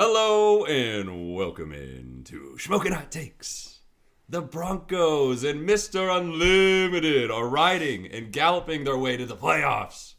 Hello 0.00 0.64
and 0.64 1.34
welcome 1.34 1.72
in 1.72 2.22
to 2.26 2.56
Smoking 2.56 2.92
Hot 2.92 3.10
Takes. 3.10 3.80
The 4.28 4.40
Broncos 4.40 5.42
and 5.42 5.68
Mr. 5.68 6.16
Unlimited 6.16 7.32
are 7.32 7.48
riding 7.48 8.06
and 8.06 8.30
galloping 8.30 8.84
their 8.84 8.96
way 8.96 9.16
to 9.16 9.26
the 9.26 9.36
playoffs. 9.36 10.14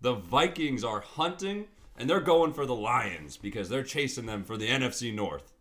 The 0.00 0.14
Vikings 0.14 0.82
are 0.82 1.02
hunting 1.02 1.66
and 1.98 2.08
they're 2.08 2.20
going 2.20 2.54
for 2.54 2.64
the 2.64 2.74
Lions 2.74 3.36
because 3.36 3.68
they're 3.68 3.82
chasing 3.82 4.24
them 4.24 4.42
for 4.42 4.56
the 4.56 4.70
NFC 4.70 5.14
North. 5.14 5.52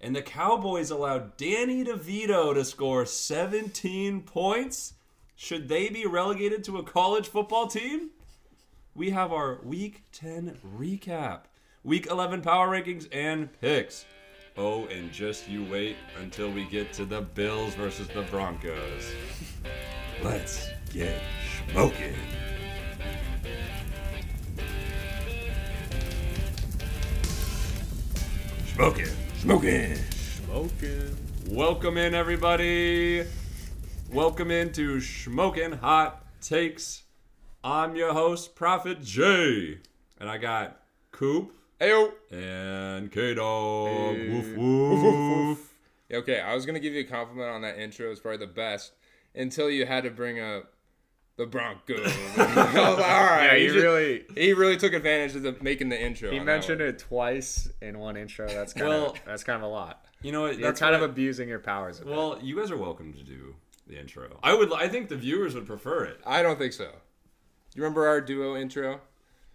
And 0.00 0.16
the 0.16 0.22
Cowboys 0.22 0.90
allowed 0.90 1.36
Danny 1.36 1.84
DeVito 1.84 2.54
to 2.54 2.64
score 2.64 3.04
17 3.04 4.22
points. 4.22 4.94
Should 5.36 5.68
they 5.68 5.90
be 5.90 6.06
relegated 6.06 6.64
to 6.64 6.78
a 6.78 6.82
college 6.82 7.28
football 7.28 7.66
team? 7.66 8.12
we 8.94 9.10
have 9.10 9.32
our 9.32 9.60
week 9.64 10.04
10 10.12 10.58
recap, 10.76 11.40
week 11.84 12.06
11 12.06 12.40
power 12.40 12.68
rankings 12.68 13.06
and 13.12 13.50
picks. 13.60 14.06
Oh, 14.56 14.86
and 14.86 15.12
just 15.12 15.48
you 15.48 15.64
wait 15.70 15.96
until 16.18 16.50
we 16.50 16.64
get 16.64 16.94
to 16.94 17.04
the 17.04 17.20
Bills 17.20 17.74
versus 17.74 18.08
the 18.08 18.22
Broncos. 18.22 19.04
Let's 20.22 20.68
get 20.94 21.20
smoking. 21.70 22.14
Smoking, 28.72 29.06
smoking. 29.36 29.96
Smoking. 30.46 31.16
Welcome 31.50 31.98
in, 31.98 32.14
everybody. 32.14 33.26
Welcome 34.10 34.50
into 34.50 35.02
Smoking 35.02 35.72
Hot 35.72 36.24
Takes. 36.40 37.02
I'm 37.62 37.94
your 37.94 38.14
host, 38.14 38.54
Prophet 38.54 39.02
Jay. 39.02 39.80
And 40.18 40.30
I 40.30 40.38
got 40.38 40.80
Coop 41.10 41.52
Ayo. 41.80 42.12
and 42.30 43.10
KDawg. 43.12 44.16
Hey. 44.16 44.28
Woof 44.30 44.46
Woof, 44.56 44.56
woof, 44.56 45.02
woof. 45.02 45.46
woof. 45.58 45.74
Okay, 46.12 46.40
I 46.40 46.54
was 46.54 46.66
gonna 46.66 46.80
give 46.80 46.92
you 46.92 47.00
a 47.00 47.04
compliment 47.04 47.48
on 47.50 47.62
that 47.62 47.78
intro. 47.78 48.10
It's 48.10 48.20
probably 48.20 48.38
the 48.46 48.52
best 48.52 48.92
until 49.34 49.68
you 49.70 49.84
had 49.86 50.04
to 50.04 50.10
bring 50.10 50.38
up 50.38 50.72
the 51.36 51.46
Broncos. 51.46 51.98
Like, 52.36 52.56
all 52.56 52.96
right, 52.96 53.46
Yeah, 53.46 53.54
he 53.56 53.60
he 53.62 53.66
just- 53.68 53.82
really 53.82 54.24
he 54.36 54.52
really 54.52 54.76
took 54.76 54.92
advantage 54.92 55.34
of 55.34 55.42
the, 55.42 55.56
making 55.60 55.88
the 55.88 56.00
intro. 56.00 56.30
he 56.30 56.38
mentioned 56.38 56.80
it 56.80 56.98
twice 57.00 57.68
in 57.82 57.98
one 57.98 58.16
intro. 58.16 58.46
That's 58.48 58.72
kind 58.72 58.88
Well, 58.88 59.06
of 59.10 59.18
that's 59.26 59.42
kind 59.44 59.56
of 59.56 59.62
a 59.68 59.72
lot. 59.72 60.04
You 60.22 60.32
know 60.32 60.42
what? 60.42 60.56
You're 60.58 60.68
That's 60.68 60.80
kind 60.80 60.92
what 60.94 61.02
of 61.02 61.10
abusing 61.10 61.48
your 61.48 61.58
powers. 61.58 61.98
A 61.98 62.02
I- 62.02 62.04
bit. 62.06 62.16
well, 62.16 62.38
you 62.40 62.56
guys 62.56 62.70
are 62.70 62.76
welcome 62.78 63.12
to 63.14 63.22
do 63.22 63.56
the 63.88 63.98
intro. 63.98 64.38
I 64.42 64.54
would. 64.54 64.72
I 64.72 64.88
think 64.88 65.08
the 65.08 65.16
viewers 65.16 65.54
would 65.54 65.66
prefer 65.66 66.04
it. 66.04 66.20
I 66.24 66.42
don't 66.42 66.58
think 66.58 66.72
so. 66.72 66.84
You 67.74 67.82
remember 67.82 68.06
our 68.06 68.20
duo 68.20 68.56
intro? 68.56 69.00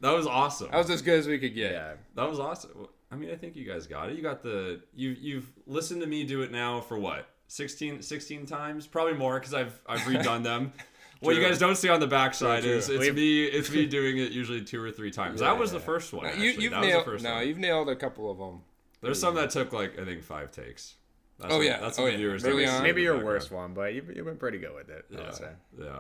That 0.02 0.12
was 0.12 0.26
awesome. 0.28 0.70
That 0.72 0.78
was 0.78 0.90
as 0.90 1.02
good 1.02 1.20
as 1.20 1.28
we 1.28 1.38
could 1.40 1.54
get. 1.54 1.72
yeah, 1.74 1.94
That 2.16 2.30
was 2.30 2.40
awesome. 2.40 2.88
I 3.12 3.16
mean, 3.16 3.32
I 3.32 3.36
think 3.36 3.56
you 3.56 3.66
guys 3.66 3.88
got 3.88 4.10
it. 4.10 4.16
You 4.16 4.22
got 4.22 4.42
the 4.44 4.82
you 4.94 5.16
you've 5.20 5.52
listened 5.68 6.02
to 6.02 6.08
me 6.08 6.24
do 6.24 6.42
it 6.42 6.52
now 6.52 6.80
for 6.82 6.98
what 7.00 7.28
16, 7.48 8.02
16 8.02 8.46
times, 8.46 8.86
probably 8.88 9.14
more 9.14 9.40
because 9.40 9.54
I've 9.54 9.80
I've 9.88 10.02
redone 10.02 10.44
them. 10.44 10.74
what 11.22 11.36
you 11.36 11.42
guys 11.42 11.58
don't 11.60 11.76
see 11.76 11.90
on 11.90 12.00
the 12.00 12.08
backside 12.08 12.64
True, 12.64 12.74
is 12.74 12.88
it's 12.90 13.00
We've- 13.00 13.12
me 13.16 13.44
it's 13.58 13.70
me 13.72 13.86
doing 13.88 14.18
it 14.20 14.32
usually 14.32 14.62
two 14.64 14.82
or 14.82 14.92
three 14.92 15.12
times. 15.12 15.40
that 15.42 15.58
was 15.58 15.72
the 15.72 15.80
first 15.80 16.14
one. 16.14 16.28
No, 16.28 16.34
you, 16.34 16.52
you've 16.52 16.72
that 16.72 16.80
was 16.82 16.88
nailed. 16.90 17.02
the 17.06 17.12
first 17.12 17.24
no, 17.24 17.34
one. 17.36 17.48
you've 17.48 17.58
nailed 17.58 17.90
a 17.90 17.96
couple 17.96 18.30
of 18.32 18.38
them. 18.38 18.62
There's 19.02 19.20
some 19.20 19.36
that 19.36 19.50
took 19.50 19.74
like 19.74 19.98
I 20.00 20.06
think 20.06 20.22
five 20.24 20.52
takes. 20.52 20.96
That's 21.40 21.54
Oh, 21.54 21.58
what, 21.58 21.66
yeah. 21.66 21.80
that's 21.80 21.98
Oh, 21.98 22.04
what 22.04 22.12
yeah. 22.12 22.18
viewers 22.18 22.44
Early 22.46 22.66
don't 22.66 22.72
see 22.72 22.76
on. 22.76 22.78
in 22.78 22.84
maybe 22.84 23.02
your 23.02 23.14
background. 23.16 23.34
worst 23.34 23.52
one, 23.52 23.74
but 23.74 23.94
you've, 23.94 24.14
you've 24.16 24.26
been 24.26 24.36
pretty 24.38 24.58
good 24.60 24.76
with 24.76 24.90
it. 24.90 25.06
I 25.12 25.18
Yeah, 25.18 25.26
would 25.26 25.34
say. 25.36 25.50
yeah. 25.80 26.00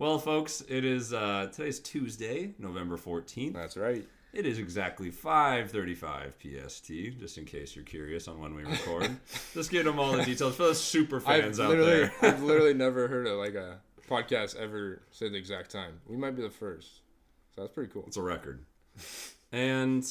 Well, 0.00 0.18
folks, 0.18 0.62
it 0.66 0.86
is 0.86 1.12
uh, 1.12 1.50
today's 1.52 1.78
Tuesday, 1.78 2.54
November 2.58 2.96
fourteenth. 2.96 3.54
That's 3.54 3.76
right. 3.76 4.08
It 4.32 4.46
is 4.46 4.58
exactly 4.58 5.12
5:35 5.12 6.32
PST. 6.38 7.20
Just 7.20 7.36
in 7.36 7.44
case 7.44 7.76
you're 7.76 7.84
curious 7.84 8.26
on 8.26 8.40
when 8.40 8.54
we 8.54 8.64
record, 8.64 9.14
just 9.52 9.70
give 9.70 9.84
them 9.84 9.98
all 9.98 10.12
the 10.12 10.24
details 10.24 10.56
for 10.56 10.62
those 10.62 10.82
super 10.82 11.20
fans 11.20 11.60
I've 11.60 11.72
out 11.72 11.84
there. 11.84 12.14
I've 12.22 12.42
literally 12.42 12.72
never 12.72 13.08
heard 13.08 13.26
of 13.26 13.36
like 13.36 13.54
a 13.54 13.80
podcast 14.08 14.56
ever 14.56 15.02
say 15.10 15.28
the 15.28 15.36
exact 15.36 15.70
time. 15.70 16.00
We 16.06 16.16
might 16.16 16.34
be 16.34 16.40
the 16.40 16.48
first, 16.48 17.02
so 17.54 17.60
that's 17.60 17.74
pretty 17.74 17.92
cool. 17.92 18.04
It's 18.06 18.16
a 18.16 18.22
record. 18.22 18.64
And 19.52 20.02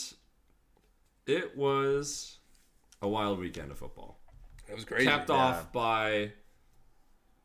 it 1.25 1.57
was 1.57 2.38
a 3.01 3.07
wild 3.07 3.39
weekend 3.39 3.72
of 3.72 3.79
football. 3.79 4.19
It 4.67 4.75
was 4.75 4.85
crazy. 4.85 5.07
Capped 5.07 5.29
yeah. 5.29 5.35
off 5.35 5.73
by 5.73 6.33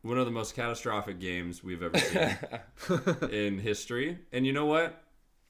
one 0.05 0.19
of 0.19 0.25
the 0.25 0.31
most 0.31 0.55
catastrophic 0.55 1.19
games 1.19 1.63
we've 1.63 1.81
ever 1.81 1.97
seen 1.97 2.37
in 3.31 3.57
history. 3.57 4.19
And 4.31 4.45
you 4.45 4.53
know 4.53 4.67
what? 4.67 5.01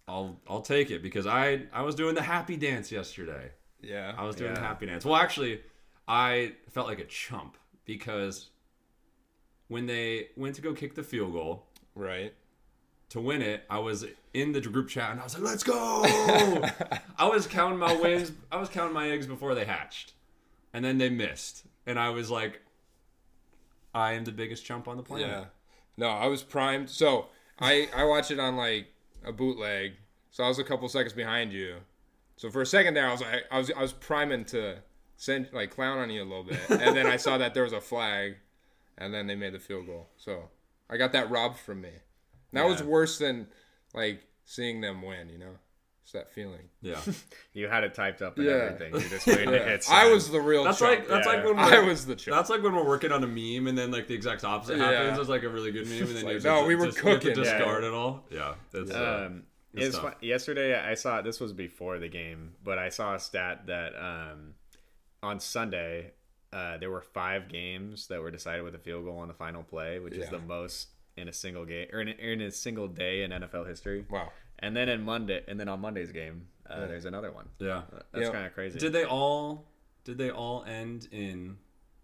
I'll 0.07 0.39
I'll 0.47 0.61
take 0.61 0.91
it 0.91 1.03
because 1.03 1.27
I 1.27 1.63
I 1.73 1.81
was 1.81 1.95
doing 1.95 2.15
the 2.15 2.21
happy 2.21 2.55
dance 2.55 2.91
yesterday. 2.91 3.51
yeah, 3.81 4.13
I 4.17 4.23
was 4.23 4.35
doing 4.35 4.53
the 4.53 4.61
happy 4.61 4.85
dance. 4.85 5.03
Well, 5.03 5.15
actually, 5.15 5.61
I 6.07 6.53
felt 6.69 6.87
like 6.87 6.99
a 6.99 7.05
chump 7.05 7.57
because 7.83 8.49
when 9.67 9.87
they 9.87 10.29
went 10.37 10.55
to 10.55 10.61
go 10.61 10.73
kick 10.73 10.95
the 10.95 11.03
field 11.03 11.33
goal, 11.33 11.65
right. 11.93 12.33
to 13.09 13.19
win 13.19 13.41
it, 13.41 13.63
I 13.69 13.79
was 13.79 14.05
in 14.33 14.53
the 14.53 14.61
group 14.61 14.87
chat 14.87 15.11
and 15.11 15.19
I 15.19 15.23
was 15.23 15.33
like, 15.33 15.43
"Let's 15.43 15.63
go!" 15.63 16.03
I 17.17 17.27
was 17.27 17.45
counting 17.45 17.79
my 17.79 17.93
wins. 17.93 18.31
I 18.51 18.57
was 18.57 18.69
counting 18.69 18.93
my 18.93 19.09
eggs 19.09 19.27
before 19.27 19.53
they 19.53 19.65
hatched, 19.65 20.13
and 20.73 20.85
then 20.85 20.97
they 20.97 21.09
missed, 21.09 21.65
and 21.85 21.99
I 21.99 22.11
was 22.11 22.31
like, 22.31 22.61
"I 23.95 24.13
am 24.13 24.25
the 24.25 24.31
biggest 24.31 24.63
chump 24.63 24.87
on 24.87 24.97
the 24.97 25.03
planet." 25.03 25.27
Yeah. 25.27 25.45
No, 25.97 26.09
I 26.09 26.27
was 26.27 26.43
primed. 26.43 26.89
So 26.89 27.29
I 27.59 27.89
I 27.95 28.03
watched 28.03 28.29
it 28.29 28.39
on 28.39 28.55
like 28.55 28.87
a 29.25 29.31
bootleg. 29.31 29.93
So 30.31 30.43
I 30.43 30.49
was 30.49 30.59
a 30.59 30.63
couple 30.63 30.87
seconds 30.89 31.13
behind 31.13 31.53
you. 31.53 31.77
So 32.37 32.51
for 32.51 32.61
a 32.61 32.65
second 32.65 32.93
there, 32.93 33.07
I 33.07 33.11
was 33.11 33.21
like, 33.21 33.45
I 33.49 33.57
was 33.57 33.71
I 33.71 33.81
was 33.81 33.93
priming 33.93 34.45
to 34.45 34.79
send 35.17 35.49
like 35.53 35.71
clown 35.71 35.97
on 35.97 36.09
you 36.09 36.21
a 36.21 36.25
little 36.25 36.43
bit, 36.43 36.59
and 36.69 36.95
then 36.95 37.07
I 37.07 37.15
saw 37.15 37.37
that 37.37 37.53
there 37.53 37.63
was 37.63 37.73
a 37.73 37.81
flag, 37.81 38.35
and 38.97 39.13
then 39.13 39.27
they 39.27 39.35
made 39.35 39.53
the 39.53 39.59
field 39.59 39.87
goal. 39.87 40.09
So 40.17 40.49
I 40.89 40.97
got 40.97 41.13
that 41.13 41.29
robbed 41.29 41.57
from 41.57 41.81
me. 41.81 41.89
And 41.89 42.61
that 42.61 42.67
was 42.67 42.83
worse 42.83 43.17
than 43.17 43.47
like 43.93 44.23
seeing 44.43 44.81
them 44.81 45.01
win. 45.01 45.29
You 45.29 45.37
know, 45.37 45.57
it's 46.05 46.11
that 46.13 46.31
feeling. 46.31 46.69
Yeah. 46.81 46.99
You 47.53 47.67
had 47.67 47.83
it 47.83 47.93
typed 47.95 48.21
up 48.21 48.37
and 48.37 48.45
Yeah. 48.45 48.51
everything. 48.53 48.93
You 48.93 49.09
just 49.09 49.25
waited 49.27 49.45
to 49.51 49.59
hit. 49.63 49.85
I 49.89 50.11
was 50.11 50.29
the 50.29 50.39
real. 50.39 50.63
That's 50.63 50.77
chump. 50.79 50.91
like 50.99 51.07
that's 51.07 51.25
Yeah. 51.27 51.33
like 51.33 51.45
when 51.45 51.57
I 51.59 51.79
was 51.79 52.05
the 52.05 52.15
chump. 52.15 52.35
That's 52.37 52.49
like 52.49 52.61
when 52.63 52.75
we're 52.75 52.85
working 52.87 53.11
on 53.11 53.23
a 53.23 53.27
meme 53.27 53.67
and 53.67 53.77
then 53.77 53.91
like 53.91 54.07
the 54.07 54.13
exact 54.13 54.43
opposite 54.43 54.77
Yeah. 54.77 54.91
happens. 54.91 55.19
It's 55.19 55.29
like 55.29 55.43
a 55.43 55.49
really 55.49 55.71
good 55.71 55.87
meme 55.87 56.01
and 56.07 56.15
then 56.15 56.25
like, 56.25 56.33
you 56.35 56.39
no, 56.41 56.55
just, 56.57 56.67
we 56.67 56.75
were 56.75 56.85
just, 56.85 56.97
you 57.03 57.09
have 57.09 57.19
to 57.21 57.27
cooking. 57.29 57.43
Yeah. 57.43 57.57
discard 57.57 57.83
it 57.83 57.93
all. 57.93 58.23
Yeah. 58.29 58.53
It's, 58.73 58.91
uh, 58.91 59.25
Um, 59.27 59.43
It's 59.73 59.87
it's 59.87 59.97
fun. 59.97 60.13
yesterday. 60.21 60.77
I 60.79 60.93
saw 60.93 61.21
this 61.21 61.39
was 61.39 61.53
before 61.53 61.97
the 61.99 62.07
game, 62.09 62.53
but 62.63 62.77
I 62.77 62.89
saw 62.89 63.15
a 63.15 63.19
stat 63.19 63.65
that 63.67 63.93
um, 63.97 64.53
on 65.23 65.39
Sunday 65.39 66.11
uh, 66.53 66.77
there 66.77 66.89
were 66.91 67.01
five 67.01 67.49
games 67.49 68.07
that 68.07 68.21
were 68.21 68.31
decided 68.31 68.63
with 68.63 68.75
a 68.75 68.79
field 68.79 69.05
goal 69.05 69.17
on 69.17 69.27
the 69.27 69.33
final 69.33 69.63
play, 69.63 69.99
which 69.99 70.13
is 70.15 70.29
the 70.29 70.39
most 70.39 70.89
in 71.17 71.27
a 71.29 71.33
single 71.33 71.65
game 71.65 71.87
or 71.93 72.01
in, 72.01 72.09
in 72.09 72.41
a 72.41 72.51
single 72.51 72.87
day 72.87 73.23
in 73.23 73.31
NFL 73.31 73.65
history. 73.67 74.05
wow. 74.09 74.31
And 74.59 74.75
then 74.75 74.89
in 74.89 75.03
Monday, 75.03 75.43
and 75.47 75.59
then 75.59 75.67
on 75.67 75.79
Monday's 75.81 76.11
game, 76.11 76.47
uh, 76.69 76.87
there's 76.87 77.05
another 77.05 77.31
one. 77.31 77.47
yeah. 77.59 77.83
That's 78.11 78.25
Yeah. 78.27 78.31
kind 78.31 78.45
of 78.45 78.53
crazy. 78.53 78.79
Did 78.79 78.93
they 78.93 79.03
all 79.05 79.67
did 80.03 80.17
they 80.17 80.29
all 80.29 80.63
end 80.65 81.07
in 81.11 81.57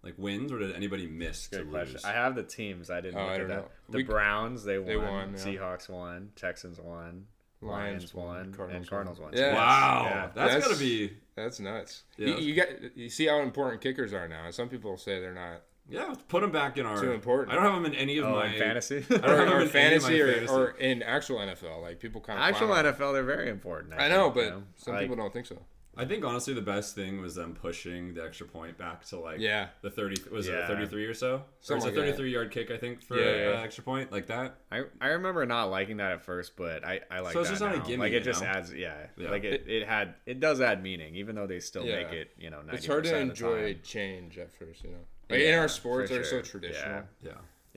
like 0.03 0.16
wins 0.17 0.51
or 0.51 0.57
did 0.59 0.75
anybody 0.75 1.06
miss 1.07 1.47
to 1.50 1.59
Good 1.59 1.69
question. 1.69 1.94
lose? 1.94 2.06
I 2.06 2.13
have 2.13 2.35
the 2.35 2.44
teams. 2.44 2.89
I 2.89 3.00
didn't 3.01 3.17
Oh, 3.19 3.22
look 3.23 3.29
I 3.29 3.34
at 3.35 3.38
don't 3.39 3.47
that. 3.50 3.56
know. 3.57 3.67
The 3.89 3.97
We- 3.97 4.03
Browns 4.03 4.63
they 4.63 4.79
won. 4.79 4.88
They 4.88 4.95
won, 4.97 5.29
yeah. 5.34 5.39
Seahawks 5.44 5.88
won. 5.89 6.31
Texans 6.35 6.79
won. 6.79 7.28
Lions, 7.63 8.12
won. 8.16 8.38
and 8.38 8.57
Cardinals 8.57 8.89
Cardinals 8.89 9.19
won. 9.19 9.31
won. 9.33 9.39
Yeah. 9.39 9.53
Wow. 9.53 10.01
Yeah. 10.06 10.13
That's, 10.22 10.33
That's- 10.35 10.68
gotta 10.68 10.79
be 10.79 11.13
That's 11.35 11.59
nuts. 11.59 12.03
Yeah, 12.18 12.25
you, 12.28 12.33
that's- 12.33 12.45
you 12.45 12.53
get 12.89 12.97
you 12.97 13.09
see 13.09 13.28
how 13.28 13.39
important 13.41 13.81
kickers 13.81 14.13
are 14.13 14.28
now. 14.28 14.45
And 14.45 14.53
some 14.56 14.68
people 14.68 14.97
say 14.97 15.19
they're 15.22 15.33
not. 15.33 15.62
Yeah. 15.91 16.06
let's 16.09 16.24
Put 16.24 16.41
them 16.41 16.52
back 16.52 16.78
in 16.78 16.85
our. 16.85 17.00
Too 17.00 17.12
important. 17.12 17.52
I 17.52 17.56
don't 17.56 17.63
have 17.72 17.74
them 17.84 17.85
in 17.91 17.94
any 17.96 18.18
of 18.18 18.25
Oh, 18.25 18.31
my 18.35 18.47
in 18.47 18.59
fantasy. 18.59 19.06
I 19.09 19.18
don't 19.18 19.22
have 19.24 19.38
them 19.38 19.40
in 19.40 19.47
any 19.47 19.52
of 19.52 19.59
my 19.62 19.68
fantasy 19.68 20.22
or, 20.22 20.31
fantasy. 20.34 20.53
or 20.53 20.69
in 20.72 21.03
actual 21.03 21.38
NFL. 21.40 21.81
Like 21.81 22.00
people 22.00 22.22
kind 22.22 22.40
of 22.40 22.44
Actual 22.46 22.69
NFL, 22.69 23.13
they're 23.13 23.24
very 23.24 23.50
important. 23.50 23.94
I 23.94 24.07
know, 24.07 24.24
think, 24.31 24.35
but 24.35 24.44
you 24.46 24.50
know? 24.51 24.63
some 24.78 24.94
Like, 24.96 25.01
people 25.03 25.16
don't 25.18 25.34
think 25.34 25.46
so. 25.46 25.57
I 25.97 26.06
think 26.06 26.24
honestly 26.24 26.53
the 26.53 26.62
best 26.62 26.95
thing 26.95 27.19
was 27.19 27.36
them 27.36 27.54
pushing 27.54 28.13
the 28.13 28.24
extra 28.24 28.48
point 28.48 28.77
back 28.77 29.04
to 29.07 29.19
like 29.19 29.39
Yeah. 29.42 29.68
the 29.81 29.89
thirty 29.89 30.16
was 30.31 30.48
it 30.48 30.66
thirty 30.66 30.88
three 30.88 31.06
or 31.06 31.13
so? 31.13 31.36
Or 31.36 31.42
Something 31.60 31.75
it's 31.75 31.83
a 31.83 31.88
like 31.89 31.95
that. 31.95 32.01
thirty 32.01 32.18
three 32.18 32.31
yard 32.33 32.50
kick 32.50 32.71
I 32.71 32.77
think 32.77 33.01
for 33.04 33.19
Yeah, 33.19 33.57
uh, 33.60 33.62
extra 33.62 33.83
point 33.83 34.10
like 34.10 34.27
that. 34.27 34.56
I, 34.71 34.83
I 35.01 35.07
remember 35.07 35.45
not 35.45 35.66
liking 35.66 35.98
that 35.98 36.13
at 36.13 36.21
first, 36.21 36.56
but 36.56 36.86
I, 36.86 37.01
I 37.12 37.19
like 37.19 37.33
So 37.33 37.42
it's 37.42 37.50
that 37.50 37.54
just 37.56 37.62
not 37.62 37.75
a 37.75 37.80
now. 37.80 37.83
gimme, 37.83 37.98
Like 38.04 38.13
it 38.13 38.24
just 38.24 38.42
know? 38.42 38.48
adds, 38.48 38.74
yeah, 38.74 39.07
Yeah. 39.18 39.31
Like 39.31 39.44
it, 39.44 39.66
it 39.68 39.86
had 39.86 40.16
it 40.25 40.39
does 40.39 40.62
add 40.62 40.81
meaning, 40.81 41.16
even 41.18 41.36
though 41.36 41.45
they 41.45 41.60
still 41.60 41.83
Yeah. 41.86 42.04
make 42.04 42.13
it, 42.13 42.31
you 42.38 42.50
know, 42.50 42.60
90% 42.62 42.74
It's 42.74 42.88
hard 42.88 43.04
to 43.04 43.16
of 43.16 43.21
enjoy 43.21 43.74
time. 43.74 43.81
change 43.83 44.38
at 44.38 44.50
first, 44.54 44.86
you 44.86 44.92
know. 44.92 44.98
Like 45.31 45.42
in 45.42 45.56
our 45.60 45.68
sports, 45.68 46.10
they're 46.10 46.24
so 46.24 46.42
traditional. 46.42 47.04
Yeah. 47.24 47.31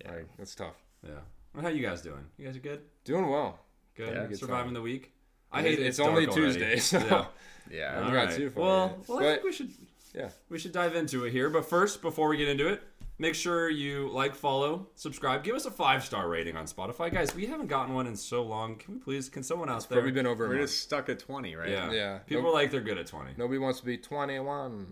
Yeah. 0.05 0.11
Like 0.11 0.29
it's 0.39 0.55
tough. 0.55 0.77
Yeah. 1.06 1.12
Well, 1.55 1.62
how 1.62 1.69
you 1.71 1.83
guys 1.87 2.03
doing? 2.03 2.25
You 2.37 2.47
guys 2.47 2.56
are 2.56 2.61
good? 2.61 2.81
Doing 3.05 3.29
well. 3.29 3.59
Good. 3.95 4.15
Yeah, 4.15 4.27
good 4.27 4.39
Surviving 4.39 4.67
time. 4.67 4.75
the 4.75 4.83
week. 4.83 5.12
I 5.53 5.62
hate 5.62 5.79
it. 5.79 5.87
it's 5.87 6.01
only 6.01 6.27
already. 6.27 6.33
Tuesday, 6.43 6.77
so- 6.81 6.99
Yeah. 6.99 7.25
Yeah. 7.71 8.01
I'm 8.06 8.12
right. 8.12 8.31
too 8.37 8.51
for 8.51 8.61
Well, 8.61 8.99
you. 9.09 9.15
well, 9.15 9.19
I 9.21 9.33
think 9.33 9.45
we 9.45 9.53
should 9.53 9.73
Yeah. 10.15 10.31
we 10.49 10.59
should 10.59 10.73
dive 10.73 10.97
into 10.97 11.25
it 11.25 11.31
here. 11.31 11.49
But 11.51 11.65
first, 11.69 12.03
before 12.03 12.29
we 12.29 12.37
get 12.37 12.49
into 12.49 12.69
it, 12.69 12.83
Make 13.17 13.37
sure 13.37 13.71
you 13.71 14.09
like, 14.09 14.35
follow, 14.35 14.89
subscribe. 14.97 15.45
Give 15.45 15.55
us 15.55 15.67
a 15.67 15.71
five 15.71 16.05
star 16.05 16.29
rating 16.29 16.56
on 16.56 16.65
Spotify, 16.67 17.12
guys. 17.12 17.33
We 17.33 17.47
haven't 17.47 17.69
gotten 17.69 17.95
one 17.95 18.09
in 18.09 18.17
so 18.17 18.43
long. 18.43 18.75
Can 18.75 18.95
we 18.95 18.99
please? 19.01 19.29
Can 19.29 19.45
someone 19.45 19.71
out 19.71 19.89
there? 19.89 19.99
Probably 19.99 20.11
been 20.11 20.27
over 20.27 20.49
We're 20.49 20.59
just 20.62 20.81
stuck 20.81 21.09
at 21.09 21.21
20, 21.21 21.55
right? 21.55 21.69
yeah, 21.69 21.93
Yeah. 21.93 22.19
People 22.27 22.43
Nope. 22.43 22.55
like 22.55 22.73
they're 22.73 22.81
good 22.81 22.99
at 22.99 23.06
twenty. 23.06 23.31
Nobody 23.39 23.59
wants 23.61 23.79
to 23.79 23.87
be 23.87 23.97
21 23.99 24.73
Will 24.73 24.87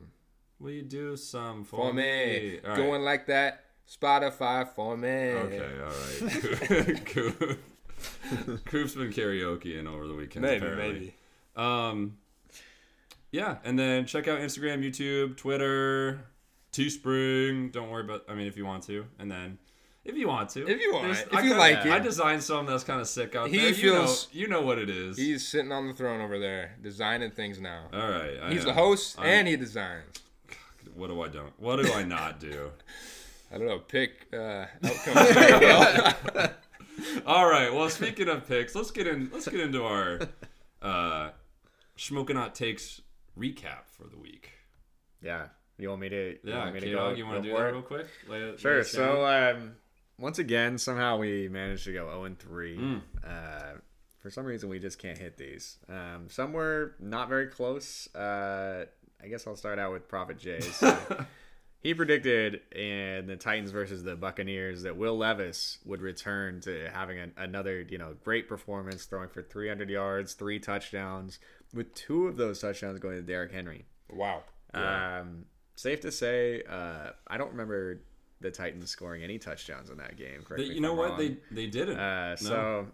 you 0.70 0.82
do 0.82 1.16
some 1.16 1.64
for, 1.64 1.76
for 1.88 1.92
me. 1.92 2.58
All 2.62 2.68
right. 2.70 2.76
Going 2.76 3.02
like 3.02 3.26
that. 3.26 3.64
Spotify 3.90 4.66
for 4.68 4.96
me. 4.96 5.08
Okay, 5.08 5.70
all 5.80 5.88
right. 5.88 7.04
Coop- 7.06 7.58
Coop's 8.64 8.94
been 8.94 9.12
karaokeing 9.12 9.86
over 9.86 10.06
the 10.06 10.14
weekend. 10.14 10.44
Maybe, 10.44 10.56
apparently. 10.64 10.92
maybe. 10.92 11.14
Um, 11.56 12.16
yeah, 13.30 13.56
and 13.64 13.78
then 13.78 14.06
check 14.06 14.28
out 14.28 14.38
Instagram, 14.40 14.82
YouTube, 14.84 15.36
Twitter, 15.36 16.24
Teespring. 16.72 17.72
Don't 17.72 17.90
worry 17.90 18.04
about. 18.04 18.24
I 18.28 18.34
mean, 18.34 18.46
if 18.46 18.56
you 18.56 18.64
want 18.64 18.82
to, 18.84 19.04
and 19.18 19.30
then 19.30 19.58
if 20.04 20.16
you 20.16 20.26
want 20.28 20.48
to, 20.50 20.66
If 20.66 20.80
you 20.80 20.92
want, 20.94 21.10
if 21.10 21.34
I 21.34 21.40
you 21.42 21.50
kinda- 21.54 21.56
like 21.58 21.78
I 21.86 21.98
designed 21.98 22.42
some 22.42 22.66
that's 22.66 22.84
kind 22.84 23.00
of 23.00 23.08
sick 23.08 23.34
out 23.36 23.48
He 23.50 23.58
there. 23.58 23.74
feels- 23.74 24.28
you 24.32 24.48
know, 24.48 24.56
you 24.56 24.60
know 24.62 24.66
what 24.66 24.78
it 24.78 24.88
is. 24.90 25.16
He's 25.18 25.46
sitting 25.46 25.72
on 25.72 25.88
the 25.88 25.94
throne 25.94 26.20
over 26.20 26.38
there, 26.38 26.76
designing 26.82 27.30
things 27.30 27.60
now. 27.60 27.88
All 27.92 28.00
right, 28.10 28.38
I 28.42 28.52
He's 28.52 28.64
the 28.64 28.72
host 28.72 29.18
I'm- 29.18 29.28
and 29.28 29.48
he 29.48 29.56
designs. 29.56 30.18
What 30.94 31.08
do 31.08 31.22
I 31.22 31.28
don't? 31.28 31.52
What 31.58 31.82
do 31.82 31.92
I 31.92 32.02
not 32.02 32.40
do? 32.40 32.70
I 33.52 33.58
don't 33.58 33.66
know. 33.66 33.78
Pick 33.80 34.26
uh, 34.32 34.66
outcomes. 34.82 36.50
All 37.26 37.46
right. 37.46 37.72
Well, 37.72 37.88
speaking 37.90 38.28
of 38.28 38.46
picks, 38.48 38.74
let's 38.74 38.90
get 38.90 39.06
in. 39.06 39.30
Let's 39.32 39.46
get 39.48 39.60
into 39.60 39.84
our 39.84 40.20
uh, 40.80 41.30
Smoking 41.96 42.36
Hot 42.36 42.54
Takes 42.54 43.00
recap 43.38 43.84
for 43.90 44.04
the 44.04 44.16
week. 44.18 44.50
Yeah. 45.22 45.46
You 45.78 45.88
want 45.88 46.00
me 46.00 46.08
to? 46.10 46.30
You 46.30 46.38
Yeah, 46.44 46.58
want 46.60 46.74
me 46.74 46.80
to 46.80 46.90
go, 46.90 47.10
you 47.12 47.26
want 47.26 47.42
to 47.42 47.48
do 47.50 47.56
that 47.56 47.62
real 47.72 47.82
quick? 47.82 48.06
Lay 48.28 48.38
it- 48.38 48.52
lay 48.52 48.56
Sure. 48.56 48.84
So 48.84 49.26
um, 49.26 49.72
once 50.18 50.38
again, 50.38 50.78
somehow 50.78 51.18
we 51.18 51.48
managed 51.48 51.84
to 51.84 51.92
go 51.92 52.06
0 52.08 52.24
and 52.24 52.38
3. 52.38 52.76
Mm. 52.78 53.00
Uh, 53.26 53.78
for 54.20 54.30
some 54.30 54.44
reason, 54.44 54.68
we 54.68 54.78
just 54.78 54.98
can't 54.98 55.18
hit 55.18 55.36
these. 55.36 55.78
Um, 55.88 56.28
some 56.28 56.52
were 56.52 56.94
not 57.00 57.28
very 57.28 57.48
close. 57.48 58.12
Uh, 58.14 58.86
I 59.22 59.28
guess 59.28 59.46
I'll 59.46 59.56
start 59.56 59.78
out 59.78 59.92
with 59.92 60.08
Prophet 60.08 60.38
Jay. 60.38 60.60
So 60.60 60.96
he 61.80 61.94
predicted 61.94 62.60
in 62.74 63.26
the 63.26 63.36
Titans 63.36 63.70
versus 63.70 64.02
the 64.02 64.16
Buccaneers 64.16 64.82
that 64.82 64.96
Will 64.96 65.16
Levis 65.16 65.78
would 65.84 66.00
return 66.00 66.60
to 66.62 66.90
having 66.92 67.18
an, 67.18 67.32
another, 67.36 67.82
you 67.82 67.98
know, 67.98 68.14
great 68.24 68.48
performance, 68.48 69.04
throwing 69.04 69.28
for 69.28 69.42
300 69.42 69.88
yards, 69.90 70.34
three 70.34 70.58
touchdowns, 70.58 71.38
with 71.74 71.94
two 71.94 72.26
of 72.26 72.36
those 72.36 72.60
touchdowns 72.60 72.98
going 72.98 73.16
to 73.16 73.22
Derrick 73.22 73.52
Henry. 73.52 73.84
wow. 74.10 74.42
Um, 74.74 75.44
safe 75.76 76.00
to 76.00 76.10
say, 76.10 76.62
uh, 76.68 77.10
I 77.28 77.36
don't 77.36 77.50
remember 77.50 78.00
the 78.40 78.50
Titans 78.50 78.88
scoring 78.90 79.22
any 79.22 79.38
touchdowns 79.38 79.90
in 79.90 79.98
that 79.98 80.16
game. 80.16 80.42
Correct 80.44 80.62
They- 80.66 80.74
you 80.74 80.80
know 80.80 80.94
what? 80.94 81.10
wrong. 81.10 81.18
They 81.18 81.36
they 81.50 81.66
didn't. 81.66 81.98
Uh, 81.98 82.30
No. 82.30 82.36
so, 82.48 82.86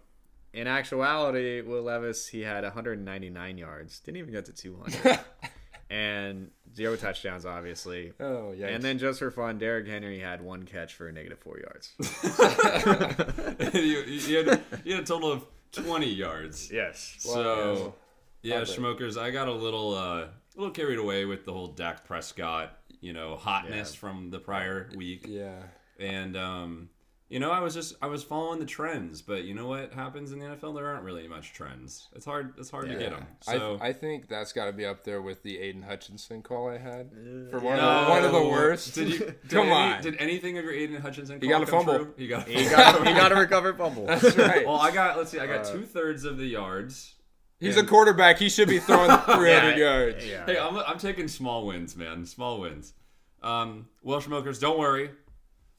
in 0.52 0.66
actuality, 0.66 1.60
Will 1.60 1.82
Levis 1.82 2.26
he 2.26 2.40
had 2.40 2.64
199 2.64 3.58
yards, 3.58 4.00
didn't 4.00 4.16
even 4.18 4.32
get 4.32 4.44
to 4.46 4.52
200, 4.52 5.20
and 5.90 6.50
zero 6.74 6.96
touchdowns, 6.96 7.46
obviously. 7.46 8.12
Oh 8.20 8.52
yeah. 8.52 8.66
And 8.68 8.82
then 8.82 8.98
just 8.98 9.18
for 9.18 9.30
fun, 9.30 9.58
Derrick 9.58 9.86
Henry 9.88 10.18
had 10.20 10.42
one 10.42 10.64
catch 10.64 10.94
for 10.94 11.10
negative 11.12 11.38
four 11.38 11.58
yards. 11.58 11.92
you, 13.74 13.80
you, 14.06 14.44
had, 14.44 14.60
you 14.84 14.94
had 14.94 15.02
a 15.02 15.06
total 15.06 15.32
of 15.32 15.44
20 15.72 16.06
yards. 16.06 16.70
yes. 16.72 17.16
So, 17.18 17.94
yeah, 18.42 18.58
Love 18.60 18.68
it. 18.68 18.78
Schmokers, 18.78 19.20
I 19.20 19.30
got 19.30 19.48
a 19.48 19.52
little 19.52 19.94
uh, 19.94 20.00
a 20.24 20.28
little 20.56 20.72
carried 20.72 20.98
away 20.98 21.24
with 21.24 21.44
the 21.44 21.52
whole 21.52 21.68
Dak 21.68 22.04
Prescott, 22.04 22.76
you 23.00 23.12
know, 23.12 23.36
hotness 23.36 23.92
Yeah. 23.94 23.98
from 24.00 24.30
the 24.30 24.38
prior 24.38 24.90
week. 24.96 25.24
yeah. 25.28 25.62
And 26.00 26.36
um, 26.36 26.88
you 27.28 27.38
know, 27.40 27.50
I 27.50 27.60
was 27.60 27.74
just 27.74 27.94
I 28.00 28.06
was 28.06 28.22
following 28.24 28.58
the 28.58 28.64
trends, 28.66 29.20
but 29.20 29.44
you 29.44 29.54
know 29.54 29.66
what 29.66 29.92
happens 29.92 30.32
in 30.32 30.38
the 30.38 30.46
NFL? 30.46 30.74
There 30.74 30.86
aren't 30.86 31.04
really 31.04 31.28
much 31.28 31.52
trends. 31.52 32.08
It's 32.14 32.24
hard. 32.24 32.54
It's 32.58 32.70
hard 32.70 32.88
to 32.88 32.94
get 32.94 33.10
them. 33.10 33.26
So 33.42 33.78
I, 33.82 33.88
I 33.88 33.92
think 33.92 34.28
that's 34.28 34.52
got 34.52 34.64
to 34.66 34.72
be 34.72 34.86
up 34.86 35.04
there 35.04 35.20
with 35.20 35.42
the 35.42 35.58
Aidan 35.58 35.82
Hutchinson 35.82 36.40
call 36.42 36.68
I 36.70 36.78
had 36.78 37.10
for 37.50 37.58
one, 37.60 37.76
No. 37.76 37.82
of, 37.88 38.04
the, 38.06 38.10
one 38.10 38.24
of 38.24 38.32
the 38.32 38.48
worst. 38.48 38.94
Did 38.94 39.08
you? 39.10 39.18
Did 39.18 39.50
Come 39.50 39.66
any, 39.68 39.72
on. 39.94 40.02
Did 40.02 40.16
anything 40.18 40.56
of 40.58 40.64
your 40.64 40.72
Aidan 40.72 41.00
Hutchinson? 41.02 41.40
He 41.40 41.48
call 41.48 41.58
got 41.60 41.68
a 41.68 41.70
come 41.70 41.84
fumble. 41.84 42.04
true? 42.06 42.14
He 42.16 42.28
got. 42.28 42.48
A 42.48 42.50
He 42.52 42.64
fumble. 42.64 42.76
got 43.04 43.06
he 43.08 43.14
got 43.14 43.32
a 43.32 43.34
recovered 43.40 43.76
fumble. 43.76 44.06
That's 44.06 44.36
right. 44.36 44.66
well, 44.66 44.76
I 44.76 44.90
got. 44.90 45.16
Let's 45.18 45.30
see. 45.30 45.38
I 45.38 45.46
got 45.46 45.66
Uh, 45.66 45.72
two 45.72 45.82
thirds 45.84 46.24
of 46.24 46.38
the 46.38 46.46
yards. 46.46 47.14
He's 47.60 47.76
a 47.76 47.84
quarterback. 47.84 48.38
He 48.38 48.48
should 48.48 48.68
be 48.68 48.78
throwing 48.78 49.10
300 49.10 49.76
yards. 49.76 50.24
Yeah. 50.24 50.46
Hey, 50.46 50.56
I'm, 50.56 50.76
I'm 50.78 50.96
taking 50.98 51.26
small 51.26 51.66
wins, 51.66 51.96
man. 51.96 52.24
Small 52.24 52.60
wins. 52.60 52.94
Um, 53.42 53.88
well, 54.00 54.20
smokers, 54.20 54.60
don't 54.60 54.78
worry. 54.78 55.10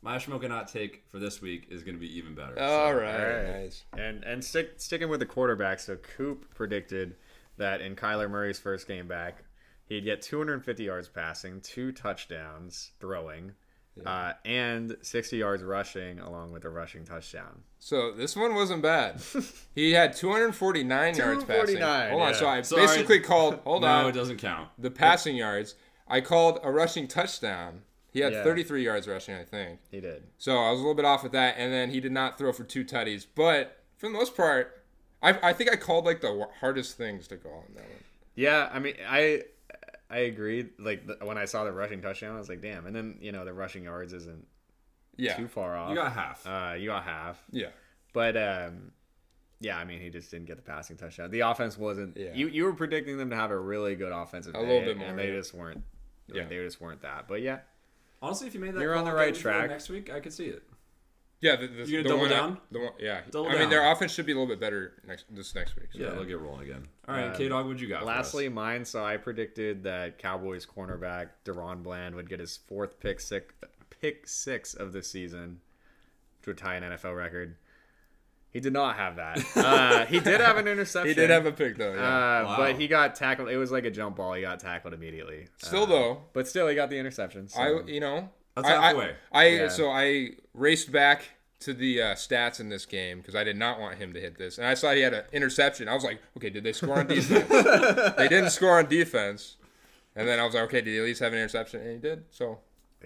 My 0.02 0.18
smoking 0.18 0.50
hot 0.52 0.68
take 0.70 1.04
for 1.12 1.20
this 1.20 1.42
week 1.42 1.68
is 1.70 1.84
going 1.84 1.96
to 1.96 2.00
be 2.00 2.18
even 2.18 2.34
better. 2.34 2.58
All 2.60 2.92
So, 2.92 2.98
right. 3.00 3.20
Alright. 3.20 3.62
Nice. 3.64 3.84
And 3.98 4.24
and 4.24 4.44
stick, 4.44 4.74
sticking 4.78 5.10
with 5.10 5.20
the 5.20 5.26
quarterback, 5.26 5.80
so 5.80 5.98
Coop 5.98 6.54
predicted 6.56 7.16
that 7.58 7.82
in 7.82 7.96
Kyler 7.96 8.30
Murray's 8.30 8.60
first 8.60 8.88
game 8.88 9.08
back, 9.08 9.44
he'd 9.86 10.06
get 10.06 10.22
250 10.22 10.84
yards 10.84 11.10
passing, 11.10 11.60
two 11.60 11.92
touchdowns 11.92 12.92
throwing, 13.02 13.52
uh, 14.06 14.32
and 14.46 14.96
60 15.02 15.36
yards 15.36 15.62
rushing, 15.64 16.20
along 16.20 16.54
with 16.54 16.64
a 16.64 16.70
rushing 16.70 17.04
touchdown. 17.04 17.64
So 17.80 18.14
this 18.14 18.38
one 18.38 18.56
wasn't 18.56 18.82
bad. 18.82 19.22
He 19.76 19.92
had 19.92 20.14
249 20.16 21.16
yards 21.16 21.44
passing. 21.44 21.76
249, 21.78 22.10
Hold 22.12 22.22
on. 22.22 22.34
So 22.36 22.48
I 22.48 22.62
Sorry. 22.62 22.86
basically 22.88 23.20
called. 23.20 23.60
Hold 23.66 23.82
No, 23.82 23.88
on. 23.90 24.08
it 24.08 24.12
doesn't 24.14 24.38
count. 24.38 24.70
the 24.78 24.92
passing 24.92 25.36
yards. 25.36 25.76
I 26.08 26.22
called 26.22 26.60
a 26.64 26.72
rushing 26.72 27.08
touchdown. 27.10 27.82
He 28.12 28.20
had 28.22 28.34
Yeah. 28.34 28.44
33 28.44 28.84
yards 28.84 29.08
rushing, 29.08 29.36
I 29.36 29.44
think. 29.44 29.80
He 29.92 30.00
did. 30.00 30.24
So 30.38 30.58
I 30.58 30.72
was 30.72 30.80
a 30.80 30.84
little 30.84 30.96
bit 30.96 31.06
off 31.06 31.22
with 31.24 31.32
that, 31.34 31.56
and 31.58 31.72
then 31.72 31.92
he 31.92 32.00
did 32.00 32.12
not 32.12 32.38
throw 32.38 32.52
for 32.52 32.64
two 32.64 32.84
tutties. 32.84 33.26
But 33.36 33.84
for 33.98 34.08
the 34.08 34.14
most 34.14 34.36
part, 34.36 34.84
I, 35.22 35.38
I 35.50 35.54
think 35.54 35.72
I 35.72 35.76
called 35.76 36.06
like 36.06 36.22
the 36.22 36.48
hardest 36.60 36.98
things 36.98 37.28
to 37.28 37.38
call 37.38 37.66
in 37.68 37.76
that 37.76 37.84
one. 37.84 38.04
Yeah, 38.36 38.70
I 38.74 38.80
mean, 38.80 38.96
I 39.08 39.44
I 40.10 40.20
agreed. 40.20 40.70
Like 40.80 41.06
the, 41.06 41.18
when 41.26 41.38
I 41.38 41.46
saw 41.46 41.64
the 41.66 41.72
rushing 41.72 42.02
touchdown, 42.02 42.36
I 42.36 42.40
was 42.40 42.50
like, 42.50 42.62
damn. 42.62 42.86
And 42.88 42.96
then 42.96 43.18
you 43.22 43.32
know 43.32 43.46
the 43.46 43.54
rushing 43.54 43.84
yards 43.84 44.14
isn't 44.14 44.48
Yeah, 45.18 45.36
too 45.36 45.48
far 45.48 45.76
off. 45.78 45.90
You 45.90 45.96
got 45.96 46.14
half. 46.14 46.48
uh, 46.48 46.74
you 46.78 46.88
got 46.88 47.04
half. 47.04 47.44
yeah, 47.52 47.68
But 48.14 48.38
um, 48.38 48.92
yeah, 49.60 49.78
I 49.78 49.84
mean, 49.84 50.00
he 50.00 50.10
just 50.10 50.32
didn't 50.32 50.48
get 50.48 50.56
the 50.56 50.64
passing 50.64 50.96
touchdown. 50.96 51.32
The 51.32 51.42
offense 51.42 51.78
wasn't. 51.78 52.16
Yeah. 52.18 52.34
You 52.34 52.48
you 52.48 52.64
were 52.64 52.74
predicting 52.74 53.18
them 53.18 53.30
to 53.30 53.36
have 53.36 53.52
a 53.52 53.60
really 53.60 53.96
good 53.96 54.14
offensive. 54.14 54.56
A 54.56 54.60
day, 54.60 54.66
little 54.68 54.82
bit 54.82 54.98
more, 54.98 55.08
and 55.10 55.20
they 55.20 55.28
yeah. 55.28 55.36
just 55.38 55.54
weren't. 55.54 55.84
Yeah. 56.34 56.46
they 56.48 56.56
just 56.64 56.80
weren't 56.80 57.02
that. 57.02 57.28
But 57.28 57.42
yeah, 57.42 57.60
Honestly, 58.22 58.48
if 58.48 58.54
you 58.54 58.60
made 58.60 58.74
that, 58.74 58.82
You're 58.82 58.96
on 58.96 59.06
the 59.06 59.14
right 59.14 59.34
track. 59.34 59.70
Next 59.70 59.90
week, 59.90 60.12
I 60.12 60.20
could 60.20 60.34
see 60.34 60.46
it. 60.48 60.64
yeah. 61.42 61.56
The, 61.56 61.68
the, 61.68 61.86
You 61.88 62.04
gonna 62.04 62.04
the 62.04 62.10
double 62.10 62.22
one 62.22 62.32
I- 62.32 62.36
down? 62.36 62.58
the 62.72 62.80
one, 62.80 62.92
yeah. 63.00 63.22
Double 63.32 63.48
I 63.48 63.52
mean, 63.52 63.60
down. 63.62 63.70
their 63.70 63.92
offense 63.92 64.12
should 64.12 64.26
be 64.26 64.34
a 64.34 64.36
little 64.36 64.48
bit 64.48 64.60
better 64.60 65.02
next 65.08 65.26
this 65.34 65.56
next 65.56 65.76
week. 65.78 65.88
so. 65.94 66.00
Yeah, 66.00 66.10
they'll 66.12 66.26
get 66.26 66.40
rolling 66.40 66.64
again. 66.70 66.88
All 67.08 67.16
right, 67.16 67.28
Um, 67.28 67.34
KDawg, 67.36 67.64
what'd 67.66 67.80
you 67.82 67.88
got? 67.88 68.00
for 68.04 68.10
us? 68.10 68.16
lastly, 68.16 68.50
mine. 68.50 68.84
So 68.86 69.04
I 69.06 69.18
predicted 69.18 69.84
that 69.84 70.18
Cowboys 70.18 70.66
cornerback 70.66 71.30
DaRon 71.46 71.82
Bland 71.84 72.16
would 72.16 72.30
get 72.30 72.40
his 72.40 72.58
fourth 72.58 73.00
pick 73.00 73.20
six 73.20 73.54
pick 73.90 74.28
six 74.28 74.74
of 74.74 74.92
the 74.94 75.02
season 75.04 75.62
to 76.42 76.54
tie 76.54 76.76
an 76.76 76.84
NFL 76.84 77.16
record. 77.18 77.56
He 78.52 78.60
did 78.60 78.74
not 78.74 78.96
have 78.96 79.18
that. 79.18 79.40
Uh, 79.56 80.06
he 80.08 80.20
did 80.20 80.42
have 80.42 80.58
an 80.58 80.68
interception. 80.68 81.08
He 81.10 81.14
did 81.14 81.30
have 81.30 81.46
a 81.46 81.52
pick 81.52 81.78
though. 81.78 81.94
Yeah. 81.94 82.00
Uh, 82.00 82.44
Wow. 82.46 82.58
But 82.58 82.76
he 82.80 82.88
got 82.88 83.16
tackled. 83.16 83.50
It 83.50 83.58
was 83.58 83.72
like 83.72 83.86
a 83.86 83.92
jump 83.92 84.16
ball. 84.16 84.34
He 84.34 84.42
got 84.42 84.60
tackled 84.60 84.94
immediately. 84.94 85.48
Still 85.58 85.84
Uh, 85.84 85.86
though, 85.88 86.22
but 86.34 86.48
still, 86.48 86.68
he 86.68 86.76
got 86.76 86.90
the 86.90 86.98
interception. 86.98 87.48
So. 87.48 87.60
I 87.62 87.88
you 87.90 88.00
know 88.00 88.30
That's 88.56 88.68
I- 88.68 88.76
I- 88.78 88.88
halfway. 88.88 89.16
I, 89.32 89.48
Yeah. 89.48 89.68
so 89.68 89.90
I 89.92 90.32
raced 90.54 90.92
back 90.92 91.24
to 91.62 91.74
the 91.74 92.02
uh, 92.02 92.06
stats 92.16 92.60
in 92.60 92.70
this 92.70 92.86
game 92.86 93.20
because 93.20 93.36
I 93.36 93.44
did 93.44 93.58
not 93.58 93.80
want 93.80 93.98
him 93.98 94.14
to 94.14 94.20
hit 94.20 94.38
this, 94.38 94.58
and 94.58 94.66
I 94.66 94.74
saw 94.76 94.94
he 94.94 95.02
had 95.02 95.14
an 95.14 95.26
interception. 95.34 95.88
I 95.90 95.94
was 95.94 96.04
like, 96.06 96.20
okay, 96.38 96.50
did 96.50 96.64
they 96.64 96.72
score 96.74 96.98
on 96.98 97.06
defense? 97.08 97.48
they 98.18 98.28
didn't 98.30 98.52
score 98.52 98.78
on 98.80 98.88
defense, 98.88 99.58
and 100.16 100.26
then 100.28 100.40
I 100.40 100.46
was 100.46 100.54
like, 100.56 100.64
okay, 100.64 100.80
did 100.82 100.92
he 100.92 100.98
at 101.00 101.04
least 101.04 101.20
have 101.20 101.34
an 101.34 101.40
interception? 101.40 101.82
And 101.82 101.92
he 101.92 101.98
did. 101.98 102.24
So 102.32 102.60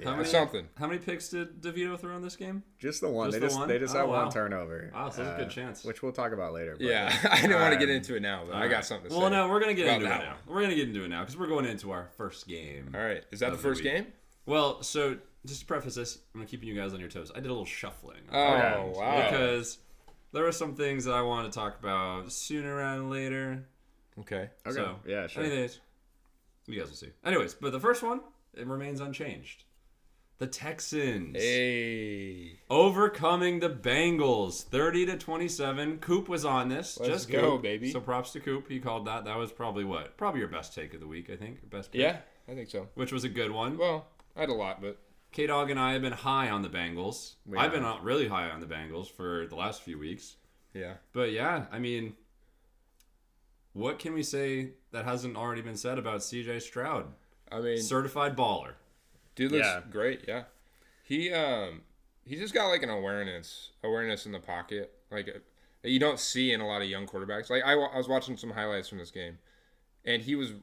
How 0.04 0.16
many, 0.16 0.28
something. 0.28 0.68
How 0.78 0.88
many 0.88 0.98
picks 1.00 1.30
did 1.30 1.62
DeVito 1.62 2.00
throw 2.00 2.16
in 2.16 2.22
this 2.24 2.36
game? 2.36 2.64
Just 2.80 3.02
the 3.02 3.10
one. 3.10 3.28
Just 3.28 3.34
they 3.36 3.40
the 3.42 3.46
just 3.48 3.60
one? 3.60 3.68
they 3.68 3.78
just 3.80 3.96
Oh, 3.96 4.00
had 4.00 4.08
wow. 4.10 4.24
one 4.24 4.32
turnover. 4.32 4.90
Wow, 4.94 5.10
so 5.12 5.24
that's 5.24 5.40
a 5.40 5.44
good 5.44 5.52
chance. 5.52 5.84
Which 5.84 6.02
we'll 6.02 6.12
talk 6.12 6.32
about 6.32 6.52
later. 6.54 6.76
but- 6.78 6.86
Yeah, 6.88 7.16
I 7.32 7.42
didn't 7.42 7.60
want 7.60 7.74
to 7.74 7.80
get 7.80 7.90
Um, 7.90 7.96
into 7.98 8.16
it 8.16 8.22
now, 8.22 8.44
but 8.46 8.56
I 8.56 8.68
got 8.68 8.76
right. 8.78 8.86
something 8.86 9.10
to 9.12 9.16
Well, 9.16 9.28
say. 9.28 9.34
no, 9.36 9.50
we're 9.50 9.60
gonna 9.60 9.76
get 9.76 9.86
into 9.88 10.06
it 10.08 10.10
that 10.10 10.22
now. 10.22 10.36
We're 10.48 10.62
gonna 10.64 10.74
get 10.76 10.88
into 10.88 11.04
it 11.04 11.10
now 11.10 11.20
because 11.22 11.38
we're 11.38 11.48
going 11.48 11.66
into 11.66 11.92
our 11.92 12.10
first 12.18 12.48
game. 12.48 12.92
All 12.96 13.02
right, 13.02 13.24
is 13.32 13.40
that 13.42 13.52
the 13.52 13.58
the 13.58 13.62
first 13.62 13.84
week. 13.84 13.94
game? 13.94 14.08
Well, 14.48 14.82
so 14.82 15.18
just 15.46 15.60
to 15.62 15.66
preface 15.68 15.94
this, 15.96 16.18
I'm 16.34 16.46
keeping 16.48 16.68
you 16.70 16.76
guys 16.76 16.94
on 16.94 17.00
your 17.00 17.10
toes. 17.10 17.32
I 17.32 17.36
did 17.36 17.46
a 17.46 17.50
little 17.50 17.64
shuffling. 17.66 18.22
Oh 18.32 18.94
wow. 18.96 19.30
Because 19.30 19.78
there 20.32 20.44
were 20.44 20.52
some 20.52 20.74
things 20.74 21.06
that 21.06 21.14
I 21.14 21.22
wanted 21.22 21.52
to 21.52 21.60
talk 21.60 21.80
about 21.80 22.32
sooner 22.32 22.78
rather 22.78 22.98
than 23.02 23.10
later. 23.12 23.64
okay. 24.22 24.50
Okay. 24.66 24.76
So, 24.76 24.96
yeah, 25.06 25.28
sure. 25.28 25.44
Anyways, 25.44 25.80
you 26.66 26.80
guys 26.80 26.90
will 26.90 26.96
see. 26.98 27.12
Anyways, 27.24 27.54
but 27.54 27.72
the 27.72 27.80
first 27.80 28.02
one, 28.02 28.22
it 28.56 28.66
remains 28.66 29.00
unchanged. 29.00 29.66
The 30.40 30.48
Texans 30.48 31.38
Hey. 31.38 32.60
overcoming 32.70 33.60
the 33.60 33.70
Bengals, 33.70 34.64
thirty 34.64 35.06
to 35.06 35.18
twenty-seven. 35.18 36.00
Coop 36.00 36.28
was 36.28 36.44
on 36.44 36.70
this. 36.70 37.00
Let's 37.00 37.12
just 37.14 37.30
go, 37.32 37.52
Coop. 37.52 37.62
baby. 37.62 37.92
So 37.92 38.02
props 38.02 38.32
to 38.34 38.40
Coop. 38.40 38.68
He 38.68 38.80
called 38.80 39.06
that. 39.08 39.26
That 39.26 39.38
was 39.38 39.52
probably 39.52 39.84
what? 39.86 40.18
Probably 40.18 40.40
your 40.42 40.50
best 40.50 40.74
take 40.74 40.94
of 40.94 41.00
the 41.00 41.08
week, 41.08 41.30
I 41.30 41.36
think. 41.38 41.70
Best 41.70 41.92
pick. 41.92 42.02
Yeah, 42.02 42.18
I 42.50 42.56
think 42.56 42.70
so. 42.70 42.90
Which 42.96 43.12
was 43.14 43.24
a 43.24 43.30
good 43.30 43.52
one. 43.52 43.78
Well, 43.78 44.08
I 44.36 44.42
had 44.42 44.50
a 44.50 44.54
lot, 44.54 44.82
but 44.82 44.98
KDawg 45.34 45.72
and 45.72 45.80
I 45.80 45.94
have 45.94 46.02
been 46.02 46.12
high 46.14 46.50
on 46.50 46.62
the 46.62 46.70
Bengals. 46.70 47.36
I've 47.56 47.72
been 47.72 47.86
really 48.02 48.28
high 48.28 48.50
on 48.50 48.60
the 48.60 48.66
Bengals 48.68 49.10
for 49.10 49.46
the 49.48 49.56
last 49.56 49.82
few 49.84 49.98
weeks. 49.98 50.36
Yeah. 50.74 50.96
But 51.14 51.32
yeah, 51.32 51.66
I 51.72 51.80
mean, 51.80 52.16
what 53.74 54.00
can 54.00 54.14
we 54.14 54.24
say 54.24 54.72
that 54.92 55.06
hasn't 55.06 55.38
already 55.38 55.62
been 55.62 55.78
said 55.78 55.98
about 55.98 56.20
CJ 56.20 56.62
Stroud? 56.64 57.06
I 57.52 57.60
mean, 57.62 57.78
Certified 57.82 58.36
baller. 58.36 58.74
Dude 59.36 59.52
looks 59.52 59.66
Yeah. 59.66 59.82
great. 59.90 60.26
Yeah. 60.28 60.44
He 61.04 61.32
um 61.34 61.82
he 62.26 62.36
just 62.36 62.54
got 62.54 62.68
like 62.68 62.84
an 62.84 62.90
awareness 62.90 63.72
awareness 63.84 64.26
in 64.26 64.32
the 64.32 64.40
pocket 64.40 64.94
like 65.12 65.28
uh, 65.28 65.40
that 65.82 65.90
you 65.90 66.00
don't 66.00 66.20
see 66.20 66.52
in 66.54 66.62
a 66.62 66.68
lot 66.68 66.82
of 66.82 66.88
young 66.88 67.06
quarterbacks. 67.08 67.50
Like 67.50 67.64
I, 67.66 67.74
I 67.74 67.98
was 67.98 68.08
watching 68.08 68.38
some 68.38 68.52
highlights 68.52 68.88
from 68.88 68.98
this 69.00 69.12
game, 69.12 69.38
and 70.06 70.22
he 70.22 70.36
was 70.36 70.54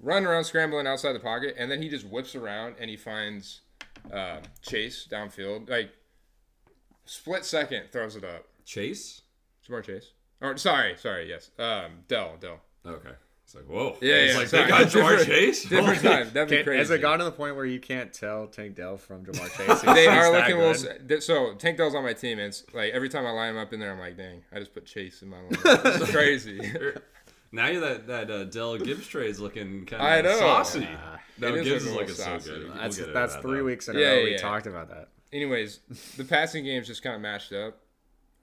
running 0.00 0.26
around 0.26 0.44
scrambling 0.44 0.86
outside 0.86 1.12
the 1.12 1.20
pocket, 1.20 1.54
and 1.58 1.70
then 1.70 1.80
he 1.80 1.88
just 1.88 2.04
whips 2.06 2.34
around 2.34 2.74
and 2.80 2.90
he 2.90 2.96
finds 2.96 3.60
uh, 4.12 4.38
Chase 4.62 5.06
downfield. 5.10 5.68
Like 5.70 5.92
split 7.04 7.44
second 7.44 7.84
throws 7.92 8.16
it 8.16 8.24
up. 8.24 8.46
Chase? 8.64 9.22
Ja'Marr 9.68 9.84
Chase. 9.84 10.10
Or 10.40 10.56
sorry, 10.56 10.96
sorry, 10.96 11.28
yes. 11.28 11.50
Um, 11.58 12.00
Dell, 12.08 12.36
Dell. 12.40 12.60
Okay. 12.84 13.10
It's 13.54 13.54
like, 13.54 13.66
whoa. 13.66 13.98
Yeah, 14.00 14.14
It's 14.14 14.32
yeah, 14.32 14.38
like, 14.38 14.48
sorry. 14.48 14.62
they 14.64 14.68
got 14.70 14.86
Ja'Marr 14.86 15.26
Chase? 15.26 15.62
Different 15.68 15.86
Holy- 15.86 15.98
time. 15.98 16.30
That'd 16.32 16.48
be 16.48 16.56
Can, 16.56 16.64
crazy. 16.64 16.78
has 16.78 16.90
it 16.90 16.98
gotten 17.02 17.18
to 17.18 17.24
the 17.26 17.32
point 17.32 17.54
where 17.54 17.66
you 17.66 17.80
can't 17.80 18.10
tell 18.10 18.46
Tank 18.46 18.76
Dell 18.76 18.96
from 18.96 19.26
Ja'Marr 19.26 19.56
Chase? 19.56 19.80
they 19.94 20.06
are 20.06 20.32
looking 20.32 20.56
a 20.56 20.66
little. 20.68 21.20
So 21.20 21.52
Tank 21.54 21.76
Dell's 21.76 21.94
on 21.94 22.02
my 22.02 22.14
team. 22.14 22.38
And 22.38 22.48
it's 22.48 22.64
like 22.72 22.92
every 22.94 23.10
time 23.10 23.26
I 23.26 23.30
line 23.30 23.50
him 23.50 23.58
up 23.58 23.72
in 23.74 23.80
there, 23.80 23.92
I'm 23.92 23.98
like, 23.98 24.16
dang, 24.16 24.42
I 24.52 24.58
just 24.58 24.72
put 24.72 24.86
Chase 24.86 25.20
in 25.20 25.28
my 25.28 25.36
line. 25.36 25.48
It's 25.52 26.10
crazy. 26.12 26.72
Now 27.52 27.66
you're 27.66 27.82
that 27.82 28.06
that 28.06 28.30
uh, 28.30 28.44
Dell 28.44 28.78
Gibbs 28.78 29.06
trade's 29.06 29.38
looking 29.38 29.84
kind 29.84 30.00
I 30.02 30.16
of 30.16 30.24
know. 30.24 30.38
saucy. 30.38 30.80
Yeah. 30.80 31.18
no, 31.38 31.52
Gibbs 31.62 31.68
is 31.68 31.84
looking 31.92 31.98
looking 31.98 32.14
so 32.14 32.22
saucy. 32.22 32.50
good. 32.50 32.64
We'll 32.68 32.74
That's 32.78 32.96
that's 33.12 33.36
three 33.36 33.58
though. 33.58 33.64
weeks 33.64 33.88
in 33.88 33.96
a 33.96 34.00
Yeah, 34.00 34.06
row. 34.06 34.14
yeah, 34.16 34.24
we 34.24 34.30
yeah. 34.32 34.36
talked 34.38 34.66
about 34.66 34.88
that. 34.88 35.08
Anyways, 35.30 35.80
the 36.16 36.24
passing 36.24 36.64
games 36.64 36.86
just 36.86 37.02
kind 37.02 37.14
of 37.16 37.20
matched 37.20 37.52
up. 37.52 37.78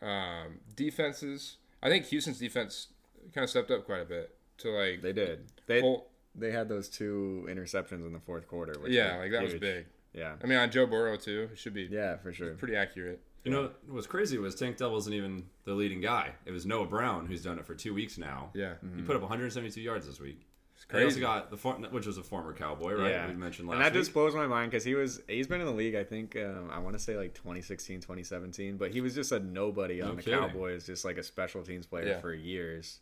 Um, 0.03 0.59
defenses, 0.75 1.57
I 1.81 1.89
think 1.89 2.05
Houston's 2.05 2.37
defense 2.37 2.89
kind 3.33 3.43
of 3.43 3.49
stepped 3.49 3.71
up 3.71 3.85
quite 3.85 4.01
a 4.01 4.05
bit 4.05 4.35
to 4.59 4.69
like. 4.71 5.01
They 5.01 5.13
did. 5.13 5.51
They 5.67 5.81
hold- 5.81 6.05
they 6.35 6.51
had 6.51 6.69
those 6.69 6.87
two 6.89 7.45
interceptions 7.49 8.05
in 8.05 8.13
the 8.13 8.19
fourth 8.19 8.47
quarter. 8.47 8.79
Which 8.79 8.91
yeah, 8.91 9.17
like 9.17 9.31
that 9.31 9.41
was 9.43 9.55
big. 9.55 9.85
Yeah, 10.13 10.35
I 10.41 10.47
mean, 10.47 10.57
on 10.57 10.71
Joe 10.71 10.85
Burrow 10.85 11.17
too, 11.17 11.49
it 11.51 11.57
should 11.57 11.73
be 11.73 11.87
yeah, 11.91 12.17
for 12.17 12.31
sure. 12.33 12.53
pretty 12.55 12.75
accurate. 12.75 13.19
You 13.43 13.51
know 13.51 13.71
what's 13.87 14.07
crazy 14.07 14.37
was 14.37 14.53
Tank 14.55 14.77
Dell 14.77 14.91
wasn't 14.91 15.15
even 15.15 15.45
the 15.65 15.73
leading 15.73 16.01
guy. 16.01 16.33
It 16.45 16.51
was 16.51 16.65
Noah 16.65 16.85
Brown 16.87 17.25
who's 17.25 17.41
done 17.43 17.57
it 17.57 17.65
for 17.65 17.73
two 17.73 17.93
weeks 17.93 18.17
now. 18.17 18.49
Yeah, 18.53 18.73
He 18.95 19.01
put 19.01 19.15
up 19.15 19.21
172 19.21 19.79
yards 19.81 20.05
this 20.05 20.19
week. 20.19 20.41
it's 20.75 20.85
They 20.85 20.97
also 21.03 21.05
crazy. 21.05 21.21
got 21.21 21.49
the 21.49 21.57
for- 21.57 21.75
which 21.75 22.05
was 22.05 22.17
a 22.17 22.23
former 22.23 22.53
Cowboy, 22.53 22.93
right? 22.95 23.11
Yeah. 23.11 23.27
We 23.27 23.33
mentioned 23.35 23.67
last 23.69 23.75
and 23.77 23.85
that 23.85 23.93
week. 23.93 24.01
just 24.01 24.13
blows 24.13 24.35
my 24.35 24.45
mind 24.45 24.71
because 24.71 24.83
he 24.83 24.93
was 24.93 25.21
he's 25.27 25.47
been 25.47 25.61
in 25.61 25.67
the 25.67 25.73
league 25.73 25.95
i 25.95 26.03
think 26.03 26.35
um, 26.35 26.69
i 26.71 26.79
want 26.79 26.93
to 26.97 26.99
say 26.99 27.15
like 27.17 27.33
2016 27.33 28.01
2017 28.01 28.77
but 28.77 28.91
he 28.91 28.99
was 29.01 29.15
just 29.15 29.31
a 29.31 29.39
nobody 29.39 30.01
on 30.01 30.09
No 30.09 30.15
the 30.15 30.21
kidding. 30.23 30.39
cowboys 30.39 30.85
just 30.85 31.05
like 31.05 31.17
a 31.17 31.23
special 31.23 31.63
teams 31.63 31.85
player 31.85 32.07
Yeah. 32.07 32.19
for 32.19 32.33
years 32.33 32.99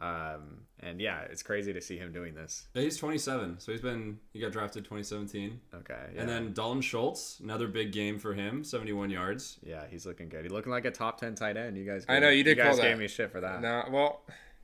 um, 0.00 0.62
and 0.80 1.00
yeah 1.00 1.20
it's 1.30 1.42
crazy 1.42 1.72
to 1.72 1.80
see 1.80 1.98
him 1.98 2.12
doing 2.12 2.34
this 2.34 2.66
he's 2.74 2.96
27, 2.96 3.58
so 3.60 3.70
he's 3.72 3.80
been 3.80 4.18
he 4.32 4.40
got 4.40 4.50
drafted 4.52 4.84
2017, 4.84 5.60
okay 5.74 5.94
yeah. 6.14 6.20
and 6.20 6.28
then 6.28 6.52
Dalton 6.52 6.80
Schultz, 6.82 7.40
another 7.40 7.68
big 7.68 7.92
game 7.92 8.18
for 8.18 8.32
him, 8.34 8.64
71 8.64 9.10
yards. 9.10 9.58
yeah 9.62 9.84
he's 9.90 10.06
looking 10.06 10.28
good 10.28 10.42
he's 10.44 10.52
looking 10.52 10.72
like 10.72 10.84
a 10.84 10.90
top 10.90 11.20
10 11.20 11.34
tight 11.34 11.56
end 11.56 11.76
you 11.76 11.84
guys 11.84 12.04
I 12.08 12.18
know, 12.18 12.30
you 12.30 12.42
did 12.44 12.56
you 12.56 12.62
guys 12.64 12.76
call 12.76 12.82
gave 12.84 12.96
that. 12.96 13.02
me 13.02 13.08
shit 13.08 13.30
for 13.30 13.40
that 13.40 13.60
Nah, 13.62 13.90
well, 13.90 14.22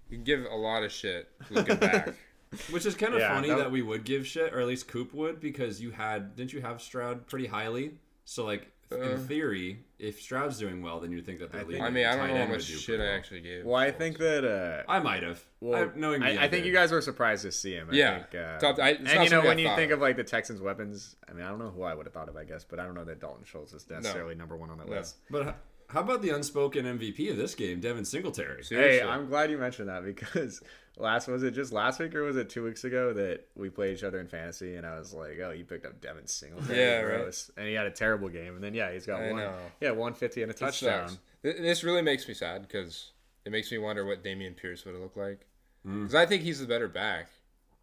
you 0.09 0.19
give 0.19 0.45
a 0.50 0.57
lot 0.57 0.83
of 0.85 0.93
shit 0.93 1.28
looking 1.50 1.76
back. 1.76 2.14
Which 2.71 2.87
is 2.87 2.95
kind 2.95 3.12
of 3.12 3.19
Yeah, 3.21 3.35
funny 3.35 3.49
that- 3.49 3.59
that 3.59 3.71
we 3.73 3.83
would 3.83 4.05
give 4.05 4.25
shit, 4.26 4.55
or 4.55 4.61
at 4.61 4.66
least 4.69 4.87
Coop 4.88 5.12
would, 5.12 5.40
because 5.40 5.81
you 5.83 5.90
had 5.90 6.37
didn't 6.37 6.52
you 6.52 6.61
have 6.61 6.81
Stroud 6.81 7.26
pretty 7.26 7.47
highly? 7.47 7.95
So 8.25 8.45
like. 8.45 8.71
In 8.90 9.19
theory, 9.26 9.81
if 9.99 10.21
Stroud's 10.21 10.59
doing 10.59 10.81
well, 10.83 11.00
then 11.00 11.11
you'd 11.11 11.26
think 11.26 11.40
that 11.40 11.50
the 11.50 11.59
I 11.59 11.62
league. 11.62 11.71
think- 11.73 11.83
I 11.85 11.90
mean, 11.90 12.07
I 12.07 12.11
don't 12.11 12.21
tight 12.21 12.26
know 12.28 12.35
how 12.35 12.40
end 12.43 12.50
would 12.50 12.59
much 12.59 12.66
do 12.69 12.75
shit 12.75 13.00
I 13.00 13.07
actually 13.07 13.40
gave. 13.40 13.64
well 13.64 13.76
i 13.76 13.90
think 13.90 14.19
that 14.19 14.45
uh 14.45 14.90
I 14.90 15.00
might 15.00 15.23
have. 15.23 15.43
well, 15.61 15.90
I, 15.95 15.99
knowing 15.99 16.21
me, 16.21 16.26
I, 16.38 16.45
I 16.45 16.49
think 16.49 16.62
did. 16.62 16.66
you 16.66 16.73
guys 16.73 16.93
were 16.93 17.00
surprised 17.00 17.43
to 17.43 17.52
see 17.52 17.73
him. 17.75 17.88
I 17.90 17.95
Yeah. 17.97 18.19
think, 18.25 18.35
uh, 18.45 18.59
Top- 18.59 18.78
I- 18.78 18.90
and 18.90 19.25
you 19.25 19.31
know 19.31 19.40
when 19.43 19.59
I 19.59 19.62
you 19.62 19.69
think 19.76 19.90
of. 19.93 19.99
of 19.99 20.02
like 20.02 20.16
the 20.16 20.25
Texans' 20.25 20.61
weapons, 20.61 21.16
I 21.28 21.33
mean, 21.33 21.45
I 21.45 21.49
don't 21.49 21.59
know 21.59 21.71
who 21.71 21.83
I 21.83 21.95
would 21.95 22.07
have 22.07 22.12
thought 22.14 22.28
of, 22.28 22.37
I 22.37 22.45
guess, 22.45 22.64
but 22.64 22.78
I 22.78 22.85
don't 22.85 22.95
know 22.95 23.05
that 23.05 23.21
Dalton 23.21 23.45
Schultz 23.45 23.73
is 23.73 23.88
necessarily 23.90 24.35
number 24.35 24.57
one 24.57 24.71
on 24.71 24.78
that 24.78 24.88
No. 24.88 24.97
list. 24.97 25.16
But 25.31 25.49
h- 25.49 25.55
how 25.88 26.00
about 26.00 26.21
the 26.23 26.31
unspoken 26.31 26.85
MVP 26.85 27.31
of 27.31 27.37
this 27.37 27.55
game, 27.55 27.81
Devin 27.81 28.05
Singletary? 28.05 28.62
Seriously. 28.64 28.99
Hey, 28.99 29.02
I'm 29.02 29.28
glad 29.28 29.50
you 29.50 29.59
mentioned 29.59 29.88
that 29.88 30.05
because 30.05 30.61
last 30.97 31.29
was 31.29 31.43
it 31.43 31.53
just 31.53 31.73
last 31.73 32.00
week 32.00 32.15
or 32.15 32.23
was 32.23 32.37
it 32.37 32.49
two 32.49 32.65
weeks 32.65 32.85
ago 32.85 33.12
that 33.12 33.47
we 33.55 33.69
played 33.71 33.97
each 33.97 34.03
other 34.05 34.19
in 34.19 34.29
fantasy 34.29 34.76
and 34.76 34.87
I 34.87 34.99
was 34.99 35.12
like, 35.12 35.38
oh, 35.45 35.50
you 35.50 35.65
picked 35.65 35.85
up 35.87 36.00
Devin 36.00 36.26
Singletary, 36.26 36.79
Yeah, 36.79 37.00
right. 37.03 37.49
and 37.57 37.69
he 37.69 37.75
had 37.75 37.87
a 37.87 37.91
terrible 37.91 38.29
game, 38.29 38.55
and 38.55 38.65
then 38.65 38.75
yeah, 38.75 38.91
he's 38.93 39.07
got 39.07 39.21
I 39.21 39.31
one, 39.33 39.41
know. 39.41 39.55
yeah, 39.81 39.91
150 39.91 40.43
and 40.43 40.50
a 40.50 40.55
touchdown. 40.55 41.11
This 41.43 41.85
really 41.85 42.03
makes 42.03 42.26
me 42.26 42.35
sad 42.35 42.62
because 42.62 43.12
it 43.45 43.53
makes 43.53 43.71
me 43.71 43.79
wonder 43.79 44.05
what 44.05 44.25
Dameon 44.25 44.57
Pierce 44.57 44.85
would 44.85 44.95
have 44.95 45.03
looked 45.03 45.17
like. 45.17 45.47
Mm. 45.87 46.03
Because 46.03 46.15
I 46.15 46.26
think 46.26 46.43
he's 46.43 46.59
the 46.61 46.67
better 46.67 46.88
back, 46.88 47.29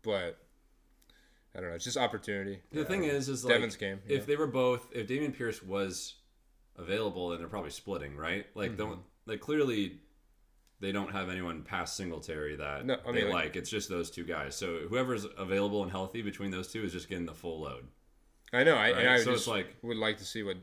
but 0.02 0.38
I 1.56 1.60
don't 1.62 1.70
know. 1.70 1.76
It's 1.76 1.86
just 1.86 1.98
opportunity. 1.98 2.60
The 2.72 2.84
thing 2.84 3.04
is, 3.06 3.30
is 3.30 3.46
like 3.46 3.54
Devin's 3.54 3.76
game, 3.78 4.00
if 4.08 4.20
yeah. 4.22 4.26
they 4.26 4.36
were 4.36 4.48
both, 4.48 4.88
if 4.92 5.08
Dameon 5.08 5.38
Pierce 5.38 5.62
was 5.64 6.16
available, 6.78 7.30
then 7.30 7.40
they're 7.40 7.48
probably 7.48 7.70
splitting, 7.70 8.16
right? 8.18 8.46
Like, 8.56 8.72
Mm-hmm. 8.72 8.78
don't 8.78 9.00
like 9.28 9.40
clearly 9.40 10.00
they 10.84 10.92
don't 10.92 11.12
have 11.12 11.30
anyone 11.30 11.64
past 11.64 11.96
Singletary 11.98 12.56
that 12.58 12.86
No, 12.86 12.98
I 13.08 13.12
they 13.12 13.24
like. 13.24 13.34
like- 13.34 13.56
It's 13.56 13.70
just 13.70 13.90
those 13.90 14.12
two 14.12 14.24
guys. 14.24 14.56
So 14.56 14.80
whoever's 14.90 15.26
available 15.38 15.82
and 15.82 15.92
healthy 15.92 16.22
between 16.22 16.52
those 16.52 16.68
two 16.72 16.84
is 16.84 16.92
just 16.92 17.10
getting 17.10 17.26
the 17.26 17.34
full 17.34 17.62
load. 17.62 17.88
I 18.52 18.64
know. 18.64 18.76
I, 18.76 18.90
and 18.90 18.98
Right, 18.98 19.08
I 19.08 19.18
so 19.20 19.32
just 19.32 19.44
it's 19.44 19.48
like- 19.48 19.76
would 19.82 19.98
like 19.98 20.18
to 20.20 20.26
see 20.26 20.44
what 20.44 20.58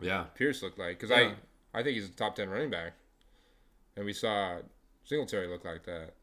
Yeah, 0.00 0.24
Pierce 0.34 0.62
looked 0.62 0.78
like 0.78 0.98
because 0.98 1.10
Yeah. 1.10 1.34
I 1.74 1.78
I 1.80 1.82
think 1.84 1.94
he's 1.96 2.08
a 2.08 2.12
top 2.12 2.34
ten 2.34 2.48
running 2.48 2.70
back, 2.70 2.94
and 3.96 4.04
we 4.04 4.12
saw 4.12 4.58
Singletary 5.04 5.46
look 5.46 5.64
like 5.64 5.84
that, 5.84 6.14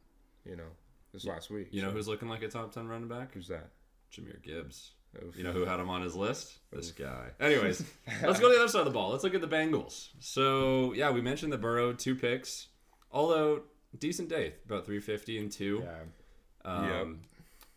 you 0.46 0.56
know, 0.58 0.72
this 1.14 1.24
last 1.26 1.50
week. 1.50 1.68
you 1.72 1.82
know 1.82 1.92
who's 1.92 2.08
looking 2.08 2.28
like 2.28 2.42
a 2.42 2.50
top 2.50 2.72
ten 2.74 2.88
running 2.88 3.08
back? 3.08 3.34
who's 3.34 3.48
that? 3.48 3.70
Jahmyr 4.12 4.42
Gibbs. 4.42 4.92
Oof. 5.24 5.38
You 5.38 5.44
know 5.44 5.52
who 5.54 5.64
had 5.66 5.80
him 5.80 5.90
on 5.90 6.02
his 6.02 6.16
list? 6.16 6.60
This 6.72 6.92
guy. 6.92 7.30
Anyways, 7.40 7.82
let's 8.24 8.40
go 8.40 8.50
to 8.50 8.56
the 8.56 8.60
other 8.64 8.68
side 8.68 8.80
of 8.80 8.86
the 8.86 8.92
ball. 8.92 9.12
Let's 9.12 9.24
look 9.24 9.34
at 9.36 9.42
the 9.42 9.48
Bengals. 9.48 10.10
So 10.20 10.94
yeah, 10.94 11.12
we 11.12 11.22
mentioned 11.22 11.52
the 11.54 11.58
Burrow 11.58 11.94
two 11.94 12.16
picks, 12.16 12.68
although 13.12 13.62
decent 13.98 14.30
day, 14.30 14.54
about 14.66 14.86
three 14.86 15.00
fifty 15.00 15.38
and 15.38 15.52
two. 15.52 15.84
Yeah. 15.84 16.00
Um, 16.66 17.20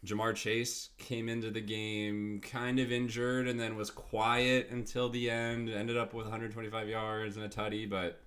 Ja'Marr 0.05 0.35
Chase 0.35 0.89
came 0.99 1.29
into 1.29 1.51
the 1.51 1.61
game 1.61 2.41
kind 2.41 2.79
of 2.81 2.91
injured 2.91 3.47
and 3.47 3.61
then 3.61 3.77
was 3.77 3.91
quiet 3.91 4.69
until 4.71 5.09
the 5.11 5.29
end. 5.31 5.69
Ended 5.69 5.97
up 5.99 6.15
with 6.15 6.25
125 6.25 6.89
yards 6.89 7.37
and 7.37 7.45
a 7.45 7.49
tutty. 7.51 7.89
But 7.89 8.19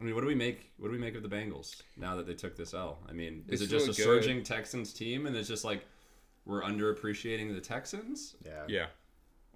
I 0.00 0.04
mean, 0.04 0.14
what 0.14 0.22
do 0.22 0.26
we 0.26 0.34
make? 0.34 0.70
What 0.78 0.88
do 0.88 0.92
we 0.92 0.98
make 0.98 1.14
of 1.14 1.22
the 1.22 1.28
Bengals 1.28 1.82
now 1.98 2.16
that 2.16 2.26
they 2.26 2.32
took 2.34 2.56
this 2.56 2.72
L? 2.72 2.98
I 3.08 3.12
mean, 3.12 3.44
is 3.48 3.60
It's 3.60 3.70
it 3.70 3.74
just 3.74 3.84
a 3.86 3.88
good. 3.88 3.96
surging 4.04 4.42
Texans 4.42 4.92
team 4.94 5.26
and 5.26 5.36
it's 5.36 5.48
just 5.48 5.64
like 5.64 5.84
we're 6.46 6.62
underappreciating 6.62 7.54
the 7.54 7.60
Texans, 7.60 8.34
Yeah. 8.44 8.64
Yeah. 8.66 8.86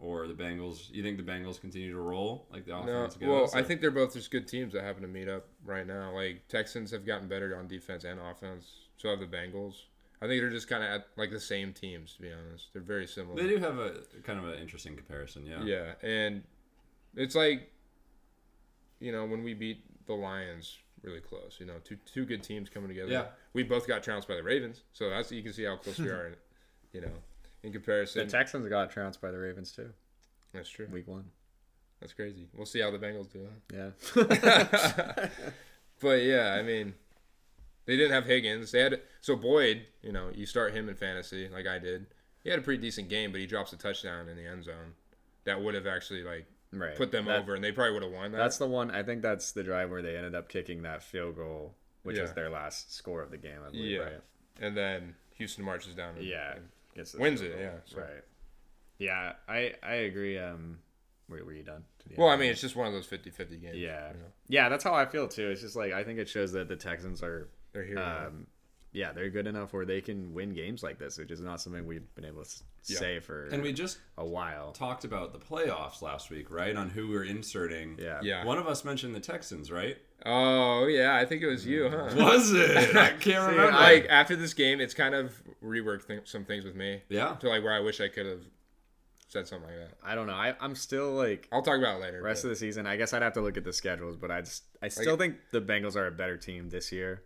Or 0.00 0.26
the 0.26 0.34
Bengals? 0.34 0.90
You 0.92 1.02
think 1.02 1.16
the 1.16 1.22
Bengals 1.22 1.60
continue 1.60 1.92
to 1.92 1.98
roll 1.98 2.46
like 2.52 2.64
the 2.66 2.72
No, 2.72 2.78
offense 2.80 3.16
goes? 3.16 3.28
well, 3.28 3.50
I 3.54 3.62
think 3.62 3.80
they're 3.80 3.90
both 3.90 4.12
just 4.14 4.30
good 4.30 4.46
teams 4.48 4.72
that 4.74 4.82
happen 4.84 5.02
to 5.02 5.08
meet 5.08 5.28
up 5.28 5.46
right 5.64 5.86
now. 5.86 6.12
Like 6.14 6.46
Texans 6.48 6.90
have 6.90 7.06
gotten 7.06 7.28
better 7.28 7.56
on 7.56 7.66
defense 7.68 8.04
and 8.04 8.20
offense. 8.20 8.66
So 8.96 9.08
have 9.10 9.20
the 9.20 9.26
Bengals. 9.26 9.74
I 10.22 10.26
think 10.26 10.40
they're 10.40 10.50
just 10.50 10.68
kind 10.68 10.82
of 10.82 10.88
at 10.90 11.08
like 11.16 11.30
the 11.30 11.40
same 11.40 11.72
teams. 11.72 12.14
To 12.14 12.22
be 12.22 12.32
honest, 12.32 12.68
they're 12.72 12.82
very 12.82 13.06
similar. 13.06 13.36
they 13.40 13.48
do 13.48 13.58
have 13.58 13.78
a 13.78 14.00
kind 14.24 14.38
of 14.38 14.46
an 14.48 14.58
interesting 14.58 14.96
comparison. 14.96 15.44
Yeah. 15.46 15.62
Yeah, 15.62 15.92
and 16.02 16.42
it's 17.14 17.34
like, 17.34 17.70
you 18.98 19.12
know, 19.12 19.26
when 19.26 19.42
we 19.42 19.52
beat 19.54 19.82
the 20.06 20.14
Lions 20.14 20.78
really 21.02 21.20
close. 21.20 21.56
You 21.60 21.66
know, 21.66 21.74
two 21.84 21.96
two 22.06 22.24
good 22.24 22.42
teams 22.42 22.68
coming 22.68 22.88
together. 22.88 23.12
Yeah. 23.12 23.26
we 23.52 23.62
both 23.62 23.86
got 23.86 24.02
trounced 24.02 24.26
by 24.28 24.34
the 24.36 24.42
Ravens, 24.42 24.82
so 24.92 25.10
that's 25.10 25.30
you 25.30 25.42
can 25.42 25.52
see 25.52 25.64
how 25.64 25.76
close 25.76 25.98
we 25.98 26.08
are. 26.10 26.34
You 26.92 27.02
know, 27.02 27.12
in 27.66 27.72
comparison. 27.72 28.24
The. 28.26 28.30
Texans 28.32 28.68
got 28.68 28.90
trounced 28.90 29.20
by 29.20 29.30
the 29.30 29.38
Ravens 29.38 29.72
too, 29.72 29.90
that's 30.54 30.68
true. 30.70 30.86
week 30.90 31.06
one. 31.08 31.24
That's 32.00 32.12
crazy. 32.12 32.46
We'll 32.54 32.66
see 32.66 32.80
how 32.80 32.90
the 32.90 32.98
Bengals 32.98 33.32
do. 33.32 33.46
Huh? 33.74 33.90
Yeah. 34.16 35.28
But 36.00 36.22
yeah, 36.24 36.54
I 36.58 36.62
mean, 36.62 36.92
they 37.86 37.96
didn't 37.96 38.12
have 38.12 38.26
Higgins. 38.26 38.70
They 38.70 38.80
had 38.80 39.00
so 39.22 39.34
Boyd. 39.34 39.86
You 40.02 40.12
know, 40.12 40.28
you 40.34 40.44
start 40.44 40.74
him 40.74 40.88
in 40.90 40.94
fantasy 40.94 41.48
like 41.48 41.66
I 41.66 41.78
did. 41.78 42.06
He 42.44 42.50
had 42.50 42.58
a 42.58 42.62
pretty 42.62 42.82
decent 42.82 43.08
game, 43.08 43.32
but 43.32 43.40
he 43.40 43.46
drops 43.46 43.72
a 43.72 43.76
touchdown 43.78 44.28
in 44.28 44.36
the 44.36 44.46
end 44.46 44.64
zone 44.64 44.92
that 45.44 45.60
would 45.62 45.74
have 45.74 45.86
actually 45.86 46.22
like 46.22 46.46
right. 46.72 46.96
put 46.96 47.12
them 47.12 47.24
That- 47.24 47.40
over, 47.40 47.54
and 47.54 47.64
they 47.64 47.72
probably 47.72 47.94
would 47.94 48.02
have 48.02 48.12
won 48.12 48.32
that. 48.32 48.38
That's 48.38 48.58
the 48.58 48.66
one. 48.66 48.90
I 48.90 49.02
think 49.02 49.22
that's 49.22 49.52
the 49.52 49.62
drive 49.62 49.90
where 49.90 50.02
they 50.02 50.16
ended 50.16 50.34
up 50.34 50.48
kicking 50.50 50.82
that 50.82 51.02
field 51.02 51.36
goal, 51.36 51.74
which 52.02 52.18
was 52.20 52.32
their 52.34 52.50
last 52.50 52.94
score 52.94 53.22
of 53.22 53.30
the 53.30 53.38
game. 53.38 53.60
I 53.66 53.70
believe. 53.70 53.90
Yeah. 53.92 53.98
Right? 54.02 54.20
and 54.60 54.76
then 54.76 55.14
Houston 55.36 55.64
marches 55.64 55.94
down. 55.94 56.16
and- 56.16 56.24
Yeah. 56.26 56.56
and 56.56 56.68
Gets 56.96 57.12
the 57.12 57.18
Wins 57.20 57.40
it, 57.42 57.52
goal. 57.52 57.60
yeah, 57.60 57.70
so. 57.84 57.98
Right. 57.98 58.24
Yeah, 58.98 59.32
I 59.48 59.74
I 59.82 59.94
agree. 59.94 60.38
Um, 60.38 60.78
were, 61.28 61.44
were 61.44 61.52
you 61.52 61.62
done? 61.62 61.84
Did 62.02 62.12
you 62.12 62.16
Well, 62.18 62.28
I 62.32 62.36
mean, 62.36 62.50
it's 62.50 62.60
just 62.60 62.76
one 62.76 62.86
of 62.86 62.92
those 62.92 63.06
50-50 63.06 63.60
games. 63.60 63.76
yeah, 63.76 64.08
you 64.08 64.14
know? 64.14 64.24
yeah. 64.48 64.68
That's 64.68 64.82
how 64.84 64.94
I 64.94 65.04
feel 65.06 65.28
too. 65.28 65.48
It's 65.50 65.60
just 65.60 65.76
like 65.76 65.92
I 65.92 66.02
think 66.04 66.18
it 66.18 66.28
shows 66.28 66.52
that 66.52 66.68
the 66.68 66.76
Texans 66.76 67.22
are 67.22 67.48
they're 67.72 67.84
here. 67.84 67.98
um, 67.98 68.46
yeah, 68.92 69.12
they're 69.12 69.28
good 69.30 69.46
enough 69.46 69.72
where 69.72 69.84
they 69.84 70.00
can 70.00 70.32
win 70.32 70.54
games 70.54 70.82
like 70.82 70.98
this, 70.98 71.18
which 71.18 71.30
is 71.30 71.40
not 71.40 71.60
something 71.60 71.86
we've 71.86 72.14
been 72.14 72.24
able 72.24 72.42
to 72.42 72.48
s- 72.48 72.62
Yeah. 72.86 72.98
say 72.98 73.20
for 73.20 73.46
And 73.46 73.62
we 73.62 73.72
just 73.72 73.98
a 74.16 74.24
while. 74.24 74.72
talked 74.72 75.04
about 75.04 75.32
the 75.32 75.38
playoffs 75.38 76.00
last 76.02 76.30
week, 76.30 76.50
right? 76.50 76.74
On 76.76 76.88
who 76.90 77.08
we're 77.08 77.24
inserting. 77.24 77.98
Yeah. 78.00 78.20
Yeah. 78.22 78.44
One 78.44 78.58
of 78.58 78.66
us 78.66 78.84
mentioned 78.84 79.14
the 79.14 79.20
Texans, 79.20 79.70
right? 79.70 79.98
Oh 80.24 80.86
yeah, 80.86 81.14
I 81.16 81.26
think 81.26 81.42
it 81.42 81.46
was 81.46 81.66
you, 81.66 81.90
huh? 81.90 82.08
Was 82.16 82.52
it? 82.52 82.96
I 82.96 83.12
can't 83.12 83.48
remember. 83.50 83.72
Like 83.72 84.06
after 84.08 84.34
this 84.34 84.54
game, 84.54 84.80
it's 84.80 84.94
kind 84.94 85.14
of 85.14 85.34
reworked 85.62 86.06
th- 86.06 86.26
some 86.28 86.44
things 86.46 86.64
with 86.64 86.74
me 86.74 87.02
yeah. 87.10 87.34
to 87.40 87.48
like 87.48 87.62
where 87.62 87.74
I 87.74 87.80
wish 87.80 88.00
I 88.00 88.08
could 88.08 88.24
have 88.26 88.40
said 89.28 89.46
something 89.46 89.68
like 89.68 89.78
that. 89.78 89.98
I 90.02 90.14
don't 90.14 90.26
know. 90.26 90.32
I, 90.34 90.54
I'm 90.60 90.74
still 90.74 91.10
like 91.12 91.48
I'll 91.52 91.60
talk 91.62 91.78
about 91.78 91.96
it 91.98 92.02
later. 92.02 92.22
rest 92.22 92.42
but- 92.42 92.48
of 92.48 92.50
the 92.50 92.56
season. 92.56 92.86
I 92.86 92.96
guess 92.96 93.12
I'd 93.12 93.22
have 93.22 93.34
to 93.34 93.42
look 93.42 93.56
at 93.58 93.64
the 93.64 93.72
schedules, 93.74 94.16
but 94.16 94.30
I 94.30 94.40
just 94.40 94.64
I 94.80 94.88
still 94.88 95.16
think 95.18 95.36
the 95.52 95.60
Bengals 95.60 95.96
are 95.96 96.06
a 96.06 96.12
better 96.12 96.38
team 96.38 96.70
this 96.70 96.90
year. 96.92 97.22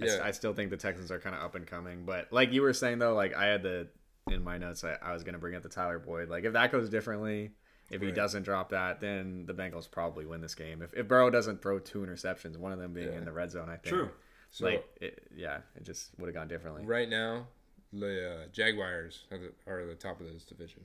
I 0.00 0.04
Yeah. 0.06 0.20
I, 0.22 0.30
still 0.32 0.52
think 0.54 0.70
the 0.70 0.76
Texans 0.76 1.10
are 1.10 1.18
kind 1.18 1.34
of 1.34 1.42
up 1.42 1.54
and 1.54 1.66
coming. 1.66 2.04
But 2.04 2.32
like 2.32 2.52
you 2.52 2.62
were 2.62 2.72
saying 2.72 2.98
though, 2.98 3.14
like 3.14 3.34
I 3.34 3.46
had 3.46 3.62
the 3.62 3.88
in 4.30 4.44
my 4.44 4.58
notes, 4.58 4.84
I, 4.84 4.96
I 5.02 5.12
was 5.12 5.24
gonna 5.24 5.38
bring 5.38 5.54
up 5.54 5.62
the 5.62 5.68
Tyler 5.68 5.98
Boyd. 5.98 6.28
Like 6.28 6.44
if 6.44 6.52
that 6.52 6.70
goes 6.72 6.88
differently, 6.88 7.50
if 7.90 8.00
he 8.00 8.08
Right. 8.08 8.14
doesn't 8.14 8.44
drop 8.44 8.70
that, 8.70 9.00
then 9.00 9.46
the 9.46 9.54
Bengals 9.54 9.90
probably 9.90 10.24
win 10.26 10.40
this 10.40 10.54
game. 10.54 10.82
If 10.82 10.94
if 10.94 11.08
Burrow 11.08 11.30
doesn't 11.30 11.60
throw 11.62 11.78
two 11.78 12.00
interceptions, 12.00 12.56
one 12.56 12.72
of 12.72 12.78
them 12.78 12.92
being 12.92 13.08
Yeah. 13.08 13.18
in 13.18 13.24
the 13.24 13.32
red 13.32 13.50
zone, 13.50 13.68
I 13.68 13.76
think. 13.76 13.94
True. 13.96 14.10
so 14.50 14.66
like 14.66 14.86
it, 15.00 15.26
yeah, 15.34 15.58
it 15.76 15.82
just 15.84 16.10
would 16.18 16.26
have 16.26 16.34
gone 16.34 16.48
differently. 16.48 16.84
right 16.84 17.08
now, 17.08 17.46
the 17.92 18.30
uh, 18.44 18.46
Jaguars 18.52 19.24
are 19.32 19.38
the, 19.38 19.52
are 19.66 19.84
the 19.86 19.94
top 19.96 20.20
of 20.20 20.32
this 20.32 20.44
division. 20.44 20.82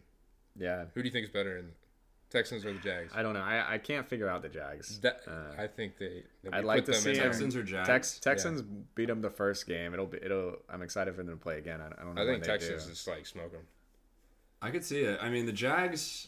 Yeah. 0.55 0.85
Who 0.93 1.01
do 1.03 1.07
you 1.07 1.11
think 1.13 1.25
is 1.25 1.31
better, 1.33 1.57
in 1.57 1.71
Texans 2.29 2.65
or 2.65 2.73
the 2.73 2.79
Jags? 2.79 3.13
I 3.15 3.21
don't 3.23 3.33
know. 3.33 3.41
I, 3.41 3.75
I 3.75 3.77
can't 3.77 4.07
figure 4.07 4.27
out 4.27 4.41
the 4.41 4.49
Jags. 4.49 4.99
That, 4.99 5.21
Uh, 5.27 5.61
I 5.61 5.67
think 5.67 5.97
they. 5.97 6.23
that 6.43 6.53
I'd 6.53 6.65
like 6.65 6.79
put 6.79 6.85
to 6.87 6.91
them 6.93 7.01
see 7.01 7.09
in 7.11 7.15
him- 7.15 7.21
there. 7.21 7.31
Texans 7.31 7.55
or 7.55 7.63
Jags? 7.63 7.87
Tex, 7.87 8.19
Texans 8.19 8.61
beat 8.95 9.07
them 9.07 9.21
the 9.21 9.29
first 9.29 9.67
game. 9.67 9.93
It'll 9.93 10.05
be 10.07 10.17
it'll. 10.21 10.57
I'm 10.69 10.81
excited 10.81 11.15
for 11.15 11.23
them 11.23 11.31
to 11.37 11.41
play 11.41 11.57
again. 11.57 11.79
I, 11.81 11.85
I 11.87 12.03
don't 12.03 12.15
know. 12.15 12.21
I 12.21 12.25
when 12.25 12.33
think 12.35 12.43
they 12.45 12.51
Texans 12.51 12.83
do. 12.85 12.89
just 12.91 13.07
like 13.07 13.25
smoke 13.25 13.51
them. 13.51 13.61
I 14.61 14.71
could 14.71 14.83
see 14.83 15.01
it. 15.01 15.19
I 15.21 15.29
mean, 15.29 15.45
the 15.45 15.51
Jags. 15.53 16.27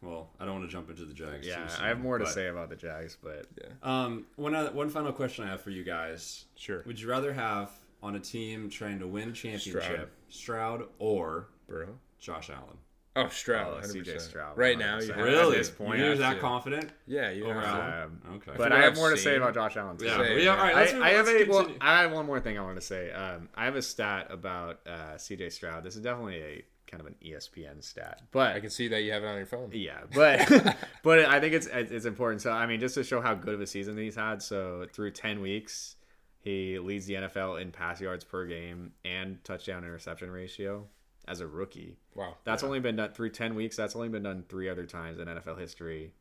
Well, 0.00 0.30
I 0.38 0.44
don't 0.44 0.54
want 0.60 0.66
to 0.68 0.72
jump 0.72 0.90
into 0.90 1.04
the 1.04 1.12
Jags. 1.14 1.44
Yeah, 1.44 1.64
too 1.64 1.70
soon, 1.70 1.84
I 1.84 1.88
have 1.88 1.98
more 1.98 2.18
to 2.18 2.24
but, 2.24 2.32
say 2.32 2.46
about 2.46 2.68
the 2.68 2.76
Jags, 2.76 3.16
but 3.20 3.46
yeah. 3.60 3.66
Um, 3.82 4.26
one 4.36 4.54
other, 4.54 4.70
one 4.70 4.90
final 4.90 5.10
question 5.12 5.44
I 5.44 5.48
have 5.48 5.60
for 5.60 5.70
you 5.70 5.82
guys. 5.82 6.44
Sure. 6.54 6.84
Would 6.86 7.00
you 7.00 7.08
rather 7.08 7.32
have 7.32 7.72
on 8.00 8.14
a 8.14 8.20
team 8.20 8.70
trying 8.70 9.00
to 9.00 9.08
win 9.08 9.32
championship 9.32 9.82
Stroud. 9.82 10.08
Stroud, 10.28 10.82
or 11.00 11.48
Bro. 11.66 11.88
Josh 12.20 12.48
Allen? 12.48 12.76
Oh, 13.18 13.28
Stroud. 13.28 13.80
Oh, 13.84 13.86
CJ 13.86 14.20
Stroud, 14.20 14.56
Right 14.56 14.78
now, 14.78 14.98
you 14.98 15.08
100%. 15.12 15.14
have 15.16 15.24
Really? 15.24 15.56
this 15.58 15.70
point, 15.70 15.98
You're 15.98 16.16
that 16.16 16.34
to. 16.34 16.40
confident 16.40 16.90
Yeah, 17.06 17.30
you 17.30 17.44
over 17.46 17.60
have 17.60 17.76
to. 17.76 18.04
Um, 18.04 18.34
Okay. 18.36 18.52
but 18.56 18.72
I 18.72 18.82
have 18.82 18.92
I've 18.92 18.96
more 18.96 19.10
to 19.10 19.16
say 19.16 19.36
about 19.36 19.54
Josh 19.54 19.76
Allen. 19.76 19.96
Too. 19.96 20.06
yeah, 20.06 20.16
Say, 20.18 20.44
yeah. 20.44 20.50
All 20.56 20.62
right. 20.62 20.74
Let's, 20.74 20.92
I, 20.94 20.96
I 20.96 21.00
let's 21.16 21.28
have 21.28 21.48
a 21.48 21.50
well. 21.50 21.70
I 21.80 22.00
have 22.02 22.12
one 22.12 22.26
more 22.26 22.40
thing 22.40 22.58
I 22.58 22.62
want 22.62 22.76
to 22.76 22.80
say. 22.82 23.10
Um, 23.12 23.48
I 23.54 23.64
have 23.64 23.76
a 23.76 23.82
stat 23.82 24.28
about 24.30 24.80
uh, 24.86 25.14
CJ 25.16 25.52
Stroud. 25.52 25.82
This 25.84 25.96
is 25.96 26.02
definitely 26.02 26.36
a 26.42 26.64
kind 26.90 27.02
of 27.02 27.06
an 27.06 27.16
ESPN 27.22 27.84
stat, 27.84 28.22
but 28.32 28.56
I 28.56 28.60
can 28.60 28.70
see 28.70 28.88
that 28.88 29.02
you 29.02 29.12
have 29.12 29.22
it 29.22 29.26
on 29.26 29.36
your 29.36 29.44
phone. 29.46 29.68
Yeah, 29.72 29.98
but 30.14 30.48
but 31.02 31.18
I 31.26 31.38
think 31.40 31.54
it's 31.54 31.66
it's 31.66 32.06
important. 32.06 32.40
So 32.42 32.50
I 32.52 32.66
mean, 32.66 32.80
just 32.80 32.94
to 32.94 33.04
show 33.04 33.20
how 33.20 33.34
good 33.34 33.54
of 33.54 33.60
a 33.60 33.66
season 33.66 33.96
he's 33.98 34.16
had. 34.16 34.42
So 34.42 34.86
through 34.92 35.10
ten 35.10 35.40
weeks, 35.42 35.96
he 36.40 36.78
leads 36.78 37.06
the 37.06 37.14
NFL 37.14 37.60
in 37.60 37.72
pass 37.72 38.00
yards 38.00 38.24
per 38.24 38.46
game 38.46 38.92
and 39.04 39.42
touchdown 39.44 39.84
interception 39.84 40.30
ratio 40.30 40.86
as 41.28 41.40
a 41.40 41.46
rookie. 41.46 41.96
Wow. 42.14 42.36
That's 42.44 42.62
only 42.62 42.80
been 42.80 42.96
done 42.96 43.12
through 43.12 43.30
ten 43.30 43.54
weeks. 43.54 43.76
That's 43.76 43.94
only 43.94 44.08
been 44.08 44.22
done 44.22 44.44
three 44.48 44.68
other 44.68 44.86
times 44.86 45.18
in 45.18 45.28
NFL 45.28 45.58
history, 45.58 46.12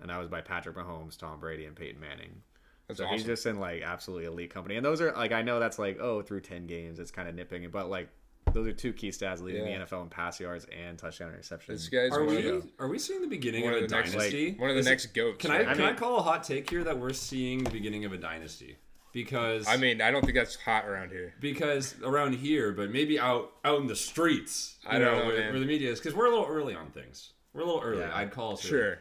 and 0.00 0.10
that 0.10 0.18
was 0.18 0.28
by 0.28 0.40
Patrick 0.40 0.76
Mahomes, 0.76 1.16
Tom 1.16 1.38
Brady, 1.40 1.64
and 1.66 1.76
Peyton 1.76 2.00
Manning. 2.00 2.42
That's 2.88 2.98
So 2.98 3.04
awesome. 3.04 3.16
he's 3.16 3.26
just 3.26 3.46
in 3.46 3.58
like 3.58 3.82
absolutely 3.82 4.26
elite 4.26 4.50
company, 4.52 4.76
and 4.76 4.84
those 4.84 5.00
are 5.00 5.12
like 5.12 5.32
I 5.32 5.42
know 5.42 5.58
that's 5.60 5.78
like 5.78 5.98
oh 6.00 6.22
through 6.22 6.40
ten 6.42 6.66
games, 6.66 6.98
it's 6.98 7.10
kind 7.10 7.28
of 7.28 7.34
nitpicking, 7.34 7.70
but 7.70 7.88
like. 7.88 8.08
Those 8.52 8.68
are 8.68 8.72
two 8.72 8.92
key 8.92 9.08
stats 9.10 9.42
leading 9.42 9.66
Yeah. 9.66 9.80
the 9.80 9.84
NFL 9.84 10.04
in 10.04 10.08
pass 10.08 10.38
yards 10.38 10.66
and 10.72 10.96
touchdown 10.96 11.30
interception. 11.30 11.74
this 11.74 11.88
guy's 11.88 12.12
Are 12.12 12.24
we 12.24 12.40
the, 12.40 12.66
are 12.78 12.86
we 12.88 12.96
seeing 12.98 13.20
the 13.20 13.26
beginning 13.26 13.64
one 13.64 13.72
of 13.72 13.78
of 13.80 13.84
a 13.84 13.88
the 13.88 13.96
next 13.96 14.12
dynasty? 14.12 14.50
like, 14.52 14.60
one 14.60 14.70
of 14.70 14.76
the 14.76 14.80
Is 14.80 14.86
it- 14.86 14.90
next 14.90 15.06
goats. 15.14 15.38
Can 15.42 15.50
I 15.50 15.58
can 15.64 15.80
I 15.82 15.86
mean- 15.88 15.96
call 15.96 16.18
a 16.18 16.22
hot 16.22 16.44
take 16.44 16.70
here 16.70 16.84
that 16.84 16.96
we're 16.96 17.12
seeing 17.12 17.64
the 17.64 17.70
beginning 17.70 18.04
of 18.06 18.12
a 18.12 18.16
dynasty? 18.16 18.76
Because 19.16 19.66
I 19.66 19.78
mean, 19.78 20.02
I 20.02 20.10
don't 20.10 20.20
think 20.20 20.34
that's 20.34 20.56
hot 20.56 20.84
around 20.84 21.10
here. 21.10 21.32
because 21.40 21.94
around 22.02 22.34
here, 22.34 22.72
but 22.72 22.90
maybe 22.90 23.18
out 23.18 23.50
out 23.64 23.80
in 23.80 23.86
the 23.86 23.96
streets, 23.96 24.76
you 24.84 24.90
I 24.90 24.98
don't 24.98 25.16
know, 25.20 25.26
where, 25.28 25.50
where 25.52 25.58
the 25.58 25.64
media 25.64 25.90
is, 25.90 25.98
because 25.98 26.14
we're 26.14 26.26
a 26.26 26.30
little 26.30 26.44
early 26.44 26.74
on 26.74 26.90
things. 26.90 27.32
We're 27.54 27.62
a 27.62 27.64
little 27.64 27.80
early. 27.80 28.00
Yeah. 28.02 28.10
I'd 28.14 28.30
call 28.30 28.52
us 28.52 28.62
early. 28.66 28.70
Sure. 28.82 28.98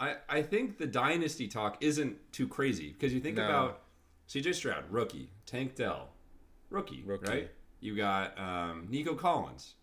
I, 0.00 0.16
I 0.28 0.42
think 0.42 0.78
the 0.78 0.88
dynasty 0.88 1.46
talk 1.46 1.76
isn't 1.80 2.16
too 2.32 2.48
crazy 2.48 2.88
because 2.94 3.14
you 3.14 3.20
think 3.20 3.36
No. 3.36 3.44
about 3.44 3.82
CJ 4.28 4.56
Stroud, 4.56 4.82
rookie, 4.90 5.30
Tank 5.46 5.76
Dell, 5.76 6.08
rookie, 6.68 7.04
Rookie. 7.06 7.30
right? 7.30 7.50
You 7.78 7.94
got 7.96 8.36
um, 8.36 8.88
Nico 8.90 9.14
Collins, 9.14 9.74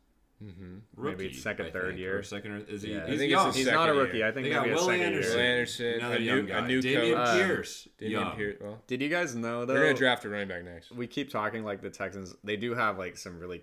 mm-hmm. 0.43 0.75
rookie, 0.95 1.17
Maybe 1.23 1.33
second, 1.33 1.67
I 1.67 1.71
third 1.71 1.87
think, 1.89 1.99
year. 1.99 2.19
or 2.19 2.23
second. 2.23 2.51
Or, 2.51 2.57
is 2.59 2.81
he? 2.81 2.93
Yeah. 2.93 3.03
I 3.05 3.09
he's 3.09 3.19
think 3.19 3.31
young. 3.31 3.53
He's 3.53 3.67
not 3.67 3.89
a 3.89 3.93
year. 3.93 4.01
rookie. 4.01 4.23
I 4.23 4.31
think 4.31 4.45
They 4.45 4.49
got 4.51 4.61
maybe 4.67 4.73
a 4.73 4.75
Will 4.75 4.91
Anderson. 4.91 5.37
Year. 5.37 5.47
Anderson, 5.51 5.93
Another 5.95 6.15
a 6.15 6.19
young 6.19 6.35
new, 6.37 6.47
guy. 6.47 6.57
a 6.57 6.67
new 6.67 6.81
Dameon 6.81 7.13
coach. 7.13 7.27
Uh, 7.27 8.03
Dameon 8.03 8.09
young. 8.11 8.35
Pierce. 8.35 8.57
Well, 8.61 8.81
Did 8.87 9.01
you 9.01 9.09
guys 9.09 9.35
know 9.35 9.65
though? 9.65 9.73
they're 9.73 9.83
gonna 9.83 9.97
draft 9.97 10.25
a 10.25 10.29
running 10.29 10.47
back 10.47 10.63
next. 10.63 10.91
we 10.91 11.07
keep 11.07 11.29
talking 11.31 11.63
like 11.63 11.81
the 11.81 11.89
Texans. 11.89 12.35
They 12.43 12.57
do 12.57 12.73
have 12.73 12.97
like 12.97 13.17
some 13.17 13.39
really 13.39 13.61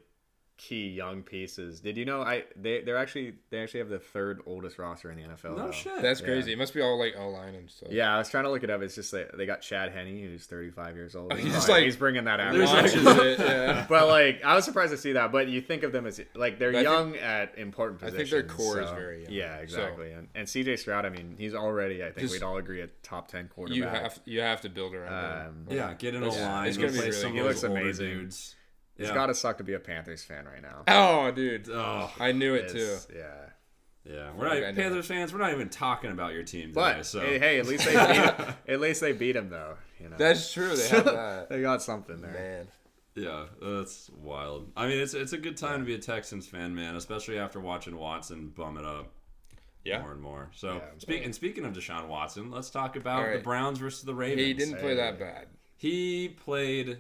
key 0.59 0.88
young 0.88 1.23
pieces. 1.23 1.81
Did 1.81 1.97
you 1.97 2.05
know? 2.05 2.21
I 2.21 2.42
they 2.57 2.81
they're 2.83 2.97
actually 2.97 3.35
they 3.51 3.62
actually 3.62 3.79
have 3.81 3.88
the 3.88 4.01
third 4.01 4.40
oldest 4.44 4.77
roster 4.79 5.11
in 5.11 5.16
the 5.16 5.23
NFL. 5.23 5.57
No 5.57 5.66
though. 5.66 5.71
shit. 5.71 6.03
That's 6.03 6.21
Yeah. 6.21 6.27
crazy. 6.27 6.53
It 6.53 6.59
must 6.59 6.75
be 6.75 6.81
all 6.81 6.99
like 6.99 7.14
O 7.16 7.29
line 7.31 7.55
and 7.55 7.71
stuff. 7.71 7.90
Yeah, 7.92 8.12
I 8.14 8.18
was 8.18 8.29
trying 8.29 8.42
to 8.44 8.51
look 8.51 8.64
it 8.64 8.68
up. 8.71 8.83
It's 8.83 8.97
just 8.97 9.12
like 9.12 9.31
they 9.37 9.47
got 9.47 9.61
Chad 9.62 9.92
Henney, 9.92 10.21
who's 10.21 10.47
35 10.47 10.97
years 10.97 11.14
old. 11.16 11.33
He's 11.37 11.44
He's, 11.44 11.53
just 11.55 11.68
like, 11.68 11.77
like- 11.77 11.85
he's 11.85 11.97
bringing 11.97 12.25
that 12.25 12.40
out. 12.40 12.53
There's 12.55 12.68
Launches 12.73 13.07
actually- 13.07 13.29
it, 13.35 13.38
yeah. 13.38 13.87
but 13.88 14.09
like 14.09 14.44
I 14.44 14.57
was 14.57 14.64
surprised 14.64 14.90
to 14.90 14.99
see 14.99 15.12
that. 15.12 15.31
But 15.33 15.47
you 15.49 15.61
think 15.61 15.85
of 15.85 15.92
them 15.92 16.07
as 16.07 16.21
like 16.35 16.59
they're 16.59 16.71
I 16.71 16.73
think- 16.73 16.83
young 16.85 17.16
at 17.16 17.57
important 17.57 18.01
positions. 18.01 18.33
I 18.33 18.37
think 18.37 18.49
their 18.49 18.57
core 18.57 18.83
is 18.83 18.90
very 18.90 19.23
young. 19.23 19.33
Yeah, 19.33 19.57
So- 19.59 19.62
exactly. 19.62 20.11
and 20.12 20.29
and 20.35 20.47
CJ 20.49 20.77
Stroud, 20.81 21.07
I 21.07 21.11
mean, 21.11 21.37
he's 21.38 21.55
already. 21.55 22.03
I 22.03 22.07
think 22.07 22.18
Just- 22.18 22.33
we'd 22.35 22.42
all 22.42 22.57
agree 22.59 22.81
a 22.81 22.88
top 23.05 23.29
10 23.29 23.49
quarterback. 23.49 23.77
You 23.77 23.85
have 23.85 24.21
you 24.25 24.40
have 24.40 24.61
to 24.62 24.68
build 24.68 24.94
around 24.94 25.47
Um, 25.49 25.66
him. 25.68 25.77
yeah, 25.77 25.94
get 25.94 26.16
in 26.16 26.23
a 26.25 26.29
line. 26.29 26.66
it's 26.66 26.77
gonna 26.77 26.88
be 26.88 26.94
replace 26.99 27.11
really 27.11 27.12
some 27.23 27.33
good. 27.33 27.38
of 27.38 27.44
He 27.44 27.49
looks 27.49 27.64
older 27.64 27.81
amazing. 27.81 28.07
dudes. 28.09 28.55
It's 28.99 29.09
Yeah. 29.09 29.15
gotta 29.15 29.35
suck 29.35 29.59
to 29.59 29.65
be 29.65 29.75
a 29.75 29.79
Panthers 29.79 30.25
fan 30.25 30.45
right 30.47 30.61
now. 30.63 30.83
Oh, 30.89 31.31
dude. 31.31 31.69
Oh, 31.71 32.11
I 32.19 32.33
knew 32.33 32.55
it 32.55 32.69
too. 32.69 32.97
Yeah. 33.15 33.23
yeah. 34.05 34.31
We're 34.37 34.45
not 34.49 34.57
Like, 34.57 34.65
I. 34.65 34.73
Panthers 34.73 35.07
fans. 35.07 35.33
We're 35.33 35.39
not 35.39 35.53
even 35.53 35.69
talking 35.69 36.11
about 36.11 36.33
your 36.35 36.43
team 36.43 36.69
today. 36.69 36.75
But 36.75 37.07
so 37.07 37.21
hey, 37.21 37.39
hey, 37.39 37.59
at 37.61 37.67
least 37.67 37.85
they 37.85 37.93
beat, 37.93 38.47
at 38.75 38.81
least 38.81 39.01
they 39.01 39.13
beat 39.13 39.37
him 39.37 39.51
though. 39.51 39.77
You 40.01 40.09
know, 40.09 40.17
That's 40.17 40.53
true. 40.53 40.75
They 40.77 40.89
have 40.89 41.05
that. 41.07 41.49
they 41.49 41.61
got 41.63 41.83
something 41.83 42.21
there. 42.21 42.33
Man. 42.33 42.69
Yeah, 43.15 43.47
that's 43.61 44.11
wild. 44.17 44.71
I 44.77 44.87
mean, 44.87 44.99
it's 45.01 45.15
it's 45.15 45.33
a 45.33 45.39
good 45.39 45.57
time 45.57 45.81
to 45.81 45.85
be 45.87 45.95
a 45.95 45.99
Texans 45.99 46.47
fan, 46.47 46.75
man, 46.75 46.95
especially 46.95 47.39
after 47.39 47.59
watching 47.61 47.97
Watson 47.97 48.49
bum 48.57 48.77
it 48.79 48.85
up 48.85 49.13
Yeah. 49.85 50.03
more 50.03 50.13
and 50.13 50.21
more. 50.21 50.51
So, 50.55 50.75
Yeah. 50.75 50.81
speak, 50.99 51.25
and 51.25 51.35
speaking 51.35 51.65
of 51.65 51.73
Deshaun 51.73 52.07
Watson, 52.07 52.51
let's 52.53 52.71
talk 52.71 52.95
about 52.95 53.27
All 53.27 53.33
the. 53.33 53.39
Browns 53.41 53.79
versus 53.81 54.03
the 54.03 54.15
Ravens. 54.15 54.41
He 54.47 54.55
didn't 54.55 54.79
play 54.79 54.91
Hey. 54.91 54.95
that 54.97 55.19
bad. 55.19 55.47
He 55.77 56.29
played 56.29 56.99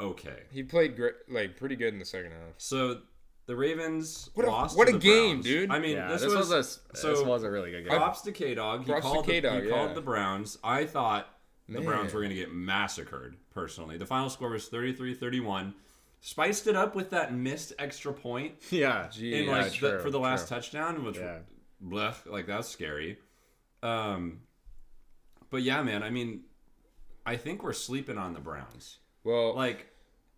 okay. 0.00 0.42
He 0.50 0.62
played 0.62 0.96
great, 0.96 1.14
like 1.28 1.56
pretty 1.56 1.76
good 1.76 1.92
in 1.92 1.98
the 1.98 2.04
second 2.04 2.30
half. 2.32 2.54
So 2.58 3.00
the 3.46 3.56
Ravens 3.56 4.30
What 4.34 4.46
a- 4.46 4.50
lost. 4.50 4.76
what 4.76 4.86
to 4.88 4.90
a 4.94 4.98
the 4.98 4.98
game, 5.00 5.30
Browns. 5.36 5.44
dude. 5.44 5.70
I 5.70 5.78
mean, 5.78 5.96
Yeah, 5.96 6.08
this, 6.08 6.22
this, 6.22 6.34
was, 6.34 6.50
was, 6.50 6.80
a 6.92 6.96
so 6.96 7.14
this 7.16 7.24
was 7.24 7.42
a 7.42 7.50
really 7.50 7.70
good 7.70 7.84
game. 7.88 7.96
props 7.96 8.22
to 8.22 8.32
KDawg. 8.32 8.80
He 8.84 8.90
Props 8.90 9.06
to 9.06 9.12
called 9.12 9.26
the, 9.26 9.32
KDawg, 9.42 9.62
he 9.62 9.68
yeah. 9.68 9.74
called 9.74 9.94
the 9.94 10.00
Browns. 10.00 10.58
I 10.64 10.84
thought 10.86 11.28
the 11.68 11.80
Browns 11.80 12.12
were 12.12 12.20
going 12.20 12.30
to 12.30 12.36
get 12.36 12.52
massacred. 12.52 13.36
Personally, 13.52 13.96
the 13.98 14.06
final 14.06 14.28
score 14.30 14.50
was 14.50 14.68
33-31. 14.68 15.74
Spiced 16.22 16.66
it 16.66 16.76
up 16.76 16.94
with 16.94 17.10
that 17.10 17.32
missed 17.34 17.72
extra 17.78 18.12
point 18.12 18.54
yeah, 18.70 19.08
Gee, 19.10 19.34
in 19.40 19.46
Yeah, 19.48 19.64
the, 19.64 19.70
true, 19.70 19.98
for 20.00 20.10
the 20.10 20.18
last 20.20 20.48
true. 20.48 20.56
touchdown, 20.56 21.02
which 21.04 21.16
Yeah. 21.16 21.38
blech, 21.82 22.26
like 22.26 22.46
that's 22.46 22.68
scary. 22.68 23.18
Um, 23.82 24.40
but 25.48 25.62
yeah, 25.62 25.82
man. 25.82 26.02
I 26.02 26.10
mean, 26.10 26.42
I 27.24 27.36
think 27.36 27.62
we're 27.62 27.72
sleeping 27.72 28.18
on 28.18 28.34
the 28.34 28.40
Browns. 28.40 28.98
Well, 29.24 29.54
like, 29.54 29.86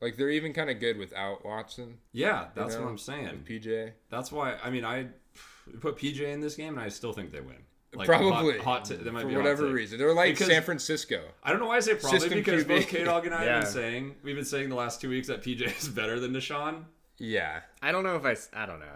Like, 0.01 0.16
they're 0.16 0.31
even 0.31 0.53
kind 0.53 0.68
of 0.71 0.81
good 0.81 0.99
without 0.99 1.45
Watson. 1.45 1.99
yeah, 2.12 2.49
that's 2.55 2.75
know, 2.75 2.83
what 2.83 2.88
I'm 2.90 2.99
saying. 2.99 3.45
PJ. 3.49 3.92
That's 4.11 4.33
why. 4.33 4.57
I 4.62 4.71
mean, 4.71 4.85
I 4.85 5.07
put 5.81 5.97
PJ 5.97 6.21
in 6.23 6.40
this 6.40 6.57
game, 6.57 6.75
and 6.75 6.81
I 6.81 6.88
still 6.88 7.12
think 7.12 7.31
they 7.31 7.40
win. 7.40 7.59
Like, 7.95 8.09
Probably. 8.09 8.57
hot, 8.59 8.64
hot 8.64 8.85
t- 8.87 8.97
For 8.97 9.03
be 9.05 9.09
a 9.11 9.12
hot 9.12 9.27
whatever 9.37 9.66
reason. 9.66 9.99
They're 9.99 10.14
like 10.14 10.35
Because- 10.35 10.49
San 10.49 10.62
Francisco. 10.62 11.23
I 11.45 11.51
don't 11.51 11.61
know 11.61 11.66
why 11.66 11.77
I 11.77 11.81
say 11.81 11.95
probably 11.95 12.18
System 12.21 12.38
because 12.38 12.64
QB. 12.64 12.68
both 12.68 12.87
KDawg 12.88 13.25
and 13.27 13.35
I 13.35 13.45
have 13.45 13.62
been 13.64 13.73
saying 13.83 14.14
we've 14.23 14.35
been 14.35 14.45
saying 14.47 14.71
the 14.71 14.75
last 14.75 15.01
two 15.01 15.11
weeks 15.11 15.29
that 15.29 15.42
PJ 15.42 15.79
is 15.79 15.88
better 15.88 16.18
than 16.18 16.33
Deshaun. 16.33 16.85
Yeah. 17.22 17.61
I 17.80 17.92
don't 17.92 18.02
know 18.02 18.16
if 18.16 18.24
I. 18.24 18.37
I 18.62 18.66
don't 18.66 18.80
know. 18.80 18.87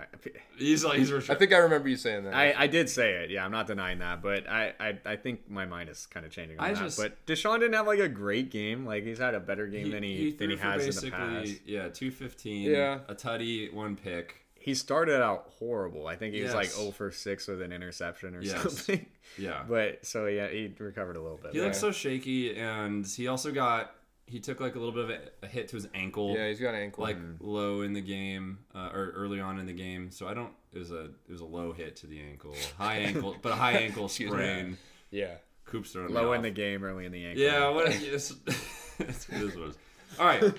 He's 0.57 0.85
like 0.85 0.99
he's 0.99 1.13
I 1.31 1.35
think 1.37 1.53
I 1.53 1.59
remember 1.59 1.89
you 1.89 1.97
saying 1.97 2.25
that. 2.25 2.35
I, 2.35 2.55
I 2.57 2.67
did 2.67 2.91
say 2.91 3.13
it. 3.23 3.31
Yeah, 3.31 3.45
I'm 3.45 3.53
not 3.53 3.67
denying 3.69 4.01
that, 4.01 4.21
but 4.21 4.49
I, 4.49 4.73
I, 4.81 4.99
I 5.05 5.17
think 5.17 5.49
my 5.49 5.65
mind 5.65 5.89
is 5.91 6.07
kind 6.07 6.27
of 6.27 6.33
changing 6.33 6.59
on 6.59 6.65
I 6.65 6.73
that. 6.75 6.81
just- 6.81 6.99
but 6.99 7.25
Deshaun 7.27 7.61
didn't 7.61 7.75
have 7.75 7.87
like 7.87 8.01
a 8.01 8.09
great 8.09 8.51
game. 8.51 8.85
Like 8.85 9.05
he's 9.05 9.19
had 9.19 9.35
a 9.35 9.41
better 9.41 9.67
game 9.69 9.91
than 9.93 10.03
he, 10.03 10.33
than 10.33 10.51
he 10.51 10.57
threw 10.57 10.57
for 10.57 10.63
has 10.65 11.05
in 11.05 11.11
the 11.11 11.17
past. 11.17 11.53
Yeah, 11.67 11.89
two 11.89 12.11
fifteen. 12.11 12.69
Yeah. 12.71 12.99
a 13.09 13.15
tutty, 13.15 13.73
one 13.73 13.95
pick. 13.97 14.43
He 14.59 14.75
started 14.75 15.23
out 15.23 15.47
horrible. 15.61 16.09
I 16.09 16.17
think 16.17 16.35
he 16.35 16.43
was 16.43 16.53
like 16.53 16.65
Yes. 16.67 16.77
0 16.77 16.91
for 16.91 17.13
6 17.13 17.47
with 17.47 17.63
an 17.63 17.73
interception 17.73 18.35
or 18.35 18.43
Yes. 18.43 18.61
something. 18.63 19.07
Yeah, 19.39 19.63
But 19.69 20.05
so 20.05 20.27
yeah, 20.27 20.49
he 20.49 20.75
recovered 20.77 21.15
a 21.15 21.23
little 21.23 21.39
bit. 21.41 21.53
he 21.53 21.61
but- 21.61 21.67
looks 21.67 21.79
so 21.79 21.93
shaky, 21.93 22.57
and 22.57 23.07
he 23.07 23.29
also 23.29 23.53
got 23.53 23.95
he 24.27 24.41
took 24.41 24.61
like 24.61 24.75
a 24.75 24.79
little 24.79 24.93
bit 24.95 25.05
of 25.05 25.11
a, 25.11 25.47
a 25.47 25.49
hit 25.49 25.69
to 25.69 25.77
his 25.77 25.89
ankle. 25.95 26.35
Yeah, 26.37 26.49
he's 26.49 26.61
got 26.61 26.75
an 26.75 26.81
ankle. 26.81 27.05
like 27.05 27.17
low 27.41 27.83
in 27.83 27.93
the 27.93 28.01
game 28.01 28.59
uh, 28.75 28.91
or 28.93 29.13
early 29.15 29.41
on 29.41 29.59
in 29.59 29.67
the 29.67 29.73
game. 29.73 30.11
So 30.11 30.27
I 30.27 30.35
don't. 30.35 30.53
It 30.73 30.79
was 30.79 30.91
a 30.91 31.05
it 31.05 31.31
was 31.31 31.41
a 31.41 31.47
low 31.47 31.73
hit 31.73 31.97
to 31.97 32.07
the 32.07 32.21
ankle, 32.21 32.55
high 32.77 32.97
ankle, 32.99 33.37
but 33.41 33.53
a 33.53 33.57
high 33.57 33.73
ankle 33.79 34.09
sprain. 34.11 34.77
yeah. 35.11 35.35
Coops 35.65 35.91
throwing 35.93 36.09
me 36.09 36.15
Low 36.15 36.33
in 36.33 36.43
the 36.43 36.51
game, 36.51 36.85
early 36.85 37.07
in 37.07 37.13
the 37.13 37.25
ankle. 37.25 37.43
Yeah, 37.43 37.71
what 37.71 37.89
it 37.89 38.01
is, 38.03 38.31
it 38.47 39.09
is 39.09 39.29
what 39.29 39.41
it 39.41 39.69
is. 39.71 39.79
All 40.19 40.27
right, 40.27 40.55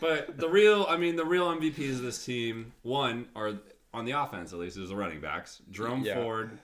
but 0.00 0.36
the 0.36 0.48
real, 0.50 0.84
I 0.86 0.98
mean, 0.98 1.16
the 1.16 1.24
real 1.24 1.46
MVPs 1.56 1.92
of 1.92 2.02
this 2.02 2.22
team, 2.24 2.72
one 2.82 3.26
are 3.34 3.54
on 3.94 4.04
the 4.04 4.12
offense 4.12 4.52
at 4.52 4.58
least, 4.58 4.76
is 4.76 4.90
the 4.90 4.96
running 4.96 5.20
backs. 5.22 5.62
Jerome 5.70 6.02
Yeah. 6.04 6.16
Ford, 6.22 6.58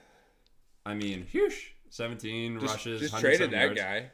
I 0.85 0.92
mean, 0.92 1.27
whoosh, 1.33 1.69
seventeen 1.88 2.61
Just, 2.61 2.75
rushes, 2.75 3.01
just 3.01 3.19
traded 3.19 3.51
that 3.53 3.62
yards. 3.64 3.81
guy 3.81 4.11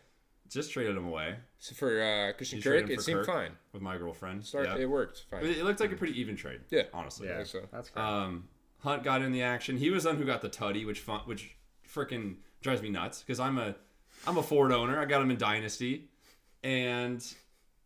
Just 0.52 0.72
traded 0.72 0.96
him 0.96 1.06
away 1.06 1.36
so 1.58 1.74
for 1.74 2.02
uh, 2.02 2.32
Christian 2.36 2.58
You 2.58 2.62
traded 2.62 2.82
Kirk. 2.82 2.90
him 2.90 2.92
It 2.92 2.96
for 2.96 3.02
seemed 3.02 3.18
Kirk? 3.18 3.26
fine. 3.26 3.50
with 3.72 3.82
my 3.82 3.96
girlfriend. 3.96 4.44
Start, 4.44 4.66
Yeah. 4.66 4.76
It 4.76 4.90
worked 4.90 5.24
fine. 5.30 5.44
It, 5.44 5.58
it 5.58 5.64
looked 5.64 5.80
like 5.80 5.92
a 5.92 5.96
pretty 5.96 6.20
even 6.20 6.36
trade. 6.36 6.60
Yeah. 6.70 6.82
honestly. 6.92 7.28
Yeah, 7.28 7.36
think 7.36 7.48
so. 7.48 7.62
that's 7.72 7.90
great. 7.90 8.02
Um, 8.04 8.48
Hunt 8.80 9.02
got 9.04 9.22
in 9.22 9.32
the 9.32 9.42
action. 9.42 9.76
He 9.78 9.90
was 9.90 10.02
the 10.04 10.10
one 10.10 10.18
who 10.18 10.24
got 10.24 10.42
the 10.42 10.48
tutty, 10.50 10.84
which 10.86 11.00
fun, 11.00 11.20
which 11.26 11.54
freaking 11.88 12.36
drives 12.62 12.82
me 12.82 12.90
nuts 12.90 13.20
because 13.20 13.38
I'm 13.40 13.58
a 13.58 13.74
I'm 14.26 14.36
a 14.38 14.42
Ford 14.42 14.72
owner. 14.72 15.00
I 15.00 15.04
got 15.04 15.22
him 15.22 15.30
in 15.30 15.36
Dynasty, 15.38 16.08
and 16.64 17.24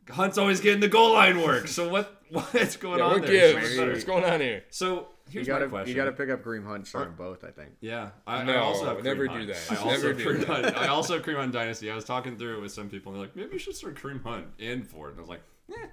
Hunt's 0.08 0.38
always 0.38 0.60
getting 0.60 0.80
the 0.80 0.88
goal 0.88 1.12
line 1.14 1.40
work. 1.42 1.68
So 1.68 1.88
what 1.88 2.22
what's 2.30 2.76
going 2.76 2.98
Yeah, 2.98 3.04
on 3.04 3.12
what 3.12 3.22
there? 3.26 3.52
gives? 3.54 3.66
Show 3.68 3.70
me 3.74 3.76
better. 3.78 3.92
What's 3.92 4.04
going 4.04 4.24
on 4.24 4.40
here? 4.40 4.64
So 4.70 5.08
you 5.30 5.44
gotta 5.44 5.66
my 5.66 5.70
question. 5.70 5.88
you 5.88 5.94
gotta 5.96 6.12
pick 6.12 6.28
up 6.30 6.42
Kareem 6.44 6.64
Hunt, 6.66 6.86
start 6.86 7.08
'em 7.08 7.14
both. 7.16 7.42
I 7.44 7.50
think. 7.50 7.70
yeah, 7.80 8.10
I, 8.26 8.38
I 8.38 8.44
No, 8.44 8.58
also 8.62 8.86
have 8.86 9.02
never 9.04 9.26
Hunt. 9.26 9.40
do 9.40 9.46
that. 9.52 9.58
I 9.70 9.76
also 9.76 9.86
Never 9.90 10.12
do 10.12 10.24
Kareem 10.24 10.38
that. 10.46 10.64
Hunt. 10.64 10.76
I 10.78 10.86
also 10.88 11.14
have 11.14 11.24
Kareem 11.24 11.36
Hunt 11.36 11.52
Dynasty. 11.52 11.90
I 11.90 11.94
was 11.94 12.04
talking 12.04 12.36
through 12.36 12.58
it 12.58 12.60
with 12.62 12.72
some 12.72 12.88
people, 12.88 13.12
and 13.12 13.20
they're 13.20 13.26
like, 13.28 13.36
maybe 13.36 13.52
you 13.54 13.58
should 13.58 13.74
start 13.76 13.96
Kareem 13.96 14.22
Hunt 14.22 14.46
and 14.60 14.86
Ford. 14.86 15.10
And 15.10 15.18
I 15.18 15.22
was 15.22 15.28
like, 15.30 15.42
eh. 15.72 15.86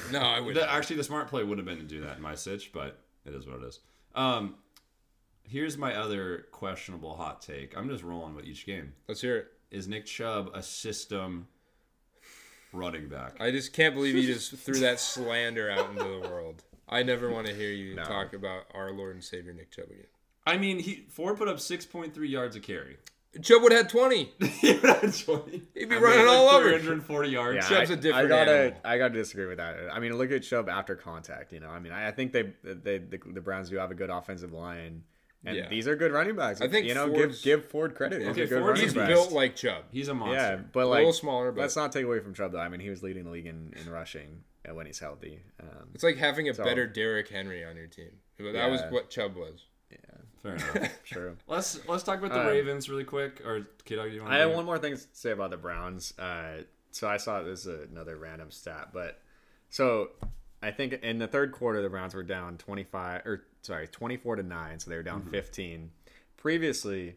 No, 0.12 0.20
I 0.20 0.40
wouldn't. 0.40 0.66
Actually, 0.68 0.96
the 0.96 1.04
smart 1.04 1.28
play 1.28 1.42
would 1.44 1.58
have 1.58 1.66
been 1.66 1.78
to 1.78 1.84
do 1.84 2.00
that 2.02 2.16
in 2.16 2.22
my 2.22 2.34
sitch, 2.34 2.72
but 2.72 2.98
it 3.24 3.34
is 3.34 3.46
what 3.46 3.62
it 3.62 3.64
is. 3.66 3.80
Um, 4.14 4.56
here's 5.44 5.78
my 5.78 5.94
other 5.94 6.46
questionable 6.52 7.16
hot 7.16 7.40
take. 7.42 7.76
I'm 7.76 7.88
just 7.88 8.02
rolling 8.04 8.34
with 8.34 8.44
each 8.44 8.66
game. 8.66 8.92
Let's 9.08 9.20
hear 9.20 9.36
it. 9.36 9.46
Is 9.70 9.86
Nick 9.88 10.06
Chubb 10.06 10.50
a 10.54 10.62
system 10.62 11.46
running 12.72 13.08
back? 13.08 13.36
I 13.40 13.50
just 13.50 13.72
can't 13.72 13.94
believe 13.94 14.14
you 14.14 14.22
just 14.34 14.52
threw 14.54 14.78
that 14.80 15.00
slander 15.00 15.70
out 15.70 15.90
into 15.90 16.04
the 16.04 16.28
world. 16.28 16.64
I 16.88 17.02
never 17.02 17.30
want 17.30 17.46
to 17.46 17.54
hear 17.54 17.70
you 17.70 17.94
No. 17.96 18.04
talk 18.04 18.32
about 18.32 18.64
our 18.74 18.90
Lord 18.92 19.14
and 19.14 19.22
Savior 19.24 19.52
Nick 19.52 19.70
Chubb 19.70 19.86
again. 19.90 20.06
I 20.46 20.56
mean, 20.56 20.78
he 20.78 21.06
Ford 21.10 21.36
put 21.36 21.48
up 21.48 21.58
6.3 21.58 22.16
yards 22.28 22.56
a 22.56 22.60
carry. 22.60 22.96
Chubb 23.42 23.62
would 23.62 23.72
have 23.72 23.82
had 23.82 23.90
20. 23.90 24.24
He'd 24.40 24.80
be 24.82 24.88
He'd 25.74 25.88
be 25.90 25.96
running 25.96 26.26
all 26.26 26.48
over. 26.48 26.70
340 26.70 27.28
yards. 27.28 27.56
Yeah, 27.56 27.78
Chubb's 27.78 27.90
I, 27.90 27.94
a 27.94 27.96
different 27.96 28.26
I 28.26 28.28
gotta, 28.28 28.52
animal. 28.58 28.80
I 28.84 28.98
gotta 28.98 29.14
disagree 29.14 29.46
with 29.46 29.58
that. 29.58 29.76
I 29.92 30.00
mean, 30.00 30.16
look 30.16 30.30
at 30.32 30.42
Chubb 30.42 30.68
after 30.70 30.96
contact. 30.96 31.52
You 31.52 31.60
know, 31.60 31.68
I 31.68 31.78
mean, 31.78 31.92
I, 31.92 32.08
I 32.08 32.10
think 32.12 32.32
they, 32.32 32.52
they, 32.64 32.98
the, 32.98 33.20
the 33.26 33.40
Browns 33.42 33.68
do 33.68 33.76
have 33.76 33.90
a 33.90 33.94
good 33.94 34.08
offensive 34.08 34.52
line, 34.52 35.02
and 35.44 35.56
Yeah. 35.56 35.68
these 35.68 35.86
are 35.86 35.94
good 35.94 36.10
running 36.12 36.36
backs. 36.36 36.62
I 36.62 36.68
think 36.68 36.86
you 36.86 36.94
know, 36.94 37.06
give 37.08 37.16
Ford's- 37.16 37.42
give 37.42 37.64
Ford 37.66 37.94
credit. 37.94 38.20
He's 38.22 38.30
Okay, 38.30 38.42
a 38.42 38.46
good 38.46 38.60
Ford's 38.62 38.80
He's 38.80 38.94
back. 38.94 39.08
built 39.08 39.30
like 39.30 39.54
Chubb. 39.54 39.84
He's 39.92 40.08
a 40.08 40.14
monster. 40.14 40.34
Yeah, 40.36 40.56
but 40.72 40.84
A 40.84 40.86
like 40.86 40.98
little 40.98 41.12
smaller, 41.12 41.52
but 41.52 41.60
let's 41.60 41.76
not 41.76 41.92
take 41.92 42.06
away 42.06 42.20
from 42.20 42.32
Chubb 42.32 42.52
though. 42.52 42.60
I 42.60 42.68
mean, 42.70 42.80
he 42.80 42.88
was 42.88 43.02
leading 43.02 43.24
the 43.24 43.30
league 43.30 43.46
in, 43.46 43.74
in 43.78 43.92
rushing 43.92 44.42
when 44.74 44.86
he's 44.86 44.98
healthy. 44.98 45.40
Um, 45.60 45.88
it's 45.94 46.02
like 46.04 46.16
having 46.16 46.48
a 46.48 46.54
So- 46.54 46.64
better 46.64 46.86
Derrick 46.86 47.28
Henry 47.28 47.64
on 47.64 47.76
your 47.76 47.86
team. 47.86 48.10
But 48.38 48.52
that 48.52 48.70
was 48.70 48.80
what 48.90 49.10
Chubb 49.10 49.36
was. 49.36 49.64
Yeah, 49.90 49.98
fair 50.42 50.54
enough. 50.76 50.92
true. 51.04 51.36
let's 51.46 51.86
let's 51.88 52.02
talk 52.02 52.18
about 52.18 52.32
the 52.32 52.42
Uh, 52.42 52.46
Ravens 52.48 52.88
really 52.88 53.04
quick. 53.04 53.40
Or 53.44 53.66
Kiddo, 53.84 54.08
do 54.08 54.14
you 54.14 54.20
want? 54.22 54.32
I 54.32 54.38
have 54.38 54.52
one 54.52 54.64
more 54.66 54.78
thing 54.78 54.94
to 54.96 55.02
say 55.12 55.30
about 55.32 55.50
the 55.50 55.56
Browns. 55.56 56.16
Uh, 56.18 56.62
so 56.90 57.08
I 57.08 57.16
saw 57.16 57.42
this 57.42 57.66
is 57.66 57.88
another 57.90 58.16
random 58.16 58.50
stat, 58.50 58.90
but 58.92 59.20
so 59.70 60.10
I 60.62 60.70
think 60.70 60.92
in 60.94 61.18
the 61.18 61.26
third 61.26 61.52
quarter 61.52 61.80
the 61.82 61.88
Browns 61.90 62.14
were 62.14 62.22
down 62.22 62.58
twenty 62.58 62.84
five 62.84 63.22
or 63.26 63.44
sorry 63.62 63.88
twenty 63.88 64.16
four 64.16 64.36
to 64.36 64.42
nine, 64.42 64.78
so 64.78 64.90
they 64.90 64.96
were 64.96 65.02
down 65.02 65.22
fifteen. 65.30 65.90
Previously, 66.36 67.16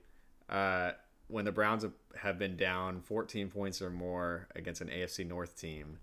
uh, 0.50 0.92
when 1.28 1.46
the 1.46 1.52
Browns 1.52 1.84
have, 1.84 1.94
have 2.18 2.40
been 2.40 2.58
down 2.58 3.02
fourteen 3.02 3.50
points 3.50 3.82
or 3.82 3.90
more 3.90 4.48
against 4.56 4.82
an 4.82 4.88
AFC 4.90 5.26
North 5.28 5.60
team, 5.60 6.00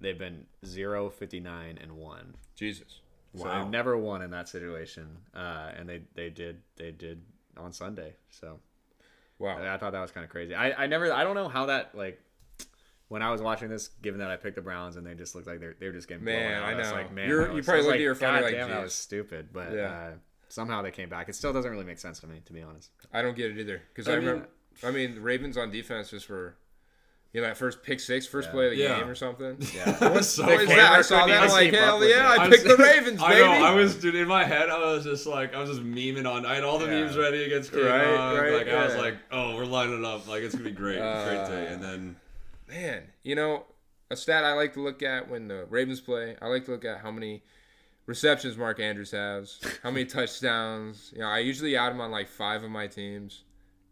they've 0.00 0.18
been 0.18 0.46
0, 0.64 1.10
59, 1.10 1.78
and 1.80 1.92
one. 1.92 2.34
Jesus. 2.54 3.00
So 3.36 3.44
Wow. 3.44 3.62
they've 3.62 3.70
never 3.70 3.96
won 3.96 4.22
in 4.22 4.30
that 4.32 4.48
situation, 4.48 5.06
uh, 5.34 5.70
and 5.76 5.88
they 5.88 6.02
they 6.14 6.30
did 6.30 6.62
they 6.76 6.90
did 6.90 7.22
on 7.56 7.72
Sunday. 7.72 8.14
So. 8.30 8.58
Wow. 9.38 9.56
I, 9.58 9.74
I 9.74 9.78
thought 9.78 9.92
that 9.92 10.00
was 10.02 10.10
kind 10.10 10.24
of 10.24 10.30
crazy. 10.30 10.54
I, 10.54 10.84
I 10.84 10.86
never 10.86 11.10
I 11.12 11.24
don't 11.24 11.34
know 11.34 11.48
how 11.48 11.66
that 11.66 11.94
like 11.94 12.20
when 13.08 13.22
I 13.22 13.30
was 13.30 13.40
watching 13.40 13.68
this, 13.70 13.88
given 14.02 14.20
that 14.20 14.30
I 14.30 14.36
picked 14.36 14.56
the 14.56 14.62
Browns 14.62 14.96
and 14.96 15.06
they 15.06 15.14
just 15.14 15.34
looked 15.34 15.46
like 15.46 15.60
they're 15.60 15.76
they're 15.80 15.92
just 15.92 16.08
getting 16.08 16.24
Man, 16.24 16.60
blown 16.60 16.62
out, 16.62 16.68
I 16.68 16.82
know. 16.90 16.92
like 16.96 17.12
man, 17.12 17.28
You're- 17.28 17.48
you 17.50 17.56
was- 17.56 17.66
probably 17.66 17.82
looked 17.84 17.94
at 17.96 18.00
your 18.00 18.14
phone, 18.14 18.42
like, 18.42 18.52
damn, 18.54 18.68
that 18.68 18.82
was 18.82 18.94
stupid. 18.94 19.48
But 19.52 19.72
Yeah. 19.72 19.92
uh, 19.92 20.10
somehow 20.48 20.82
they 20.82 20.90
came 20.90 21.08
back. 21.08 21.28
It 21.28 21.34
still 21.34 21.52
doesn't 21.52 21.70
really 21.70 21.84
make 21.84 21.98
sense 21.98 22.20
to 22.20 22.26
me, 22.26 22.42
to 22.44 22.52
be 22.52 22.60
honest. 22.62 22.90
I 23.12 23.22
don't 23.22 23.36
get 23.36 23.50
it 23.52 23.58
either. 23.58 23.80
Because 23.94 24.08
I 24.08 24.12
I, 24.12 24.16
mean- 24.16 24.26
remember, 24.26 24.48
I 24.84 24.90
mean, 24.90 25.14
the 25.14 25.20
Ravens 25.20 25.56
on 25.56 25.70
defense 25.70 26.10
just 26.10 26.28
were, 26.28 26.56
you 27.32 27.40
know, 27.40 27.46
that 27.46 27.56
first 27.56 27.82
pick 27.82 28.00
six, 28.00 28.26
first 28.26 28.48
Yeah. 28.48 28.52
play 28.52 28.64
of 28.66 28.70
the 28.72 28.76
Yeah. 28.78 28.98
game 29.00 29.08
or 29.08 29.14
something. 29.14 29.56
Yeah, 29.74 29.96
I 30.00 30.20
so 30.22 30.42
What 30.44 30.60
is 30.62 30.68
that? 30.68 30.92
I 30.92 31.00
saw 31.02 31.26
that. 31.26 31.42
I'm 31.44 31.48
like, 31.50 31.72
hell 31.72 32.04
yeah. 32.04 32.28
I 32.28 32.48
picked 32.48 32.64
the 32.64 32.72
s- 32.72 32.78
Ravens, 32.78 33.22
I 33.22 33.28
baby. 33.34 33.40
know. 33.44 33.50
I 33.66 33.74
was, 33.74 33.94
dude, 33.96 34.14
in 34.16 34.26
my 34.26 34.44
head, 34.44 34.68
I 34.68 34.78
was 34.78 35.04
just 35.04 35.26
like, 35.26 35.54
I 35.54 35.60
was 35.60 35.70
just 35.70 35.82
memeing 35.82 36.28
on. 36.28 36.44
I 36.44 36.54
had 36.56 36.64
all 36.64 36.78
the 36.78 36.86
Yeah. 36.86 37.04
memes 37.04 37.16
ready 37.16 37.44
against 37.44 37.70
King 37.72 37.84
Right, 37.84 38.04
Kong. 38.04 38.36
right, 38.36 38.52
like 38.52 38.68
I 38.68 38.84
was 38.84 38.96
like, 38.96 39.14
oh, 39.30 39.54
we're 39.56 39.64
lining 39.64 40.04
up. 40.04 40.26
Like 40.26 40.42
it's 40.42 40.54
gonna 40.54 40.64
be 40.68 40.72
great, 40.72 40.96
great 40.98 41.02
Uh, 41.06 41.48
day. 41.48 41.66
And 41.72 41.82
then 41.82 42.16
Man, 42.68 43.02
you 43.22 43.34
know, 43.34 43.64
a 44.10 44.16
stat 44.16 44.44
I 44.44 44.52
like 44.54 44.74
to 44.74 44.80
look 44.80 45.02
at 45.02 45.28
when 45.28 45.48
the 45.48 45.66
Ravens 45.70 46.00
play, 46.00 46.36
I 46.42 46.46
like 46.46 46.64
to 46.66 46.70
look 46.72 46.84
at 46.84 47.00
how 47.00 47.10
many 47.10 47.42
receptions 48.06 48.56
Mark 48.56 48.80
Andrews 48.80 49.10
has, 49.12 49.60
how 49.82 49.90
many 49.90 50.04
touchdowns. 50.44 51.10
You 51.14 51.20
know, 51.20 51.28
I 51.28 51.38
usually 51.40 51.76
add 51.76 51.92
him 51.92 52.00
on 52.00 52.10
like 52.10 52.28
five 52.28 52.62
of 52.64 52.70
my 52.70 52.86
teams. 52.88 53.42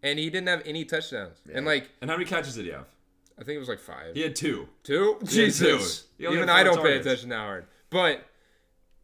And 0.02 0.18
he 0.18 0.30
didn't 0.30 0.46
have 0.48 0.62
any 0.64 0.84
touchdowns. 0.84 1.38
And 1.52 1.66
like, 1.66 1.90
and 2.00 2.08
how 2.10 2.16
many 2.16 2.28
catches 2.28 2.54
did 2.54 2.66
he 2.66 2.70
have? 2.70 2.86
I 3.40 3.44
think 3.44 3.56
it 3.56 3.58
was 3.60 3.68
like 3.68 3.78
five. 3.80 4.14
He 4.14 4.22
had 4.22 4.34
two. 4.36 4.68
Two? 4.82 5.18
Jesus. 5.24 6.04
two. 6.18 6.24
Even 6.32 6.48
I 6.48 6.62
don't 6.64 6.76
pay 6.76 6.82
targets. 6.82 7.06
attention 7.06 7.28
that 7.30 7.36
hard. 7.38 7.66
But 7.90 8.24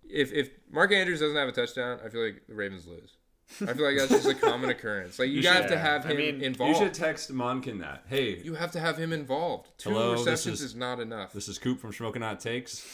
if 0.09 0.33
if 0.33 0.51
Mark 0.71 0.93
Andrews 0.93 1.21
doesn't 1.21 1.37
have 1.37 1.49
a 1.49 1.53
touchdown, 1.53 2.01
I 2.05 2.09
feel 2.09 2.25
like 2.25 2.43
the 2.49 2.55
Ravens 2.55 2.87
lose. 2.87 3.17
I 3.61 3.75
feel 3.75 3.85
like 3.85 3.97
that's 3.99 4.11
just 4.11 4.27
a 4.27 4.35
common 4.35 4.71
occurrence. 4.77 5.19
Like 5.19 5.29
you, 5.29 5.41
You 5.43 5.49
have 5.49 5.69
to 5.69 5.77
have 5.79 6.07
I 6.07 6.11
him 6.11 6.17
mean, 6.17 6.43
involved. 6.43 6.79
You 6.79 6.85
should 6.87 6.95
text 6.95 7.33
Monken 7.33 7.81
that. 7.81 8.05
Hey, 8.09 8.39
You 8.39 8.55
have 8.55 8.73
to 8.73 8.81
have 8.81 8.97
him 8.97 9.13
involved. 9.13 9.69
Two 9.79 9.91
Hello, 9.91 10.13
receptions 10.13 10.61
is- 10.61 10.71
is, 10.71 10.75
not 10.75 10.99
enough. 10.99 11.33
this 11.33 11.47
is 11.49 11.59
Coop 11.59 11.79
from 11.79 11.93
Smoking 11.93 12.23
Hot 12.23 12.41
Takes. 12.41 12.85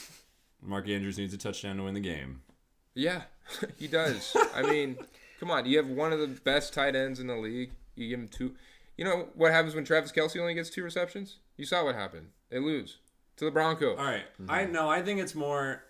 Mark 0.62 0.88
Andrews 0.88 1.16
needs 1.18 1.32
a 1.32 1.38
touchdown 1.38 1.76
to 1.76 1.84
win 1.84 1.94
the 1.94 2.00
game. 2.00 2.42
Yeah, 2.94 3.22
he 3.78 3.86
does. 3.86 4.36
I 4.54 4.62
mean, 4.62 4.98
come 5.38 5.50
on. 5.52 5.64
You 5.66 5.76
have 5.78 5.88
one 5.88 6.12
of 6.12 6.18
the 6.18 6.26
best 6.26 6.74
tight 6.74 6.94
ends 6.96 7.20
in 7.20 7.28
the 7.28 7.36
league. 7.36 7.70
You 7.94 8.08
give 8.08 8.18
him 8.18 8.28
two. 8.28 8.54
You 9.00 9.06
know 9.06 9.28
what 9.34 9.50
happens 9.50 9.74
when 9.74 9.82
Travis 9.86 10.12
Kelce 10.12 10.38
only 10.38 10.52
gets 10.52 10.68
two 10.68 10.82
receptions? 10.84 11.38
You 11.56 11.64
saw 11.64 11.84
what 11.86 11.94
happened. 11.94 12.26
They 12.50 12.58
lose 12.58 12.98
to 13.38 13.46
the 13.46 13.50
Broncos. 13.50 13.98
All 13.98 14.04
right. 14.04 14.24
Mm-hmm. 14.38 14.50
I 14.50 14.66
know. 14.66 14.90
I 14.90 15.00
think 15.00 15.20
it's 15.20 15.34
more. 15.34 15.84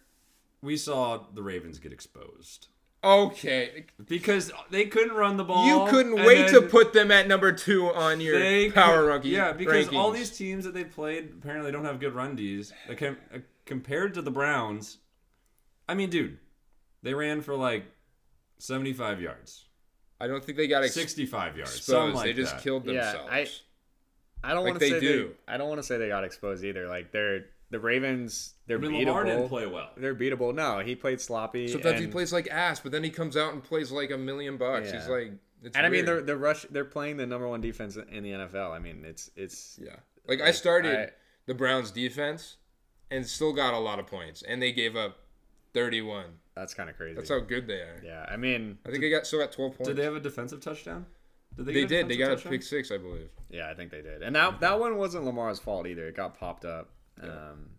We 0.62 0.76
saw 0.76 1.24
the 1.34 1.42
Ravens 1.42 1.80
get 1.80 1.92
exposed 1.92 2.68
Okay. 3.02 3.86
because 4.06 4.52
they 4.70 4.84
couldn't 4.84 5.16
run 5.16 5.38
the 5.38 5.42
ball. 5.44 5.66
You 5.66 5.90
couldn't 5.90 6.24
wait 6.24 6.50
to 6.50 6.62
put 6.62 6.92
them 6.92 7.10
at 7.10 7.26
number 7.26 7.50
two 7.50 7.86
on 7.88 8.20
your 8.20 8.70
power 8.70 9.00
could- 9.00 9.08
ranking. 9.08 9.32
Yeah, 9.32 9.54
because 9.54 9.88
all 9.88 10.12
these 10.12 10.30
teams 10.30 10.64
that 10.64 10.74
they 10.74 10.84
played 10.84 11.30
apparently 11.42 11.72
don't 11.72 11.84
have 11.86 11.98
good 11.98 12.14
run 12.14 12.36
Ds. 12.36 12.72
Like, 12.88 13.02
compared 13.66 14.14
to 14.14 14.22
the 14.22 14.30
Browns, 14.30 14.98
I 15.88 15.94
mean, 15.94 16.10
dude, 16.10 16.38
they 17.02 17.14
ran 17.14 17.40
for 17.40 17.56
like 17.56 17.86
seventy-five 18.58 19.20
yards, 19.20 19.64
I 20.20 20.26
don't 20.26 20.44
think 20.44 20.58
they 20.58 20.66
got 20.68 20.84
ex- 20.84 20.94
sixty-five 20.94 21.56
yards, 21.56 21.76
exposed. 21.76 22.14
like 22.16 22.24
they 22.26 22.32
just 22.32 22.54
that. 22.56 22.62
killed 22.62 22.86
Yeah, 22.86 22.92
themselves. 23.12 23.28
I- 23.30 23.48
I 24.42 24.54
don't 24.54 24.64
Like 24.64 24.72
want 24.72 24.80
to 24.80 24.86
they 24.86 24.90
say 24.92 25.00
do. 25.00 25.28
They, 25.46 25.52
I 25.54 25.58
don't 25.58 25.68
want 25.68 25.80
to 25.80 25.82
say 25.82 25.98
they 25.98 26.08
got 26.08 26.24
exposed 26.24 26.64
either. 26.64 26.88
Like 26.88 27.12
they're 27.12 27.44
the 27.70 27.78
Ravens. 27.78 28.54
They're 28.66 28.78
I 28.78 28.80
mean, 28.80 28.92
beatable. 28.92 29.06
Lamar 29.08 29.24
didn't 29.24 29.48
play 29.48 29.66
well. 29.66 29.90
They're 29.98 30.14
beatable. 30.14 30.54
No, 30.54 30.78
he 30.78 30.94
played 30.94 31.20
sloppy. 31.20 31.68
Sometimes 31.68 31.96
and, 31.96 32.06
he 32.06 32.10
plays 32.10 32.32
like 32.32 32.48
ass, 32.50 32.80
but 32.80 32.90
then 32.90 33.04
he 33.04 33.10
comes 33.10 33.36
out 33.36 33.52
and 33.52 33.62
plays 33.62 33.90
like 33.92 34.10
a 34.10 34.16
million 34.16 34.56
bucks. 34.56 34.90
He's 34.92 35.08
like, 35.08 35.32
it's 35.62 35.76
And 35.76 35.84
I 35.86 35.90
mean, 35.90 36.06
they're 36.06 36.22
they're 36.22 36.38
rush. 36.38 36.64
They're 36.70 36.86
playing 36.86 37.18
the 37.18 37.26
number 37.26 37.46
one 37.48 37.60
defense 37.60 37.96
in 37.96 38.22
the 38.22 38.30
NFL. 38.30 38.70
I 38.70 38.78
mean, 38.78 39.04
it's 39.06 39.30
it's 39.36 39.78
Yeah. 39.82 39.96
Like 40.26 40.40
I 40.40 40.52
started 40.52 40.96
I- 40.98 41.10
the 41.44 41.54
Browns 41.54 41.90
defense 41.90 42.56
and 43.10 43.26
still 43.26 43.52
got 43.52 43.74
a 43.74 43.78
lot 43.78 43.98
of 43.98 44.06
points 44.06 44.40
and 44.40 44.62
they 44.62 44.72
gave 44.72 44.96
up 44.96 45.18
31. 45.74 46.24
That's 46.60 46.74
kind 46.74 46.88
of 46.90 46.96
crazy. 46.96 47.14
That's 47.16 47.30
how 47.30 47.40
good 47.40 47.66
they 47.66 47.80
are. 47.80 48.00
yeah, 48.04 48.26
I 48.28 48.36
mean, 48.36 48.78
I 48.86 48.90
think 48.90 49.00
they 49.02 49.10
got 49.10 49.26
still 49.26 49.40
got 49.40 49.52
12 49.52 49.76
points. 49.76 49.88
Did 49.88 49.96
they 49.96 50.04
have 50.04 50.14
a 50.14 50.20
defensive 50.20 50.60
touchdown? 50.60 51.06
Did 51.56 51.66
They 51.66 51.72
get 51.72 51.88
did. 51.88 52.08
They 52.08 52.16
defensive 52.16 52.44
got 52.44 52.46
a 52.46 52.50
pick 52.50 52.62
6, 52.62 52.90
I 52.92 52.98
believe. 52.98 53.28
yeah, 53.50 53.68
I 53.68 53.74
think 53.74 53.90
they 53.90 54.02
did. 54.02 54.22
And 54.22 54.36
that 54.36 54.60
that 54.60 54.78
one 54.78 54.96
wasn't 54.96 55.24
Lamar's 55.24 55.58
fault 55.58 55.86
either. 55.86 56.06
It 56.06 56.14
got 56.16 56.38
popped 56.38 56.64
up. 56.64 56.90
Um, 57.22 57.70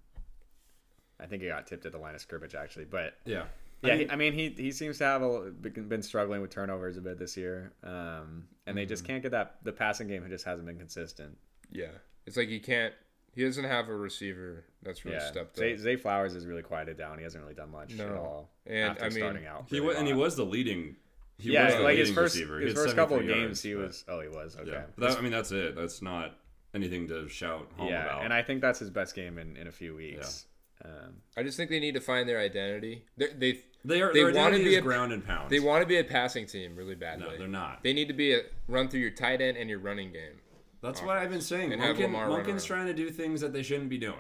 I 1.19 1.25
think 1.27 1.43
it 1.43 1.47
got 1.47 1.67
tipped 1.67 1.85
at 1.85 1.91
the 1.91 1.97
line 1.97 2.15
of 2.15 2.21
scrimmage 2.21 2.55
actually, 2.55 2.85
but 2.85 3.13
Yeah. 3.25 3.45
yeah, 3.83 3.93
I 3.93 3.95
he- 3.95 3.99
mean, 4.03 4.11
I 4.11 4.15
mean, 4.17 4.33
he 4.33 4.49
he 4.49 4.71
seems 4.71 4.97
to 4.99 5.03
have 5.05 5.21
a, 5.21 5.51
been 5.51 6.01
struggling 6.01 6.41
with 6.41 6.49
turnovers 6.51 6.97
a 6.97 7.01
bit 7.01 7.17
this 7.19 7.37
year, 7.37 7.71
um, 7.83 8.47
and 8.65 8.75
they 8.77 8.83
Mm-hmm. 8.83 8.89
just 8.89 9.05
can't 9.05 9.21
get 9.23 9.31
that. 9.31 9.57
The 9.63 9.71
passing 9.71 10.07
game 10.07 10.27
just 10.29 10.45
hasn't 10.45 10.65
been 10.67 10.77
consistent. 10.77 11.37
Yeah. 11.71 11.91
It's 12.25 12.37
like 12.37 12.49
you 12.49 12.59
can't 12.59 12.93
he 13.35 13.43
doesn't 13.43 13.63
have 13.63 13.87
a 13.89 13.95
receiver 13.95 14.65
that's 14.83 15.05
really 15.05 15.17
Yeah, 15.17 15.27
stepped 15.31 15.57
Zay, 15.57 15.73
up. 15.73 15.79
Zay 15.79 15.95
Flowers 15.95 16.33
has 16.33 16.45
really 16.45 16.61
quieted 16.63 16.97
down. 16.97 17.17
He 17.17 17.23
hasn't 17.23 17.43
really 17.43 17.55
done 17.55 17.71
much 17.71 17.97
at 17.99 18.11
all. 18.11 18.49
And, 18.65 18.91
after 18.91 19.03
I 19.05 19.09
mean, 19.09 19.17
starting 19.17 19.45
out, 19.45 19.65
He 19.69 19.75
really 19.77 19.87
was, 19.87 19.97
and 19.97 20.07
he 20.07 20.13
was 20.13 20.35
the 20.35 20.45
leading. 20.45 20.95
He 21.37 21.53
yeah, 21.53 21.65
was 21.65 21.75
the 21.75 21.81
like 21.81 21.97
his 21.97 22.11
first 22.11 22.35
receiver. 22.35 22.59
His 22.59 22.73
first 22.73 22.95
couple 22.95 23.17
of 23.17 23.25
games, 23.25 23.37
yards, 23.39 23.61
he 23.63 23.73
but- 23.73 23.87
was. 23.87 24.05
Oh, 24.07 24.19
he 24.21 24.27
was 24.27 24.55
okay. 24.57 24.71
Yeah, 24.71 24.83
That- 24.97 25.17
I 25.17 25.21
mean 25.21 25.31
that's 25.31 25.51
it. 25.51 25.75
That's 25.75 26.01
not 26.01 26.35
anything 26.73 27.07
to 27.07 27.27
shout 27.27 27.67
home 27.77 27.89
yeah, 27.89 28.05
about. 28.05 28.23
and 28.23 28.33
I 28.33 28.43
think 28.43 28.61
that's 28.61 28.79
his 28.79 28.89
best 28.89 29.15
game 29.15 29.37
in, 29.37 29.57
in 29.57 29.67
a 29.67 29.71
few 29.71 29.95
weeks. 29.95 30.45
Um, 30.83 31.21
I 31.37 31.43
just 31.43 31.57
think 31.57 31.69
they 31.69 31.79
need 31.79 31.93
to 31.93 32.01
find 32.01 32.27
their 32.27 32.39
identity. 32.39 33.05
They 33.17 33.27
they 33.37 33.59
they 33.85 34.01
are. 34.01 34.11
they 34.13 34.23
They 34.23 34.31
wanna 34.39 34.57
be 34.57 34.63
be 34.65 34.75
a- 34.75 34.81
ground 34.81 35.13
and 35.13 35.23
pound. 35.25 35.49
they 35.51 35.59
want 35.59 35.81
to 35.83 35.87
be 35.87 35.97
a 35.97 36.03
passing 36.03 36.47
team 36.47 36.75
really 36.75 36.95
badly. 36.95 37.25
No, 37.29 37.37
they're 37.37 37.47
not. 37.47 37.83
They 37.83 37.93
need 37.93 38.07
to 38.07 38.13
be 38.15 38.33
a 38.33 38.41
run 38.67 38.87
through 38.87 39.01
your 39.01 39.11
tight 39.11 39.41
end 39.41 39.57
and 39.57 39.69
your 39.69 39.79
running 39.79 40.11
game. 40.11 40.40
That's 40.81 41.01
what 41.01 41.17
I've 41.17 41.29
been 41.29 41.41
saying. 41.41 41.73
And 41.73 41.81
have 41.81 41.95
Monken, 41.95 42.11
Monken's 42.11 42.63
trying 42.63 42.87
to 42.87 42.93
do 42.93 43.09
things 43.09 43.41
that 43.41 43.53
they 43.53 43.61
shouldn't 43.61 43.89
be 43.89 43.97
doing. 43.97 44.15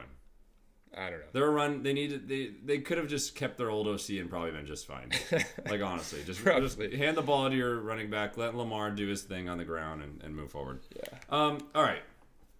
I 0.95 1.09
don't 1.09 1.19
know. 1.19 1.25
They're 1.31 1.47
a 1.47 1.51
run. 1.51 1.83
They 1.83 1.93
needed. 1.93 2.27
They 2.27 2.51
they 2.63 2.79
could 2.79 2.97
have 2.97 3.07
just 3.07 3.33
kept 3.33 3.57
their 3.57 3.69
old 3.69 3.87
OC 3.87 4.09
and 4.11 4.29
probably 4.29 4.51
been 4.51 4.65
just 4.65 4.85
fine. 4.85 5.09
like 5.69 5.81
honestly, 5.81 6.21
just, 6.25 6.43
just 6.43 6.81
hand 6.81 7.15
the 7.15 7.21
ball 7.21 7.49
to 7.49 7.55
your 7.55 7.79
running 7.79 8.09
back. 8.09 8.37
Let 8.37 8.55
Lamar 8.55 8.91
do 8.91 9.07
his 9.07 9.21
thing 9.21 9.47
on 9.47 9.57
the 9.57 9.63
ground 9.63 10.03
and, 10.03 10.21
and 10.21 10.35
move 10.35 10.51
forward. 10.51 10.81
Yeah. 10.95 11.17
Um. 11.29 11.59
All 11.73 11.83
right. 11.83 12.03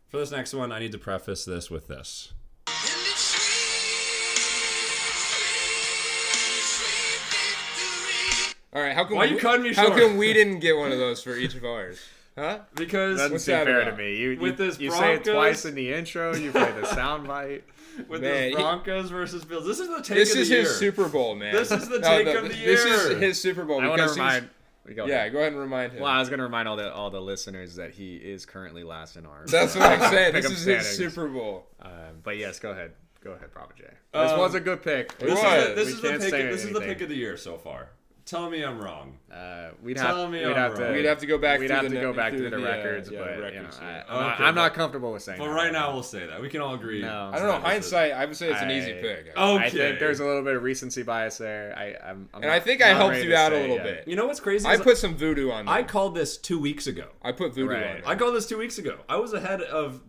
For 0.07 0.17
this 0.17 0.31
next 0.31 0.53
one, 0.53 0.71
I 0.71 0.79
need 0.79 0.91
to 0.93 0.97
preface 0.97 1.45
this 1.45 1.69
with 1.69 1.87
this. 1.87 2.33
All 8.73 8.81
right, 8.81 8.95
how 8.95 9.03
come 9.03 9.17
Why 9.17 9.25
you 9.25 9.37
cutting 9.37 9.63
me 9.63 9.73
short? 9.73 9.89
how 9.89 9.97
short? 9.97 10.09
come 10.09 10.17
we 10.17 10.31
didn't 10.31 10.59
get 10.59 10.77
one 10.77 10.93
of 10.93 10.97
those 10.97 11.21
for 11.21 11.35
each 11.35 11.55
of 11.55 11.65
ours? 11.65 11.99
Huh? 12.37 12.59
Because 12.75 13.17
doesn't 13.17 13.31
What's 13.33 13.43
seem 13.43 13.55
that 13.55 13.65
fair 13.65 13.81
about? 13.81 13.91
to 13.91 13.97
me. 13.97 14.15
You, 14.17 14.29
With 14.39 14.59
you, 14.59 14.65
this 14.67 14.79
you 14.79 14.91
say 14.91 15.15
it 15.15 15.25
twice 15.25 15.65
in 15.65 15.75
the 15.75 15.93
intro. 15.93 16.33
You 16.35 16.51
play 16.51 16.71
the 16.71 16.85
sound 16.87 17.27
bite. 17.27 17.63
with 18.07 18.21
Man, 18.21 18.43
the 18.43 18.49
he- 18.49 18.55
Broncos 18.55 19.09
versus 19.09 19.43
Bills, 19.43 19.65
this 19.65 19.79
is 19.79 19.89
the 19.89 20.01
take 20.01 20.01
of 20.01 20.07
the 20.07 20.15
year. 20.15 20.25
This 20.25 20.35
is 20.35 20.49
the 20.49 20.55
his. 20.55 20.75
Super 20.77 21.09
Bowl, 21.09 21.35
man. 21.35 21.53
This 21.53 21.71
is 21.71 21.89
the 21.89 21.99
take 22.01 22.27
of 22.27 22.47
the 22.47 22.55
year. 22.55 22.67
This 22.67 22.85
is 22.85 23.19
his 23.19 23.41
Super 23.41 23.65
Bowl 23.65 23.81
I 23.81 23.87
want 23.89 24.01
to 24.01 24.09
remind. 24.09 24.49
Go 24.95 25.05
Yeah, 25.05 25.15
ahead. 25.17 25.31
go 25.33 25.39
ahead 25.39 25.51
and 25.51 25.61
remind 25.61 25.91
him. 25.93 26.01
Well, 26.01 26.11
I 26.11 26.19
was 26.19 26.29
gonna 26.29 26.43
remind 26.43 26.67
all 26.67 26.75
the 26.75 26.91
all 26.91 27.11
the 27.11 27.21
listeners 27.21 27.75
that 27.75 27.91
he 27.91 28.15
is 28.15 28.45
currently 28.45 28.83
last 28.83 29.15
in 29.15 29.25
our. 29.25 29.45
That's 29.45 29.75
what 29.75 29.83
I'm 29.83 30.09
saying. 30.09 30.33
pick 30.33 30.41
This 30.43 30.45
'em 30.51 30.57
is 30.57 30.63
his 30.65 30.87
standings. 30.87 31.13
Super 31.15 31.27
Bowl. 31.27 31.67
Um, 31.81 31.91
but 32.23 32.37
yes, 32.37 32.59
go 32.59 32.71
ahead. 32.71 32.93
Go 33.23 33.31
ahead, 33.33 33.51
Prophet 33.51 33.75
Jay. 33.77 33.83
This 34.13 34.31
Um, 34.31 34.39
was 34.39 34.55
a 34.55 34.59
good 34.59 34.81
pick. 34.81 35.15
This, 35.19 35.29
is 35.37 35.39
the, 35.39 35.73
this 35.75 35.87
is 35.89 36.01
the 36.01 36.09
pick. 36.09 36.31
This 36.31 36.63
is 36.65 36.73
the 36.73 36.81
pick 36.81 37.01
of 37.01 37.09
the 37.09 37.15
year 37.15 37.37
so 37.37 37.57
far. 37.57 37.89
Tell 38.25 38.49
me 38.49 38.63
I'm 38.63 38.79
wrong. 38.79 39.17
Uh, 39.33 39.71
we'd 39.81 39.97
Tell 39.97 40.21
have, 40.23 40.29
me 40.31 40.39
we'd 40.39 40.51
I'm 40.51 40.55
have 40.55 40.75
to. 40.75 40.91
We'd 40.93 41.05
have 41.05 41.17
to 41.19 41.25
go 41.25 41.37
back 41.37 41.59
We'd 41.59 41.67
through 41.67 41.75
have 41.75 41.83
the 41.85 41.89
to 41.89 41.95
net- 41.95 42.03
go 42.03 42.13
back 42.13 42.31
through 42.31 42.43
to 42.43 42.49
the 42.51 42.57
the, 42.61 42.67
uh, 42.67 42.75
records, 42.77 43.09
yeah, 43.11 43.19
but 43.19 43.29
you 43.31 43.35
know, 43.37 43.41
records, 43.43 43.79
I, 43.81 43.83
yeah. 43.91 44.03
I'm, 44.07 44.19
not, 44.21 44.33
Okay, 44.35 44.43
I'm 44.43 44.55
not 44.55 44.73
comfortable 44.73 45.11
with 45.11 45.23
saying. 45.23 45.39
For 45.39 45.47
that 45.49 45.53
right 45.55 45.71
now, 45.73 45.91
we'll 45.93 46.03
say 46.03 46.27
that. 46.27 46.41
We 46.41 46.47
can 46.47 46.61
all 46.61 46.73
agree. 46.75 47.01
No. 47.01 47.31
I 47.33 47.39
don't 47.39 47.47
know. 47.47 47.51
That 47.53 47.63
was 47.63 47.63
it. 47.63 47.67
Hindsight, 47.67 48.11
I 48.13 48.25
would 48.25 48.37
say 48.37 48.51
it's 48.51 48.61
an 48.61 48.71
easy 48.71 48.97
I- 48.97 49.01
pick. 49.01 49.33
Oh, 49.35 49.57
I 49.57 49.65
Okay. 49.67 49.77
think 49.77 49.99
there's 49.99 50.19
a 50.19 50.25
little 50.25 50.43
bit 50.43 50.55
of 50.55 50.63
recency 50.63 51.03
bias 51.03 51.37
there. 51.39 51.73
I, 51.77 51.95
I'm, 52.09 52.29
I'm 52.33 52.43
And 52.43 52.51
I 52.51 52.55
not- 52.57 52.63
think 52.63 52.81
I 52.83 52.89
not 52.91 52.97
helped 52.97 53.11
ready 53.13 53.23
you 53.25 53.29
to 53.31 53.37
out 53.37 53.51
a 53.51 53.55
say 53.55 53.61
little 53.61 53.75
yet. 53.77 53.83
bit. 53.83 54.07
You 54.07 54.15
know 54.15 54.27
what's 54.27 54.39
crazy? 54.39 54.67
I 54.67 54.73
is 54.73 54.81
put 54.81 54.97
some 54.97 55.15
voodoo 55.15 55.49
on. 55.51 55.67
I 55.67 55.81
there. 55.81 55.89
called 55.89 56.15
this 56.15 56.37
two 56.37 56.59
weeks 56.59 56.87
ago. 56.87 57.07
I 57.23 57.31
put 57.31 57.53
voodoo 57.55 57.69
Right. 57.71 57.77
on. 57.77 57.81
there. 57.95 58.01
I 58.05 58.15
called 58.15 58.35
this 58.35 58.45
two 58.47 58.57
weeks 58.59 58.77
ago. 58.77 58.97
I 59.09 59.17
was 59.17 59.33
ahead 59.33 59.61
of 59.61 60.01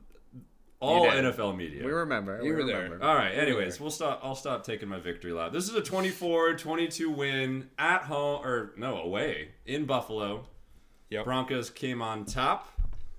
all 0.83 1.07
NFL 1.07 1.57
media. 1.57 1.85
We 1.85 1.93
remember. 1.93 2.39
You 2.43 2.51
we 2.51 2.53
were 2.57 2.65
there. 2.65 2.83
remember. 2.83 3.05
all 3.05 3.15
right. 3.15 3.31
Anyways, 3.33 3.77
there. 3.79 3.83
we'll 3.85 3.91
stop. 3.91 4.21
I'll 4.23 4.35
stop 4.35 4.65
taking 4.65 4.89
my 4.89 4.99
victory 4.99 5.33
lap. 5.33 5.53
This 5.53 5.69
is 5.69 5.75
a 5.75 5.81
24-22 5.81 7.15
win 7.15 7.71
at 7.79 8.03
home 8.03 8.45
or 8.45 8.73
no 8.77 8.99
away 9.01 9.51
in 9.65 9.85
Buffalo. 9.87 10.47
Yep. 11.11 11.25
Broncos 11.25 11.71
came 11.71 12.03
on 12.03 12.25
top. 12.25 12.69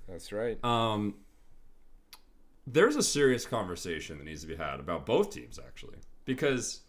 That's 0.10 0.32
right. 0.32 0.64
Um, 0.66 1.16
there's 2.66 2.96
a 2.96 3.04
serious 3.04 3.46
conversation 3.46 4.18
that 4.18 4.24
needs 4.26 4.42
to 4.42 4.48
be 4.48 4.56
had 4.56 4.80
about 4.80 5.06
both 5.06 5.32
teams 5.32 5.60
actually, 5.60 5.98
because 6.26 6.82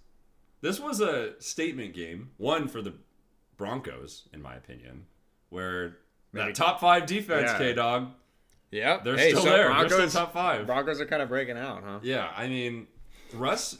this 0.61 0.81
was 0.81 1.01
a 1.01 1.41
statement 1.41 1.95
game. 1.95 2.31
One 2.37 2.69
for 2.69 2.81
the 2.81 2.95
Broncos, 3.57 4.29
in 4.33 4.41
my 4.43 4.55
opinion, 4.55 5.07
where 5.51 5.99
Maybe- 6.33 6.47
that 6.49 6.55
top 6.55 6.81
five 6.81 7.07
defense, 7.07 7.51
Yeah. 7.51 7.59
KDawg, 7.59 8.11
yeah. 8.75 8.99
they're 9.03 9.17
hey, 9.17 9.31
still 9.31 9.43
so- 9.43 9.51
there. 9.51 9.67
Broncos- 9.69 9.91
they're 9.97 10.09
still 10.09 10.21
top 10.23 10.33
five. 10.33 10.67
Broncos 10.67 11.01
are 11.01 11.07
kind 11.07 11.23
of 11.23 11.29
breaking 11.29 11.57
out, 11.57 11.83
huh? 11.85 11.99
Yeah, 12.03 12.31
I 12.37 12.49
mean, 12.49 12.87
Russ. 13.33 13.79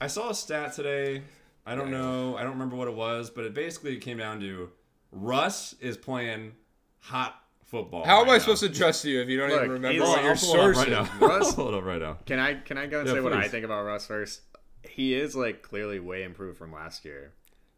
I 0.00 0.06
saw 0.08 0.30
a 0.30 0.34
stat 0.34 0.72
today. 0.74 1.22
I 1.66 1.74
don't 1.74 1.90
know. 1.90 2.36
I 2.36 2.42
don't 2.42 2.52
remember 2.52 2.76
what 2.76 2.88
it 2.88 2.94
was, 2.94 3.30
but 3.30 3.44
it 3.44 3.54
basically 3.54 3.96
came 3.96 4.18
down 4.18 4.40
to 4.40 4.70
Russ 5.12 5.74
is 5.80 5.96
playing 5.96 6.52
hot 7.00 7.40
football. 7.64 8.04
How 8.04 8.20
am 8.22 8.28
I 8.28 8.32
now. 8.34 8.38
supposed 8.38 8.62
to 8.62 8.68
trust 8.68 9.04
you 9.04 9.20
if 9.20 9.28
you 9.28 9.38
don't 9.38 9.48
Look, 9.50 9.58
even 9.60 9.70
remember 9.72 9.92
he's- 9.92 10.08
what 10.08 10.18
I'll 10.18 10.24
your 10.24 10.36
pull 10.36 10.54
it 10.54 10.60
up 10.60 10.74
sources? 10.76 10.82
right 10.82 10.90
now. 10.90 11.08
Russ- 11.26 11.48
I'll 11.50 11.54
pull 11.54 11.68
it 11.68 11.74
up 11.74 11.84
right 11.84 12.00
now. 12.02 12.18
Can 12.26 12.38
I 12.38 12.54
can 12.54 12.76
I 12.78 12.86
go 12.86 13.00
and 13.00 13.08
Yeah, 13.08 13.14
say 13.14 13.20
what 13.20 13.32
I 13.32 13.48
think 13.48 13.64
about 13.64 13.84
Russ 13.84 14.06
first? 14.06 14.42
He 14.82 15.14
is 15.14 15.34
like 15.34 15.62
clearly 15.62 15.98
way 16.00 16.22
improved 16.24 16.58
from 16.58 16.72
last 16.72 17.04
year. 17.04 17.32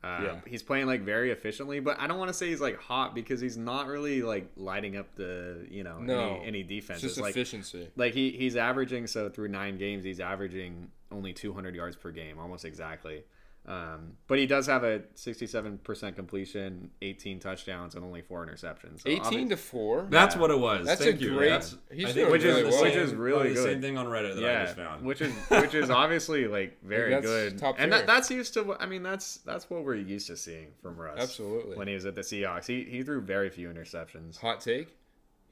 Um, 0.06 0.24
Yeah. 0.24 0.40
He's 0.46 0.62
playing 0.62 0.86
like 0.86 1.02
very 1.02 1.30
efficiently, 1.30 1.80
but 1.80 1.98
I 2.00 2.06
don't 2.06 2.18
want 2.18 2.28
to 2.28 2.34
say 2.34 2.48
he's 2.48 2.60
like 2.60 2.78
hot 2.78 3.14
because 3.14 3.40
he's 3.40 3.56
not 3.56 3.86
really 3.88 4.22
like 4.22 4.50
lighting 4.56 4.96
up 4.96 5.14
the 5.16 5.66
you 5.70 5.82
know 5.84 5.98
No. 5.98 6.36
any, 6.36 6.46
any 6.46 6.62
defense. 6.62 7.00
just 7.00 7.18
like 7.18 7.30
efficiency. 7.30 7.88
like 7.96 8.14
he 8.14 8.30
he's 8.30 8.56
averaging 8.56 9.06
so 9.06 9.28
through 9.28 9.48
nine 9.48 9.78
games 9.78 10.04
he's 10.04 10.20
averaging 10.20 10.90
only 11.12 11.32
200 11.32 11.74
yards 11.74 11.96
per 11.96 12.10
game, 12.10 12.38
almost 12.38 12.64
exactly. 12.64 13.22
Um, 13.68 14.12
but 14.29 14.38
he 14.38 14.46
does 14.46 14.66
have 14.68 14.85
a 14.85 15.00
67% 15.16 16.14
completion, 16.14 16.90
18 17.02 17.40
touchdowns, 17.40 17.96
and 17.96 18.05
only 18.05 18.22
four 18.22 18.46
interceptions. 18.46 19.00
So 19.02 19.09
18 19.09 19.48
to 19.48 19.57
four. 19.57 20.07
That's 20.09 20.37
Yeah. 20.37 20.40
what 20.40 20.50
it 20.52 20.59
was. 20.59 20.87
That's 20.87 21.02
Thank 21.02 21.20
a 21.20 21.24
you. 21.24 21.35
great- 21.35 21.48
That's, 21.48 21.76
he's 21.90 22.05
doing 22.05 22.14
think 22.14 22.31
which 22.31 22.42
is 22.44 22.46
really 22.46 22.62
the 22.62 22.68
well. 22.70 22.83
which 22.83 22.94
is 22.94 23.14
really 23.14 23.33
probably 23.33 23.48
the 23.48 23.55
good. 23.57 23.64
Same 23.72 23.81
thing 23.81 23.98
on 23.98 24.07
Reddit 24.07 24.37
that 24.37 24.44
I 24.44 24.64
just 24.66 24.76
found. 24.76 25.05
which 25.05 25.20
is 25.20 25.35
which 25.50 25.74
is 25.74 25.90
obviously 25.90 26.46
like 26.46 26.81
very 26.85 27.11
That's 27.11 27.26
good, 27.26 27.59
top 27.59 27.74
and 27.79 27.90
tier. 27.90 27.98
that, 28.00 28.07
that's 28.07 28.31
used 28.31 28.55
to. 28.55 28.76
I 28.79 28.87
mean, 28.87 29.02
that's 29.02 29.38
that's 29.38 29.68
what 29.68 29.85
we're 29.85 29.96
used 29.96 30.29
to 30.29 30.37
seeing 30.37 30.68
from 30.81 30.96
Russ. 30.96 31.18
Absolutely. 31.18 31.76
When 31.76 31.88
he 31.88 31.94
was 31.94 32.07
at 32.07 32.14
the 32.14 32.20
Seahawks, 32.22 32.66
he 32.66 32.85
he 32.85 33.02
threw 33.02 33.20
very 33.20 33.50
few 33.50 33.68
interceptions. 33.68 34.38
Hot 34.38 34.61
take. 34.61 34.96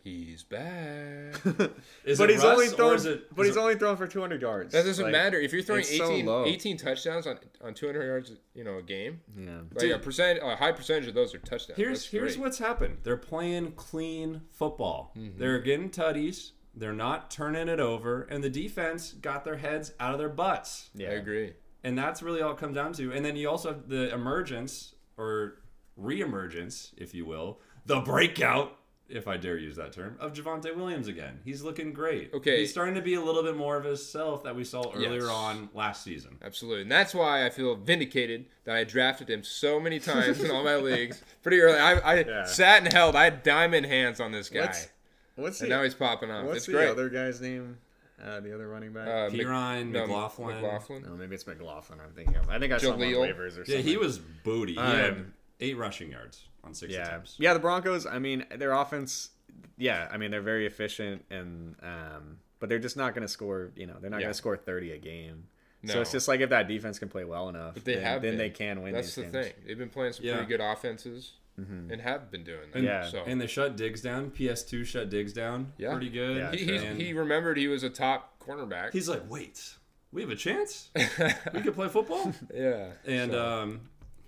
He's 0.05 0.43
back. 0.43 1.35
Is 2.05 2.19
but 2.19 2.29
it 2.29 2.35
he's 2.35 2.43
Russ 2.45 2.53
only 2.53 2.67
or 2.67 2.71
throwing. 2.71 2.95
is 2.97 3.07
it- 3.07 3.35
but 3.35 3.43
is 3.43 3.49
he's 3.49 3.57
it- 3.57 3.61
only 3.61 3.75
throwing 3.77 3.97
for 3.97 4.07
200 4.07 4.43
yards. 4.43 4.73
That 4.75 4.85
doesn't 4.85 5.03
Like, 5.03 5.13
matter 5.13 5.41
if 5.41 5.51
you're 5.51 5.63
throwing 5.63 5.81
it's 5.81 5.97
so 5.97 6.11
18, 6.11 6.27
low. 6.27 6.45
18 6.45 6.77
touchdowns 6.77 7.27
on 7.27 7.39
on 7.63 7.73
200 7.73 8.05
yards, 8.05 8.33
you 8.55 8.65
know, 8.65 8.77
a 8.77 8.83
game. 8.83 9.23
Yeah. 9.35 9.61
Like 9.71 9.79
Dude. 9.79 9.93
a 9.93 9.99
percent, 9.99 10.41
a 10.43 10.57
high 10.57 10.73
percentage 10.73 11.09
of 11.09 11.15
those 11.15 11.35
are 11.35 11.39
touchdowns. 11.39 11.79
Here's 11.79 12.01
That's 12.01 12.11
here's 12.11 12.37
great. 12.37 12.43
what's 12.45 12.59
happened. 12.59 12.99
They're 13.03 13.17
playing 13.17 13.73
clean 13.73 14.43
football. 14.53 15.15
Mm-hmm. 15.17 15.39
They're 15.39 15.59
getting 15.61 15.89
tutties. 15.89 16.51
They're 16.77 16.93
not 16.93 17.31
turning 17.31 17.69
it 17.69 17.81
over, 17.81 18.23
and 18.31 18.45
the 18.45 18.51
defense 18.51 19.13
got 19.13 19.45
their 19.45 19.57
heads 19.57 19.93
out 19.99 20.13
of 20.13 20.19
their 20.19 20.29
butts. 20.29 20.91
Yeah. 20.95 21.09
I 21.09 21.13
agree. 21.13 21.55
And 21.83 21.97
that's 21.97 22.23
really 22.23 22.43
all 22.43 22.53
it 22.53 22.59
comes 22.59 22.75
down 22.75 22.93
to. 22.95 23.11
And 23.13 23.25
then 23.25 23.37
you 23.37 23.49
also 23.49 23.69
have 23.73 23.89
the 23.89 24.13
emergence 24.13 24.95
or 25.17 25.63
re-emergence, 25.97 26.93
if 26.97 27.15
you 27.15 27.25
will, 27.25 27.61
the 27.87 28.01
breakout, 28.01 28.77
if 29.09 29.29
I 29.29 29.37
dare 29.37 29.59
use 29.59 29.77
that 29.77 29.93
term, 29.93 30.17
of 30.19 30.33
Javonte 30.33 30.75
Williams 30.75 31.09
again. 31.09 31.39
He's 31.45 31.63
looking 31.63 31.93
great. 31.93 32.33
Okay. 32.33 32.61
He's 32.61 32.71
starting 32.71 32.95
to 32.95 33.03
be 33.03 33.15
a 33.15 33.21
little 33.21 33.43
bit 33.43 33.57
more 33.57 33.77
of 33.77 33.85
himself 33.85 34.43
that 34.45 34.57
we 34.57 34.65
saw 34.65 34.91
earlier 34.95 35.21
Yes. 35.23 35.31
on 35.31 35.69
last 35.75 36.03
season. 36.03 36.39
Absolutely. 36.43 36.83
And 36.83 36.91
that's 36.93 37.15
why 37.15 37.45
I 37.45 37.51
feel 37.51 37.75
vindicated 37.77 38.47
that 38.65 38.75
I 38.77 38.85
drafted 38.85 39.29
him 39.29 39.43
so 39.45 39.79
many 39.79 39.99
times 39.99 40.43
in 40.43 40.51
all 40.51 40.65
my 40.65 40.77
leagues 40.91 41.23
pretty 41.43 41.61
early. 41.61 41.79
I, 41.79 41.93
I 41.99 42.15
Yeah. 42.21 42.45
sat 42.47 42.83
and 42.83 42.93
held. 42.93 43.15
I 43.15 43.25
had 43.25 43.43
diamond 43.43 43.87
hands 43.87 44.21
on 44.21 44.33
this 44.33 44.49
guy. 44.49 44.61
What's 44.67 44.89
what's 45.37 45.61
and 45.61 45.71
the 45.71 45.77
now 45.77 45.83
he's 45.83 45.95
popping 45.95 46.31
off. 46.31 46.45
what's 46.47 46.59
it's 46.59 46.67
the 46.67 46.73
great. 46.73 46.89
other 46.89 47.09
guy's 47.11 47.41
name? 47.41 47.77
Uh, 48.25 48.41
the 48.41 48.55
other 48.55 48.69
running 48.69 48.93
back. 48.93 49.07
Uh, 49.07 49.29
Mc- 49.31 49.47
Perine, 49.47 49.91
no, 49.91 50.03
McLaughlin. 50.07 50.55
McLaughlin. 50.63 51.03
no, 51.03 51.11
maybe 51.11 51.35
it's 51.35 51.47
McLaughlin. 51.47 51.99
I'm 52.03 52.13
thinking 52.15 52.37
of. 52.37 52.49
I 52.49 52.59
think 52.59 52.73
I 52.73 52.79
saw 52.79 52.95
him 52.95 53.01
on 53.01 53.01
waivers 53.01 53.47
or 53.49 53.51
something. 53.67 53.75
Yeah, 53.75 53.81
he 53.83 53.97
was 53.99 54.19
booty. 54.19 54.73
He 54.75 54.81
had 54.81 55.11
Um, 55.11 55.35
eight 55.61 55.77
rushing 55.77 56.11
yards 56.13 56.45
on 56.65 56.75
six 56.75 56.93
yeah, 56.93 57.07
attempts. 57.07 57.37
yeah. 57.39 57.53
The 57.55 57.61
Broncos. 57.61 58.07
I 58.07 58.19
mean, 58.19 58.45
their 58.57 58.73
offense. 58.73 59.31
Yeah, 59.77 60.09
I 60.11 60.17
mean 60.17 60.31
they're 60.31 60.41
very 60.43 60.67
efficient, 60.67 61.25
and 61.31 61.77
um, 61.83 62.39
but 62.61 62.69
they're 62.69 62.79
just 62.79 62.97
not 62.97 63.15
going 63.15 63.23
to 63.23 63.29
score. 63.29 63.71
You 63.77 63.87
know, 63.87 63.95
they're 64.01 64.11
not 64.11 64.19
Yeah. 64.19 64.25
going 64.27 64.33
to 64.33 64.39
score 64.39 64.57
thirty 64.57 64.93
a 64.93 64.99
game. 64.99 65.45
So 65.87 66.01
it's 66.01 66.13
just 66.13 66.29
like 66.29 66.41
if 66.41 66.49
that 66.49 66.67
defense 66.67 66.99
can 66.99 67.11
play 67.11 67.25
well 67.25 67.51
enough, 67.51 67.75
But 67.75 67.85
they 67.85 67.97
then, 67.97 68.05
have 68.05 68.23
then 68.23 68.31
been. 68.33 68.39
they 68.39 68.49
can 68.49 68.81
win. 68.83 68.95
That's 68.95 69.15
the 69.15 69.23
games. 69.23 69.33
thing. 69.35 69.53
They've 69.67 69.77
been 69.77 69.91
playing 69.91 70.15
some 70.15 70.25
Yeah. 70.25 70.37
pretty 70.37 70.49
good 70.49 70.61
offenses 70.63 71.33
and 71.59 72.01
have 72.01 72.31
been 72.31 72.43
doing 72.43 72.71
that. 72.73 72.77
And, 72.79 72.85
Yeah. 72.87 73.07
So 73.07 73.23
and 73.27 73.39
they 73.39 73.47
shut 73.47 73.77
Diggs 73.77 74.01
down. 74.01 74.31
PS2 74.31 74.87
shut 74.87 75.11
Diggs 75.11 75.35
down. 75.35 75.75
Yeah. 75.77 75.91
Pretty 75.93 76.09
good. 76.09 76.39
Yeah, 76.39 76.53
he, 76.53 76.65
he's, 76.65 76.83
he 76.97 77.13
remembered 77.13 77.59
he 77.59 77.69
was 77.69 77.83
a 77.83 77.91
top 77.91 78.41
cornerback. 78.41 78.93
he's 78.95 79.11
like, 79.11 79.29
wait, 79.29 79.75
we 80.11 80.23
have 80.23 80.31
a 80.31 80.37
chance? 80.37 80.89
we 81.53 81.61
could 81.61 81.75
play 81.75 81.89
football? 81.89 82.33
yeah. 82.55 82.87
And 83.05 83.33
So, 83.33 83.47
um, 83.47 83.81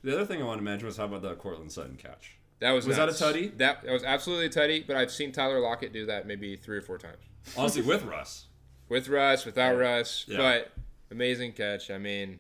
the 0.07 0.15
other 0.15 0.25
thing 0.25 0.41
I 0.41 0.45
wanted 0.45 0.59
to 0.59 0.65
mention 0.65 0.87
was 0.87 0.97
how 0.97 1.05
about 1.07 1.23
the 1.23 1.35
Courtland 1.35 1.73
Sutton 1.73 1.97
catch? 1.97 2.39
that 2.61 2.71
was 2.71 2.87
was 2.87 2.97
that 2.97 3.09
a 3.09 3.13
nuts. 3.13 3.21
tutty? 3.21 3.59
That, 3.59 3.83
that 3.85 3.93
was 3.93 4.05
absolutely 4.05 4.47
a 4.47 4.51
tutty. 4.51 4.87
But 4.87 4.97
I've 4.97 5.11
seen 5.11 5.33
Tyler 5.33 5.61
Lockett 5.61 5.93
do 5.93 6.07
that 6.07 6.27
maybe 6.27 6.57
three 6.57 6.79
or 6.79 6.83
four 6.83 6.97
times 6.97 7.19
Honestly, 7.57 7.83
with 7.83 8.05
Russ. 8.05 8.47
with 8.89 9.09
Russ, 9.09 9.45
without 9.45 9.77
Russ. 9.77 10.25
Yeah. 10.29 10.39
But 10.39 10.73
amazing 11.11 11.53
catch. 11.53 11.91
I 11.91 11.99
mean, 11.99 12.39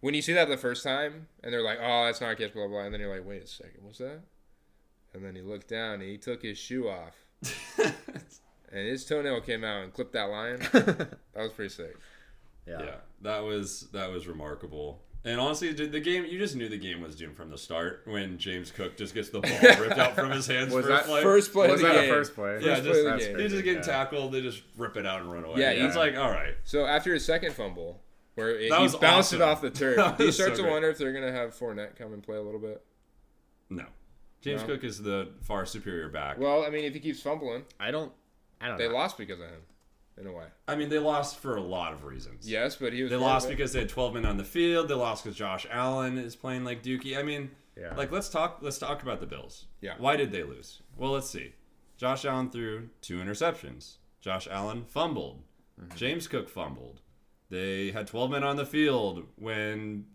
when 0.00 0.14
you 0.14 0.22
see 0.22 0.32
that 0.32 0.48
the 0.48 0.56
first 0.56 0.82
time 0.82 1.28
and 1.44 1.52
they're 1.52 1.62
like, 1.62 1.78
"Oh, 1.80 2.06
that's 2.06 2.20
not 2.20 2.32
a 2.32 2.36
catch," 2.36 2.52
blah 2.52 2.66
blah, 2.66 2.80
and 2.80 2.92
then 2.92 3.00
you're 3.00 3.14
like, 3.14 3.26
"Wait 3.26 3.44
a 3.44 3.46
second, 3.46 3.82
what's 3.82 3.98
that?" 3.98 4.20
And 5.14 5.24
then 5.24 5.34
he 5.36 5.42
looked 5.42 5.68
down 5.68 5.94
and 5.94 6.02
he 6.02 6.18
took 6.18 6.42
his 6.42 6.58
shoe 6.58 6.88
off. 6.88 7.14
and 7.78 8.86
his 8.86 9.04
toenail 9.04 9.40
came 9.40 9.64
out 9.64 9.84
and 9.84 9.92
clipped 9.92 10.12
that 10.12 10.30
line. 10.30 10.58
that 10.72 11.18
was 11.36 11.52
pretty 11.52 11.70
sick. 11.70 11.96
Yeah. 12.66 12.82
Yeah, 12.82 12.94
that 13.22 13.44
was 13.44 13.88
that 13.92 14.10
was 14.10 14.26
remarkable. 14.26 15.02
And 15.22 15.38
honestly, 15.38 15.72
the 15.72 15.86
the 15.86 16.00
game 16.00 16.24
you 16.24 16.38
just 16.38 16.56
knew 16.56 16.68
the 16.68 16.78
game 16.78 17.02
was 17.02 17.14
doomed 17.14 17.36
from 17.36 17.50
the 17.50 17.58
start 17.58 18.02
when 18.06 18.38
James 18.38 18.70
Cook 18.70 18.96
just 18.96 19.12
gets 19.14 19.28
the 19.28 19.40
ball 19.40 19.50
ripped 19.78 19.98
out 19.98 20.14
from 20.14 20.30
his 20.30 20.46
hands 20.46 20.72
Was 20.72 20.86
first 20.86 21.04
that 21.04 21.10
play. 21.10 21.22
First 21.22 21.52
play 21.52 21.70
Was 21.70 21.82
of 21.82 21.88
the 21.88 21.92
that 21.92 22.00
game. 22.00 22.10
a 22.10 22.14
first 22.14 22.34
play? 22.34 22.52
yeah, 22.62 22.74
first 22.76 22.84
just 22.84 23.02
play 23.02 23.10
the 23.12 23.18
game. 23.18 23.36
they 23.36 23.48
just 23.48 23.64
get 23.64 23.74
yeah. 23.76 23.82
tackled, 23.82 24.32
they 24.32 24.40
just 24.40 24.62
rip 24.78 24.96
it 24.96 25.04
out 25.04 25.20
and 25.20 25.30
run 25.30 25.44
away. 25.44 25.60
Yeah, 25.60 25.70
it's 25.72 25.94
yeah. 25.94 26.00
like 26.00 26.16
all 26.16 26.30
right. 26.30 26.54
So 26.64 26.86
after 26.86 27.12
his 27.12 27.22
second 27.24 27.52
fumble, 27.52 28.00
where 28.34 28.50
it, 28.58 28.72
he 28.72 28.82
was 28.82 28.96
bounced 28.96 29.34
it 29.34 29.42
off 29.42 29.60
the 29.60 29.70
turf, 29.70 29.96
That 29.98 30.16
do 30.16 30.24
you 30.24 30.32
start 30.32 30.56
so 30.56 30.64
to 30.64 30.70
wonder 30.70 30.88
if 30.88 30.96
they're 30.96 31.12
gonna 31.12 31.32
have 31.32 31.54
Fournette 31.54 31.96
come 31.96 32.14
and 32.14 32.22
play 32.22 32.36
a 32.36 32.42
little 32.42 32.60
bit? 32.60 32.82
No, 33.68 33.84
James 34.40 34.62
No? 34.62 34.68
Cook 34.68 34.84
is 34.84 35.02
the 35.02 35.28
far 35.42 35.66
superior 35.66 36.08
back. 36.08 36.38
Well, 36.38 36.64
I 36.64 36.70
mean, 36.70 36.84
if 36.84 36.94
he 36.94 37.00
keeps 37.00 37.20
fumbling, 37.20 37.64
I 37.78 37.90
don't. 37.90 38.10
I 38.58 38.68
don't 38.68 38.78
they 38.78 38.88
know. 38.88 38.94
lost 38.94 39.18
because 39.18 39.38
of 39.40 39.46
him, 39.50 39.60
in 40.20 40.26
a 40.26 40.32
way. 40.32 40.44
I 40.68 40.76
mean, 40.76 40.88
they 40.88 40.98
lost 40.98 41.38
for 41.38 41.56
a 41.56 41.60
lot 41.62 41.92
of 41.92 42.04
reasons. 42.04 42.48
Yes, 42.48 42.76
but 42.76 42.92
he 42.92 43.02
was. 43.02 43.10
They 43.10 43.16
lost 43.16 43.48
because 43.48 43.72
they 43.72 43.80
had 43.80 43.88
12 43.88 44.14
men 44.14 44.26
on 44.26 44.36
the 44.36 44.44
field. 44.44 44.88
They 44.88 44.94
lost 44.94 45.24
because 45.24 45.36
Josh 45.36 45.66
Allen 45.70 46.18
is 46.18 46.36
playing 46.36 46.64
like 46.64 46.82
Dookie. 46.82 47.16
I 47.18 47.22
mean, 47.22 47.50
Yeah. 47.76 47.94
like 47.96 48.12
let's 48.12 48.28
talk. 48.28 48.58
Let's 48.60 48.78
talk 48.78 49.02
about 49.02 49.20
the 49.20 49.26
Bills. 49.26 49.66
Yeah. 49.80 49.94
Why 49.98 50.16
did 50.16 50.30
they 50.32 50.42
lose? 50.42 50.82
Well, 50.96 51.12
let's 51.12 51.30
see. 51.30 51.54
Josh 51.96 52.24
Allen 52.24 52.50
threw 52.50 52.88
two 53.00 53.18
interceptions. 53.18 53.96
Josh 54.20 54.46
Allen 54.50 54.84
fumbled. 54.84 55.42
Mm-hmm. 55.80 55.96
James 55.96 56.28
Cook 56.28 56.48
fumbled. 56.48 57.00
They 57.48 57.90
had 57.90 58.06
12 58.06 58.30
men 58.30 58.44
on 58.44 58.56
the 58.56 58.66
field 58.66 59.24
when 59.36 60.06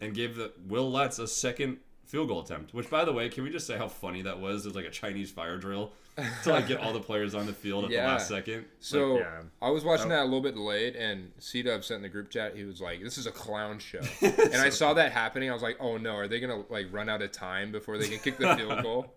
and 0.00 0.14
gave 0.14 0.34
the 0.36 0.52
Wil 0.66 0.90
Lutz 0.90 1.18
a 1.18 1.26
second 1.28 1.78
field 2.04 2.28
goal 2.28 2.40
attempt. 2.42 2.74
Which, 2.74 2.90
by 2.90 3.04
the 3.04 3.12
way, 3.12 3.28
can 3.28 3.44
we 3.44 3.50
just 3.50 3.66
say 3.66 3.76
how 3.78 3.88
funny 3.88 4.22
that 4.22 4.40
was? 4.40 4.64
It 4.64 4.68
was 4.70 4.76
like 4.76 4.84
a 4.84 4.90
Chinese 4.90 5.30
fire 5.30 5.56
drill 5.56 5.92
to 6.44 6.50
like 6.52 6.66
get 6.68 6.78
all 6.80 6.92
the 6.92 7.00
players 7.00 7.34
on 7.34 7.46
the 7.46 7.52
field 7.52 7.84
at 7.84 7.90
Yeah. 7.90 8.02
the 8.02 8.08
last 8.08 8.28
second. 8.28 8.66
So 8.80 9.18
yeah. 9.18 9.42
I 9.62 9.70
was 9.70 9.82
watching 9.84 10.06
Oh. 10.06 10.10
that 10.10 10.22
a 10.22 10.24
little 10.24 10.40
bit 10.42 10.56
late, 10.56 10.94
and 10.94 11.32
C 11.38 11.62
Dub 11.62 11.84
sent 11.84 11.96
in 11.96 12.02
the 12.02 12.08
group 12.08 12.28
chat. 12.30 12.54
He 12.54 12.64
was 12.64 12.80
like, 12.80 13.02
"This 13.02 13.16
is 13.18 13.26
a 13.26 13.30
clown 13.32 13.78
show," 13.78 14.00
and 14.20 14.56
I 14.56 14.68
saw 14.68 14.92
that 14.94 15.12
happening. 15.12 15.48
I 15.48 15.54
was 15.54 15.62
like, 15.62 15.78
"Oh 15.80 15.96
no, 15.96 16.14
are 16.16 16.28
they 16.28 16.38
gonna 16.40 16.64
like 16.68 16.92
run 16.92 17.08
out 17.08 17.22
of 17.22 17.32
time 17.32 17.72
before 17.72 17.96
they 17.98 18.08
can 18.08 18.18
kick 18.18 18.36
the 18.38 18.54
field 18.56 18.82
goal?" 18.82 19.14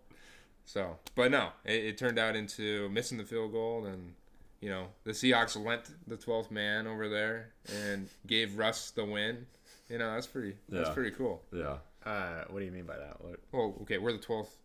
So, 0.66 0.98
but 1.16 1.32
no, 1.32 1.50
it, 1.66 1.84
it 1.86 1.98
turned 1.98 2.18
out 2.18 2.36
into 2.36 2.88
missing 2.90 3.18
the 3.18 3.26
field 3.26 3.52
goal, 3.52 3.86
and 3.86 4.14
you 4.62 4.70
know 4.70 4.88
the 5.04 5.12
Seahawks 5.12 5.62
lent 5.64 5.92
the 6.08 6.16
twelfth 6.18 6.50
man 6.50 6.88
over 6.88 7.10
there 7.10 7.50
and 7.86 8.08
gave 8.26 8.58
Russ 8.58 8.92
the 8.92 9.04
win. 9.06 9.46
You 9.90 9.98
know 9.98 10.14
that's 10.14 10.28
pretty. 10.28 10.56
That's 10.70 10.90
pretty 10.92 11.12
cool. 11.12 11.44
Yeah. 11.52 11.78
Uh, 12.06 12.46
what 12.50 12.60
do 12.60 12.66
you 12.66 12.72
mean 12.72 12.86
by 12.86 12.98
that? 12.98 13.20
What? 13.20 13.40
Well, 13.52 13.76
okay, 13.82 13.98
we're 13.98 14.14
the 14.14 14.18
twelfth 14.20 14.56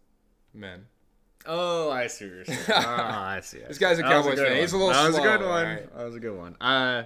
men. 0.55 0.87
Oh, 1.47 1.91
I 1.91 2.07
see 2.07 2.27
what 2.27 2.35
you're 2.35 2.45
saying. 2.45 2.59
oh, 2.69 2.75
I 2.77 3.41
see. 3.43 3.63
I 3.65 3.69
This 3.69 3.79
guy's 3.79 3.99
a 3.99 4.03
That 4.03 4.11
Cowboys 4.11 4.39
fan. 4.39 4.51
one. 4.51 4.57
He's 4.61 4.73
a 4.73 4.77
little 4.77 4.93
That 4.93 5.07
was 5.07 5.17
a 5.19 5.23
good 5.23 5.41
one. 5.41 5.49
alright. 5.49 5.97
That 5.97 6.05
was 6.05 6.15
a 6.15 6.21
good 6.21 6.37
one. 6.37 6.57
Uh, 6.61 7.05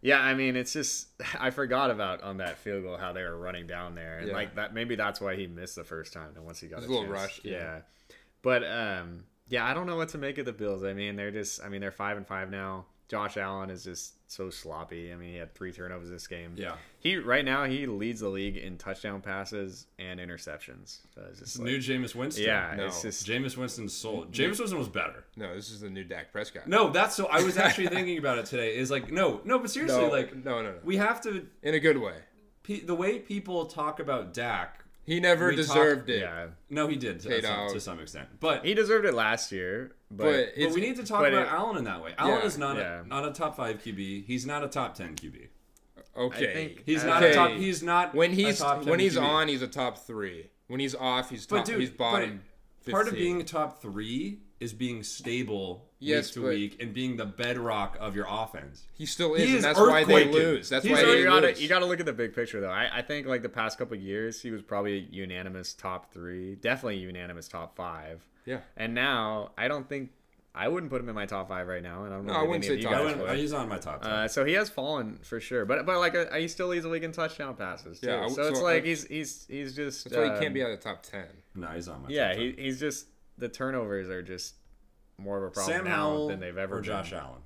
yeah, 0.00 0.20
I 0.20 0.34
mean, 0.34 0.54
it's 0.56 0.72
just 0.72 1.08
I 1.40 1.50
forgot 1.50 1.90
about 1.90 2.22
on 2.22 2.36
that 2.36 2.58
field 2.58 2.84
goal 2.84 2.96
how 2.98 3.12
they 3.12 3.22
were 3.22 3.36
running 3.36 3.66
down 3.66 3.94
there, 3.94 4.18
and 4.18 4.28
Yeah. 4.28 4.34
like 4.34 4.54
that 4.56 4.74
maybe 4.74 4.96
that's 4.96 5.20
why 5.20 5.34
he 5.34 5.46
missed 5.46 5.76
the 5.76 5.84
first 5.84 6.12
time. 6.12 6.28
And 6.36 6.44
once 6.44 6.60
he 6.60 6.68
got 6.68 6.82
It 6.82 6.86
a, 6.86 6.88
a 6.88 6.92
little 6.92 7.06
rushed, 7.08 7.44
yeah. 7.44 7.52
yeah. 7.52 7.78
But 8.42 8.62
um, 8.64 9.24
yeah, 9.48 9.64
I 9.66 9.72
don't 9.74 9.86
know 9.86 9.96
what 9.96 10.10
to 10.10 10.18
make 10.18 10.36
of 10.38 10.44
the 10.46 10.52
Bills. 10.52 10.84
I 10.84 10.92
mean, 10.92 11.16
they're 11.16 11.30
just 11.30 11.62
I 11.64 11.68
mean 11.68 11.80
they're 11.80 11.90
five 11.90 12.16
and 12.18 12.26
five 12.26 12.50
now. 12.50 12.84
Josh 13.14 13.36
Allen 13.36 13.70
is 13.70 13.84
just 13.84 14.14
so 14.28 14.50
sloppy. 14.50 15.12
I 15.12 15.14
mean, 15.14 15.30
he 15.30 15.36
had 15.36 15.54
three 15.54 15.70
turnovers 15.70 16.10
this 16.10 16.26
game. 16.26 16.54
Yeah. 16.56 16.74
He 16.98 17.16
right 17.16 17.44
now 17.44 17.62
he 17.64 17.86
leads 17.86 18.18
the 18.18 18.28
league 18.28 18.56
in 18.56 18.76
touchdown 18.76 19.20
passes 19.20 19.86
and 20.00 20.18
interceptions. 20.18 20.98
So 21.14 21.22
it's 21.30 21.38
just 21.38 21.42
It's 21.42 21.58
like, 21.60 21.66
new 21.66 21.78
Jameis 21.78 22.16
Winston. 22.16 22.44
yeah, 22.44 22.74
No. 22.76 22.86
it's 22.86 23.02
just 23.02 23.24
Jameis 23.24 23.56
Winston's 23.56 23.92
soul. 23.92 24.24
Jameis 24.32 24.58
Winston 24.58 24.78
was 24.78 24.88
better. 24.88 25.22
No, 25.36 25.54
this 25.54 25.70
is 25.70 25.80
the 25.80 25.90
new 25.90 26.02
Dak 26.02 26.32
Prescott. 26.32 26.66
No, 26.66 26.90
that's 26.90 27.14
so. 27.14 27.26
I 27.26 27.44
was 27.44 27.56
actually 27.64 27.86
thinking 27.86 28.18
about 28.18 28.38
it 28.38 28.46
today. 28.46 28.76
Is 28.76 28.90
like 28.90 29.12
no, 29.12 29.40
no, 29.44 29.60
but 29.60 29.70
seriously, 29.70 30.02
no, 30.02 30.08
like 30.08 30.34
no, 30.34 30.60
no, 30.60 30.72
no. 30.72 30.78
we 30.82 30.96
have 30.96 31.20
to. 31.22 31.46
In 31.62 31.74
a 31.74 31.80
good 31.80 31.98
way. 31.98 32.16
Pe- 32.64 32.80
the 32.80 32.96
way 32.96 33.20
people 33.20 33.66
talk 33.66 34.00
about 34.00 34.34
Dak. 34.34 34.83
He 35.06 35.20
never 35.20 35.48
We 35.48 35.56
talk- 35.56 35.66
deserved 35.66 36.08
it. 36.10 36.20
yeah. 36.20 36.46
No, 36.70 36.86
he 36.88 36.96
did 36.96 37.20
to, 37.20 37.28
Paid 37.28 37.44
some, 37.44 37.68
to 37.72 37.80
some 37.80 38.00
extent, 38.00 38.28
but 38.40 38.64
He 38.64 38.72
deserved 38.74 39.04
it 39.04 39.12
last 39.14 39.52
year, 39.52 39.94
but, 40.10 40.24
But 40.24 40.48
but 40.58 40.72
we 40.72 40.80
need 40.80 40.96
to 40.96 41.04
talk 41.04 41.20
but 41.20 41.32
about 41.32 41.46
it- 41.46 41.52
Allen 41.52 41.76
in 41.76 41.84
that 41.84 42.02
way. 42.02 42.14
Allen 42.16 42.38
Yeah, 42.40 42.46
is 42.46 42.56
not 42.58 42.76
yeah. 42.76 43.02
a, 43.02 43.04
not 43.06 43.26
a 43.28 43.32
top 43.32 43.56
five 43.56 43.82
QB. 43.82 44.24
He's 44.26 44.46
not 44.46 44.64
a 44.64 44.68
top 44.68 44.94
ten 44.94 45.14
QB. 45.14 45.48
okay. 46.16 46.50
I 46.50 46.54
think- 46.54 46.82
He's 46.86 47.04
not 47.04 47.22
a 47.22 47.34
top. 47.34 47.50
He's 47.52 47.82
not 47.82 48.14
when 48.14 48.30
a 48.30 48.34
he's 48.34 48.58
top 48.58 48.80
10 48.80 48.88
when 48.90 49.00
he's 49.00 49.16
QB. 49.16 49.22
on, 49.22 49.48
he's 49.48 49.62
a 49.62 49.68
top 49.68 49.98
three. 50.06 50.50
When 50.68 50.80
he's 50.80 50.94
off, 50.94 51.28
he's 51.30 51.46
But 51.46 51.64
dude, 51.66 51.80
he's 51.80 51.90
bottom. 51.90 52.40
but 52.84 52.90
part 52.92 53.06
of 53.06 53.12
15. 53.14 53.34
being 53.36 53.44
top 53.46 53.82
three 53.82 54.40
is 54.60 54.72
being 54.72 55.02
stable 55.02 55.90
Yes, 56.04 56.26
week 56.36 56.44
to 56.44 56.48
week 56.50 56.82
and 56.82 56.92
being 56.94 57.16
the 57.16 57.24
bedrock 57.26 57.96
of 58.00 58.14
your 58.16 58.26
offense. 58.28 58.84
he 58.94 59.06
still 59.06 59.34
is, 59.34 59.42
he 59.42 59.48
and 59.48 59.56
is 59.58 59.62
that's 59.64 59.78
why 59.78 60.04
they 60.04 60.26
earthquaking. 60.26 60.32
lose. 60.32 60.68
That's 60.68 60.84
He's 60.84 60.92
why 60.92 61.00
So 61.00 61.06
they 61.12 61.18
you 61.18 61.24
gotta 61.24 61.46
lose. 61.48 61.62
you 61.62 61.68
gotta 61.68 61.86
look 61.86 62.00
at 62.00 62.06
the 62.06 62.12
big 62.12 62.34
picture 62.34 62.60
though. 62.60 62.70
I, 62.70 62.98
I 62.98 63.02
think 63.02 63.26
like 63.26 63.42
the 63.42 63.48
past 63.48 63.78
couple 63.78 63.96
of 63.96 64.02
years 64.02 64.40
he 64.42 64.50
was 64.50 64.62
probably 64.62 64.98
a 64.98 65.06
unanimous 65.10 65.74
top 65.74 66.12
three, 66.12 66.56
definitely 66.56 66.98
unanimous 66.98 67.48
top 67.48 67.76
five. 67.76 68.22
yeah. 68.44 68.58
And 68.76 68.94
now 68.94 69.50
I 69.56 69.68
don't 69.68 69.88
think 69.88 70.10
I 70.56 70.68
wouldn't 70.68 70.88
put 70.90 71.00
him 71.00 71.08
in 71.08 71.16
my 71.16 71.26
top 71.26 71.48
five 71.48 71.66
right 71.66 71.82
now. 71.82 72.04
And 72.04 72.14
I 72.14 72.16
don't 72.16 72.26
know 72.26 72.32
No, 72.34 72.38
I 72.38 72.42
wouldn't 72.44 72.64
say 72.64 72.80
top 72.80 72.92
I 72.92 72.94
guys 72.96 73.04
wouldn't- 73.06 73.22
would. 73.28 73.38
he's 73.38 73.52
on 73.52 73.68
my 73.68 73.78
top 73.78 74.02
ten. 74.02 74.10
Uh, 74.12 74.28
so 74.28 74.44
he 74.44 74.52
has 74.52 74.70
fallen 74.70 75.18
for 75.22 75.40
sure, 75.40 75.64
but 75.64 75.84
but 75.86 75.98
like 75.98 76.14
uh, 76.14 76.26
he 76.36 76.46
still 76.48 76.68
leads 76.68 76.84
the 76.84 76.90
league 76.90 77.02
in 77.02 77.10
touchdown 77.12 77.54
passes. 77.56 77.98
Too. 78.00 78.06
Yeah, 78.08 78.24
I- 78.24 78.28
so 78.28 78.42
it's 78.48 78.58
so 78.58 78.64
like 78.64 78.84
I- 78.84 78.86
he's 78.86 79.04
he's 79.06 79.46
he's 79.48 79.74
just 79.74 80.04
That's 80.04 80.16
why 80.16 80.24
he 80.26 80.30
um, 80.30 80.40
can't 80.40 80.54
be 80.54 80.62
out 80.62 80.70
of 80.70 80.78
the 80.78 80.84
top 80.84 81.02
ten. 81.02 81.26
no, 81.56 81.66
he's 81.68 81.88
on 81.88 82.02
my 82.02 82.08
Yeah, 82.08 82.28
top 82.32 82.38
he, 82.38 82.52
10. 82.52 82.64
he's 82.64 82.78
just 82.78 83.06
the 83.36 83.48
turnovers 83.48 84.08
are 84.10 84.22
just 84.22 84.54
more 85.18 85.38
of 85.38 85.44
a 85.44 85.50
problem 85.50 85.74
Sam 85.76 85.84
now 85.84 85.90
Howell 85.96 86.28
than 86.28 86.40
they've 86.40 86.56
ever 86.58 86.74
or 86.76 86.78
been. 86.80 86.84
Josh 86.86 87.12
Allen. 87.12 87.40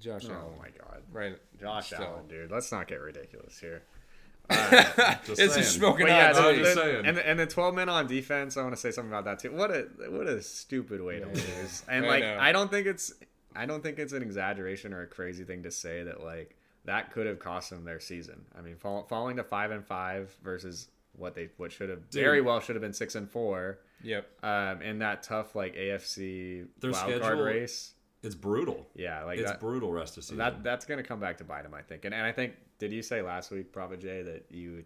Josh 0.00 0.24
Allen. 0.24 0.36
Oh 0.36 0.44
Allen. 0.46 0.58
my 0.58 0.68
god, 0.78 1.02
Right. 1.12 1.38
Josh 1.60 1.86
Still. 1.88 2.02
Allen, 2.02 2.26
dude. 2.28 2.50
Let's 2.50 2.72
not 2.72 2.88
get 2.88 3.00
ridiculous 3.00 3.58
here. 3.58 3.82
Just 4.50 5.40
It's 5.40 5.54
saying. 5.54 5.60
a 5.60 5.62
smoking 5.62 6.06
But 6.06 6.12
yeah, 6.12 6.32
hot 6.34 6.42
the- 6.52 6.58
just 6.58 6.74
the- 6.74 6.80
saying. 6.82 7.06
and 7.06 7.16
the, 7.16 7.28
and 7.28 7.38
the 7.38 7.46
twelve 7.46 7.74
men 7.74 7.88
on 7.88 8.06
defense. 8.06 8.56
I 8.56 8.62
want 8.62 8.74
to 8.74 8.80
say 8.80 8.90
something 8.90 9.10
about 9.12 9.24
that 9.24 9.38
too. 9.38 9.52
What 9.52 9.70
a 9.70 9.88
what 10.10 10.26
a 10.26 10.42
stupid 10.42 11.00
way 11.00 11.20
to 11.20 11.26
lose. 11.26 11.82
And 11.88 12.04
I 12.04 12.08
like 12.08 12.22
know. 12.22 12.36
I 12.40 12.52
don't 12.52 12.70
think 12.70 12.86
it's 12.86 13.12
I 13.54 13.66
don't 13.66 13.82
think 13.82 13.98
it's 13.98 14.12
an 14.12 14.22
exaggeration 14.22 14.92
or 14.92 15.02
a 15.02 15.06
crazy 15.06 15.44
thing 15.44 15.62
to 15.62 15.70
say 15.70 16.02
that 16.02 16.22
like 16.24 16.56
that 16.84 17.12
could 17.12 17.26
have 17.26 17.38
cost 17.38 17.70
them 17.70 17.84
their 17.84 18.00
season. 18.00 18.44
I 18.58 18.62
mean, 18.62 18.76
fall, 18.76 19.04
falling 19.08 19.36
to 19.36 19.44
five 19.44 19.70
and 19.70 19.84
five 19.86 20.34
versus 20.42 20.88
what 21.16 21.34
they 21.34 21.48
what 21.56 21.70
should 21.70 21.88
have 21.90 22.00
very 22.10 22.40
well 22.40 22.58
should 22.60 22.74
have 22.74 22.82
been 22.82 22.92
six 22.92 23.14
and 23.14 23.30
four. 23.30 23.78
Yep. 24.02 24.28
Um, 24.42 24.82
in 24.82 24.98
that 25.00 25.22
tough 25.22 25.54
like 25.54 25.74
AFC 25.74 26.66
Their 26.80 26.90
wild 26.92 27.04
card 27.10 27.22
schedule- 27.22 27.42
race. 27.44 27.94
It's 28.22 28.36
brutal. 28.36 28.86
Yeah, 28.94 29.24
like 29.24 29.40
It's 29.40 29.50
that, 29.50 29.58
brutal 29.58 29.92
rest 29.92 30.16
of 30.16 30.22
season. 30.22 30.38
that 30.38 30.62
that's 30.62 30.84
gonna 30.84 31.02
come 31.02 31.18
back 31.18 31.38
to 31.38 31.44
bite 31.44 31.64
him, 31.64 31.74
I 31.74 31.82
think. 31.82 32.04
And 32.04 32.14
and 32.14 32.24
I 32.24 32.30
think 32.30 32.54
did 32.78 32.92
you 32.92 33.02
say 33.02 33.20
last 33.20 33.50
week, 33.50 33.72
Prophet 33.72 34.00
Jay, 34.00 34.22
that 34.22 34.46
you 34.50 34.84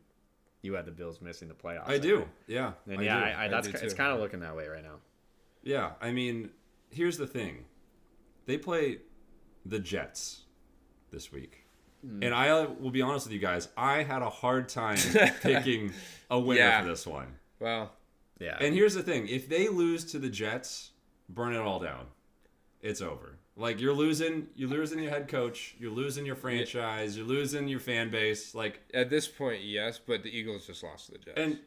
you 0.63 0.73
had 0.75 0.87
the 0.87 0.91
Bills 0.91 1.21
missing 1.21 1.49
the 1.49 1.55
playoffs? 1.55 1.89
I 1.89 1.99
do. 1.99 2.27
Yeah. 2.47 2.73
And 2.89 3.01
I 3.01 3.03
yeah. 3.03 3.19
I, 3.19 3.31
I, 3.31 3.45
I 3.45 3.49
that's 3.49 3.69
do 3.69 3.77
it's 3.83 3.93
kind 3.95 4.13
of 4.13 4.21
looking 4.21 4.41
that 4.41 4.57
way 4.57 4.67
right 4.69 4.83
now. 4.83 4.97
Yeah, 5.63 5.91
I 6.01 6.13
mean, 6.13 6.51
here's 6.91 7.19
the 7.19 7.27
thing. 7.27 7.65
They 8.47 8.57
play 8.57 9.01
the 9.67 9.81
Jets 9.81 10.45
this 11.11 11.31
week. 11.31 11.65
Hmm. 12.07 12.23
And 12.23 12.35
I 12.35 12.65
will 12.67 12.91
be 12.91 13.03
honest 13.03 13.27
with 13.27 13.33
you 13.35 13.39
guys, 13.41 13.69
I 13.77 14.03
had 14.03 14.23
a 14.23 14.31
hard 14.31 14.69
time 14.71 14.97
picking 15.43 15.93
a 16.31 16.39
winner 16.39 16.61
Yeah. 16.61 16.83
for 16.83 16.89
this 16.89 17.07
one. 17.07 17.35
Well, 17.61 17.93
Yeah, 18.39 18.57
And 18.61 18.75
here's 18.75 18.95
the 18.95 19.03
thing, 19.03 19.29
if 19.29 19.49
they 19.49 19.69
lose 19.69 20.05
to 20.13 20.19
the 20.19 20.29
Jets, 20.29 20.91
burn 21.29 21.55
it 21.55 21.59
all 21.61 21.79
down. 21.81 22.07
It's 22.83 23.01
over. 23.01 23.39
Like 23.57 23.81
you're 23.81 23.95
losing, 23.95 24.49
you're 24.55 24.69
losing 24.69 24.99
your 24.99 25.11
head 25.11 25.29
coach, 25.29 25.75
you're 25.79 25.91
losing 25.91 26.27
your 26.27 26.37
franchise, 26.37 27.17
you're 27.17 27.27
losing 27.27 27.67
your 27.69 27.81
fan 27.81 28.11
base, 28.11 28.55
like 28.55 28.81
at 28.93 29.09
this 29.09 29.27
point, 29.27 29.63
yes, 29.65 29.99
but 29.99 30.23
the 30.23 30.29
Eagles 30.29 30.67
just 30.67 30.83
lost 30.83 31.07
to 31.07 31.13
the 31.13 31.19
Jets. 31.19 31.39
and 31.41 31.59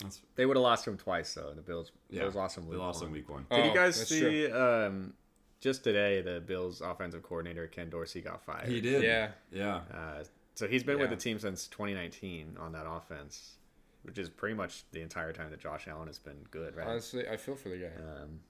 that's 0.00 0.20
they 0.36 0.44
would 0.46 0.56
have 0.56 0.62
lost 0.62 0.86
him 0.86 0.96
twice 0.96 1.32
though. 1.34 1.52
The 1.54 1.62
Bills, 1.62 1.90
yeah, 2.10 2.20
Bills 2.22 2.34
lost 2.36 2.58
him. 2.58 2.64
They 2.66 2.70
week 2.72 2.78
lost 2.78 3.00
one. 3.00 3.08
in 3.08 3.12
week 3.14 3.28
1. 3.28 3.46
Did 3.50 3.64
you 3.64 3.70
Oh, 3.70 3.74
guys 3.74 4.06
see? 4.06 4.50
Um, 4.52 5.14
just 5.60 5.82
today, 5.82 6.20
the 6.20 6.40
Bills' 6.40 6.80
offensive 6.82 7.22
coordinator 7.22 7.66
Ken 7.66 7.90
Dorsey 7.90 8.20
got 8.20 8.44
fired. 8.44 8.68
He 8.68 8.80
did. 8.80 9.02
Yeah. 9.02 9.30
Yeah. 9.50 9.80
Uh, 9.92 10.22
so 10.54 10.68
he's 10.68 10.84
been 10.84 10.98
with 11.00 11.10
the 11.10 11.16
team 11.16 11.38
since 11.40 11.66
2019 11.68 12.56
on 12.60 12.72
that 12.72 12.86
offense, 12.88 13.54
which 14.02 14.18
is 14.18 14.28
pretty 14.28 14.54
much 14.54 14.84
the 14.92 15.00
entire 15.02 15.32
time 15.32 15.50
that 15.50 15.60
Josh 15.60 15.86
Allen 15.88 16.06
has 16.06 16.18
been 16.18 16.38
good, 16.50 16.76
right? 16.76 16.86
Honestly, 16.86 17.28
I 17.28 17.36
feel 17.36 17.56
for 17.56 17.68
the 17.68 17.76
guy. 17.76 18.22
Um, 18.22 18.40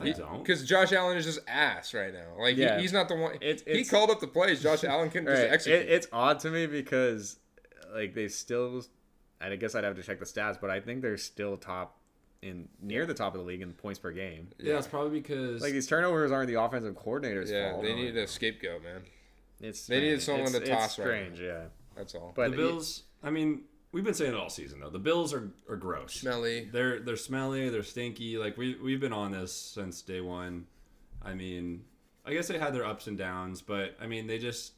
I 0.00 0.10
don't. 0.12 0.38
Because 0.38 0.66
Josh 0.66 0.92
Allen 0.92 1.16
is 1.16 1.24
just 1.24 1.40
ass 1.46 1.92
right 1.94 2.12
now. 2.12 2.40
Like 2.40 2.56
Yeah. 2.56 2.76
he, 2.76 2.82
he's 2.82 2.92
not 2.92 3.08
the 3.08 3.14
one. 3.14 3.34
It's- 3.36 3.62
he 3.66 3.84
called 3.84 4.10
up 4.10 4.20
the 4.20 4.26
plays. 4.26 4.62
Josh 4.62 4.84
Allen 4.84 5.10
couldn't 5.10 5.26
just 5.28 5.42
execute. 5.52 5.82
It, 5.82 5.88
it's 5.90 6.06
odd 6.12 6.40
to 6.40 6.50
me 6.50 6.66
because, 6.66 7.36
like, 7.94 8.14
they 8.14 8.28
still. 8.28 8.82
And 9.40 9.52
I 9.52 9.56
guess 9.56 9.74
I'd 9.74 9.84
have 9.84 9.96
to 9.96 10.02
check 10.02 10.18
the 10.20 10.24
stats, 10.24 10.58
but 10.60 10.70
I 10.70 10.80
think 10.80 11.02
they're 11.02 11.16
still 11.16 11.56
top 11.56 11.98
in 12.42 12.68
near 12.80 13.06
the 13.06 13.14
top 13.14 13.34
of 13.34 13.40
the 13.40 13.46
league 13.46 13.60
in 13.60 13.72
points 13.72 13.98
per 13.98 14.10
game. 14.12 14.48
Yeah, 14.58 14.78
it's 14.78 14.86
probably 14.86 15.20
because 15.20 15.60
Like 15.62 15.72
these 15.72 15.86
turnovers 15.86 16.32
aren't 16.32 16.48
the 16.48 16.60
offensive 16.60 16.94
coordinator's 16.96 17.50
yeah, 17.50 17.70
fault. 17.72 17.82
they 17.82 17.94
needed 17.94 18.16
a 18.16 18.26
scapegoat, 18.26 18.82
man. 18.82 19.02
It's 19.60 19.86
they 19.86 20.00
needed 20.00 20.22
strange. 20.22 20.46
someone 20.48 20.62
It's- 20.62 20.68
to 20.68 20.74
toss 20.74 20.90
It's 20.90 20.98
right 20.98 21.06
strange, 21.06 21.40
yeah. 21.40 21.64
That's 21.96 22.14
all. 22.14 22.32
But 22.34 22.52
the 22.52 22.56
Bills. 22.56 23.02
I 23.22 23.30
mean, 23.30 23.62
we've 23.92 24.04
been 24.04 24.14
saying 24.14 24.32
it 24.32 24.38
all 24.38 24.50
season 24.50 24.80
though. 24.80 24.90
The 24.90 24.98
Bills 24.98 25.32
are, 25.32 25.50
are 25.68 25.76
gross. 25.76 26.14
Smelly. 26.14 26.68
They're 26.72 27.00
they're 27.00 27.16
smelly. 27.16 27.68
They're 27.68 27.82
stinky. 27.82 28.38
Like 28.38 28.56
we 28.56 28.74
we've 28.82 29.00
been 29.00 29.12
on 29.12 29.30
this 29.32 29.52
since 29.54 30.02
day 30.02 30.20
one. 30.20 30.66
I 31.22 31.34
mean, 31.34 31.84
I 32.26 32.32
guess 32.32 32.48
they 32.48 32.58
had 32.58 32.74
their 32.74 32.84
ups 32.84 33.06
and 33.06 33.16
downs, 33.16 33.62
but 33.62 33.96
I 34.00 34.06
mean, 34.06 34.26
they 34.26 34.38
just 34.38 34.72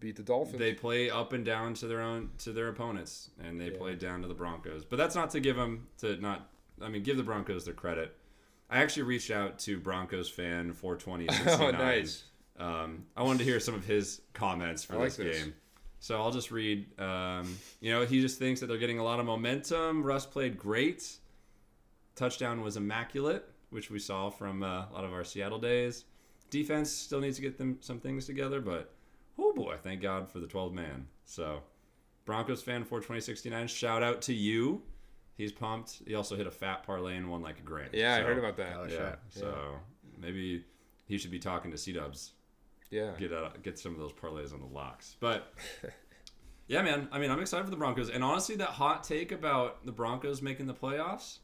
Beat 0.00 0.16
the 0.16 0.22
Dolphins. 0.22 0.58
they 0.58 0.72
play 0.74 1.10
up 1.10 1.32
and 1.32 1.44
down 1.44 1.74
to 1.74 1.86
their 1.86 2.00
own 2.00 2.30
to 2.38 2.52
their 2.52 2.68
opponents, 2.68 3.30
and 3.42 3.60
they 3.60 3.70
Yeah. 3.70 3.78
played 3.78 3.98
down 3.98 4.22
to 4.22 4.28
the 4.28 4.34
Broncos. 4.34 4.84
But 4.84 4.96
that's 4.96 5.14
not 5.14 5.30
to 5.30 5.40
give 5.40 5.56
them 5.56 5.86
to 5.98 6.16
not. 6.16 6.48
I 6.80 6.88
mean, 6.88 7.02
give 7.02 7.16
the 7.16 7.22
Broncos 7.22 7.64
their 7.64 7.74
credit. 7.74 8.16
I 8.68 8.78
actually 8.78 9.02
reached 9.04 9.30
out 9.30 9.58
to 9.60 9.78
Broncos 9.78 10.28
fan 10.30 10.72
420. 10.72 11.28
oh, 11.60 11.70
nice. 11.70 12.24
Um, 12.58 13.04
I 13.16 13.22
wanted 13.22 13.38
to 13.40 13.44
hear 13.44 13.60
some 13.60 13.74
of 13.74 13.84
his 13.84 14.22
comments 14.32 14.82
for 14.82 14.94
like 14.96 15.08
this, 15.14 15.16
this. 15.18 15.42
game. 15.44 15.54
So 16.02 16.20
I'll 16.20 16.32
just 16.32 16.50
read. 16.50 16.98
Um, 17.00 17.56
you 17.80 17.92
know, 17.92 18.04
he 18.04 18.20
just 18.20 18.36
thinks 18.36 18.58
that 18.58 18.66
they're 18.66 18.76
getting 18.76 18.98
a 18.98 19.04
lot 19.04 19.20
of 19.20 19.26
momentum. 19.26 20.02
Russ 20.02 20.26
played 20.26 20.58
great. 20.58 21.08
Touchdown 22.16 22.60
was 22.60 22.76
immaculate, 22.76 23.48
which 23.70 23.88
we 23.88 24.00
saw 24.00 24.28
from 24.28 24.64
uh, 24.64 24.86
a 24.86 24.92
lot 24.92 25.04
of 25.04 25.12
our 25.12 25.22
Seattle 25.22 25.60
days. 25.60 26.04
Defense 26.50 26.90
still 26.90 27.20
needs 27.20 27.36
to 27.36 27.42
get 27.42 27.56
them 27.56 27.78
some 27.80 28.00
things 28.00 28.26
together, 28.26 28.60
but 28.60 28.92
oh 29.38 29.52
boy, 29.52 29.76
thank 29.80 30.02
God 30.02 30.28
for 30.28 30.40
the 30.40 30.46
12 30.48 30.72
man. 30.74 31.06
So 31.24 31.62
Broncos 32.24 32.62
fan 32.62 32.82
for 32.82 32.98
2069, 32.98 33.68
shout 33.68 34.02
out 34.02 34.22
to 34.22 34.34
you. 34.34 34.82
He's 35.36 35.52
pumped. 35.52 36.02
He 36.04 36.16
also 36.16 36.34
hit 36.34 36.48
a 36.48 36.50
fat 36.50 36.82
parlay 36.82 37.16
and 37.16 37.30
won 37.30 37.42
like 37.42 37.60
a 37.60 37.62
grand. 37.62 37.90
Yeah, 37.92 38.16
I 38.16 38.22
heard 38.22 38.38
about 38.38 38.56
that. 38.56 38.76
Oh, 38.76 38.86
Yeah, 38.90 39.14
so 39.28 39.76
maybe 40.20 40.64
he 41.06 41.16
should 41.16 41.30
be 41.30 41.38
talking 41.38 41.70
to 41.70 41.78
C 41.78 41.92
Dubs 41.92 42.32
Yeah. 42.92 43.12
get 43.18 43.32
uh, 43.32 43.48
get 43.62 43.78
some 43.78 43.92
of 43.92 43.98
those 43.98 44.12
parlays 44.12 44.52
on 44.54 44.60
the 44.60 44.66
locks. 44.66 45.16
But 45.18 45.52
yeah, 46.68 46.82
man, 46.82 47.08
I 47.10 47.18
mean, 47.18 47.30
I'm 47.30 47.40
excited 47.40 47.64
for 47.64 47.70
the 47.70 47.76
Broncos. 47.76 48.10
And 48.10 48.22
honestly, 48.22 48.54
that 48.56 48.68
hot 48.68 49.02
take 49.02 49.32
about 49.32 49.84
the 49.84 49.92
Broncos 49.92 50.42
making 50.42 50.66
the 50.66 50.74
playoffs, 50.74 51.38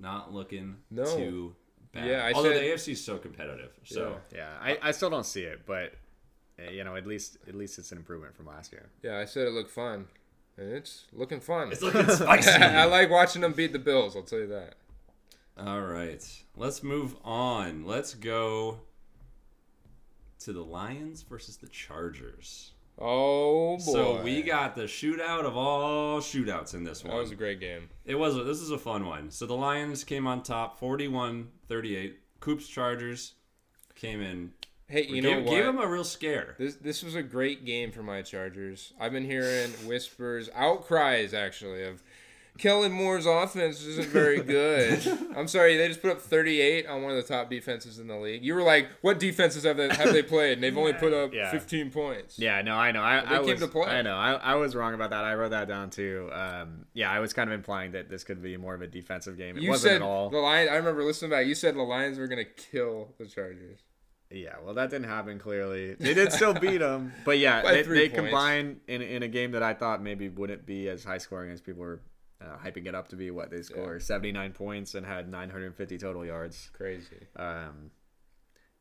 not 0.00 0.32
looking 0.32 0.76
No. 0.90 1.04
too 1.04 1.54
bad. 1.92 2.06
Yeah, 2.06 2.24
I 2.24 2.32
although 2.32 2.52
said- 2.52 2.62
the 2.62 2.68
AFC 2.70 2.92
is 2.92 3.04
so 3.04 3.18
competitive. 3.18 3.72
So 3.84 4.16
Yeah, 4.34 4.48
I, 4.60 4.78
I 4.82 4.90
still 4.90 5.10
don't 5.10 5.26
see 5.26 5.42
it, 5.42 5.60
but 5.66 5.92
uh, 6.58 6.70
you 6.70 6.82
know, 6.82 6.96
at 6.96 7.06
least 7.06 7.36
at 7.46 7.54
least 7.54 7.78
it's 7.78 7.92
an 7.92 7.98
improvement 7.98 8.34
from 8.34 8.46
last 8.46 8.72
year. 8.72 8.88
Yeah, 9.02 9.18
I 9.18 9.26
said 9.26 9.46
it 9.46 9.52
looked 9.52 9.70
fun. 9.70 10.06
And 10.58 10.72
it's 10.72 11.04
looking 11.12 11.40
fun. 11.40 11.70
it's 11.70 11.82
looking 11.82 12.08
spicy. 12.08 12.50
I 12.50 12.86
like 12.86 13.10
watching 13.10 13.42
them 13.42 13.52
beat 13.52 13.74
the 13.74 13.78
Bills, 13.78 14.16
I'll 14.16 14.22
tell 14.22 14.38
you 14.38 14.46
that. 14.46 14.76
All 15.58 15.82
right, 15.82 16.24
let's 16.56 16.82
move 16.82 17.14
on. 17.24 17.84
Let's 17.84 18.14
go 18.14 18.80
to 20.40 20.52
the 20.52 20.62
Lions 20.64 21.22
versus 21.22 21.56
the 21.56 21.68
Chargers. 21.68 22.72
Oh 22.98 23.76
boy. 23.76 23.82
So 23.82 24.22
we 24.22 24.42
got 24.42 24.74
the 24.74 24.84
shootout 24.84 25.44
of 25.44 25.56
all 25.56 26.20
shootouts 26.20 26.74
in 26.74 26.84
this 26.84 27.04
one. 27.04 27.14
That 27.14 27.20
was 27.20 27.30
a 27.30 27.36
great 27.36 27.60
game. 27.60 27.90
It 28.04 28.14
was. 28.14 28.36
A, 28.36 28.44
this 28.44 28.60
is 28.60 28.70
a 28.70 28.78
fun 28.78 29.04
one. 29.06 29.30
So 29.30 29.46
the 29.46 29.54
Lions 29.54 30.02
came 30.02 30.26
on 30.26 30.42
top, 30.42 30.80
41-38. 30.80 32.14
Coops 32.40 32.66
Chargers 32.66 33.34
came 33.94 34.22
in. 34.22 34.52
Hey, 34.88 35.04
you 35.04 35.20
gave, 35.20 35.24
know 35.24 35.40
what? 35.40 35.50
gave 35.50 35.64
them 35.64 35.78
a 35.78 35.86
real 35.86 36.04
scare. 36.04 36.54
This 36.58 36.76
this 36.76 37.02
was 37.02 37.16
a 37.16 37.22
great 37.22 37.66
game 37.66 37.92
for 37.92 38.02
my 38.02 38.22
Chargers. 38.22 38.92
I've 38.98 39.12
been 39.12 39.24
hearing 39.24 39.72
whispers, 39.84 40.48
outcries 40.54 41.34
actually 41.34 41.82
of 41.82 42.02
Kellen 42.58 42.92
Moore's 42.92 43.26
offense 43.26 43.84
isn't 43.84 44.08
very 44.08 44.40
good. 44.40 45.06
I'm 45.36 45.48
sorry, 45.48 45.76
they 45.76 45.88
just 45.88 46.00
put 46.02 46.10
up 46.10 46.20
38 46.20 46.86
on 46.86 47.02
one 47.02 47.10
of 47.12 47.16
the 47.16 47.22
top 47.22 47.50
defenses 47.50 47.98
in 47.98 48.06
the 48.06 48.16
league. 48.16 48.44
You 48.44 48.54
were 48.54 48.62
like, 48.62 48.88
what 49.02 49.18
defenses 49.18 49.64
have 49.64 49.76
they 49.76 49.88
have 49.94 50.12
they 50.12 50.22
played? 50.24 50.54
And 50.54 50.62
they've 50.62 50.76
only 50.76 50.92
put 50.94 51.12
up 51.12 51.32
Yeah. 51.34 51.50
15 51.50 51.90
points. 51.90 52.38
Yeah, 52.38 52.62
no, 52.62 52.74
I 52.76 52.92
know. 52.92 53.02
I, 53.02 53.20
They 53.20 53.34
I 53.36 53.40
was. 53.40 53.62
I 53.86 54.02
know. 54.02 54.16
I, 54.16 54.32
I 54.34 54.54
was 54.54 54.74
wrong 54.74 54.94
about 54.94 55.10
that. 55.10 55.24
I 55.24 55.34
wrote 55.34 55.50
that 55.50 55.68
down 55.68 55.90
too. 55.90 56.30
Um, 56.32 56.86
yeah, 56.94 57.10
I 57.10 57.20
was 57.20 57.32
kind 57.32 57.50
of 57.50 57.54
implying 57.54 57.92
that 57.92 58.08
this 58.08 58.24
could 58.24 58.42
be 58.42 58.56
more 58.56 58.74
of 58.74 58.82
a 58.82 58.86
defensive 58.86 59.36
game. 59.36 59.56
It 59.56 59.62
You 59.62 59.70
wasn't 59.70 59.96
at 59.96 60.02
all. 60.02 60.30
the 60.30 60.38
Lions. 60.38 60.70
I 60.70 60.76
remember 60.76 61.02
listening 61.04 61.30
back. 61.30 61.46
You 61.46 61.54
said 61.54 61.74
the 61.74 61.82
Lions 61.82 62.18
were 62.18 62.28
gonna 62.28 62.44
kill 62.44 63.14
the 63.18 63.26
Chargers. 63.26 63.80
Yeah, 64.28 64.54
well, 64.64 64.74
that 64.74 64.90
didn't 64.90 65.08
happen. 65.08 65.38
Clearly, 65.38 65.94
they 65.94 66.12
did 66.12 66.32
still 66.32 66.52
beat 66.60 66.78
them, 66.78 67.12
but 67.24 67.38
yeah, 67.38 67.62
By 67.62 67.74
they, 67.74 67.82
they 67.82 68.08
combined 68.08 68.80
in 68.88 69.00
in 69.00 69.22
a 69.22 69.28
game 69.28 69.52
that 69.52 69.62
I 69.62 69.72
thought 69.72 70.02
maybe 70.02 70.28
wouldn't 70.28 70.66
be 70.66 70.88
as 70.88 71.04
high 71.04 71.18
scoring 71.18 71.52
as 71.52 71.60
people 71.60 71.82
were 71.82 72.00
uh, 72.40 72.56
hyping 72.64 72.86
it 72.86 72.94
up 72.94 73.08
to 73.08 73.16
be. 73.16 73.30
What 73.30 73.50
they 73.50 73.62
scored 73.62 74.02
seventy 74.02 74.32
nine 74.32 74.52
points 74.52 74.94
and 74.94 75.06
had 75.06 75.28
nine 75.30 75.50
hundred 75.50 75.74
fifty 75.74 75.98
total 75.98 76.24
yards. 76.24 76.70
Crazy. 76.72 77.26
Um, 77.36 77.90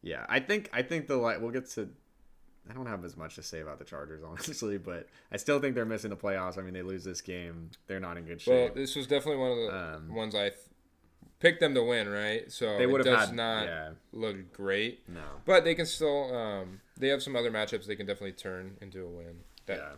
yeah, 0.01 0.25
I 0.29 0.39
think 0.39 0.69
I 0.73 0.81
think 0.81 1.07
the 1.07 1.17
like 1.17 1.41
we'll 1.41 1.51
get 1.51 1.69
to. 1.71 1.89
I 2.69 2.73
don't 2.73 2.87
have 2.87 3.05
as 3.05 3.15
much 3.15 3.35
to 3.35 3.43
say 3.43 3.59
about 3.59 3.77
the 3.77 3.85
Chargers, 3.85 4.23
honestly, 4.27 4.77
but 4.79 5.07
I 5.31 5.37
still 5.37 5.59
think 5.59 5.75
they're 5.75 5.85
missing 5.85 6.09
the 6.09 6.15
playoffs. 6.17 6.57
I 6.57 6.61
mean, 6.61 6.73
they 6.73 6.81
lose 6.81 7.03
this 7.03 7.21
game, 7.21 7.69
they're 7.87 7.99
not 7.99 8.17
in 8.17 8.25
good 8.25 8.41
shape. 8.41 8.53
Well, 8.53 8.71
this 8.75 8.95
was 8.95 9.05
definitely 9.05 9.37
one 9.41 9.51
of 9.51 9.57
the 9.57 9.75
Um, 9.97 10.15
ones 10.15 10.33
I 10.33 10.49
th- 10.49 10.59
picked 11.39 11.59
them 11.59 11.75
to 11.75 11.83
win, 11.83 12.09
right? 12.09 12.51
So 12.51 12.75
they 12.77 12.87
would 12.87 13.05
have 13.05 13.15
does 13.15 13.27
had 13.27 13.35
not 13.35 13.65
yeah, 13.67 13.89
look 14.13 14.51
great. 14.51 15.07
no, 15.07 15.21
But 15.45 15.63
they 15.63 15.75
can 15.75 15.85
still. 15.85 16.35
Um, 16.35 16.81
they 16.97 17.09
have 17.09 17.21
some 17.21 17.35
other 17.35 17.51
matchups 17.51 17.85
they 17.85 17.95
can 17.95 18.07
definitely 18.07 18.31
turn 18.31 18.77
into 18.81 19.05
a 19.05 19.09
win. 19.09 19.41
That 19.67 19.77
yeah. 19.77 19.89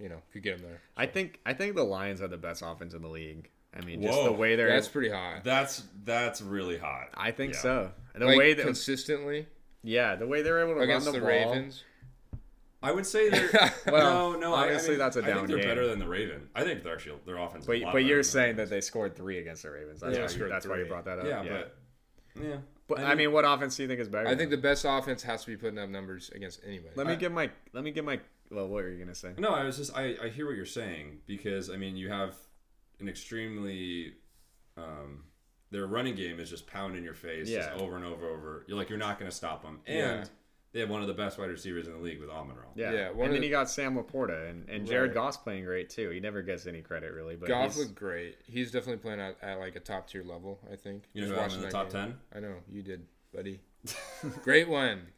You 0.00 0.08
know 0.08 0.20
could 0.32 0.42
get 0.42 0.58
them 0.58 0.68
there. 0.68 0.80
I 0.96 1.06
think 1.06 1.40
I 1.46 1.52
think 1.54 1.74
the 1.76 1.84
Lions 1.84 2.20
are 2.20 2.28
the 2.28 2.36
best 2.36 2.62
offense 2.64 2.94
in 2.94 3.02
the 3.02 3.08
league. 3.08 3.48
I 3.78 3.84
mean, 3.84 4.00
just 4.02 4.24
the 4.24 4.32
way 4.32 4.56
they're. 4.56 4.68
That's 4.70 4.88
pretty 4.88 5.10
hot. 5.10 5.44
That's 5.44 5.82
that's 6.04 6.40
really 6.40 6.78
hot. 6.78 7.08
I 7.14 7.30
think 7.30 7.52
Yeah. 7.54 7.60
so. 7.60 7.92
The 8.14 8.24
like 8.26 8.38
way 8.38 8.54
that 8.54 8.62
consistently 8.64 9.46
yeah, 9.82 10.16
the 10.16 10.26
way 10.26 10.40
they're 10.42 10.60
able 10.62 10.74
to 10.74 10.80
against 10.80 11.06
run 11.06 11.14
the, 11.14 11.20
the, 11.20 11.26
ball. 11.26 11.52
Ravens. 11.52 11.84
I 12.82 12.92
would 12.92 13.06
say 13.06 13.28
they're 13.30 13.50
Well, 13.90 14.32
no, 14.32 14.38
no. 14.38 14.54
I- 14.54 14.62
obviously 14.64 14.88
I 14.88 14.90
mean, 14.92 14.98
that's 15.00 15.16
a 15.16 15.20
I 15.20 15.24
think 15.24 15.36
down 15.36 15.46
they're 15.46 15.56
game. 15.58 15.66
better 15.66 15.86
than 15.86 15.98
the 15.98 16.06
Raven. 16.08 16.48
I 16.54 16.62
think 16.64 16.82
they're 16.82 16.94
actually 16.94 17.18
their 17.26 17.36
offense. 17.36 17.64
is 17.64 17.68
a 17.68 17.72
But 17.72 17.80
lot 17.82 17.92
but 17.92 18.04
you're 18.04 18.22
saying 18.22 18.56
that 18.56 18.70
they 18.70 18.80
scored 18.80 19.14
three 19.16 19.38
against 19.38 19.62
the 19.62 19.70
Ravens. 19.70 20.00
That's 20.00 20.14
Yeah, 20.16 20.22
why, 20.22 20.26
scored 20.28 20.50
that's 20.50 20.66
why 20.66 20.78
you 20.78 20.84
brought 20.86 21.04
that 21.06 21.18
up. 21.18 21.26
Yeah, 21.26 21.42
Yeah, 21.42 21.62
but 22.34 22.42
yeah. 22.42 22.56
But 22.88 23.00
I 23.00 23.14
mean, 23.16 23.32
what 23.32 23.44
offense 23.44 23.76
do 23.76 23.82
you 23.82 23.88
think 23.88 24.00
is 24.00 24.08
better? 24.08 24.28
I 24.28 24.36
think 24.36 24.50
the 24.50 24.56
best 24.56 24.84
offense 24.88 25.22
has 25.24 25.42
to 25.42 25.48
be 25.48 25.56
putting 25.56 25.78
up 25.78 25.88
numbers 25.88 26.30
against 26.34 26.60
anybody. 26.64 26.90
Let 26.94 27.06
me 27.08 27.14
I- 27.14 27.16
get 27.16 27.32
my. 27.32 27.50
Let 27.72 27.82
me 27.84 27.90
get 27.90 28.04
my. 28.04 28.20
Well, 28.50 28.68
what 28.68 28.84
are 28.84 28.90
you 28.90 28.98
gonna 28.98 29.14
say? 29.14 29.32
No, 29.38 29.50
I 29.50 29.64
was 29.64 29.76
just 29.76 29.96
I, 29.96 30.16
I 30.22 30.28
hear 30.28 30.46
what 30.46 30.56
you're 30.56 30.64
saying 30.66 31.18
because 31.26 31.70
I 31.70 31.76
mean 31.76 31.96
you 31.96 32.08
have 32.08 32.34
an 33.00 33.08
extremely 33.08 34.14
um 34.76 35.24
their 35.70 35.86
running 35.86 36.14
game 36.14 36.38
is 36.38 36.48
just 36.48 36.66
pounding 36.66 37.02
your 37.02 37.14
face 37.14 37.48
Yeah. 37.48 37.70
just 37.70 37.82
over 37.82 37.96
and 37.96 38.04
over 38.04 38.26
over. 38.28 38.64
You're 38.68 38.76
like 38.78 38.88
you're 38.88 38.98
not 38.98 39.18
going 39.18 39.30
to 39.30 39.36
stop 39.36 39.62
them, 39.62 39.80
and 39.86 39.96
Yeah. 39.98 40.24
they 40.72 40.80
have 40.80 40.88
one 40.90 41.00
of 41.02 41.08
the 41.08 41.12
best 41.14 41.38
wide 41.38 41.50
receivers 41.50 41.88
in 41.88 41.92
the 41.94 41.98
league 41.98 42.20
with 42.20 42.30
Amon 42.30 42.54
Ra. 42.56 42.62
Yeah, 42.76 42.92
Yeah, 42.92 43.08
and 43.10 43.20
then 43.20 43.40
the- 43.40 43.46
you 43.46 43.50
got 43.50 43.68
Sam 43.68 43.96
LaPorta 43.96 44.48
and, 44.48 44.68
and 44.68 44.86
Jared 44.86 45.08
Right. 45.10 45.14
Goff's 45.14 45.36
playing 45.38 45.64
great 45.64 45.90
too. 45.90 46.10
He 46.10 46.20
never 46.20 46.40
gets 46.42 46.66
any 46.68 46.82
credit 46.82 47.12
really, 47.12 47.34
but 47.34 47.48
Goff 47.48 47.74
he's- 47.74 47.78
looked 47.78 47.96
great. 47.96 48.38
He's 48.46 48.70
definitely 48.70 48.98
playing 49.02 49.20
at, 49.20 49.36
at 49.42 49.58
like 49.58 49.74
a 49.74 49.80
top 49.80 50.08
tier 50.08 50.22
level. 50.22 50.60
I 50.72 50.76
think. 50.76 51.02
You 51.12 51.22
know 51.22 51.28
Just 51.28 51.36
I'm 51.38 51.42
watching 51.42 51.56
in 51.58 51.62
the 51.62 51.66
that 51.66 51.72
top 51.72 51.92
game. 51.92 52.18
10? 52.32 52.44
I 52.44 52.46
know 52.46 52.54
you 52.70 52.82
did, 52.82 53.04
buddy. 53.34 53.60
great 54.44 54.68
one. 54.68 55.08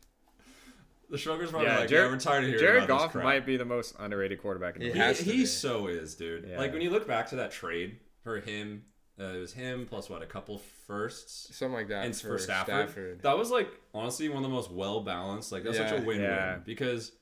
The 1.11 1.17
Schroeder's 1.19 1.51
probably 1.51 1.69
yeah, 1.69 1.79
like, 1.81 1.89
Jared, 1.89 2.07
yeah, 2.09 2.13
we're 2.15 2.21
tired 2.21 2.45
of 2.45 2.49
hearing 2.51 2.61
Jared 2.61 2.85
about 2.85 2.99
Goff 3.01 3.13
crap. 3.13 3.25
might 3.25 3.47
be 3.47 3.57
the 3.57 3.65
most 3.65 3.95
underrated 3.99 4.41
quarterback 4.43 4.77
in 4.77 4.83
the 4.83 4.93
He 4.93 5.01
league. 5.01 5.17
He, 5.17 5.33
he 5.39 5.47
so 5.47 5.87
is, 5.87 6.15
dude. 6.15 6.47
Yeah. 6.49 6.59
Like 6.59 6.73
when 6.73 6.83
you 6.83 6.91
look 6.91 7.07
back 7.09 7.29
to 7.31 7.37
that 7.37 7.51
trade 7.51 7.99
for 8.23 8.41
him, 8.41 8.85
uh, 9.19 9.25
it 9.25 9.39
was 9.39 9.53
him 9.55 9.87
plus 9.89 10.11
what 10.11 10.23
a 10.23 10.27
couple 10.27 10.61
firsts 10.87 11.57
Something 11.57 11.75
like 11.75 11.89
that 11.89 12.05
and 12.05 12.15
for, 12.15 12.29
for 12.29 12.39
Stafford. 12.39 12.89
Stafford. 12.91 13.23
That 13.23 13.39
was 13.39 13.51
like 13.51 13.69
honestly 13.95 14.29
one 14.29 14.39
of 14.39 14.43
the 14.43 14.49
most 14.55 14.71
well 14.71 15.01
balanced. 15.01 15.51
Like 15.51 15.65
that's 15.65 15.79
such 15.79 15.91
Yeah. 15.91 15.97
a 15.97 16.05
win-win 16.05 16.21
Yeah. 16.21 16.57
because 16.65 17.13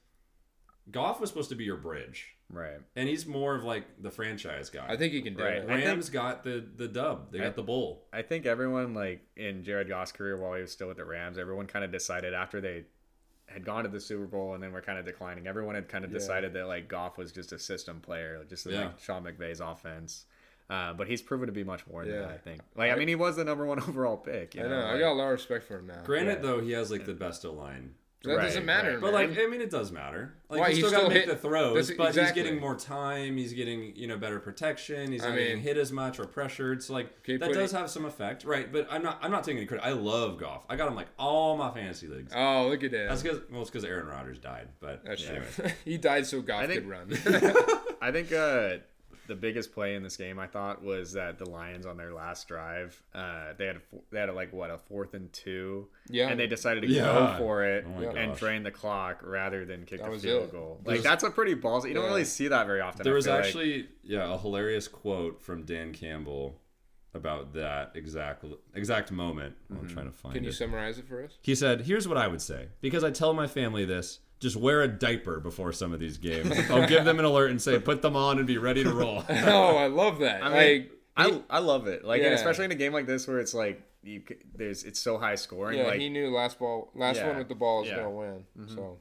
Goff 0.91 1.21
was 1.21 1.31
supposed 1.31 1.49
to 1.51 1.57
be 1.57 1.65
your 1.65 1.77
bridge, 1.77 2.35
Right. 2.51 2.79
and 2.95 3.09
he's 3.09 3.27
more 3.27 3.55
of 3.57 3.65
like 3.65 3.85
the 4.01 4.11
franchise 4.11 4.71
guy. 4.71 4.87
I 4.89 4.97
think 4.97 5.13
he 5.13 5.21
can 5.23 5.35
do 5.35 5.43
Right. 5.43 5.55
it. 5.57 5.65
I 5.65 5.75
think- 5.75 5.85
Rams 5.87 6.11
got 6.11 6.45
the 6.45 6.65
the 6.77 6.87
dub. 6.89 7.33
They 7.33 7.41
I- 7.41 7.45
got 7.45 7.57
the 7.57 7.63
bowl. 7.63 8.09
I 8.13 8.23
think 8.23 8.47
everyone 8.47 8.95
like 8.95 9.21
in 9.37 9.65
Jared 9.65 9.89
Goff's 9.89 10.13
career 10.13 10.37
while 10.37 10.55
he 10.55 10.61
was 10.63 10.73
still 10.73 10.89
with 10.89 10.97
the 10.99 11.05
Rams, 11.05 11.39
everyone 11.39 11.67
kind 11.67 11.85
of 11.85 11.91
decided 11.93 12.35
after 12.35 12.61
they 12.61 12.85
had 13.47 13.65
gone 13.65 13.85
to 13.85 13.89
the 13.89 14.01
Super 14.01 14.27
Bowl 14.27 14.55
and 14.55 14.63
then 14.63 14.73
were 14.73 14.81
kind 14.81 14.99
of 14.99 15.05
declining. 15.05 15.47
Everyone 15.47 15.75
had 15.75 15.89
kind 15.89 16.05
of 16.05 16.11
Yeah. 16.11 16.19
decided 16.19 16.53
that 16.55 16.67
like 16.67 16.89
Goff 16.89 17.17
was 17.17 17.33
just 17.33 17.53
a 17.53 17.59
system 17.59 18.01
player, 18.01 18.45
just 18.49 18.67
Yeah. 18.67 18.87
like 18.87 18.99
Sean 18.99 19.25
McVay's 19.25 19.61
offense. 19.61 20.25
Uh, 20.69 20.93
but 20.93 21.07
he's 21.07 21.23
proven 21.23 21.47
to 21.47 21.53
be 21.53 21.63
much 21.63 21.87
more 21.87 22.05
than 22.05 22.15
Yeah. 22.15 22.21
that. 22.23 22.31
I 22.31 22.39
think. 22.39 22.61
Like 22.75 22.91
I 22.91 22.97
mean, 22.97 23.07
he 23.09 23.15
was 23.15 23.37
the 23.37 23.45
number 23.45 23.65
one 23.65 23.79
overall 23.89 24.17
pick. 24.17 24.55
You 24.57 24.65
I 24.65 24.69
know. 24.69 24.81
I 24.81 24.91
like- 24.93 25.01
got 25.01 25.13
a 25.13 25.15
lot 25.15 25.27
of 25.27 25.33
respect 25.33 25.65
for 25.65 25.79
him 25.79 25.87
now. 25.87 26.03
Granted, 26.05 26.37
Yeah. 26.37 26.43
though, 26.43 26.61
he 26.61 26.73
has 26.73 26.91
like 26.91 27.07
the 27.07 27.15
best 27.15 27.45
O 27.47 27.53
line. 27.53 27.95
That 28.27 28.37
Right, 28.37 28.45
doesn't 28.45 28.65
matter, 28.67 28.93
right. 28.93 29.01
But 29.01 29.13
like, 29.15 29.31
I 29.39 29.47
mean, 29.47 29.61
it 29.61 29.71
does 29.71 29.91
matter. 29.93 30.35
Like, 30.49 30.61
Why, 30.61 30.69
he's 30.69 30.77
he's 30.79 30.87
still 30.89 31.01
got 31.03 31.09
to 31.09 31.15
make 31.15 31.27
the 31.27 31.35
throws, 31.37 31.75
That's- 31.89 31.97
but 31.97 32.09
exactly. 32.09 32.43
he's 32.43 32.45
getting 32.49 32.61
more 32.61 32.75
time. 32.77 33.37
He's 33.37 33.53
getting 33.53 33.97
you 33.97 34.07
know 34.07 34.17
better 34.17 34.39
protection. 34.41 35.11
He's 35.13 35.25
I 35.25 35.31
not 35.31 35.37
getting 35.39 35.61
hit 35.61 35.77
as 35.77 35.91
much 35.93 36.19
or 36.21 36.27
pressured. 36.27 36.83
So 36.83 36.93
like 36.93 37.07
Okay, 37.21 37.37
that 37.37 37.47
putting- 37.47 37.61
does 37.63 37.73
have 37.73 37.91
some 37.91 38.05
effect, 38.05 38.45
right? 38.45 38.71
But 38.73 38.87
I'm 38.91 39.03
not. 39.03 39.19
I'm 39.23 39.31
not 39.31 39.45
taking 39.45 39.59
any 39.59 39.67
credit. 39.67 39.85
I 39.87 39.93
love 39.93 40.39
Goff. 40.39 40.65
I 40.69 40.77
got 40.77 40.89
him 40.89 40.95
like 40.95 41.09
all 41.19 41.57
my 41.57 41.71
fantasy 41.73 42.07
leagues. 42.07 42.33
oh, 42.35 42.69
look 42.69 42.85
at 42.85 42.91
that. 42.93 43.09
That's 43.09 43.23
because 43.23 43.41
well, 43.51 43.63
it's 43.63 43.71
because 43.71 43.85
Aaron 43.85 44.07
Rodgers 44.07 44.39
died. 44.39 44.69
But 44.81 45.05
That's 45.05 45.27
anyway. 45.27 45.47
true. 45.55 45.67
he 45.85 45.97
died 45.99 46.27
so 46.27 46.43
Goff 46.43 46.63
I 46.63 46.67
think- 46.67 46.81
could 46.81 46.89
run. 46.89 47.11
I 48.01 48.13
think 48.13 48.33
uh, 48.33 48.77
the 49.27 49.35
biggest 49.35 49.73
play 49.73 49.95
in 49.95 50.03
this 50.03 50.17
game 50.17 50.39
I 50.39 50.47
thought 50.47 50.83
was 50.83 51.13
that 51.15 51.39
the 51.39 51.49
Lions 51.49 51.87
on 51.87 51.97
their 51.97 52.13
last 52.13 52.49
drive, 52.49 53.01
uh, 53.15 53.53
they 53.57 53.67
had 53.67 53.77
a, 53.77 53.81
they 54.11 54.19
had 54.21 54.29
a, 54.29 54.33
like 54.33 54.53
what 54.53 54.71
a 54.71 54.79
fourth 54.79 55.15
and 55.15 55.33
two, 55.33 55.89
Yeah. 56.09 56.29
and 56.29 56.39
they 56.39 56.47
decided 56.47 56.83
to 56.83 56.89
Yeah. 56.89 57.03
go 57.05 57.35
for 57.39 57.65
it 57.65 57.85
Oh 57.87 58.01
and 58.11 58.31
gosh. 58.33 58.39
drain 58.39 58.63
the 58.63 58.71
clock 58.71 59.21
rather 59.23 59.65
than 59.65 59.85
kick 59.85 60.01
That 60.01 60.13
a 60.13 60.19
field 60.19 60.45
it. 60.45 60.53
goal. 60.53 60.81
There's- 60.85 60.99
Like 60.99 61.05
that's 61.05 61.25
a 61.25 61.31
pretty 61.31 61.55
ballsy. 61.55 61.89
You 61.89 61.95
don't 61.95 62.05
Yeah. 62.05 62.09
really 62.11 62.25
see 62.25 62.49
that 62.49 62.67
very 62.67 62.81
often. 62.81 63.05
There 63.05 63.15
was 63.15 63.27
feel 63.27 63.35
like. 63.35 63.45
actually 63.45 63.89
yeah 64.03 64.33
a 64.33 64.39
hilarious 64.39 64.89
quote 64.89 65.41
from 65.43 65.65
Dan 65.65 65.93
Campbell 65.93 66.61
about 67.15 67.55
that 67.55 67.93
exact 67.95 68.45
exact 68.75 69.11
moment. 69.11 69.57
I'm 69.71 69.89
trying 69.89 70.05
to 70.07 70.13
find 70.13 70.35
Can 70.35 70.45
you 70.45 70.51
it. 70.51 70.53
summarize 70.53 70.99
it 70.99 71.07
for 71.09 71.25
us? 71.25 71.39
He 71.41 71.55
said, 71.55 71.83
"Here's 71.83 72.07
what 72.07 72.19
I 72.19 72.29
would 72.29 72.43
say 72.43 72.69
because 72.83 73.03
I 73.05 73.11
tell 73.11 73.33
my 73.33 73.47
family 73.47 73.85
this." 73.87 74.21
Just 74.39 74.57
wear 74.57 74.83
a 74.83 74.89
diaper 74.89 75.41
before 75.41 75.73
some 75.73 75.93
of 75.95 76.01
these 76.01 76.19
games. 76.19 76.53
I'll 76.71 76.87
give 76.87 77.05
them 77.07 77.19
an 77.19 77.25
alert 77.25 77.51
and 77.51 77.61
say, 77.61 77.79
"Put 77.79 78.03
them 78.03 78.17
on 78.17 78.37
and 78.39 78.47
be 78.47 78.59
ready 78.59 78.85
to 78.85 78.93
roll." 78.93 79.25
oh, 79.29 79.77
I 79.77 79.87
love 79.87 80.19
that. 80.19 80.43
I 80.43 80.49
mean, 80.49 80.89
like, 81.17 81.43
I, 81.51 81.57
I 81.57 81.59
love 81.61 81.87
it. 81.87 82.05
Like, 82.05 82.21
and 82.21 82.31
Yeah. 82.31 82.37
especially 82.37 82.67
in 82.67 82.73
a 82.73 82.75
game 82.77 82.93
like 82.93 83.07
this 83.07 83.27
where 83.27 83.39
it's 83.39 83.55
like 83.55 83.81
you 84.03 84.23
there's 84.55 84.85
it's 84.85 85.01
so 85.01 85.17
high 85.17 85.37
scoring. 85.37 85.79
yeah, 85.79 85.87
like, 85.87 86.01
he 86.01 86.11
knew 86.11 86.29
last 86.35 86.59
ball, 86.59 86.91
last 86.95 87.17
Yeah. 87.17 87.29
one 87.29 87.39
with 87.39 87.49
the 87.49 87.55
ball 87.55 87.83
is 87.83 87.89
Yeah. 87.89 87.97
gonna 87.97 88.11
win. 88.11 88.45
So 88.69 88.99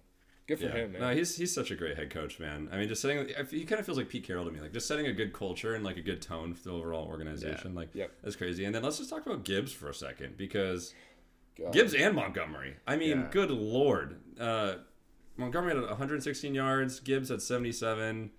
good 0.48 0.58
for 0.60 0.66
Yeah. 0.66 0.72
him, 0.72 0.92
man. 0.94 1.02
No, 1.02 1.14
he's 1.14 1.36
he's 1.36 1.54
such 1.54 1.70
a 1.70 1.76
great 1.76 1.98
head 1.98 2.10
coach, 2.12 2.40
man. 2.40 2.70
I 2.72 2.78
mean, 2.78 2.88
just 2.88 3.02
setting 3.02 3.28
he 3.52 3.66
kind 3.66 3.80
of 3.82 3.86
feels 3.86 3.98
like 3.98 4.08
Pete 4.08 4.24
Carroll 4.24 4.46
to 4.46 4.52
me, 4.52 4.62
like 4.62 4.72
just 4.72 4.88
setting 4.88 5.06
a 5.06 5.14
good 5.14 5.34
culture 5.34 5.76
and 5.76 5.84
like 5.84 5.98
a 5.98 6.02
good 6.02 6.22
tone 6.22 6.54
for 6.54 6.64
the 6.70 6.74
overall 6.74 7.08
organization. 7.08 7.76
Like, 7.76 7.90
Yep. 7.94 8.10
that's 8.24 8.38
crazy. 8.38 8.64
And 8.64 8.74
then 8.74 8.84
let's 8.84 9.00
just 9.00 9.10
talk 9.10 9.26
about 9.26 9.44
Gibbs 9.44 9.74
for 9.74 9.90
a 9.90 9.94
second 9.94 10.38
because 10.38 10.94
God. 11.58 11.74
Gibbs 11.74 11.94
and 11.94 12.16
Montgomery. 12.16 12.78
I 12.88 12.96
mean, 12.96 13.18
Yeah. 13.20 13.28
good 13.32 13.52
lord. 13.52 14.22
Uh, 14.40 14.76
Montgomery 15.38 15.76
had 15.76 15.84
116 15.84 16.54
yards. 16.54 17.00
Gibbs 17.00 17.30
had 17.30 17.42
77. 17.42 18.32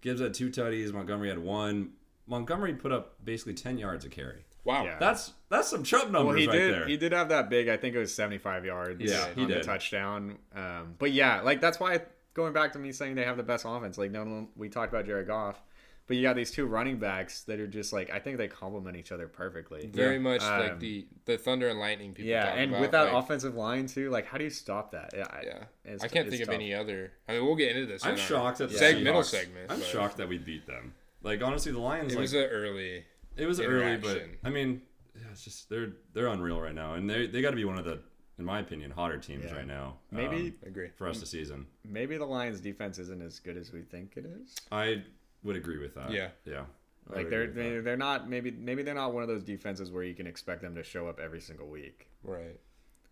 Gibbs 0.00 0.20
had 0.20 0.34
two 0.34 0.50
tutties. 0.50 0.92
Montgomery 0.92 1.28
had 1.28 1.38
one. 1.38 1.90
Montgomery 2.26 2.74
put 2.74 2.92
up 2.92 3.16
basically 3.24 3.54
10 3.54 3.78
yards 3.78 4.04
a 4.04 4.08
carry. 4.08 4.44
Wow. 4.64 4.84
Yeah. 4.84 4.98
That's 4.98 5.32
that's 5.48 5.68
some 5.68 5.82
chub 5.82 6.10
numbers 6.10 6.26
well, 6.26 6.36
he 6.36 6.46
right 6.46 6.52
did. 6.52 6.74
there. 6.74 6.86
He 6.86 6.96
did 6.98 7.12
have 7.12 7.30
that 7.30 7.48
big. 7.48 7.68
I 7.68 7.76
think 7.78 7.94
it 7.94 7.98
was 7.98 8.14
75 8.14 8.66
yards. 8.66 9.00
Yeah, 9.00 9.26
he 9.34 9.42
on 9.42 9.48
did. 9.48 9.60
the 9.60 9.64
touchdown. 9.64 10.38
Um, 10.54 10.94
but 10.98 11.12
yeah, 11.12 11.40
like 11.40 11.60
that's 11.60 11.80
why 11.80 12.02
going 12.34 12.52
back 12.52 12.72
to 12.74 12.78
me 12.78 12.92
saying 12.92 13.14
they 13.14 13.24
have 13.24 13.38
the 13.38 13.42
best 13.42 13.64
offense. 13.66 13.96
Like 13.96 14.10
no, 14.10 14.20
one 14.20 14.48
we 14.56 14.68
talked 14.68 14.92
about 14.92 15.06
Jared 15.06 15.26
Goff, 15.26 15.62
but 16.08 16.16
you 16.16 16.22
got 16.22 16.34
these 16.34 16.50
two 16.50 16.66
running 16.66 16.98
backs 16.98 17.42
that 17.42 17.60
are 17.60 17.66
just 17.68 17.92
like 17.92 18.10
I 18.10 18.18
think 18.18 18.38
they 18.38 18.48
complement 18.48 18.96
each 18.96 19.12
other 19.12 19.28
perfectly. 19.28 19.86
Very 19.86 20.14
Yeah. 20.14 20.20
much 20.20 20.40
like 20.40 20.72
Um, 20.72 20.78
the 20.80 21.06
the 21.26 21.38
thunder 21.38 21.68
and 21.68 21.78
lightning 21.78 22.14
people. 22.14 22.30
Yeah, 22.30 22.46
and 22.54 22.70
about, 22.72 22.80
with 22.80 22.90
that 22.90 23.12
like, 23.12 23.24
offensive 23.24 23.54
line 23.54 23.86
too, 23.86 24.10
like 24.10 24.26
how 24.26 24.38
do 24.38 24.44
you 24.44 24.50
stop 24.50 24.90
that? 24.92 25.10
Yeah, 25.14 25.26
Yeah, 25.44 25.64
it's- 25.84 26.02
I 26.02 26.08
can't 26.08 26.26
it's 26.26 26.36
think 26.36 26.48
of 26.48 26.52
any 26.52 26.74
other. 26.74 27.12
I 27.28 27.34
mean, 27.34 27.44
we'll 27.44 27.54
get 27.54 27.76
into 27.76 27.86
this. 27.86 28.04
I'm 28.04 28.12
in 28.12 28.16
shocked 28.18 28.60
at 28.60 28.70
the 28.70 28.74
seg- 28.78 29.02
middle 29.04 29.22
segment. 29.22 29.70
I'm 29.70 29.78
but 29.78 29.86
shocked 29.86 30.16
that 30.16 30.28
we 30.28 30.38
beat 30.38 30.66
them. 30.66 30.94
Like 31.22 31.42
honestly, 31.42 31.70
the 31.70 31.78
Lions 31.78 32.12
It 32.12 32.16
like 32.16 32.22
was 32.22 32.32
an 32.32 32.44
early. 32.44 33.04
It 33.36 33.46
was 33.46 33.60
early, 33.60 33.96
but. 33.98 34.22
I 34.42 34.50
mean, 34.50 34.82
yeah, 35.14 35.22
it's 35.30 35.44
just 35.44 35.68
they're 35.68 35.92
they're 36.14 36.26
unreal 36.28 36.60
right 36.60 36.74
now, 36.74 36.94
and 36.94 37.08
they 37.08 37.26
they 37.26 37.42
got 37.42 37.50
to 37.50 37.56
be 37.56 37.64
one 37.64 37.78
of 37.78 37.84
the, 37.84 38.00
in 38.38 38.44
my 38.44 38.60
opinion, 38.60 38.90
hotter 38.92 39.18
teams 39.18 39.44
Yeah. 39.44 39.56
right 39.56 39.66
now. 39.66 39.98
Maybe- 40.10 40.56
um, 40.62 40.68
Agree. 40.68 40.88
for 40.96 41.06
us 41.06 41.20
this 41.20 41.30
season. 41.30 41.66
Maybe 41.84 42.16
the 42.16 42.24
Lions' 42.24 42.60
defense 42.60 42.98
isn't 42.98 43.20
as 43.22 43.38
good 43.40 43.56
as 43.56 43.72
we 43.72 43.82
think 43.82 44.16
it 44.16 44.24
is. 44.26 44.56
I 44.72 45.04
would 45.44 45.56
agree 45.56 45.78
with 45.78 45.94
that. 45.94 46.10
Yeah. 46.10 46.28
yeah. 46.44 46.64
I 47.12 47.16
Like 47.16 47.30
they're 47.30 47.42
agree 47.42 47.64
with 47.64 47.74
they, 47.76 47.80
they're 47.80 47.96
not 47.96 48.28
maybe 48.28 48.50
maybe 48.50 48.82
they're 48.82 48.94
not 48.94 49.12
one 49.14 49.22
of 49.22 49.28
those 49.28 49.42
defenses 49.42 49.90
where 49.90 50.02
you 50.02 50.14
can 50.14 50.26
expect 50.26 50.62
them 50.62 50.74
to 50.74 50.82
show 50.82 51.08
up 51.08 51.18
every 51.20 51.40
single 51.40 51.66
week. 51.68 52.08
Right. 52.22 52.58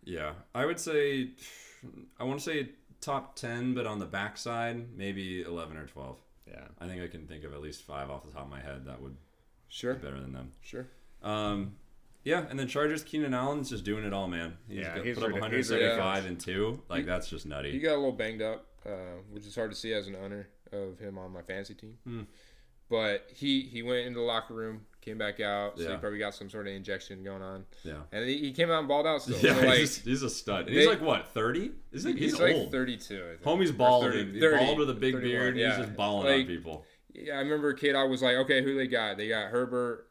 yeah. 0.05 0.33
I 0.55 0.67
would 0.67 0.79
say, 0.81 1.31
I 2.21 2.25
want 2.25 2.39
to 2.41 2.45
say 2.45 2.71
top 3.01 3.37
ten, 3.37 3.75
but 3.75 3.87
on 3.87 3.99
the 3.99 4.07
backside, 4.07 4.97
maybe 4.97 5.43
eleven 5.43 5.77
or 5.77 5.87
twelve. 5.87 6.19
Yeah. 6.47 6.65
I 6.81 6.87
think 6.87 7.03
I 7.03 7.07
can 7.09 7.27
think 7.27 7.45
of 7.45 7.53
at 7.55 7.61
least 7.63 7.83
five 7.83 8.11
off 8.11 8.25
the 8.25 8.31
top 8.33 8.43
of 8.45 8.51
my 8.51 8.61
head 8.61 8.85
that 8.87 9.01
would 9.01 9.17
Sure. 9.69 9.95
be 9.95 10.05
better 10.05 10.21
than 10.21 10.33
them. 10.33 10.53
Sure. 10.63 10.87
Um, 11.23 11.77
yeah, 12.23 12.45
and 12.51 12.59
then 12.59 12.69
Chargers, 12.69 13.03
Keenan 13.03 13.35
Allen's 13.35 13.71
just 13.71 13.85
doing 13.85 14.05
it 14.05 14.13
all, 14.13 14.27
man. 14.29 14.57
He's 14.69 14.79
Yeah, 14.79 14.97
got- 14.97 15.05
he's 15.07 15.15
put 15.17 15.25
up 15.25 15.31
ridic- 15.31 15.57
he's 15.57 15.71
175 15.71 16.27
and 16.27 16.39
two. 16.41 16.83
Like 16.89 17.07
that's 17.07 17.29
just 17.29 17.47
nutty. 17.47 17.73
He 17.73 17.79
got 17.81 17.95
a 17.95 17.99
little 17.99 18.13
banged 18.13 18.43
up, 18.43 18.67
uh, 18.85 18.91
which 19.31 19.47
is 19.47 19.55
hard 19.55 19.71
to 19.71 19.77
see 19.77 19.93
as 19.95 20.07
an 20.07 20.17
owner 20.17 20.49
of 20.77 20.99
him 20.99 21.19
on 21.19 21.33
my 21.33 21.43
fantasy 21.43 21.75
team. 21.75 21.99
Hmm. 22.05 22.23
But 22.89 23.29
he 23.35 23.63
he 23.63 23.83
went 23.83 24.07
into 24.07 24.21
the 24.21 24.25
locker 24.25 24.55
room, 24.55 24.83
came 25.01 25.19
back 25.19 25.41
out, 25.41 25.77
so 25.77 25.83
Yeah. 25.85 25.91
he 25.93 25.97
probably 25.97 26.21
got 26.21 26.35
some 26.37 26.49
sort 26.49 26.69
of 26.69 26.73
injection 26.73 27.25
going 27.25 27.43
on, 27.43 27.65
yeah. 27.83 27.95
and 28.13 28.29
he, 28.29 28.39
he 28.39 28.53
came 28.53 28.71
out 28.71 28.79
and 28.79 28.87
balled 28.87 29.09
out 29.09 29.23
still. 29.23 29.37
Yeah, 29.43 29.59
so 29.61 29.67
like, 29.67 29.79
he's, 29.79 29.99
he's 30.05 30.23
a 30.23 30.31
stud. 30.31 30.67
they- 30.67 30.73
he's 30.73 30.87
like 30.87 31.01
what, 31.01 31.27
thirty? 31.35 31.73
Is 31.91 32.05
he, 32.05 32.13
he's, 32.13 32.21
he's, 32.33 32.41
like 32.41 32.55
old. 32.55 32.71
32. 32.71 33.15
I 33.17 33.29
think. 33.31 33.43
Homie's 33.43 33.71
Or 33.71 33.75
bald. 33.75 34.05
30, 34.05 34.33
He's 34.35 34.41
30, 34.41 34.65
bald 34.65 34.79
with 34.79 34.91
a 34.91 34.95
big 34.95 35.21
beard. 35.21 35.57
yeah. 35.57 35.69
He's 35.77 35.85
just 35.87 35.97
balling 35.97 36.33
on 36.43 36.47
people. 36.47 36.85
Yeah, 37.13 37.35
I 37.35 37.39
remember 37.41 37.73
K 37.75 37.93
I 37.93 38.05
was 38.05 38.23
like, 38.23 38.37
okay, 38.37 38.63
who 38.63 38.77
they 38.77 38.87
got? 38.87 39.17
They 39.17 39.29
got 39.29 39.51
Herbert, 39.51 40.07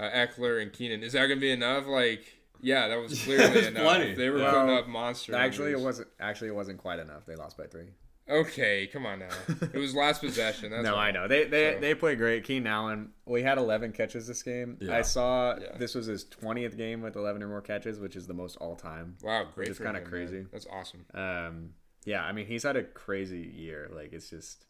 uh, 0.00 0.08
Ekeler, 0.10 0.60
and 0.60 0.72
Keenan. 0.72 1.04
Is 1.04 1.12
that 1.12 1.26
gonna 1.28 1.38
be 1.40 1.50
enough? 1.52 1.86
Like, 1.86 2.24
yeah, 2.60 2.88
that 2.88 2.96
was 2.98 3.20
clearly 3.24 3.46
That's 3.54 3.66
enough. 3.68 3.82
plenty. 3.84 4.14
They 4.14 4.30
were 4.30 4.38
Yeah. 4.38 4.50
putting 4.52 4.70
up 4.76 4.88
monster. 4.88 5.36
Actually, 5.36 5.70
it 5.72 5.80
wasn't. 5.80 6.08
Actually, 6.18 6.48
it 6.48 6.54
wasn't 6.56 6.78
quite 6.78 6.98
enough. 6.98 7.24
They 7.24 7.36
lost 7.36 7.56
by 7.56 7.66
three. 7.66 7.90
Okay, 8.28 8.88
come 8.88 9.06
on 9.06 9.20
now. 9.20 9.28
It 9.72 9.78
was 9.78 9.94
last 9.94 10.20
possession. 10.20 10.70
That's 10.72 10.82
no, 10.84 10.94
all. 10.94 10.98
I 11.00 11.12
know 11.12 11.28
they 11.28 11.44
they, 11.44 11.74
So- 11.74 11.80
they 11.80 11.94
play 11.94 12.16
great. 12.16 12.42
Keenan 12.44 12.66
Allen, 12.66 13.10
we 13.24 13.42
had 13.42 13.56
11 13.56 13.92
catches 13.92 14.26
this 14.26 14.42
game. 14.42 14.78
Yeah. 14.80 14.96
I 14.96 15.02
saw 15.02 15.56
Yeah. 15.58 15.76
this 15.78 15.94
was 15.94 16.06
his 16.06 16.24
20th 16.24 16.76
game 16.76 17.02
with 17.02 17.14
11 17.14 17.42
or 17.42 17.48
more 17.48 17.60
catches, 17.60 18.00
which 18.00 18.16
is 18.16 18.26
the 18.26 18.34
most 18.34 18.56
all 18.56 18.74
time. 18.74 19.16
Wow, 19.22 19.46
great. 19.54 19.68
is 19.68 19.76
for 19.76 19.84
kinda 19.84 19.98
him, 20.00 20.04
man. 20.04 20.10
crazy. 20.10 20.46
That's 20.50 20.66
awesome. 20.66 21.04
Um, 21.14 21.70
yeah, 22.04 22.24
I 22.24 22.32
mean 22.32 22.46
he's 22.46 22.64
had 22.64 22.76
a 22.76 22.82
crazy 22.82 23.40
year. 23.54 23.88
Like 23.94 24.12
it's 24.12 24.28
just 24.28 24.64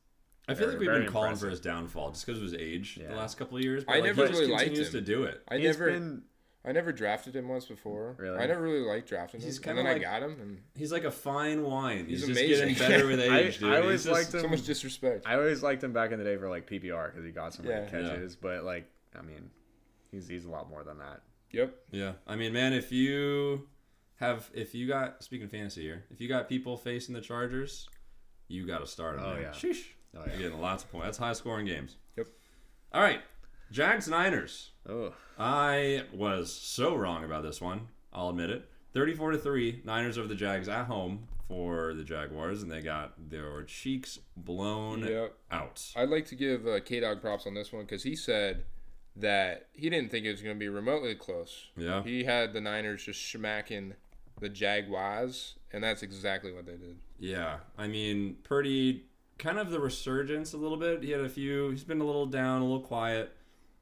I 0.49 0.55
feel 0.55 0.69
like 0.69 0.79
we've 0.79 0.89
been 0.89 1.07
calling 1.11 1.29
impressive. 1.31 1.47
for 1.47 1.51
his 1.51 1.61
downfall 1.61 2.11
just 2.13 2.25
because 2.27 2.39
of 2.41 2.45
his 2.45 2.55
age 2.55 2.99
Yeah. 3.01 3.09
the 3.09 3.17
last 3.17 3.37
couple 3.39 3.57
of 3.57 3.65
years. 3.65 3.85
But 3.85 3.93
I 3.93 3.95
like, 4.01 4.05
never 4.05 4.23
he 4.23 4.29
just 4.29 4.41
really 4.41 4.53
liked 4.53 4.65
continues 4.65 4.95
him. 4.95 5.01
to 5.01 5.01
do 5.01 5.25
it. 5.25 5.43
I 5.49 5.57
he's 5.57 5.65
never, 5.79 5.91
been 5.91 6.23
I 6.67 6.73
never 6.73 6.91
drafted 6.93 7.37
him 7.37 7.49
once 7.49 7.67
before. 7.67 8.17
Really? 8.19 8.39
I 8.39 8.47
never 8.47 8.61
really 8.62 8.81
liked 8.85 9.09
drafting 9.09 9.41
He's 9.41 9.59
him. 9.59 9.71
And 9.71 9.79
then 9.79 9.85
like- 9.87 9.97
I 9.99 9.99
got 10.01 10.23
him, 10.23 10.37
and 10.41 10.59
He's 10.75 10.91
like 10.91 11.05
a 11.05 11.11
fine 11.12 11.62
wine. 11.62 12.07
He's, 12.07 12.27
He's 12.27 12.29
just 12.29 12.41
amazing. 12.41 12.69
getting 12.75 12.89
better 12.89 13.07
with 13.07 13.21
I- 13.33 13.39
age, 13.39 13.59
dude. 13.59 13.69
I 13.73 13.77
He's 13.77 13.83
always 13.85 14.05
just- 14.05 14.12
liked 14.12 14.35
him. 14.35 14.41
so 14.41 14.49
much 14.49 14.67
disrespect. 14.67 15.27
I 15.27 15.35
always 15.35 15.62
liked 15.62 15.85
him 15.85 15.93
back 15.93 16.11
in 16.12 16.19
the 16.19 16.25
day 16.25 16.37
for 16.37 16.49
like 16.49 16.69
PPR 16.69 17.07
because 17.12 17.25
he 17.25 17.31
got 17.31 17.55
some 17.55 17.67
many 17.67 17.79
Yeah. 17.79 17.85
Yeah. 18.01 18.09
catches. 18.09 18.35
But 18.37 18.64
like 18.64 18.91
I 19.17 19.23
mean, 19.23 19.51
he's 20.11 20.27
he's 20.29 20.45
a 20.45 20.51
lot 20.51 20.69
more 20.69 20.83
than 20.83 20.99
that. 20.99 21.23
Yep. 21.53 21.75
Yeah, 21.93 22.12
I 22.27 22.35
mean, 22.37 22.53
man, 22.53 22.73
if 22.73 22.91
you 22.93 23.69
have, 24.17 24.51
if 24.53 24.75
you 24.75 24.89
got, 24.89 25.23
speaking 25.23 25.45
of 25.45 25.51
fantasy 25.53 25.83
here, 25.83 26.05
if 26.11 26.21
you 26.21 26.29
got 26.29 26.49
people 26.49 26.77
facing 26.77 27.14
the 27.14 27.21
Chargers, 27.21 27.89
you 28.49 28.67
got 28.67 28.79
to 28.81 28.87
start 28.87 29.17
them. 29.17 29.25
Oh, 29.25 29.33
man. 29.35 29.43
yeah. 29.43 29.51
Sheesh. 29.51 29.85
Oh, 30.17 30.21
You're 30.25 30.35
yeah. 30.35 30.39
getting 30.43 30.61
lots 30.61 30.83
of 30.85 30.91
points. 30.91 31.07
That's 31.07 31.19
high 31.19 31.33
scoring 31.35 31.67
games. 31.67 31.97
Yep. 32.17 32.27
All 32.93 33.01
right, 33.01 33.21
Jags 33.71 34.09
Niners. 34.09 34.71
Oh, 34.89 35.12
I 35.39 36.05
was 36.12 36.53
so 36.53 36.95
wrong 36.95 37.25
about 37.25 37.43
this 37.43 37.61
one. 37.61 37.89
I'll 38.12 38.31
admit 38.31 38.51
it. 38.51 38.69
34 38.95 39.33
to 39.33 39.39
3, 39.39 39.83
Niners 39.85 40.17
over 40.17 40.29
the 40.29 40.35
Jags 40.35 40.69
at 40.69 40.87
home 40.87 41.29
for 41.49 41.93
the 41.95 42.03
Jaguars, 42.05 42.62
and 42.62 42.71
they 42.71 42.81
got 42.81 43.12
their 43.31 43.62
cheeks 43.64 44.19
blown 44.37 45.01
Yep. 45.07 45.35
out. 45.51 45.93
I'd 45.95 46.09
like 46.09 46.27
to 46.27 46.35
give 46.35 46.67
uh, 46.67 46.81
KDawg 46.81 47.21
props 47.21 47.47
on 47.47 47.55
this 47.55 47.73
one 47.73 47.83
because 47.85 48.03
he 48.05 48.17
said 48.17 48.64
that 49.17 49.69
he 49.73 49.91
didn't 49.91 50.11
think 50.11 50.25
it 50.27 50.33
was 50.33 50.43
going 50.43 50.57
to 50.57 50.59
be 50.59 50.69
remotely 50.69 51.14
close. 51.14 51.67
Yeah. 51.77 52.03
He 52.03 52.25
had 52.25 52.53
the 52.53 52.61
Niners 52.61 53.05
just 53.05 53.31
smacking 53.31 53.95
the 54.41 54.49
Jaguars, 54.49 55.55
and 55.73 55.83
that's 55.85 56.03
exactly 56.03 56.53
what 56.53 56.67
they 56.67 56.77
did. 56.77 56.97
Yeah, 57.19 57.59
I 57.79 57.87
mean, 57.89 58.37
pretty 58.43 59.05
kind 59.39 59.59
of 59.59 59.71
the 59.71 59.81
resurgence 59.81 60.53
a 60.53 60.57
little 60.57 60.77
bit. 60.79 61.03
He 61.03 61.11
had 61.11 61.21
a 61.21 61.29
few, 61.29 61.71
he's 61.71 61.85
been 61.85 62.01
a 62.01 62.05
little 62.05 62.27
down, 62.27 62.61
a 62.62 62.64
little 62.64 62.81
quiet. 62.81 63.33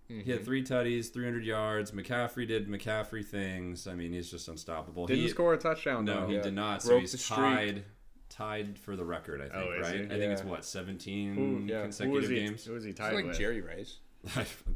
He 0.08 0.14
Mm-hmm. 0.14 0.30
had 0.32 0.44
three 0.44 0.62
tutties, 0.62 1.10
300 1.12 1.44
yards. 1.44 1.92
McCaffrey 1.92 2.46
did 2.46 2.68
McCaffrey 2.68 3.24
things. 3.24 3.86
I 3.86 3.94
mean, 3.94 4.12
he's 4.12 4.30
just 4.30 4.48
unstoppable. 4.48 5.06
didn't 5.06 5.22
he, 5.22 5.28
score 5.30 5.54
a 5.54 5.58
touchdown 5.58 6.04
No, 6.04 6.20
though. 6.22 6.26
he 6.28 6.34
Yeah. 6.36 6.42
did 6.42 6.54
not. 6.54 6.82
So 6.82 6.90
Broke 6.90 7.00
he's 7.02 7.26
tied 7.28 7.84
tied 8.28 8.78
for 8.78 8.96
the 8.96 9.04
record, 9.04 9.40
I 9.40 9.44
think, 9.48 9.54
Oh, 9.54 9.80
right? 9.80 9.94
he? 9.94 10.00
I 10.06 10.08
think 10.18 10.32
it's 10.32 10.42
what, 10.44 10.64
17 10.64 11.34
Who- 11.34 11.40
yeah. 11.42 11.74
Who 11.74 11.74
Who 11.76 11.82
consecutive 11.84 12.30
he? 12.30 12.36
games? 12.36 12.64
Who 12.64 12.72
was 12.72 12.84
he 12.84 12.90
It's 12.90 12.98
tied 12.98 13.14
like 13.14 13.26
with? 13.26 13.38
Jerry 13.38 13.60
Rice 13.60 13.98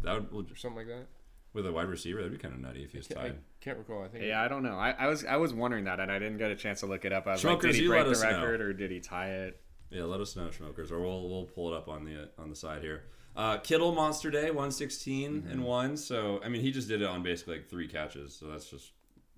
that 0.03 0.33
would, 0.33 0.51
or 0.53 0.57
something 0.57 0.79
like 0.79 0.87
that. 0.87 1.07
with 1.55 1.67
a 1.67 1.73
wide 1.73 1.89
receiver, 1.89 2.19
that'd 2.19 2.33
be 2.33 2.39
kind 2.39 2.55
of 2.55 2.61
nutty 2.61 2.85
if 2.85 2.93
he 2.93 2.99
was 2.99 3.11
I 3.11 3.15
tied. 3.15 3.39
can't 3.61 3.79
recall. 3.79 4.05
I 4.05 4.09
think. 4.09 4.25
Yeah, 4.25 4.41
I 4.43 4.49
don't 4.49 4.63
know. 4.63 4.77
I, 4.79 4.91
I 4.93 5.07
was 5.09 5.25
I 5.25 5.37
was 5.37 5.53
wondering 5.53 5.85
that, 5.85 5.99
and 6.01 6.11
I 6.13 6.19
didn't 6.19 6.39
get 6.39 6.51
a 6.51 6.57
chance 6.57 6.81
to 6.81 6.87
look 6.87 7.05
it 7.05 7.13
up. 7.13 7.27
I 7.27 7.33
was 7.33 7.45
like, 7.45 7.61
did 7.61 7.75
he 7.75 7.87
break 7.89 8.05
the 8.05 8.11
us 8.13 8.23
know. 8.23 8.29
record 8.31 8.61
or 8.61 8.73
did 8.73 8.91
he 8.91 9.01
tie 9.01 9.31
it? 9.31 9.61
Yeah, 9.91 10.05
let 10.05 10.21
us 10.21 10.37
know, 10.37 10.51
smokers, 10.51 10.93
or 10.93 11.01
we'll 11.01 11.29
we'll 11.29 11.45
pull 11.47 11.73
it 11.73 11.77
up 11.77 11.89
on 11.89 12.05
the 12.05 12.29
on 12.39 12.51
the 12.51 12.57
side 12.57 12.83
here. 12.83 13.05
Uh, 13.39 13.57
Kittle 13.59 13.93
Monster 13.95 14.31
Day, 14.33 14.51
one 14.51 14.71
Mm-hmm. 14.71 15.49
and 15.49 15.65
one. 15.65 15.97
So 15.97 16.41
I 16.45 16.49
mean, 16.49 16.61
he 16.61 16.73
just 16.73 16.89
did 16.89 17.01
it 17.03 17.07
on 17.09 17.23
basically 17.23 17.59
like 17.59 17.69
three 17.71 17.87
catches. 17.89 18.35
So 18.35 18.47
that's 18.49 18.69
just 18.69 18.91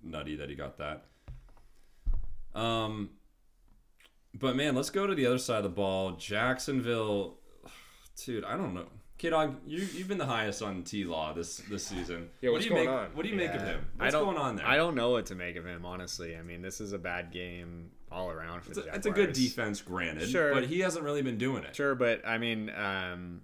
nutty 0.03 0.35
that 0.37 0.49
he 0.49 0.55
got 0.55 0.77
that. 0.79 1.05
Um, 2.53 3.11
but 4.33 4.55
man, 4.55 4.75
let's 4.75 4.89
go 4.89 5.07
to 5.07 5.15
the 5.15 5.25
other 5.25 5.37
side 5.37 5.57
of 5.57 5.63
the 5.63 5.69
ball. 5.69 6.11
Jacksonville, 6.13 7.37
dude, 8.25 8.43
I 8.43 8.57
don't 8.57 8.73
know. 8.73 8.87
KDawg, 9.19 9.57
you 9.67 9.87
you've 9.93 10.07
been 10.07 10.17
the 10.17 10.25
highest 10.25 10.63
on 10.63 10.81
T 10.81 11.03
Law 11.03 11.31
this 11.33 11.57
this 11.69 11.85
season. 11.85 12.29
Yeah, 12.41 12.49
what 12.49 12.53
what's 12.53 12.65
do 12.65 12.69
you 12.71 12.75
going 12.75 12.87
make? 12.87 12.95
on? 12.95 13.09
What 13.15 13.21
do 13.23 13.29
you 13.29 13.35
make 13.35 13.49
of 13.51 13.61
Yeah. 13.61 13.65
him? 13.73 13.85
I 13.99 14.05
What's 14.05 14.13
don't- 14.13 14.25
going 14.25 14.37
on 14.37 14.55
there? 14.55 14.65
I 14.67 14.77
don't 14.77 14.95
know 14.95 15.11
what 15.11 15.27
to 15.27 15.35
make 15.35 15.55
of 15.57 15.65
him, 15.67 15.85
honestly. 15.85 16.35
I 16.35 16.41
mean, 16.41 16.63
this 16.63 16.81
is 16.81 16.91
a 16.93 16.97
bad 16.97 17.31
game 17.31 17.91
all 18.11 18.31
around 18.31 18.61
for 18.61 18.71
It's 18.71 18.77
the 18.79 18.81
a, 18.81 18.85
Jaguars. 18.85 18.97
it's 18.97 19.05
a 19.05 19.11
good 19.11 19.33
defense, 19.33 19.81
granted, 19.83 20.27
Sure. 20.27 20.53
but 20.55 20.65
he 20.65 20.79
hasn't 20.79 21.05
really 21.05 21.21
been 21.21 21.37
doing 21.37 21.63
it. 21.63 21.75
Sure, 21.75 21.93
but 21.93 22.27
I 22.27 22.39
mean, 22.39 22.71
um, 22.71 23.41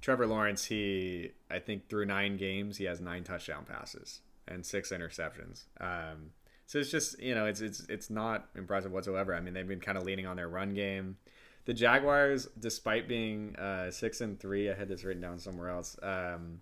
Trevor 0.00 0.26
Lawrence, 0.26 0.64
he 0.64 1.32
I 1.50 1.58
think 1.58 1.88
through 1.88 2.06
nine 2.06 2.36
games 2.36 2.76
he 2.76 2.84
has 2.84 3.00
nine 3.00 3.24
touchdown 3.24 3.64
passes 3.68 4.20
and 4.46 4.64
six 4.64 4.90
interceptions. 4.92 5.64
Um, 5.80 6.30
so 6.66 6.78
it's 6.78 6.90
just 6.90 7.18
you 7.20 7.34
know 7.34 7.46
it's 7.46 7.60
it's 7.60 7.80
it's 7.88 8.10
not 8.10 8.48
impressive 8.54 8.92
whatsoever. 8.92 9.34
I 9.34 9.40
mean 9.40 9.54
they've 9.54 9.66
been 9.68 9.80
kind 9.80 9.98
of 9.98 10.04
leaning 10.04 10.26
on 10.26 10.36
their 10.36 10.48
run 10.48 10.74
game. 10.74 11.16
The 11.64 11.74
Jaguars, 11.74 12.48
despite 12.58 13.08
being 13.08 13.54
uh, 13.56 13.90
six 13.90 14.20
and 14.22 14.40
three, 14.40 14.70
I 14.70 14.74
had 14.74 14.88
this 14.88 15.04
written 15.04 15.20
down 15.20 15.38
somewhere 15.38 15.68
else. 15.68 15.98
Um, 16.02 16.60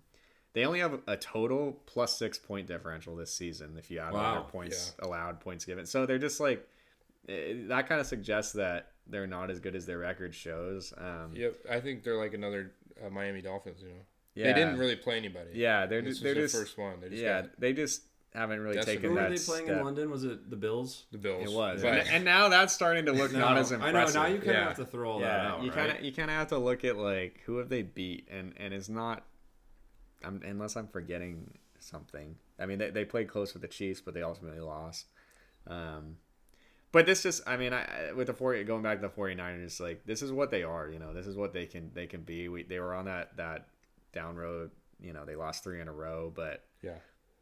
They 0.53 0.65
only 0.65 0.79
have 0.79 0.99
a 1.07 1.15
total 1.15 1.81
plus 1.85 2.17
six 2.17 2.37
point 2.37 2.67
differential 2.67 3.15
this 3.15 3.33
season 3.33 3.75
if 3.77 3.89
you 3.91 3.99
add 3.99 4.13
Wow. 4.13 4.33
their 4.33 4.41
points 4.43 4.95
allowed, 4.99 5.39
points 5.39 5.63
given. 5.63 5.85
So 5.85 6.05
they're 6.05 6.17
just 6.17 6.39
like 6.41 6.67
eh, 7.29 7.53
that 7.67 7.87
kind 7.87 8.01
of 8.01 8.07
suggests 8.07 8.53
that 8.53 8.91
they're 9.09 9.27
not 9.27 9.49
as 9.49 9.59
good 9.61 9.75
as 9.75 9.85
their 9.85 9.99
record 9.99 10.35
shows. 10.35 10.93
Um, 10.97 11.31
Yep, 11.33 11.55
I 11.69 11.79
think 11.79 12.03
they're 12.03 12.17
like 12.17 12.33
another 12.33 12.73
uh, 13.05 13.09
Miami 13.09 13.41
Dolphins. 13.41 13.81
You 13.81 13.89
know, 13.89 13.93
yeah, 14.35 14.47
they 14.47 14.53
didn't 14.53 14.77
really 14.77 14.95
play 14.95 15.17
anybody. 15.17 15.51
Yeah, 15.53 15.85
they're 15.85 16.01
this 16.01 16.15
just 16.15 16.19
was 16.19 16.23
they're 16.23 16.33
their 16.35 16.43
just 16.45 16.55
first 16.55 16.77
one. 16.77 16.99
They 17.01 17.09
just 17.09 17.21
yeah, 17.21 17.41
got 17.41 17.59
they 17.59 17.73
just 17.73 18.01
haven't 18.33 18.59
really 18.59 18.75
Decimated. 18.75 19.01
taken 19.01 19.09
Who 19.09 19.15
that 19.15 19.29
were 19.29 19.35
they 19.37 19.43
playing 19.43 19.65
step. 19.65 19.77
in 19.77 19.83
London? 19.85 20.11
Was 20.11 20.23
it 20.23 20.49
the 20.49 20.55
Bills? 20.55 21.05
the 21.11 21.17
Bills. 21.17 21.49
It 21.49 21.51
was, 21.51 21.81
But- 21.81 21.93
and, 21.93 22.09
and 22.09 22.25
now 22.25 22.49
that's 22.49 22.73
starting 22.73 23.05
to 23.05 23.11
look 23.13 23.31
not 23.33 23.57
as 23.57 23.71
impressive. 23.71 23.81
I 23.95 23.99
impressive. 23.99 24.15
know. 24.15 24.21
Now 24.21 24.27
you 24.27 24.37
kind 24.39 24.49
of 24.49 24.55
yeah. 24.55 24.67
have 24.67 24.77
to 24.77 24.85
throw 24.85 25.11
all 25.11 25.19
that 25.21 25.39
out. 25.39 25.63
you 25.63 25.71
kind 25.71 25.91
of 25.91 26.03
you 26.03 26.11
kind 26.11 26.29
of 26.29 26.35
have 26.35 26.47
to 26.49 26.57
look 26.57 26.83
at 26.83 26.97
like 26.97 27.41
who 27.45 27.57
have 27.57 27.69
they 27.69 27.81
beat, 27.83 28.27
and 28.29 28.53
and 28.57 28.73
it's 28.73 28.89
not. 28.89 29.23
I'm, 30.23 30.41
unless 30.45 30.75
I'm 30.75 30.87
forgetting 30.87 31.51
something. 31.79 32.35
I 32.59 32.65
mean, 32.65 32.79
they, 32.79 32.89
they 32.89 33.05
played 33.05 33.27
close 33.29 33.53
with 33.53 33.61
the 33.61 33.67
Chiefs, 33.67 34.01
but 34.01 34.13
they 34.15 34.23
ultimately 34.23 34.59
lost. 34.59 35.05
Um, 35.67 36.17
but 36.91 37.05
this 37.05 37.23
just, 37.23 37.41
I 37.47 37.57
mean, 37.57 37.73
I 37.73 38.11
with 38.15 38.27
the 38.27 38.33
40 38.33 38.63
going 38.63 38.83
back 38.83 39.01
to 39.01 39.07
the 39.07 39.13
49ers, 39.13 39.79
like 39.79 40.05
this 40.05 40.21
is 40.21 40.31
what 40.31 40.51
they 40.51 40.63
are. 40.63 40.89
You 40.89 40.99
know, 40.99 41.13
this 41.13 41.27
is 41.27 41.35
what 41.35 41.53
they 41.53 41.65
can 41.65 41.91
they 41.93 42.07
can 42.07 42.21
be. 42.21 42.47
We 42.47 42.63
they 42.63 42.79
were 42.79 42.93
on 42.93 43.05
that 43.05 43.35
that 43.37 43.67
down 44.13 44.35
road. 44.35 44.71
You 44.99 45.13
know, 45.13 45.25
they 45.25 45.35
lost 45.35 45.63
three 45.63 45.81
in 45.81 45.87
a 45.87 45.93
row, 45.93 46.31
but 46.33 46.63
Yeah. 46.81 46.97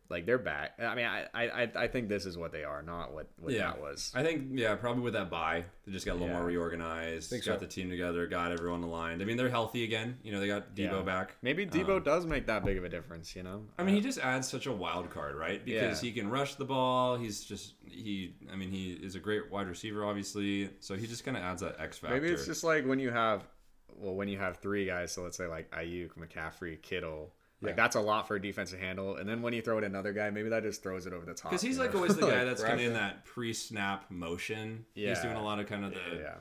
Like 0.07 0.27
they're 0.27 0.37
back. 0.37 0.73
I 0.79 0.93
mean, 0.93 1.05
I 1.05 1.25
I 1.33 1.71
I 1.75 1.87
think 1.87 2.09
this 2.09 2.27
is 2.27 2.37
what 2.37 2.51
they 2.51 2.63
are, 2.63 2.83
not 2.83 3.11
what 3.11 3.27
what 3.39 3.53
Yeah. 3.53 3.71
that 3.71 3.81
was. 3.81 4.11
I 4.13 4.21
think 4.21 4.49
yeah, 4.53 4.75
probably 4.75 5.01
with 5.01 5.13
that 5.13 5.31
buy, 5.31 5.65
they 5.85 5.91
just 5.91 6.05
got 6.05 6.11
a 6.11 6.13
little 6.13 6.27
Yeah. 6.27 6.35
more 6.35 6.45
reorganized. 6.45 7.29
Think 7.31 7.43
got 7.43 7.55
so. 7.59 7.65
the 7.65 7.67
team 7.71 7.89
together, 7.89 8.27
got 8.27 8.51
everyone 8.51 8.83
aligned. 8.83 9.21
I 9.23 9.25
mean, 9.25 9.35
they're 9.35 9.49
healthy 9.49 9.83
again. 9.83 10.19
You 10.23 10.31
know, 10.31 10.39
they 10.39 10.47
got 10.47 10.75
Debo 10.75 10.91
Yeah. 10.97 11.01
back. 11.01 11.35
Maybe 11.41 11.65
Debo 11.65 11.97
Um, 11.97 12.03
does 12.03 12.25
make 12.27 12.45
that 12.45 12.63
big 12.63 12.77
of 12.77 12.83
a 12.83 12.89
difference. 12.89 13.35
You 13.35 13.41
know, 13.43 13.65
I 13.79 13.83
mean, 13.83 13.95
he 13.95 14.01
just 14.01 14.19
adds 14.19 14.47
such 14.47 14.67
a 14.67 14.71
wild 14.71 15.09
card, 15.09 15.35
right? 15.35 15.63
Because 15.65 16.03
Yeah. 16.03 16.09
he 16.09 16.13
can 16.15 16.29
rush 16.29 16.53
the 16.55 16.65
ball. 16.65 17.17
He's 17.17 17.43
just 17.43 17.73
he. 17.85 18.35
I 18.51 18.55
mean, 18.55 18.69
he 18.69 18.93
is 18.93 19.15
a 19.15 19.19
great 19.19 19.49
wide 19.49 19.67
receiver, 19.67 20.05
obviously. 20.05 20.69
So 20.81 20.95
he 20.95 21.07
just 21.07 21.23
kind 21.25 21.35
of 21.35 21.41
adds 21.41 21.61
that 21.61 21.79
X 21.79 21.97
factor. 21.97 22.15
Maybe 22.15 22.31
it's 22.31 22.45
just 22.45 22.63
like 22.63 22.85
when 22.85 22.99
you 22.99 23.09
have, 23.09 23.47
well, 23.95 24.13
when 24.13 24.27
you 24.27 24.37
have 24.37 24.57
three 24.57 24.85
guys. 24.85 25.11
So 25.13 25.23
let's 25.23 25.35
say 25.37 25.47
like 25.47 25.71
Aiyuk, 25.71 26.11
McCaffrey, 26.11 26.79
Kittle. 26.79 27.33
Like 27.61 27.71
Yeah. 27.71 27.75
that's 27.75 27.95
a 27.95 28.01
lot 28.01 28.27
for 28.27 28.35
a 28.35 28.41
defense 28.41 28.71
to 28.71 28.77
handle. 28.77 29.15
And 29.15 29.27
then 29.27 29.41
when 29.41 29.53
you 29.53 29.61
throw 29.61 29.77
in 29.77 29.83
another 29.85 30.11
guy, 30.13 30.29
maybe 30.29 30.49
that 30.49 30.63
just 30.63 30.83
throws 30.83 31.05
it 31.07 31.13
over 31.13 31.25
the 31.25 31.33
top. 31.33 31.51
because 31.51 31.61
he's 31.61 31.79
like 31.79 31.91
know? 31.93 31.99
always 31.99 32.15
the 32.15 32.27
guy 32.27 32.43
that's 32.43 32.61
kind 32.61 32.79
of 32.79 32.85
in 32.85 32.93
that 32.93 33.25
pre-snap 33.25 34.11
motion. 34.11 34.85
Yeah. 34.93 35.09
he's 35.09 35.19
doing 35.21 35.35
a 35.35 35.43
lot 35.43 35.59
of 35.59 35.67
kind 35.67 35.85
of 35.85 35.93
the 35.93 36.17
yeah. 36.21 36.33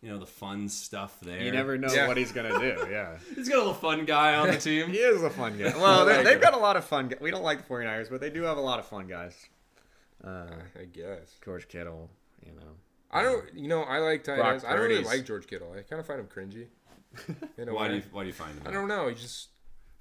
you 0.00 0.10
know 0.10 0.18
the 0.18 0.26
fun 0.26 0.68
stuff 0.68 1.18
there. 1.20 1.40
You 1.42 1.52
never 1.52 1.76
know 1.76 1.92
Yeah. 1.92 2.08
what 2.08 2.16
he's 2.16 2.32
gonna 2.32 2.58
do. 2.58 2.86
Yeah, 2.90 3.16
He's 3.34 3.48
got 3.48 3.56
a 3.56 3.58
little 3.58 3.74
fun 3.74 4.04
guy 4.06 4.34
on 4.36 4.48
the 4.48 4.56
team. 4.58 4.88
he 4.90 4.98
is 4.98 5.22
a 5.22 5.30
fun 5.30 5.58
guy. 5.58 5.72
Well, 5.76 6.06
they, 6.06 6.16
like 6.16 6.24
they've 6.24 6.40
got 6.40 6.54
a 6.54 6.58
lot 6.58 6.76
of 6.76 6.84
fun. 6.84 7.08
gu- 7.08 7.18
We 7.20 7.30
don't 7.30 7.42
like 7.44 7.66
the 7.66 7.72
49ers, 7.74 8.08
but 8.10 8.20
they 8.20 8.30
do 8.30 8.42
have 8.42 8.56
a 8.56 8.60
lot 8.62 8.78
of 8.78 8.86
fun 8.86 9.06
guys. 9.06 9.36
Uh, 10.24 10.46
I 10.80 10.84
guess. 10.86 11.36
George 11.44 11.68
Kittle, 11.68 12.08
you 12.44 12.52
know. 12.52 12.72
I 13.10 13.22
don't. 13.22 13.44
You 13.54 13.68
know, 13.68 13.82
I 13.82 13.98
like 13.98 14.24
tight 14.24 14.38
ends. 14.40 14.64
I 14.64 14.72
don't 14.72 14.88
really 14.88 15.04
like 15.04 15.24
George 15.26 15.46
Kittle. 15.46 15.72
I 15.76 15.82
kind 15.82 16.00
of 16.00 16.06
find 16.06 16.18
him 16.20 16.26
cringy. 16.26 16.66
In 17.58 17.68
a 17.68 17.74
Why 17.74 17.86
do 17.88 17.92
way. 17.94 17.98
you 17.98 18.02
why 18.10 18.22
do 18.22 18.26
you 18.28 18.32
find 18.32 18.52
him? 18.58 18.62
I 18.66 18.70
don't 18.72 18.88
know. 18.88 19.06
He 19.08 19.14
just. 19.14 19.50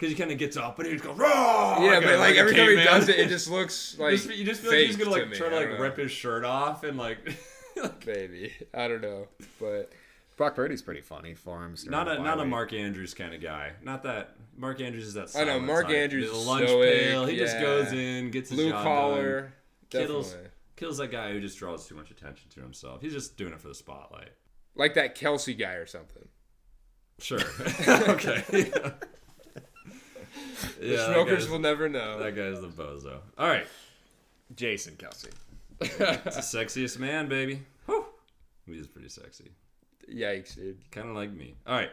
Because 0.03 0.17
he 0.17 0.21
kind 0.21 0.33
of 0.33 0.37
gets 0.37 0.57
up 0.57 0.77
and 0.79 0.85
he 0.87 0.91
just 0.95 1.05
goes 1.05 1.17
raw. 1.17 1.81
yeah, 1.81 1.99
a- 1.99 2.01
but 2.01 2.19
like 2.19 2.35
a 2.35 2.39
every 2.39 2.53
time 2.53 2.67
he 2.77 2.83
does 2.83 3.07
it, 3.07 3.17
it 3.19 3.29
just 3.29 3.49
looks 3.49 3.97
like. 3.99 4.11
You 4.11 4.17
just, 4.17 4.35
you 4.35 4.43
just 4.43 4.61
feel 4.61 4.71
like 4.71 4.79
he's 4.81 4.97
gonna 4.97 5.11
like 5.11 5.29
me. 5.29 5.37
try 5.37 5.47
to 5.47 5.55
like 5.55 5.79
rip 5.79 5.95
his 5.97 6.11
shirt 6.11 6.43
off 6.43 6.83
and 6.83 6.97
like. 6.97 7.19
Maybe 8.05 8.51
I 8.73 8.89
don't 8.89 9.01
know, 9.01 9.29
but 9.61 9.93
Brock 10.35 10.55
Purdy's 10.55 10.81
pretty 10.81 10.99
funny 10.99 11.35
for 11.35 11.63
him. 11.63 11.75
Not 11.85 12.09
a 12.09 12.21
not 12.21 12.35
bye 12.37 12.43
a. 12.43 12.45
Mark 12.45 12.73
Andrews 12.73 13.13
kind 13.13 13.33
of 13.33 13.39
guy. 13.41 13.71
Not 13.81 14.03
that 14.03 14.35
Mark 14.57 14.81
Andrews 14.81 15.07
is 15.07 15.13
that. 15.13 15.33
I 15.37 15.45
know, 15.45 15.61
Mark 15.61 15.85
type. 15.87 15.95
Andrews 15.95 16.29
the 16.29 16.37
is 16.37 16.45
lunch 16.45 16.67
stoic, 16.67 16.91
pail. 16.93 17.25
He 17.25 17.37
just 17.37 17.57
goes 17.61 17.93
in, 17.93 18.29
gets 18.29 18.49
his 18.49 18.59
blue 18.59 18.71
job 18.71 18.83
collar. 18.83 19.53
done. 19.89 20.01
Definitely. 20.01 20.49
kills 20.75 20.97
that 20.97 21.11
guy 21.11 21.31
who 21.31 21.39
just 21.39 21.57
draws 21.57 21.87
too 21.87 21.95
much 21.95 22.11
attention 22.11 22.49
to 22.55 22.59
himself. 22.59 23.01
He's 23.01 23.13
just 23.13 23.37
doing 23.37 23.53
it 23.53 23.61
for 23.61 23.69
the 23.69 23.75
spotlight. 23.75 24.31
Like 24.75 24.95
that 24.95 25.17
Kelce 25.17 25.57
guy 25.57 25.75
or 25.75 25.85
something. 25.85 26.27
Sure. 27.19 27.39
okay. 27.87 28.43
yeah. 28.51 28.91
The 30.79 30.87
Yeah, 30.87 31.05
smokers 31.13 31.49
will 31.49 31.59
never 31.59 31.89
know. 31.89 32.19
That 32.19 32.35
guy's 32.35 32.61
the 32.61 32.67
bozo. 32.67 33.19
All 33.37 33.47
right, 33.47 33.67
Jason 34.55 34.95
Kelce. 34.95 35.29
it's 35.81 35.97
the 35.97 36.57
sexiest 36.57 36.99
man, 36.99 37.27
baby. 37.27 37.61
Whew. 37.85 38.05
He's 38.65 38.87
pretty 38.87 39.09
sexy. 39.09 39.51
Yikes, 40.11 40.55
dude. 40.55 40.89
Kind 40.91 41.09
of 41.09 41.15
like 41.15 41.31
me. 41.31 41.55
All 41.67 41.75
right. 41.75 41.91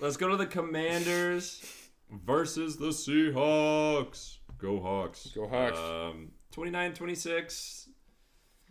Let's 0.00 0.16
go 0.16 0.28
to 0.28 0.36
the 0.36 0.46
Commanders 0.46 1.62
versus 2.10 2.76
the 2.76 2.88
Seahawks. 2.88 4.38
Go 4.58 4.80
Hawks. 4.80 5.28
Go 5.34 5.46
Hawks. 5.48 5.78
Um, 5.78 6.32
29-26. 6.54 7.88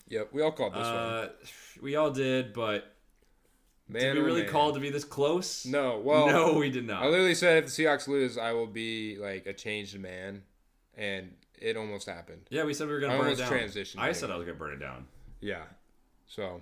Yep, 0.08 0.30
we 0.34 0.42
all 0.42 0.52
called 0.52 0.74
this 0.74 0.80
one. 0.80 0.88
Uh, 0.96 1.30
we 1.82 1.96
all 1.96 2.12
did, 2.12 2.54
but 2.54 2.96
Man, 3.92 4.16
did 4.16 4.20
we 4.20 4.22
really 4.22 4.44
man. 4.44 4.52
call 4.52 4.72
to 4.72 4.80
be 4.80 4.90
this 4.90 5.04
close? 5.04 5.66
No, 5.66 5.98
well, 5.98 6.28
no, 6.28 6.54
we 6.54 6.70
did 6.70 6.88
not. 6.88 7.04
I 7.04 7.08
literally 7.08 7.36
said 7.36 7.58
if 7.58 7.66
the 7.66 7.84
Seahawks 7.84 8.08
lose, 8.08 8.38
I 8.38 8.54
will 8.54 8.68
be 8.68 9.18
like 9.18 9.46
a 9.46 9.54
changed 9.54 10.00
man, 10.00 10.44
and 10.96 11.34
it 11.60 11.76
almost 11.76 12.08
happened. 12.08 12.44
yeah, 12.50 12.64
we 12.64 12.74
said 12.74 12.88
we 12.88 12.94
were 12.94 13.02
gonna 13.02 13.16
I 13.16 13.18
burn 13.18 13.32
it 13.32 13.38
down. 13.38 13.52
transitioned 13.52 14.00
I 14.00 14.14
said 14.14 14.32
I 14.32 14.38
was 14.38 14.46
gonna 14.46 14.58
burn 14.58 14.74
it 14.74 14.80
down. 14.80 15.08
Yeah, 15.42 15.64
so 16.26 16.62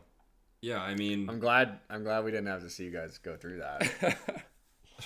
Yeah, 0.61 0.81
I 0.81 0.95
mean, 0.95 1.29
I'm 1.29 1.39
glad. 1.39 1.79
I'm 1.89 2.03
glad 2.03 2.25
we 2.25 2.31
didn't 2.31 2.47
have 2.47 2.63
to 2.63 2.69
see 2.69 2.85
you 2.85 2.91
guys 2.91 3.19
go 3.19 3.35
through 3.37 3.59
that. 3.59 4.17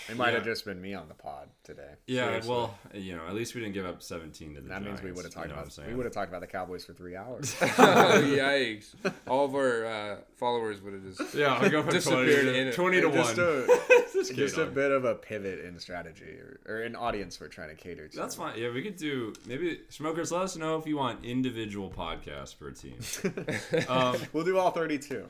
It 0.10 0.18
might 0.18 0.34
have 0.34 0.46
Yeah. 0.46 0.52
just 0.54 0.66
been 0.66 0.82
me 0.82 0.94
on 0.94 1.08
the 1.08 1.14
pod 1.14 1.50
today. 1.64 1.92
yeah. 2.08 2.26
Seriously. 2.28 2.50
Well, 2.52 2.78
you 2.94 3.16
know, 3.16 3.26
at 3.28 3.34
least 3.36 3.56
we 3.56 3.62
didn't 3.62 3.74
give 3.74 3.86
up 3.86 4.02
17 4.04 4.56
to 4.56 4.62
the 4.62 4.70
that 4.70 4.84
means 4.84 5.02
we 5.02 5.12
would 5.12 5.24
have 5.26 5.34
talked 5.34 5.48
you 5.50 5.54
know 5.56 5.62
about. 5.62 5.88
We 5.88 5.94
would 5.94 6.06
have 6.06 6.14
talked 6.14 6.30
about 6.30 6.42
the 6.42 6.48
Cowboys 6.48 6.86
for 6.86 6.94
three 6.94 7.16
hours. 7.16 7.56
oh, 7.62 7.66
yikes! 8.26 8.94
All 9.28 9.46
of 9.46 9.56
our 9.56 9.86
uh, 9.86 10.16
followers 10.38 10.82
would 10.82 10.94
have 10.94 11.04
just 11.18 11.34
Yeah, 11.36 11.54
I'll 11.56 11.70
go 11.70 11.82
for 11.84 11.90
20 11.92 11.94
Disappeared 12.00 12.46
to, 12.46 12.60
in 12.62 12.68
it. 12.68 12.74
20 12.76 13.02
to 13.02 13.12
just 13.12 13.38
1. 13.38 13.48
a, 13.48 13.68
Just 14.14 14.36
just 14.36 14.58
a 14.58 14.66
bit 14.68 14.92
of 14.92 15.06
a 15.06 15.16
pivot 15.16 15.66
in 15.66 15.78
strategy 15.80 16.38
or, 16.40 16.60
or 16.68 16.82
an 16.84 16.96
audience 16.96 17.40
we're 17.42 17.48
trying 17.48 17.70
to 17.70 17.76
cater 17.76 18.08
to. 18.08 18.16
That's 18.16 18.36
fine. 18.36 18.58
Yeah, 18.58 18.70
we 18.72 18.82
could 18.84 18.96
do 18.96 19.34
maybe 19.48 19.80
smokers. 19.90 20.32
Let 20.32 20.44
us 20.44 20.56
know 20.56 20.78
if 20.78 20.86
you 20.86 20.96
want 20.98 21.26
individual 21.26 21.90
podcasts 21.90 22.56
per 22.58 22.72
team. 22.72 22.96
um, 23.90 24.16
We'll 24.32 24.46
do 24.46 24.58
all 24.60 24.70
32. 24.72 25.26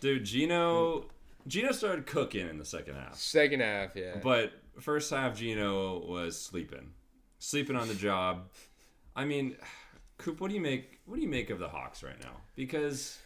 dude, 0.00 0.24
Gino, 0.24 1.04
Gino 1.46 1.72
started 1.72 2.06
cooking 2.06 2.48
in 2.48 2.58
the 2.58 2.64
second 2.64 2.94
half, 2.96 3.14
second 3.16 3.60
half. 3.60 3.94
Yeah, 3.96 4.16
but 4.22 4.52
first 4.80 5.10
half 5.10 5.36
Gino 5.36 5.98
was 6.06 6.40
sleeping, 6.40 6.90
sleeping 7.38 7.76
on 7.76 7.88
the 7.88 7.94
job. 7.94 8.48
I 9.16 9.24
mean, 9.24 9.56
Coop, 10.18 10.40
what 10.40 10.48
do 10.48 10.54
you 10.54 10.60
make? 10.60 11.00
What 11.06 11.16
do 11.16 11.22
you 11.22 11.28
make 11.28 11.50
of 11.50 11.58
the 11.58 11.68
Hawks 11.68 12.02
right 12.02 12.20
now? 12.22 12.32
Because 12.54 13.18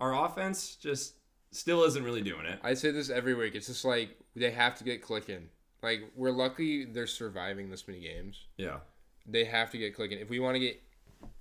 our 0.00 0.26
offense 0.26 0.76
just 0.76 1.14
still 1.52 1.84
isn't 1.84 2.04
really 2.04 2.20
doing 2.22 2.44
it. 2.46 2.58
I 2.62 2.74
say 2.74 2.90
this 2.90 3.08
every 3.08 3.34
week. 3.34 3.54
It's 3.54 3.68
just 3.68 3.84
like 3.84 4.10
they 4.34 4.50
have 4.50 4.74
to 4.76 4.84
get 4.84 5.00
clicking. 5.02 5.48
Like 5.82 6.10
we're 6.14 6.30
lucky 6.32 6.84
they're 6.84 7.06
surviving 7.06 7.70
this 7.70 7.86
many 7.88 8.00
games. 8.00 8.46
Yeah, 8.58 8.78
They 9.26 9.44
have 9.44 9.70
to 9.70 9.78
get 9.78 9.94
clicking 9.94 10.18
if 10.18 10.28
we 10.28 10.40
want 10.40 10.56
to 10.56 10.60
get 10.60 10.82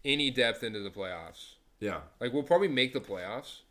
any 0.05 0.29
depth 0.31 0.63
into 0.63 0.79
the 0.79 0.91
playoffs. 0.91 1.55
yeah. 1.79 1.99
Like 2.21 2.31
we'll 2.31 2.43
probably 2.43 2.67
make 2.67 2.93
the 2.93 3.01
playoffs, 3.01 3.61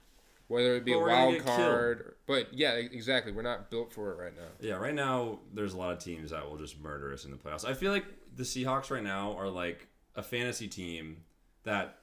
whether 0.49 0.75
it 0.77 0.85
be 0.85 0.93
But 0.93 0.99
a 0.99 1.03
wild 1.03 1.45
card. 1.45 2.01
or- 2.01 2.17
But 2.27 2.55
yeah, 2.55 2.73
exactly. 2.73 3.33
We're 3.33 3.43
not 3.43 3.71
built 3.71 3.93
for 3.93 4.13
it 4.13 4.17
right 4.23 4.35
now. 4.37 4.49
Yeah, 4.61 4.75
right 4.75 4.95
now 4.95 5.41
there's 5.53 5.75
a 5.75 5.77
lot 5.79 5.93
of 5.93 5.99
teams 5.99 6.31
that 6.31 6.49
will 6.49 6.57
just 6.59 6.79
murder 6.81 7.13
us 7.13 7.25
in 7.25 7.31
the 7.31 7.37
playoffs. 7.37 7.65
I 7.65 7.75
feel 7.75 7.93
like 7.93 8.05
the 8.35 8.43
Seahawks 8.45 8.91
right 8.91 9.03
now 9.03 9.37
are 9.39 9.49
like 9.49 9.89
a 10.17 10.23
fantasy 10.23 10.69
team 10.69 11.19
that 11.65 11.99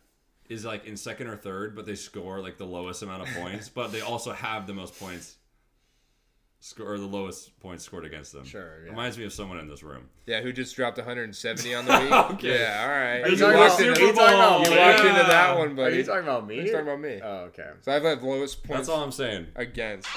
is 0.49 0.65
like 0.65 0.85
in 0.85 0.97
second 0.97 1.27
or 1.27 1.37
third, 1.37 1.75
but 1.75 1.85
they 1.85 1.95
score 1.95 2.39
like 2.41 2.57
the 2.57 2.65
lowest 2.65 3.01
amount 3.03 3.21
of 3.27 3.33
points, 3.35 3.69
but 3.69 3.91
they 3.91 4.01
also 4.01 4.31
have 4.33 4.67
the 4.67 4.73
most 4.73 4.99
points 4.99 5.35
score 6.63 6.93
or 6.93 6.97
the 6.99 7.05
lowest 7.07 7.59
points 7.59 7.83
scored 7.83 8.05
against 8.05 8.31
them. 8.33 8.45
Sure, 8.45 8.83
yeah. 8.85 8.91
Reminds 8.91 9.17
me 9.17 9.25
of 9.25 9.33
someone 9.33 9.57
in 9.59 9.67
this 9.67 9.81
room. 9.83 10.03
Yeah, 10.27 10.41
who 10.41 10.53
just 10.53 10.75
dropped 10.75 10.97
170 10.97 11.73
on 11.75 11.85
the 11.85 11.91
week? 11.99 12.11
Okay. 12.35 12.59
Yeah, 12.59 12.81
all 12.83 12.89
right. 12.89 13.21
Are 13.21 13.27
you 13.27 13.33
You 13.33 13.37
talking 13.39 13.57
walked 13.59 13.79
about- 13.81 13.87
into, 13.89 14.01
are 14.01 14.05
you 14.07 14.13
talking 14.13 14.35
about 14.35 14.65
you 14.65 14.71
me? 14.71 14.77
walked 14.77 14.99
into 14.99 15.23
that 15.31 15.57
one, 15.57 15.75
buddy. 15.75 15.95
Are 15.95 15.97
you 15.97 16.03
talking 16.05 16.23
about 16.23 16.47
me? 16.47 16.61
He's 16.61 16.71
talking 16.71 16.87
about 16.87 16.99
me. 17.01 17.19
Oh, 17.23 17.35
okay. 17.49 17.69
So 17.81 17.91
I've 17.91 18.03
had 18.03 18.21
lowest 18.23 18.63
points 18.63 18.87
That's 18.87 18.89
all 18.89 19.03
I'm 19.03 19.11
saying. 19.11 19.47
against. 19.55 20.07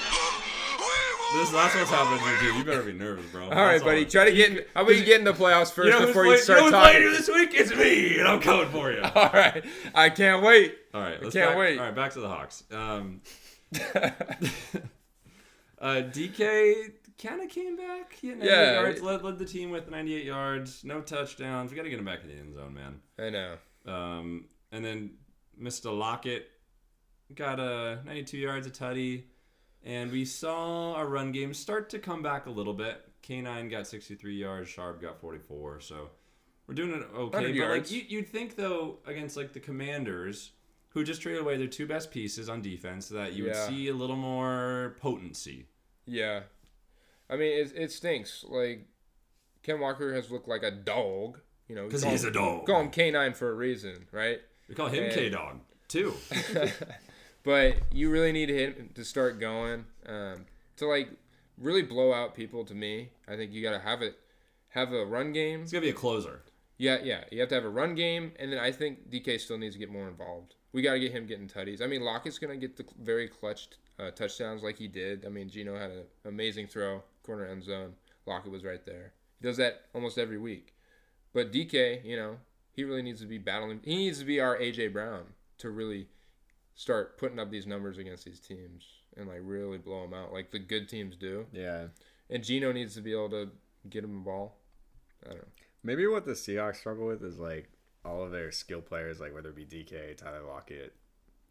This 1.33 1.49
that's 1.49 1.75
what's 1.75 1.89
happening 1.89 2.19
to 2.23 2.45
you, 2.45 2.51
dude. 2.51 2.55
You 2.59 2.63
better 2.63 2.83
be 2.83 2.93
nervous, 2.93 3.25
bro. 3.31 3.45
All 3.45 3.49
right, 3.49 3.71
That's 3.73 3.83
buddy. 3.83 4.01
I'm- 4.01 4.09
Try 4.09 4.25
to 4.25 4.31
get. 4.31 4.51
In, 4.51 4.63
how 4.75 4.83
about 4.83 4.95
you 4.95 5.03
get 5.03 5.17
in 5.19 5.25
the 5.25 5.33
playoffs 5.33 5.73
first 5.73 5.87
You 5.87 5.99
know 5.99 6.05
before 6.05 6.23
playing, 6.25 6.37
you 6.37 6.43
start 6.43 6.59
you 6.61 6.71
know 6.71 6.77
who's 6.77 6.85
talking? 6.85 6.91
playing 6.91 7.03
you 7.03 7.17
this 7.17 7.27
week? 7.27 7.49
It's 7.55 7.75
me, 7.75 8.19
and 8.19 8.27
I'm 8.27 8.39
coming 8.39 8.69
for 8.69 8.91
you. 8.91 9.01
All 9.15 9.29
right, 9.33 9.65
I 9.95 10.11
can't 10.11 10.43
wait. 10.43 10.77
All 10.93 11.01
right, 11.01 11.21
let's 11.21 11.33
can't 11.33 11.49
back, 11.49 11.57
wait. 11.57 11.79
All 11.79 11.85
right, 11.85 11.95
back 11.95 12.11
to 12.13 12.19
the 12.21 12.29
Hawks. 12.29 12.63
Um, 12.71 13.21
uh, 15.85 16.01
DK 16.09 16.91
kind 17.21 17.41
of 17.41 17.49
came 17.49 17.75
back. 17.77 18.13
He 18.13 18.29
had 18.29 18.39
98 18.39 18.51
Yeah. 18.55 18.73
yards, 18.81 19.01
led, 19.01 19.23
led 19.23 19.37
the 19.39 19.45
team 19.45 19.69
with 19.69 19.89
98 19.89 20.25
yards, 20.25 20.83
no 20.83 21.01
touchdowns. 21.01 21.71
We 21.71 21.77
got 21.77 21.83
to 21.83 21.89
get 21.89 21.99
him 21.99 22.05
back 22.05 22.23
in 22.23 22.29
the 22.29 22.35
end 22.35 22.53
zone, 22.55 22.73
man. 22.73 23.01
I 23.19 23.29
know. 23.29 23.57
Um, 23.85 24.45
and 24.71 24.83
then 24.83 25.11
Mr. 25.61 25.97
Lockett 25.97 26.49
got 27.33 27.59
uh, 27.59 27.97
92 28.05 28.37
yards, 28.37 28.67
a 28.67 28.69
tutty. 28.71 29.23
And 29.83 30.11
we 30.11 30.25
saw 30.25 30.93
our 30.95 31.05
run 31.07 31.31
game 31.31 31.53
start 31.53 31.89
to 31.91 31.99
come 31.99 32.21
back 32.23 32.47
a 32.47 32.49
little 32.49 32.73
bit. 32.73 33.01
K9 33.23 33.69
got 33.69 33.87
63 33.87 34.35
yards, 34.35 34.69
Sharp 34.69 35.01
got 35.01 35.19
44. 35.21 35.79
So 35.81 36.09
we're 36.67 36.73
doing 36.75 36.91
it 36.91 37.03
okay. 37.15 37.37
100 37.37 37.59
But 37.59 37.69
like 37.69 37.91
you, 37.91 38.01
you'd 38.07 38.27
think 38.29 38.55
though 38.55 38.97
against 39.05 39.37
like 39.37 39.53
the 39.53 39.59
Commanders, 39.59 40.51
who 40.89 41.03
just 41.03 41.21
traded 41.21 41.41
away 41.41 41.57
their 41.57 41.67
two 41.67 41.85
best 41.85 42.09
pieces 42.11 42.49
on 42.49 42.61
defense, 42.61 43.09
that 43.09 43.33
you 43.33 43.43
would 43.43 43.53
Yeah. 43.53 43.67
see 43.67 43.87
a 43.89 43.93
little 43.93 44.15
more 44.15 44.95
potency. 44.99 45.67
Yeah, 46.05 46.41
I 47.29 47.35
mean 47.35 47.51
it, 47.59 47.73
it 47.75 47.91
stinks. 47.91 48.43
Like 48.47 48.87
Ken 49.63 49.79
Walker 49.79 50.13
has 50.13 50.29
looked 50.31 50.47
like 50.47 50.63
a 50.63 50.71
dog. 50.71 51.39
You 51.67 51.75
know, 51.75 51.85
we 51.85 51.89
'Cause 51.91 52.03
call 52.03 52.11
he's 52.11 52.23
him- 52.23 52.29
a 52.29 52.33
dog. 52.33 52.65
Call 52.67 52.81
him 52.81 52.91
K9 52.91 53.35
for 53.35 53.49
a 53.49 53.53
reason, 53.55 54.07
right? 54.11 54.39
We 54.69 54.75
call 54.75 54.87
him 54.87 55.11
K 55.11 55.29
Dog 55.29 55.59
too. 55.87 56.13
But 57.43 57.75
you 57.91 58.09
really 58.09 58.31
need 58.31 58.49
him 58.49 58.89
to 58.95 59.05
start 59.05 59.39
going 59.39 59.85
um, 60.07 60.45
to 60.77 60.87
like 60.87 61.09
really 61.59 61.83
blow 61.83 62.11
out 62.11 62.33
people. 62.33 62.65
To 62.65 62.73
me, 62.73 63.09
I 63.27 63.35
think 63.35 63.51
you 63.53 63.61
got 63.61 63.71
to 63.73 63.79
have 63.79 64.01
it, 64.01 64.17
have 64.69 64.91
a 64.93 65.05
run 65.05 65.31
game. 65.31 65.61
It's 65.61 65.71
gonna 65.71 65.81
be 65.83 65.89
a 65.89 65.93
closer. 65.93 66.41
Yeah, 66.79 66.97
yeah, 67.03 67.23
you 67.31 67.39
have 67.41 67.49
to 67.49 67.55
have 67.55 67.63
a 67.63 67.69
run 67.69 67.93
game, 67.95 68.31
and 68.39 68.51
then 68.51 68.59
I 68.59 68.71
think 68.71 69.11
DK 69.11 69.39
still 69.39 69.57
needs 69.59 69.75
to 69.75 69.79
get 69.79 69.91
more 69.91 70.07
involved. 70.07 70.55
We 70.73 70.81
got 70.81 70.93
to 70.93 70.99
get 70.99 71.11
him 71.13 71.25
getting 71.27 71.47
tutties. 71.47 71.81
I 71.81 71.87
mean, 71.87 72.01
Lockett's 72.01 72.39
gonna 72.39 72.57
get 72.57 72.75
the 72.77 72.85
very 72.99 73.27
clutch 73.29 73.69
uh, 73.99 74.11
touchdowns 74.11 74.63
like 74.63 74.77
he 74.77 74.87
did. 74.87 75.25
I 75.25 75.29
mean, 75.29 75.49
Gino 75.49 75.77
had 75.77 75.91
an 75.91 76.03
amazing 76.25 76.67
throw, 76.67 77.03
corner 77.23 77.45
end 77.45 77.63
zone. 77.63 77.93
Lockett 78.25 78.51
was 78.51 78.63
right 78.63 78.85
there. 78.85 79.13
He 79.39 79.47
does 79.47 79.57
that 79.57 79.83
almost 79.93 80.17
every 80.17 80.37
week. 80.37 80.73
But 81.33 81.51
DK, 81.51 82.03
you 82.03 82.15
know, 82.15 82.37
he 82.71 82.83
really 82.83 83.01
needs 83.01 83.21
to 83.21 83.27
be 83.27 83.37
battling. 83.37 83.81
He 83.83 83.95
needs 83.95 84.19
to 84.19 84.25
be 84.25 84.39
our 84.39 84.57
AJ 84.57 84.93
Brown 84.93 85.23
to 85.59 85.69
really 85.69 86.07
start 86.75 87.17
putting 87.17 87.39
up 87.39 87.49
these 87.49 87.65
numbers 87.65 87.97
against 87.97 88.25
these 88.25 88.39
teams 88.39 88.85
and 89.15 89.27
like 89.27 89.39
really 89.41 89.77
blow 89.77 90.01
them 90.01 90.13
out 90.13 90.33
like 90.33 90.51
the 90.51 90.59
good 90.59 90.89
teams 90.89 91.15
do. 91.15 91.45
Yeah. 91.53 91.87
And 92.29 92.43
Gino 92.43 92.71
needs 92.71 92.95
to 92.95 93.01
be 93.01 93.13
able 93.13 93.29
to 93.29 93.49
get 93.89 94.03
him 94.03 94.13
the 94.13 94.19
ball. 94.19 94.57
I 95.25 95.29
don't 95.29 95.37
know. 95.37 95.47
Maybe 95.83 96.07
what 96.07 96.25
the 96.25 96.31
Seahawks 96.31 96.77
struggle 96.77 97.05
with 97.05 97.23
is 97.23 97.37
like 97.37 97.69
all 98.03 98.23
of 98.23 98.31
their 98.31 98.51
skill 98.51 98.81
players, 98.81 99.19
like 99.19 99.33
whether 99.33 99.49
it 99.49 99.55
be 99.55 99.65
DK, 99.65 100.17
Tyler 100.17 100.43
Lockett, 100.47 100.93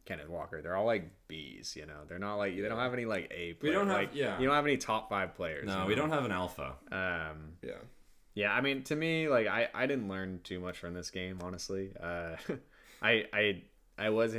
Kenneth 0.04 0.28
Walker, 0.28 0.60
they're 0.62 0.76
all 0.76 0.84
like 0.86 1.10
B's. 1.28 1.74
You 1.76 1.86
know, 1.86 2.00
they're 2.08 2.18
not 2.18 2.36
like 2.36 2.54
they 2.56 2.68
don't 2.68 2.78
have 2.78 2.92
any 2.92 3.04
like 3.06 3.30
A. 3.34 3.56
We 3.62 3.70
don't 3.70 3.86
have- 3.88 3.96
like, 3.96 4.10
yeah. 4.14 4.38
You 4.38 4.46
don't 4.46 4.54
have 4.54 4.66
any 4.66 4.76
top 4.76 5.08
five 5.08 5.34
players. 5.34 5.66
No, 5.66 5.82
you 5.82 5.88
we 5.88 5.94
know? 5.94 6.02
don't 6.02 6.10
have 6.10 6.24
an 6.24 6.32
alpha. 6.32 6.74
Um, 6.92 7.52
Yeah. 7.62 7.72
Yeah, 8.36 8.52
I 8.52 8.60
mean, 8.62 8.82
to 8.84 8.96
me, 8.96 9.28
like 9.28 9.46
I, 9.46 9.68
I 9.72 9.86
didn't 9.86 10.08
learn 10.08 10.40
too 10.42 10.58
much 10.58 10.76
from 10.78 10.92
this 10.92 11.10
game, 11.10 11.38
honestly. 11.42 11.92
Uh, 12.02 12.36
I 13.02 13.24
I 13.32 13.62
I 13.96 14.10
was 14.10 14.34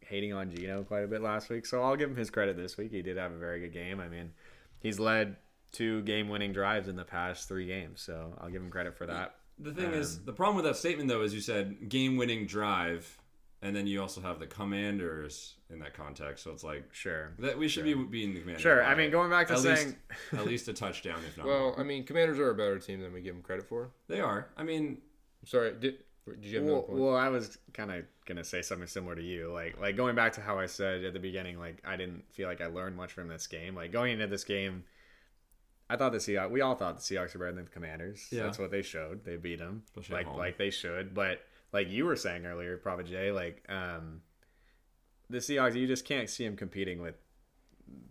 hating 0.00 0.32
on 0.32 0.54
Gino 0.54 0.84
quite 0.84 1.02
a 1.02 1.08
bit 1.08 1.22
last 1.22 1.50
week, 1.50 1.66
so 1.66 1.82
I'll 1.82 1.96
give 1.96 2.08
him 2.10 2.16
his 2.16 2.30
credit 2.30 2.56
this 2.56 2.76
week. 2.76 2.92
He 2.92 3.02
did 3.02 3.16
have 3.16 3.32
a 3.32 3.38
very 3.38 3.58
good 3.60 3.72
game. 3.72 3.98
I 3.98 4.08
mean, 4.08 4.32
he's 4.80 5.00
led 5.00 5.36
two 5.72 6.02
game-winning 6.02 6.52
drives 6.52 6.86
in 6.86 6.94
the 6.96 7.04
past 7.04 7.48
three 7.48 7.66
games, 7.66 8.00
so 8.02 8.32
I'll 8.40 8.50
give 8.50 8.62
him 8.62 8.70
credit 8.70 8.94
for 8.96 9.06
that. 9.06 9.34
The 9.58 9.72
thing 9.72 9.92
is, 9.92 10.18
Um, 10.18 10.22
the 10.26 10.32
problem 10.34 10.56
with 10.56 10.64
that 10.66 10.76
statement 10.76 11.08
though 11.08 11.22
is 11.22 11.34
you 11.34 11.40
said 11.40 11.88
game-winning 11.88 12.46
drive, 12.46 13.18
and 13.62 13.74
then 13.74 13.86
you 13.86 14.00
also 14.02 14.20
have 14.20 14.40
the 14.40 14.46
Commanders 14.46 15.54
in 15.70 15.78
that 15.78 15.94
context. 15.94 16.44
So 16.44 16.50
it's 16.50 16.64
like 16.64 16.92
Sure, 16.92 17.32
that 17.38 17.56
we 17.58 17.68
should 17.68 17.84
be 17.84 17.94
beating 17.94 18.34
the 18.34 18.40
Commanders. 18.40 18.62
sure. 18.62 18.84
I 18.84 18.94
mean, 18.94 19.10
going 19.10 19.30
back 19.30 19.46
to 19.48 19.54
at 19.54 19.60
saying, 19.60 19.86
least 19.86 19.96
at 20.32 20.46
least 20.46 20.68
a 20.68 20.72
touchdown, 20.72 21.20
if 21.26 21.36
not. 21.36 21.46
Well, 21.46 21.74
I 21.78 21.82
mean, 21.82 22.04
Commanders 22.04 22.38
are 22.38 22.50
a 22.50 22.54
better 22.54 22.78
team 22.78 23.00
than 23.00 23.12
we 23.12 23.20
give 23.20 23.34
them 23.34 23.42
credit 23.42 23.68
for. 23.68 23.90
they 24.08 24.20
are. 24.20 24.48
I 24.56 24.64
mean, 24.64 24.98
I'm 25.42 25.46
sorry. 25.46 25.72
Did 25.78 25.98
did 26.26 26.44
you 26.44 26.58
have 26.58 26.66
well, 26.66 26.82
point? 26.82 26.98
well, 26.98 27.16
I 27.16 27.28
was 27.28 27.58
kind 27.72 27.90
of 27.90 28.04
gonna 28.26 28.44
say 28.44 28.62
something 28.62 28.86
similar 28.86 29.16
to 29.16 29.22
you, 29.22 29.52
like 29.52 29.80
like 29.80 29.96
going 29.96 30.14
back 30.14 30.32
to 30.34 30.40
how 30.40 30.58
I 30.58 30.66
said 30.66 31.04
at 31.04 31.12
the 31.12 31.20
beginning, 31.20 31.58
like 31.58 31.82
I 31.84 31.96
didn't 31.96 32.24
feel 32.32 32.48
like 32.48 32.60
I 32.60 32.66
learned 32.66 32.96
much 32.96 33.12
from 33.12 33.28
this 33.28 33.46
game. 33.46 33.74
Like 33.74 33.92
going 33.92 34.12
into 34.12 34.26
this 34.28 34.44
game, 34.44 34.84
I 35.90 35.96
thought 35.96 36.12
the 36.12 36.18
Seahawks. 36.18 36.50
We 36.50 36.60
all 36.60 36.74
thought 36.74 36.96
the 36.96 37.02
Seahawks 37.02 37.34
were 37.34 37.40
better 37.40 37.52
than 37.52 37.64
the 37.64 37.70
Commanders. 37.70 38.26
Yeah. 38.30 38.44
that's 38.44 38.58
what 38.58 38.70
they 38.70 38.82
showed. 38.82 39.24
They 39.24 39.36
beat 39.36 39.58
them 39.58 39.82
Especially 39.96 40.24
like 40.24 40.36
like 40.36 40.58
they 40.58 40.70
should. 40.70 41.12
But 41.12 41.40
like 41.72 41.90
you 41.90 42.04
were 42.04 42.16
saying 42.16 42.44
earlier, 42.46 42.76
Prophet 42.76 43.06
Jay, 43.06 43.32
like 43.32 43.62
um, 43.68 44.20
the 45.30 45.38
Seahawks, 45.38 45.74
you 45.74 45.86
just 45.86 46.04
can't 46.04 46.28
see 46.28 46.44
them 46.44 46.56
competing 46.56 47.00
with 47.00 47.14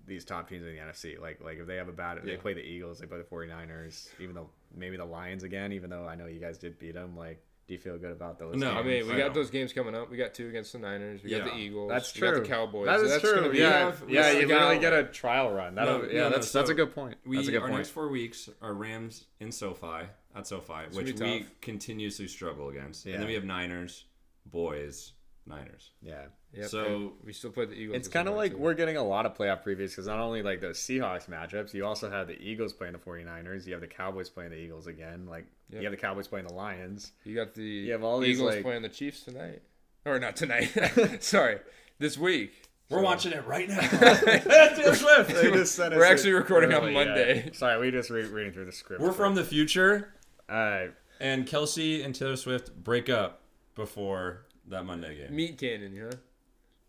these 0.05 0.25
top 0.25 0.49
teams 0.49 0.63
in 0.65 0.75
the 0.75 0.81
NFC. 0.81 1.19
Like 1.19 1.41
like 1.43 1.57
if 1.59 1.67
they 1.67 1.75
have 1.77 1.87
a 1.87 1.93
bad, 1.93 2.19
they 2.23 2.37
play 2.37 2.53
the 2.53 2.61
Eagles, 2.61 2.99
they 2.99 3.05
play 3.05 3.17
the 3.19 3.23
49ers, 3.23 4.09
even 4.19 4.35
though 4.35 4.49
maybe 4.75 4.97
the 4.97 5.05
Lions 5.05 5.43
again. 5.43 5.71
Even 5.73 5.89
though 5.89 6.07
I 6.07 6.15
know 6.15 6.25
you 6.27 6.39
guys 6.39 6.57
did 6.57 6.79
beat 6.79 6.93
them, 6.93 7.15
like. 7.17 7.43
Do 7.67 7.75
you 7.75 7.79
feel 7.79 7.97
good 7.97 8.11
about 8.11 8.37
those? 8.37 8.55
No, 8.57 8.71
I 8.71 8.81
mean, 8.83 9.07
we 9.07 9.13
I 9.13 9.17
got 9.17 9.27
know. 9.29 9.33
those 9.35 9.49
games 9.49 9.71
coming 9.71 9.95
up. 9.95 10.11
We 10.11 10.17
got 10.17 10.33
two 10.33 10.49
against 10.49 10.73
the 10.73 10.79
Niners. 10.79 11.23
We 11.23 11.29
got 11.29 11.45
the 11.45 11.55
Eagles. 11.55 11.89
That's 11.89 12.11
true. 12.11 12.27
We 12.27 12.35
got 12.35 12.43
the 12.43 12.49
Cowboys. 12.49 12.85
That 12.87 12.99
So 12.99 13.07
that's 13.07 13.21
true. 13.21 13.35
Gonna 13.35 13.49
be, 13.49 13.59
yeah, 13.59 13.69
have- 13.85 14.01
we 14.03 14.15
yeah. 14.15 14.31
You 14.31 14.41
the 14.41 14.53
literally 14.53 14.79
Gal- 14.79 14.91
get 14.91 14.93
a 14.93 15.03
trial 15.05 15.51
run. 15.51 15.75
That'll, 15.75 15.99
No, 15.99 16.05
yeah, 16.05 16.13
no, 16.13 16.23
no, 16.23 16.29
that's 16.31 16.51
that's 16.51 16.69
a 16.69 16.73
good 16.73 16.93
point. 16.93 17.15
we 17.25 17.37
that's 17.37 17.47
a 17.47 17.51
good 17.51 17.61
our 17.61 17.67
point. 17.69 17.77
next 17.77 17.91
four 17.91 18.09
weeks 18.09 18.49
are 18.61 18.73
Rams 18.73 19.23
in 19.39 19.53
SoFi 19.53 20.07
at 20.35 20.47
SoFi, 20.47 20.67
gonna 20.67 20.87
which 20.91 21.19
we 21.19 21.39
tough. 21.39 21.47
continuously 21.61 22.27
struggle 22.27 22.69
against, 22.69 23.05
and 23.05 23.15
then 23.15 23.27
we 23.27 23.33
have 23.33 23.43
Niners, 23.43 24.05
boys, 24.45 25.13
Niners. 25.45 25.91
yeah, 26.01 26.25
Yep, 26.53 26.65
So- 26.69 26.85
and 26.85 27.11
we 27.23 27.31
still 27.33 27.49
play 27.51 27.65
the 27.65 27.73
Eagles. 27.73 27.95
it's 27.97 28.07
kind 28.09 28.27
of 28.27 28.35
like 28.35 28.51
too. 28.51 28.57
we're 28.57 28.73
getting 28.73 28.97
a 28.97 29.03
lot 29.03 29.25
of 29.25 29.35
playoff 29.37 29.63
previews 29.63 29.89
because 29.91 30.07
not 30.07 30.19
only 30.19 30.41
like 30.43 30.59
those 30.59 30.77
Seahawks 30.79 31.29
matchups, 31.29 31.73
you 31.73 31.85
also 31.85 32.09
have 32.09 32.27
the 32.27 32.37
Eagles 32.41 32.73
playing 32.73 32.91
the 32.93 32.99
49ers. 32.99 33.65
You 33.65 33.71
have 33.73 33.81
the 33.81 33.87
Cowboys 33.87 34.29
playing 34.29 34.51
the 34.51 34.57
Eagles 34.57 34.85
again. 34.87 35.25
Like 35.27 35.45
Yep. 35.69 35.81
you 35.81 35.87
have 35.87 35.91
the 35.91 36.01
Cowboys 36.01 36.27
playing 36.27 36.47
the 36.47 36.53
Lions. 36.53 37.13
You 37.23 37.35
got 37.35 37.53
the 37.53 37.63
You 37.63 37.91
have 37.93 38.03
all 38.03 38.19
these, 38.19 38.37
Eagles 38.37 38.55
like- 38.55 38.63
playing 38.63 38.81
the 38.81 38.89
Chiefs 38.89 39.23
tonight, 39.23 39.61
or 40.05 40.19
not 40.19 40.35
tonight? 40.35 40.69
Sorry, 41.23 41.59
this 41.99 42.17
week. 42.17 42.51
We're 42.89 42.97
So- 42.97 43.03
watching 43.05 43.31
it 43.31 43.45
right 43.47 43.69
now. 43.69 43.79
Taylor 43.89 44.95
Swift. 44.95 45.29
They 45.33 45.51
just 45.51 45.75
sent 45.75 45.95
We're 45.95 46.03
actually 46.03 46.31
it 46.31 46.33
recording 46.33 46.73
on 46.73 46.83
early, 46.83 46.91
yeah. 46.93 47.05
Monday. 47.05 47.49
Sorry, 47.53 47.79
we 47.79 47.91
just 47.91 48.09
re- 48.09 48.23
reading 48.25 48.51
through 48.51 48.65
the 48.65 48.71
script. 48.73 49.01
We're 49.01 49.13
from 49.13 49.35
the 49.35 49.45
future, 49.45 50.13
Uh, 50.51 50.87
and 51.19 51.47
Kelce 51.47 52.03
and 52.03 52.13
Taylor 52.13 52.35
Swift 52.35 52.75
break 52.75 53.09
up 53.09 53.41
before 53.75 54.45
that 54.67 54.85
Monday 54.85 55.15
game. 55.15 55.35
Meat 55.35 55.57
cannon, 55.57 55.97
huh? 55.97 56.17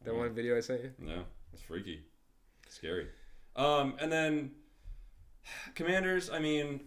That 0.05 0.15
one 0.17 0.35
video 0.35 0.57
I 0.57 0.61
sent 0.61 0.83
you. 0.83 0.91
No, 0.99 1.23
it's 1.53 1.63
freaky, 1.63 2.03
scary. 2.69 3.07
Um, 3.55 3.95
and 4.01 4.11
then 4.11 4.51
Commanders. 5.75 6.29
I 6.31 6.39
mean, 6.41 6.81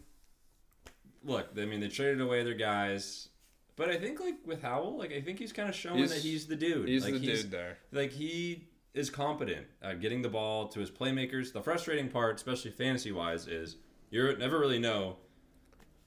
look. 1.23 1.49
I 1.57 1.65
mean, 1.65 1.79
they 1.79 1.87
traded 1.87 2.19
away 2.19 2.43
their 2.43 2.53
guys, 2.55 3.29
but 3.75 3.89
I 3.89 3.97
think 3.97 4.19
like 4.19 4.35
with 4.45 4.61
Howell, 4.61 4.97
like 4.97 5.13
I 5.13 5.21
think 5.21 5.39
he's 5.39 5.53
kind 5.53 5.69
of 5.69 5.75
showing 5.75 5.99
He's- 5.99 6.11
that 6.11 6.21
he's 6.21 6.47
the 6.47 6.55
dude. 6.55 6.89
He's 6.89 7.03
like, 7.05 7.13
the 7.13 7.19
dude 7.19 7.51
there. 7.51 7.77
Like 7.91 8.11
he 8.11 8.67
is 8.93 9.09
competent 9.09 9.67
at 9.81 10.01
getting 10.01 10.21
the 10.21 10.29
ball 10.29 10.67
to 10.69 10.79
his 10.79 10.89
playmakers. 10.91 11.53
The 11.53 11.61
frustrating 11.61 12.09
part, 12.09 12.35
especially 12.35 12.71
fantasy 12.71 13.11
wise, 13.11 13.47
is 13.47 13.77
you 14.09 14.35
never 14.37 14.59
really 14.59 14.79
know 14.79 15.17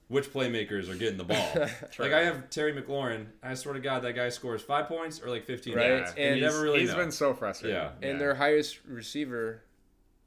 which 0.09 0.31
playmakers 0.33 0.89
are 0.89 0.95
getting 0.95 1.17
the 1.17 1.23
ball. 1.23 1.51
like 1.99 2.11
I 2.13 2.23
have 2.25 2.49
Terry 2.49 2.73
McLaurin. 2.73 3.27
I 3.41 3.53
swear 3.53 3.73
to 3.75 3.79
God, 3.79 4.01
that 4.03 4.13
guy 4.13 4.29
scores 4.29 4.61
five 4.61 4.87
points 4.87 5.21
or 5.21 5.29
like 5.29 5.45
fifteen. 5.45 5.75
Right, 5.75 5.99
points, 6.03 6.11
and 6.17 6.19
and 6.19 6.37
you 6.39 6.43
he's, 6.45 6.53
never 6.53 6.63
really 6.63 6.79
he's 6.81 6.89
know. 6.89 6.97
been 6.97 7.11
so 7.11 7.33
frustrated. 7.33 7.77
Yeah. 7.77 8.07
And 8.09 8.19
their 8.19 8.35
highest 8.35 8.79
receiver 8.85 9.63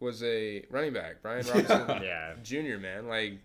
was 0.00 0.22
a 0.22 0.64
running 0.70 0.92
back, 0.92 1.22
Brian 1.22 1.44
Robinson 1.46 2.02
yeah. 2.02 2.34
Jr. 2.42 2.78
Man, 2.80 3.06
like 3.06 3.38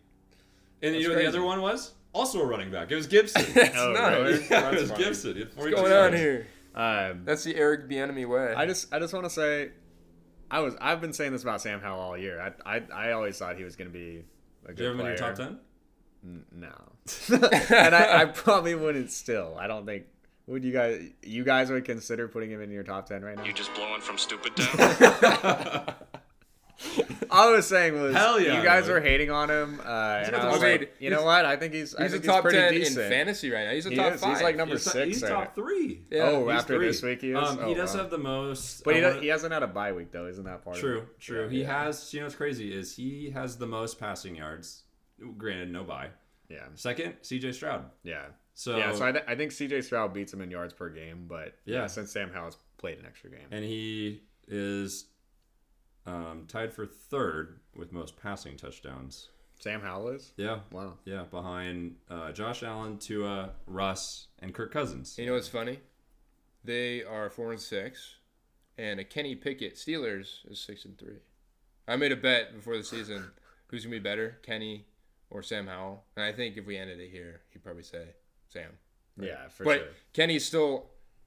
And 0.81 0.95
you 0.95 1.03
know 1.03 1.09
what 1.09 1.15
crazy. 1.15 1.21
the 1.23 1.27
other 1.37 1.43
one 1.43 1.61
was? 1.61 1.93
Also 2.13 2.41
a 2.41 2.45
running 2.45 2.71
back. 2.71 2.89
It 2.91 2.95
was 2.95 3.05
Gibson. 3.05 3.43
that's 3.53 3.77
Oh, 3.77 3.91
nuts. 3.91 4.15
really? 4.15 4.47
yeah, 4.49 4.71
it 4.71 4.79
was 4.81 4.89
funny. 4.91 5.03
Gibson. 5.03 5.33
He 5.33 5.39
had 5.41 5.51
42 5.51 5.75
What's 5.75 5.89
going 5.89 6.03
on 6.05 6.13
here? 6.19 6.47
Um, 6.73 7.21
That's 7.25 7.43
the 7.43 7.55
Eric 7.55 7.89
Bieniemy 7.89 8.27
way. 8.27 8.53
I 8.55 8.65
just 8.67 8.93
I 8.93 8.99
just 8.99 9.11
want 9.13 9.25
to 9.25 9.29
say, 9.31 9.71
I 10.51 10.59
was 10.59 10.75
I've 10.79 11.01
been 11.01 11.13
saying 11.13 11.31
this 11.31 11.41
about 11.43 11.61
Sam 11.61 11.79
Howell 11.81 11.99
all 11.99 12.17
year. 12.17 12.53
I 12.65 12.77
I, 12.77 12.81
I 12.93 13.11
always 13.13 13.37
thought 13.37 13.57
he 13.57 13.63
was 13.63 13.75
going 13.75 13.91
to 13.91 13.93
be 13.93 14.23
a 14.65 14.67
good 14.69 14.75
Did 14.77 14.83
you 14.83 14.89
ever 14.91 14.99
in 15.01 15.05
your 15.07 15.15
top 15.17 15.35
10? 15.35 15.59
N- 16.27 16.45
No, 16.51 16.73
and 17.73 17.95
I, 17.95 18.21
I 18.21 18.25
probably 18.25 18.75
wouldn't 18.75 19.11
still. 19.11 19.55
I 19.57 19.67
don't 19.67 19.85
think. 19.85 20.03
Would 20.47 20.63
you 20.63 20.73
guys? 20.73 21.01
You 21.23 21.43
guys 21.43 21.69
would 21.69 21.85
consider 21.85 22.27
putting 22.27 22.51
him 22.51 22.61
in 22.61 22.71
your 22.71 22.83
top 22.83 23.07
ten 23.07 23.23
right 23.23 23.35
now? 23.35 23.43
You 23.43 23.53
just 23.53 23.73
blowing 23.73 24.01
from 24.01 24.17
stupid 24.17 24.55
town? 24.55 25.93
All 27.31 27.49
I 27.49 27.51
was 27.51 27.67
saying 27.67 27.99
was, 27.99 28.15
Hell 28.15 28.39
yeah, 28.39 28.57
you 28.57 28.63
guys 28.63 28.83
I 28.83 28.87
would. 28.87 28.93
were 28.93 29.01
hating 29.01 29.31
on 29.31 29.49
him, 29.49 29.79
uh, 29.83 30.21
and 30.23 30.35
I 30.35 30.41
to 30.41 30.47
was 30.47 30.61
like, 30.61 30.95
you 30.99 31.09
know 31.09 31.23
what? 31.23 31.43
I 31.43 31.55
think 31.55 31.73
he's. 31.73 31.95
I 31.95 32.03
he's 32.03 32.13
a 32.13 32.19
think 32.19 32.25
top 32.25 32.43
pretty 32.43 32.57
ten 32.57 32.73
decent. 32.73 32.99
in 32.99 33.09
fantasy 33.09 33.49
right 33.49 33.65
now. 33.65 33.73
He's 33.73 33.87
a 33.87 33.95
top 33.95 34.13
is. 34.13 34.21
five. 34.21 34.33
He's 34.33 34.43
like 34.43 34.55
number 34.55 34.75
He's, 34.75 34.83
six. 34.83 35.07
he's 35.07 35.23
right 35.23 35.31
top 35.31 35.55
three. 35.55 36.01
Yeah, 36.11 36.23
oh, 36.23 36.49
after 36.49 36.77
three. 36.77 36.87
this 36.87 37.01
week 37.01 37.21
he 37.21 37.31
is. 37.31 37.37
Um, 37.37 37.59
oh, 37.61 37.67
he 37.67 37.73
does 37.73 37.95
wow. 37.95 38.01
have 38.01 38.11
the 38.11 38.19
most. 38.19 38.83
But 38.83 38.95
he, 38.95 39.01
does, 39.01 39.21
he 39.21 39.27
hasn't 39.27 39.53
had 39.53 39.63
a 39.63 39.67
bye 39.67 39.91
week 39.91 40.11
though, 40.11 40.27
isn't 40.27 40.43
that 40.45 40.63
part? 40.63 40.77
True, 40.77 40.99
of 40.99 41.03
it? 41.05 41.19
true. 41.19 41.43
Yeah, 41.45 41.49
he 41.49 41.61
yeah. 41.61 41.83
has. 41.83 42.13
You 42.13 42.19
know 42.19 42.27
what's 42.27 42.35
crazy 42.35 42.71
is 42.71 42.95
he 42.95 43.31
has 43.31 43.57
the 43.57 43.67
most 43.67 43.99
passing 43.99 44.35
yards. 44.35 44.83
Granted, 45.37 45.71
no 45.71 45.83
buy. 45.83 46.09
Yeah, 46.49 46.65
Second, 46.75 47.15
C.J. 47.21 47.51
Stroud. 47.53 47.85
yeah. 48.03 48.25
So 48.53 48.75
yeah, 48.77 48.91
so 48.93 49.05
I, 49.05 49.11
th- 49.11 49.23
I 49.27 49.35
think 49.35 49.51
CJ 49.51 49.83
Stroud 49.83 50.13
beats 50.15 50.33
him 50.33 50.41
in 50.41 50.49
yards 50.49 50.73
per 50.73 50.89
game, 50.89 51.25
but 51.27 51.53
yeah, 51.65 51.81
Yeah. 51.81 51.87
since 51.87 52.11
Sam 52.11 52.31
Howell's 52.33 52.57
played 52.77 52.97
an 52.97 53.05
extra 53.05 53.29
game. 53.29 53.45
and 53.51 53.63
he 53.63 54.23
is 54.47 55.05
um, 56.07 56.45
tied 56.47 56.73
for 56.73 56.85
third 56.87 57.59
with 57.75 57.91
most 57.91 58.17
passing 58.17 58.57
touchdowns. 58.57 59.29
Sam 59.59 59.81
Howell 59.81 60.09
is? 60.09 60.31
Yeah, 60.37 60.59
Wow. 60.71 60.93
yeah, 61.05 61.25
behind 61.29 61.95
uh, 62.09 62.31
Josh 62.31 62.63
Allen, 62.63 62.97
Tua, 62.97 63.51
Russ, 63.67 64.27
and 64.39 64.53
Kirk 64.53 64.71
Cousins. 64.71 65.17
You 65.19 65.25
know 65.27 65.33
what's 65.33 65.47
funny? 65.47 65.79
They 66.63 67.03
are 67.03 67.29
four 67.29 67.51
and 67.51 67.61
six, 67.61 68.15
and 68.77 68.99
a 68.99 69.03
Kenny 69.03 69.35
Pickett 69.35 69.75
Steelers 69.75 70.49
is 70.49 70.59
six 70.59 70.85
and 70.85 70.97
three. 70.97 71.17
I 71.87 71.95
made 71.95 72.11
a 72.11 72.15
bet 72.17 72.55
before 72.55 72.77
the 72.77 72.83
season 72.83 73.31
who's 73.67 73.83
gonna 73.83 73.95
be 73.95 73.99
better, 73.99 74.37
Kenny 74.43 74.85
or 75.29 75.43
Sam 75.43 75.67
Howell. 75.67 76.03
And 76.15 76.25
I 76.25 76.31
think 76.31 76.57
if 76.57 76.65
we 76.65 76.77
ended 76.77 76.99
it 76.99 77.09
here, 77.11 77.41
he'd 77.51 77.63
probably 77.63 77.83
say 77.83 78.03
Sam. 78.49 78.71
Yeah, 79.19 79.47
for 79.49 79.63
but 79.63 79.77
sure. 79.79 79.87
Kenny 80.13 80.39
still 80.39 80.85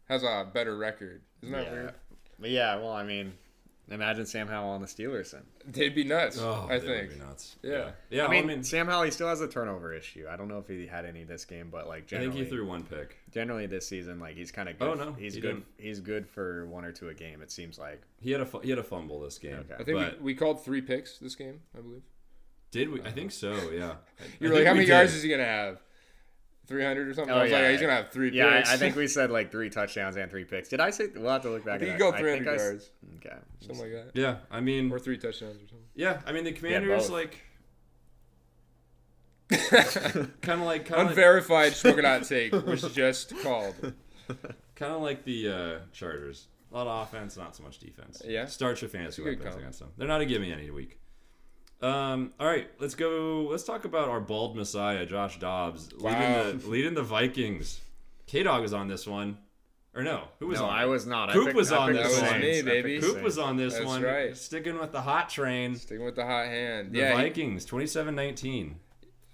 has 0.09 0.22
a 0.22 0.46
better 0.53 0.76
record. 0.76 1.22
Isn't 1.42 1.53
that 1.55 1.64
Yeah. 1.66 1.72
weird? 1.72 1.94
But 2.38 2.51
yeah, 2.51 2.76
well, 2.76 2.92
I 2.92 3.03
mean, 3.05 3.34
imagine 3.90 4.24
Sam 4.26 4.46
Howell 4.46 4.70
on 4.70 4.80
the 4.80 4.86
Steelers 4.86 5.32
then. 5.32 5.42
They'd 5.66 5.94
be 5.94 6.05
nuts. 6.05 6.38
Oh, 6.40 6.66
I 6.70 6.78
that 6.78 6.88
would 6.88 6.98
think. 7.01 7.12
be 7.14 7.18
nuts. 7.18 7.57
Yeah. 7.62 7.70
yeah. 7.70 7.90
Yeah, 8.11 8.26
I 8.26 8.42
mean, 8.44 8.62
Sam 8.64 8.86
Howell 8.86 9.03
he 9.03 9.11
still 9.11 9.28
has 9.28 9.40
a 9.40 9.48
turnover 9.48 9.92
issue. 9.92 10.26
I 10.30 10.36
don't 10.36 10.48
know 10.48 10.59
if 10.59 10.68
he 10.68 10.86
had 10.86 11.05
any 11.05 11.24
this 11.24 11.44
game, 11.44 11.68
but 11.70 11.86
like 11.88 12.07
generally, 12.07 12.30
I 12.30 12.32
think 12.32 12.44
he 12.44 12.51
threw 12.51 12.66
one 12.66 12.84
pick. 12.84 13.18
generally 13.32 13.66
this 13.66 13.86
season, 13.88 14.20
like 14.20 14.36
he's 14.36 14.53
kind 14.53 14.68
of 14.68 14.78
good. 14.78 14.88
Oh, 14.88 14.94
no, 14.94 15.12
he's 15.12 15.34
he 15.34 15.40
good. 15.40 15.48
didn't. 15.48 15.66
He's 15.76 16.01
good 16.01 16.28
for 16.28 16.66
one 16.68 16.84
or 16.84 16.92
two 16.92 17.09
a 17.09 17.14
game. 17.14 17.42
It 17.42 17.51
seems 17.51 17.78
like. 17.78 18.01
He 18.20 18.30
had 18.30 18.40
a 18.40 18.48
he 18.62 18.70
had 18.70 18.78
a 18.78 18.84
fumble 18.84 19.20
this 19.20 19.36
game. 19.38 19.57
Okay. 19.57 19.74
I 19.74 19.84
think 19.84 19.98
but 19.98 20.18
we, 20.18 20.24
we 20.26 20.34
called 20.34 20.64
three 20.64 20.80
picks 20.80 21.18
this 21.18 21.34
game, 21.34 21.61
I 21.76 21.80
believe. 21.80 22.03
Did 22.70 22.90
we? 22.90 23.02
I 23.02 23.10
think 23.10 23.32
so. 23.32 23.52
Yeah. 23.72 23.94
You 24.38 24.48
I 24.48 24.50
were 24.50 24.56
like, 24.56 24.66
how 24.66 24.72
many 24.74 24.86
did. 24.86 24.92
yards 24.92 25.14
is 25.14 25.22
he 25.22 25.28
gonna 25.30 25.44
have? 25.44 25.80
Three 26.66 26.84
hundred 26.84 27.08
or 27.08 27.14
something. 27.14 27.34
Oh, 27.34 27.38
I 27.38 27.42
was 27.42 27.50
yeah. 27.50 27.60
like, 27.62 27.70
he's 27.72 27.80
gonna 27.80 27.94
have 27.94 28.10
three 28.10 28.30
Yeah, 28.32 28.58
picks. 28.58 28.70
I, 28.70 28.74
I 28.74 28.76
think 28.76 28.94
we 28.94 29.08
said 29.18 29.30
like 29.30 29.50
three 29.50 29.70
touchdowns 29.70 30.16
and 30.16 30.30
three 30.30 30.44
picks. 30.44 30.68
Did 30.68 30.78
I 30.80 30.90
say? 30.90 31.08
We'll 31.16 31.30
have 31.30 31.42
to 31.42 31.50
look 31.50 31.64
back. 31.64 31.76
I 31.76 31.78
think 31.78 31.90
at 31.92 31.98
you 31.98 32.04
that. 32.04 32.12
go 32.12 32.18
three 32.18 32.30
hundred 32.30 32.48
I 32.48 32.54
s- 32.54 32.60
yards, 32.60 32.90
Okay. 33.16 33.36
something 33.60 33.80
like 33.80 33.92
that, 34.14 34.20
Yeah. 34.20 34.36
I 34.52 34.60
mean, 34.60 34.92
or 34.92 34.98
three 35.00 35.18
touchdowns 35.18 35.56
or 35.56 35.66
something. 35.68 35.86
yeah. 35.96 36.20
I 36.26 36.32
mean, 36.32 36.44
the 36.44 36.52
Commanders 36.52 37.08
both. 37.08 37.10
like 37.10 37.42
kind 40.42 40.60
of 40.60 40.66
like 40.66 40.86
kind 40.86 41.02
of 41.02 41.08
Unverified 41.08 41.72
Schmokanot 41.72 42.28
take 42.28 42.52
was 42.66 42.82
just 42.92 43.36
called. 43.42 43.74
kind 44.76 44.92
of 44.92 45.02
like 45.02 45.24
the 45.24 45.48
uh, 45.48 45.78
Chargers. 45.92 46.46
A 46.72 46.76
lot 46.76 46.86
of 46.86 47.08
offense, 47.08 47.36
not 47.36 47.56
so 47.56 47.64
much 47.64 47.80
defense. 47.80 48.22
Yeah. 48.24 48.46
Start 48.46 48.80
your 48.80 48.88
fantasy 48.90 49.24
That's 49.24 49.38
weapons 49.38 49.56
against 49.56 49.80
them. 49.80 49.88
They're 49.96 50.06
not 50.06 50.20
a 50.20 50.24
gimme 50.24 50.52
any 50.52 50.70
week. 50.70 51.00
Um, 51.83 52.33
all 52.39 52.47
right, 52.47 52.68
let's 52.78 52.95
go. 52.95 53.47
Let's 53.51 53.64
talk 53.64 53.85
about 53.85 54.09
our 54.09 54.20
bald 54.20 54.57
messiah, 54.57 55.07
Josh 55.07 55.39
Dobbs, 55.39 55.89
Wow. 55.99 56.11
leading 56.11 56.59
the 56.61 56.68
leading 56.68 56.95
the 56.95 57.03
Vikings. 57.03 57.81
KDawg 58.28 58.64
is 58.64 58.72
on 58.74 58.87
this 58.89 59.07
one, 59.07 59.39
or 59.95 60.03
no? 60.03 60.28
Who 60.41 60.49
was 60.49 60.59
No, 60.61 60.66
on? 60.66 60.78
I 60.78 60.85
was 60.85 61.07
not. 61.07 61.31
Coop 61.33 61.47
picked- 61.47 61.57
was 61.57 61.72
on 61.72 61.93
this 61.95 62.20
one. 62.20 62.41
Me, 62.41 62.61
baby. 62.62 63.01
Coop 63.01 63.22
was 63.22 63.39
on 63.39 63.57
this 63.57 63.74
That's 63.74 63.87
one, 63.87 64.03
right. 64.03 64.37
sticking 64.37 64.78
with 64.78 64.93
the 64.93 65.01
hot 65.01 65.31
train. 65.31 65.74
Sticking 65.74 66.05
with 66.05 66.16
the 66.16 66.26
hot 66.26 66.47
hand. 66.47 66.93
The 66.93 66.99
yeah, 66.99 67.16
he- 67.16 67.22
Vikings, 67.28 67.64
27-19. 67.64 68.74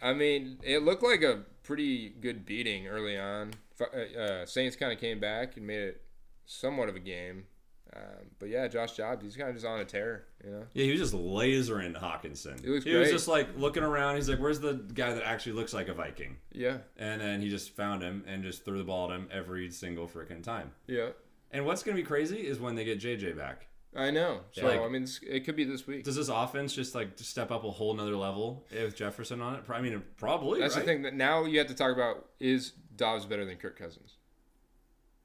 I 0.01 0.13
mean, 0.13 0.59
it 0.63 0.83
looked 0.83 1.03
like 1.03 1.23
a 1.23 1.43
pretty 1.65 2.11
good 2.11 2.45
beating 2.47 2.87
early 2.87 3.19
on. 3.19 3.55
Uh, 3.81 3.85
Uh, 4.19 4.47
Saints 4.47 4.77
kind 4.77 4.93
of 4.93 5.01
came 5.01 5.19
back 5.19 5.57
and 5.57 5.67
made 5.67 5.81
it 5.81 6.03
somewhat 6.45 6.89
of 6.89 6.95
a 6.97 7.01
game. 7.01 7.47
Um, 7.95 8.31
but 8.39 8.49
yeah, 8.51 8.69
Josh 8.69 8.97
Dobbs, 8.97 9.25
he's 9.25 9.37
kind 9.37 9.49
of 9.49 9.57
just 9.57 9.67
on 9.67 9.81
a 9.81 9.85
tear, 9.85 10.27
you 10.47 10.53
know. 10.53 10.63
Yeah, 10.73 10.85
he 10.85 10.91
was 10.93 11.01
just 11.01 11.15
lasering 11.15 12.01
Hockenson. 12.01 12.63
He 12.63 12.69
looks 12.71 12.85
was 12.87 13.11
just 13.11 13.29
like 13.29 13.49
looking 13.57 13.83
around. 13.83 14.17
He's 14.17 14.29
like, 14.29 14.39
"Where's 14.39 14.61
the 14.61 14.75
guy 14.75 15.13
that 15.13 15.25
actually 15.25 15.53
looks 15.53 15.75
like 15.75 15.89
a 15.89 15.95
Viking?" 15.95 16.37
Yeah, 16.53 16.79
And 16.97 17.21
then 17.21 17.41
he 17.41 17.51
just 17.51 17.71
found 17.75 18.03
him 18.03 18.25
and 18.27 18.43
just 18.43 18.65
threw 18.65 18.79
the 18.79 18.85
ball 18.85 19.11
at 19.11 19.17
him 19.17 19.29
every 19.33 19.71
single 19.71 20.07
freaking 20.07 20.43
time. 20.43 20.73
yeah, 20.87 21.11
And 21.51 21.67
what's 21.67 21.83
going 21.83 21.97
to 21.97 22.03
be 22.03 22.07
crazy 22.07 22.47
is 22.47 22.61
when 22.61 22.75
they 22.77 22.85
get 22.85 23.01
JJ 23.01 23.37
back. 23.37 23.67
I 23.95 24.11
know. 24.11 24.41
So 24.53 24.67
Like- 24.67 24.81
I 24.81 24.89
mean, 24.89 25.07
it 25.27 25.45
could 25.47 25.57
be 25.57 25.65
this 25.65 25.87
week. 25.87 26.05
Does 26.05 26.17
this 26.17 26.29
offense 26.29 26.75
just 26.75 26.95
like 26.95 27.19
step 27.19 27.51
up 27.51 27.65
a 27.65 27.71
whole 27.71 27.95
nother 27.95 28.17
level 28.17 28.67
with 28.71 28.95
Jefferson 28.95 29.41
on 29.41 29.55
it? 29.57 29.65
I 29.69 29.81
mean, 29.81 30.03
probably. 30.19 30.61
That's 30.61 30.77
right? 30.77 30.85
the 30.85 30.93
thing 30.93 31.03
that 31.03 31.15
now 31.15 31.45
you 31.45 31.59
have 31.59 31.69
to 31.69 31.75
talk 31.75 31.93
about: 31.93 32.27
is 32.39 32.73
Dobbs 32.95 33.25
better 33.25 33.45
than 33.45 33.57
Kirk 33.57 33.79
Cousins 33.79 34.17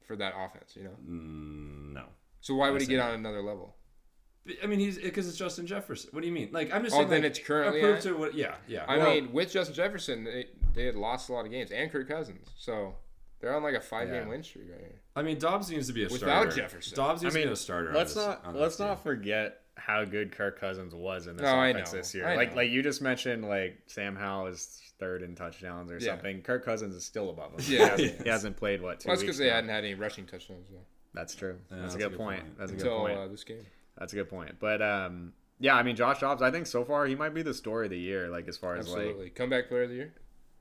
for 0.06 0.16
that 0.16 0.32
offense? 0.36 0.74
You 0.74 0.84
know. 0.84 0.96
Mm, 1.06 1.92
no. 1.92 2.04
So 2.40 2.54
why 2.54 2.70
would 2.70 2.80
he 2.80 2.86
get 2.86 3.00
on 3.00 3.14
another 3.14 3.42
level? 3.42 3.76
I 4.62 4.66
mean, 4.66 4.80
he's 4.80 4.98
because 4.98 5.28
it's 5.28 5.36
Justin 5.38 5.66
Jefferson. 5.66 6.10
What 6.12 6.20
do 6.20 6.26
you 6.26 6.32
mean? 6.32 6.48
Like, 6.52 6.72
I'm 6.74 6.82
just 6.82 6.94
saying. 6.94 7.06
Oh, 7.06 7.10
then 7.10 7.22
like, 7.22 7.30
it's 7.30 7.38
currently 7.38 7.80
approved 7.80 7.98
at? 7.98 8.12
to 8.12 8.18
what? 8.18 8.34
Yeah, 8.34 8.54
yeah. 8.66 8.84
I 8.88 8.98
Well, 8.98 9.10
mean, 9.14 9.32
with 9.32 9.52
Justin 9.52 9.74
Jefferson, 9.74 10.24
they, 10.24 10.46
they 10.74 10.84
had 10.86 10.96
lost 10.96 11.28
a 11.28 11.32
lot 11.32 11.44
of 11.44 11.50
games, 11.52 11.70
and 11.70 11.90
Kirk 11.92 12.08
Cousins, 12.08 12.48
so 12.56 12.94
they're 13.40 13.54
on 13.54 13.62
like 13.62 13.74
a 13.74 13.80
five-game 13.80 14.28
win 14.28 14.42
streak 14.42 14.66
right 14.70 14.80
here. 14.80 15.00
I 15.14 15.22
mean, 15.22 15.38
Dobbs 15.38 15.70
needs 15.70 15.86
to 15.86 15.92
be 15.92 16.04
a 16.04 16.08
starter 16.10 16.24
Without 16.26 16.40
starter. 16.52 16.56
Jefferson. 16.56 16.96
Dobbs 16.96 17.22
I 17.22 17.24
needs 17.26 17.34
to 17.34 17.40
mean, 17.40 17.48
be 17.48 17.52
a 17.52 17.56
starter. 17.56 17.92
let's 17.94 18.14
this- 18.14 18.24
not 18.26 18.44
on 18.44 18.54
let's 18.56 18.74
this 18.76 18.80
not 18.80 18.94
team. 18.96 19.02
forget 19.04 19.60
how 19.76 20.04
good 20.04 20.32
Kirk 20.32 20.60
Cousins 20.60 20.94
was 20.94 21.26
in 21.28 21.36
this 21.36 21.44
No, 21.44 21.62
offense 21.62 21.92
this 21.92 22.14
year. 22.14 22.26
I 22.26 22.34
Like 22.36 22.50
know. 22.50 22.56
like 22.56 22.70
you 22.70 22.82
just 22.82 23.00
mentioned, 23.00 23.44
like 23.48 23.78
Sam 23.86 24.14
Howell 24.16 24.48
is 24.48 24.80
third 24.98 25.22
in 25.22 25.34
touchdowns 25.34 25.90
or 25.90 25.98
Yeah. 25.98 26.12
something. 26.12 26.42
Kirk 26.42 26.64
Cousins 26.64 26.94
is 26.94 27.04
still 27.04 27.30
above 27.30 27.52
him. 27.52 27.60
Yeah. 27.66 27.96
he, 27.96 28.02
hasn't, 28.06 28.22
he 28.24 28.28
hasn't 28.28 28.56
played 28.56 28.82
what 28.82 29.00
two 29.00 29.08
Well, 29.08 29.16
that's 29.16 29.22
because 29.22 29.38
they 29.38 29.48
hadn't 29.50 29.70
had 29.70 29.84
any 29.84 29.94
rushing 29.94 30.26
touchdowns 30.26 30.66
though, 30.70 30.84
That's 31.14 31.34
true. 31.34 31.58
Yeah, 31.70 31.78
that's, 31.80 31.94
a 31.94 31.98
good, 31.98 32.16
point. 32.16 32.42
That's 32.58 32.70
a 32.70 32.74
good 32.74 32.82
until 32.84 32.98
point. 33.00 33.18
uh, 33.18 33.28
this 33.28 33.44
game. 33.44 33.64
That's 33.98 34.12
a 34.12 34.16
good 34.16 34.28
point. 34.30 34.56
But 34.58 34.80
um, 34.82 35.32
yeah, 35.60 35.74
I 35.76 35.82
mean 35.82 35.96
Josh 35.96 36.20
Dobbs. 36.20 36.42
I 36.42 36.50
think 36.50 36.66
so 36.66 36.84
far 36.84 37.06
he 37.06 37.14
might 37.14 37.34
be 37.34 37.42
the 37.42 37.54
story 37.54 37.86
of 37.86 37.90
the 37.90 37.98
year. 37.98 38.28
Like 38.28 38.48
as 38.48 38.56
far 38.56 38.76
as 38.76 38.86
Absolutely, 38.86 39.30
comeback 39.30 39.68
player 39.68 39.82
of 39.84 39.90
the 39.90 39.96
year. 39.96 40.14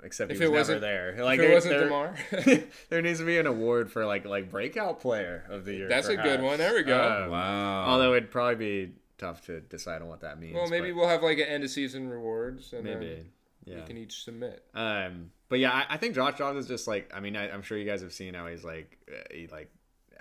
except 0.04 0.32
If 0.32 0.40
he 0.40 0.46
it 0.46 0.52
was 0.52 0.68
never 0.70 0.80
wasn't- 0.80 0.82
there. 0.82 1.24
Like 1.24 1.40
if 1.40 1.46
it 1.46 1.48
there- 1.48 1.54
wasn't 1.56 1.74
there- 1.74 2.54
Demar, 2.56 2.68
there 2.90 3.02
needs 3.02 3.20
to 3.20 3.26
be 3.26 3.38
an 3.38 3.48
award 3.48 3.92
for 3.92 4.06
like 4.06 4.26
like 4.26 4.50
breakout 4.50 5.00
player 5.00 5.46
of 5.50 5.66
the 5.66 5.74
year. 5.76 5.88
That's 5.88 6.08
a 6.08 6.18
good 6.18 6.42
one. 6.42 6.58
There 6.58 6.74
we 6.76 6.84
go. 6.84 6.98
Uh, 6.98 7.28
Wow. 7.30 7.86
Although 7.88 8.14
it'd 8.14 8.32
probably 8.32 8.56
be 8.56 8.94
tough 9.18 9.46
to 9.46 9.62
decide 9.62 10.02
on 10.02 10.08
what 10.08 10.22
that 10.22 10.40
means. 10.40 10.56
well, 10.56 10.68
maybe 10.68 10.92
but 10.92 10.98
we'll 10.98 11.08
have 11.08 11.22
like 11.24 11.38
an 11.38 11.46
end 11.46 11.64
of 11.64 11.70
season 11.70 12.10
rewards, 12.10 12.74
and 12.74 12.84
maybe. 12.84 13.06
then 13.08 13.26
Yeah. 13.66 13.76
we 13.76 13.82
can 13.88 13.98
each 13.98 14.24
submit. 14.24 14.64
Um, 14.74 15.32
but 15.48 15.60
yeah, 15.60 15.72
I, 15.72 15.86
I 15.92 15.98
think 15.98 16.16
Josh 16.16 16.38
Dobbs 16.38 16.58
is 16.58 16.68
just 16.68 16.88
like 16.88 17.12
I 17.14 17.20
mean 17.20 17.36
I, 17.36 17.50
I'm 17.52 17.62
sure 17.62 17.78
you 17.78 17.86
guys 17.86 18.02
have 18.02 18.14
seen 18.14 18.34
how 18.34 18.48
he's 18.48 18.64
like 18.64 18.98
uh, 19.10 19.22
he 19.34 19.48
like 19.48 19.72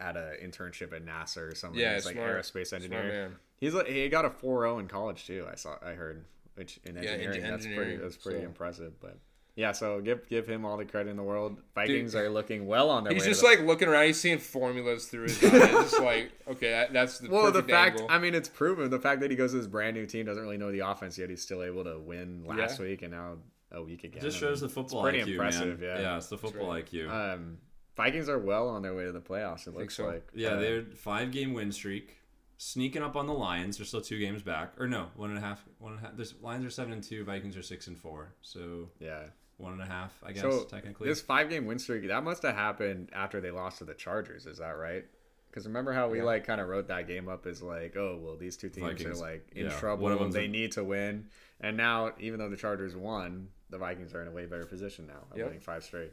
had 0.01 0.16
an 0.16 0.34
internship 0.42 0.92
at 0.92 1.05
NASA 1.05 1.51
or 1.51 1.55
something. 1.55 1.78
Yeah, 1.80 1.94
he's 1.94 2.07
like 2.07 2.14
smart. 2.14 2.36
aerospace 2.36 2.68
Smart 2.68 2.82
engineer. 2.82 3.32
He's 3.59 3.74
like 3.74 3.86
he 3.88 4.09
got 4.09 4.24
a 4.24 4.30
4.0 4.30 4.80
in 4.80 4.88
college 4.88 5.26
too. 5.26 5.46
I 5.51 5.55
saw 5.57 5.76
I 5.84 5.92
heard, 5.92 6.24
which 6.55 6.80
in 6.84 6.94
Yeah, 6.96 7.11
engineering 7.11 7.42
that's 7.51 7.66
pretty 7.66 7.96
that's 7.96 8.16
pretty 8.16 8.40
so- 8.40 8.44
impressive. 8.46 8.98
But 9.01 9.18
yeah, 9.57 9.72
so 9.72 10.01
give 10.01 10.26
give 10.28 10.46
him 10.46 10.64
all 10.64 10.76
the 10.78 10.84
credit 10.86 11.11
in 11.11 11.16
the 11.16 11.22
world. 11.22 11.59
Vikings 11.74 12.14
are 12.14 12.30
looking 12.30 12.66
well 12.66 12.88
on 12.88 13.05
their 13.05 13.12
He's 13.12 13.22
way. 13.22 13.28
just 13.28 13.40
to 13.40 13.46
the, 13.48 13.57
like 13.57 13.66
looking 13.66 13.88
around. 13.88 14.07
He's 14.07 14.18
seeing 14.20 14.38
formulas 14.38 15.07
through 15.07 15.24
his 15.24 15.42
eyes. 15.44 15.51
just 15.70 16.01
like, 16.01 16.32
okay, 16.48 16.70
that, 16.70 16.92
that's 16.92 17.18
the 17.18 17.28
well, 17.28 17.51
the 17.53 17.62
fact 17.62 17.98
angle. 18.01 18.07
I 18.11 18.18
mean 18.18 18.34
it's 18.34 18.48
proven 18.48 18.88
the 18.90 19.01
fact 19.01 19.20
that 19.20 19.30
he 19.30 19.36
goes 19.36 19.51
to 19.51 19.59
this 19.59 19.66
brand 19.66 19.96
new 19.96 20.07
team 20.07 20.24
doesn't 20.24 20.42
really 20.42 20.57
know 20.57 20.72
the 20.72 20.80
offense 20.80 21.18
yet. 21.18 21.28
He's 21.28 21.42
still 21.42 21.62
able 21.62 21.84
to 21.84 21.98
win 21.98 22.44
last 22.46 22.78
Yeah. 22.78 22.86
week 22.86 23.03
and 23.03 23.11
now 23.12 23.36
a 23.72 23.82
week 23.82 24.05
again. 24.05 24.18
It 24.18 24.22
just 24.22 24.38
I 24.38 24.46
mean, 24.46 24.51
shows 24.53 24.61
the 24.62 24.68
football 24.68 25.03
pretty 25.03 25.20
IQ, 25.20 25.28
impressive, 25.32 25.80
man. 25.80 25.88
yeah. 25.96 26.01
yeah, 26.03 26.16
it's 26.16 26.28
the 26.28 26.38
football 26.38 26.70
right. 26.70 26.86
IQ. 26.90 27.11
Um, 27.11 27.59
Vikings 28.05 28.28
are 28.28 28.38
well 28.38 28.68
on 28.68 28.82
their 28.82 28.94
way 28.94 29.05
to 29.05 29.12
the 29.12 29.20
playoffs. 29.20 29.66
It 29.66 29.74
looks 29.74 29.96
so. 29.96 30.07
like. 30.07 30.26
yeah, 30.34 30.51
Uh, 30.51 30.61
they're 30.61 30.82
five 30.82 31.30
game 31.32 31.53
win 31.53 31.70
streak, 31.72 32.16
sneaking 32.57 33.03
up 33.03 33.16
on 33.16 33.26
the 33.26 33.32
Lions. 33.34 33.76
They're 33.76 33.86
still 33.86 34.01
two 34.01 34.18
games 34.18 34.42
back, 34.42 34.72
or 34.78 34.86
no, 34.88 35.09
one 35.16 35.30
and 35.30 35.38
a 35.38 35.42
half. 35.42 35.64
One 35.78 35.92
and 35.92 36.01
a 36.03 36.07
half. 36.07 36.16
There's 36.16 36.34
Lions 36.40 36.64
are 36.64 36.70
seven 36.70 36.92
and 36.92 37.03
two. 37.03 37.24
Vikings 37.24 37.57
are 37.57 37.62
six 37.62 37.86
and 37.86 37.98
four. 37.98 38.34
So 38.42 38.88
yeah. 39.01 39.24
one 39.59 39.72
and 39.72 39.82
a 39.82 39.86
half, 39.86 40.12
I 40.24 40.32
guess, 40.32 40.42
So 40.42 40.64
technically. 40.64 41.09
this 41.09 41.20
five 41.20 41.51
game 41.51 41.66
win 41.66 41.78
streak 41.78 42.07
that 42.09 42.24
must 42.24 42.42
have 42.44 42.55
happened 42.55 43.11
after 43.12 43.40
they 43.40 43.51
lost 43.51 43.78
to 43.78 43.84
the 43.84 43.94
Chargers. 43.94 44.46
Is 44.46 44.59
that 44.59 44.70
right? 44.78 45.05
Because 45.51 45.66
remember 45.66 45.92
how 45.92 46.09
we 46.09 46.18
Yeah. 46.18 46.24
like 46.24 46.46
kind 46.46 46.61
of 46.61 46.68
wrote 46.68 46.88
that 46.88 47.07
game 47.09 47.28
up 47.28 47.44
as 47.44 47.61
like, 47.61 47.96
oh 47.96 48.18
well, 48.22 48.36
these 48.36 48.57
two 48.57 48.68
teams 48.70 48.86
Vikings. 48.86 49.20
are 49.20 49.22
like 49.26 49.48
in 49.53 49.64
Yeah, 49.66 49.70
one 49.72 49.78
trouble. 49.80 50.09
of 50.09 50.18
them's 50.20 50.34
They 50.34 50.44
a- 50.46 50.48
need 50.48 50.72
to 50.72 50.84
win. 50.84 51.26
And 51.61 51.76
now, 51.76 52.12
even 52.18 52.38
though 52.38 52.48
the 52.48 52.57
Chargers 52.57 52.96
won, 52.96 53.48
the 53.68 53.76
Vikings 53.76 54.14
are 54.14 54.22
in 54.22 54.28
a 54.28 54.30
way 54.30 54.46
better 54.46 54.64
position 54.64 55.07
now. 55.07 55.26
of 55.30 55.36
Yep. 55.36 55.46
winning 55.46 55.61
five 55.61 55.84
straight. 55.84 56.12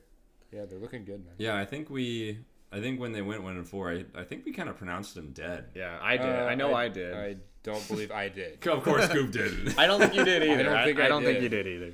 Yeah, 0.51 0.65
they're 0.65 0.79
looking 0.79 1.05
good, 1.05 1.25
man. 1.25 1.35
yeah, 1.37 1.57
I 1.57 1.65
think 1.65 1.89
we. 1.89 2.39
I 2.71 2.81
think 2.81 2.99
when 2.99 3.13
they 3.13 3.21
went 3.21 3.43
one 3.43 3.55
and 3.55 3.65
four, 3.67 3.91
I, 3.91 4.03
I 4.13 4.23
think 4.25 4.43
we 4.45 4.51
kind 4.51 4.67
of 4.67 4.75
pronounced 4.75 5.15
them 5.15 5.31
dead. 5.31 5.69
Yeah, 5.73 5.97
I 6.01 6.17
did. 6.17 6.25
Uh, 6.25 6.43
I 6.51 6.55
know 6.55 6.73
I, 6.73 6.89
did. 6.89 7.13
I 7.13 7.35
don't 7.63 7.87
believe 7.87 8.11
I 8.11 8.27
did. 8.27 8.59
Of 8.67 8.83
course, 8.83 9.05
Scoop 9.05 9.31
didn't. 9.31 9.77
I 9.79 9.87
don't 9.87 10.01
think 10.01 10.15
you 10.15 10.25
did 10.25 10.43
either. 10.49 10.51
I 10.51 10.63
don't 10.63 10.65
don't 10.73 10.83
think 10.83 10.97
think, 10.97 10.99
I 11.05 11.07
don't 11.07 11.23
think 11.23 11.41
you 11.41 11.49
did 11.49 11.65
either. 11.65 11.93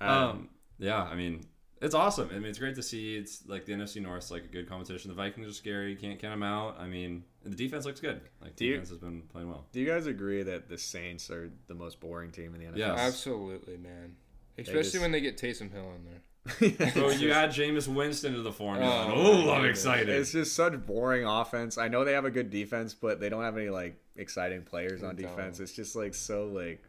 Um, 0.00 0.08
Um, 0.10 0.48
yeah, 0.78 1.02
I 1.02 1.14
mean, 1.14 1.46
it's 1.80 1.94
awesome. 1.94 2.28
I 2.30 2.34
mean, 2.34 2.44
it's 2.50 2.58
great 2.58 2.74
to 2.74 2.82
see. 2.82 3.16
It's 3.16 3.46
like 3.46 3.64
the 3.64 3.72
NFC 3.72 4.02
North's 4.02 4.30
like 4.30 4.44
a 4.44 4.48
good 4.48 4.68
competition. 4.68 5.08
The 5.08 5.14
Vikings 5.14 5.48
are 5.48 5.54
scary. 5.54 5.90
You 5.92 5.96
can't 5.96 6.18
count 6.18 6.32
them 6.34 6.42
out. 6.42 6.78
I 6.78 6.86
mean, 6.86 7.24
the 7.42 7.54
defense 7.56 7.86
looks 7.86 8.00
good. 8.00 8.20
Like 8.42 8.56
Do 8.56 8.66
you- 8.66 8.72
defense 8.72 8.90
has 8.90 8.98
been 8.98 9.22
playing 9.22 9.48
well. 9.48 9.64
do 9.72 9.80
you 9.80 9.86
guys 9.86 10.06
agree 10.06 10.42
that 10.42 10.68
the 10.68 10.76
Saints 10.76 11.30
are 11.30 11.50
the 11.66 11.74
most 11.74 11.98
boring 11.98 12.30
team 12.30 12.54
in 12.54 12.60
the 12.60 12.66
NFL? 12.66 12.76
Yes. 12.76 12.98
Absolutely, 12.98 13.78
man. 13.78 14.16
Especially 14.58 14.82
just- 14.82 15.00
when 15.00 15.12
they 15.12 15.22
get 15.22 15.38
Taysom 15.38 15.72
Hill 15.72 15.92
in 15.96 16.04
there. 16.04 16.20
So 16.58 17.10
you 17.10 17.32
add 17.32 17.50
Jameis 17.50 17.86
Winston 17.86 18.34
to 18.34 18.42
the 18.42 18.52
formula. 18.52 19.12
Oh, 19.14 19.48
Oh, 19.48 19.52
I'm 19.52 19.64
excited. 19.66 20.08
It's 20.08 20.32
just 20.32 20.54
such 20.54 20.74
boring 20.86 21.24
offense. 21.24 21.78
I 21.78 21.88
know 21.88 22.04
they 22.04 22.12
have 22.12 22.24
a 22.24 22.30
good 22.30 22.50
defense, 22.50 22.94
but 22.94 23.20
they 23.20 23.28
don't 23.28 23.42
have 23.42 23.56
any 23.56 23.68
like 23.68 23.96
exciting 24.16 24.62
players 24.62 25.02
on 25.02 25.16
don't. 25.16 25.22
defense. 25.28 25.60
It's 25.60 25.72
just 25.72 25.94
like 25.96 26.14
so 26.14 26.46
like 26.46 26.82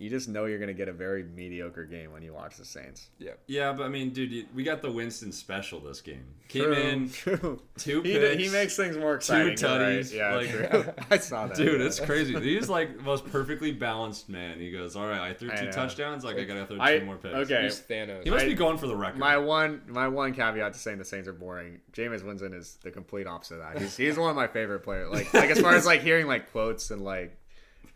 you 0.00 0.08
just 0.10 0.28
know 0.28 0.46
you're 0.46 0.58
gonna 0.58 0.72
get 0.72 0.88
a 0.88 0.92
very 0.92 1.22
mediocre 1.22 1.84
game 1.84 2.10
when 2.12 2.22
you 2.22 2.32
watch 2.32 2.56
the 2.56 2.64
Saints. 2.64 3.10
Yeah. 3.18 3.32
yeah, 3.46 3.72
but 3.72 3.84
I 3.84 3.88
mean, 3.88 4.10
dude, 4.10 4.32
you- 4.32 4.46
we 4.54 4.64
got 4.64 4.80
the 4.82 4.90
Winston 4.90 5.30
special 5.30 5.78
this 5.78 6.00
game. 6.00 6.24
Came 6.48 6.72
in 6.72 7.10
True. 7.12 7.60
two 7.76 8.00
He, 8.02 8.14
picks. 8.14 8.42
he 8.42 8.48
makes 8.48 8.76
things 8.76 8.96
more 8.96 9.14
exciting. 9.14 9.48
you're 9.48 9.56
tutties, 9.56 10.10
right. 10.10 10.12
Yeah, 10.12 10.34
like- 10.34 10.70
true. 10.72 10.92
I 11.10 11.18
saw 11.18 11.46
that. 11.46 11.56
Dude, 11.56 11.80
it's 11.82 12.00
crazy. 12.00 12.34
He's 12.40 12.68
like 12.68 12.96
the 12.96 13.02
most 13.02 13.26
perfectly 13.30 13.72
balanced 13.72 14.28
man. 14.30 14.58
He 14.58 14.70
goes, 14.72 14.96
"All 14.96 15.06
right, 15.06 15.20
I 15.20 15.34
threw 15.34 15.50
two 15.50 15.66
know. 15.66 15.70
touchdowns. 15.70 16.24
Like 16.24 16.38
I 16.38 16.44
gotta 16.44 16.64
throw 16.66 16.78
two 16.78 17.04
more 17.04 17.16
picks." 17.16 17.34
okay. 17.34 17.64
He's 17.64 17.80
Thanos. 17.80 18.24
He 18.24 18.30
must 18.30 18.46
I- 18.46 18.48
be 18.48 18.54
going 18.54 18.78
for 18.78 18.86
the 18.86 18.96
record. 18.96 19.18
My 19.18 19.36
one, 19.36 19.82
my 19.86 20.08
one 20.08 20.32
caveat 20.34 20.72
to 20.72 20.78
saying 20.78 20.96
the 20.98 21.04
Saints 21.04 21.28
are 21.28 21.32
boring. 21.34 21.78
Jameis 21.92 22.24
Winston 22.24 22.54
is 22.54 22.78
the 22.82 22.90
complete 22.90 23.26
opposite 23.26 23.56
of 23.56 23.74
that. 23.74 23.82
He's, 23.82 23.96
he's 23.98 24.16
one 24.16 24.30
of 24.30 24.36
my 24.36 24.46
favorite 24.46 24.80
players. 24.80 25.10
Like, 25.10 25.32
like 25.34 25.50
as 25.50 25.60
far 25.60 25.74
as 25.74 25.84
like 25.84 26.00
hearing 26.00 26.26
like 26.26 26.50
quotes 26.52 26.90
and 26.90 27.02
like, 27.02 27.36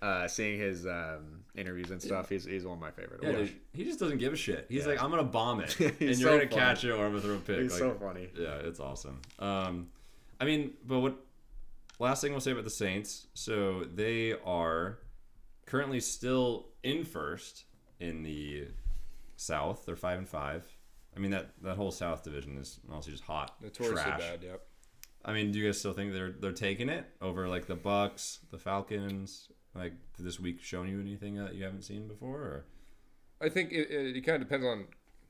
Uh, 0.03 0.29
seeing 0.29 0.59
his 0.61 0.87
um, 0.87 1.44
interviews 1.55 1.91
and 1.91 2.01
stuff, 2.03 2.29
he's 2.29 2.45
he's 2.45 2.65
one 2.65 2.75
of 2.75 2.81
my 2.81 2.91
favorite. 2.91 3.21
Yeah, 3.23 3.33
dude, 3.33 3.53
he 3.73 3.85
just 3.85 3.99
doesn't 4.01 4.19
give 4.19 4.33
a 4.33 4.37
shit. 4.37 4.67
He's 4.69 4.83
Yeah. 4.83 4.93
like, 4.93 5.03
I'm 5.03 5.11
gonna 5.11 5.23
bomb 5.25 5.61
it, 5.61 5.79
and 5.81 6.01
you're 6.01 6.15
so 6.15 6.25
gonna 6.25 6.39
funny. 6.49 6.61
catch 6.61 6.85
it, 6.85 6.91
or 6.91 7.05
I'm 7.05 7.11
gonna 7.13 7.21
throw 7.23 7.35
a 7.35 7.39
pick. 7.39 7.61
He's 7.61 7.73
Like, 7.73 7.79
so 7.81 7.95
funny. 7.95 8.29
Yeah, 8.37 8.55
it's 8.57 8.81
awesome. 8.81 9.21
Um, 9.39 9.89
I 10.41 10.45
mean, 10.45 10.73
but 10.87 11.01
what? 11.01 11.17
Last 12.01 12.21
thing 12.23 12.33
we'll 12.33 12.41
say 12.41 12.51
about 12.51 12.65
the 12.65 12.71
Saints. 12.71 13.29
So 13.35 13.85
they 13.85 14.33
are 14.45 14.99
currently 15.67 16.01
still 16.01 16.67
in 16.83 17.05
first 17.05 17.65
in 18.01 18.23
the 18.25 18.67
South. 19.37 19.87
They're 19.87 19.95
five 19.97 20.19
and 20.19 20.29
five. 20.29 20.65
I 21.17 21.21
mean 21.21 21.31
that 21.31 21.51
that 21.63 21.77
whole 21.77 21.93
South 21.93 22.25
division 22.25 22.59
is 22.59 22.81
honestly 22.91 23.13
just 23.13 23.23
hot 23.25 23.55
Notoriously 23.63 24.03
trash. 24.03 24.19
bad. 24.21 24.43
Yep. 24.43 24.61
I 25.25 25.33
mean, 25.33 25.53
do 25.53 25.59
you 25.61 25.67
guys 25.67 25.79
still 25.79 25.93
think 25.93 26.13
they're 26.13 26.33
they're 26.33 26.51
taking 26.53 26.89
it 26.89 27.07
over 27.23 27.47
like 27.49 27.67
the 27.67 27.77
Bucks, 27.77 28.41
the 28.51 28.59
Falcons? 28.59 29.49
Like 29.75 29.95
this 30.19 30.39
week 30.39 30.63
shown 30.63 30.89
you 30.89 31.01
anything 31.01 31.37
that 31.37 31.55
you 31.55 31.65
haven't 31.65 31.83
seen 31.83 32.07
before? 32.07 32.39
Or 32.39 32.65
I 33.41 33.49
think 33.49 33.73
it, 33.73 33.91
it, 33.91 34.17
it 34.17 34.21
kind 34.23 34.41
of 34.41 34.49
depends 34.49 34.65
on 34.65 34.87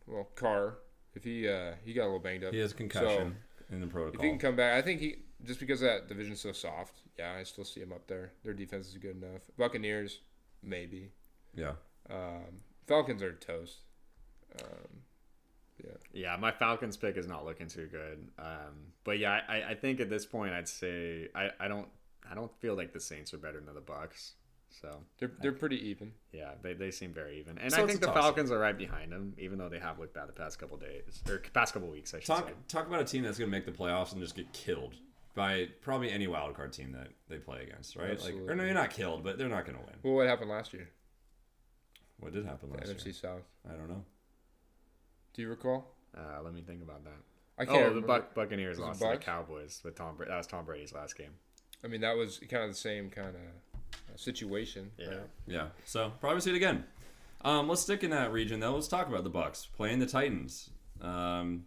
well 0.07 0.29
Carr 0.35 0.79
if 1.15 1.25
he 1.25 1.49
uh, 1.49 1.73
he 1.85 1.93
got 1.93 2.03
a 2.03 2.07
little 2.07 2.19
banged 2.21 2.45
up. 2.45 2.53
he 2.53 2.59
has 2.59 2.73
a 2.73 2.75
concussion 2.75 3.37
in 3.71 3.81
the 3.81 3.87
protocol. 3.87 4.21
If 4.21 4.25
he 4.25 4.29
can 4.29 4.39
come 4.39 4.57
back, 4.57 4.77
I 4.77 4.83
think 4.83 5.01
he 5.01 5.17
just 5.45 5.61
because 5.61 5.81
that 5.81 6.09
division's 6.09 6.41
so 6.41 6.53
soft. 6.53 7.01
Yeah, 7.19 7.35
I 7.39 7.45
still 7.45 7.65
see 7.65 7.81
him 7.81 7.93
up 7.93 8.07
there. 8.07 8.33
Their 8.43 8.55
defense 8.55 8.89
is 8.89 8.97
good 8.99 9.23
enough. 9.23 9.43
Buccaneers, 9.57 10.21
maybe. 10.63 11.11
yeah. 11.55 11.73
Um, 12.11 12.61
Falcons 12.87 13.23
are 13.23 13.33
toast. 13.33 13.79
Um, 14.61 15.01
yeah. 15.83 15.93
Yeah, 16.13 16.37
my 16.37 16.53
Falcons 16.53 16.97
pick 16.97 17.17
is 17.17 17.27
not 17.27 17.45
looking 17.45 17.69
too 17.69 17.89
good. 17.91 18.29
Um, 18.39 18.93
but 19.05 19.19
yeah, 19.19 19.41
I, 19.49 19.63
I 19.71 19.75
think 19.75 20.01
at 20.01 20.11
this 20.11 20.27
point 20.27 20.53
I'd 20.53 20.69
say 20.69 21.29
I, 21.35 21.51
I 21.59 21.69
don't 21.69 21.89
I 22.31 22.35
don't 22.35 22.51
feel 22.61 22.75
like 22.75 22.93
the 22.93 23.01
Saints 23.01 23.33
are 23.35 23.39
better 23.39 23.61
than 23.61 23.75
the 23.75 23.81
Bucks. 23.81 24.35
So 24.81 24.99
they're 25.19 25.31
they're 25.41 25.53
pretty 25.53 25.77
even. 25.91 26.13
yeah, 26.33 26.53
they, 26.63 26.73
they 26.75 26.91
seem 26.91 27.13
very 27.13 27.39
even, 27.39 27.59
and 27.59 27.73
So 27.73 27.85
I 27.85 27.87
think 27.87 28.01
the 28.01 28.07
toss-up. 28.07 28.23
Falcons 28.23 28.51
are 28.51 28.59
right 28.59 28.77
behind 28.77 29.13
them, 29.13 29.35
even 29.39 29.57
though 29.57 29.69
they 29.69 29.79
have 29.79 30.01
looked 30.01 30.15
bad 30.15 30.29
the 30.29 30.33
past 30.33 30.59
couple 30.59 30.77
days 30.79 31.23
or 31.29 31.39
past 31.53 31.75
couple 31.75 31.89
weeks. 31.89 32.13
I 32.13 32.19
should 32.19 32.27
Talk 32.27 32.49
say. 32.49 32.55
talk 32.67 32.87
about 32.89 33.01
a 33.01 33.05
team 33.05 33.23
that's 33.23 33.39
going 33.39 33.49
to 33.49 33.57
make 33.57 33.67
the 33.67 33.73
playoffs 33.73 34.13
and 34.13 34.21
just 34.21 34.35
get 34.35 34.53
killed 34.53 34.95
by 35.37 35.69
probably 35.81 36.11
any 36.11 36.27
wild 36.27 36.57
card 36.57 36.73
team 36.73 36.91
that 36.93 37.09
they 37.29 37.37
play 37.39 37.63
against, 37.63 37.95
right? 37.95 38.21
Like, 38.21 38.35
or 38.49 38.57
no, 38.57 38.65
you're 38.65 38.75
not 38.75 38.91
killed, 38.91 39.23
but 39.23 39.39
they're 39.39 39.49
not 39.49 39.65
going 39.65 39.79
to 39.79 39.85
win. 39.85 39.95
Well, 40.03 40.15
what 40.15 40.27
happened 40.27 40.51
last 40.51 40.73
year? 40.73 40.89
What 42.19 42.33
did 42.33 42.45
happen 42.45 42.71
The 42.71 42.79
last 42.79 42.89
NFC 42.91 43.05
year? 43.07 43.13
NFC 43.15 43.21
South. 43.21 43.43
I 43.69 43.75
don't 43.75 43.89
know. 43.89 44.05
Do 45.35 45.43
you 45.43 45.49
recall? 45.51 45.95
Uh, 46.17 46.43
let 46.43 46.53
me 46.55 46.63
think 46.63 46.83
about 46.83 47.05
that. 47.05 47.13
I 47.59 47.65
can't 47.65 47.77
Oh, 47.77 47.81
the 47.81 47.89
remember. 47.91 48.07
Buck, 48.09 48.35
Buccaneers 48.35 48.79
lost 48.81 49.01
to 49.01 49.09
the 49.09 49.17
Cowboys 49.19 49.81
with 49.85 49.95
Tom. 49.95 50.17
Bra- 50.17 50.27
That 50.29 50.39
was 50.39 50.47
Tom 50.49 50.65
Brady's 50.65 50.93
last 50.93 51.17
game. 51.17 51.31
I 51.85 51.89
mean, 51.89 52.01
that 52.01 52.17
was 52.17 52.39
kind 52.51 52.65
of 52.65 52.71
the 52.71 52.77
same 52.77 53.11
kind 53.11 53.29
of 53.29 53.35
uh, 53.35 54.17
situation. 54.17 54.91
Yeah. 54.99 55.07
right? 55.09 55.17
Yeah, 55.47 55.67
so 55.85 56.13
probably 56.21 56.41
see 56.41 56.51
it 56.51 56.57
again. 56.57 56.85
Um, 57.45 57.69
let's 57.69 57.83
stick 57.83 58.03
in 58.03 58.11
that 58.11 58.33
region 58.33 58.61
though. 58.61 58.75
Let's 58.75 58.89
talk 58.89 59.09
about 59.09 59.23
the 59.25 59.31
Bucks 59.31 59.67
playing 59.77 59.99
the 59.99 60.07
Titans. 60.07 60.71
Um, 61.03 61.67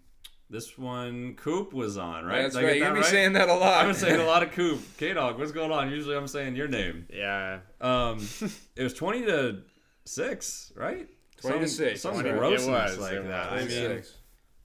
this 0.50 0.78
one, 0.78 1.36
Coop 1.36 1.74
was 1.74 1.98
on, 1.98 2.26
right? 2.26 2.44
That's 2.44 2.56
Did 2.56 2.64
I 2.64 2.68
right. 2.68 2.74
get 2.74 2.78
You're 2.80 2.88
that 2.88 2.94
be 2.96 3.00
right? 3.02 3.10
saying 3.10 3.34
that 3.34 3.50
a 3.50 3.54
lot. 3.54 3.74
I've 3.82 3.86
been 3.88 3.96
saying 3.96 4.20
a 4.20 4.26
lot 4.34 4.42
of 4.44 4.52
Coop. 4.54 4.80
KDawg, 4.98 5.38
what's 5.38 5.52
going 5.52 5.72
on? 5.72 5.92
Usually 5.92 6.16
I'm 6.16 6.28
saying 6.28 6.56
your 6.56 6.68
name. 6.70 7.06
Yeah, 7.14 7.60
Um, 7.82 8.28
it 8.76 8.84
was 8.84 8.94
twenty 8.94 9.24
to 9.26 9.60
six, 10.06 10.72
right? 10.76 11.08
20 11.42 11.60
to 11.60 11.68
six, 11.68 12.02
Some 12.02 12.16
that's 12.16 12.26
right. 12.26 12.36
grossness 12.40 12.66
It 12.94 12.98
was, 12.98 13.00
like 13.00 13.24
that. 13.28 13.52
I 13.52 13.58
mean, 13.58 13.68
26. 13.68 14.14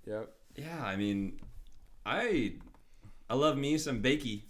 Yep. 0.07 0.31
yeah, 0.57 0.83
I 0.83 0.97
mean, 0.97 1.39
I 2.07 2.55
I 3.29 3.35
love 3.35 3.59
me 3.59 3.77
some 3.77 4.01
Bakey. 4.03 4.43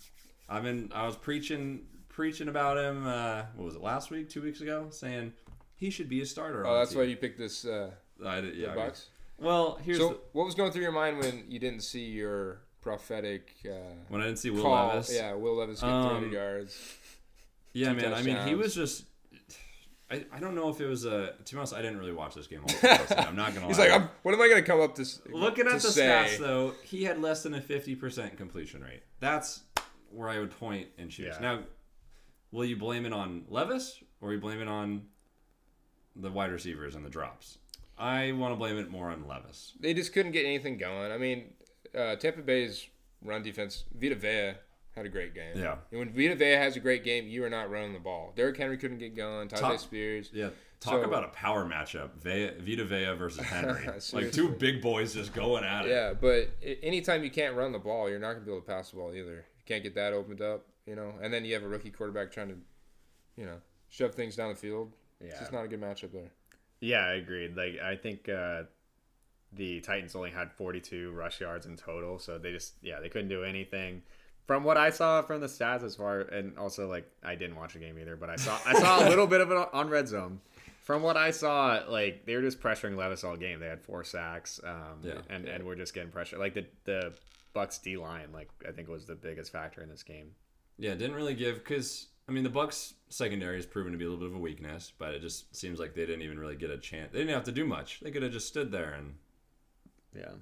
I've 0.52 0.62
been 0.62 0.90
I 0.94 1.06
was 1.06 1.16
preaching 1.16 1.82
preaching 2.08 2.48
about 2.48 2.76
him. 2.76 3.06
Uh, 3.06 3.42
what 3.56 3.64
was 3.64 3.74
it 3.74 3.80
last 3.82 4.10
week? 4.10 4.28
Two 4.28 4.42
weeks 4.42 4.60
ago, 4.60 4.88
saying 4.90 5.32
he 5.76 5.90
should 5.90 6.08
be 6.08 6.20
a 6.20 6.26
starter. 6.26 6.66
Oh, 6.66 6.78
that's 6.78 6.94
why 6.94 7.04
you 7.04 7.16
picked 7.16 7.38
this. 7.38 7.64
Uh, 7.64 7.90
I 8.24 8.40
did, 8.40 8.56
yeah. 8.56 8.72
I 8.72 8.76
mean- 8.76 8.92
well, 9.38 9.76
here's 9.82 9.98
So, 9.98 10.08
the, 10.10 10.18
what 10.32 10.44
was 10.46 10.54
going 10.54 10.70
through 10.70 10.82
your 10.82 10.92
mind 10.92 11.18
when 11.18 11.44
you 11.48 11.58
didn't 11.58 11.80
see 11.80 12.04
your 12.04 12.60
prophetic 12.80 13.52
uh, 13.66 13.70
when 14.08 14.20
I 14.20 14.26
didn't 14.26 14.38
see 14.38 14.50
Will 14.50 14.62
call? 14.62 14.88
Levis. 14.88 15.12
Yeah, 15.12 15.32
Will 15.34 15.56
Levis 15.56 15.80
get 15.80 15.88
Um, 15.90 16.08
300 16.20 16.32
yards. 16.32 16.96
yeah, 17.72 17.92
man. 17.92 18.14
I 18.14 18.22
mean, 18.22 18.36
he 18.46 18.54
was 18.54 18.74
just. 18.74 19.04
I, 20.10 20.26
I 20.30 20.38
don't 20.40 20.54
know 20.54 20.68
if 20.68 20.80
it 20.80 20.86
was 20.86 21.06
a. 21.06 21.32
To 21.44 21.54
be 21.54 21.56
honest, 21.58 21.72
I 21.74 21.80
didn't 21.82 21.98
really 21.98 22.12
watch 22.12 22.34
this 22.34 22.46
game. 22.46 22.60
I'm 23.16 23.34
not 23.34 23.54
gonna. 23.54 23.66
He's 23.66 23.78
lie. 23.78 23.86
like, 23.88 24.00
I'm, 24.00 24.08
what 24.22 24.34
am 24.34 24.42
I 24.42 24.48
going 24.48 24.62
to 24.62 24.66
come 24.70 24.80
up 24.80 24.94
to? 24.96 25.06
Looking 25.32 25.64
to 25.64 25.72
at 25.72 25.80
the 25.82 25.90
say? 25.90 26.02
stats, 26.06 26.38
though, 26.38 26.74
he 26.84 27.02
had 27.04 27.18
less 27.20 27.42
than 27.42 27.54
a 27.54 27.60
50% 27.60 28.36
completion 28.36 28.82
rate. 28.82 29.02
That's 29.20 29.62
where 30.12 30.28
I 30.28 30.38
would 30.38 30.50
point 30.58 30.88
and 30.98 31.10
choose. 31.10 31.34
Yeah. 31.34 31.40
Now, 31.40 31.60
will 32.50 32.64
you 32.64 32.76
blame 32.76 33.06
it 33.06 33.12
on 33.12 33.44
Levis 33.48 34.02
or 34.20 34.32
you 34.32 34.40
blame 34.40 34.60
it 34.60 34.68
on 34.68 35.02
the 36.16 36.30
wide 36.30 36.52
receivers 36.52 36.94
and 36.94 37.04
the 37.04 37.10
drops? 37.10 37.58
I 37.98 38.32
want 38.32 38.52
to 38.52 38.56
blame 38.56 38.78
it 38.78 38.90
more 38.90 39.10
on 39.10 39.26
Levis. 39.28 39.74
They 39.80 39.94
just 39.94 40.12
couldn't 40.12 40.32
get 40.32 40.44
anything 40.44 40.76
going. 40.78 41.12
I 41.12 41.18
mean, 41.18 41.52
uh, 41.96 42.16
Tampa 42.16 42.42
Bay's 42.42 42.86
run 43.22 43.42
defense, 43.42 43.84
Vita 43.94 44.14
Vea 44.16 44.54
had 44.96 45.06
a 45.06 45.08
great 45.08 45.34
game. 45.34 45.56
Yeah. 45.56 45.76
And 45.90 46.00
when 46.00 46.12
Vita 46.12 46.34
Vea 46.34 46.52
has 46.52 46.76
a 46.76 46.80
great 46.80 47.04
game, 47.04 47.26
you 47.28 47.44
are 47.44 47.50
not 47.50 47.70
running 47.70 47.92
the 47.92 47.98
ball. 48.00 48.32
Derrick 48.36 48.56
Henry 48.56 48.76
couldn't 48.76 48.98
get 48.98 49.14
going. 49.14 49.48
Tyjae 49.48 49.58
Top- 49.60 49.78
Spears. 49.78 50.30
Yeah. 50.32 50.50
Talk 50.80 50.94
So- 50.94 51.02
about 51.08 51.22
a 51.24 51.28
power 51.28 51.64
matchup. 51.64 52.10
Vea, 52.22 52.50
Vita 52.58 52.84
Vea 52.84 53.14
versus 53.14 53.40
Henry. 53.46 53.86
like 54.12 54.32
two 54.32 54.48
big 54.48 54.82
boys 54.82 55.14
just 55.14 55.32
going 55.32 55.62
at 55.64 55.86
it. 55.86 55.90
Yeah, 55.90 56.12
but 56.14 56.50
anytime 56.82 57.22
you 57.22 57.30
can't 57.30 57.54
run 57.54 57.70
the 57.72 57.78
ball, 57.78 58.10
you're 58.10 58.18
not 58.18 58.32
going 58.32 58.40
to 58.40 58.46
be 58.46 58.50
able 58.52 58.62
to 58.62 58.66
pass 58.66 58.90
the 58.90 58.96
ball 58.96 59.14
either. 59.14 59.44
Can't 59.66 59.82
get 59.82 59.94
that 59.94 60.12
opened 60.12 60.40
up, 60.42 60.66
you 60.86 60.96
know. 60.96 61.12
And 61.22 61.32
then 61.32 61.44
you 61.44 61.54
have 61.54 61.62
a 61.62 61.68
rookie 61.68 61.90
quarterback 61.90 62.32
trying 62.32 62.48
to, 62.48 62.56
you 63.36 63.46
know, 63.46 63.56
shove 63.88 64.14
things 64.14 64.36
down 64.36 64.50
the 64.50 64.56
field. 64.56 64.92
It's 65.20 65.34
Yeah. 65.34 65.40
just 65.40 65.52
not 65.52 65.64
a 65.64 65.68
good 65.68 65.80
matchup 65.80 66.12
there. 66.12 66.30
Yeah, 66.80 67.06
I 67.06 67.12
agreed. 67.14 67.56
Like 67.56 67.78
I 67.80 67.94
think 67.96 68.28
uh, 68.28 68.64
the 69.52 69.80
Titans 69.80 70.14
only 70.16 70.30
had 70.30 70.50
42 70.52 71.12
rush 71.12 71.40
yards 71.40 71.66
in 71.66 71.76
total, 71.76 72.18
so 72.18 72.38
they 72.38 72.50
just 72.52 72.74
yeah 72.82 73.00
they 73.00 73.08
couldn't 73.08 73.28
do 73.28 73.44
anything. 73.44 74.02
From 74.46 74.64
what 74.64 74.76
I 74.76 74.90
saw 74.90 75.22
from 75.22 75.40
the 75.40 75.46
stats, 75.46 75.84
as 75.84 75.94
far 75.94 76.20
and 76.20 76.58
also 76.58 76.88
like 76.88 77.08
I 77.22 77.36
didn't 77.36 77.56
watch 77.56 77.74
the 77.74 77.78
game 77.78 77.98
either, 77.98 78.16
but 78.16 78.30
I 78.30 78.36
saw 78.36 78.58
I 78.66 78.74
saw 78.74 79.06
a 79.06 79.08
little 79.08 79.26
bit 79.34 79.40
of 79.40 79.50
it 79.52 79.68
on 79.72 79.88
red 79.88 80.08
zone. 80.08 80.40
From 80.80 81.02
what 81.02 81.16
I 81.16 81.30
saw, 81.30 81.80
like 81.88 82.26
they 82.26 82.34
were 82.34 82.42
just 82.42 82.60
pressuring 82.60 82.96
Levis 82.96 83.22
all 83.22 83.36
game. 83.36 83.60
They 83.60 83.68
had 83.68 83.80
four 83.80 84.02
sacks, 84.02 84.60
um, 84.64 84.98
Yeah. 85.04 85.20
and 85.30 85.46
and 85.46 85.64
we're 85.64 85.76
just 85.76 85.94
getting 85.94 86.10
pressure. 86.10 86.38
Like 86.38 86.54
the 86.54 86.66
the 86.84 87.12
Bucks 87.52 87.78
D 87.78 87.96
line, 87.96 88.28
like 88.32 88.48
I 88.66 88.72
think 88.72 88.88
was 88.88 89.06
the 89.06 89.14
biggest 89.14 89.52
factor 89.52 89.82
in 89.82 89.88
this 89.88 90.02
game. 90.02 90.32
Yeah, 90.78 90.94
didn't 90.94 91.14
really 91.14 91.34
give 91.34 91.56
because 91.58 92.08
I 92.28 92.32
mean 92.32 92.44
the 92.44 92.50
Bucks 92.50 92.94
secondary 93.08 93.56
has 93.56 93.66
proven 93.66 93.92
to 93.92 93.98
be 93.98 94.04
a 94.04 94.08
little 94.08 94.20
bit 94.24 94.30
of 94.30 94.36
a 94.36 94.40
weakness, 94.42 94.92
but 94.96 95.14
it 95.14 95.20
just 95.20 95.54
seems 95.54 95.78
like 95.78 95.94
they 95.94 96.06
didn't 96.06 96.22
even 96.22 96.38
really 96.38 96.56
get 96.56 96.70
a 96.70 96.78
chance. 96.78 97.12
They 97.12 97.18
didn't 97.18 97.34
have 97.34 97.44
to 97.44 97.52
do 97.52 97.64
much. 97.64 98.00
They 98.00 98.10
could 98.10 98.22
have 98.22 98.32
just 98.32 98.48
stood 98.48 98.72
there, 98.72 98.92
and 98.92 99.14
Yeah, 100.16 100.32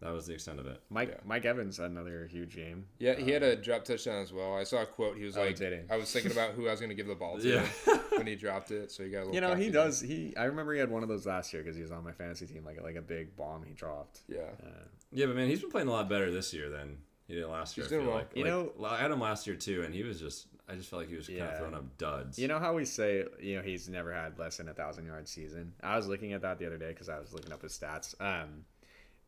that 0.00 0.12
was 0.12 0.26
the 0.26 0.32
extent 0.34 0.58
of 0.60 0.66
it. 0.66 0.80
Mike 0.90 1.10
Yeah. 1.10 1.20
Mike 1.24 1.44
Evans 1.44 1.76
had 1.76 1.90
another 1.90 2.26
huge 2.26 2.56
game. 2.56 2.86
Yeah, 2.98 3.14
he 3.16 3.30
had 3.30 3.42
a 3.42 3.54
drop 3.56 3.84
touchdown 3.84 4.22
as 4.22 4.32
well. 4.32 4.54
I 4.56 4.64
saw 4.64 4.82
a 4.82 4.86
quote. 4.86 5.16
He 5.16 5.24
was 5.24 5.36
Oh, 5.36 5.42
like, 5.44 5.56
did 5.56 5.72
he? 5.72 5.80
I 5.92 5.96
was 5.96 6.10
thinking 6.12 6.32
about 6.32 6.52
who 6.52 6.68
I 6.68 6.70
was 6.70 6.80
going 6.80 6.90
to 6.90 6.96
give 6.96 7.06
the 7.06 7.14
ball 7.14 7.38
to 7.38 7.46
Yeah. 7.48 7.66
when 8.16 8.26
he 8.26 8.34
dropped 8.36 8.70
it. 8.70 8.90
So 8.90 9.04
he 9.04 9.10
got 9.10 9.18
a 9.18 9.20
little 9.26 9.34
You 9.34 9.40
know, 9.42 9.54
he 9.54 9.64
cocky. 9.66 9.70
does. 9.72 10.00
He 10.00 10.34
I 10.36 10.44
remember 10.44 10.72
he 10.74 10.80
had 10.80 10.90
one 10.90 11.02
of 11.02 11.08
those 11.08 11.26
last 11.26 11.52
year 11.52 11.62
because 11.62 11.76
he 11.76 11.82
was 11.82 11.92
on 11.92 12.02
my 12.04 12.12
fantasy 12.12 12.46
team, 12.46 12.64
like 12.64 12.80
like 12.82 12.96
a 12.96 13.02
big 13.02 13.36
bomb 13.36 13.62
he 13.64 13.74
dropped. 13.74 14.20
Yeah. 14.28 14.38
Uh, 14.64 14.84
Yeah, 15.12 15.26
but 15.26 15.36
man, 15.36 15.48
he's 15.48 15.60
been 15.60 15.70
playing 15.70 15.88
a 15.88 15.92
lot 15.92 16.08
better 16.08 16.30
this 16.30 16.52
year 16.54 16.68
than 16.70 16.98
he 17.26 17.34
did 17.34 17.46
last 17.46 17.76
year. 17.76 17.84
He's 17.84 17.90
doing 17.90 18.06
well. 18.06 18.16
like. 18.16 18.30
You 18.34 18.44
Like, 18.44 18.52
know- 18.52 18.86
I 18.86 18.96
had 18.98 19.10
him 19.10 19.20
last 19.20 19.46
year 19.46 19.56
too, 19.56 19.82
and 19.82 19.94
he 19.94 20.02
was 20.02 20.18
just. 20.18 20.46
I 20.68 20.76
just 20.76 20.88
felt 20.88 21.02
like 21.02 21.08
he 21.10 21.16
was 21.16 21.26
kind 21.26 21.40
of 21.40 21.58
throwing 21.58 21.74
up 21.74 21.98
duds. 21.98 22.38
you 22.38 22.46
know 22.46 22.60
how 22.60 22.74
we 22.74 22.84
say 22.84 23.24
you 23.40 23.56
know 23.56 23.62
he's 23.62 23.88
never 23.88 24.12
had 24.12 24.38
less 24.38 24.56
than 24.58 24.68
a 24.68 24.72
thousand 24.72 25.04
yard 25.04 25.26
season. 25.28 25.72
I 25.82 25.96
was 25.96 26.06
looking 26.06 26.32
at 26.32 26.42
that 26.42 26.60
the 26.60 26.66
other 26.66 26.78
day 26.78 26.90
because 26.90 27.08
I 27.08 27.18
was 27.18 27.32
looking 27.34 27.52
up 27.52 27.60
his 27.62 27.76
stats. 27.76 28.14
Um, 28.20 28.64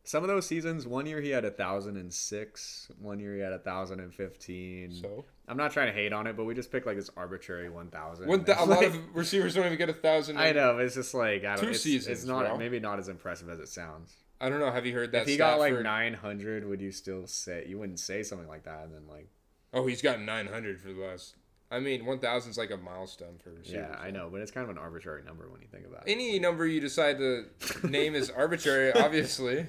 some 0.04 0.24
of 0.24 0.28
those 0.28 0.46
seasons, 0.46 0.86
one 0.86 1.06
year 1.06 1.20
he 1.20 1.30
had 1.30 1.44
a 1.44 1.50
thousand 1.50 1.96
and 1.96 2.12
six, 2.12 2.88
one 2.98 3.20
year 3.20 3.34
he 3.36 3.40
had 3.40 3.52
a 3.52 3.58
thousand 3.58 4.00
and 4.00 4.12
fifteen. 4.12 4.92
So 4.92 5.24
I'm 5.46 5.56
not 5.56 5.72
trying 5.72 5.86
to 5.88 5.92
hate 5.92 6.12
on 6.12 6.26
it, 6.26 6.36
but 6.36 6.44
we 6.44 6.54
just 6.54 6.72
picked 6.72 6.86
like 6.86 6.96
this 6.96 7.10
arbitrary 7.16 7.68
one 7.70 7.88
thousand. 7.88 8.26
th- 8.44 8.56
a 8.58 8.64
lot 8.66 8.84
of 8.84 8.96
receivers 9.14 9.54
don't 9.54 9.66
even 9.66 9.78
get 9.78 9.88
a 9.88 9.92
thousand. 9.94 10.38
I 10.38 10.52
know 10.52 10.78
it's 10.78 10.94
just 10.94 11.14
like 11.14 11.44
I 11.44 11.54
don't. 11.56 11.64
Two 11.64 11.70
it's, 11.70 11.82
seasons, 11.82 12.18
It's 12.18 12.26
not 12.26 12.46
bro. 12.46 12.56
maybe 12.58 12.80
not 12.80 12.98
as 12.98 13.08
impressive 13.08 13.48
as 13.48 13.58
it 13.60 13.68
sounds. 13.68 14.14
I 14.40 14.48
don't 14.48 14.58
know. 14.58 14.72
Have 14.72 14.86
you 14.86 14.92
heard 14.94 15.12
that? 15.12 15.22
if 15.22 15.28
he 15.28 15.36
got 15.36 15.60
like 15.60 15.70
Stafford- 15.70 15.84
900, 15.84 16.68
would 16.68 16.80
you 16.80 16.90
still 16.90 17.26
say 17.28 17.64
you 17.68 17.78
wouldn't 17.78 18.00
say 18.00 18.24
something 18.24 18.48
like 18.48 18.64
that? 18.64 18.84
And 18.84 18.92
then 18.94 19.06
like 19.08 19.28
Oh, 19.72 19.86
he's 19.86 20.02
got 20.02 20.20
900 20.20 20.80
for 20.80 20.88
the 20.92 21.00
last. 21.00 21.36
I 21.70 21.80
mean, 21.80 22.04
1,000 22.04 22.50
is 22.50 22.58
like 22.58 22.70
a 22.70 22.76
milestone 22.76 23.38
for 23.42 23.48
receivers. 23.50 23.86
yeah, 23.90 23.96
I 23.98 24.10
know, 24.10 24.28
but 24.30 24.42
it's 24.42 24.50
kind 24.50 24.64
of 24.64 24.68
an 24.68 24.76
arbitrary 24.76 25.22
number 25.24 25.48
when 25.48 25.62
you 25.62 25.68
think 25.68 25.86
about 25.86 26.06
it. 26.06 26.12
Any 26.12 26.38
number 26.38 26.66
you 26.66 26.80
decide 26.80 27.16
to 27.16 27.44
name 27.88 28.14
is 28.14 28.28
arbitrary, 28.28 28.92
obviously. 28.94 29.64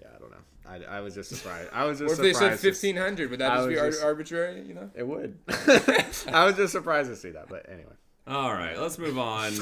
Yeah, 0.00 0.08
I 0.14 0.18
don't 0.18 0.30
know. 0.30 0.36
I, 0.88 0.96
I 0.98 1.00
was 1.00 1.14
just 1.14 1.30
surprised. 1.30 1.70
I 1.72 1.84
was 1.84 2.00
Or 2.00 2.04
just 2.08 2.20
if 2.20 2.22
they 2.22 2.32
said 2.32 2.38
surprised. 2.58 2.62
to 2.62 2.74
see- 2.74 2.92
1,500, 2.92 3.30
would 3.30 3.40
that 3.40 3.52
I 3.52 3.56
just 3.56 3.68
be 3.68 3.74
just- 3.74 4.02
arbitrary? 4.04 4.62
You 4.62 4.74
know. 4.74 4.90
It 4.94 5.06
would. 5.06 5.38
I 5.48 6.44
was 6.46 6.56
just 6.56 6.72
surprised 6.72 7.10
to 7.10 7.16
see 7.16 7.30
that, 7.30 7.48
but 7.48 7.68
anyway. 7.68 7.92
All 8.26 8.52
right, 8.52 8.78
let's 8.78 8.98
move 8.98 9.18
on. 9.18 9.52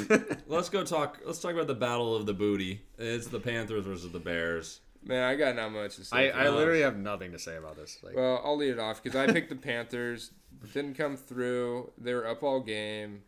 let's 0.46 0.68
go 0.68 0.84
talk. 0.84 1.18
Let's 1.24 1.38
talk 1.40 1.52
about 1.54 1.66
the 1.66 1.74
battle 1.74 2.14
of 2.14 2.26
the 2.26 2.34
booty. 2.34 2.82
It's 2.98 3.26
the 3.26 3.40
Panthers 3.40 3.86
versus 3.86 4.12
the 4.12 4.18
Bears. 4.18 4.80
Man, 5.02 5.24
I 5.24 5.34
got 5.34 5.56
not 5.56 5.72
much 5.72 5.96
to 5.96 6.04
say. 6.04 6.30
I, 6.30 6.44
I 6.44 6.50
literally 6.50 6.82
have 6.82 6.98
nothing 6.98 7.32
to 7.32 7.38
say 7.38 7.56
about 7.56 7.76
this. 7.76 7.96
Like, 8.02 8.14
Well, 8.14 8.42
I'll 8.44 8.58
lead 8.58 8.72
it 8.72 8.78
off 8.78 9.02
because 9.02 9.16
I 9.18 9.32
picked 9.32 9.48
the 9.48 9.56
Panthers. 9.56 10.32
Didn't 10.74 10.92
come 10.94 11.16
through. 11.16 11.90
They 11.96 12.12
were 12.12 12.26
up 12.26 12.42
all 12.42 12.60
game. 12.60 13.22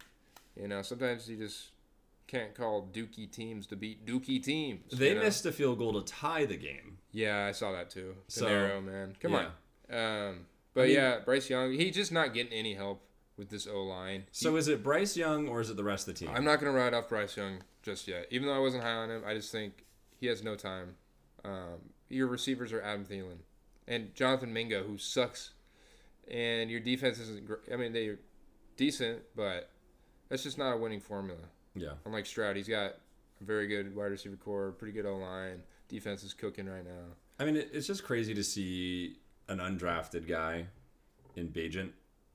You 0.54 0.68
know, 0.68 0.82
sometimes 0.82 1.30
you 1.30 1.38
just 1.38 1.70
can't 2.26 2.54
call 2.54 2.90
Dookie 2.92 3.30
teams 3.32 3.66
to 3.68 3.76
beat 3.76 4.04
Dookie 4.04 4.42
teams. 4.42 4.92
They 4.92 5.10
you 5.10 5.14
know? 5.14 5.22
missed 5.22 5.46
a 5.46 5.52
field 5.52 5.78
goal 5.78 5.98
to 5.98 6.02
tie 6.12 6.44
the 6.44 6.58
game. 6.58 6.91
Yeah, 7.12 7.46
I 7.46 7.52
saw 7.52 7.72
that 7.72 7.90
too. 7.90 8.14
So, 8.28 8.46
Piñeiro, 8.46 8.82
man, 8.84 9.14
come 9.20 9.32
yeah. 9.32 9.48
on. 9.90 10.28
Um, 10.28 10.46
but 10.74 10.86
mean- 10.86 10.94
yeah, 10.96 11.18
Bryce 11.20 11.48
Young, 11.50 11.72
he's 11.72 11.94
just 11.94 12.10
not 12.12 12.32
getting 12.34 12.52
any 12.52 12.74
help 12.74 13.02
with 13.36 13.50
this 13.50 13.66
O 13.66 13.82
line. 13.82 14.24
So 14.32 14.56
is 14.56 14.68
it 14.68 14.82
Bryce 14.82 15.16
Young 15.16 15.48
or 15.48 15.60
is 15.60 15.70
it 15.70 15.76
the 15.76 15.84
rest 15.84 16.08
of 16.08 16.14
the 16.14 16.24
team? 16.26 16.34
I'm 16.34 16.44
not 16.44 16.58
gonna 16.60 16.72
ride 16.72 16.94
off 16.94 17.08
Bryce 17.08 17.36
Young 17.36 17.62
just 17.82 18.08
yet, 18.08 18.26
even 18.30 18.46
though 18.48 18.54
I 18.54 18.58
wasn't 18.58 18.82
high 18.84 18.92
on 18.94 19.10
him. 19.10 19.22
I 19.26 19.34
just 19.34 19.50
think 19.52 19.84
he 20.18 20.26
has 20.28 20.42
no 20.42 20.54
time. 20.56 20.96
Um, 21.44 21.90
your 22.08 22.26
receivers 22.28 22.72
are 22.72 22.80
Adam 22.82 23.04
Thielen 23.04 23.38
and 23.88 24.14
Jonathan 24.14 24.52
Mingo, 24.52 24.84
who 24.84 24.96
sucks, 24.96 25.50
and 26.30 26.70
your 26.70 26.80
defense 26.80 27.18
isn't. 27.18 27.46
Gr- 27.46 27.72
I 27.72 27.76
mean, 27.76 27.92
they're 27.92 28.18
decent, 28.76 29.22
but 29.34 29.70
that's 30.28 30.42
just 30.42 30.58
not 30.58 30.72
a 30.72 30.76
winning 30.76 31.00
formula. 31.00 31.40
yeah. 31.74 31.92
Unlike 32.06 32.26
Stroud, 32.26 32.56
he's 32.56 32.68
got 32.68 32.92
a 33.40 33.44
very 33.44 33.66
good 33.66 33.94
wide 33.96 34.12
receiver 34.12 34.36
core, 34.36 34.72
pretty 34.72 34.92
good 34.92 35.06
O 35.06 35.16
line. 35.16 35.62
Defense 35.92 36.24
is 36.24 36.32
cooking 36.34 36.66
right 36.68 36.84
now. 36.84 37.04
I 37.38 37.44
mean, 37.44 37.56
it's 37.56 37.86
just 37.86 38.02
crazy 38.02 38.34
to 38.34 38.42
see 38.42 39.18
an 39.48 39.58
undrafted 39.58 40.26
guy 40.26 40.66
in 41.36 41.48
Bagent 41.48 41.90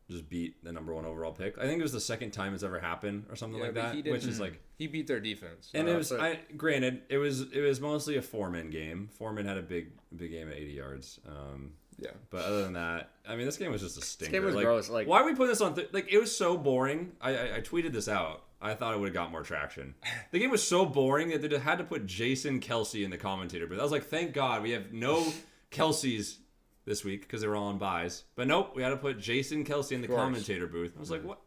just 0.10 0.30
beat 0.30 0.64
the 0.64 0.72
number 0.72 0.94
one 0.94 1.06
overall 1.06 1.32
pick. 1.34 1.58
I 1.58 1.64
think 1.64 1.80
it 1.80 1.84
was 1.84 1.92
the 1.92 2.00
second 2.00 2.32
time 2.32 2.54
it's 2.54 2.64
ever 2.64 2.80
happened 2.80 3.26
or 3.30 3.36
something 3.36 3.60
Yeah, 3.60 3.66
like 3.66 3.74
that, 3.76 4.06
which 4.06 4.26
is 4.26 4.40
like. 4.40 4.62
He 4.78 4.88
beat 4.88 5.08
their 5.08 5.20
defense. 5.20 5.72
And 5.74 5.88
Uh, 5.88 5.92
it 5.92 5.98
was, 5.98 6.08
so- 6.10 6.22
I 6.22 6.40
granted, 6.56 7.02
it 7.10 7.18
was 7.18 7.42
it 7.52 7.62
was 7.62 7.82
mostly 7.82 8.16
a 8.18 8.22
Foreman 8.22 8.70
game. 8.70 9.10
Foreman 9.12 9.46
had 9.46 9.58
a 9.58 9.62
big 9.64 9.92
big 10.16 10.32
game 10.32 10.50
at 10.50 10.56
80 10.56 10.72
yards. 10.72 11.20
Um, 11.28 11.74
yeah. 12.00 12.12
but 12.30 12.46
other 12.46 12.64
than 12.64 12.74
that, 12.74 13.10
I 13.28 13.36
mean, 13.36 13.46
this 13.48 13.58
game 13.58 13.72
was 13.72 13.82
just 13.82 13.98
a 13.98 14.02
stinker. 14.02 14.34
game 14.34 14.46
was 14.46 14.56
like, 14.56 14.66
gross, 14.66 14.88
like- 14.90 15.08
why 15.08 15.20
are 15.22 15.26
we 15.26 15.32
putting 15.34 15.48
this 15.50 15.62
on? 15.62 15.74
Th- 15.74 15.90
like, 15.92 16.08
it 16.14 16.20
was 16.20 16.34
so 16.36 16.58
boring. 16.58 17.14
I, 17.20 17.36
I 17.36 17.56
I 17.58 17.62
tweeted 17.62 17.92
this 17.92 18.08
out. 18.08 18.44
I 18.62 18.74
thought 18.74 18.94
it 18.94 19.00
would 19.00 19.08
have 19.10 19.14
got 19.14 19.32
more 19.32 19.44
traction. 19.44 19.94
The 20.32 20.40
game 20.40 20.50
was 20.52 20.68
so 20.68 20.86
boring 20.86 21.30
that 21.30 21.42
they 21.48 21.58
had 21.60 21.78
to 21.78 21.84
put 21.84 22.06
Jason 22.06 22.60
Kelce 22.60 23.04
in 23.04 23.12
the 23.12 23.18
commentator 23.18 23.68
booth. 23.68 23.80
I 23.80 23.84
was 23.84 23.92
like, 23.92 24.06
thank 24.06 24.34
God 24.34 24.62
we 24.64 24.72
have 24.72 24.92
no 24.92 25.26
Kelces 25.72 26.38
this 26.86 27.04
week 27.04 27.22
because 27.22 27.42
they 27.42 27.48
were 27.48 27.56
all 27.56 27.68
on 27.68 27.78
buys. 27.78 28.24
But 28.36 28.48
nope, 28.48 28.74
we 28.76 28.82
had 28.84 28.90
to 28.90 28.98
put 28.98 29.20
Jason 29.20 29.64
Kelce 29.66 29.92
in 29.92 30.02
the 30.02 30.08
commentator 30.08 30.68
booth. 30.68 30.94
I 30.96 31.00
was 31.00 31.12
like, 31.12 31.24
what? 31.24 31.40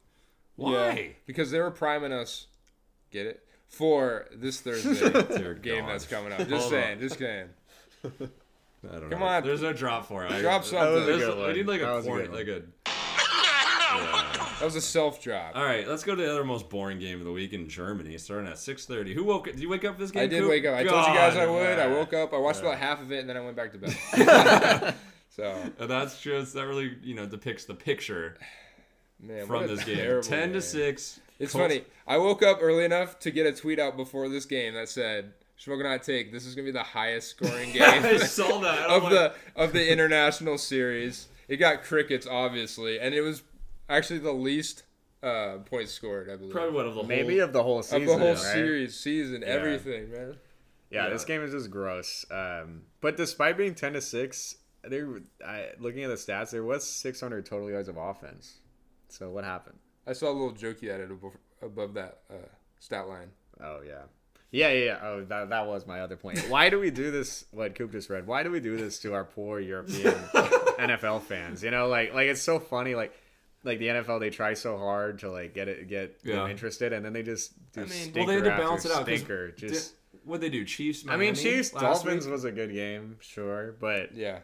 Yeah, 0.56 0.66
Why? 0.66 1.16
because 1.26 1.50
they 1.50 1.58
were 1.58 1.70
priming 1.70 2.12
us. 2.12 2.46
Get 3.10 3.26
it 3.26 3.42
for 3.68 4.26
this 4.32 4.60
Thursday 4.60 4.92
game 5.62 5.80
God. 5.84 5.88
that's 5.90 6.06
coming 6.06 6.32
up. 6.32 6.38
Just 6.40 6.50
Hold 6.50 6.70
saying, 6.70 6.92
on. 6.96 7.00
just 7.00 7.18
saying. 7.18 7.48
I 8.04 8.08
don't 8.98 9.10
Come 9.10 9.20
know. 9.20 9.26
on. 9.26 9.42
There's 9.42 9.62
no 9.62 9.72
drop 9.72 10.06
for 10.06 10.24
it. 10.24 10.30
I- 10.32 10.40
Drop 10.40 10.62
That 10.62 10.68
something. 10.68 10.92
was 10.94 11.02
a 11.02 11.06
There's- 11.06 11.24
good 11.34 11.46
we 11.48 11.52
need 11.54 11.66
like 11.66 11.80
That 11.80 11.90
a 11.90 11.94
was 11.96 12.06
a 12.06 12.08
corn, 12.08 12.32
like 12.32 12.46
a. 12.48 12.62
That 14.60 14.66
was 14.66 14.76
a 14.76 14.80
self 14.82 15.22
drop. 15.22 15.56
All 15.56 15.64
right, 15.64 15.88
let's 15.88 16.04
go 16.04 16.14
to 16.14 16.20
the 16.22 16.30
other 16.30 16.44
most 16.44 16.68
boring 16.68 16.98
game 16.98 17.18
of 17.18 17.24
the 17.24 17.32
week 17.32 17.54
in 17.54 17.66
Germany, 17.66 18.18
starting 18.18 18.46
at 18.46 18.58
6:30. 18.58 19.14
Who 19.14 19.24
woke? 19.24 19.46
Did 19.46 19.58
you 19.58 19.70
wake 19.70 19.86
up 19.86 19.94
for 19.94 20.02
this 20.02 20.10
game? 20.10 20.24
I 20.24 20.26
did 20.26 20.42
Coop? 20.42 20.50
wake 20.50 20.66
up. 20.66 20.74
I 20.76 20.84
told 20.84 21.06
you 21.06 21.14
guys 21.14 21.34
I 21.34 21.46
would. 21.46 21.78
I 21.78 21.86
woke 21.86 22.12
up. 22.12 22.34
I 22.34 22.36
watched 22.36 22.60
about 22.60 22.76
half 22.76 23.00
of 23.00 23.10
it, 23.10 23.20
and 23.20 23.28
then 23.28 23.38
I 23.38 23.40
went 23.40 23.56
back 23.56 23.72
to 23.72 23.78
bed. 23.78 24.94
so, 25.30 25.56
And 25.78 25.90
that's 25.90 26.20
just 26.20 26.52
that 26.52 26.66
really 26.66 26.94
you 27.02 27.14
know 27.14 27.24
depicts 27.24 27.64
the 27.64 27.74
picture 27.74 28.36
man, 29.18 29.46
from 29.46 29.66
this 29.66 29.82
game. 29.82 30.20
Ten 30.20 30.52
to 30.52 30.60
six. 30.60 31.20
It's 31.38 31.52
Colts- 31.52 31.72
funny. 31.72 31.84
I 32.06 32.18
woke 32.18 32.42
up 32.42 32.58
early 32.60 32.84
enough 32.84 33.18
to 33.20 33.30
get 33.30 33.46
a 33.46 33.52
tweet 33.52 33.78
out 33.78 33.96
before 33.96 34.28
this 34.28 34.44
game 34.44 34.74
that 34.74 34.90
said, 34.90 35.32
"Smoking 35.56 35.86
hot 35.86 36.02
take. 36.02 36.32
This 36.32 36.44
is 36.44 36.54
gonna 36.54 36.66
be 36.66 36.72
the 36.72 36.82
highest 36.82 37.30
scoring 37.30 37.72
game 37.72 37.82
I 38.04 38.18
saw 38.18 38.58
that. 38.60 38.90
I'm 38.90 39.04
of 39.04 39.10
the 39.10 39.32
of 39.56 39.72
the 39.72 39.90
international 39.90 40.58
series." 40.58 41.28
It 41.48 41.56
got 41.56 41.82
crickets, 41.82 42.28
obviously, 42.28 43.00
and 43.00 43.12
it 43.12 43.22
was 43.22 43.42
actually 43.90 44.20
the 44.20 44.32
least 44.32 44.84
uh, 45.22 45.58
points 45.66 45.92
scored, 45.92 46.30
I 46.30 46.36
believe, 46.36 46.52
probably 46.52 46.72
one 46.74 46.86
of 46.86 46.94
the 46.94 47.02
Maybe 47.02 47.36
whole, 47.38 47.44
of 47.44 47.52
the 47.52 47.62
whole 47.62 47.82
season, 47.82 48.02
of 48.02 48.08
the 48.08 48.16
whole 48.18 48.28
right? 48.34 48.38
series, 48.38 48.98
season, 48.98 49.44
everything, 49.44 50.10
man. 50.10 50.36
Yeah, 50.90 51.04
Yeah. 51.04 51.10
this 51.10 51.24
game 51.24 51.42
is 51.42 51.52
just 51.52 51.70
gross. 51.70 52.24
Um, 52.30 52.82
but 53.00 53.16
despite 53.16 53.56
being 53.58 53.74
ten 53.74 53.92
to 53.92 54.00
six, 54.00 54.56
there, 54.82 55.06
I, 55.46 55.68
looking 55.78 56.04
at 56.04 56.08
the 56.08 56.14
stats, 56.14 56.50
there 56.50 56.64
was 56.64 56.84
six 56.86 57.20
hundred 57.20 57.44
total 57.44 57.68
yards 57.70 57.88
of 57.88 57.96
offense. 57.98 58.58
So 59.08 59.30
what 59.30 59.44
happened? 59.44 59.78
I 60.06 60.14
saw 60.14 60.30
a 60.30 60.32
little 60.32 60.52
jokey 60.52 60.82
you 60.82 60.92
added 60.92 61.10
above, 61.10 61.32
above 61.62 61.94
that 61.94 62.20
uh, 62.30 62.36
stat 62.78 63.06
line. 63.08 63.28
Oh 63.62 63.80
yeah, 63.86 64.04
yeah, 64.50 64.70
yeah. 64.72 64.84
yeah. 64.84 64.98
Oh, 65.02 65.24
that 65.24 65.50
that 65.50 65.66
was 65.66 65.86
my 65.86 66.00
other 66.00 66.16
point. 66.16 66.38
Why 66.48 66.70
do 66.70 66.80
we 66.80 66.90
do 66.90 67.10
this? 67.10 67.44
What 67.50 67.74
Coop 67.74 67.92
just 67.92 68.08
read. 68.08 68.26
Why 68.26 68.42
do 68.42 68.50
we 68.50 68.60
do 68.60 68.76
this 68.78 68.98
to 69.00 69.12
our 69.12 69.24
poor 69.24 69.60
European 69.60 70.14
NFL 70.78 71.22
fans? 71.22 71.62
You 71.62 71.70
know, 71.70 71.88
like 71.88 72.14
like 72.14 72.28
it's 72.28 72.40
so 72.42 72.58
funny. 72.58 72.94
Like 72.94 73.12
like 73.64 73.78
the 73.78 73.88
NFL, 73.88 74.20
they 74.20 74.30
try 74.30 74.54
so 74.54 74.76
hard 74.78 75.18
to 75.20 75.30
like 75.30 75.54
get 75.54 75.68
it 75.68 75.88
get 75.88 76.18
Yeah. 76.24 76.36
them 76.36 76.50
interested, 76.50 76.92
and 76.92 77.04
then 77.04 77.12
they 77.12 77.22
just 77.22 77.52
do 77.72 77.80
I 77.80 77.84
mean- 77.84 77.92
stinker 77.92 78.18
Well, 78.20 78.26
they 78.26 78.34
had 78.34 78.44
to 78.44 78.50
after 78.52 78.62
balance 78.62 78.84
it 78.84 78.90
out. 78.92 79.06
'cause 79.06 79.16
Stinker. 79.18 79.50
di- 79.52 79.68
Just 79.68 79.94
What'd 80.24 80.42
they 80.42 80.50
do? 80.50 80.64
Chiefs. 80.66 81.04
I 81.08 81.16
mean, 81.16 81.34
Chiefs 81.34 81.70
Dolphins 81.70 82.26
week? 82.26 82.32
was 82.32 82.44
a 82.44 82.52
good 82.52 82.72
game, 82.72 83.16
sure, 83.20 83.74
but 83.80 84.14
Yeah, 84.14 84.40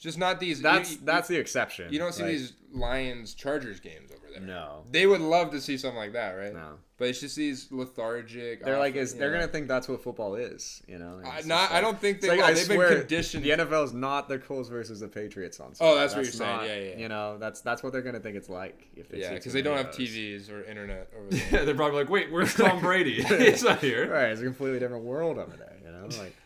just 0.00 0.18
not 0.18 0.40
these. 0.40 0.60
that's 0.60 0.92
you, 0.92 0.98
that's 1.04 1.28
the 1.28 1.36
exception. 1.36 1.92
You 1.92 1.98
don't 2.00 2.12
see 2.12 2.22
Like, 2.24 2.32
these 2.32 2.52
Lions 2.72 3.34
Chargers 3.34 3.78
games 3.80 4.10
over 4.10 4.20
there. 4.32 4.40
No, 4.40 4.82
They 4.90 5.06
would 5.06 5.20
love 5.20 5.50
to 5.52 5.60
see 5.60 5.76
something 5.76 5.98
like 5.98 6.12
that, 6.14 6.32
right? 6.32 6.52
no. 6.54 6.78
But 6.98 7.08
it's 7.08 7.20
just 7.20 7.34
these 7.34 7.72
lethargic. 7.72 8.62
They're 8.62 8.78
like, 8.78 8.94
is 8.94 9.14
they're 9.14 9.30
know. 9.30 9.38
gonna 9.40 9.50
think 9.50 9.68
that's 9.68 9.88
what 9.88 10.02
football 10.02 10.34
is, 10.34 10.82
you 10.86 10.98
know? 10.98 11.18
I, 11.24 11.40
not, 11.40 11.70
just 11.70 11.72
I 11.72 11.80
don't 11.80 11.98
think 11.98 12.20
they 12.20 12.28
like. 12.28 12.40
I 12.40 12.52
They've 12.52 12.64
swear, 12.64 12.88
been 12.90 12.98
conditioned. 12.98 13.42
The 13.42 13.50
NFL 13.50 13.84
is 13.86 13.92
not 13.94 14.28
the 14.28 14.38
Colts 14.38 14.68
versus 14.68 15.00
the 15.00 15.08
Patriots 15.08 15.58
on. 15.60 15.74
Sunday. 15.74 15.90
Oh, 15.92 15.94
Sunday. 15.96 16.00
that's 16.02 16.14
what 16.14 16.24
you're 16.24 16.32
saying. 16.32 16.56
not- 16.58 16.66
Yeah, 16.66 16.74
yeah, 16.76 16.90
yeah. 16.90 16.98
You 16.98 17.08
know, 17.08 17.38
that's 17.38 17.62
that's 17.62 17.82
what 17.82 17.92
they're 17.92 18.02
gonna 18.02 18.20
think 18.20 18.36
it's 18.36 18.50
like 18.50 18.86
if 18.96 19.08
they 19.08 19.20
yeah, 19.20 19.32
because 19.32 19.54
they 19.54 19.62
don't 19.62 19.78
have. 19.78 19.90
TVs 19.92 20.50
or 20.50 20.62
internet 20.64 21.10
over 21.18 21.34
Yeah, 21.50 21.64
they're 21.64 21.74
probably 21.74 22.00
like, 22.00 22.10
wait, 22.10 22.30
where's 22.30 22.52
Tom 22.62 22.80
Brady? 22.80 23.22
He's 23.22 23.62
not 23.62 23.78
here. 23.80 24.10
Right, 24.12 24.28
it's 24.28 24.42
a 24.42 24.44
completely 24.44 24.78
different 24.78 25.04
world 25.04 25.38
over 25.38 25.56
there. 25.56 25.76
You 25.82 25.92
know, 25.92 26.08
like, 26.18 26.36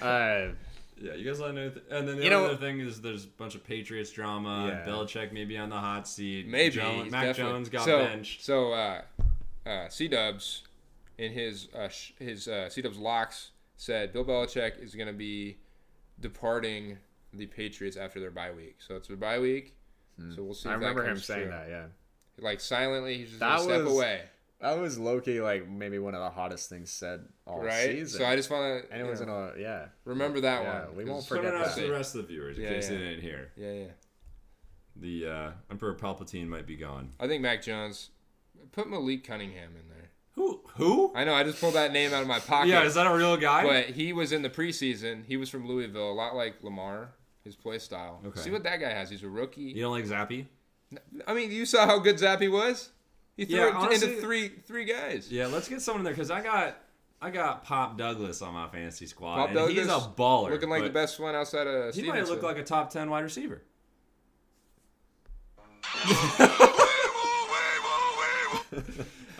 uh, 0.00 0.52
Yeah, 1.04 1.14
you 1.14 1.24
guys 1.24 1.38
let 1.40 1.54
know. 1.54 1.68
Th- 1.70 1.84
and 1.90 2.08
then 2.08 2.16
the 2.16 2.24
You 2.24 2.30
know- 2.30 2.46
other 2.46 2.56
thing 2.56 2.80
is 2.80 3.00
there's 3.00 3.24
a 3.24 3.28
bunch 3.28 3.54
of 3.54 3.62
Patriots 3.64 4.10
drama. 4.10 4.68
Yeah. 4.68 4.90
Belichick 4.90 5.32
maybe 5.32 5.58
on 5.58 5.68
the 5.68 5.76
hot 5.78 6.08
seat. 6.08 6.46
Maybe 6.48 6.76
Jones, 6.76 7.02
he's 7.04 7.12
Mac 7.12 7.26
definitely- 7.26 7.52
Jones 7.52 7.68
got 7.68 7.84
so, 7.84 7.98
benched. 7.98 8.42
So, 8.44 8.72
uh, 8.72 9.02
uh, 9.66 9.88
C 9.90 10.08
Dubs, 10.08 10.62
in 11.18 11.32
his 11.32 11.68
uh, 11.74 11.88
sh- 11.88 12.12
his 12.18 12.48
uh, 12.48 12.68
C 12.70 12.80
Dubs 12.82 12.96
locks 12.98 13.50
said 13.76 14.12
Bill 14.12 14.24
Belichick 14.24 14.82
is 14.82 14.94
going 14.94 15.06
to 15.06 15.12
be 15.12 15.58
departing 16.20 16.98
the 17.32 17.46
Patriots 17.46 17.96
after 17.96 18.20
their 18.20 18.30
bye 18.30 18.52
week. 18.52 18.76
So 18.78 18.96
it's 18.96 19.08
their 19.08 19.16
bye 19.16 19.38
week. 19.38 19.74
So 20.34 20.42
we'll 20.44 20.54
see. 20.54 20.68
Hmm. 20.68 20.72
I 20.72 20.74
if 20.76 20.80
that 20.80 20.86
remember 20.86 21.02
him 21.02 21.08
comes 21.08 21.24
saying 21.26 21.42
true. 21.42 21.50
that. 21.50 21.68
Yeah, 21.68 21.84
Like 22.38 22.60
silently, 22.60 23.18
he's 23.18 23.28
just 23.30 23.40
That 23.40 23.58
going 23.58 23.68
to 23.70 23.74
step 23.84 23.88
away, 23.88 24.22
that 24.64 24.78
was 24.80 24.98
Loki, 24.98 25.40
like 25.40 25.68
maybe 25.68 25.98
one 25.98 26.14
of 26.14 26.20
the 26.20 26.30
hottest 26.30 26.68
things 26.68 26.90
said 26.90 27.20
all 27.46 27.60
right? 27.62 27.90
season. 27.90 28.20
So 28.20 28.24
I 28.26 28.34
just 28.34 28.50
want 28.50 28.86
and 28.90 29.00
it 29.00 29.08
was 29.08 29.20
in 29.20 29.28
a 29.28 29.52
yeah. 29.58 29.86
remember 30.04 30.40
that 30.40 30.62
Yeah, 30.62 30.86
one. 30.86 30.96
We 30.96 31.04
won't 31.04 31.26
Put 31.28 31.36
forget 31.38 31.54
out 31.54 31.66
that. 31.66 31.74
to 31.76 31.82
the 31.82 31.92
rest 31.92 32.14
of 32.14 32.22
the 32.22 32.26
viewers 32.28 32.56
in 32.56 32.64
Yeah, 32.64 32.70
case 32.70 32.90
yeah. 32.90 32.98
they 32.98 33.04
didn't 33.04 33.20
hear. 33.22 33.50
Yeah, 33.56 33.72
yeah. 33.72 33.86
The 34.96 35.26
uh, 35.26 35.50
Emperor 35.70 35.94
Palpatine 35.94 36.46
might 36.48 36.66
be 36.66 36.76
gone. 36.76 37.12
I 37.20 37.26
think 37.26 37.42
Mac 37.42 37.62
Jones. 37.62 38.10
Put 38.72 38.88
Malik 38.88 39.24
Cunningham 39.24 39.70
in 39.80 39.88
there. 39.88 40.10
Who? 40.36 40.60
Who? 40.76 41.12
I 41.14 41.24
know. 41.24 41.34
I 41.34 41.44
just 41.44 41.60
pulled 41.60 41.74
that 41.74 41.92
name 41.92 42.12
out 42.12 42.22
of 42.22 42.28
my 42.28 42.40
pocket. 42.40 42.68
Yeah, 42.68 42.84
is 42.84 42.94
that 42.94 43.06
a 43.06 43.14
real 43.14 43.36
guy? 43.36 43.64
But 43.64 43.86
he 43.94 44.12
was 44.12 44.32
in 44.32 44.42
the 44.42 44.50
preseason. 44.50 45.24
He 45.26 45.36
was 45.36 45.48
from 45.50 45.66
Louisville, 45.68 46.10
a 46.10 46.14
lot 46.14 46.34
like 46.34 46.56
Lamar, 46.62 47.10
his 47.44 47.54
play 47.54 47.78
style. 47.78 48.20
Okay. 48.26 48.40
See 48.40 48.50
what 48.50 48.62
that 48.64 48.80
guy 48.80 48.90
has. 48.90 49.10
He's 49.10 49.22
a 49.22 49.28
rookie. 49.28 49.62
You 49.62 49.82
don't 49.82 49.92
like 49.92 50.06
Zappe? 50.06 50.46
I 51.26 51.34
mean, 51.34 51.50
you 51.50 51.66
saw 51.66 51.86
how 51.86 51.98
good 51.98 52.16
Zappe 52.16 52.50
was. 52.50 52.90
He 53.36 53.44
threw 53.46 53.58
Yeah, 53.58 53.68
it 53.68 53.74
honestly- 53.74 54.08
into 54.10 54.20
three 54.22 54.48
three 54.66 54.84
guys. 54.84 55.30
Yeah, 55.30 55.46
let's 55.46 55.68
get 55.68 55.82
someone 55.82 56.00
in 56.00 56.04
there 56.04 56.14
because 56.14 56.30
I 56.30 56.40
got 56.40 56.76
I 57.20 57.30
got 57.30 57.64
Pop 57.64 57.96
Douglas 57.98 58.42
on 58.42 58.54
my 58.54 58.68
fantasy 58.68 59.06
squad, 59.06 59.36
Pop 59.36 59.50
and 59.56 59.70
he's 59.70 59.86
a 59.86 59.90
baller. 60.16 60.50
Looking 60.50 60.68
like 60.68 60.82
the 60.82 60.90
best 60.90 61.18
one 61.18 61.34
outside 61.34 61.66
of 61.66 61.86
He 61.94 62.00
Stevenson. 62.02 62.22
might 62.22 62.28
look 62.30 62.42
like 62.42 62.58
a 62.58 62.62
top 62.64 62.90
ten 62.90 63.08
wide 63.10 63.24
receiver. 63.24 63.62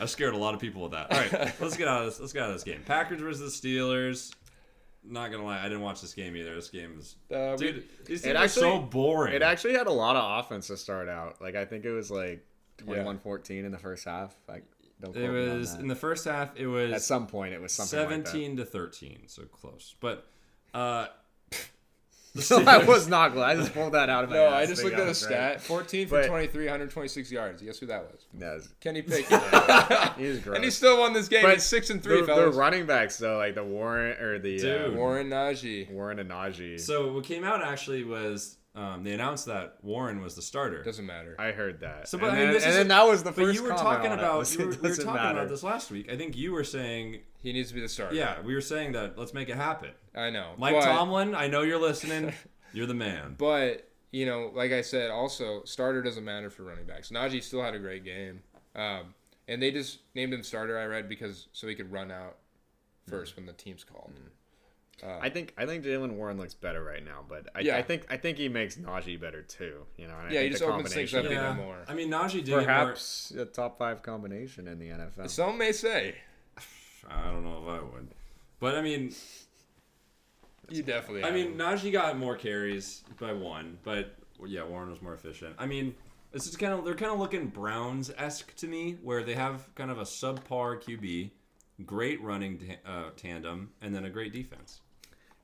I 0.00 0.06
scared 0.06 0.34
a 0.34 0.38
lot 0.38 0.54
of 0.54 0.60
people 0.60 0.82
with 0.82 0.92
that. 0.92 1.10
All 1.12 1.18
right, 1.18 1.52
let's 1.60 1.76
get 1.76 1.88
out 1.88 2.00
of 2.00 2.06
this. 2.06 2.20
Let's 2.20 2.32
get 2.32 2.42
out 2.42 2.50
of 2.50 2.54
this 2.56 2.64
game. 2.64 2.82
Packers 2.84 3.20
versus 3.20 3.60
the 3.60 3.68
Steelers. 3.68 4.32
Not 5.06 5.30
gonna 5.30 5.44
lie, 5.44 5.60
I 5.60 5.64
didn't 5.64 5.82
watch 5.82 6.00
this 6.00 6.14
game 6.14 6.34
either. 6.36 6.54
This 6.54 6.70
game 6.70 6.96
is, 6.98 7.16
Uh, 7.30 7.56
we- 7.58 7.72
dude. 7.72 7.84
These 8.06 8.24
It 8.24 8.32
teams 8.34 8.44
are 8.44 8.48
so 8.48 8.78
boring. 8.80 9.34
It 9.34 9.42
actually 9.42 9.74
had 9.74 9.86
a 9.86 9.92
lot 9.92 10.16
of 10.16 10.44
offense 10.44 10.66
to 10.68 10.76
start 10.76 11.08
out. 11.08 11.40
Like 11.42 11.54
I 11.54 11.64
think 11.64 11.84
it 11.84 11.92
was 11.92 12.10
like 12.10 12.44
21-14 12.78 13.64
in 13.64 13.70
the 13.72 13.78
first 13.78 14.04
half. 14.04 14.34
Like 14.48 14.64
don't 15.00 15.16
It 15.16 15.20
quote 15.20 15.32
me 15.34 15.50
on 15.50 15.58
was 15.58 15.74
in 15.74 15.88
the 15.88 15.94
first 15.96 16.24
half. 16.24 16.56
It 16.56 16.66
was 16.66 16.92
At 16.92 17.02
some 17.02 17.26
point, 17.26 17.52
it 17.54 17.60
was 17.60 17.72
something 17.72 17.98
like 17.98 18.08
that. 18.08 18.26
seventeen 18.28 18.56
to 18.56 18.64
thirteen, 18.64 19.22
so 19.26 19.42
close. 19.44 19.94
But 20.00 20.26
uh, 20.72 21.06
I 22.50 22.78
was 22.84 23.06
not 23.06 23.32
glad. 23.32 23.50
I 23.56 23.60
just 23.60 23.72
pulled 23.74 23.92
that 23.94 24.08
out 24.10 24.24
of 24.24 24.30
my 24.30 24.36
No, 24.38 24.46
ass. 24.46 24.52
I 24.54 24.66
just 24.66 24.82
looked 24.82 24.96
at 24.98 25.06
a 25.06 25.14
stat. 25.14 25.60
14 25.60 26.08
for 26.08 26.20
But- 26.20 26.26
23, 26.26 26.64
126 26.64 27.30
yards. 27.30 27.62
Guess 27.62 27.78
who 27.78 27.86
that 27.86 28.02
was? 28.10 28.26
right. 28.32 28.40
No, 28.40 28.56
it's- 28.56 28.68
Kenny 28.80 29.02
Pickett. 29.02 29.40
He's 30.18 30.40
gross. 30.40 30.56
and 30.56 30.64
he 30.64 30.70
still 30.72 30.98
won 30.98 31.12
this 31.12 31.28
game. 31.28 31.42
But 31.42 31.54
He's 31.54 31.62
six 31.64 31.90
and 31.90 32.02
three, 32.02 32.22
the, 32.22 32.34
the 32.34 32.50
running 32.50 32.86
backs 32.86 33.18
though, 33.18 33.36
like 33.38 33.54
the 33.54 33.62
Warren 33.64 34.16
or 34.20 34.40
the 34.40 34.56
uh, 34.58 34.62
Dude. 34.88 34.96
Warren 34.96 35.28
Najee 35.30 35.90
Warren 35.92 36.18
and 36.18 36.28
Najee. 36.30 36.80
So 36.80 37.12
what 37.12 37.22
came 37.24 37.44
out 37.44 37.62
actually 37.64 38.02
was 38.02 38.56
um, 38.74 39.04
they 39.04 39.12
announced 39.12 39.46
that 39.46 39.76
Warren 39.82 40.20
was 40.20 40.34
the 40.34 40.42
starter. 40.42 40.82
doesn't 40.82 41.06
matter. 41.06 41.36
I 41.38 41.52
heard 41.52 41.80
that. 41.80 42.08
So, 42.08 42.16
So, 42.16 42.20
but 42.20 42.30
and, 42.30 42.36
I 42.36 42.38
mean, 42.40 42.46
then, 42.46 42.54
this 42.54 42.62
and 42.64 42.70
is 42.72 42.76
then 42.78 42.88
that 42.88 43.06
was 43.06 43.22
the 43.22 43.30
first. 43.30 43.36
But 43.36 43.44
first. 43.46 43.58
you 43.58 43.62
were 43.62 43.70
talking 43.70 44.10
about 44.12 44.52
you 44.58 44.66
were, 44.66 44.70
we 44.72 44.88
were 44.88 44.96
talking 44.96 45.14
matter. 45.14 45.38
about 45.38 45.48
this 45.48 45.62
last 45.62 45.90
week. 45.90 46.10
I 46.10 46.16
think 46.16 46.36
you 46.36 46.52
were 46.52 46.64
saying, 46.64 47.20
He 47.42 47.52
needs 47.52 47.68
to 47.68 47.74
be 47.74 47.80
the 47.80 47.88
starter. 47.88 48.14
yeah, 48.16 48.40
we 48.42 48.54
were 48.54 48.60
saying 48.60 48.92
that 48.92 49.16
let's 49.16 49.32
make 49.32 49.48
it 49.48 49.56
happen. 49.56 49.90
I 50.14 50.30
know. 50.30 50.54
Mike 50.58 50.74
but, 50.74 50.84
Tomlin, 50.86 51.34
I 51.34 51.46
know 51.46 51.62
you're 51.62 51.80
listening. 51.80 52.32
You're 52.72 52.86
the 52.86 52.94
man. 52.94 53.36
But 53.38 53.88
you 54.10 54.26
know, 54.26 54.50
like 54.52 54.72
I 54.72 54.80
said, 54.80 55.12
also 55.12 55.62
starter 55.64 56.02
doesn't 56.02 56.24
matter 56.24 56.50
for 56.50 56.64
running 56.64 56.86
backs. 56.86 57.10
Najee 57.10 57.40
still 57.40 57.62
had 57.62 57.74
a 57.74 57.78
great 57.78 58.04
game, 58.04 58.42
um, 58.74 59.14
and 59.46 59.62
they 59.62 59.70
just 59.70 60.00
named 60.16 60.32
him 60.34 60.42
starter. 60.42 60.76
I 60.76 60.86
read 60.86 61.08
because 61.08 61.46
so 61.52 61.68
he 61.68 61.76
could 61.76 61.92
run 61.92 62.10
out 62.10 62.38
first 63.06 63.36
when 63.36 63.46
the 63.46 63.52
team's 63.52 63.84
called. 63.84 64.12
I 65.02 65.28
think 65.28 65.52
I 65.58 65.66
think 65.66 65.84
Jaylen 65.84 66.12
Warren 66.12 66.38
looks 66.38 66.54
better 66.54 66.82
right 66.82 67.04
now, 67.04 67.24
but 67.28 67.48
I, 67.54 67.60
Yeah. 67.60 67.76
I 67.76 67.82
think 67.82 68.06
I 68.08 68.16
think 68.16 68.38
he 68.38 68.48
makes 68.48 68.76
Najee 68.76 69.20
better 69.20 69.42
too. 69.42 69.84
You 69.96 70.06
know, 70.06 70.14
and 70.18 70.28
I 70.28 70.32
Yeah, 70.32 70.40
he 70.40 70.44
think 70.46 70.52
just 70.52 70.64
the 70.64 70.72
opens 70.72 70.94
things 70.94 71.14
up 71.14 71.24
Yeah, 71.24 71.52
even 71.52 71.64
more. 71.64 71.84
I 71.88 71.94
mean 71.94 72.10
Najee 72.10 72.32
did 72.34 72.46
get 72.46 72.56
more. 72.56 72.64
Perhaps 72.64 73.32
a 73.32 73.44
top 73.44 73.78
five 73.78 74.02
combination 74.02 74.68
in 74.68 74.78
the 74.78 74.88
NFL. 74.90 75.28
Some 75.28 75.58
may 75.58 75.72
say 75.72 76.14
I 77.08 77.30
don't 77.30 77.44
know 77.44 77.62
if 77.62 77.68
I 77.80 77.82
would, 77.82 78.08
but 78.60 78.76
I 78.76 78.82
mean, 78.82 79.12
you 80.70 80.82
definitely. 80.82 81.24
I 81.24 81.30
mean. 81.30 81.56
Najee 81.56 81.92
got 81.92 82.16
more 82.18 82.36
carries 82.36 83.02
by 83.20 83.32
one, 83.32 83.78
but 83.82 84.16
yeah, 84.46 84.64
Warren 84.64 84.90
was 84.90 85.02
more 85.02 85.14
efficient. 85.14 85.54
I 85.58 85.66
mean, 85.66 85.94
this 86.32 86.46
is 86.46 86.56
kind 86.56 86.72
of 86.72 86.84
they're 86.84 86.94
kind 86.94 87.12
of 87.12 87.18
looking 87.18 87.48
Browns 87.48 88.10
esque 88.16 88.54
to 88.56 88.66
me, 88.66 88.96
where 89.02 89.22
they 89.22 89.34
have 89.34 89.74
kind 89.74 89.90
of 89.90 89.98
a 89.98 90.04
subpar 90.04 90.82
QB, 90.82 91.30
great 91.84 92.22
running 92.22 92.58
ta- 92.58 92.90
uh, 92.90 93.10
tandem, 93.16 93.70
and 93.82 93.94
then 93.94 94.04
a 94.04 94.10
great 94.10 94.32
defense. 94.32 94.80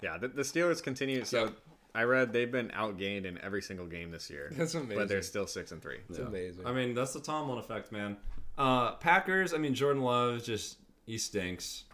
Yeah, 0.03 0.19
the, 0.19 0.29
the 0.29 0.43
Steelers 0.43 0.83
continue. 0.83 1.25
So 1.25 1.45
Yep. 1.45 1.53
I 1.95 2.03
read 2.05 2.33
they've 2.33 2.51
been 2.51 2.69
outgained 2.69 3.25
in 3.25 3.39
every 3.43 3.63
single 3.63 3.87
game 3.87 4.11
this 4.11 4.31
year. 4.31 4.53
That's 4.57 4.75
amazing. 4.75 4.97
But 4.97 5.09
they're 5.09 5.23
still 5.23 5.47
six 5.47 5.73
and 5.73 5.83
three. 5.83 5.99
it's 6.09 6.19
Yeah. 6.19 6.27
amazing. 6.27 6.67
I 6.67 6.73
mean, 6.73 6.95
that's 6.95 7.13
the 7.13 7.21
Tomlin 7.21 7.59
effect, 7.59 7.91
man. 7.93 8.17
Uh, 8.57 8.93
Packers. 8.93 9.53
I 9.55 9.59
mean, 9.59 9.75
Jordan 9.75 10.03
Love 10.03 10.43
just 10.45 10.79
he 11.07 11.19
stinks. 11.19 11.85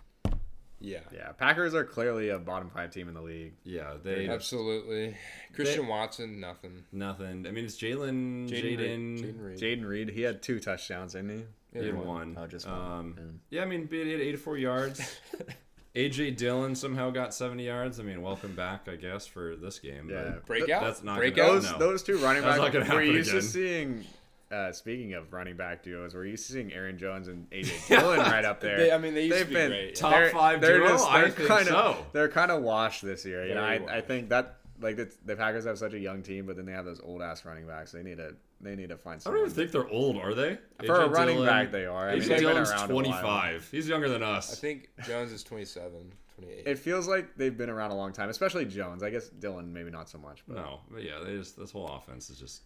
yeah, 0.81 1.01
Yeah, 1.15 1.33
Packers 1.33 1.75
are 1.75 1.85
clearly 1.85 2.29
a 2.29 2.39
bottom 2.39 2.69
five 2.69 2.91
team 2.91 3.09
in 3.09 3.15
the 3.15 3.23
league. 3.23 3.55
Yeah, 3.65 3.95
they 4.03 4.29
absolutely. 4.29 5.17
Christian 5.55 5.87
Watson, 5.87 6.41
nothing. 6.41 6.85
nothing. 6.93 7.47
I 7.47 7.51
mean, 7.51 7.65
it's 7.65 7.77
Jalen, 7.79 8.49
Jaden 8.51 8.79
Jaden. 8.79 9.19
Reed. 9.19 9.19
Jayden 9.19 9.41
Reed. 9.41 9.59
Jayden 9.59 9.87
Reed, 9.87 10.09
he 10.11 10.21
had 10.23 10.43
two 10.43 10.61
touchdowns, 10.61 11.15
didn't 11.15 11.31
he? 11.39 11.45
He 11.73 11.79
had 11.87 11.95
Yeah, 11.95 12.01
one. 12.03 12.37
Oh, 12.39 12.47
just 12.47 12.67
one. 12.67 12.75
Um, 12.81 13.41
yeah, 13.51 13.63
I 13.63 13.65
mean, 13.65 13.89
he 13.91 13.99
had 13.99 14.21
84 14.21 14.59
yards. 14.59 15.17
AJ 15.97 16.37
Dillon 16.37 16.75
somehow 16.75 17.11
got 17.11 17.33
70 17.35 17.65
yards. 17.65 17.99
I 17.99 18.03
mean, 18.03 18.21
welcome 18.23 18.55
back, 18.55 18.87
I 18.89 18.97
guess, 18.97 19.27
for 19.27 19.57
this 19.57 19.79
game. 19.79 20.09
Yeah. 20.11 20.25
but 20.25 20.47
Breakout. 20.47 20.83
That's 20.83 21.03
not 21.03 21.17
breakout. 21.17 21.47
gonna- 21.47 21.61
Those 21.61 21.71
no. 21.73 21.79
those 21.79 22.03
two 22.03 22.19
running 22.19 22.43
That's 22.43 22.59
backs. 22.59 22.73
not 22.75 22.81
gonna 22.87 22.95
We're 22.95 23.01
happen 23.03 23.17
used 23.17 23.31
to 23.31 23.43
seeing. 23.43 24.05
Uh, 24.49 24.71
speaking 24.71 25.15
of 25.15 25.33
running 25.33 25.57
back 25.57 25.83
duos, 25.83 26.15
we're 26.15 26.25
used 26.25 26.47
to 26.47 26.53
seeing 26.53 26.73
Aaron 26.73 26.99
Jones 26.99 27.27
and 27.27 27.51
AJ 27.51 27.89
Dillon 27.89 28.21
right 28.21 28.45
up 28.45 28.61
there. 28.61 28.77
They- 28.77 28.93
I 28.93 28.99
mean, 28.99 29.13
they 29.15 29.25
used 29.25 29.39
to 29.39 29.45
They've 29.45 29.49
be 29.49 29.55
been 29.55 29.71
great. 29.71 29.95
Top 29.97 30.13
they're- 30.13 30.31
five 30.31 30.61
they're 30.61 30.79
duo? 30.79 30.89
Just, 30.91 31.07
I 31.09 31.21
they're 31.23 31.31
think 31.31 31.49
kinda, 31.49 31.65
so. 31.65 32.07
They're 32.13 32.29
kind 32.29 32.51
of 32.53 32.63
washed 32.63 33.03
this 33.03 33.25
year. 33.25 33.45
You 33.47 33.55
know, 33.55 33.65
I, 33.65 33.81
I 33.97 34.01
think 34.03 34.29
that 34.29 34.59
like 34.81 34.97
the, 34.97 35.11
the 35.25 35.37
Packers 35.37 35.65
have 35.65 35.79
such 35.79 35.93
a 35.95 35.99
young 35.99 36.23
team, 36.23 36.47
but 36.47 36.57
then 36.57 36.67
they 36.67 36.73
have 36.73 36.85
those 36.85 37.01
old 37.01 37.23
ass 37.23 37.45
running 37.45 37.67
backs. 37.67 37.93
They 37.93 38.03
need 38.03 38.19
to 38.19 38.35
they 38.61 38.75
need 38.75 38.89
to 38.89 38.97
find 38.97 39.21
I 39.27 39.31
don't 39.31 39.41
even 39.41 39.51
think 39.51 39.71
they're 39.71 39.89
old, 39.89 40.17
are 40.17 40.35
they? 40.35 40.59
For 40.85 41.03
a 41.03 41.09
running 41.09 41.37
Dillon- 41.37 41.49
back, 41.49 41.71
they 41.73 41.87
are. 41.87 42.09
I 42.11 42.17
mean, 42.17 42.29
they've 42.29 42.39
Dillon's 42.39 42.71
around 42.71 42.89
25. 42.89 43.69
He's 43.71 43.89
younger 43.89 44.09
than 44.09 44.23
us. 44.23 44.53
I 44.53 44.57
think 44.57 44.91
Jones 45.07 45.33
is 45.33 45.43
27, 45.43 46.13
28. 46.39 46.67
It 46.67 46.79
feels 46.79 47.07
like 47.07 47.37
they've 47.37 47.57
been 47.57 47.71
around 47.71 47.91
a 47.91 47.97
long 47.97 48.13
time, 48.13 48.29
especially 48.29 48.65
Jones. 48.65 49.03
I 49.03 49.11
guess 49.11 49.29
Dillon 49.29 49.73
maybe 49.73 49.91
not 49.91 50.09
so 50.09 50.19
much, 50.19 50.43
but 50.49 50.57
No, 50.57 50.81
but 50.91 51.03
yeah, 51.03 51.19
they 51.25 51.37
just 51.37 51.59
this 51.59 51.71
whole 51.71 51.87
offense 51.87 52.31
is 52.31 52.39
just 52.39 52.63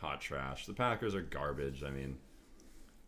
hot 0.00 0.20
trash. 0.20 0.66
The 0.66 0.74
Packers 0.74 1.14
are 1.14 1.22
garbage. 1.22 1.82
I 1.82 1.90
mean, 1.90 2.18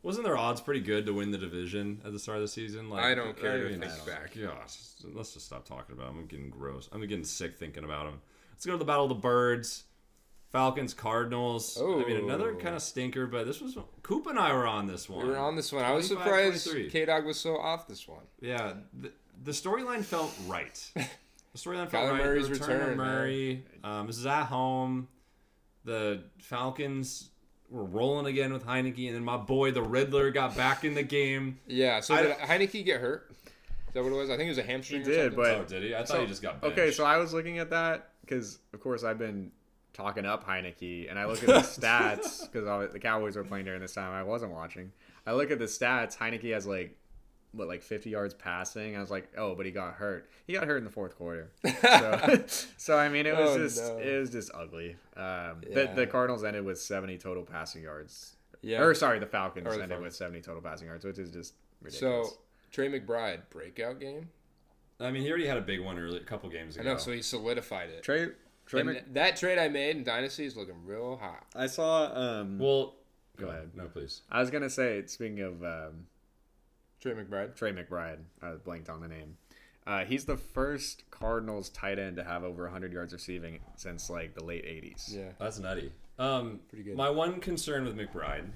wasn't 0.03 0.25
their 0.27 0.37
odds 0.37 0.61
pretty 0.61 0.81
good 0.81 1.07
to 1.07 1.13
win 1.15 1.31
the 1.31 1.39
division 1.39 2.01
at 2.05 2.13
the 2.13 2.19
start 2.19 2.37
of 2.37 2.43
the 2.43 2.49
season? 2.49 2.89
Like, 2.91 3.05
I 3.05 3.15
don't 3.15 3.37
care 3.37 3.59
to 3.59 3.71
mean, 3.71 3.81
think 3.81 3.85
it's- 3.93 4.01
back. 4.07 4.35
Gosh, 4.39 4.77
let's 5.13 5.35
just 5.35 5.47
stop 5.47 5.67
talking 5.67 5.95
about 5.95 6.09
them. 6.09 6.19
I'm 6.21 6.27
getting 6.27 6.51
gross. 6.51 6.89
I'm 6.93 7.01
getting 7.01 7.25
sick 7.25 7.57
thinking 7.59 7.85
about 7.85 8.05
them. 8.07 8.21
Let's 8.65 8.71
go 8.71 8.79
to 8.79 8.79
the 8.79 8.87
Battle 8.87 9.05
of 9.05 9.09
the 9.11 9.15
Birds. 9.17 9.85
Falcons, 10.51 10.95
Cardinals. 10.95 11.77
I 11.79 11.85
mean, 12.09 12.17
another 12.17 12.55
kind 12.55 12.75
of 12.75 12.81
stinker, 12.81 13.27
but 13.27 13.45
this 13.45 13.61
was 13.61 13.77
Coop 14.03 14.27
and 14.27 14.39
I 14.39 14.55
were 14.55 14.67
on 14.67 14.87
this 14.87 15.07
one. 15.07 15.27
we 15.27 15.33
were 15.33 15.37
on 15.39 15.55
this 15.55 15.71
one. 15.71 15.85
I 15.85 15.93
was 15.93 16.09
surprised 16.09 16.67
K 16.91 17.05
Dog 17.05 17.27
was 17.27 17.39
so 17.39 17.59
off 17.59 17.87
this 17.87 18.09
one. 18.09 18.23
Yeah, 18.41 18.73
the, 18.99 19.13
the 19.43 19.51
storyline 19.51 20.03
felt 20.03 20.33
right. 20.47 20.93
The 21.53 21.61
storyline 21.61 21.89
felt 21.89 22.09
Kyler 22.09 22.13
right. 22.13 22.25
Murray's 22.25 22.49
the 22.49 22.55
return 22.55 22.71
of 22.71 22.81
return, 22.81 22.97
man. 22.99 23.07
Murray. 23.07 23.65
Um, 23.85 24.09
this 24.09 24.19
is 24.19 24.27
at 24.27 24.47
home. 24.47 25.07
The 25.85 26.25
Falcons 26.39 27.31
were 27.71 27.85
rolling 27.85 28.27
again 28.27 28.53
with 28.53 28.67
Heinicke, 28.67 29.07
and 29.07 29.15
then 29.15 29.23
my 29.23 29.37
boy, 29.37 29.71
the 29.71 29.81
Riddler, 29.81 30.33
got 30.33 30.57
back 30.57 30.83
in 30.83 30.95
the 30.95 31.05
game. 31.05 31.61
Yeah. 31.69 32.01
So 32.01 32.17
I 32.17 32.23
did 32.23 32.37
Heinicke 32.39 32.85
get 32.85 33.01
hurt? 33.01 33.31
Is 33.31 33.37
that 33.95 34.03
what 34.03 34.11
it 34.11 34.17
was? 34.17 34.31
I 34.31 34.37
think 34.37 34.47
it 34.47 34.51
was 34.51 34.59
a 34.59 34.65
hamstring. 34.65 35.03
He 35.03 35.07
or 35.07 35.11
did, 35.13 35.33
something. 35.33 35.37
but- 35.37 35.61
oh, 35.61 35.65
did 35.65 35.83
he? 35.85 35.95
I 35.95 35.99
thought 35.99 36.09
So- 36.09 36.21
he 36.23 36.27
just 36.27 36.43
got 36.43 36.61
benched. 36.61 36.77
Okay, 36.77 36.91
so 36.91 37.05
I 37.05 37.19
was 37.19 37.33
looking 37.33 37.61
at 37.61 37.71
that 37.71 38.14
because, 38.25 38.59
of 38.73 38.81
course, 38.81 39.05
I've 39.05 39.19
been 39.19 39.51
talking 39.93 40.25
up 40.27 40.45
Heinicke, 40.47 41.09
and 41.09 41.19
I 41.19 41.27
look 41.27 41.41
at 41.43 41.47
the 41.47 41.53
stats 41.61 42.51
because 42.51 42.93
the 42.93 42.99
Cowboys 42.99 43.37
were 43.37 43.45
playing 43.45 43.65
during 43.67 43.81
this 43.81 43.95
time. 43.95 44.13
I 44.13 44.23
wasn't 44.23 44.53
watching. 44.53 44.93
I 45.27 45.33
look 45.33 45.51
at 45.51 45.59
the 45.59 45.67
stats. 45.67 46.17
Heinicke 46.17 46.53
has 46.53 46.67
like 46.67 46.97
what, 47.53 47.69
like 47.69 47.83
50 47.83 48.11
yards 48.11 48.35
passing. 48.35 48.97
I 48.97 49.01
was 49.01 49.11
like, 49.13 49.29
oh, 49.39 49.55
but 49.55 49.65
he 49.67 49.71
got 49.73 49.95
hurt. 49.95 50.29
He 50.47 50.53
got 50.55 50.65
hurt 50.67 50.79
in 50.79 50.85
the 50.85 50.91
fourth 50.91 51.17
quarter. 51.17 51.51
So, 51.83 52.45
so 52.77 52.99
I 52.99 53.09
mean, 53.09 53.27
it 53.27 53.37
was 53.37 53.51
Oh, 53.51 53.59
just 53.59 53.81
no. 53.83 53.99
it 53.99 54.19
was 54.19 54.31
just 54.31 54.51
ugly. 54.55 54.97
Um, 55.17 55.63
Yeah. 55.69 55.87
the, 55.87 55.93
the 55.95 56.07
Cardinals 56.09 56.43
ended 56.43 56.65
with 56.65 56.81
70 56.81 57.19
total 57.19 57.45
passing 57.45 57.83
yards. 57.85 58.37
yeah. 58.63 58.83
Or 58.83 58.93
sorry, 58.95 59.19
the 59.21 59.27
Falcons 59.27 59.65
the 59.67 59.73
ended 59.75 59.91
Falcons. 59.91 60.05
with 60.05 60.15
70 60.17 60.41
total 60.41 60.61
passing 60.63 60.89
yards, 60.89 61.05
which 61.05 61.19
is 61.19 61.31
just 61.31 61.55
ridiculous. 61.81 62.31
so 62.31 62.37
Trey 62.73 62.89
McBride 62.89 63.43
breakout 63.51 64.01
game. 64.01 64.29
I 65.01 65.11
mean, 65.11 65.23
he 65.23 65.29
already 65.29 65.47
had 65.47 65.57
a 65.59 65.63
big 65.63 65.81
one 65.81 65.99
early, 65.99 66.19
a 66.19 66.25
couple 66.25 66.49
games 66.49 66.77
ago. 66.77 66.83
I 66.83 66.85
ago. 66.87 66.93
know. 66.95 66.99
So 66.99 67.13
he 67.13 67.23
solidified 67.23 67.91
it. 67.91 68.03
Trey, 68.03 68.29
Trey, 68.67 68.81
And 68.81 68.91
Mc- 68.91 69.15
that 69.15 69.37
trade 69.37 69.59
I 69.59 69.69
made 69.69 69.97
in 69.97 70.05
Dynasty 70.05 70.45
is 70.45 70.57
looking 70.57 70.85
real 70.85 71.17
hot. 71.17 71.45
I 71.55 71.67
saw. 71.67 72.13
Um, 72.15 72.59
well, 72.59 72.95
Go 73.37 73.49
ahead. 73.49 73.71
No, 73.75 73.87
please. 73.87 74.23
I 74.31 74.41
was 74.41 74.51
gonna 74.51 74.71
say, 74.71 75.03
speaking 75.07 75.41
of 75.41 75.63
um, 75.65 76.07
Trey 77.01 77.13
McBride. 77.13 77.57
Trey 77.57 77.73
McBride, 77.73 78.19
I 78.41 78.53
blanked 78.53 78.89
on 78.89 79.01
the 79.01 79.09
name. 79.09 79.37
Uh, 79.87 80.05
he's 80.05 80.25
the 80.25 80.37
first 80.37 81.03
Cardinals 81.11 81.69
tight 81.69 81.99
end 81.99 82.17
to 82.17 82.25
have 82.25 82.43
over 82.45 82.63
100 82.63 82.93
yards 82.93 83.13
receiving 83.13 83.59
since 83.77 84.09
like 84.09 84.35
the 84.35 84.43
late 84.45 84.65
80s. 84.65 85.15
Yeah. 85.15 85.23
That's 85.39 85.59
nutty. 85.59 85.93
Um, 86.19 86.61
Pretty 86.71 86.85
good. 86.85 86.97
My 86.97 87.11
one 87.11 87.41
concern 87.41 87.85
with 87.85 87.95
McBride, 87.97 88.47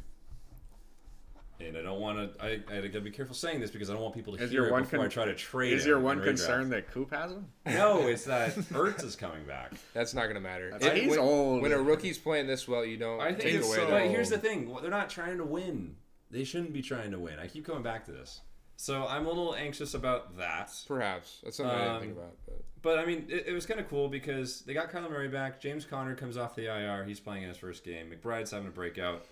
and 1.60 1.76
I 1.76 1.82
don't 1.82 2.00
want 2.00 2.38
to. 2.38 2.44
I, 2.44 2.60
I 2.70 2.80
gotta 2.86 3.00
be 3.00 3.10
careful 3.10 3.34
saying 3.34 3.60
this 3.60 3.70
because 3.70 3.90
I 3.90 3.92
don't 3.94 4.02
want 4.02 4.14
people 4.14 4.36
to 4.36 4.42
Is 4.42 4.50
hear 4.50 4.60
your 4.60 4.68
it 4.68 4.72
one 4.72 4.82
before 4.82 4.98
con- 5.00 5.06
I 5.06 5.08
try 5.10 5.24
to 5.26 5.34
trade. 5.34 5.72
Is 5.72 5.84
him 5.84 5.88
your 5.90 6.00
one 6.00 6.22
concern 6.22 6.70
that 6.70 6.90
Coop 6.92 7.10
has 7.12 7.32
him? 7.32 7.46
No, 7.66 8.06
it's 8.06 8.24
that 8.24 8.54
Ertz 8.72 9.04
is 9.04 9.16
coming 9.16 9.44
back. 9.44 9.72
That's 9.94 10.14
not 10.14 10.26
gonna 10.28 10.40
matter. 10.40 10.76
It- 10.80 10.96
he's 10.96 11.10
when, 11.10 11.18
old. 11.18 11.62
When 11.62 11.72
a 11.72 11.78
rookie's 11.78 12.18
playing 12.18 12.46
this 12.46 12.66
well, 12.68 12.84
you 12.84 12.96
don't 12.96 13.20
I 13.20 13.28
think 13.32 13.40
take 13.42 13.54
away. 13.62 13.62
so. 13.76 13.86
their- 13.86 13.90
But 13.90 14.10
here's 14.10 14.30
the 14.30 14.38
thing: 14.38 14.74
they're 14.80 14.90
not 14.90 15.10
trying 15.10 15.38
to 15.38 15.44
win. 15.44 15.96
They 16.30 16.44
shouldn't 16.44 16.72
be 16.72 16.82
trying 16.82 17.10
to 17.12 17.18
win. 17.18 17.38
I 17.38 17.46
keep 17.46 17.64
coming 17.64 17.82
back 17.82 18.04
to 18.04 18.12
this, 18.12 18.40
so 18.76 19.06
I'm 19.06 19.24
a 19.26 19.28
little 19.28 19.54
anxious 19.54 19.94
about 19.94 20.36
that. 20.38 20.70
Perhaps 20.86 21.40
that's 21.42 21.56
something 21.56 21.74
I 21.74 21.78
didn't 21.78 21.94
Um, 21.94 22.00
think 22.02 22.12
about. 22.12 22.34
But 22.46 22.62
But 22.82 22.98
I 22.98 23.06
mean, 23.06 23.26
it, 23.30 23.46
it 23.48 23.52
was 23.52 23.64
kind 23.66 23.80
of 23.80 23.88
cool 23.88 24.08
because 24.08 24.60
they 24.60 24.74
got 24.74 24.92
Kyler 24.92 25.10
Murray 25.10 25.28
back. 25.28 25.60
James 25.60 25.84
Conner 25.86 26.14
comes 26.14 26.36
off 26.36 26.54
the 26.54 26.66
IR. 26.66 27.04
He's 27.04 27.18
playing 27.18 27.42
in 27.44 27.48
his 27.48 27.56
first 27.58 27.82
game. 27.82 28.10
McBride's 28.12 28.50
having 28.50 28.68
a 28.68 28.70
breakout. 28.70 29.24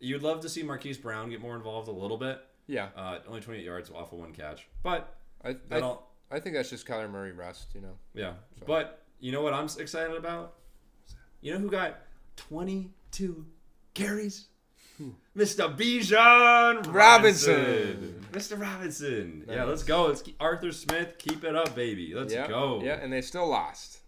You'd 0.00 0.22
love 0.22 0.40
to 0.40 0.48
see 0.48 0.62
Marquise 0.62 0.98
Brown 0.98 1.30
get 1.30 1.40
more 1.40 1.56
involved 1.56 1.88
a 1.88 1.92
little 1.92 2.16
bit. 2.16 2.40
yeah, 2.66 2.88
Uh, 2.96 3.18
only 3.26 3.40
28 3.40 3.64
yards 3.64 3.90
off 3.90 4.12
of 4.12 4.18
one 4.18 4.32
catch. 4.32 4.68
But 4.82 5.16
I 5.44 5.56
I, 5.70 5.80
all, 5.80 6.14
I 6.30 6.38
think 6.40 6.54
that's 6.54 6.70
just 6.70 6.86
Kyler 6.86 7.10
Murray 7.10 7.32
rest. 7.32 7.68
You 7.74 7.80
know. 7.80 7.98
yeah. 8.14 8.34
But 8.66 9.02
you 9.18 9.32
know 9.32 9.42
what 9.42 9.54
I'm 9.54 9.68
excited 9.78 10.16
about? 10.16 10.54
You 11.40 11.54
know 11.54 11.58
who 11.60 11.70
got 11.70 11.98
22 12.36 13.46
carries? 13.94 14.46
Mr. 15.36 15.76
Bijan 15.76 16.92
Robinson. 16.92 17.54
Robinson. 17.54 18.26
Mr. 18.32 18.60
Robinson. 18.60 19.44
Yeah, 19.48 19.64
let's 19.64 19.84
go. 19.84 20.06
Let's 20.06 20.22
keep, 20.22 20.36
Arthur 20.40 20.72
Smith, 20.72 21.14
keep 21.18 21.44
it 21.44 21.54
up, 21.54 21.74
baby. 21.76 22.12
Let's 22.14 22.34
yeah. 22.34 22.48
go. 22.48 22.80
Yeah, 22.82 22.94
and 23.00 23.12
they 23.12 23.20
still 23.20 23.46
lost. 23.46 23.98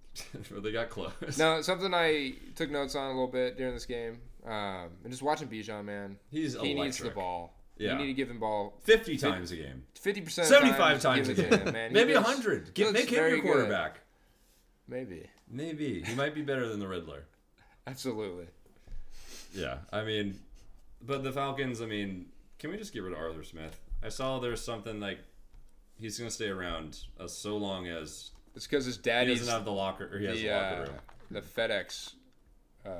they 0.50 0.70
got 0.70 0.90
close. 0.90 1.38
Now, 1.38 1.60
something 1.62 1.92
I 1.94 2.34
took 2.54 2.70
notes 2.70 2.94
on 2.94 3.06
a 3.06 3.08
little 3.08 3.26
bit 3.26 3.56
during 3.56 3.72
this 3.72 3.86
game, 3.86 4.18
um, 4.44 4.90
and 5.02 5.10
just 5.10 5.22
watching 5.22 5.48
Bijan, 5.48 5.84
man, 5.84 6.16
He's 6.30 6.58
he 6.60 6.74
needs 6.74 6.98
the 6.98 7.10
ball. 7.10 7.54
Yeah. 7.76 7.92
You 7.92 7.98
need 7.98 8.06
to 8.06 8.12
give 8.14 8.30
him 8.30 8.38
ball 8.38 8.78
50 8.84 9.16
times 9.16 9.50
a 9.50 9.56
game. 9.56 9.82
fifty 9.94 10.20
percent, 10.20 10.46
75 10.46 11.00
times 11.00 11.28
a 11.28 11.34
give 11.34 11.52
it 11.52 11.64
game. 11.64 11.72
man. 11.72 11.92
Maybe 11.92 12.14
looks- 12.14 12.26
100. 12.28 12.72
Get, 12.74 12.92
make 12.92 13.08
him 13.10 13.14
your 13.18 13.30
good. 13.36 13.42
quarterback. 13.42 14.00
Maybe. 14.86 15.26
Maybe 15.50 16.02
he 16.02 16.14
might 16.14 16.34
be 16.34 16.42
better 16.42 16.68
than 16.68 16.78
the 16.78 16.86
Riddler. 16.86 17.24
Absolutely. 17.86 18.46
Yeah, 19.54 19.78
I 19.92 20.02
mean, 20.04 20.38
but 21.02 21.22
the 21.24 21.32
Falcons. 21.32 21.80
I 21.80 21.86
mean, 21.86 22.26
can 22.58 22.70
we 22.70 22.76
just 22.76 22.92
get 22.92 23.02
rid 23.02 23.12
of 23.12 23.18
Arthur 23.18 23.42
Smith? 23.44 23.78
I 24.02 24.08
saw 24.08 24.38
there's 24.38 24.60
something 24.60 25.00
like 25.00 25.18
he's 25.98 26.18
gonna 26.18 26.30
stay 26.30 26.48
around 26.48 26.98
uh, 27.20 27.26
so 27.28 27.56
long 27.56 27.86
as 27.88 28.30
It's 28.56 28.66
because 28.66 28.84
his 28.84 28.96
he 28.96 29.02
daddy's 29.02 29.40
doesn't 29.40 29.52
have 29.54 29.64
the 29.64 29.72
locker. 29.72 30.08
Or 30.12 30.18
he 30.18 30.26
has 30.26 30.38
the 30.38 30.48
the 30.48 30.52
locker 30.54 30.74
uh, 30.74 30.86
room. 30.86 30.98
the 31.30 31.40
FedEx 31.40 32.12
uh, 32.86 32.90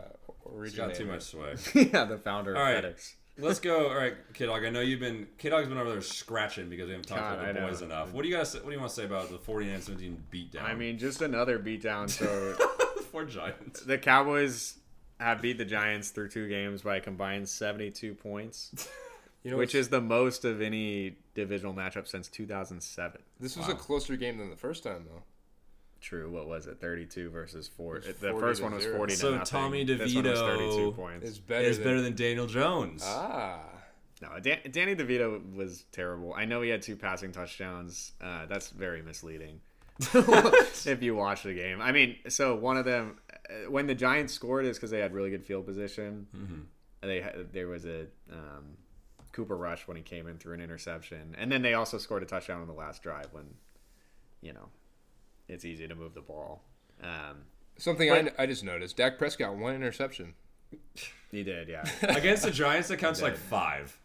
He's 0.62 0.74
got 0.74 0.94
too 0.94 1.06
much 1.06 1.22
sway. 1.22 1.54
yeah, 1.74 2.04
the 2.04 2.18
founder 2.18 2.52
of 2.52 2.58
All 2.58 2.62
right. 2.62 2.84
FedEx. 2.84 3.14
Let's 3.36 3.58
go. 3.58 3.88
All 3.88 3.96
right, 3.96 4.14
Kid 4.32 4.46
Dog. 4.46 4.64
I 4.64 4.70
know 4.70 4.80
you've 4.80 5.00
been 5.00 5.26
Kid 5.38 5.50
Dog's 5.50 5.68
been 5.68 5.76
over 5.78 5.90
there 5.90 6.00
scratching 6.00 6.68
because 6.68 6.86
we 6.86 6.92
haven't 6.92 7.08
talked 7.08 7.20
God, 7.20 7.34
about 7.40 7.54
the 7.54 7.60
I 7.60 7.64
know. 7.64 7.68
boys 7.68 7.82
enough. 7.82 8.12
What 8.12 8.22
do 8.22 8.28
you 8.28 8.36
guys? 8.36 8.54
What 8.54 8.66
do 8.66 8.70
you 8.70 8.78
want 8.78 8.90
to 8.90 8.94
say 8.96 9.04
about 9.04 9.28
the 9.28 9.38
49-17 9.38 10.16
beatdown? 10.32 10.62
I 10.62 10.74
mean, 10.74 10.98
just 10.98 11.20
another 11.20 11.58
beatdown. 11.58 12.08
So 12.08 12.52
four 13.10 13.24
Giants. 13.24 13.80
the 13.80 13.98
Cowboys 13.98 14.76
have 15.18 15.42
beat 15.42 15.58
the 15.58 15.64
Giants 15.64 16.10
through 16.10 16.28
two 16.28 16.48
games 16.48 16.82
by 16.82 16.96
a 16.96 17.00
combined 17.00 17.48
72 17.48 18.14
points, 18.14 18.88
You 19.42 19.50
know, 19.50 19.56
which 19.56 19.74
is 19.74 19.88
the 19.88 20.00
most 20.00 20.44
of 20.44 20.62
any 20.62 21.16
divisional 21.34 21.74
matchup 21.74 22.06
since 22.06 22.28
2007. 22.28 23.20
this 23.40 23.56
was 23.56 23.68
a 23.68 23.74
closer 23.74 24.16
game 24.16 24.38
than 24.38 24.48
the 24.50 24.56
first 24.56 24.84
time 24.84 25.04
though. 25.10 25.22
True. 26.04 26.30
What 26.30 26.46
was 26.46 26.66
it? 26.66 26.82
32 26.82 27.30
versus 27.30 27.66
4. 27.66 27.94
was 27.94 28.04
The 28.04 28.12
40 28.12 28.38
first 28.38 28.62
one 28.62 28.74
was 28.74 28.82
zero. 28.82 28.98
40 28.98 29.14
to 29.14 29.18
So 29.18 29.30
nothing. 29.30 29.46
Tommy 29.46 29.84
was 29.86 29.98
DeVito 29.98 30.34
32 30.34 30.92
points. 30.92 31.26
It's 31.26 31.38
better. 31.38 31.66
It's 31.66 31.78
than, 31.78 31.86
better 31.86 32.02
than 32.02 32.14
Daniel 32.14 32.46
Jones. 32.46 33.02
ah. 33.06 33.60
No, 34.20 34.38
Dan- 34.38 34.60
Danny 34.70 34.94
DeVito 34.94 35.54
was 35.54 35.86
terrible. 35.92 36.34
I 36.34 36.44
know 36.44 36.60
he 36.60 36.68
had 36.68 36.82
two 36.82 36.94
passing 36.94 37.32
touchdowns. 37.32 38.12
Uh, 38.20 38.44
that's 38.44 38.68
very 38.68 39.00
misleading. 39.00 39.60
if 40.14 40.98
you 41.02 41.14
watch 41.14 41.42
the 41.42 41.54
game, 41.54 41.80
I 41.80 41.90
mean, 41.92 42.16
so 42.28 42.54
one 42.54 42.76
of 42.76 42.84
them, 42.84 43.18
uh, 43.48 43.70
when 43.70 43.86
the 43.86 43.94
Giants 43.94 44.34
scored, 44.34 44.66
is 44.66 44.76
because 44.76 44.90
they 44.90 45.00
had 45.00 45.14
really 45.14 45.30
good 45.30 45.44
field 45.44 45.64
position. 45.64 46.26
Mm-hmm. 46.36 46.60
They 47.00 47.22
had, 47.22 47.52
there 47.52 47.68
was 47.68 47.86
a 47.86 48.02
um, 48.30 48.76
Cooper 49.32 49.56
Rush 49.56 49.88
when 49.88 49.96
he 49.96 50.02
came 50.02 50.26
in 50.26 50.36
through 50.36 50.54
an 50.54 50.60
interception, 50.60 51.34
and 51.38 51.50
then 51.50 51.62
they 51.62 51.72
also 51.74 51.96
scored 51.96 52.22
a 52.22 52.26
touchdown 52.26 52.60
on 52.60 52.66
the 52.66 52.74
last 52.74 53.02
drive 53.02 53.28
when, 53.32 53.46
you 54.42 54.52
know, 54.52 54.68
it's 55.48 55.64
easy 55.64 55.86
to 55.88 55.94
move 55.94 56.14
the 56.14 56.20
ball. 56.20 56.62
Um, 57.02 57.42
Something 57.76 58.10
I, 58.12 58.30
I 58.38 58.46
just 58.46 58.62
noticed: 58.64 58.96
Dak 58.96 59.18
Prescott 59.18 59.56
one 59.56 59.74
interception. 59.74 60.34
he 61.30 61.42
did, 61.42 61.68
yeah, 61.68 61.84
Against 62.02 62.44
the 62.44 62.50
Giants, 62.50 62.88
that 62.88 62.98
counts 62.98 63.20
like 63.22 63.36
five. 63.36 63.98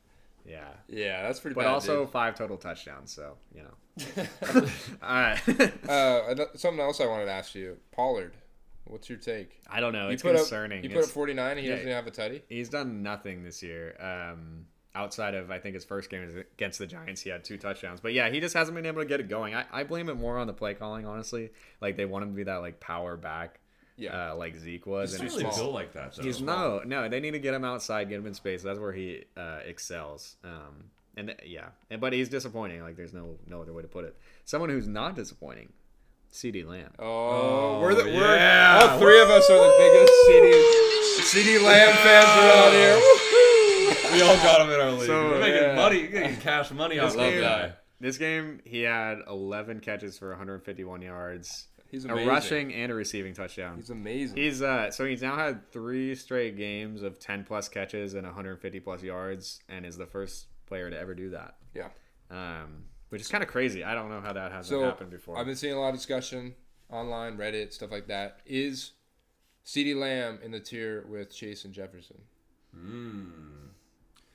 yeah. 0.46 0.68
Yeah, 0.88 1.22
that's 1.24 1.40
pretty 1.40 1.56
But 1.56 1.66
bad. 1.66 1.74
also 1.74 2.04
dude. 2.04 2.12
five 2.12 2.36
total 2.36 2.58
touchdowns, 2.58 3.12
so 3.14 3.38
you 3.54 3.62
know. 3.64 3.76
All 5.04 5.16
right. 5.16 5.90
uh, 5.90 6.46
something 6.56 6.80
else 6.80 7.00
I 7.00 7.06
wanted 7.06 7.26
to 7.26 7.32
ask 7.32 7.54
you: 7.56 7.78
Pollard. 7.92 8.34
What's 8.86 9.08
your 9.08 9.20
take? 9.20 9.62
I 9.70 9.82
don't 9.82 9.94
know. 9.94 10.08
You 10.08 10.14
It's 10.14 10.24
put 10.24 10.36
concerning. 10.36 10.80
up. 10.80 10.84
You 10.84 10.90
put 10.90 10.98
It's- 10.98 11.10
up 11.10 11.14
49, 11.14 11.52
and 11.52 11.60
he 11.60 11.68
yeah. 11.68 11.76
doesn't 11.76 11.92
have 11.92 12.08
a 12.08 12.12
tutty. 12.12 12.42
he's 12.50 12.70
done 12.70 13.04
nothing 13.04 13.44
this 13.44 13.62
year. 13.62 13.96
Um, 14.00 14.66
outside 14.96 15.36
of 15.36 15.52
I 15.52 15.60
think 15.60 15.76
his 15.76 15.86
first 15.86 16.10
game 16.10 16.44
against 16.58 16.80
the 16.80 16.88
Giants, 16.88 17.22
he 17.22 17.30
had 17.30 17.44
two 17.44 17.58
touchdowns. 17.58 18.00
But 18.02 18.14
yeah, 18.14 18.30
he 18.30 18.40
just 18.40 18.56
hasn't 18.56 18.76
been 18.76 18.86
able 18.86 19.02
to 19.02 19.08
get 19.08 19.20
it 19.20 19.30
going. 19.30 19.54
I, 19.56 19.66
I 19.72 19.84
blame 19.84 20.10
it 20.10 20.16
more 20.16 20.38
on 20.38 20.48
the 20.48 20.54
play 20.54 20.74
calling, 20.74 21.06
honestly. 21.06 21.52
Like 21.82 21.96
they 21.98 22.06
want 22.06 22.24
him 22.24 22.32
to 22.32 22.36
be 22.36 22.44
that 22.44 22.58
like 22.58 22.80
power 22.80 23.16
back, 23.16 23.60
Yeah. 23.98 24.32
uh, 24.32 24.36
like 24.36 24.56
Zeke 24.58 24.86
was. 24.86 25.12
He's 25.12 25.20
and 25.20 25.24
not 25.24 25.26
it's 25.28 25.36
really 25.36 25.46
just- 25.50 25.58
built 25.60 25.74
like 25.74 25.94
that. 25.94 26.16
Though. 26.16 26.24
He's 26.24 26.42
no, 26.42 26.82
no. 26.86 27.08
They 27.10 27.20
need 27.20 27.32
to 27.32 27.40
get 27.40 27.54
him 27.54 27.64
outside, 27.66 28.10
get 28.10 28.20
him 28.20 28.26
in 28.28 28.34
space. 28.34 28.64
That's 28.64 28.80
where 28.80 28.92
he 28.94 29.24
uh, 29.38 29.60
excels. 29.66 30.36
Um, 30.44 30.86
and 31.18 31.28
th- 31.28 31.40
yeah, 31.46 31.68
and, 31.90 32.00
but 32.02 32.14
he's 32.14 32.30
disappointing. 32.30 32.82
Like 32.82 32.96
there's 32.96 33.14
no 33.14 33.36
no 33.48 33.62
other 33.62 33.74
way 33.74 33.82
to 33.82 33.88
put 33.88 34.06
it. 34.06 34.16
Someone 34.46 34.70
who's 34.70 34.88
not 34.88 35.16
disappointing, 35.16 35.70
CeeDee 36.32 36.64
Lamb. 36.64 36.92
Oh, 36.98 37.80
we're 37.82 37.94
the 37.94 38.04
we're 38.06 38.36
yeah. 38.36 38.80
all 38.90 39.00
three 39.00 39.22
of 39.22 39.30
us 39.30 39.50
are 39.50 39.58
the 39.58 39.76
biggest 39.78 40.14
CD 40.28 41.56
CeeDee 41.56 41.60
Lamb 41.66 41.96
fans 41.98 42.26
around 42.26 42.72
here. 42.74 43.29
We 44.14 44.22
all 44.22 44.36
got 44.38 44.62
him 44.62 44.70
in 44.74 44.80
our 44.80 44.92
league. 44.92 45.08
So, 45.08 45.30
We're 45.30 45.40
making 45.40 45.62
yeah. 45.62 45.76
money, 45.76 46.02
We're 46.04 46.08
getting 46.12 46.38
cash 46.38 46.72
money 46.72 46.98
off 47.00 47.10
This 47.14 47.18
that 47.18 47.30
game- 47.32 47.42
guy. 47.42 47.74
This 48.02 48.18
game, 48.18 48.62
he 48.64 48.82
had 48.84 49.18
11 49.28 49.82
catches 49.82 50.18
for 50.18 50.30
151 50.30 51.02
yards, 51.02 51.68
He's 51.92 52.06
amazing. 52.06 52.28
a 52.28 52.32
rushing 52.32 52.74
and 52.74 52.92
a 52.92 52.96
receiving 52.96 53.34
touchdown. 53.34 53.76
He's 53.76 53.90
amazing. 53.90 54.38
He's 54.38 54.62
uh 54.62 54.90
so 54.92 55.06
he's 55.06 55.22
now 55.22 55.36
had 55.36 55.70
three 55.72 56.16
straight 56.16 56.56
games 56.56 57.02
of 57.04 57.20
10 57.20 57.44
plus 57.44 57.68
catches 57.68 58.14
and 58.14 58.26
150 58.26 58.80
plus 58.80 59.04
yards, 59.04 59.60
and 59.68 59.86
is 59.86 59.98
the 59.98 60.06
first 60.06 60.46
player 60.66 60.90
to 60.90 60.98
ever 60.98 61.14
do 61.14 61.32
that. 61.32 61.56
yeah. 61.76 61.90
Um, 62.32 62.86
which 63.10 63.22
is 63.22 63.28
kind 63.28 63.44
of 63.44 63.50
crazy. 63.50 63.84
I 63.84 63.96
don't 63.96 64.10
know 64.10 64.22
how 64.22 64.34
that 64.34 64.52
hasn't 64.52 64.80
So 64.80 64.86
happened 64.86 65.10
before. 65.10 65.38
I've 65.38 65.48
been 65.48 65.56
seeing 65.56 65.74
a 65.74 65.80
lot 65.80 65.90
of 65.90 65.96
discussion 65.96 66.54
online, 66.92 67.38
Reddit, 67.38 67.74
stuff 67.74 67.90
like 67.92 68.08
that. 68.08 68.40
Is 68.46 68.92
CeeDee 69.66 69.96
Lamb 70.00 70.40
in 70.44 70.52
the 70.52 70.60
tier 70.60 71.06
with 71.10 71.36
Chase 71.36 71.66
and 71.66 71.74
Jefferson? 71.74 72.22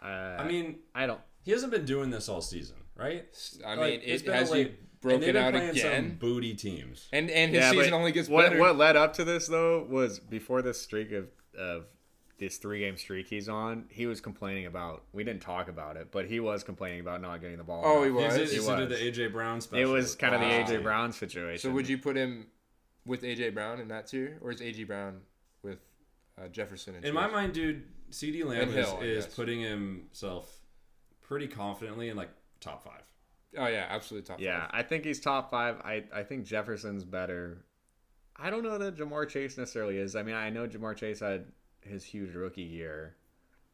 Uh, 0.02 0.06
I 0.06 0.44
mean, 0.46 0.78
I 0.94 1.06
don't. 1.06 1.20
he 1.42 1.50
hasn't 1.52 1.72
been 1.72 1.84
doing 1.84 2.10
this 2.10 2.28
all 2.28 2.40
season, 2.40 2.76
right? 2.96 3.24
I 3.64 3.74
Like, 3.74 3.90
mean, 3.90 4.00
it's 4.04 4.22
it 4.22 4.26
been 4.26 4.34
has 4.34 4.50
like- 4.50 4.66
he 4.68 4.74
broken 5.00 5.20
been 5.20 5.36
out 5.36 5.52
playing 5.52 5.76
Some 5.76 5.88
again, 5.88 6.16
booty 6.18 6.54
teams. 6.54 7.08
and 7.12 7.30
and 7.30 7.52
his 7.54 7.60
Yeah, 7.62 7.70
season 7.72 7.92
only 7.94 8.12
gets 8.12 8.28
what, 8.28 8.42
better. 8.48 8.58
What 8.58 8.76
led 8.76 8.96
up 8.96 9.12
to 9.14 9.24
this 9.24 9.46
though 9.48 9.84
was 9.84 10.18
before 10.18 10.62
this 10.62 10.80
streak 10.80 11.12
of 11.12 11.28
of 11.58 11.86
this 12.38 12.56
three 12.56 12.80
game 12.80 12.96
streak 12.96 13.28
he's 13.28 13.48
on, 13.48 13.84
he 13.90 14.06
was 14.06 14.20
complaining 14.20 14.66
about. 14.66 15.04
We 15.12 15.22
didn't 15.22 15.42
talk 15.42 15.68
about 15.68 15.96
it, 15.96 16.08
but 16.10 16.26
he 16.26 16.40
was 16.40 16.64
complaining 16.64 17.00
about 17.00 17.20
not 17.22 17.40
getting 17.40 17.58
the 17.58 17.64
ball. 17.64 17.82
Oh, 17.84 18.02
he 18.02 18.08
enough. 18.10 18.32
was? 18.32 18.36
He's, 18.40 18.50
He 18.50 18.56
he's 18.56 18.66
into 18.68 18.86
was. 18.86 18.98
the 18.98 19.10
AJ 19.12 19.32
Brown 19.32 19.60
It 19.72 19.86
was 19.86 20.14
kind 20.16 20.34
of 20.34 20.40
the 20.40 20.46
AJ 20.46 20.82
Brown 20.82 21.12
situation. 21.12 21.70
so 21.70 21.72
would 21.74 21.88
you 21.88 21.96
put 21.98 22.16
him 22.16 22.48
with 23.06 23.22
AJ 23.22 23.54
Brown 23.54 23.78
in 23.80 23.88
that 23.88 24.08
tier, 24.08 24.38
or 24.40 24.50
is 24.50 24.60
AJ 24.60 24.86
Brown 24.88 25.20
with 25.62 25.78
uh, 26.36 26.48
Jefferson? 26.48 26.96
And 26.96 27.04
In 27.04 27.14
my 27.14 27.28
mind, 27.28 27.52
dude, 27.52 27.84
CeeDee 28.10 28.44
Lamb 28.44 28.68
is, 28.68 28.74
Hill, 28.74 29.01
is 29.01 29.26
putting 29.26 29.60
himself 29.60 30.59
pretty 31.22 31.47
confidently 31.48 32.09
in 32.09 32.16
like 32.16 32.31
top 32.60 32.85
five. 32.85 33.02
oh 33.59 33.66
yeah, 33.66 33.86
absolutely 33.89 34.26
top. 34.26 34.40
Yeah, 34.40 34.60
five. 34.62 34.70
I 34.72 34.82
think 34.82 35.05
he's 35.05 35.20
top 35.20 35.51
five. 35.51 35.76
I, 35.85 36.05
I 36.14 36.22
think 36.22 36.44
Jefferson's 36.47 37.05
better. 37.05 37.64
I 38.36 38.51
don't 38.51 38.62
know 38.64 38.78
that 38.78 38.97
Ja'Marr 38.97 39.28
Chase 39.28 39.56
necessarily 39.56 39.97
is. 39.98 40.16
I 40.16 40.22
mean, 40.22 40.35
I 40.35 40.51
know 40.51 40.66
Ja'Marr 40.66 40.97
Chase 40.97 41.20
had 41.20 41.47
his 41.82 42.05
huge 42.05 42.35
rookie 42.35 42.62
year, 42.62 43.14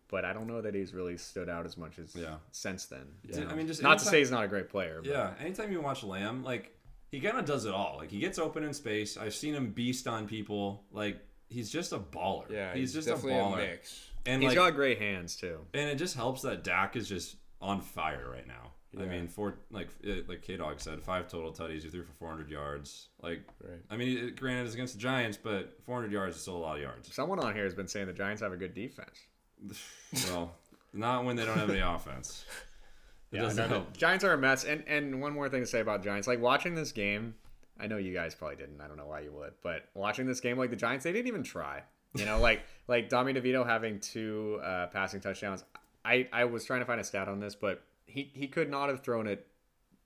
but 0.09 0.24
I 0.24 0.32
don't 0.35 0.47
know 0.47 0.61
that 0.61 0.74
he's 0.74 0.93
really 0.93 1.16
stood 1.16 1.48
out 1.48 1.65
as 1.65 1.78
much 1.78 1.98
as 1.98 2.15
Yeah. 2.15 2.36
since 2.51 2.85
then. 2.86 3.07
you 3.24 3.32
Dude, 3.35 3.44
know? 3.44 3.51
I 3.51 3.55
mean, 3.55 3.66
just 3.66 3.82
not 3.82 3.98
to 4.01 4.05
say 4.05 4.19
he's 4.19 4.31
not 4.31 4.44
a 4.44 4.48
great 4.48 4.69
player. 4.69 5.01
But 5.02 5.11
Yeah, 5.11 5.32
anytime 5.40 5.73
you 5.73 5.81
watch 5.81 6.02
Lamb, 6.05 6.44
like 6.44 6.77
he 7.11 7.20
kind 7.20 7.39
of 7.39 7.44
does 7.47 7.65
it 7.65 7.73
all. 7.73 7.97
Like 7.98 8.11
he 8.11 8.19
gets 8.20 8.39
open 8.39 8.65
in 8.65 8.74
space. 8.74 9.16
I've 9.16 9.35
seen 9.35 9.55
him 9.55 9.70
beast 9.73 10.07
on 10.07 10.27
people. 10.28 10.85
Like 10.93 11.20
he's 11.51 11.70
just 11.70 11.93
a 11.93 11.98
baller. 11.98 12.51
yeah, 12.51 12.72
he's, 12.74 12.94
just 12.94 13.06
a 13.09 13.10
definitely 13.12 13.39
baller. 13.39 13.56
mix. 13.59 14.06
And 14.27 14.43
he's 14.43 14.51
like, 14.51 14.56
got 14.56 14.74
great 14.74 14.98
hands 14.98 15.36
too. 15.36 15.59
and 15.74 15.89
it 15.90 15.97
just 15.97 16.14
helps 16.16 16.43
that 16.43 16.64
Dak 16.64 16.97
is 16.97 17.09
just 17.09 17.36
on 17.60 17.81
fire 17.82 18.28
right 18.32 18.47
now. 18.47 18.72
I 18.98 19.05
mean, 19.05 19.28
four 19.28 19.55
like 19.70 19.89
uh, 20.05 20.14
like 20.27 20.44
KDawg 20.44 20.81
said, 20.81 21.01
five 21.01 21.28
total 21.28 21.52
tutties. 21.52 21.85
You 21.85 21.90
threw 21.90 22.02
for 22.02 22.12
400 22.14 22.51
yards. 22.51 23.09
Like, 23.22 23.43
Right. 23.62 23.78
I 23.89 23.97
mean, 23.97 24.18
it, 24.18 24.36
granted, 24.40 24.64
it's 24.66 24.74
against 24.74 24.94
the 24.94 25.01
Giants, 25.01 25.39
but 25.40 25.78
400 25.86 26.10
yards 26.10 26.35
is 26.35 26.43
still 26.43 26.56
a 26.56 26.59
lot 26.59 26.74
of 26.77 26.82
yards. 26.82 27.14
Someone 27.14 27.39
on 27.39 27.55
here 27.55 27.62
has 27.62 27.74
been 27.74 27.86
saying 27.86 28.09
the 28.09 28.12
Giants 28.12 28.43
have 28.43 28.52
a 28.52 28.56
good 28.56 28.74
defense. 28.74 29.20
well, 30.28 30.56
not 30.93 31.24
when 31.24 31.36
they 31.36 31.44
don't 31.44 31.56
have 31.56 31.70
any 31.70 31.78
offense. 31.81 32.44
It 33.31 33.36
Yeah, 33.36 33.43
doesn't 33.43 33.59
no, 33.62 33.68
no. 33.68 33.74
help. 33.77 33.97
Giants 33.97 34.24
are 34.24 34.32
a 34.32 34.39
mess. 34.39 34.64
And 34.64 34.82
and 34.89 35.20
one 35.20 35.32
more 35.32 35.48
thing 35.48 35.60
to 35.60 35.66
say 35.66 35.78
about 35.81 36.02
Giants, 36.02 36.27
like 36.27 36.40
watching 36.40 36.74
this 36.74 36.90
game, 36.90 37.35
I 37.81 37.86
know 37.86 37.97
you 37.97 38.12
guys 38.12 38.35
probably 38.35 38.57
didn't. 38.57 38.81
I 38.81 38.89
don't 38.89 38.97
know 38.97 39.07
why 39.07 39.20
you 39.20 39.32
would, 39.32 39.52
but 39.62 39.89
watching 39.94 40.27
this 40.27 40.40
game, 40.40 40.59
like 40.59 40.70
the 40.70 40.77
Giants, 40.77 41.05
they 41.05 41.12
didn't 41.12 41.28
even 41.28 41.43
try. 41.43 41.82
You 42.15 42.24
know, 42.24 42.39
like 42.40 42.62
like 42.89 43.09
Tommy 43.09 43.32
DeVito 43.32 43.66
having 43.66 44.01
two 44.01 44.61
uh, 44.62 44.86
passing 44.89 45.20
touchdowns. 45.20 45.65
I 46.05 46.28
I 46.32 46.44
was 46.44 46.65
trying 46.65 46.81
to 46.81 46.86
find 46.86 47.01
a 47.01 47.05
stat 47.05 47.28
on 47.28 47.40
this, 47.40 47.55
but 47.55 47.82
he 48.07 48.31
he 48.35 48.47
could 48.48 48.70
not 48.70 48.89
have 48.89 49.02
thrown 49.02 49.27
it 49.27 49.47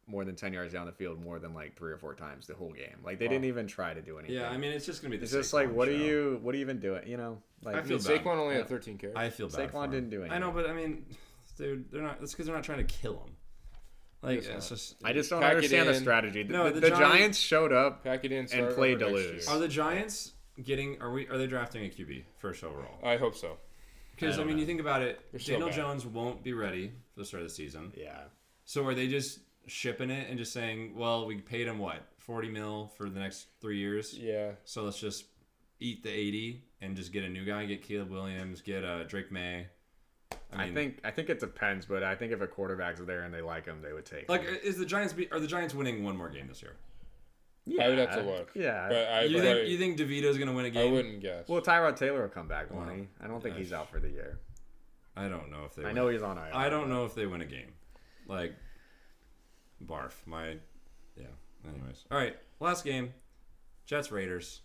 more 0.07 0.25
than 0.25 0.37
ten 0.37 0.53
yards 0.53 0.73
down 0.73 0.85
the 0.87 0.93
field 0.93 1.23
more 1.23 1.39
than 1.39 1.55
like 1.55 1.77
three 1.77 1.91
or 1.91 1.97
four 1.97 2.15
times 2.15 2.47
the 2.47 2.55
whole 2.55 2.73
game. 2.73 2.97
Like 3.03 3.19
they 3.19 3.29
didn't 3.29 3.47
even 3.47 3.67
try 3.67 3.95
to 3.95 4.03
do 4.03 4.19
anything. 4.19 4.37
Yeah, 4.37 4.51
I 4.51 4.59
mean, 4.59 4.73
it's 4.73 4.85
just 4.85 5.01
gonna 5.01 5.13
be 5.13 5.17
the. 5.17 5.23
it's 5.25 5.33
just 5.33 5.55
like 5.55 5.73
what 5.73 5.89
show. 5.89 5.95
are 5.95 5.97
you 5.97 6.39
what 6.43 6.55
are 6.55 6.59
you 6.59 6.63
even 6.65 6.79
doing? 6.79 7.07
You 7.07 7.17
know, 7.17 7.39
like 7.63 7.77
I 7.77 7.79
I 7.79 7.83
feel 7.83 7.99
bad. 7.99 8.07
Saquon 8.23 8.37
only 8.37 8.55
Yeah. 8.55 8.61
had 8.61 8.69
13 8.69 8.99
carries. 8.99 9.17
I 9.17 9.31
feel 9.31 9.49
bad. 9.49 9.71
Saquon 9.71 9.73
for 9.73 9.85
him. 9.85 9.91
didn't 9.93 10.11
do 10.11 10.21
anything. 10.21 10.37
I 10.37 10.39
know, 10.39 10.51
but 10.51 10.69
I 10.69 10.75
mean, 10.75 11.07
dude, 11.57 11.91
they're 11.91 12.03
not. 12.03 12.21
That's 12.21 12.33
because 12.33 12.47
they're 12.47 12.55
not 12.55 12.65
trying 12.65 12.85
to 12.87 12.93
kill 12.93 13.15
him. 13.15 13.34
Like 14.25 14.39
It's 14.39 14.47
it's 14.49 14.69
just. 14.71 14.97
I 15.05 15.13
just 15.13 15.31
don't 15.31 15.41
Pack 15.43 15.55
understand 15.57 15.89
the 15.89 15.95
strategy. 15.95 16.43
The, 16.43 16.53
No, 16.53 16.65
the, 16.65 16.73
the 16.73 16.81
the 16.81 16.89
Giants- 16.91 17.15
Giants 17.17 17.39
showed 17.39 17.73
up 17.73 18.03
Pack 18.05 18.25
it 18.25 18.33
in 18.33 18.49
and 18.53 18.75
played 18.75 19.03
over 19.03 19.11
to 19.13 19.17
lose. 19.17 19.47
year. 19.47 19.55
Are 19.55 19.59
the 19.59 19.69
Giants 19.69 20.33
getting? 20.63 21.01
Are 21.03 21.11
we? 21.13 21.29
Are 21.29 21.37
they 21.39 21.47
drafting 21.47 21.85
a 21.85 21.89
QB 21.89 22.25
first 22.39 22.65
overall? 22.65 22.99
I 23.03 23.17
hope 23.17 23.37
so. 23.37 23.59
Because 24.15 24.39
I 24.39 24.43
I, 24.43 24.45
mean, 24.45 24.55
know. 24.57 24.61
you 24.61 24.67
think 24.67 24.81
about 24.81 25.03
it. 25.03 25.21
They're 25.33 25.41
Daniel. 25.41 25.71
Jones 25.71 26.07
won't 26.07 26.43
be 26.45 26.53
ready 26.53 26.93
for 27.13 27.21
the 27.21 27.27
start 27.27 27.43
of 27.43 27.49
the 27.49 27.55
season. 27.55 27.93
Yeah. 27.97 28.21
So 28.65 28.87
are 28.87 28.95
they 28.95 29.09
just 29.09 29.41
shipping 29.67 30.11
it 30.11 30.29
and 30.29 30.39
just 30.39 30.53
saying, 30.53 30.95
"Well, 30.97 31.27
we 31.27 31.37
paid 31.39 31.67
him 31.67 31.79
what 31.79 32.07
forty 32.19 32.49
mil 32.49 32.93
for 32.97 33.11
the 33.11 33.19
next 33.21 33.47
three 33.61 33.79
years, 33.79 34.17
Yeah. 34.17 34.53
so 34.65 34.85
let's 34.85 34.99
just 35.01 35.25
eat 35.81 36.03
the 36.03 36.11
eighty 36.11 36.63
and 36.81 36.97
just 36.97 37.13
get 37.13 37.25
a 37.25 37.29
new 37.29 37.45
guy, 37.45 37.67
get 37.67 37.83
Caleb 37.83 38.11
Williams, 38.11 38.63
get 38.63 38.85
uh, 38.85 39.05
Drake 39.05 39.31
Maye." 39.33 39.67
I, 40.53 40.71
think 40.71 40.99
I 41.05 41.11
think 41.11 41.29
it 41.31 41.41
depends, 41.41 41.87
but 41.87 42.03
I 42.03 42.15
think 42.15 42.33
if 42.33 42.41
a 42.41 42.47
quarterback's 42.47 43.01
there 43.01 43.23
and 43.23 43.33
they 43.35 43.41
like 43.43 43.65
him, 43.67 43.81
they 43.83 43.93
would 43.93 44.05
take. 44.07 44.29
Like, 44.29 44.43
him. 44.43 44.57
is 44.63 44.77
the 44.77 44.87
Giants 44.87 45.13
be, 45.13 45.31
are 45.33 45.41
the 45.41 45.47
Giants 45.47 45.75
winning 45.75 46.05
one 46.05 46.17
more 46.17 46.29
game 46.29 46.47
this 46.49 46.63
year? 46.63 46.77
Yeah, 47.67 47.87
I 47.87 47.89
would 47.89 47.99
have 47.99 48.13
to 48.13 48.23
look. 48.23 48.51
Yeah. 48.55 48.89
But 48.89 48.97
I, 49.09 49.23
You 49.25 49.39
probably- 49.41 49.41
think 49.41 49.69
you 49.71 49.79
think 49.79 49.99
DeVito's 49.99 50.37
gonna 50.39 50.53
win 50.53 50.67
a 50.67 50.69
I 50.69 50.71
game? 50.71 50.89
I 50.89 50.93
wouldn't 50.93 51.21
guess. 51.21 51.49
Well, 51.49 51.63
Tyrod 51.63 51.97
Taylor 51.97 52.23
will 52.23 52.29
come 52.29 52.47
back, 52.49 52.71
won't 52.71 52.87
Well, 52.87 52.95
he? 52.97 53.09
I 53.23 53.27
don't 53.27 53.43
think 53.43 53.55
yeah. 53.57 53.61
he's 53.63 53.73
out 53.73 53.91
for 53.91 54.01
the 54.01 54.11
year. 54.11 54.39
I 55.17 55.29
don't 55.29 55.51
know 55.51 55.65
if 55.65 55.75
they. 55.75 55.83
I 55.83 55.87
win. 55.87 55.95
know 55.95 56.09
he's 56.09 56.23
on 56.23 56.37
IR. 56.39 56.51
I 56.53 56.69
don't 56.69 56.89
know 56.91 57.05
if 57.05 57.15
they 57.15 57.25
win 57.27 57.41
a 57.41 57.47
game. 57.47 57.73
Like, 58.27 58.55
barf. 59.85 60.13
My, 60.27 60.57
yeah. 61.17 61.27
Anyways, 61.69 62.05
all 62.11 62.19
right. 62.19 62.37
Last 62.61 62.85
game, 62.85 63.15
Jets 63.87 64.11
Raiders, 64.13 64.61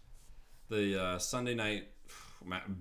the 0.69 1.01
uh, 1.01 1.17
Sunday 1.19 1.55
night 1.55 1.85
ma- 1.85 1.98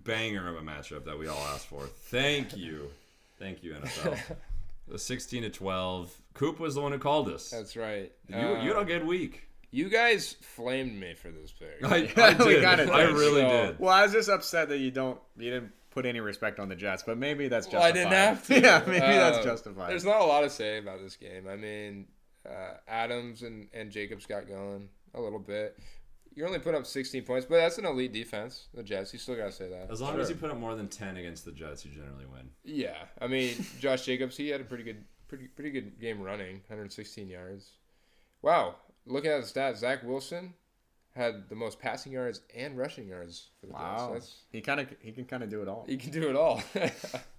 banger 0.05 0.49
of 0.49 0.57
a 0.57 0.61
matchup 0.61 1.05
that 1.05 1.19
we 1.19 1.29
all 1.29 1.43
asked 1.55 1.67
for. 1.67 1.83
Thank 1.87 2.57
you, 2.57 2.91
thank 3.39 3.63
you 3.63 3.75
NFL. 3.75 4.19
the 4.89 4.99
sixteen 4.99 5.43
to 5.43 5.51
twelve. 5.51 6.15
Coop 6.35 6.61
was 6.61 6.75
the 6.75 6.81
one 6.81 6.93
who 6.93 6.99
called 6.99 7.29
us. 7.29 7.51
That's 7.51 7.77
right. 7.77 8.13
you 8.29 8.37
Uh, 8.37 8.63
you 8.63 8.73
had 8.75 8.83
a 8.83 8.85
good 8.85 9.07
week. 9.07 9.43
you 9.71 9.89
guys 9.89 10.37
flamed 10.41 10.99
me 10.99 11.15
for 11.15 11.31
this 11.31 11.53
pick. 11.53 11.85
I, 11.85 11.97
I 12.17 12.43
we 12.45 12.55
did. 12.55 12.65
kinda 12.65 12.93
I 12.93 13.03
really 13.03 13.43
So- 13.43 13.67
did. 13.67 13.79
Well, 13.79 13.93
I 13.93 14.03
was 14.03 14.13
just 14.13 14.29
upset 14.29 14.69
that 14.71 14.79
you 14.79 14.91
don't 14.91 15.19
you 15.37 15.51
didn't 15.51 15.73
put 15.91 16.07
any 16.07 16.21
respect 16.21 16.61
on 16.61 16.69
the 16.69 16.77
Jets, 16.77 17.03
but 17.05 17.19
maybe 17.19 17.49
that's 17.49 17.67
Well, 17.73 17.83
I 17.83 17.91
didn't 17.93 18.13
have 18.13 18.47
to. 18.47 18.61
yeah, 18.61 18.83
maybe 18.87 19.01
that's 19.01 19.39
Uh, 19.39 19.43
justified. 19.43 19.91
There's 19.91 20.05
not 20.05 20.21
a 20.21 20.25
lot 20.25 20.43
to 20.43 20.51
say 20.51 20.79
about 20.79 21.01
this 21.03 21.17
game. 21.17 21.49
I 21.49 21.57
mean, 21.57 22.07
uh, 22.49 22.75
Adams 22.87 23.43
and, 23.43 23.69
and 23.75 23.91
Jacobs 23.91 24.25
got 24.27 24.47
going 24.47 24.89
a 25.15 25.21
little 25.21 25.39
bit. 25.41 25.77
You're 26.39 26.47
only 26.47 26.61
putting 26.61 26.79
up 26.79 26.87
16 26.87 27.25
points, 27.25 27.47
but 27.51 27.57
that's 27.57 27.79
an 27.79 27.85
elite 27.85 28.13
defense. 28.13 28.69
The 28.73 28.85
Jets, 28.85 29.13
you 29.13 29.19
still 29.19 29.35
gotta 29.35 29.51
say 29.51 29.69
that. 29.71 29.91
As 29.91 30.01
long 30.01 30.21
as 30.21 30.31
you 30.31 30.37
put 30.37 30.53
up 30.53 30.57
more 30.57 30.77
than 30.77 30.87
ten 30.87 31.17
against 31.17 31.45
the 31.45 31.51
Jets, 31.51 31.85
you 31.85 31.91
generally 31.91 32.27
win. 32.27 32.49
Yeah, 32.63 33.07
I 33.21 33.27
mean, 33.27 33.57
Josh 33.81 34.05
Jacobs, 34.05 34.37
he 34.37 34.49
had 34.49 34.61
a 34.61 34.65
pretty 34.65 34.85
good, 34.85 35.03
pretty 35.27 35.49
pretty 35.49 35.73
good 35.73 36.01
game 36.01 36.23
running, 36.23 36.63
116 36.69 37.29
yards. 37.29 37.73
Wow, 38.41 38.77
looking 39.05 39.33
at 39.33 39.43
the 39.43 39.49
stats, 39.49 39.79
Zach 39.79 40.05
Wilson 40.05 40.55
had 41.17 41.49
the 41.49 41.57
most 41.57 41.81
passing 41.81 42.13
yards 42.13 42.43
and 42.55 42.79
rushing 42.79 43.09
yards 43.09 43.49
for 43.61 43.67
the 43.67 43.73
wow. 43.73 44.11
Jets. 44.13 44.27
That's, 44.27 44.37
He 44.53 44.61
kind 44.61 44.79
of 44.79 44.87
he 45.01 45.11
can 45.11 45.25
kind 45.25 45.43
of 45.43 45.51
do 45.51 45.61
it 45.63 45.67
all. 45.67 45.87
he 45.89 45.97
can 45.97 46.13
do 46.13 46.31
it 46.31 46.37
all. 46.37 46.63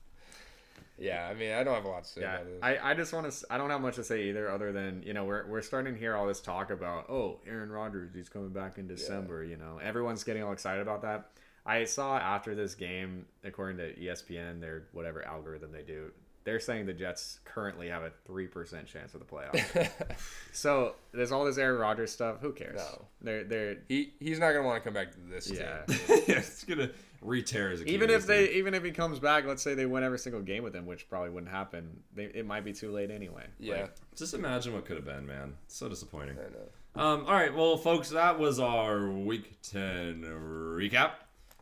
yeah, 1.00 1.28
I 1.30 1.34
mean, 1.34 1.54
I 1.54 1.64
don't 1.64 1.74
have 1.76 1.86
a 1.86 1.90
lot 1.90 2.04
to 2.04 2.10
say 2.10 2.22
Yeah, 2.22 2.36
about 2.36 2.46
this. 2.46 2.60
I, 2.62 2.92
I 2.92 2.94
just 2.94 3.14
want 3.14 3.32
to. 3.32 3.46
I 3.50 3.58
don't 3.58 3.70
have 3.70 3.82
much 3.82 3.96
to 3.96 4.04
say 4.04 4.24
either, 4.30 4.50
other 4.50 4.72
than 4.72 5.04
you 5.06 5.14
know 5.14 5.24
we're 5.24 5.46
we're 5.48 5.62
starting 5.62 5.94
to 5.94 6.00
hear 6.00 6.16
all 6.16 6.28
this 6.28 6.42
talk 6.42 6.72
about 6.72 7.10
oh 7.10 7.40
Aaron 7.48 7.72
Rodgers 7.72 8.12
he's 8.14 8.30
coming 8.30 8.50
back 8.50 8.78
in 8.78 8.88
December. 8.88 9.44
You 9.44 9.58
know 9.58 9.80
everyone's 9.82 10.24
getting 10.24 10.44
all 10.44 10.52
excited 10.52 10.82
about 10.82 11.02
that. 11.04 11.30
I 11.66 11.86
saw 11.86 12.18
after 12.18 12.56
this 12.56 12.76
game, 12.76 13.26
according 13.44 13.78
to 13.78 13.94
ESPN, 13.96 14.60
their 14.60 14.84
whatever 14.92 15.26
algorithm 15.26 15.72
they 15.72 15.84
do, 15.84 16.12
they're 16.44 16.60
saying 16.60 16.86
the 16.86 16.94
Jets 16.94 17.40
currently 17.46 17.90
have 17.90 18.02
a 18.04 18.12
three 18.26 18.48
percent 18.48 18.88
chance 18.88 19.14
of 19.14 19.20
the 19.20 19.26
playoffs. 19.26 19.90
so 20.52 20.96
there's 21.12 21.32
all 21.32 21.46
this 21.46 21.58
Aaron 21.58 21.80
Rodgers 21.80 22.12
stuff. 22.12 22.38
Who 22.42 22.54
cares? 22.54 22.78
No. 22.78 23.06
They're 23.22 23.44
they're 23.44 23.78
he 23.88 24.14
he's 24.20 24.40
not 24.40 24.52
gonna 24.52 24.66
want 24.66 24.82
to 24.82 24.88
come 24.88 24.94
back 24.94 25.12
to 25.12 25.20
this 25.30 25.52
yeah. 25.52 25.82
yeah, 25.88 25.96
it's 26.08 26.64
gonna 26.64 26.90
re-tear 27.22 27.70
his 27.72 27.86
even 27.86 28.10
if 28.10 28.26
they 28.26 28.52
even 28.52 28.74
if 28.74 28.84
he 28.84 28.92
comes 28.92 29.20
back, 29.20 29.46
let's 29.46 29.62
say 29.62 29.74
they 29.74 29.86
win 29.86 30.04
every 30.04 30.20
single 30.20 30.42
game 30.42 30.64
with 30.64 30.76
him, 30.76 30.86
which 30.86 31.10
probably 31.10 31.30
wouldn't 31.30 31.52
happen. 31.52 32.02
They, 32.14 32.26
it 32.26 32.46
might 32.46 32.64
be 32.64 32.74
too 32.74 32.92
late 32.92 33.12
anyway. 33.12 33.46
Yeah, 33.60 33.82
Like, 33.82 33.96
Just 34.16 34.34
imagine 34.34 34.74
what 34.74 34.86
could 34.86 34.96
have 34.96 35.06
been, 35.06 35.26
man. 35.26 35.56
So 35.68 35.90
disappointing. 35.90 36.38
I 36.40 36.50
know. 36.50 36.70
Um, 36.96 37.26
all 37.28 37.34
right, 37.34 37.54
well, 37.54 37.78
folks, 37.78 38.10
that 38.10 38.40
was 38.40 38.60
our 38.60 39.10
Week 39.10 39.60
Ten 39.62 40.24
recap. 40.24 41.12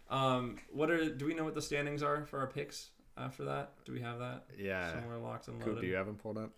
Um, 0.09 0.57
what 0.71 0.89
are? 0.89 1.09
Do 1.09 1.25
we 1.25 1.33
know 1.33 1.43
what 1.43 1.55
the 1.55 1.61
standings 1.61 2.01
are 2.01 2.25
for 2.25 2.39
our 2.39 2.47
picks 2.47 2.89
after 3.17 3.45
that? 3.45 3.71
Do 3.85 3.91
we 3.91 4.01
have 4.01 4.19
that 4.19 4.45
yeah. 4.57 4.93
somewhere 4.93 5.17
locked 5.17 5.47
and 5.47 5.59
Coop, 5.59 5.67
loaded? 5.67 5.81
do 5.81 5.87
you 5.87 5.95
have 5.95 6.05
them 6.05 6.15
pulled 6.15 6.37
up? 6.37 6.51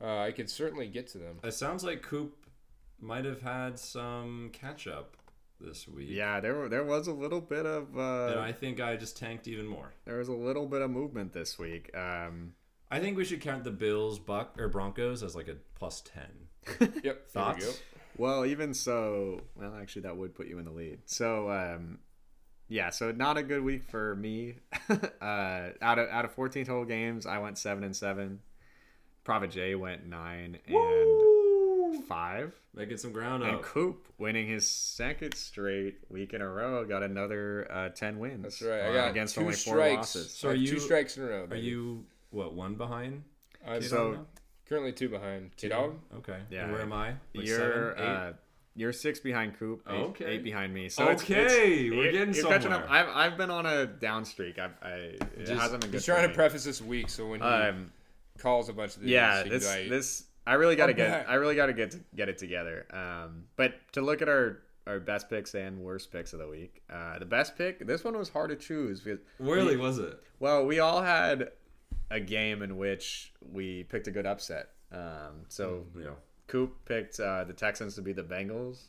Uh, 0.00 0.18
I 0.18 0.32
can 0.32 0.46
certainly 0.48 0.86
get 0.86 1.06
to 1.08 1.18
them. 1.18 1.38
It 1.42 1.54
sounds 1.54 1.82
like 1.82 2.02
Coop 2.02 2.36
might 3.00 3.24
have 3.24 3.40
had 3.40 3.78
some 3.78 4.50
catch 4.52 4.86
up 4.86 5.16
this 5.64 5.88
week. 5.88 6.08
Yeah, 6.10 6.40
there 6.40 6.54
were- 6.54 6.68
there 6.68 6.84
was 6.84 7.06
a 7.08 7.12
little 7.12 7.40
bit 7.40 7.66
of 7.66 7.88
And 7.96 8.38
uh, 8.38 8.40
I 8.40 8.52
think 8.52 8.80
I 8.80 8.96
just 8.96 9.16
tanked 9.16 9.48
even 9.48 9.66
more. 9.66 9.92
there 10.04 10.18
was 10.18 10.28
a 10.28 10.32
little 10.32 10.66
bit 10.66 10.82
of 10.82 10.90
movement 10.90 11.32
this 11.32 11.58
week. 11.58 11.90
Um, 11.96 12.52
I 12.90 13.00
think 13.00 13.16
we 13.16 13.24
should 13.24 13.40
count 13.40 13.64
the 13.64 13.70
Bills, 13.72 14.18
Buck 14.18 14.54
or 14.60 14.68
Broncos 14.68 15.22
as 15.22 15.34
like 15.34 15.48
a 15.48 15.56
plus 15.74 16.00
ten. 16.02 16.90
Yep. 17.02 17.28
Thoughts? 17.30 17.58
There 17.60 17.68
we 17.68 17.74
go. 17.74 17.80
well, 18.16 18.46
even 18.46 18.72
so, 18.74 19.40
well, 19.56 19.74
actually, 19.80 20.02
that 20.02 20.16
would 20.16 20.34
put 20.34 20.46
you 20.46 20.58
in 20.58 20.64
the 20.64 20.70
lead. 20.70 21.00
So, 21.06 21.50
um, 21.50 21.98
yeah, 22.68 22.90
so 22.90 23.10
not 23.12 23.36
a 23.36 23.42
good 23.42 23.62
week 23.62 23.84
for 23.90 24.14
me. 24.16 24.56
uh, 24.88 25.70
out 25.82 25.98
of 25.98 26.08
out 26.08 26.24
of 26.24 26.32
14 26.32 26.64
total 26.64 26.84
games, 26.84 27.26
I 27.26 27.38
went 27.38 27.58
seven 27.58 27.84
and 27.84 27.94
seven. 27.96 28.40
Prophet 29.24 29.50
Jay 29.50 29.74
went 29.74 30.06
nine 30.06 30.58
and 30.66 30.74
five. 32.02 32.52
Making 32.74 32.96
some 32.96 33.12
ground 33.12 33.42
And 33.44 33.56
up. 33.56 33.62
Coop 33.62 34.08
winning 34.18 34.46
his 34.48 34.68
second 34.68 35.34
straight 35.34 35.98
week 36.08 36.32
in 36.34 36.40
a 36.42 36.48
row, 36.48 36.84
got 36.84 37.02
another 37.02 37.66
uh, 37.70 37.88
ten 37.90 38.18
wins. 38.18 38.42
That's 38.42 38.62
right. 38.62 38.82
I 38.82 38.92
got 38.92 39.10
against 39.10 39.34
two 39.36 39.42
only 39.42 39.52
four 39.54 39.74
strikes. 39.74 39.96
losses. 39.96 40.30
So 40.34 40.48
are 40.50 40.54
you- 40.54 40.68
two 40.72 40.80
strikes 40.80 41.16
in 41.16 41.22
a 41.24 41.26
row. 41.26 41.46
Are 41.50 41.56
you 41.56 42.04
what 42.30 42.54
one 42.54 42.74
behind? 42.74 43.22
I'm 43.66 43.80
So 43.82 44.26
currently 44.68 44.92
two 44.92 45.08
behind. 45.08 45.56
T 45.56 45.68
Dog. 45.68 45.94
Okay. 46.16 46.38
Yeah. 46.50 46.64
And 46.64 46.72
where 46.72 46.82
am 46.82 46.92
I? 46.92 47.10
Like 47.34 47.46
you're 47.46 47.58
seven, 47.94 48.04
eight? 48.04 48.08
uh, 48.08 48.32
you're 48.76 48.92
six 48.92 49.20
behind 49.20 49.56
Coop, 49.58 49.82
eight, 49.88 49.92
Okay. 49.94 50.24
eight 50.24 50.42
behind 50.42 50.74
me. 50.74 50.88
So 50.88 51.04
it's- 51.04 51.22
Okay, 51.22 51.44
it's, 51.44 51.54
we're 51.54 51.94
you're- 51.94 52.12
getting 52.12 52.34
you're 52.34 52.48
catching 52.48 52.72
up. 52.72 52.86
I've, 52.90 53.08
I've 53.08 53.36
been 53.38 53.50
on 53.50 53.66
a 53.66 53.86
down 53.86 54.24
streak. 54.24 54.58
I've, 54.58 54.72
I 54.82 54.90
it 54.90 55.20
Just- 55.46 55.52
hasn't 55.62 55.80
been 55.82 55.90
good. 55.92 55.98
He's 55.98 56.04
for 56.06 56.12
trying 56.12 56.28
to 56.28 56.34
preface 56.34 56.64
this 56.64 56.82
week, 56.82 57.08
so 57.08 57.28
when 57.28 57.40
he 57.40 57.46
Um, 57.46 57.92
calls 58.38 58.68
a 58.68 58.72
bunch 58.72 58.96
of 58.96 59.02
these, 59.02 59.10
yeah, 59.10 59.44
he 59.44 59.50
this 59.50 59.64
like, 59.64 59.88
this 59.88 60.24
I 60.46 60.54
really 60.54 60.76
got 60.76 60.86
to 60.86 60.92
I'm 60.92 60.96
get 60.96 61.10
back. 61.10 61.28
I 61.28 61.34
really 61.34 61.54
got 61.54 61.66
to 61.66 61.72
get 61.72 61.90
to 61.92 62.00
get 62.14 62.28
it 62.28 62.38
together. 62.38 62.86
Um, 62.92 63.44
but 63.56 63.74
to 63.92 64.02
look 64.02 64.22
at 64.22 64.28
our 64.28 64.60
our 64.86 65.00
best 65.00 65.30
picks 65.30 65.54
and 65.54 65.78
worst 65.80 66.12
picks 66.12 66.32
of 66.34 66.38
the 66.40 66.48
week, 66.48 66.82
uh, 66.90 67.18
the 67.18 67.24
best 67.24 67.56
pick. 67.56 67.86
This 67.86 68.04
one 68.04 68.16
was 68.18 68.28
hard 68.28 68.50
to 68.50 68.56
choose 68.56 69.00
because 69.00 69.20
Really 69.38 69.76
was 69.76 69.98
it? 69.98 70.22
Well, 70.40 70.66
we 70.66 70.78
all 70.78 71.00
had 71.02 71.52
a 72.10 72.20
game 72.20 72.62
in 72.62 72.76
which 72.76 73.32
we 73.40 73.84
picked 73.84 74.08
a 74.08 74.10
good 74.10 74.26
upset. 74.26 74.70
Um, 74.92 75.46
so 75.48 75.86
Yeah. 75.98 76.10
Coop 76.46 76.84
picked 76.84 77.18
uh, 77.18 77.44
the 77.44 77.54
Texans 77.54 77.94
to 77.94 78.02
beat 78.02 78.16
the 78.16 78.22
Bengals. 78.22 78.88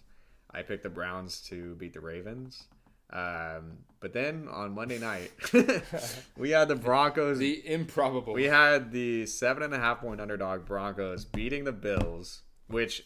I 0.52 0.62
picked 0.62 0.84
the 0.84 0.90
Browns 0.90 1.42
to 1.44 1.76
beat 1.76 1.94
the 1.94 2.02
Ravens. 2.02 2.64
Um, 3.12 3.80
but 4.00 4.14
then 4.14 4.48
on 4.52 4.74
Monday 4.74 5.00
night, 5.00 5.32
we 6.38 6.52
had 6.52 6.68
the 6.68 6.76
Broncos. 6.76 7.40
the 7.40 7.68
improbable. 7.68 8.34
we 8.34 8.46
had 8.46 8.92
the 8.92 9.26
seven 9.26 9.64
and 9.64 9.74
a 9.74 9.80
half 9.80 10.02
point 10.02 10.22
underdog 10.22 10.66
Broncos 10.66 11.26
beating 11.26 11.64
the 11.64 11.72
Bills, 11.72 12.44
which 12.68 13.04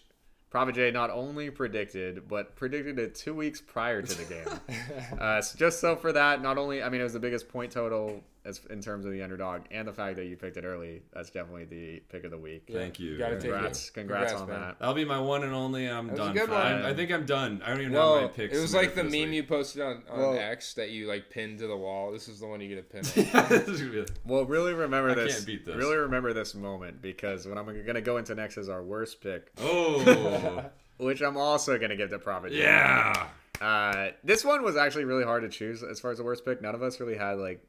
Prophet 0.49 0.75
Jay 0.75 0.91
not 0.91 1.11
only 1.11 1.51
predicted, 1.51 2.27
but 2.27 2.55
predicted 2.55 2.97
it 2.97 3.13
two 3.13 3.35
weeks 3.35 3.61
prior 3.61 4.01
to 4.01 4.17
the 4.17 4.25
game. 4.25 5.17
uh, 5.19 5.41
so 5.41 5.57
just 5.57 5.79
so 5.79 5.95
for 5.95 6.11
that, 6.11 6.41
not 6.41 6.57
only 6.57 6.81
I 6.81 6.89
mean 6.89 7.01
it 7.01 7.05
was 7.05 7.13
the 7.13 7.19
biggest 7.19 7.49
point 7.49 7.71
total 7.71 8.23
as 8.45 8.61
in 8.69 8.81
terms 8.81 9.05
of 9.05 9.11
the 9.11 9.21
underdog, 9.21 9.63
and 9.71 9.87
the 9.87 9.93
fact 9.93 10.15
that 10.15 10.25
you 10.25 10.35
picked 10.37 10.57
it 10.57 10.63
early. 10.63 11.01
That's 11.13 11.29
definitely 11.29 11.65
the 11.65 11.99
pick 12.09 12.23
of 12.23 12.31
the 12.31 12.37
week. 12.37 12.63
Yeah, 12.67 12.79
Thank 12.79 12.99
you. 12.99 13.17
gotta 13.17 13.35
take 13.35 13.45
it. 13.45 13.51
Congrats, 13.51 13.89
congrats, 13.89 14.33
on 14.33 14.47
man. 14.47 14.61
that. 14.61 14.79
That'll 14.79 14.93
be 14.95 15.05
my 15.05 15.19
one 15.19 15.43
and 15.43 15.53
only. 15.53 15.87
I'm 15.87 16.07
That 16.07 16.17
done. 16.17 16.33
good 16.33 16.45
for- 16.47 16.53
one. 16.53 16.61
I, 16.61 16.89
I 16.89 16.93
think 16.93 17.11
I'm 17.11 17.25
done. 17.25 17.61
I 17.65 17.69
don't 17.69 17.81
even 17.81 17.91
know 17.93 18.15
my 18.15 18.19
well, 18.21 18.29
picks. 18.29 18.57
it 18.57 18.61
was 18.61 18.73
like 18.73 18.95
the 18.95 19.03
for 19.03 19.09
this 19.09 19.11
meme 19.21 19.33
you 19.33 19.43
posted 19.43 19.81
on, 19.81 20.03
on 20.09 20.19
Well- 20.19 20.37
X 20.39 20.73
that 20.75 20.89
you 20.91 21.07
like 21.07 21.29
pinned 21.29 21.59
to 21.59 21.67
the 21.67 21.77
wall. 21.77 22.11
This 22.11 22.27
is 22.27 22.39
the 22.39 22.47
one 22.47 22.61
you 22.61 22.73
get 22.73 22.89
to 22.89 23.01
pin. 23.13 23.27
on. 23.33 23.49
This 23.49 23.67
is 23.67 23.81
gonna 23.81 23.91
be- 23.91 24.05
Well, 24.25 24.45
really 24.45 24.73
remember 24.73 25.11
I 25.11 25.15
this. 25.15 25.33
can't 25.35 25.45
beat 25.45 25.65
this. 25.65 25.75
Really 25.75 25.97
remember 25.97 26.33
this 26.33 26.55
moment 26.55 27.01
because 27.01 27.45
what 27.47 27.57
I'm 27.57 27.65
going 27.65 27.95
to 27.95 28.01
go 28.01 28.17
into 28.17 28.35
next 28.35 28.57
is 28.57 28.69
our 28.69 28.83
worst 28.83 29.21
pick, 29.21 29.51
oh, 29.59 30.63
which 30.97 31.21
I'm 31.21 31.37
also 31.37 31.77
going 31.77 31.89
to 31.89 31.97
give 31.97 32.09
to 32.11 32.19
Prophet. 32.19 32.51
J. 32.51 32.59
yeah. 32.63 33.27
Uh, 33.61 34.11
this 34.23 34.45
one 34.45 34.63
was 34.63 34.77
actually 34.77 35.03
really 35.03 35.25
hard 35.25 35.41
to 35.43 35.49
choose 35.49 35.83
as 35.83 35.99
far 35.99 36.11
as 36.11 36.17
the 36.17 36.23
worst 36.23 36.45
pick. 36.45 36.61
None 36.61 36.73
of 36.75 36.81
us 36.81 36.99
really 37.01 37.17
had 37.17 37.33
like 37.33 37.61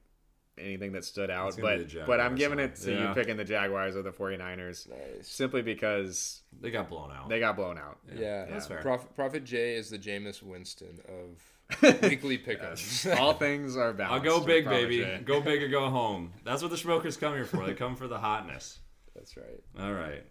anything 0.60 0.92
that 0.92 1.04
stood 1.04 1.30
out, 1.30 1.48
It's 1.48 1.56
gonna 1.56 1.78
be 1.78 1.84
but 1.94 2.06
but 2.06 2.20
I'm 2.20 2.34
giving 2.34 2.58
it 2.58 2.76
to 2.76 2.92
Yeah. 2.92 3.08
you 3.08 3.14
picking 3.14 3.36
the 3.36 3.44
Jaguars 3.44 3.96
or 3.96 4.02
the 4.02 4.12
49ers 4.12 4.88
nice. 4.88 5.28
simply 5.28 5.62
because 5.62 6.42
They 6.60 6.70
got 6.70 6.88
blown 6.88 7.10
out. 7.12 7.28
they 7.28 7.40
got 7.40 7.56
blown 7.56 7.78
out. 7.78 7.98
Yeah, 8.14 8.46
that's 8.46 8.66
fair. 8.66 8.80
Prophet, 8.82 9.14
Prophet 9.14 9.44
Jay 9.44 9.74
is 9.76 9.90
the 9.90 9.98
Jameis 9.98 10.42
Winston 10.42 11.00
of 11.08 12.02
weekly 12.02 12.36
pickups. 12.38 13.06
All 13.18 13.34
things 13.34 13.76
are 13.76 13.92
balanced. 13.92 14.26
I'll 14.28 14.40
go 14.40 14.44
big, 14.44 14.64
baby. 14.64 14.98
J. 14.98 15.20
Go 15.24 15.40
big 15.40 15.62
or 15.62 15.68
go 15.68 15.88
home. 15.88 16.32
That's 16.44 16.62
what 16.62 16.70
the 16.70 16.76
smokers 16.76 17.16
come 17.16 17.34
here 17.34 17.44
for. 17.44 17.64
They 17.66 17.74
come 17.74 17.94
for 17.96 18.08
the 18.08 18.18
hotness. 18.18 18.78
That's 19.14 19.36
right. 19.36 19.60
All 19.78 19.92
right. 19.92 20.24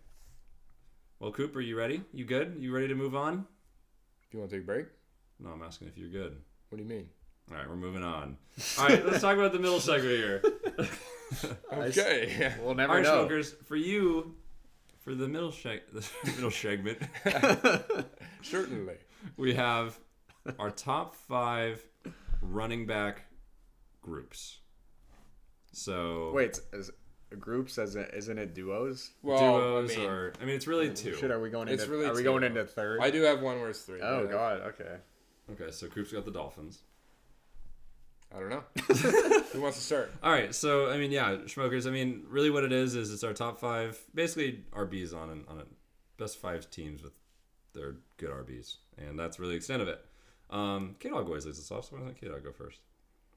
Well, 1.19 1.31
Cooper, 1.31 1.61
you 1.61 1.77
ready? 1.77 2.01
You 2.13 2.25
good? 2.25 2.57
You 2.59 2.73
ready 2.73 2.87
to 2.89 2.95
move 2.95 3.15
on? 3.15 3.37
Do 3.37 3.43
you 4.31 4.39
want 4.39 4.51
to 4.51 4.57
take 4.57 4.63
a 4.63 4.65
break? 4.65 4.85
No, 5.39 5.49
I'm 5.49 5.61
asking 5.63 5.87
if 5.87 5.97
you're 5.97 6.09
good. 6.09 6.37
What 6.69 6.77
do 6.77 6.83
you 6.83 6.89
mean? 6.89 7.09
All 7.51 7.57
right, 7.57 7.67
we're 7.69 7.75
moving 7.75 8.03
on. 8.03 8.37
All 8.77 8.87
right, 8.87 9.03
let's 9.05 9.21
talk 9.21 9.35
about 9.37 9.51
the 9.53 9.59
middle 9.59 9.79
segment 9.79 10.15
here. 10.15 10.43
Okay. 11.71 12.55
We'll 12.63 12.73
never 12.73 12.91
All 12.93 12.97
right, 12.97 13.03
know. 13.05 13.19
smokers, 13.19 13.53
for 13.65 13.75
you, 13.75 14.33
for 15.01 15.13
the 15.13 15.27
middle 15.27 15.51
seg- 15.51 15.81
the 15.93 16.03
middle 16.31 16.49
segment, 16.49 16.97
Certainly. 18.41 18.95
we 19.37 19.53
have 19.53 19.99
our 20.57 20.71
top 20.71 21.13
five 21.13 21.83
running 22.41 22.87
back 22.87 23.25
groups. 24.01 24.57
So 25.71 26.31
Wait, 26.33 26.59
is, 26.73 26.89
groups 27.39 27.77
as 27.77 27.95
isn't 27.95 28.39
it 28.39 28.55
duos? 28.55 29.11
Well, 29.21 29.37
Duos 29.37 29.93
I 29.93 29.97
mean, 29.97 30.09
or 30.09 30.33
I 30.41 30.45
mean, 30.45 30.55
it's 30.55 30.65
really 30.65 30.89
mm, 30.89 30.95
two. 30.97 31.13
Shit, 31.15 31.29
are 31.29 31.39
we 31.39 31.51
going 31.51 31.67
It's 31.67 31.83
into? 31.83 31.93
really 31.95 32.07
are 32.07 32.13
we 32.13 32.21
two. 32.21 32.23
going 32.23 32.43
into 32.43 32.65
third? 32.65 33.01
I 33.01 33.11
do 33.11 33.21
have 33.21 33.41
one 33.41 33.59
where 33.59 33.69
it's 33.69 33.83
three. 33.83 34.01
Oh 34.01 34.23
but, 34.25 34.31
god. 34.31 34.61
Okay. 34.61 34.95
Okay, 35.51 35.69
so 35.71 35.85
Coop's 35.87 36.11
got 36.11 36.25
the 36.25 36.31
Dolphins. 36.31 36.79
I 38.35 38.39
don't 38.39 38.49
know. 38.49 38.63
Who 39.53 39.61
wants 39.61 39.77
to 39.77 39.83
start? 39.83 40.13
All 40.21 40.31
right, 40.31 40.53
so 40.53 40.89
I 40.89 40.97
mean, 40.97 41.11
yeah, 41.11 41.37
Schmokers. 41.45 41.87
I 41.87 41.91
mean, 41.91 42.23
really, 42.27 42.49
what 42.49 42.63
it 42.63 42.71
is 42.71 42.95
is 42.95 43.11
it's 43.11 43.23
our 43.23 43.33
top 43.33 43.59
five, 43.59 43.99
basically 44.13 44.63
RBs 44.71 45.15
on 45.15 45.29
an, 45.29 45.45
on 45.47 45.59
a 45.59 45.63
best 46.17 46.37
five 46.37 46.69
teams 46.69 47.01
with 47.01 47.13
their 47.73 47.95
good 48.17 48.29
RBs, 48.29 48.75
and 48.97 49.17
that's 49.17 49.39
really 49.39 49.53
the 49.53 49.57
extent 49.57 49.81
of 49.81 49.87
it. 49.87 50.05
Um, 50.49 50.95
K 50.99 51.09
Dog 51.09 51.25
always 51.25 51.45
leads 51.45 51.59
us 51.59 51.71
off, 51.71 51.85
so 51.85 51.95
why 51.95 52.01
doesn't 52.01 52.21
KDawg 52.21 52.43
go 52.43 52.51
first? 52.51 52.79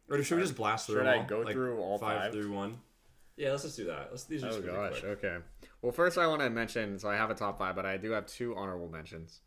Or 0.09 0.23
should 0.23 0.37
we 0.37 0.43
just 0.43 0.57
blast 0.57 0.87
through? 0.87 0.97
Should 0.97 1.07
them 1.07 1.15
I 1.15 1.19
all? 1.19 1.25
go 1.25 1.51
through 1.51 1.79
all 1.81 1.99
five? 1.99 2.33
through 2.33 2.53
one? 2.53 2.79
Yeah, 3.37 3.51
let's 3.51 3.63
just 3.63 3.77
do 3.77 3.87
that. 3.87 4.09
Let's, 4.11 4.25
these 4.25 4.45
are 4.45 4.49
Oh 4.49 4.53
just 4.53 4.67
gonna 4.67 4.91
gosh. 4.91 5.05
Okay. 5.05 5.37
Well, 5.81 5.93
first 5.93 6.19
I 6.19 6.27
want 6.27 6.43
to 6.43 6.51
mention. 6.51 6.99
So 6.99 7.09
I 7.09 7.17
have 7.17 7.31
a 7.31 7.35
top 7.35 7.59
five, 7.59 7.75
but 7.75 7.87
I 7.87 7.97
do 7.97 8.11
have 8.11 8.27
two 8.27 8.55
honorable 8.57 8.89
mentions. 8.89 9.41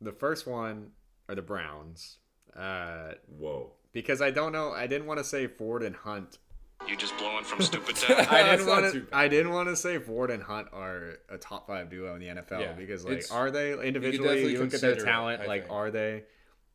The 0.00 0.12
first 0.12 0.46
one 0.46 0.90
are 1.28 1.34
the 1.34 1.42
Browns, 1.42 2.18
uh, 2.56 3.12
Whoa. 3.26 3.72
Because 3.92 4.20
I 4.22 4.30
don't 4.30 4.52
know. 4.52 4.72
I 4.72 4.86
didn't 4.86 5.06
want 5.06 5.18
to 5.18 5.24
say 5.24 5.46
Ford 5.46 5.82
and 5.82 5.94
Hunt. 5.96 6.38
You 6.86 6.96
just 6.96 7.16
blowing 7.18 7.44
from 7.44 7.60
stupid 7.62 7.96
town? 7.96 8.26
I 8.30 8.42
didn't 8.56 8.66
want 8.66 8.92
to. 8.92 9.06
I 9.12 9.28
didn't 9.28 9.52
want 9.52 9.68
to 9.68 9.76
say 9.76 9.98
Ford 9.98 10.30
and 10.30 10.42
Hunt 10.42 10.68
are 10.72 11.18
a 11.28 11.36
top 11.36 11.66
five 11.66 11.90
duo 11.90 12.14
in 12.14 12.20
the 12.20 12.26
NFL 12.28 12.60
Yeah, 12.60 12.72
because, 12.72 13.04
like, 13.04 13.24
are 13.30 13.50
they 13.50 13.72
individually? 13.72 14.28
definitely 14.28 14.52
You 14.52 14.58
look 14.60 14.74
at 14.74 14.80
their 14.80 14.90
consider 14.92 15.08
it, 15.08 15.12
talent. 15.12 15.46
Like, 15.46 15.62
think. 15.62 15.72
are 15.72 15.90
they? 15.90 16.24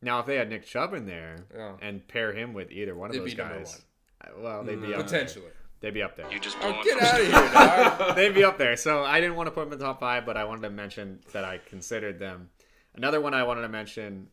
Now, 0.02 0.20
if 0.20 0.26
they 0.26 0.36
had 0.36 0.50
Nick 0.50 0.66
Chubb 0.66 0.92
in 0.92 1.06
there 1.06 1.36
Yeah. 1.54 1.72
and 1.80 2.06
pair 2.06 2.32
him 2.32 2.52
with 2.52 2.70
either 2.70 2.94
one 2.94 3.08
of 3.08 3.14
They'd 3.14 3.20
those 3.22 3.34
guys, 3.34 3.82
uh, 4.20 4.28
well, 4.38 4.62
they'd 4.62 4.80
be 4.80 4.88
Mm, 4.88 4.90
up 4.90 4.96
there. 4.96 5.02
Potentially. 5.04 5.46
They'd 5.80 5.94
be 5.94 6.02
up 6.02 6.16
there. 6.16 6.30
You 6.30 6.38
just 6.38 6.56
Oh, 6.60 6.80
get 6.84 7.00
out 7.02 7.20
of 7.20 7.26
here, 7.26 7.32
dog. 7.52 8.16
They'd 8.16 8.34
be 8.34 8.44
up 8.44 8.58
there. 8.58 8.76
So 8.76 9.02
I 9.04 9.20
didn't 9.20 9.36
want 9.36 9.46
to 9.48 9.50
put 9.50 9.64
them 9.64 9.72
in 9.72 9.78
the 9.78 9.84
top 9.84 10.00
five, 10.00 10.24
but 10.26 10.36
I 10.36 10.44
wanted 10.44 10.62
to 10.62 10.70
mention 10.70 11.20
that 11.32 11.44
I 11.44 11.58
considered 11.58 12.18
them. 12.18 12.50
Another 12.94 13.20
one 13.20 13.34
I 13.34 13.42
wanted 13.42 13.62
to 13.62 13.68
mention 13.68 14.28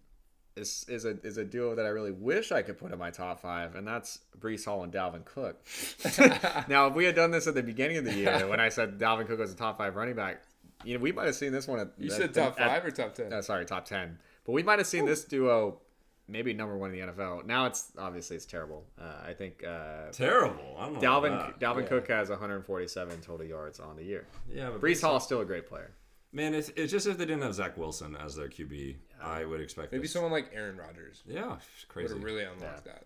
is 0.62 0.86
is 0.88 1.06
a 1.06 1.18
is 1.24 1.38
a 1.38 1.44
duo 1.44 1.76
that 1.76 1.86
I 1.86 1.90
really 1.90 2.12
wish 2.12 2.52
I 2.52 2.62
could 2.62 2.78
put 2.78 2.92
in 2.94 3.00
my 3.00 3.10
top 3.12 3.42
five, 3.42 3.76
and 3.76 3.86
that's 3.88 4.20
Breece 4.40 4.64
Hall 4.66 4.84
and 4.84 4.94
Dalvin 4.94 5.26
Cook. 5.26 5.58
now, 6.70 6.88
if 6.88 6.94
we 6.96 7.06
had 7.06 7.16
done 7.16 7.32
this 7.32 7.48
at 7.48 7.56
the 7.56 7.64
beginning 7.64 7.98
of 7.98 8.06
the 8.06 8.14
year, 8.14 8.48
when 8.50 8.60
I 8.60 8.70
said 8.70 8.98
Dalvin 9.00 9.28
Cook 9.28 9.40
was 9.40 9.52
a 9.52 9.56
top 9.56 9.78
five 9.78 9.96
running 9.96 10.16
back, 10.16 10.42
you 10.84 10.96
know, 10.98 11.02
we 11.02 11.12
might 11.12 11.26
have 11.26 11.36
seen 11.36 11.52
this 11.52 11.68
one 11.68 11.80
at 11.80 11.90
You 11.98 12.12
at- 12.12 12.18
said 12.18 12.34
top 12.34 12.60
at- 12.60 12.68
five 12.68 12.86
or 12.86 12.92
top 12.92 13.14
ten? 13.16 13.34
uh, 13.34 13.42
sorry, 13.42 13.66
top 13.66 13.86
ten. 13.86 14.18
But 14.46 14.54
we 14.54 14.64
might 14.64 14.80
have 14.80 14.88
seen 14.88 15.06
this 15.06 15.24
duo 15.26 15.80
maybe 16.28 16.54
number 16.54 16.78
one 16.78 16.94
in 16.94 17.00
the 17.08 17.12
NFL. 17.12 17.46
Now 17.46 17.66
it's 17.66 17.92
obviously 17.98 18.38
it's 18.38 18.46
terrible. 18.46 18.86
Uh, 19.00 19.28
I 19.28 19.34
think 19.34 19.64
uh, 19.68 20.12
Terrible. 20.14 20.76
I 20.80 20.86
don't 20.86 20.94
know. 20.94 21.00
Dalvin. 21.02 21.60
Dalvin 21.60 21.82
Yeah. 21.84 21.88
Cook 21.88 22.08
has 22.08 22.30
147 22.30 23.20
total 23.22 23.46
yards 23.46 23.80
on 23.80 23.96
the 23.98 24.04
year. 24.04 24.26
Yeah, 24.50 24.70
but 24.70 24.80
Breece 24.82 25.02
Hall 25.02 25.18
is 25.18 25.24
still 25.24 25.42
a 25.42 25.46
great 25.46 25.68
player. 25.68 25.92
Man, 26.34 26.54
it's, 26.54 26.70
it's 26.78 26.90
just 26.92 27.06
if 27.08 27.18
they 27.18 27.26
didn't 27.26 27.42
have 27.42 27.54
Zach 27.54 27.78
Wilson 27.78 28.16
as 28.16 28.36
their 28.38 28.48
QB, 28.48 28.96
I 29.24 29.46
would 29.46 29.62
expect 29.62 29.92
Maybe 29.92 30.04
this. 30.04 30.12
someone 30.14 30.32
like 30.32 30.50
Aaron 30.54 30.78
Rodgers 30.78 31.24
Yeah, 31.26 31.56
it's 31.56 31.66
would 31.86 31.90
crazy. 31.90 32.14
have 32.14 32.24
really 32.24 32.44
unlocked 32.44 32.86
that. 32.86 33.06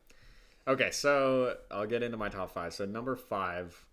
Okay, 0.67 0.89
so 0.91 1.57
I'll 1.69 1.85
get 1.85 2.01
into 2.03 2.17
my 2.17 2.29
top 2.29 2.51
five. 2.51 2.73
So 2.73 2.85
number 2.85 3.15
five, 3.15 3.85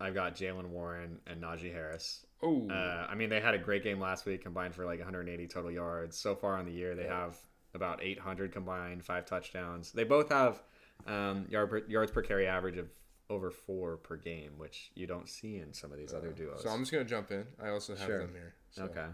I've 0.00 0.14
got 0.14 0.34
Jaylen 0.34 0.68
Warren 0.68 1.20
and 1.26 1.42
Najee 1.42 1.72
Harris. 1.72 2.24
Oh, 2.42 2.68
Uh, 2.70 3.06
I 3.08 3.14
mean, 3.14 3.28
they 3.30 3.40
had 3.40 3.54
a 3.54 3.58
great 3.58 3.82
game 3.82 4.00
last 4.00 4.24
week, 4.26 4.42
combined 4.42 4.74
for 4.74 4.84
like 4.86 4.98
180 4.98 5.46
total 5.48 5.70
yards. 5.70 6.16
So 6.16 6.34
far 6.34 6.56
on 6.56 6.64
the 6.66 6.72
year, 6.72 6.94
they 6.94 7.06
have 7.06 7.36
about 7.74 8.02
800 8.02 8.52
combined, 8.52 9.04
five 9.04 9.26
touchdowns. 9.26 9.92
They 9.92 10.04
both 10.04 10.30
have 10.30 10.62
um, 11.06 11.46
yard 11.50 11.70
per, 11.70 11.78
yards 11.88 12.10
per 12.12 12.22
carry 12.22 12.46
average 12.46 12.76
of 12.78 12.88
over 13.30 13.50
four 13.50 13.96
per 13.96 14.16
game, 14.16 14.52
which 14.58 14.90
you 14.94 15.06
don't 15.06 15.28
see 15.28 15.56
in 15.58 15.72
some 15.72 15.90
of 15.90 15.98
these 15.98 16.12
other 16.14 16.30
duos. 16.32 16.62
so 16.62 16.68
I'm 16.70 16.80
just 16.80 16.92
gonna 16.92 17.04
jump 17.04 17.30
in. 17.30 17.46
I 17.62 17.68
also 17.70 17.96
have 17.96 18.06
Sure. 18.06 18.18
them 18.18 18.32
here. 18.32 18.54
So 18.70 18.84
okay. 18.84 19.06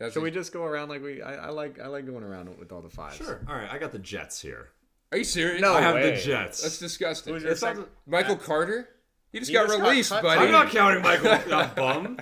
That's 0.00 0.14
So 0.14 0.20
we 0.20 0.30
just 0.32 0.52
go 0.52 0.64
around 0.64 0.88
like 0.88 1.02
we. 1.02 1.22
I, 1.22 1.34
I 1.46 1.48
like. 1.50 1.78
I 1.78 1.86
like 1.86 2.06
going 2.06 2.24
around 2.24 2.58
with 2.58 2.72
all 2.72 2.80
the 2.80 2.88
fives. 2.88 3.16
Sure. 3.18 3.40
All 3.48 3.54
right, 3.54 3.70
I 3.70 3.78
got 3.78 3.92
the 3.92 3.98
Jets 4.00 4.40
here. 4.42 4.70
Are 5.12 5.18
you 5.18 5.24
serious? 5.24 5.60
No 5.60 5.74
I 5.74 5.80
have 5.82 5.94
way. 5.94 6.10
the 6.10 6.16
Jets. 6.20 6.62
That's 6.62 6.78
disgusting. 6.78 7.34
Who's 7.34 7.42
your 7.42 7.52
It's 7.52 7.62
not 7.62 7.76
second? 7.76 7.86
Michael 8.06 8.36
Carter? 8.36 8.88
He 9.30 9.38
just 9.40 9.50
He 9.50 9.54
got 9.54 9.66
just 9.68 9.78
got 9.78 9.88
released, 9.88 10.10
cut 10.10 10.22
buddy. 10.22 10.40
I'm 10.46 10.50
not 10.50 10.70
counting 10.70 11.02
Michael 11.04 11.24
that 11.30 11.76
bum. 11.76 12.18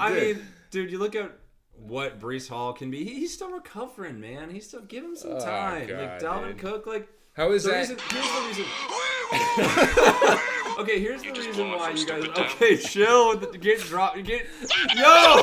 I 0.00 0.08
Dude. 0.12 0.36
mean, 0.38 0.46
dude, 0.70 0.90
you 0.90 0.98
look 0.98 1.14
at 1.14 1.30
what 1.76 2.18
Breece 2.18 2.48
Hall 2.48 2.72
can 2.72 2.90
be. 2.90 3.04
He, 3.04 3.14
he's 3.20 3.34
still 3.34 3.50
recovering, 3.50 4.18
man. 4.20 4.50
He's 4.50 4.66
still 4.66 4.80
give 4.82 5.04
him 5.04 5.14
some 5.16 5.32
Oh, 5.32 5.40
time. 5.40 5.86
God, 5.88 5.98
like 5.98 6.18
Dalvin 6.20 6.46
dude. 6.48 6.58
Cook, 6.58 6.86
like 6.86 7.08
How 7.34 7.52
is 7.52 7.64
the 7.64 7.70
that? 7.72 7.78
reason. 7.80 7.96
Here's 8.10 8.32
the 8.32 8.40
reason. 8.48 8.64
okay, 10.78 11.00
here's 11.00 11.22
the 11.22 11.32
reason 11.32 11.70
why 11.70 11.90
you 11.90 12.06
guys. 12.06 12.22
stupid. 12.22 12.38
Okay, 12.38 12.76
chill 12.76 13.30
with 13.30 13.52
the 13.52 13.58
get 13.58 13.80
drop. 13.80 14.16
You 14.16 14.22
get 14.22 14.46
yo. 14.94 15.42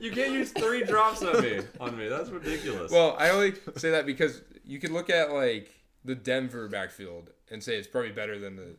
you 0.00 0.10
can't 0.10 0.32
use 0.32 0.52
three 0.52 0.84
drops 0.84 1.22
on 1.22 1.42
me. 1.42 1.60
On 1.80 1.96
me, 1.96 2.08
that's 2.08 2.30
ridiculous. 2.30 2.90
Well, 2.90 3.16
I 3.18 3.30
only 3.30 3.54
say 3.76 3.90
that 3.90 4.06
because 4.06 4.42
you 4.64 4.78
can 4.78 4.92
look 4.92 5.10
at 5.10 5.32
like 5.32 5.72
the 6.04 6.14
Denver 6.14 6.68
backfield 6.68 7.30
and 7.50 7.62
say 7.62 7.76
it's 7.76 7.88
probably 7.88 8.12
better 8.12 8.38
than 8.38 8.56
the 8.56 8.76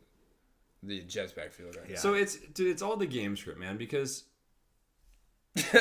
the 0.82 1.00
Jets 1.02 1.32
backfield 1.32 1.76
right 1.76 1.90
Yeah. 1.90 1.98
So 1.98 2.14
it's 2.14 2.36
dude, 2.36 2.68
it's 2.68 2.82
all 2.82 2.96
the 2.96 3.06
game 3.06 3.36
script, 3.36 3.58
man. 3.58 3.76
Because 3.76 4.24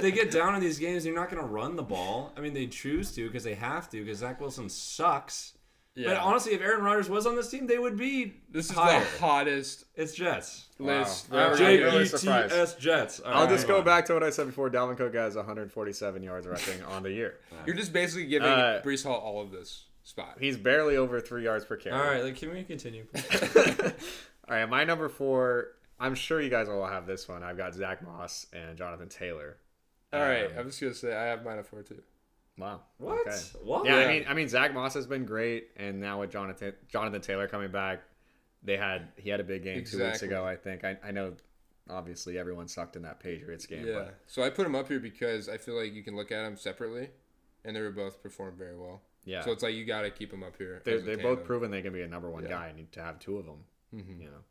they 0.00 0.10
get 0.10 0.30
down 0.30 0.54
in 0.54 0.60
these 0.60 0.78
games, 0.78 1.04
they're 1.04 1.14
not 1.14 1.30
going 1.30 1.42
to 1.42 1.48
run 1.48 1.76
the 1.76 1.82
ball. 1.82 2.32
I 2.36 2.40
mean, 2.40 2.54
they 2.54 2.66
choose 2.66 3.12
to 3.12 3.26
because 3.26 3.44
they 3.44 3.54
have 3.54 3.90
to 3.90 4.02
because 4.02 4.18
Zach 4.18 4.40
Wilson 4.40 4.68
sucks. 4.68 5.52
But 6.06 6.16
honestly, 6.18 6.52
if 6.54 6.60
Aaron 6.60 6.82
Rodgers 6.84 7.08
was 7.10 7.26
on 7.26 7.34
this 7.36 7.50
team, 7.50 7.66
they 7.66 7.78
would 7.78 7.96
be 7.96 8.34
This 8.50 8.66
is 8.70 8.72
higher. 8.76 9.00
the 9.00 9.18
hottest 9.18 9.84
It's 9.94 10.14
Jets. 10.14 10.66
list. 10.78 11.30
Wow. 11.30 11.38
J 11.38 11.48
E 11.48 11.48
T 11.48 11.48
S 11.48 11.48
I'm 11.48 11.50
we're 11.50 11.56
J 11.58 11.78
gonna 11.78 11.90
really 11.90 12.04
do. 12.04 12.10
T 12.10 12.16
surprised. 12.18 12.52
S 12.54 12.74
Jets. 12.76 13.20
All 13.20 13.32
I'll 13.34 13.40
right, 13.44 13.48
just 13.50 13.66
go 13.68 13.82
back 13.82 14.06
to 14.06 14.14
what 14.14 14.22
I 14.22 14.30
said 14.30 14.46
before. 14.46 14.70
Dalvin 14.70 14.96
Cook 14.96 15.14
has 15.14 15.34
147 15.36 16.22
yards 16.22 16.46
rushing 16.46 16.82
on 16.84 17.02
the 17.02 17.10
year. 17.12 17.38
You're 17.66 17.76
just 17.76 17.92
basically 17.92 18.26
giving 18.26 18.48
Uh, 18.48 18.80
Breece 18.84 19.04
Hall 19.04 19.16
all 19.16 19.40
of 19.42 19.50
this 19.50 19.86
spot. 20.04 20.36
He's 20.40 20.56
barely 20.56 20.96
over 20.96 21.20
three 21.20 21.44
yards 21.44 21.64
per 21.64 21.76
carry. 21.76 21.96
All 21.96 22.04
right, 22.06 22.22
like, 22.24 22.36
can 22.36 22.50
we 22.52 22.62
continue? 22.64 23.04
All 24.48 24.56
right, 24.56 24.68
my 24.68 24.84
number 24.84 25.08
four. 25.08 25.68
I'm 26.00 26.14
sure 26.14 26.40
you 26.40 26.48
guys 26.48 26.68
all 26.68 26.86
have 26.86 27.06
this 27.06 27.28
one. 27.28 27.42
I've 27.42 27.56
got 27.56 27.74
Zach 27.74 28.02
Moss 28.04 28.46
and 28.52 28.78
Jonathan 28.78 29.08
Taylor. 29.08 29.56
all 30.12 30.20
right, 30.20 30.46
Um, 30.46 30.52
I'm 30.58 30.66
just 30.68 30.80
gonna 30.80 30.94
say 30.94 31.14
I 31.14 31.24
have 31.24 31.44
mine 31.44 31.58
at 31.58 31.66
four 31.66 31.82
too. 31.82 32.00
Wow. 32.58 32.80
What? 32.98 33.26
Okay. 33.26 33.36
What? 33.62 33.84
Yeah, 33.86 34.00
Yeah. 34.00 34.06
I 34.06 34.12
mean, 34.12 34.24
I 34.28 34.34
mean, 34.34 34.48
Zach 34.48 34.74
Moss 34.74 34.94
has 34.94 35.06
been 35.06 35.24
great, 35.24 35.68
and 35.76 36.00
now 36.00 36.20
with 36.20 36.30
Jonathan 36.30 36.74
Jonathan 36.88 37.20
Taylor 37.20 37.46
coming 37.48 37.70
back, 37.70 38.02
they 38.62 38.76
had 38.76 39.08
he 39.16 39.30
had 39.30 39.40
a 39.40 39.44
big 39.44 39.62
game 39.62 39.84
two 39.84 40.02
weeks 40.02 40.22
ago. 40.22 40.44
I 40.44 40.56
think. 40.56 40.84
I, 40.84 40.96
I 41.04 41.10
know, 41.12 41.34
obviously, 41.88 42.38
everyone 42.38 42.66
sucked 42.68 42.96
in 42.96 43.02
that 43.02 43.20
Patriots 43.20 43.66
game. 43.66 43.86
Yeah. 43.86 43.94
But 43.94 44.18
So 44.26 44.42
I 44.42 44.50
put 44.50 44.64
them 44.64 44.74
up 44.74 44.88
here 44.88 44.98
because 45.00 45.48
I 45.48 45.56
feel 45.56 45.80
like 45.80 45.94
you 45.94 46.02
can 46.02 46.16
look 46.16 46.32
at 46.32 46.42
them 46.42 46.56
separately, 46.56 47.10
and 47.64 47.74
they 47.76 47.80
were 47.80 47.90
both 47.92 48.22
performed 48.22 48.58
very 48.58 48.76
well. 48.76 49.02
yeah, 49.24 49.42
So 49.42 49.52
it's 49.52 49.62
like 49.62 49.74
you 49.74 49.84
got 49.84 50.02
to 50.02 50.10
keep 50.10 50.30
them 50.30 50.42
up 50.42 50.56
here. 50.58 50.80
they're, 50.84 50.96
as 50.96 51.02
a 51.02 51.06
they're 51.06 51.16
both 51.16 51.24
tandem. 51.38 51.44
proven 51.46 51.70
they 51.70 51.82
can 51.82 51.92
be 51.92 52.02
a 52.02 52.08
number 52.08 52.28
one 52.30 52.42
Yeah. 52.44 52.50
guy. 52.50 52.66
and 52.68 52.76
need 52.78 52.92
to 52.92 53.02
have 53.02 53.18
two 53.20 53.36
of 53.38 53.46
them. 53.46 53.64
Mhm. 53.94 54.20
You 54.20 54.26
know. 54.30 54.42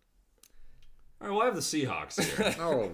All 1.20 1.28
right, 1.28 1.34
well, 1.34 1.42
I 1.42 1.46
have 1.46 1.56
the 1.56 1.62
Seahawks 1.62 2.22
here. 2.24 2.56
Oh, 2.60 2.92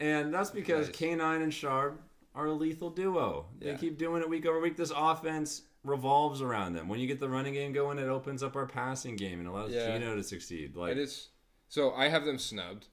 And 0.00 0.32
that's 0.34 0.50
because 0.50 0.88
Nice. 0.88 0.96
K9 0.96 1.42
and 1.42 1.54
Sharp 1.54 2.00
are 2.34 2.46
a 2.46 2.52
lethal 2.52 2.90
duo. 2.90 3.46
They 3.58 3.70
Yeah. 3.72 3.76
keep 3.76 3.98
doing 3.98 4.22
it 4.22 4.28
week 4.28 4.46
over 4.46 4.58
week. 4.60 4.76
This 4.76 4.92
offense 4.94 5.62
revolves 5.84 6.40
around 6.40 6.74
them. 6.74 6.88
When 6.88 7.00
you 7.00 7.06
get 7.06 7.20
the 7.20 7.28
running 7.28 7.54
game 7.54 7.72
going, 7.72 7.98
it 7.98 8.04
opens 8.08 8.42
up 8.42 8.56
our 8.56 8.66
passing 8.66 9.16
game 9.16 9.38
and 9.40 9.48
allows 9.48 9.72
Yeah. 9.72 9.86
Geno 9.98 10.14
to 10.16 10.22
succeed. 10.22 10.76
Like 10.76 10.92
I 10.92 10.94
just 10.94 11.30
so 11.68 11.92
I 11.92 12.08
have 12.08 12.24
them 12.24 12.38
snubbed 12.38 12.88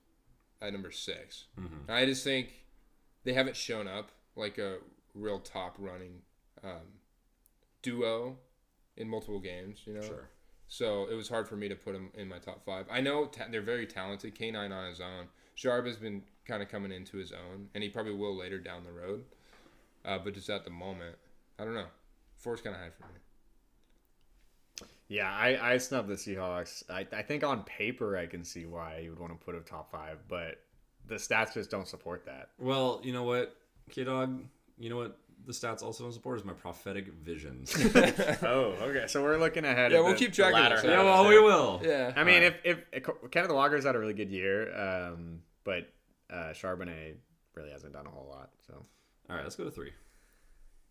at 0.62 0.74
number 0.74 0.92
6 0.92 1.46
Mhm. 1.58 1.90
I 1.90 2.06
just 2.06 2.24
think 2.24 2.66
they 3.24 3.34
haven't 3.34 3.56
shown 3.56 3.88
up 3.88 4.12
like 4.36 4.58
a 4.58 4.80
real 5.14 5.40
top 5.40 5.76
running 5.80 6.22
um, 6.64 7.00
duo 7.82 8.38
in 8.98 9.08
multiple 9.10 9.40
games. 9.40 9.84
You 9.86 9.94
know, 9.94 10.02
Sure. 10.02 10.30
so 10.68 11.06
it 11.10 11.16
was 11.16 11.30
hard 11.30 11.48
for 11.48 11.56
me 11.56 11.70
to 11.70 11.76
put 11.76 11.94
them 11.94 12.12
in 12.16 12.28
my 12.28 12.40
top 12.40 12.66
five. 12.66 12.86
I 12.90 13.00
know 13.02 13.28
ta- 13.28 13.48
they're 13.50 13.62
very 13.62 13.88
talented. 13.88 14.36
K9 14.36 14.72
on 14.74 14.90
his 14.90 15.00
own. 15.00 15.30
Sharp 15.56 15.86
has 15.86 15.98
been 15.98 16.26
kind 16.48 16.62
of 16.64 16.70
coming 16.70 16.92
into 16.92 17.18
his 17.18 17.32
own, 17.32 17.68
and 17.74 17.84
he 17.84 17.90
probably 17.90 18.14
will 18.16 18.36
later 18.38 18.60
down 18.60 18.84
the 18.84 18.92
road. 18.92 19.24
Uh, 20.06 20.18
but 20.18 20.34
just 20.34 20.50
at 20.50 20.64
the 20.64 20.72
moment, 20.72 21.16
I 21.60 21.66
don't 21.66 21.74
know. 21.76 21.88
Four's 22.38 22.62
kind 22.62 22.76
of 22.76 22.82
high 22.82 22.90
for 22.90 23.04
me. 23.08 24.88
yeah. 25.10 25.30
I 25.32 25.74
I 25.74 25.78
snubbed 25.78 26.08
the 26.08 26.16
Seahawks. 26.16 26.84
I 26.90 27.06
I 27.12 27.22
think 27.22 27.44
on 27.44 27.64
paper 27.64 28.18
I 28.18 28.26
can 28.26 28.44
see 28.44 28.66
why 28.66 29.00
you 29.04 29.10
would 29.12 29.20
want 29.20 29.38
to 29.38 29.46
put 29.46 29.56
a 29.56 29.60
top 29.60 29.92
five, 29.92 30.20
but 30.28 30.60
the 31.08 31.16
stats 31.16 31.54
just 31.54 31.70
don't 31.70 31.88
support 31.88 32.26
that. 32.26 32.50
Well, 32.60 33.02
you 33.04 33.12
know 33.14 33.24
what, 33.24 33.56
KDawg, 33.92 34.44
you 34.78 34.90
know 34.90 34.98
what 34.98 35.18
the 35.46 35.54
stats 35.54 35.82
also 35.82 36.04
don't 36.04 36.14
support 36.14 36.38
is 36.40 36.46
my 36.46 36.54
prophetic 36.54 37.08
visions. 37.24 37.74
oh, 38.44 38.76
okay. 38.82 39.06
So 39.08 39.24
we're 39.24 39.38
looking 39.38 39.66
ahead. 39.66 39.92
Yeah, 39.92 39.98
at 40.00 40.04
we'll 40.04 40.14
the- 40.14 40.20
keep 40.20 40.34
track 40.34 40.54
of 40.54 40.60
latter 40.60 40.76
this. 40.76 40.86
yeah, 40.86 40.92
Yeah, 40.92 41.04
well, 41.04 41.28
we 41.28 41.40
will. 41.40 41.82
Yeah. 41.84 42.14
I 42.16 42.24
mean, 42.24 42.44
if, 42.44 42.56
if 42.64 42.78
if 42.94 43.04
Kenneth 43.32 43.52
Walker's 43.52 43.86
had 43.86 43.96
a 43.96 44.00
really 44.00 44.14
good 44.14 44.30
year, 44.30 44.74
um, 44.78 45.42
but 45.64 45.90
uh, 46.32 46.54
Charbonnet 46.54 47.16
really 47.56 47.72
hasn't 47.72 47.94
done 47.94 48.06
a 48.06 48.10
whole 48.10 48.28
lot. 48.30 48.50
So 48.68 48.86
All 49.30 49.36
right, 49.36 49.44
let's 49.44 49.56
go 49.56 49.64
to 49.64 49.72
three. 49.72 49.92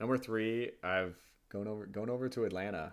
number 0.01 0.19
three, 0.19 0.73
I've 0.83 1.17
gone 1.51 1.69
over 1.69 1.87
going 1.87 2.11
over 2.11 2.29
to 2.29 2.45
Atlanta. 2.45 2.93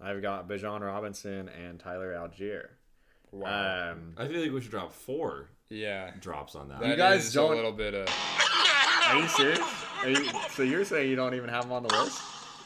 I've 0.00 0.22
got 0.22 0.48
Bijan 0.48 0.80
Robinson 0.80 1.48
and 1.48 1.78
Tyler 1.78 2.12
Allgeier. 2.14 2.68
Wow. 3.30 3.92
Um, 3.92 4.14
I 4.16 4.28
feel 4.28 4.42
like 4.42 4.52
we 4.52 4.60
should 4.60 4.70
drop 4.70 4.92
four 4.92 5.50
yeah. 5.68 6.10
drops 6.20 6.54
on 6.54 6.68
that. 6.68 6.80
That 6.80 6.96
guys 6.96 7.26
is 7.26 7.32
don't- 7.32 7.52
a 7.52 7.56
little 7.56 7.72
bit 7.72 7.94
of 7.94 8.08
are 9.06 9.18
you 9.18 9.28
serious? 9.28 9.60
Are 10.02 10.08
you, 10.08 10.30
so 10.50 10.62
you're 10.62 10.84
saying 10.84 11.10
you 11.10 11.16
don't 11.16 11.34
even 11.34 11.48
have 11.48 11.64
them 11.64 11.72
on 11.72 11.82
the 11.82 11.94
list? 11.94 12.20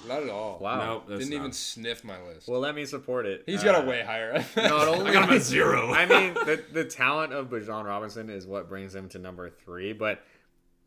Not 0.06 0.22
at 0.22 0.30
all. 0.30 0.58
Wow. 0.60 0.84
Nope, 0.94 1.04
that's 1.08 1.18
Didn't 1.20 1.34
not. 1.34 1.40
even 1.40 1.52
sniff 1.52 2.04
my 2.04 2.22
list. 2.22 2.48
Well, 2.48 2.60
let 2.60 2.74
me 2.74 2.84
support 2.84 3.26
it. 3.26 3.42
He's 3.46 3.60
Uh, 3.62 3.64
got 3.72 3.84
a 3.84 3.86
way 3.86 4.02
higher. 4.02 4.44
Not 4.56 4.86
only 4.88 5.10
I 5.10 5.14
got 5.14 5.28
him 5.28 5.34
at 5.36 5.42
zero. 5.42 5.92
I 5.92 6.06
mean, 6.06 6.34
the, 6.34 6.62
the 6.72 6.84
talent 6.84 7.32
of 7.32 7.48
Bijan 7.48 7.84
Robinson 7.84 8.30
is 8.30 8.46
what 8.46 8.68
brings 8.68 8.94
him 8.94 9.08
to 9.10 9.18
number 9.18 9.50
three, 9.50 9.92
but 9.92 10.22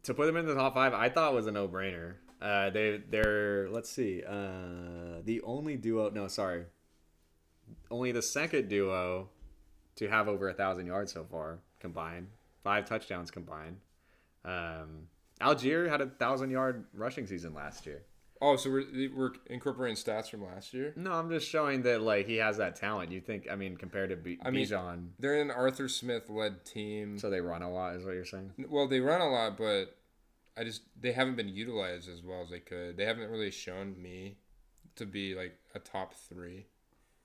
to 0.04 0.14
put 0.14 0.30
him 0.30 0.38
in 0.38 0.46
the 0.46 0.56
top 0.56 0.74
five, 0.76 0.94
I 0.94 1.10
thought 1.10 1.34
was 1.34 1.48
a 1.48 1.52
no 1.52 1.68
brainer. 1.68 2.14
Uh, 2.42 2.70
they 2.72 3.02
they're 3.10 3.70
let's 3.70 3.90
see, 3.90 4.24
uh, 4.28 5.22
the 5.26 5.42
only 5.44 5.76
duo. 5.78 6.10
No, 6.10 6.28
sorry, 6.28 6.64
only 7.92 8.12
the 8.12 8.22
second 8.24 8.68
duo 8.68 9.30
to 9.98 10.08
have 10.08 10.28
over 10.28 10.50
a 10.50 10.54
thousand 10.54 10.88
yards 10.88 11.12
so 11.12 11.24
far 11.24 11.60
combined, 11.80 12.30
five 12.64 12.86
touchdowns 12.86 13.30
combined. 13.30 13.78
Um, 14.44 15.08
Allgeier 15.40 15.88
had 15.88 16.02
a 16.02 16.08
thousand 16.08 16.50
yard 16.50 16.86
rushing 16.96 17.28
season 17.28 17.54
last 17.54 17.86
year. 17.86 18.02
Oh, 18.42 18.56
so 18.56 18.70
we're 18.70 18.86
we're 19.16 19.32
incorporating 19.48 19.96
stats 19.96 20.30
from 20.30 20.44
last 20.44 20.74
year. 20.74 20.94
No, 20.96 21.12
I'm 21.14 21.30
just 21.30 21.48
showing 21.48 21.84
that 21.84 22.02
like 22.02 22.26
he 22.28 22.38
has 22.38 22.58
that 22.58 22.76
talent. 22.76 23.12
You 23.12 23.22
think? 23.22 23.48
I 23.52 23.56
mean, 23.56 23.78
compared 23.78 24.10
to 24.10 24.16
B- 24.16 24.40
I 24.44 24.50
mean- 24.52 24.66
Bijan, 24.68 25.10
They're 25.20 25.42
an 25.42 25.52
Arthur 25.52 25.88
Smith 25.88 26.30
led 26.30 26.66
team. 26.66 27.18
so 27.18 27.30
they 27.30 27.42
run 27.42 27.62
a 27.62 27.72
lot, 27.72 27.96
is 27.96 28.04
what 28.06 28.14
you're 28.16 28.26
saying? 28.26 28.52
Well, 28.70 28.88
they 28.88 29.00
run 29.00 29.22
a 29.22 29.30
lot, 29.30 29.58
but 29.58 29.96
I 30.58 30.64
just 30.64 30.82
they 31.00 31.12
haven't 31.14 31.36
been 31.36 31.50
utilized 31.50 32.10
as 32.10 32.22
well 32.24 32.42
as 32.42 32.50
they 32.50 32.60
could. 32.60 32.98
They 32.98 33.06
haven't 33.06 33.30
really 33.30 33.52
shown 33.52 34.02
me 34.02 34.38
to 34.96 35.06
be 35.06 35.36
like 35.36 35.54
a 35.74 35.80
top 35.80 36.14
three. 36.14 36.66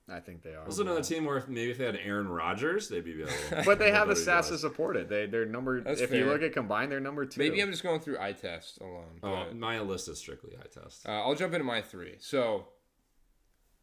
I 0.09 0.21
think 0.21 0.41
they 0.41 0.51
are. 0.55 0.63
Also, 0.63 0.83
another 0.83 1.03
team 1.03 1.25
where 1.25 1.37
if, 1.37 1.49
maybe 1.49 1.71
if 1.71 1.77
they 1.77 1.85
had 1.85 1.97
Aaron 2.01 2.29
Rodgers, 2.29 2.87
they'd 2.87 3.03
be 3.03 3.21
able. 3.21 3.31
But 3.65 3.77
they 3.77 3.91
have 3.91 4.07
the 4.07 4.13
better 4.13 4.25
stats 4.25 4.47
to 4.49 4.57
support 4.57 4.95
it. 4.95 5.09
They 5.09 5.25
they're 5.25 5.45
number. 5.45 5.81
That's 5.81 5.99
if 5.99 6.13
you 6.13 6.25
look 6.25 6.41
at 6.41 6.53
combined, 6.53 6.91
they're 6.91 6.99
number 7.01 7.25
two. 7.25 7.39
Maybe 7.39 7.61
I'm 7.61 7.71
just 7.71 7.83
going 7.83 7.99
through 7.99 8.17
eye 8.19 8.31
test 8.31 8.79
alone. 8.79 9.19
Oh, 9.21 9.53
my 9.53 9.81
list 9.81 10.07
is 10.07 10.17
strictly 10.17 10.55
eye 10.57 10.67
test. 10.73 11.05
uh, 11.07 11.11
I'll 11.11 11.35
jump 11.35 11.53
into 11.53 11.65
my 11.65 11.81
three. 11.81 12.15
So 12.19 12.67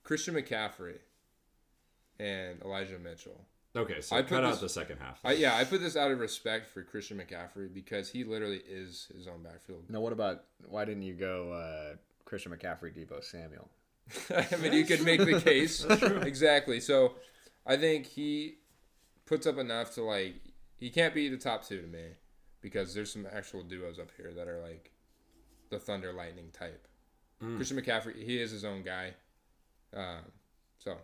Christian 0.03 0.35
McCaffrey 0.35 0.99
and 2.19 2.63
Elijah 2.63 2.99
Mitchell. 2.99 3.45
Okay, 3.77 4.01
so 4.01 4.15
I 4.17 4.23
put 4.23 4.31
cut 4.31 4.45
out 4.45 4.61
the 4.61 4.69
second 4.69 4.99
half. 4.99 5.19
I, 5.25 5.33
yeah, 5.33 5.57
I 5.57 5.65
put 5.65 5.81
this 5.81 5.97
out 5.97 6.13
of 6.13 6.21
respect 6.21 6.69
for 6.69 6.83
Christian 6.85 7.19
McCaffrey 7.19 7.73
because 7.75 8.09
he 8.09 8.23
literally 8.23 8.63
is 8.69 9.11
his 9.15 9.27
own 9.27 9.43
backfield. 9.43 9.91
Now, 9.91 10.01
what 10.01 10.13
about 10.13 10.45
why 10.65 10.85
didn't 10.85 11.03
you 11.03 11.15
go 11.15 11.53
uh, 11.53 11.97
Christian 12.25 12.53
McCaffrey, 12.53 12.97
Deebo 12.97 13.23
Samuel? 13.25 13.69
I 14.31 14.57
mean, 14.57 14.73
you 14.73 14.85
could 14.85 15.03
make 15.03 15.21
the 15.25 15.41
case. 15.41 15.85
exactly. 15.85 16.81
So 16.81 17.15
I 17.67 17.77
think 17.77 18.07
he 18.07 18.57
puts 19.27 19.47
up 19.47 19.59
enough 19.59 19.95
to 19.95 20.03
like 20.03 20.35
he 20.77 20.91
can't 20.91 21.15
be 21.15 21.29
the 21.29 21.37
top 21.39 21.67
two 21.67 21.81
to 21.81 21.87
me 21.87 22.05
because 22.61 22.95
there's 22.95 23.13
some 23.13 23.27
actual 23.33 23.63
duos 23.63 23.99
up 23.99 24.09
here 24.17 24.33
that 24.35 24.49
are 24.49 24.61
like 24.61 24.91
the 25.71 25.79
Thunder 25.79 26.13
Lightning 26.13 26.51
type. 26.53 26.87
Mm. 27.43 27.57
Christian 27.57 27.81
McCaffrey, 27.81 28.23
he 28.23 28.41
is 28.41 28.51
his 28.51 28.65
own 28.65 28.83
guy. 28.83 29.15
Um, 29.97 30.21
so 30.79 30.97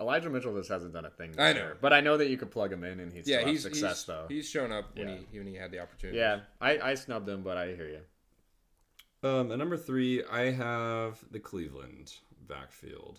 Elijah 0.00 0.28
Mitchell 0.28 0.56
just 0.56 0.70
hasn't 0.70 0.92
done 0.92 1.04
a 1.04 1.10
thing. 1.10 1.32
This 1.32 1.40
I 1.40 1.52
know. 1.52 1.60
year. 1.60 1.76
but 1.80 1.92
I 1.92 2.00
know 2.00 2.16
that 2.16 2.28
you 2.28 2.36
could 2.36 2.50
plug 2.50 2.72
him 2.72 2.84
in 2.84 3.00
and 3.00 3.12
he'd 3.12 3.26
yeah, 3.26 3.40
still 3.40 3.50
he's 3.50 3.62
success 3.62 3.98
he's, 3.98 4.04
though. 4.06 4.26
he's 4.28 4.48
shown 4.48 4.72
up 4.72 4.96
when 4.96 5.08
Yeah. 5.08 5.16
he 5.30 5.38
when 5.38 5.46
he 5.46 5.54
had 5.54 5.70
the 5.70 5.78
opportunity. 5.80 6.18
yeah, 6.18 6.40
I, 6.60 6.78
I 6.78 6.94
snubbed 6.94 7.28
him, 7.28 7.42
but 7.42 7.56
I 7.56 7.68
hear 7.74 7.88
you. 7.88 8.00
Um, 9.24 9.50
at 9.50 9.58
number 9.58 9.76
three, 9.76 10.22
I 10.30 10.50
have 10.52 11.18
the 11.30 11.40
Cleveland 11.40 12.12
backfield. 12.46 13.18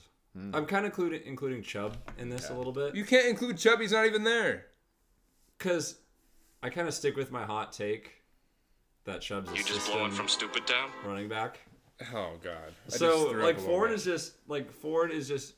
I'm 0.54 0.66
kind 0.66 0.86
of 0.86 0.92
including 0.92 1.22
including 1.26 1.64
Chubb 1.64 1.96
in 2.18 2.28
this 2.30 2.50
a 2.50 2.54
little 2.54 2.74
bit 2.74 2.94
You 2.94 3.06
can't 3.06 3.28
include 3.28 3.58
Chubb. 3.58 3.80
He's 3.80 3.94
not 3.94 4.06
even 4.06 4.24
there. 4.26 4.66
because 5.58 5.96
I 6.62 6.70
kind 6.70 6.88
of 6.90 6.94
stick 6.94 7.16
with 7.16 7.32
my 7.32 7.44
hot 7.46 7.72
take 7.72 8.22
that 9.06 9.22
Chubb's 9.22 9.50
a 9.52 9.56
You 9.56 9.64
just 9.64 9.90
blowing 9.90 10.12
from 10.12 10.28
stupid 10.28 10.68
town? 10.68 10.90
running 11.06 11.30
back. 11.30 11.60
Oh 12.14 12.34
God. 12.44 12.74
I 12.88 12.90
so 12.98 13.32
like 13.32 13.58
a 13.58 13.62
Ford 13.62 13.92
is 13.92 14.04
just 14.04 14.34
like 14.48 14.70
Ford 14.72 15.10
is 15.12 15.28
just 15.30 15.54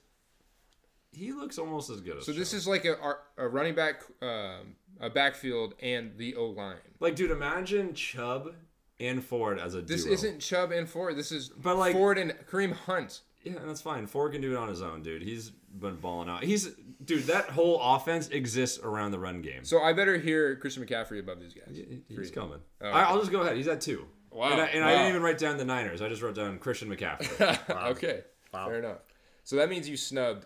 he 1.12 1.32
looks 1.34 1.58
almost 1.58 1.90
as 1.90 2.00
good 2.00 2.18
as 2.18 2.26
So 2.28 2.32
this 2.32 2.52
Chubb. 2.52 2.58
is 2.60 2.68
like 2.68 2.86
a, 2.86 2.96
a 3.38 3.48
running 3.48 3.74
back, 3.74 4.04
um, 4.22 4.76
a 5.00 5.10
backfield, 5.10 5.74
and 5.82 6.16
the 6.18 6.36
O 6.36 6.46
line. 6.46 6.76
like 7.00 7.16
dude 7.16 7.32
imagine 7.32 7.96
Chubb 7.96 8.54
and 9.00 9.24
Ford 9.24 9.60
as 9.60 9.76
a 9.76 9.82
This 9.82 10.04
duo. 10.04 10.14
isn't 10.14 10.40
Chubb 10.40 10.72
and 10.72 10.90
Ford. 10.90 11.16
This 11.18 11.32
is 11.32 11.50
But, 11.50 11.78
like- 11.78 11.94
Ford 11.94 12.18
and 12.18 12.32
Kareem 12.50 12.72
Hunt. 12.74 13.22
Yeah, 13.44 13.54
that's 13.66 13.82
fine. 13.82 14.08
Ford 14.08 14.34
can 14.34 14.42
do 14.42 14.52
it 14.54 14.58
on 14.58 14.68
his 14.68 14.82
own, 14.82 15.04
dude. 15.04 15.22
He's 15.22 15.52
been 15.52 15.96
balling 15.98 16.28
out. 16.28 16.44
He's 16.44 16.70
dude. 17.06 17.24
That 17.26 17.46
whole 17.50 17.80
offense 17.80 18.28
exists 18.30 18.80
around 18.84 19.12
the 19.12 19.20
run 19.20 19.42
game. 19.42 19.64
So 19.64 19.80
I 19.82 19.94
better 19.94 20.18
hear 20.18 20.56
Christian 20.58 20.86
McCaffrey 20.86 21.20
above 21.20 21.40
these 21.40 21.54
guys. 21.54 21.76
He- 21.78 22.04
He's 22.14 22.32
coming. 22.32 22.60
Oh, 22.82 22.86
I, 22.90 22.90
okay. 22.90 23.00
I'll 23.12 23.20
just 23.20 23.32
go 23.32 23.42
ahead. 23.42 23.56
He's 23.56 23.68
at 23.70 23.80
two. 23.80 24.06
Wow, 24.32 24.52
And, 24.52 24.62
I, 24.62 24.66
and 24.66 24.84
I 24.84 24.92
didn't 24.92 25.10
even 25.10 25.22
write 25.22 25.38
down 25.38 25.58
the 25.58 25.66
Niners. 25.66 26.02
I 26.02 26.10
just 26.10 26.22
wrote 26.22 26.36
down 26.36 26.60
Christian 26.60 26.90
McCaffrey. 26.90 27.70
okay, 27.92 28.24
Wow. 28.54 28.68
fair 28.68 28.80
enough. 28.80 29.00
So 29.46 29.56
that 29.56 29.70
means 29.70 29.88
you 29.88 29.96
snubbed 29.98 30.46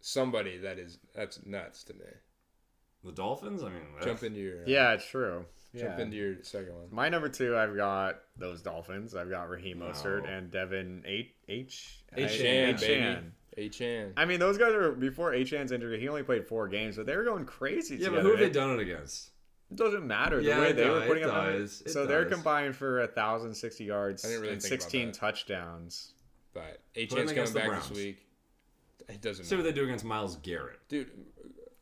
somebody 0.00 0.58
that 0.58 0.78
is 0.78 0.98
that's 1.14 1.44
nuts 1.46 1.84
to 1.84 1.94
me. 1.94 2.00
the 3.04 3.12
Dolphins. 3.12 3.62
I 3.62 3.68
mean, 3.68 3.82
Jump 4.02 4.22
into 4.22 4.40
your 4.40 4.66
Yeah, 4.66 4.92
it's 4.94 5.06
true. 5.06 5.44
Jump 5.76 5.98
Yeah. 5.98 6.02
into 6.04 6.16
your 6.16 6.34
second 6.42 6.74
one. 6.74 6.88
My 6.90 7.08
number 7.08 7.28
two, 7.28 7.56
I've 7.56 7.76
got 7.76 8.20
those 8.36 8.60
Dolphins. 8.62 9.14
I've 9.14 9.30
got 9.30 9.48
Raheem 9.48 9.78
No. 9.78 9.86
Mostert 9.86 10.28
and 10.28 10.50
Devin 10.50 11.04
H 11.06 11.32
H 11.48 12.02
Achane, 12.16 12.74
Achane. 12.74 12.80
baby. 13.56 13.68
Achane. 13.68 14.12
I 14.16 14.24
mean, 14.24 14.40
those 14.40 14.58
guys 14.58 14.72
are 14.72 14.92
before 14.92 15.32
Achane's 15.32 15.70
injury. 15.72 16.00
He 16.00 16.08
only 16.08 16.22
played 16.24 16.46
four 16.46 16.66
games, 16.68 16.96
but 16.96 17.06
they 17.06 17.16
were 17.16 17.24
going 17.24 17.44
crazy. 17.44 17.96
yeah, 17.96 18.08
but 18.08 18.22
who 18.22 18.30
have 18.30 18.38
they 18.40 18.50
done 18.50 18.70
it 18.70 18.80
against? 18.82 19.30
It 19.70 19.76
doesn't 19.76 20.04
matter 20.04 20.38
the 20.38 20.48
Yeah, 20.48 20.58
way 20.60 20.70
it 20.70 20.76
they 20.76 20.90
were 20.90 21.02
putting 21.06 21.22
it 21.22 21.28
up. 21.28 21.44
numbers. 21.44 21.78
does, 21.78 21.86
it 21.86 21.90
So 21.92 22.04
they're 22.06 22.24
combined 22.24 22.74
for 22.74 23.06
thousand 23.08 23.54
sixty 23.54 23.84
yards 23.84 24.24
really 24.24 24.48
and 24.50 24.60
sixteen 24.62 25.12
touchdowns. 25.12 26.14
But 26.52 26.80
them 26.94 27.04
Achane's 27.04 27.10
coming 27.14 27.28
against 27.30 27.52
the 27.52 27.58
back 27.60 27.68
this 27.70 27.86
Browns. 27.86 27.90
week. 27.96 28.26
It 29.08 29.20
doesn't 29.20 29.44
See 29.44 29.54
what 29.56 29.62
matter. 29.64 29.72
they 29.72 29.80
do 29.80 29.84
against 29.86 30.04
Myles 30.04 30.36
Garrett. 30.36 30.78
Dude, 30.88 31.08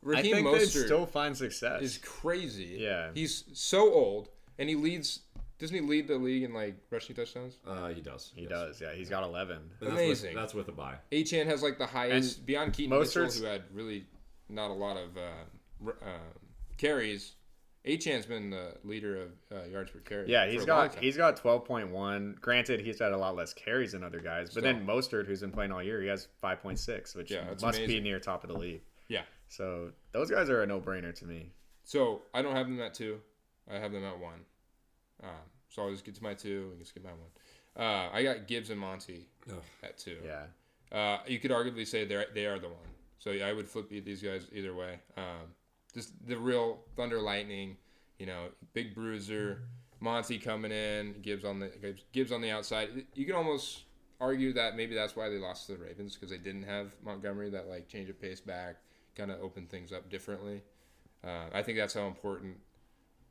I 0.05 0.09
Raheem 0.09 0.35
think 0.35 0.57
they'd 0.57 0.65
still 0.65 1.05
find 1.05 1.35
success. 1.35 1.81
is 1.81 1.97
crazy. 1.97 2.77
Yeah. 2.79 3.09
He's 3.13 3.43
so 3.53 3.91
old, 3.93 4.29
and 4.57 4.69
he 4.69 4.75
leads. 4.75 5.21
Doesn't 5.57 5.75
he 5.75 5.81
lead 5.81 6.07
the 6.07 6.17
league 6.17 6.43
in 6.43 6.53
like 6.53 6.75
rushing 6.89 7.15
touchdowns? 7.17 7.57
Uh, 7.67 7.89
he 7.89 7.99
does. 7.99 8.31
he 8.33 8.43
yes. 8.43 8.49
does, 8.49 8.81
yeah. 8.81 8.93
He's 8.93 9.09
got 9.09 9.23
eleven. 9.23 9.57
And 9.57 9.69
that's 9.81 9.91
Amazing. 9.91 10.33
With, 10.33 10.41
that's 10.41 10.53
with 10.53 10.67
a 10.69 10.71
bye. 10.71 10.95
Achane 11.11 11.47
has 11.47 11.61
like 11.61 11.77
the 11.77 11.85
highest 11.85 12.37
and 12.37 12.45
beyond 12.45 12.73
Keaton 12.73 12.97
Mitchell, 12.97 13.25
who 13.25 13.43
had 13.43 13.63
really 13.73 14.05
not 14.47 14.71
a 14.71 14.73
lot 14.73 14.95
of 14.95 15.17
uh, 15.17 15.91
uh, 16.01 16.17
carries. 16.77 17.33
Achane's 17.85 18.25
been 18.25 18.49
the 18.49 18.73
leader 18.83 19.21
of 19.21 19.31
uh, 19.51 19.63
yards 19.65 19.91
per 19.91 19.99
carry. 19.99 20.29
Yeah, 20.29 20.45
for 20.45 20.51
he's 20.51 20.63
a 20.63 20.67
long 20.67 20.87
got 20.87 20.95
he's 20.95 21.17
got 21.17 21.37
twelve 21.37 21.65
point 21.65 21.89
one. 21.89 22.37
Granted, 22.39 22.81
he's 22.81 22.99
had 22.99 23.11
a 23.11 23.17
lot 23.17 23.35
less 23.35 23.53
carries 23.53 23.93
than 23.93 24.03
other 24.03 24.19
guys, 24.19 24.53
but 24.53 24.63
then 24.63 24.85
Mostert, 24.85 25.25
who's 25.25 25.41
been 25.41 25.51
playing 25.51 25.71
all 25.71 25.81
year, 25.83 26.01
he 26.01 26.07
has 26.07 26.27
five 26.41 26.61
point 26.61 26.77
six, 26.79 27.15
which 27.15 27.31
Yeah, 27.31 27.45
that's 27.47 27.63
must 27.63 27.85
be 27.85 27.99
near 27.99 28.19
top 28.19 28.43
of 28.43 28.49
the 28.49 28.57
league. 28.57 28.81
yeah. 29.07 29.21
So 29.49 29.91
those 30.11 30.31
guys 30.31 30.49
are 30.49 30.61
a 30.61 30.67
no 30.67 30.79
brainer 30.79 31.13
to 31.15 31.25
me. 31.25 31.51
So 31.83 32.21
I 32.33 32.41
don't 32.41 32.55
have 32.55 32.67
them 32.67 32.79
at 32.79 32.93
two. 32.93 33.19
I 33.69 33.75
have 33.75 33.91
them 33.91 34.03
at 34.05 34.19
one. 34.19 34.45
Um, 35.23 35.29
so 35.69 35.83
I'll 35.83 35.91
just 35.91 36.05
get 36.05 36.15
to 36.15 36.23
my 36.23 36.33
two 36.33 36.69
and 36.71 36.79
just 36.79 36.93
get 36.93 37.03
my 37.03 37.11
one. 37.11 37.19
Uh, 37.75 38.09
I 38.13 38.23
got 38.23 38.47
Gibbs 38.47 38.69
and 38.69 38.79
Monty 38.79 39.27
Ugh. 39.49 39.61
at 39.83 39.97
two. 39.97 40.17
Yeah. 40.23 40.45
Uh, 40.91 41.19
you 41.27 41.39
could 41.39 41.51
arguably 41.51 41.85
say 41.85 42.05
they 42.05 42.23
they 42.33 42.45
are 42.45 42.59
the 42.59 42.67
one. 42.67 42.77
So 43.19 43.31
yeah, 43.31 43.47
I 43.47 43.53
would 43.53 43.67
flip 43.67 43.89
these 43.89 44.21
guys 44.21 44.47
either 44.53 44.73
way. 44.73 44.99
Um, 45.17 45.53
just 45.93 46.11
the 46.27 46.37
real 46.37 46.79
Thunder 46.95 47.19
Lightning, 47.19 47.77
you 48.17 48.25
know, 48.25 48.45
big 48.73 48.95
bruiser, 48.95 49.63
Monty 49.99 50.37
coming 50.37 50.71
in, 50.71 51.15
Gibbs 51.21 51.43
on 51.43 51.59
the 51.59 51.67
Gibbs, 51.81 52.03
Gibbs 52.11 52.31
on 52.31 52.41
the 52.41 52.51
outside. 52.51 52.89
You 53.13 53.25
can 53.25 53.35
almost 53.35 53.83
argue 54.21 54.53
that 54.53 54.75
maybe 54.75 54.95
that's 54.95 55.15
why 55.15 55.29
they 55.29 55.37
lost 55.37 55.67
to 55.67 55.73
the 55.73 55.83
Ravens 55.83 56.15
because 56.15 56.29
they 56.29 56.37
didn't 56.37 56.63
have 56.63 56.91
Montgomery 57.03 57.49
that 57.51 57.67
like 57.67 57.87
change 57.87 58.09
of 58.09 58.19
pace 58.21 58.39
back, 58.41 58.77
kind 59.19 59.31
of 59.31 59.41
open 59.41 59.65
things 59.67 59.91
up 59.91 60.09
differently. 60.09 60.61
Uh, 61.23 61.45
I 61.53 61.61
think 61.63 61.77
that's 61.77 61.93
how 61.93 62.07
important 62.07 62.55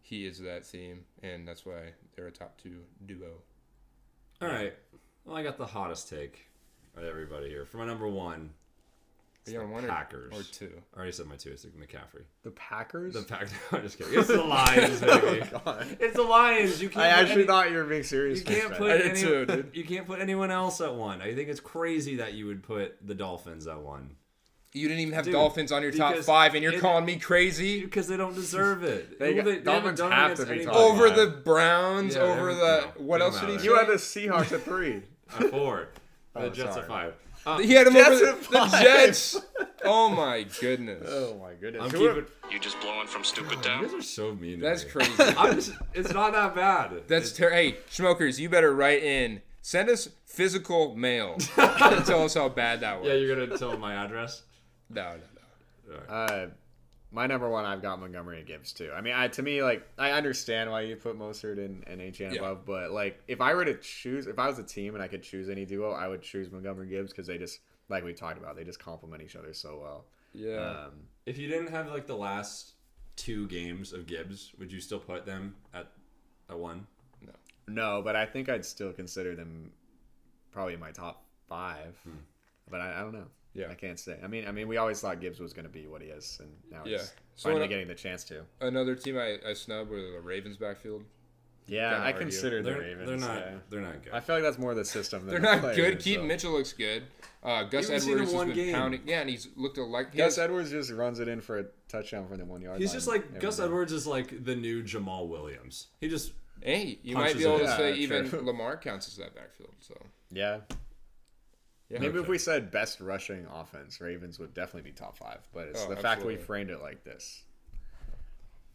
he 0.02 0.26
is 0.26 0.36
to 0.36 0.42
that 0.44 0.68
team, 0.68 1.04
and 1.22 1.48
that's 1.48 1.64
why 1.64 1.92
they're 2.14 2.26
a 2.26 2.30
top 2.30 2.60
two 2.62 2.80
duo. 3.06 3.30
All 4.42 4.48
right. 4.48 4.74
Well, 5.24 5.36
I 5.36 5.42
got 5.42 5.56
the 5.58 5.66
hottest 5.66 6.08
take 6.08 6.48
of 6.96 7.04
everybody 7.04 7.48
here. 7.48 7.64
For 7.64 7.78
my 7.78 7.86
number 7.86 8.06
one, 8.08 8.50
Are 9.46 9.50
you 9.50 9.60
on 9.60 9.70
one 9.70 9.84
or, 9.84 9.88
Packers. 9.88 10.32
or 10.34 10.42
two? 10.52 10.70
I 10.94 10.96
already 10.98 11.12
said 11.12 11.26
my 11.26 11.36
two. 11.36 11.50
It's 11.50 11.64
McCaffrey. 11.64 12.22
The 12.42 12.50
Packers. 12.50 13.14
The 13.14 13.22
Packers. 13.22 13.50
I'm 13.72 13.82
just 13.82 13.98
kidding. 13.98 14.18
It's 14.18 14.28
the 14.28 14.42
Lions, 14.42 15.00
baby. 15.00 15.46
God. 15.64 15.96
It's 16.00 16.14
the 16.16 16.22
Lions. 16.22 16.80
You 16.82 16.88
can't. 16.90 17.04
I 17.06 17.08
actually 17.08 17.32
any- 17.42 17.46
thought 17.46 17.70
you 17.70 17.78
were 17.78 17.84
being 17.84 18.02
serious. 18.02 18.40
You 18.40 18.44
can't 18.44 18.74
put 18.74 18.90
I 18.90 18.98
any, 19.08 19.20
too, 19.20 19.46
dude. 19.46 19.70
You 19.74 19.84
can't 19.84 20.06
put 20.06 20.20
anyone 20.20 20.50
else 20.50 20.80
at 20.82 20.94
one. 20.94 21.20
I 21.22 21.34
think 21.34 21.48
it's 21.48 21.60
crazy 21.60 22.16
that 22.16 22.34
you 22.34 22.46
would 22.46 22.62
put 22.62 22.96
the 23.06 23.14
Dolphins 23.14 23.66
at 23.66 23.80
one 23.80 24.10
You 24.78 24.88
didn't 24.88 25.00
even 25.00 25.14
have 25.14 25.24
Dude, 25.24 25.34
Dolphins 25.34 25.72
on 25.72 25.82
your 25.82 25.90
top 25.92 26.16
five, 26.18 26.54
and 26.54 26.62
you're 26.62 26.74
it- 26.74 26.80
calling 26.80 27.04
me 27.04 27.16
crazy 27.16 27.82
because 27.84 28.06
they 28.08 28.16
don't 28.16 28.34
deserve 28.34 28.82
it. 28.84 29.18
They 29.18 29.30
Who 29.30 29.36
got- 29.36 29.44
they, 29.44 29.52
they 29.56 29.60
Dolphins 29.62 29.98
done 29.98 30.12
have 30.12 30.36
to 30.36 30.44
be 30.46 30.52
anybody. 30.52 30.64
top 30.66 30.76
over 30.76 31.08
five. 31.08 31.16
the 31.16 31.26
Browns, 31.26 32.14
Yeah, 32.14 32.22
over 32.22 32.54
the 32.54 32.80
no, 32.98 33.04
what 33.04 33.20
else 33.20 33.40
did 33.40 33.50
he 33.50 33.58
say? 33.58 33.64
You 33.64 33.76
had 33.76 33.88
the 33.88 33.94
Seahawks 33.94 34.52
at 34.52 34.62
three. 34.62 35.02
at 35.38 35.50
four. 35.50 35.88
The 36.34 36.40
Oh, 36.40 36.48
Jets 36.50 36.74
sorry. 36.74 36.82
at 36.82 36.88
five. 36.88 37.14
He 37.64 37.72
had 37.72 37.86
him 37.86 37.94
Jets 37.94 38.08
over 38.20 38.26
the, 38.26 38.48
the. 38.50 38.78
Jets. 38.82 39.40
Oh 39.84 40.10
my 40.10 40.44
goodness. 40.60 41.08
Oh 41.10 41.38
my 41.40 41.54
goodness. 41.54 41.82
I'm 41.82 41.90
keeping. 41.90 42.26
You 42.50 42.58
just 42.58 42.78
blowing 42.80 43.06
from 43.06 43.24
stupid 43.24 43.52
You 43.58 43.62
town? 43.62 43.82
guys 43.84 43.94
are 43.94 44.02
so 44.02 44.34
mean. 44.34 44.60
That's 44.60 44.84
me. 44.84 44.90
crazy. 44.90 45.14
Just, 45.16 45.72
it's 45.94 46.12
not 46.12 46.32
that 46.32 46.54
bad. 46.54 47.02
That's 47.08 47.32
ter- 47.32 47.50
hey, 47.50 47.76
smokers, 47.88 48.38
you 48.38 48.48
better 48.50 48.74
write 48.74 49.02
in. 49.02 49.40
Send 49.62 49.88
us 49.88 50.08
physical 50.26 50.94
mail. 50.94 51.36
tell 51.56 52.24
us 52.24 52.34
how 52.34 52.48
bad 52.50 52.80
that 52.80 53.00
was. 53.00 53.08
yeah, 53.08 53.14
you're 53.14 53.34
gonna 53.46 53.56
tell 53.58 53.76
my 53.78 53.94
address. 53.94 54.42
No, 54.90 55.14
no, 55.88 55.94
no. 55.94 56.12
Uh, 56.12 56.46
my 57.10 57.26
number 57.26 57.48
one, 57.48 57.64
I've 57.64 57.80
got 57.82 57.98
Montgomery 58.00 58.38
and 58.38 58.46
Gibbs 58.46 58.72
too. 58.72 58.90
I 58.94 59.00
mean, 59.00 59.14
I 59.14 59.28
to 59.28 59.42
me 59.42 59.62
like 59.62 59.86
I 59.98 60.10
understand 60.12 60.70
why 60.70 60.82
you 60.82 60.96
put 60.96 61.18
Mostert 61.18 61.58
and, 61.58 61.82
and 61.86 62.00
HN 62.00 62.32
Yeah. 62.34 62.38
above, 62.40 62.64
but 62.66 62.90
like 62.90 63.22
if 63.28 63.40
I 63.40 63.54
were 63.54 63.64
to 63.64 63.74
choose, 63.78 64.26
if 64.26 64.38
I 64.38 64.46
was 64.46 64.58
a 64.58 64.62
team 64.62 64.94
and 64.94 65.02
I 65.02 65.08
could 65.08 65.22
choose 65.22 65.48
any 65.48 65.64
duo, 65.64 65.92
I 65.92 66.06
would 66.08 66.22
choose 66.22 66.50
Montgomery 66.50 66.88
Gibbs 66.88 67.10
because 67.10 67.26
they 67.26 67.38
just 67.38 67.60
like 67.88 68.04
we 68.04 68.12
talked 68.12 68.38
about, 68.38 68.56
they 68.56 68.64
just 68.64 68.78
complement 68.78 69.22
each 69.22 69.36
other 69.36 69.54
so 69.54 69.78
well. 69.80 70.04
Yeah. 70.34 70.84
Um, 70.86 70.90
If 71.24 71.38
you 71.38 71.48
didn't 71.48 71.70
have 71.70 71.88
like 71.90 72.06
the 72.06 72.16
last 72.16 72.72
two 73.16 73.46
games 73.48 73.92
of 73.94 74.06
Gibbs, 74.06 74.52
would 74.58 74.70
you 74.70 74.80
still 74.80 75.00
put 75.00 75.24
them 75.24 75.54
at 75.72 75.90
a 76.50 76.56
one? 76.56 76.86
no, 77.22 77.32
No, 77.66 78.02
but 78.02 78.14
I 78.16 78.26
think 78.26 78.50
I'd 78.50 78.64
still 78.66 78.92
consider 78.92 79.34
them 79.34 79.72
probably 80.52 80.74
in 80.74 80.80
my 80.80 80.90
top 80.90 81.24
five. 81.48 81.96
But 82.70 82.82
I, 82.82 82.98
I 82.98 83.00
don't 83.00 83.14
know. 83.14 83.24
Yeah. 83.54 83.70
I 83.70 83.74
can't 83.74 83.98
say. 83.98 84.16
I 84.22 84.26
mean, 84.28 84.46
I 84.46 84.52
mean, 84.52 84.68
we 84.68 84.76
always 84.76 85.00
thought 85.00 85.20
Gibbs 85.20 85.40
was 85.40 85.52
going 85.52 85.64
to 85.66 85.72
be 85.72 85.86
what 85.86 86.00
he 86.02 86.08
is, 86.08 86.38
and 86.40 86.50
now 86.70 86.82
Yeah. 86.84 86.98
he's 86.98 87.12
So 87.34 87.44
finally 87.48 87.60
when 87.60 87.68
I- 87.68 87.72
getting 87.72 87.88
the 87.88 87.94
chance 87.94 88.24
to. 88.24 88.42
Another 88.60 88.94
team 88.94 89.16
I, 89.18 89.38
I 89.46 89.54
snubbed 89.54 89.90
were 89.90 90.00
the 90.00 90.20
Ravens 90.20 90.56
backfield. 90.56 91.04
Yeah, 91.66 91.90
Can't 91.90 92.02
I 92.02 92.06
argue. 92.06 92.20
consider 92.20 92.62
the 92.62 92.70
They're 92.70 92.78
Ravens. 92.80 93.08
they're 93.08 93.18
not 93.18 93.36
yeah. 93.40 93.54
they're 93.68 93.80
not 93.82 94.02
good. 94.02 94.12
I 94.14 94.20
feel 94.20 94.36
like 94.36 94.42
that's 94.42 94.58
more 94.58 94.74
the 94.74 94.86
system. 94.86 95.26
Than 95.26 95.30
They're 95.34 95.40
not 95.52 95.60
players, 95.60 95.76
good. 95.76 95.98
Keaton 96.00 96.22
so. 96.22 96.26
Mitchell 96.26 96.52
looks 96.52 96.72
good. 96.72 97.02
Uh, 97.42 97.64
Gus 97.64 97.88
You 97.88 97.94
haven't 97.94 98.00
seen 98.00 98.12
him 98.12 98.18
Edwards 98.22 98.32
has 98.32 98.44
been 98.46 98.54
game. 98.56 98.74
pounding. 98.74 99.00
Yeah, 99.04 99.20
and 99.20 99.28
he's 99.28 99.48
looked 99.54 99.76
like 99.76 100.12
he 100.12 100.16
Gus 100.16 100.36
has- 100.36 100.44
Edwards 100.44 100.70
just 100.70 100.90
runs 100.92 101.20
it 101.20 101.28
in 101.28 101.42
for 101.42 101.58
a 101.58 101.64
touchdown 101.88 102.26
from 102.26 102.38
the 102.38 102.46
one 102.46 102.62
yard. 102.62 102.80
He's 102.80 102.88
line 102.88 102.96
just 102.96 103.06
like 103.08 103.38
Gus 103.40 103.58
day. 103.58 103.64
Edwards 103.64 103.92
is 103.92 104.06
like 104.06 104.44
the 104.44 104.56
new 104.56 104.82
Jamaal 104.82 105.28
Williams. 105.28 105.88
He 106.00 106.08
just 106.08 106.32
Hey, 106.62 106.98
you 107.02 107.14
might 107.16 107.36
be 107.36 107.44
able 107.44 107.58
to 107.58 107.68
say 107.76 107.90
Yeah, 107.90 107.96
even 107.96 108.28
true. 108.30 108.40
Lamar 108.44 108.78
counts 108.78 109.06
as 109.08 109.16
that 109.18 109.34
backfield. 109.34 109.74
So 109.80 109.94
Yeah. 110.32 110.60
Yeah, 111.88 111.98
Maybe 112.00 112.18
if 112.18 112.28
we 112.28 112.38
said 112.38 112.70
best 112.70 113.00
rushing 113.00 113.46
offense, 113.46 114.00
Ravens 114.00 114.38
would 114.38 114.52
definitely 114.54 114.90
be 114.90 114.94
top 114.94 115.16
five. 115.16 115.40
But 115.54 115.68
it's 115.68 115.84
Oh, 115.84 115.88
the 115.88 115.96
fact 115.96 116.24
we 116.24 116.36
framed 116.36 116.70
it 116.70 116.80
like 116.82 117.04
this. 117.04 117.42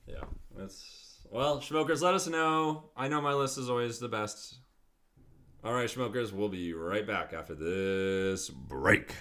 yeah. 0.08 0.24
That's 0.56 1.20
well, 1.30 1.62
smokers. 1.62 2.02
Let 2.02 2.14
us 2.14 2.28
know. 2.28 2.90
I 2.96 3.08
know 3.08 3.22
my 3.22 3.34
list 3.34 3.58
is 3.58 3.70
always 3.70 4.00
the 4.00 4.10
best. 4.10 4.56
All 5.64 5.74
right, 5.74 5.90
smokers. 5.90 6.34
We'll 6.34 6.50
be 6.50 6.74
right 6.74 7.08
back 7.08 7.34
after 7.34 7.56
this 7.56 8.50
break. 8.50 9.16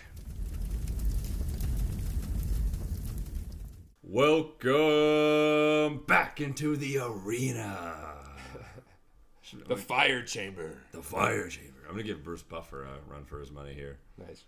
Welcome 4.62 6.02
back 6.06 6.40
into 6.40 6.76
the 6.76 6.98
arena. 6.98 7.94
the 9.68 9.76
fire 9.76 10.22
chamber. 10.22 10.78
The 10.92 11.02
fire 11.02 11.48
chamber. 11.48 11.71
I'm 11.92 11.98
gonna 11.98 12.08
give 12.08 12.24
Bruce 12.24 12.42
Buffer 12.42 12.84
a 12.84 12.94
run 13.06 13.26
for 13.26 13.38
his 13.38 13.50
money 13.50 13.74
here. 13.74 13.98
Nice. 14.16 14.44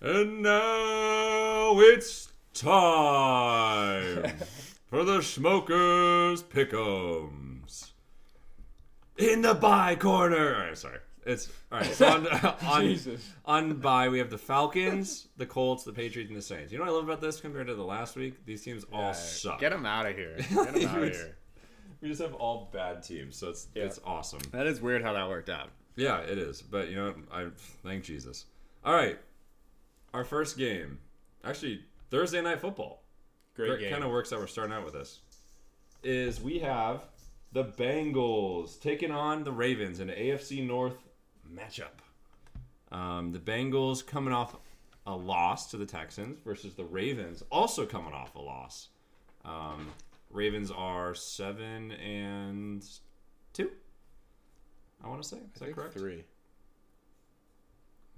And 0.00 0.42
now 0.42 1.78
it's 1.78 2.32
time 2.52 4.24
for 4.90 5.04
the 5.04 5.22
Smokers 5.22 6.42
Pick'ems. 6.42 7.92
In 9.18 9.42
the 9.42 9.54
bye 9.54 9.94
corner. 9.94 10.56
All 10.56 10.62
right, 10.62 10.76
sorry. 10.76 10.98
It's 11.24 11.48
all 11.70 11.78
right. 11.78 11.94
So 11.94 12.08
on 12.08 12.26
on, 12.66 12.82
Jesus. 12.82 13.30
on 13.44 13.74
bye, 13.74 14.08
we 14.08 14.18
have 14.18 14.30
the 14.30 14.38
Falcons, 14.38 15.28
the 15.36 15.46
Colts, 15.46 15.84
the 15.84 15.92
Patriots, 15.92 16.28
and 16.28 16.36
the 16.36 16.42
Saints. 16.42 16.72
You 16.72 16.78
know 16.78 16.86
what 16.86 16.90
I 16.90 16.94
love 16.94 17.04
about 17.04 17.20
this 17.20 17.40
compared 17.40 17.68
to 17.68 17.76
the 17.76 17.84
last 17.84 18.16
week? 18.16 18.44
These 18.46 18.62
teams 18.64 18.84
all 18.92 19.14
suck. 19.14 19.60
Get 19.60 19.70
them 19.70 19.86
out 19.86 20.06
of 20.06 20.16
here. 20.16 20.34
Get 20.38 20.74
him 20.74 20.88
out 20.88 21.02
of 21.04 21.12
here. 21.12 21.36
we 22.00 22.08
just 22.08 22.20
have 22.20 22.34
all 22.34 22.68
bad 22.72 23.04
teams, 23.04 23.36
so 23.36 23.50
it's 23.50 23.68
it's 23.76 24.00
awesome. 24.04 24.40
That 24.50 24.66
is 24.66 24.80
weird 24.80 25.02
how 25.04 25.12
that 25.12 25.28
worked 25.28 25.50
out. 25.50 25.70
Yeah, 26.00 26.20
it 26.20 26.38
is. 26.38 26.62
But 26.62 26.88
you 26.88 26.96
know? 26.96 27.14
I 27.30 27.48
thank 27.84 28.04
Jesus. 28.04 28.46
All 28.84 28.94
right, 28.94 29.18
our 30.14 30.24
first 30.24 30.56
game, 30.56 30.98
actually 31.44 31.84
Thursday 32.10 32.40
night 32.40 32.60
football. 32.60 33.02
Great 33.54 33.80
game. 33.80 33.92
Kind 33.92 34.04
of 34.04 34.10
works 34.10 34.32
out. 34.32 34.38
We're 34.38 34.46
starting 34.46 34.74
out 34.74 34.84
with 34.84 34.94
this. 34.94 35.20
Is 36.02 36.40
we 36.40 36.60
have 36.60 37.04
the 37.52 37.64
Bengals 37.64 38.80
taking 38.80 39.10
on 39.10 39.44
the 39.44 39.52
Ravens 39.52 40.00
in 40.00 40.08
an 40.08 40.16
AFC 40.16 40.66
North 40.66 40.96
matchup. 41.52 42.00
Um, 42.90 43.32
the 43.32 43.38
Bengals 43.38 44.04
coming 44.04 44.32
off 44.32 44.56
a 45.06 45.14
loss 45.14 45.70
to 45.70 45.76
the 45.76 45.86
Texans 45.86 46.38
versus 46.44 46.74
the 46.74 46.84
Ravens 46.84 47.42
also 47.50 47.84
coming 47.84 48.12
off 48.12 48.34
a 48.34 48.40
loss. 48.40 48.88
Um, 49.44 49.88
Ravens 50.30 50.70
are 50.70 51.14
seven 51.14 51.92
and 51.92 52.86
two. 53.52 53.70
I 55.04 55.08
want 55.08 55.22
to 55.22 55.28
say 55.28 55.36
is 55.36 55.42
I 55.42 55.58
that 55.58 55.64
think 55.66 55.76
correct? 55.76 55.94
three. 55.94 56.24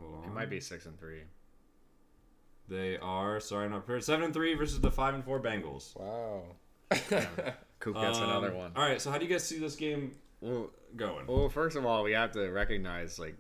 Hold 0.01 0.15
on. 0.25 0.25
It 0.31 0.35
might 0.35 0.51
be 0.51 0.61
six 0.61 0.87
and 0.87 0.99
three. 0.99 1.21
They 2.69 2.97
are 2.99 3.41
sorry, 3.41 3.67
I'm 3.67 3.73
not 3.73 3.85
prepared. 3.87 4.05
Seven 4.05 4.25
and 4.25 4.35
three 4.35 4.55
versus 4.55 4.81
the 4.81 4.91
five 4.91 5.15
and 5.15 5.25
four 5.25 5.41
Bengals. 5.41 5.95
Wow. 5.99 6.43
Coop 7.81 7.95
gets 7.97 8.19
Um, 8.19 8.25
another 8.25 8.53
one. 8.53 8.73
All 8.77 8.83
right, 8.83 9.01
so 9.01 9.11
how 9.11 9.19
do 9.19 9.25
you 9.25 9.31
guys 9.31 9.45
see 9.45 9.59
this 9.59 9.75
game 9.77 10.13
Well, 10.41 10.71
going? 10.97 11.27
well, 11.27 11.49
first 11.49 11.77
of 11.77 11.85
all, 11.87 12.03
we 12.05 12.13
have 12.13 12.33
to 12.33 12.49
recognize 12.51 13.19
like 13.19 13.35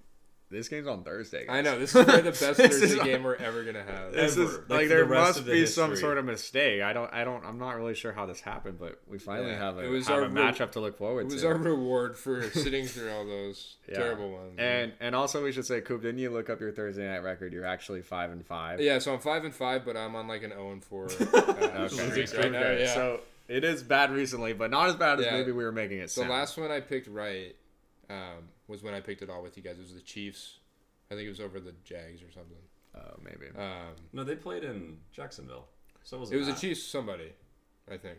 this 0.52 0.68
game's 0.68 0.86
on 0.86 1.02
Thursday. 1.02 1.46
Guys. 1.46 1.56
I 1.56 1.60
know 1.62 1.78
this 1.78 1.94
is 1.94 2.04
probably 2.04 2.22
the 2.22 2.30
best 2.30 2.40
This 2.56 2.58
is- 2.74 2.80
Thursday 2.94 3.04
game 3.04 3.22
we're 3.24 3.34
ever 3.36 3.64
gonna 3.64 3.82
have. 3.82 4.12
This 4.12 4.36
Ever. 4.36 4.44
is 4.44 4.58
Like, 4.58 4.68
like, 4.68 4.88
there 4.88 5.04
the 5.06 5.14
must 5.14 5.44
the 5.44 5.50
be 5.50 5.66
some 5.66 5.96
sort 5.96 6.18
of 6.18 6.24
mistake. 6.24 6.82
I 6.82 6.92
don't. 6.92 7.12
I 7.12 7.24
don't. 7.24 7.44
I'm 7.44 7.58
not 7.58 7.76
really 7.76 7.94
sure 7.94 8.12
how 8.12 8.26
this 8.26 8.40
happened, 8.40 8.78
but 8.78 9.00
we 9.08 9.18
finally 9.18 9.50
Yeah, 9.50 9.58
have 9.58 9.78
a, 9.78 9.80
it 9.84 9.88
was 9.88 10.06
have 10.06 10.16
our 10.18 10.22
a 10.24 10.28
re- 10.28 10.40
matchup 10.40 10.70
to 10.72 10.80
look 10.80 10.96
forward 10.98 11.22
to. 11.22 11.26
It 11.28 11.32
was 11.32 11.42
to. 11.42 11.48
our 11.48 11.54
reward 11.56 12.16
for 12.16 12.42
sitting 12.52 12.86
through 12.86 13.10
all 13.10 13.26
those 13.26 13.76
Yeah. 13.88 13.96
terrible 13.96 14.30
ones. 14.32 14.54
And 14.58 14.92
and 15.00 15.16
also 15.16 15.42
we 15.42 15.50
should 15.52 15.66
say, 15.66 15.80
Coop, 15.80 16.02
didn't 16.02 16.18
you 16.20 16.30
look 16.30 16.48
up 16.50 16.60
your 16.60 16.70
Thursday 16.72 17.06
night 17.08 17.24
record? 17.24 17.52
You're 17.52 17.66
actually 17.66 18.02
five 18.02 18.30
and 18.30 18.46
five. 18.46 18.80
yeah, 18.80 18.98
so 19.00 19.12
I'm 19.14 19.20
five 19.20 19.44
and 19.44 19.54
five, 19.54 19.84
but 19.84 19.96
I'm 19.96 20.14
on 20.14 20.28
like 20.28 20.42
an 20.42 20.50
zero 20.50 20.70
and 20.72 20.84
four. 20.84 21.06
Uh, 21.06 21.88
Okay. 21.92 22.26
right 22.38 22.52
now. 22.52 22.70
Yeah. 22.72 22.94
So 22.94 23.20
it 23.48 23.64
is 23.64 23.82
bad 23.82 24.10
recently, 24.12 24.52
but 24.52 24.70
not 24.70 24.88
as 24.88 24.96
bad 24.96 25.18
as 25.18 25.26
Yeah. 25.26 25.32
maybe 25.32 25.52
we 25.52 25.64
were 25.64 25.72
making 25.72 25.98
it 25.98 26.02
the 26.04 26.08
sound. 26.08 26.30
last 26.30 26.56
one 26.56 26.70
I 26.70 26.80
picked 26.80 27.08
right 27.08 27.54
um, 28.08 28.48
was 28.72 28.82
when 28.82 28.94
I 28.94 29.00
picked 29.00 29.22
it 29.22 29.28
all 29.30 29.42
with 29.42 29.56
you 29.56 29.62
guys. 29.62 29.76
It 29.78 29.82
was 29.82 29.94
the 29.94 30.00
Chiefs. 30.00 30.58
I 31.10 31.14
think 31.14 31.26
it 31.26 31.28
was 31.30 31.40
over 31.40 31.60
the 31.60 31.74
Jags 31.84 32.22
or 32.22 32.32
something. 32.32 32.56
Oh, 32.96 33.18
maybe. 33.22 33.46
Um, 33.56 33.94
No, 34.12 34.24
they 34.24 34.34
played 34.34 34.64
in 34.64 34.96
Jacksonville. 35.12 35.66
So 36.04 36.18
was 36.18 36.32
it 36.32 36.36
was 36.36 36.48
a 36.48 36.52
that. 36.52 36.60
Chiefs 36.60 36.82
somebody, 36.82 37.32
I 37.90 37.96
think. 37.98 38.18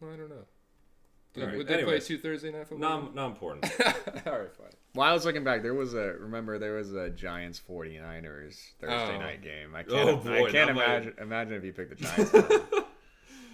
Well, 0.00 0.12
I 0.12 0.16
don't 0.16 0.30
know. 0.30 0.44
Did, 1.34 1.42
All 1.44 1.48
right, 1.48 1.58
Would 1.58 1.66
they 1.68 1.84
play 1.84 1.98
two 2.00 2.18
Thursday 2.18 2.50
night 2.50 2.68
football? 2.68 2.78
Not, 3.02 3.14
not 3.14 3.26
important. 3.28 3.64
all 4.26 4.38
right, 4.38 4.54
fine. 4.56 4.66
While 4.94 5.10
I 5.10 5.12
was 5.14 5.24
looking 5.24 5.44
back, 5.44 5.62
there 5.62 5.72
was 5.74 5.94
a 5.94 6.14
remember 6.18 6.58
there 6.58 6.74
was 6.74 6.92
a 6.92 7.08
Giants 7.10 7.60
49ers 7.66 8.56
Thursday 8.80 9.16
Oh. 9.16 9.18
night 9.18 9.42
game. 9.42 9.74
I 9.74 9.84
Oh, 9.88 10.16
can't. 10.18 10.24
boy, 10.24 10.32
I 10.48 10.50
can't 10.50 10.52
that 10.68 10.74
might- 10.74 10.84
imagine 10.84 11.14
imagine 11.20 11.54
if 11.54 11.64
you 11.64 11.72
picked 11.72 11.90
the 11.90 11.96
Giants. 12.04 12.34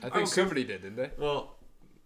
I 0.00 0.10
think 0.10 0.14
Oh, 0.16 0.24
somebody 0.24 0.64
did, 0.64 0.82
didn't 0.82 0.96
they? 0.96 1.10
well, 1.18 1.57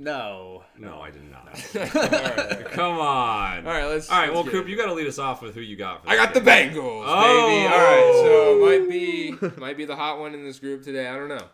no. 0.02 0.64
no, 0.78 1.00
I 1.00 1.10
did 1.10 1.30
not. 1.30 1.48
all 1.76 1.82
right. 1.82 2.64
Come 2.70 2.98
on. 2.98 3.66
All 3.66 3.72
right, 3.72 3.84
let's. 3.86 4.10
All 4.10 4.18
right, 4.18 4.26
let's 4.26 4.34
well, 4.34 4.44
get 4.44 4.50
Coop, 4.52 4.60
into 4.62 4.70
you 4.70 4.76
got 4.76 4.86
to 4.86 4.94
lead 4.94 5.06
us 5.06 5.18
off 5.18 5.42
with 5.42 5.54
who 5.54 5.60
you 5.60 5.76
got. 5.76 6.02
For 6.04 6.10
I 6.10 6.16
this 6.16 6.24
got 6.24 6.34
the 6.34 6.40
game. 6.40 6.72
Bengals, 6.72 7.04
Oh! 7.06 7.48
baby. 7.48 7.74
All 7.74 7.80
right, 7.80 8.12
so 8.24 8.60
might 8.60 8.90
be 8.90 9.60
might 9.60 9.76
be 9.76 9.84
the 9.84 9.96
hot 9.96 10.18
one 10.18 10.34
in 10.34 10.44
this 10.44 10.58
group 10.58 10.82
today. 10.82 11.06
I 11.08 11.16
don't 11.16 11.28
know. 11.28 11.46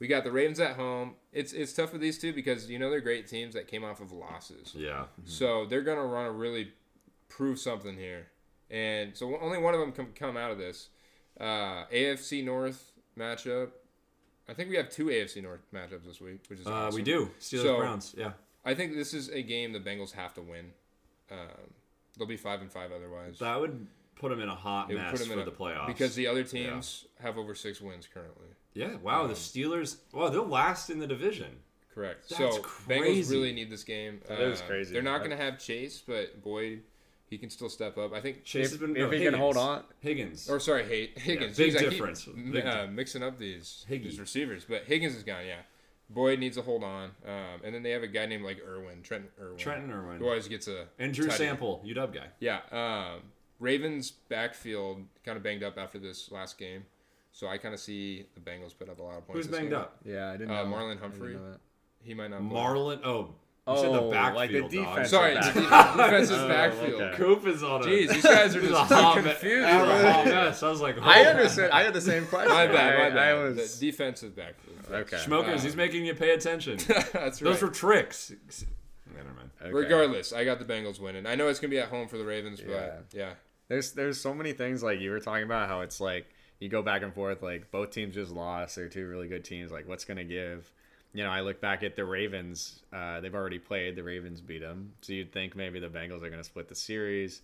We 0.00 0.08
got 0.08 0.24
the 0.24 0.32
Ravens 0.32 0.60
at 0.60 0.76
home. 0.76 1.14
It's 1.32 1.52
it's 1.52 1.72
tough 1.72 1.92
with 1.92 2.00
these 2.00 2.18
two 2.18 2.32
because 2.32 2.68
you 2.68 2.78
know 2.78 2.90
they're 2.90 3.00
great 3.00 3.26
teams 3.26 3.54
that 3.54 3.68
came 3.68 3.84
off 3.84 4.00
of 4.00 4.12
losses. 4.12 4.74
Yeah. 4.76 5.04
So 5.24 5.66
they're 5.66 5.82
gonna 5.82 6.04
run 6.04 6.26
to 6.26 6.32
really 6.32 6.72
prove 7.28 7.58
something 7.58 7.96
here, 7.96 8.26
and 8.70 9.16
so 9.16 9.36
only 9.40 9.58
one 9.58 9.74
of 9.74 9.80
them 9.80 9.92
can 9.92 10.06
come 10.14 10.36
out 10.36 10.50
of 10.50 10.58
this. 10.58 10.88
Uh, 11.40 11.84
AFC 11.92 12.44
North 12.44 12.92
matchup. 13.18 13.70
I 14.48 14.54
think 14.54 14.68
we 14.70 14.76
have 14.76 14.90
two 14.90 15.06
AFC 15.06 15.42
North 15.42 15.60
matchups 15.72 16.04
this 16.04 16.20
week, 16.20 16.40
which 16.48 16.60
is 16.60 16.66
Uh, 16.66 16.72
awesome. 16.72 16.96
we 16.96 17.02
do. 17.02 17.30
Steelers 17.40 17.62
So- 17.62 17.76
Browns. 17.78 18.14
Yeah. 18.16 18.32
I 18.64 18.74
think 18.74 18.94
this 18.94 19.12
is 19.14 19.28
a 19.30 19.42
game 19.42 19.72
the 19.72 19.80
Bengals 19.80 20.12
have 20.12 20.34
to 20.34 20.42
win. 20.42 20.72
Um, 21.30 21.38
they'll 22.16 22.26
be 22.26 22.36
five 22.36 22.60
and 22.60 22.70
five 22.70 22.92
otherwise. 22.92 23.38
That 23.38 23.58
would 23.60 23.86
put 24.16 24.28
them 24.30 24.40
in 24.40 24.48
a 24.48 24.54
hot 24.54 24.90
It 24.90 24.94
mess 24.94 25.10
put 25.10 25.20
them 25.20 25.28
for 25.28 25.34
in 25.34 25.38
a- 25.40 25.44
the 25.44 25.50
playoffs. 25.52 25.86
because 25.86 26.14
the 26.14 26.26
other 26.26 26.44
teams 26.44 27.06
have 27.20 27.36
over 27.38 27.54
six 27.54 27.80
wins 27.80 28.06
currently. 28.06 28.48
yeah, 28.74 28.96
wow, 28.96 29.26
the 29.26 29.34
Steelers. 29.34 29.98
Wow, 30.12 30.28
they're 30.30 30.40
last 30.40 30.90
in 30.90 30.98
the 30.98 31.06
division. 31.06 31.62
Correct. 31.94 32.28
That's 32.28 32.56
so 32.56 32.60
crazy. 32.60 33.22
Bengals 33.22 33.30
really 33.30 33.52
need 33.52 33.70
this 33.70 33.84
game. 33.84 34.20
That 34.26 34.40
is 34.40 34.60
Uh, 34.60 34.66
crazy. 34.66 34.92
They're 34.92 35.02
not 35.02 35.18
going 35.18 35.30
to 35.30 35.36
have 35.36 35.58
Chase, 35.60 36.02
but 36.04 36.42
Boyd, 36.42 36.82
he 37.34 37.38
can 37.38 37.50
still 37.50 37.68
step 37.68 37.98
up. 37.98 38.12
I 38.14 38.20
think. 38.20 38.44
Chase 38.44 38.66
If, 38.66 38.70
has 38.72 38.80
been 38.80 38.90
if 38.92 38.96
no, 38.98 39.04
he 39.10 39.16
can 39.16 39.22
Higgins. 39.34 39.36
hold 39.38 39.56
on, 39.56 39.82
Higgins. 40.00 40.48
Or 40.48 40.60
sorry, 40.60 40.84
Hay- 40.84 41.10
Higgins. 41.16 41.56
big 41.56 41.72
Jeez, 41.72 41.76
I 41.76 41.80
keep 41.80 41.90
difference. 41.90 42.24
Big 42.26 42.64
uh, 42.64 42.86
di- 42.86 42.92
mixing 42.92 43.22
up 43.24 43.38
these, 43.38 43.84
Higgy. 43.90 44.04
these 44.04 44.20
receivers, 44.20 44.64
but 44.68 44.84
Higgins 44.84 45.16
is 45.16 45.24
gone. 45.24 45.44
Yeah. 45.46 45.60
Boyd 46.10 46.38
needs 46.38 46.56
to 46.56 46.62
hold 46.62 46.84
on, 46.84 47.10
um, 47.26 47.60
and 47.64 47.74
then 47.74 47.82
they 47.82 47.90
have 47.90 48.02
a 48.02 48.06
guy 48.06 48.26
named 48.26 48.44
like 48.44 48.58
Irwin, 48.64 49.02
Trenton 49.02 49.30
Irwin, 49.40 49.56
Trenton 49.56 49.90
Irwin. 49.90 50.18
who 50.18 50.26
always 50.26 50.46
gets 50.46 50.68
a 50.68 50.86
and 50.98 51.12
Drew 51.12 51.26
touchy. 51.26 51.38
Sample, 51.38 51.82
UW 51.84 52.12
guy. 52.14 52.26
Yeah. 52.40 52.60
Um, 52.70 53.22
Ravens 53.58 54.12
backfield 54.28 55.04
kind 55.24 55.36
of 55.36 55.42
banged 55.42 55.62
up 55.62 55.78
after 55.78 55.98
this 55.98 56.30
last 56.30 56.58
game, 56.58 56.84
so 57.32 57.46
I 57.48 57.56
kind 57.58 57.72
of 57.72 57.80
see 57.80 58.26
the 58.34 58.40
Bengals 58.40 58.76
put 58.78 58.88
up 58.88 58.98
a 58.98 59.02
lot 59.02 59.16
of 59.18 59.26
points. 59.26 59.38
Who's 59.38 59.48
this 59.48 59.56
banged 59.58 59.70
game. 59.70 59.78
up? 59.78 59.96
Yeah, 60.04 60.30
I 60.30 60.36
didn't 60.36 60.50
Uh, 60.50 60.64
know. 60.64 60.70
Marlon 60.70 60.84
I 60.84 60.88
didn't 60.90 61.00
Humphrey. 61.00 61.34
know 61.34 61.50
that. 61.52 61.60
He 62.02 62.12
might 62.14 62.28
not. 62.30 62.40
play. 62.40 62.58
Marlon. 62.60 63.00
Oh, 63.04 63.20
you 63.20 63.34
Oh, 63.66 63.80
said 63.80 63.92
the 63.94 64.00
oh, 64.00 64.08
like 64.08 64.50
the 64.50 64.60
backfield. 64.60 64.72
dog. 64.72 64.94
defense. 64.94 65.10
Sorry, 65.10 65.34
Back- 65.34 65.54
the 65.54 65.60
defensive 65.60 66.38
Oh, 66.38 66.48
backfield. 66.48 67.00
okay. 67.00 67.16
Coop 67.16 67.46
is 67.46 67.62
on 67.62 67.80
a. 67.82 67.84
Jeez, 67.86 68.08
these 68.12 68.22
guys 68.22 68.54
are 68.54 68.60
just 68.60 68.72
a 68.72 68.76
hot 68.76 69.14
so 69.16 69.22
confused. 69.22 69.66
he's 69.66 69.74
a 69.74 69.78
right 69.86 70.04
hot 70.12 70.26
now. 70.26 70.34
mess. 70.44 70.62
I 70.62 70.68
was 70.68 70.80
like, 70.82 70.98
I 71.00 71.24
oh. 71.24 71.28
understood. 71.30 71.70
I 71.70 71.82
had 71.82 71.94
the 71.94 72.00
same 72.02 72.26
question. 72.26 72.52
My 72.52 72.66
bad, 72.66 72.98
my 72.98 73.06
I, 73.06 73.10
bad. 73.10 73.18
I 73.18 73.34
was 73.42 73.78
The 73.80 73.86
defensive 73.90 74.36
backfield. 74.36 74.76
okay. 74.90 75.16
Smokers, 75.16 75.62
he's 75.62 75.72
um, 75.72 75.78
making 75.78 76.04
you 76.04 76.14
pay 76.14 76.32
attention. 76.34 76.76
That's 76.88 77.14
right. 77.14 77.40
Those 77.40 77.62
were 77.62 77.68
tricks. 77.68 78.32
Never 79.14 79.28
mind. 79.34 79.50
Okay. 79.62 79.72
Regardless, 79.72 80.32
I 80.34 80.44
got 80.44 80.58
the 80.58 80.66
Bengals 80.66 81.00
winning. 81.00 81.24
I 81.24 81.34
know 81.34 81.48
it's 81.48 81.58
gonna 81.58 81.70
be 81.70 81.78
at 81.78 81.88
home 81.88 82.06
for 82.08 82.18
the 82.18 82.24
Ravens, 82.24 82.60
Yeah. 82.60 82.66
but 82.68 83.04
yeah, 83.14 83.30
There's 83.68 83.92
there's 83.92 84.20
so 84.20 84.34
many 84.34 84.52
things 84.52 84.82
like 84.82 85.00
you 85.00 85.10
were 85.10 85.20
talking 85.20 85.44
about 85.44 85.68
how 85.70 85.80
it's 85.80 86.00
like 86.00 86.26
you 86.60 86.68
go 86.68 86.82
back 86.82 87.02
and 87.02 87.14
forth 87.14 87.42
like 87.42 87.70
both 87.70 87.92
teams 87.92 88.14
just 88.14 88.30
lost. 88.30 88.76
They're 88.76 88.88
two 88.90 89.06
really 89.08 89.28
good 89.28 89.44
teams. 89.44 89.72
Like 89.72 89.88
what's 89.88 90.04
gonna 90.04 90.24
give? 90.24 90.70
You 91.14 91.22
know, 91.24 91.30
I 91.30 91.40
look 91.40 91.60
back 91.60 91.82
at 91.84 91.94
the 91.96 92.04
Ravens. 92.04 92.82
Uh, 92.92 93.20
they've 93.20 93.34
already 93.34 93.58
played. 93.60 93.94
The 93.96 94.02
Ravens 94.02 94.40
beat 94.40 94.60
them, 94.60 94.92
so 95.00 95.12
you'd 95.12 95.32
think 95.32 95.54
maybe 95.56 95.78
the 95.80 95.88
Bengals 95.88 96.22
are 96.22 96.28
gonna 96.30 96.44
split 96.44 96.68
the 96.68 96.74
series. 96.74 97.40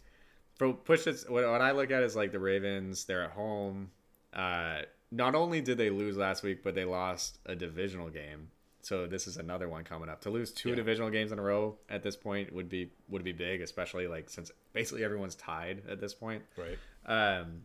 For 0.56 0.72
push 0.74 1.06
it, 1.06 1.24
what, 1.28 1.46
what 1.48 1.60
I 1.62 1.70
look 1.70 1.90
at 1.90 2.02
is 2.02 2.14
like 2.16 2.32
the 2.32 2.40
Ravens. 2.40 3.04
They're 3.04 3.22
at 3.24 3.30
home. 3.30 3.90
Uh, 4.34 4.80
not 5.12 5.34
only 5.34 5.60
did 5.60 5.78
they 5.78 5.88
lose 5.90 6.16
last 6.16 6.42
week, 6.42 6.62
but 6.62 6.74
they 6.74 6.84
lost 6.84 7.38
a 7.46 7.54
divisional 7.54 8.10
game. 8.10 8.48
So 8.82 9.06
this 9.06 9.26
is 9.26 9.36
another 9.36 9.68
one 9.68 9.84
coming 9.84 10.08
up. 10.08 10.20
To 10.22 10.30
lose 10.30 10.50
two 10.52 10.70
Yeah. 10.70 10.74
divisional 10.76 11.10
games 11.10 11.32
in 11.32 11.38
a 11.38 11.42
row 11.42 11.76
at 11.88 12.02
this 12.02 12.16
point 12.16 12.52
would 12.52 12.68
be 12.68 12.90
would 13.08 13.22
be 13.24 13.32
big, 13.32 13.60
especially 13.60 14.08
like 14.08 14.28
since 14.30 14.50
basically 14.72 15.04
everyone's 15.04 15.34
tied 15.36 15.82
at 15.88 16.00
this 16.00 16.12
point. 16.14 16.42
right. 16.56 16.78
Um, 17.06 17.62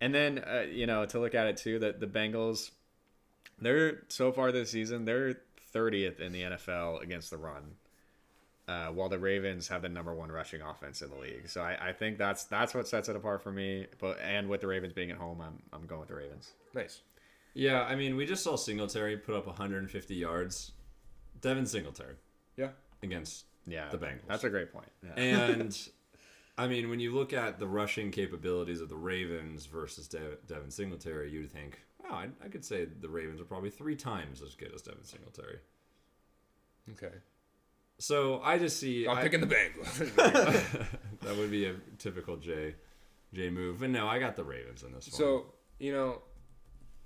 and 0.00 0.14
then 0.14 0.38
uh, 0.38 0.66
you 0.70 0.86
know 0.86 1.04
to 1.06 1.18
look 1.18 1.34
at 1.34 1.46
it 1.48 1.56
too 1.56 1.78
that 1.80 2.00
the 2.00 2.06
Bengals, 2.06 2.70
they're 3.60 4.02
so 4.08 4.32
far 4.32 4.52
this 4.52 4.70
season 4.70 5.04
they're 5.04 5.36
30th 5.74 6.20
in 6.20 6.32
the 6.32 6.42
NFL 6.42 7.02
against 7.02 7.30
the 7.30 7.36
run, 7.36 7.74
uh, 8.68 8.86
while 8.88 9.08
the 9.08 9.18
Ravens 9.18 9.68
have 9.68 9.82
the 9.82 9.88
number 9.88 10.14
one 10.14 10.30
rushing 10.32 10.62
offense 10.62 11.02
in 11.02 11.10
the 11.10 11.16
league. 11.16 11.48
So 11.48 11.60
I, 11.62 11.88
I 11.88 11.92
think 11.92 12.18
that's 12.18 12.44
that's 12.44 12.74
what 12.74 12.88
sets 12.88 13.08
it 13.08 13.16
apart 13.16 13.42
for 13.42 13.52
me. 13.52 13.86
But 13.98 14.18
and 14.20 14.48
with 14.48 14.60
the 14.60 14.66
Ravens 14.66 14.92
being 14.92 15.10
at 15.10 15.16
home, 15.18 15.40
I'm 15.40 15.62
I'm 15.72 15.86
going 15.86 16.00
with 16.00 16.08
the 16.08 16.14
Ravens. 16.16 16.52
Nice. 16.74 17.00
Yeah, 17.54 17.82
I 17.84 17.94
mean, 17.96 18.16
we 18.16 18.26
just 18.26 18.42
saw 18.44 18.54
Singletary 18.56 19.16
put 19.16 19.34
up 19.34 19.46
150 19.46 20.14
yards. 20.14 20.72
Devin 21.40 21.64
Singletary 21.66 22.16
Yeah. 22.56 22.68
against 23.02 23.44
Yeah, 23.66 23.88
The 23.90 23.96
Bengals. 23.98 24.26
That's 24.28 24.44
a 24.44 24.50
great 24.50 24.72
point. 24.72 24.88
Yeah. 25.02 25.14
And 25.22 25.78
I 26.58 26.66
mean, 26.66 26.88
when 26.90 27.00
you 27.00 27.14
look 27.14 27.32
at 27.32 27.58
the 27.58 27.66
rushing 27.66 28.10
capabilities 28.10 28.80
of 28.82 28.88
the 28.90 28.96
Ravens 28.96 29.64
versus 29.66 30.06
De- 30.08 30.36
Devin 30.46 30.70
Singletary, 30.70 31.30
you'd 31.30 31.50
think, 31.50 31.80
oh, 32.10 32.14
I, 32.14 32.28
I 32.44 32.48
could 32.48 32.64
say 32.64 32.86
the 33.00 33.08
Ravens 33.08 33.40
are 33.40 33.44
probably 33.44 33.70
three 33.70 33.96
times 33.96 34.42
as 34.42 34.54
good 34.54 34.72
as 34.74 34.82
Devin 34.82 35.04
Singletary. 35.04 35.58
Okay. 36.92 37.14
So 37.98 38.40
I 38.42 38.58
just 38.58 38.78
see. 38.78 39.06
I'm 39.06 39.18
I- 39.18 39.22
picking 39.22 39.40
the 39.40 39.46
Bengals. 39.46 40.14
that 41.22 41.36
would 41.36 41.50
be 41.50 41.66
a 41.66 41.74
typical 41.98 42.36
J 42.36 42.74
J 43.32 43.50
move. 43.50 43.80
But 43.80 43.90
no, 43.90 44.06
I 44.06 44.18
got 44.18 44.36
the 44.36 44.44
Ravens 44.44 44.82
in 44.82 44.92
this 44.92 45.10
one. 45.10 45.18
so 45.18 45.46
you 45.78 45.92
know, 45.92 46.22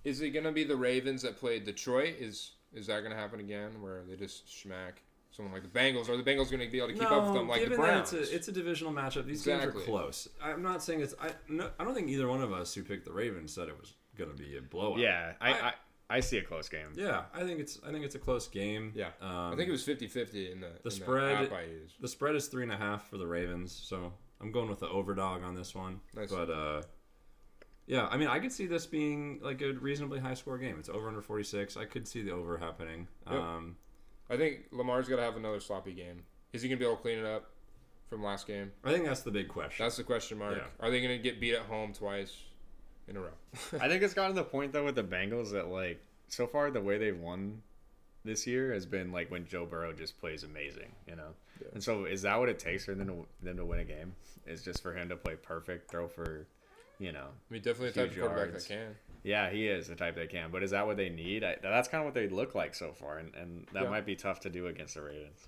is 0.05 0.21
it 0.21 0.31
gonna 0.31 0.53
be 0.53 0.65
the 0.65 0.77
Ravens 0.77 1.23
that 1.23 1.39
played 1.39 1.65
Detroit? 1.65 2.17
Is 2.19 2.53
is 2.75 2.87
that 2.87 3.03
gonna 3.03 3.17
happen 3.17 3.41
again, 3.41 3.81
where 3.81 4.03
they 4.09 4.17
just 4.17 4.61
smack 4.61 5.03
someone 5.31 5.55
like 5.55 5.63
the 5.63 5.79
Bengals? 5.79 6.09
Or 6.09 6.15
are 6.15 6.17
the 6.17 6.23
Bengals 6.29 6.51
gonna 6.51 6.69
be 6.69 6.79
able 6.79 6.89
to 6.89 6.95
keep 6.95 7.11
up 7.11 7.25
with 7.25 7.35
them 7.35 7.49
like 7.49 7.69
the 7.69 7.77
Browns? 7.77 8.13
it's 8.13 8.31
a, 8.31 8.35
it's 8.35 8.49
a 8.49 8.53
divisional 8.53 8.93
matchup. 8.93 9.27
These 9.27 9.45
games 9.45 9.65
are 9.65 9.73
close. 9.73 10.29
I'm 10.43 10.63
not 10.63 10.83
saying 10.83 11.03
it's. 11.03 11.15
I 11.21 11.31
no, 11.49 11.71
I 11.79 11.85
don't 11.85 11.95
think 11.95 12.09
either 12.09 12.29
one 12.29 12.43
of 12.43 12.53
us 12.53 12.75
who 12.75 12.83
picked 12.83 13.05
the 13.05 13.13
Ravens 13.13 13.53
said 13.53 13.69
it 13.69 13.79
was 13.79 13.95
going 14.25 14.37
to 14.37 14.43
be 14.43 14.57
a 14.57 14.63
blowout. 14.63 14.99
yeah, 14.99 15.33
I, 15.41 15.51
I- 15.53 15.67
I 15.69 15.73
I 16.13 16.19
see 16.19 16.39
a 16.39 16.43
close 16.43 16.69
game. 16.69 16.89
Yeah, 16.97 17.23
I 17.33 17.45
think 17.45 17.61
it's. 17.61 17.79
I 17.87 17.93
think 17.93 18.05
it's 18.05 18.17
a 18.17 18.19
close 18.19 18.49
game. 18.49 18.93
yeah, 18.97 19.11
Um, 19.21 19.53
I 19.53 19.55
think 19.57 19.69
it 19.69 19.71
was 19.71 19.87
50-50 19.87 20.51
in 20.53 20.61
the, 20.61 20.71
in 20.85 20.91
spread- 20.91 21.45
app 21.45 21.53
I 21.53 21.63
used. 21.63 21.95
The 22.01 22.09
spread 22.09 22.35
is 22.35 22.49
three 22.49 22.65
and 22.65 22.73
a 22.73 22.77
half 22.77 23.09
for 23.09 23.17
the 23.17 23.27
Ravens, 23.29 23.71
so 23.73 24.13
I'm 24.41 24.51
going 24.51 24.69
with 24.69 24.81
the 24.81 24.89
overdog 24.89 25.45
on 25.45 25.55
this 25.55 25.73
one. 25.73 26.01
Nice. 26.17 26.33
But 26.33 26.51
uh, 26.51 26.83
yeah, 27.87 28.09
I 28.11 28.17
mean, 28.17 28.27
I 28.27 28.41
could 28.41 28.51
see 28.51 28.67
this 28.67 28.87
being 28.87 29.39
like 29.41 29.63
a 29.63 29.73
reasonably 29.75 30.19
high 30.19 30.35
score 30.35 30.59
game. 30.59 30.77
It's 30.81 30.89
over 30.89 31.07
under 31.07 31.21
46. 31.23 31.77
I 31.77 31.85
could 31.85 32.09
see 32.09 32.23
the 32.23 32.33
over 32.33 32.59
happening. 32.59 33.07
Yep. 33.31 33.41
Um, 33.41 33.77
I 34.29 34.37
think 34.37 34.67
Lamar's 34.73 35.09
got 35.09 35.17
to 35.17 35.23
have 35.23 35.37
another 35.37 35.61
sloppy 35.61 35.93
game. 35.93 36.25
Is 36.53 36.63
he 36.63 36.69
gonna 36.69 36.79
be 36.81 36.85
able 36.87 36.97
to 36.97 37.03
clean 37.03 37.19
it 37.21 37.25
up 37.25 37.51
from 38.09 38.25
last 38.25 38.49
game? 38.49 38.73
I 38.83 38.93
think 38.93 39.05
that's 39.05 39.23
the 39.23 39.31
big 39.31 39.47
question. 39.47 39.85
That's 39.85 39.97
the 39.97 40.03
question 40.03 40.39
mark. 40.39 40.57
Yeah. 40.57 40.65
Are 40.81 40.91
they 40.91 41.01
gonna 41.01 41.19
get 41.19 41.39
beat 41.41 41.55
at 41.55 41.63
home 41.63 41.93
twice 41.93 42.37
in 43.11 43.17
a 43.17 43.21
row? 43.21 43.29
I 43.81 43.89
think 43.89 44.03
it's 44.03 44.15
gotten 44.15 44.35
to 44.37 44.43
the 44.43 44.49
point 44.49 44.73
though 44.73 44.85
with 44.85 44.95
the 44.95 45.03
Bengals 45.05 45.53
that 45.53 45.69
like 45.69 46.01
so 46.29 46.47
far 46.47 46.71
the 46.71 46.81
way 46.81 46.97
they've 46.97 47.19
won 47.19 47.61
this 48.25 48.47
year 48.47 48.73
has 48.73 48.87
been 48.87 49.11
like 49.13 49.31
when 49.31 49.47
Joe 49.47 49.67
Burrow 49.67 49.93
just 49.93 50.19
plays 50.21 50.45
amazing, 50.45 50.93
you 51.07 51.17
know. 51.17 51.31
And 51.75 51.83
so 51.83 52.05
is 52.07 52.23
that 52.23 52.39
what 52.39 52.49
it 52.49 52.59
takes 52.59 52.85
for 52.87 52.95
them 52.95 53.09
to 53.09 53.27
them 53.43 53.57
to 53.57 53.65
win 53.65 53.81
a 53.81 53.85
game? 53.85 54.15
Is 54.47 54.63
just 54.63 54.83
for 54.83 54.95
him 54.95 55.09
to 55.11 55.17
play 55.17 55.35
perfect, 55.37 55.91
throw 55.91 56.09
for, 56.09 56.47
you 56.99 57.13
know. 57.13 57.27
I 57.29 57.53
mean, 57.53 57.63
definitely 57.63 57.89
a 57.89 57.93
type 57.93 58.11
of 58.13 58.19
quarterback 58.19 58.49
yards. 58.51 58.67
that 58.67 58.75
can. 58.75 58.95
Yeah, 59.23 59.51
he 59.51 59.69
is 59.69 59.89
the 59.89 59.95
type 59.95 60.15
that 60.17 60.31
can. 60.31 60.51
But 60.51 60.63
is 60.63 60.71
that 60.71 60.87
what 60.87 60.97
they 60.97 61.11
need? 61.11 61.45
I, 61.45 61.57
that's 61.63 61.89
kind 61.89 62.01
of 62.01 62.07
what 62.07 62.15
they 62.15 62.29
look 62.29 62.55
like 62.55 62.75
so 62.75 62.93
far, 62.93 63.19
and, 63.19 63.35
and 63.35 63.67
that 63.75 63.83
Yeah. 63.85 63.91
might 63.91 64.07
be 64.07 64.17
tough 64.17 64.41
to 64.41 64.51
do 64.51 64.69
against 64.69 64.95
the 64.95 65.03
Ravens. 65.03 65.47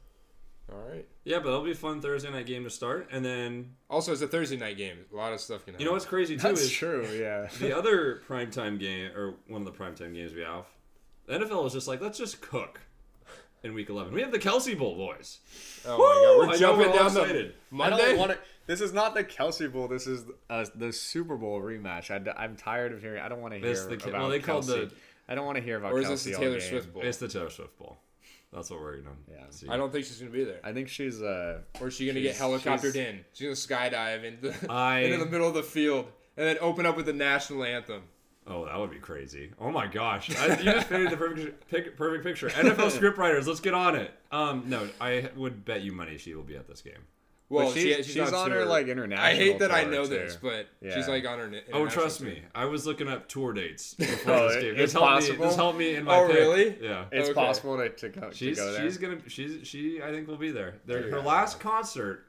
All 0.71 0.79
right. 0.79 1.07
yeah, 1.25 1.39
but 1.39 1.49
it'll 1.49 1.65
be 1.65 1.73
a 1.73 1.75
fun 1.75 2.01
Thursday 2.01 2.31
night 2.31 2.47
game 2.47 2.65
to 2.65 2.71
start, 2.71 3.09
and 3.13 3.25
then 3.25 3.75
Also, 3.91 4.13
it's 4.13 4.23
a 4.23 4.29
Thursday 4.29 4.57
night 4.57 4.77
game. 4.77 4.99
A 5.13 5.17
lot 5.17 5.33
of 5.33 5.41
stuff 5.41 5.65
can 5.65 5.75
happen. 5.75 5.81
you 5.83 5.87
know 5.87 5.93
what's 5.93 6.05
crazy 6.07 6.37
too 6.37 6.49
is 6.49 6.71
true. 6.71 7.07
Yeah. 7.15 7.49
the 7.61 7.77
other 7.77 8.23
primetime 8.29 8.79
game 8.79 9.11
or 9.17 9.35
one 9.49 9.63
of 9.63 9.67
the 9.67 9.73
primetime 9.73 10.15
games 10.15 10.33
we 10.35 10.43
have. 10.43 10.65
The 11.27 11.39
NFL 11.39 11.67
is 11.67 11.73
just 11.73 11.89
like, 11.89 12.01
let's 12.01 12.17
just 12.19 12.41
cook 12.41 12.81
in 13.63 13.75
week 13.75 13.91
11. 13.91 14.13
We 14.13 14.23
have 14.23 14.33
the 14.33 14.39
Kelce 14.39 14.77
Bowl, 14.79 14.97
boys. 14.97 15.39
Oh 15.85 15.99
Woo! 15.99 16.05
my 16.07 16.15
god, 16.15 16.39
we're 16.39 16.47
know 16.53 16.59
jumping 16.59 16.87
we're 16.91 16.97
down 16.99 17.07
excited. 17.09 17.55
I 17.73 17.75
Monday. 17.75 17.97
don't 17.99 18.19
want 18.19 18.33
to. 18.33 18.39
This 18.67 18.81
is 18.81 18.93
not 18.93 19.15
the 19.15 19.25
Kelce 19.25 19.71
Bowl. 19.71 19.89
This 19.89 20.07
is 20.07 20.25
uh, 20.49 20.65
the 20.75 20.93
Super 20.93 21.37
Bowl 21.37 21.61
rematch. 21.61 22.11
I, 22.11 22.45
am 22.45 22.57
tired 22.57 22.93
of 22.93 23.01
hearing. 23.03 23.21
I 23.21 23.29
don't 23.29 23.41
want 23.41 23.55
to 23.55 23.61
hear 23.61 23.71
It's 23.71 23.85
the 23.87 23.95
about. 23.95 24.13
well, 24.13 24.29
they 24.31 24.39
called 24.39 24.65
Kelce. 24.65 24.89
the- 24.89 24.93
I 25.29 25.35
don't 25.35 25.47
want 25.47 25.57
to 25.59 25.63
hear 25.63 25.77
about 25.77 25.93
or 25.93 26.01
is 26.01 26.09
this 26.09 26.25
the 26.25 26.35
Taylor. 26.35 26.61
Swift 26.61 26.93
bowl? 26.93 27.03
It's 27.05 27.19
the 27.19 27.29
Taylor 27.29 27.51
Swift 27.51 27.79
Bowl. 27.79 27.99
That's 28.53 28.69
what 28.71 28.81
we're 28.81 28.99
gonna 28.99 29.17
Yeah. 29.31 29.45
see. 29.51 29.69
I 29.69 29.77
don't 29.77 29.91
think 29.91 30.05
she's 30.05 30.19
gonna 30.19 30.31
be 30.31 30.45
there. 30.45 30.61
I 30.63 30.73
think 30.73 30.89
she's. 30.89 31.23
Uh, 31.23 31.61
Or 31.81 31.89
is 31.89 31.95
she 31.95 32.07
gonna 32.07 32.21
get 32.21 32.37
She's- 32.37 32.41
helicoptered 32.43 32.93
she's- 32.93 32.95
in? 32.97 33.25
She's 33.33 33.67
gonna 33.67 33.91
skydive 33.91 34.25
into, 34.25 34.55
I- 34.71 34.99
into 35.05 35.19
the 35.25 35.31
middle 35.31 35.49
of 35.49 35.55
the 35.55 35.63
field 35.63 36.07
and 36.37 36.47
then 36.47 36.59
open 36.61 36.85
up 36.87 36.97
with 36.97 37.07
the 37.07 37.13
national 37.15 37.65
anthem. 37.65 38.03
Oh, 38.47 38.65
that 38.67 38.77
would 38.79 38.91
be 38.91 38.99
crazy. 38.99 39.51
Oh 39.61 39.71
my 39.71 39.87
gosh, 39.87 40.37
I, 40.37 40.59
you 40.59 40.65
just 40.65 40.89
painted 40.91 41.11
the 41.13 41.17
perfect 41.17 41.69
pic, 41.69 41.97
perfect 41.97 42.25
picture. 42.25 42.49
NFL 42.51 42.91
scriptwriters, 42.99 43.47
let's 43.47 43.61
get 43.61 43.73
on 43.73 43.95
it. 43.95 44.11
Um, 44.33 44.65
no, 44.67 44.89
I 45.01 45.31
would 45.37 45.65
bet 45.65 45.83
you 45.83 45.93
money 45.93 46.19
she 46.19 46.35
will 46.35 46.43
be 46.43 46.57
at 46.57 46.67
this 46.67 46.81
game. 46.83 46.95
Well, 47.53 47.67
but 47.67 47.75
she's, 47.75 47.97
she, 47.97 48.03
she's, 48.05 48.17
not 48.17 48.33
on 48.35 48.51
her 48.51 48.65
like 48.65 48.89
international. 48.89 49.25
I 49.25 49.35
hate 49.35 49.59
that 49.59 49.71
I 49.71 49.85
know 49.85 50.05
too. 50.05 50.09
this, 50.09 50.37
but 50.41 50.69
she's 50.93 51.07
like 51.07 51.27
on 51.27 51.39
her. 51.39 51.49
ni- 51.51 51.61
Oh, 51.73 51.87
trust 51.87 52.19
tour. 52.21 52.29
me, 52.29 52.43
I 52.55 52.65
was 52.65 52.87
looking 52.87 53.09
up 53.09 53.29
tour 53.29 53.53
dates 53.53 53.95
before 53.99 54.33
Oh, 54.35 54.49
this 54.49 54.63
game. 54.63 54.71
it's 54.73 54.79
This 54.79 54.93
helped 54.95 55.07
me. 55.09 55.15
possible? 55.29 55.47
This 55.47 55.57
helped 55.57 55.79
me 55.79 55.95
in 55.97 56.05
my 56.05 56.17
Oh, 56.17 56.27
pick. 56.29 56.37
really? 56.37 56.77
Yeah. 56.81 57.05
It's 57.13 57.29
Okay. 57.29 57.35
possible 57.39 57.77
to, 57.77 57.91
to 57.91 58.09
go 58.09 58.31
She's 58.33 58.57
to 58.57 58.65
go 58.65 58.73
there. 58.73 58.83
she's 58.83 58.97
gonna 58.99 59.19
she's 59.29 59.67
she 59.69 60.01
I 60.03 60.11
think 60.11 60.29
will 60.29 60.37
be 60.39 60.51
there. 60.51 60.77
Their, 60.87 61.11
her 61.11 61.21
last 61.21 61.61
concert, 61.61 62.25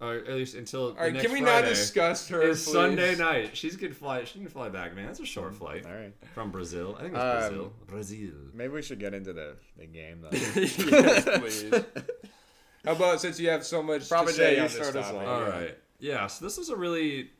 or 0.00 0.14
at 0.14 0.28
least 0.34 0.54
until 0.54 0.90
All 0.90 0.94
right, 0.94 1.06
the 1.06 1.12
next 1.14 1.24
can 1.24 1.32
we 1.32 1.40
Friday, 1.42 1.62
not 1.62 1.68
discuss 1.68 2.28
her? 2.28 2.40
is 2.42 2.64
please? 2.64 2.72
Sunday 2.72 3.16
night. 3.16 3.56
She's 3.56 3.76
gonna 3.76 3.92
fly. 3.94 4.22
She 4.24 4.38
can 4.38 4.48
fly 4.48 4.68
back, 4.68 4.94
man. 4.94 5.06
That's 5.06 5.20
a 5.20 5.26
short 5.26 5.54
flight 5.56 5.84
All 5.86 5.92
right. 5.92 6.12
from 6.34 6.50
Brazil. 6.52 6.94
I 6.98 7.02
think 7.02 7.14
it's 7.14 7.22
Um, 7.22 7.38
Brazil. 7.40 7.72
Brazil. 7.88 8.30
Maybe 8.54 8.72
we 8.74 8.82
should 8.82 9.00
get 9.00 9.12
into 9.12 9.32
the, 9.32 9.56
the 9.76 9.86
game 9.86 10.20
though. 10.22 10.28
yes, 10.32 11.24
please. 11.24 11.74
How 12.84 12.92
about 12.92 13.20
since 13.20 13.38
you 13.38 13.50
have 13.50 13.64
so 13.64 13.82
much 13.82 14.08
Prophet 14.08 14.28
to 14.28 14.34
say 14.34 14.56
you 14.56 14.62
on 14.62 14.68
this 14.68 14.74
start 14.74 14.96
us 14.96 15.06
topic? 15.10 15.28
off. 15.28 15.42
All 15.42 15.48
right. 15.48 15.76
Yeah. 15.98 16.26
So 16.26 16.44
this 16.44 16.58
is 16.58 16.70
a 16.70 16.76
really. 16.76 17.30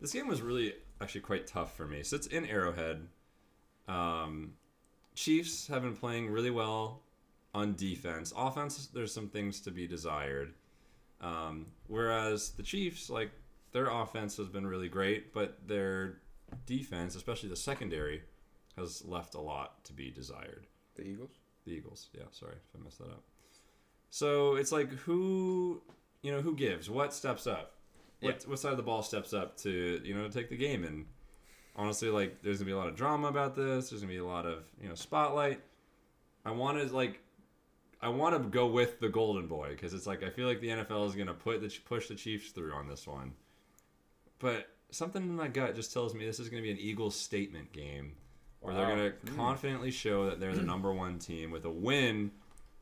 This 0.00 0.12
game 0.12 0.28
was 0.28 0.42
really 0.42 0.74
actually 1.00 1.22
quite 1.22 1.46
tough 1.46 1.76
for 1.76 1.86
me. 1.86 2.02
So 2.02 2.16
it's 2.16 2.26
in 2.26 2.44
Arrowhead. 2.46 3.06
Um, 3.88 4.54
Chiefs 5.14 5.68
have 5.68 5.82
been 5.82 5.96
playing 5.96 6.30
really 6.30 6.50
well 6.50 7.02
on 7.54 7.74
defense. 7.74 8.32
Offense, 8.36 8.88
there's 8.88 9.14
some 9.14 9.28
things 9.28 9.60
to 9.60 9.70
be 9.70 9.86
desired. 9.86 10.52
Um, 11.20 11.66
whereas 11.86 12.50
the 12.50 12.62
Chiefs, 12.62 13.08
like 13.08 13.30
their 13.72 13.86
offense 13.86 14.36
has 14.36 14.48
been 14.48 14.66
really 14.66 14.88
great, 14.88 15.32
but 15.32 15.66
their 15.66 16.18
defense, 16.66 17.14
especially 17.14 17.48
the 17.48 17.56
secondary, 17.56 18.22
has 18.76 19.04
left 19.06 19.34
a 19.34 19.40
lot 19.40 19.82
to 19.84 19.92
be 19.94 20.10
desired. 20.10 20.66
The 20.96 21.04
Eagles. 21.04 21.30
The 21.64 21.72
Eagles. 21.72 22.08
Yeah, 22.12 22.24
sorry 22.30 22.56
if 22.56 22.78
I 22.78 22.84
messed 22.84 22.98
that 22.98 23.08
up. 23.08 23.22
So 24.16 24.56
it's 24.56 24.72
like 24.72 24.90
who, 24.90 25.82
you 26.22 26.32
know, 26.32 26.40
who 26.40 26.54
gives? 26.54 26.88
What 26.88 27.12
steps 27.12 27.46
up? 27.46 27.74
What, 28.20 28.42
what 28.48 28.58
side 28.58 28.70
of 28.70 28.78
the 28.78 28.82
ball 28.82 29.02
steps 29.02 29.34
up 29.34 29.58
to, 29.58 30.00
you 30.02 30.14
know, 30.14 30.26
take 30.28 30.48
the 30.48 30.56
game? 30.56 30.84
And 30.84 31.04
honestly, 31.76 32.08
like, 32.08 32.40
there's 32.40 32.56
gonna 32.56 32.64
be 32.64 32.72
a 32.72 32.78
lot 32.78 32.88
of 32.88 32.96
drama 32.96 33.28
about 33.28 33.54
this. 33.54 33.90
There's 33.90 34.00
gonna 34.00 34.14
be 34.14 34.16
a 34.16 34.24
lot 34.24 34.46
of, 34.46 34.64
you 34.80 34.88
know, 34.88 34.94
spotlight. 34.94 35.60
I 36.46 36.52
want 36.52 36.78
to 36.78 36.96
like, 36.96 37.20
I 38.00 38.08
want 38.08 38.34
to 38.42 38.48
go 38.48 38.66
with 38.68 39.00
the 39.00 39.10
Golden 39.10 39.48
Boy 39.48 39.72
because 39.72 39.92
it's 39.92 40.06
like 40.06 40.22
I 40.22 40.30
feel 40.30 40.48
like 40.48 40.62
the 40.62 40.68
NFL 40.68 41.06
is 41.06 41.14
gonna 41.14 41.34
put 41.34 41.60
the 41.60 41.68
push 41.84 42.08
the 42.08 42.14
Chiefs 42.14 42.52
through 42.52 42.72
on 42.72 42.88
this 42.88 43.06
one, 43.06 43.34
but 44.38 44.66
something 44.92 45.24
in 45.24 45.36
my 45.36 45.48
gut 45.48 45.76
just 45.76 45.92
tells 45.92 46.14
me 46.14 46.24
this 46.24 46.40
is 46.40 46.48
gonna 46.48 46.62
be 46.62 46.70
an 46.70 46.78
Eagles 46.78 47.16
statement 47.16 47.70
game 47.70 48.12
where 48.60 48.74
they're 48.74 48.88
gonna 48.88 49.10
hmm. 49.10 49.36
confidently 49.36 49.90
show 49.90 50.24
that 50.24 50.40
they're 50.40 50.54
the 50.54 50.62
number 50.72 50.94
one 50.94 51.18
team 51.18 51.50
with 51.50 51.66
a 51.66 51.70
win 51.70 52.30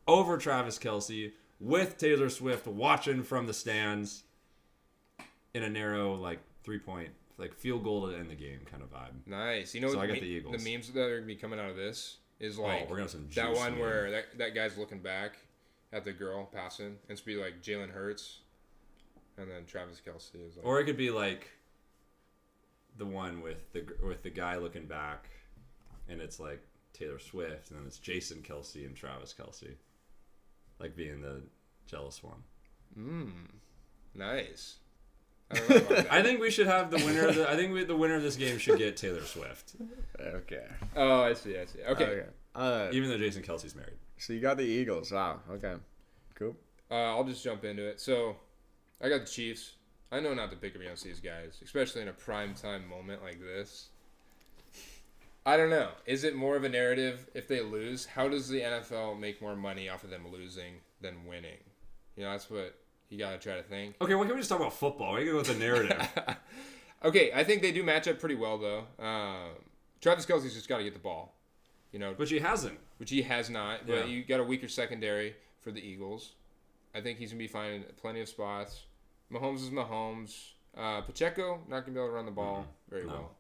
over 0.07 0.37
Travis 0.39 0.79
Kelce 0.79 1.33
with 1.61 1.97
Taylor 1.99 2.29
Swift 2.29 2.67
watching 2.67 3.23
from 3.23 3.47
the 3.47 3.55
stands 3.55 4.25
in 5.55 5.63
a 5.63 5.71
narrow 5.71 6.15
like 6.15 6.41
three 6.63 6.79
point 6.79 7.11
like 7.39 7.55
field 7.55 7.85
goal 7.85 8.09
to 8.09 8.17
end 8.17 8.31
the 8.31 8.35
game 8.35 8.61
kind 8.71 8.83
of 8.83 8.93
vibe. 8.93 9.27
Nice. 9.27 9.75
You 9.75 9.81
know 9.81 9.89
So 9.91 9.97
what 9.97 10.05
I 10.05 10.07
got 10.09 10.15
me- 10.15 10.21
the 10.21 10.27
Eagles. 10.27 10.63
The 10.63 10.73
memes 10.73 10.91
that 10.93 11.01
are 11.03 11.17
gonna 11.17 11.27
be 11.27 11.37
coming 11.37 11.59
out 11.59 11.71
of 11.71 11.77
this 11.77 12.19
is 12.41 12.59
oh, 12.59 12.63
like 12.63 12.83
Oh, 12.83 12.91
we're 12.91 12.97
gonna 12.99 13.09
some 13.09 13.29
that 13.35 13.55
one 13.55 13.79
where 13.79 14.11
that, 14.11 14.39
that 14.39 14.55
guy's 14.55 14.77
looking 14.77 15.01
back 15.01 15.37
at 15.93 16.05
the 16.05 16.13
girl 16.13 16.45
passing 16.53 16.87
and 16.87 16.99
it's 17.11 17.21
be 17.21 17.37
like 17.37 17.63
Jalen 17.63 17.91
Hurts, 17.91 18.41
and 19.39 19.51
then 19.51 19.65
Travis 19.67 20.01
Kelce 20.07 20.35
is 20.47 20.57
like. 20.57 20.67
Or 20.67 20.81
it 20.81 20.85
could 20.85 20.97
be 20.97 21.11
like 21.11 21.49
the 22.99 23.07
one 23.07 23.41
with 23.43 23.73
the 23.73 23.85
with 24.05 24.23
the 24.23 24.31
guy 24.31 24.57
looking 24.57 24.87
back, 24.87 25.29
and 26.09 26.21
it's 26.21 26.39
like 26.41 26.61
Taylor 26.93 27.19
Swift, 27.19 27.71
and 27.71 27.79
then 27.79 27.87
it's 27.87 27.99
Jason 27.99 28.43
Kelce 28.43 28.87
and 28.87 28.95
Travis 28.97 29.35
Kelce, 29.39 29.75
like 30.79 30.97
being 30.97 31.21
the 31.21 31.43
jealous 31.87 32.23
one. 32.23 32.43
mm, 32.99 33.31
nice. 34.15 34.77
I 35.51 35.55
don't 35.57 35.69
know 35.69 35.77
about 35.77 35.89
that. 35.91 36.13
I 36.13 36.23
think 36.23 36.41
we 36.41 36.51
should 36.51 36.67
have 36.67 36.91
the 36.91 36.97
winner. 37.05 37.29
Of 37.29 37.35
the, 37.37 37.51
I 37.51 37.55
think 37.57 37.73
we, 37.73 37.85
the 37.85 37.97
winner 37.97 38.15
of 38.17 38.23
this 38.23 38.37
game 38.37 38.59
should 38.59 38.79
get 38.79 38.97
Taylor 38.97 39.23
Swift, 39.23 39.75
Okay. 40.21 40.67
oh, 40.97 41.23
I 41.23 41.35
see. 41.35 41.57
I 41.59 41.67
see. 41.67 41.81
Okay. 41.87 42.05
Okay. 42.05 42.27
Uh, 42.55 42.89
even 42.93 43.09
though 43.11 43.19
Jason 43.19 43.43
Kelce's 43.43 43.75
married. 43.75 43.99
so 44.17 44.33
you 44.33 44.41
got 44.41 44.57
the 44.57 44.63
Eagles. 44.65 45.13
Wow. 45.13 45.41
Okay. 45.51 45.75
Cool. 46.35 46.57
Uh, 46.91 46.95
I'll 46.95 47.25
just 47.25 47.43
jump 47.45 47.65
into 47.65 47.87
it. 47.87 48.01
So, 48.01 48.37
I 49.03 49.09
got 49.09 49.21
the 49.21 49.27
Chiefs. 49.31 49.73
I 50.13 50.21
know 50.21 50.33
not 50.35 50.51
to 50.51 50.57
pick 50.57 50.75
against 50.77 51.03
these 51.05 51.19
guys, 51.21 51.61
especially 51.63 52.03
in 52.03 52.09
a 52.09 52.13
prime 52.13 52.55
time 52.55 52.89
moment 52.89 53.23
like 53.23 53.41
this. 53.41 53.89
I 55.47 55.57
don't 55.57 55.71
know. 55.71 55.91
Is 56.07 56.25
it 56.25 56.35
more 56.35 56.57
of 56.57 56.65
a 56.65 56.69
narrative 56.69 57.29
if 57.35 57.47
they 57.49 57.61
lose? 57.61 58.07
How 58.07 58.29
does 58.29 58.49
the 58.49 58.61
NFL 58.61 59.19
make 59.19 59.43
more 59.43 59.55
money 59.55 59.89
off 59.89 60.03
of 60.05 60.11
them 60.11 60.27
losing 60.33 60.77
than 61.01 61.27
winning? 61.27 61.59
You 62.17 62.25
know, 62.25 62.31
that's 62.33 62.49
what 62.51 62.75
you 63.11 63.19
gotta 63.19 63.39
try 63.39 63.57
to 63.57 63.63
think. 63.63 63.97
Okay, 64.01 64.15
why 64.15 64.23
can't 64.25 64.35
we 64.35 64.41
just 64.41 64.49
talk 64.49 64.61
about 64.61 64.73
football? 64.73 65.15
We 65.15 65.25
can 65.25 65.33
go 65.33 65.39
with 65.39 65.47
the 65.49 65.55
narrative. 65.55 66.09
Okay, 67.05 67.31
I 67.35 67.45
think 67.45 67.61
they 67.61 67.71
do 67.71 67.83
match 67.83 68.09
up 68.09 68.19
pretty 68.19 68.35
well 68.35 68.57
though. 68.57 68.85
Um, 68.99 69.51
Travis 70.01 70.25
Kelce's 70.25 70.55
just 70.55 70.71
got 70.71 70.79
to 70.79 70.85
get 70.85 70.95
the 70.95 70.99
ball, 70.99 71.35
you 71.93 71.99
know, 71.99 72.15
but 72.17 72.31
he 72.31 72.39
hasn't. 72.39 72.79
which 72.97 73.11
he 73.11 73.21
has 73.21 73.51
not. 73.51 73.87
But 73.87 73.93
Yeah. 73.93 74.05
you 74.07 74.25
got 74.25 74.41
a 74.41 74.43
weaker 74.45 74.69
secondary 74.69 75.35
for 75.61 75.71
the 75.71 75.81
Eagles. 75.87 76.33
I 76.95 77.03
think 77.03 77.19
he's 77.19 77.31
gonna 77.33 77.41
be 77.41 77.47
finding 77.47 77.83
plenty 78.01 78.23
of 78.23 78.29
spots. 78.31 78.85
Mahomes 79.31 79.57
is 79.57 79.69
Mahomes. 79.69 80.53
Uh, 80.75 81.03
Pacheco 81.03 81.61
not 81.69 81.81
gonna 81.81 81.93
be 81.93 81.99
able 82.01 82.09
to 82.09 82.15
run 82.15 82.25
the 82.25 82.31
ball 82.31 82.65
very 82.89 83.03
No. 83.05 83.09
well. 83.13 83.31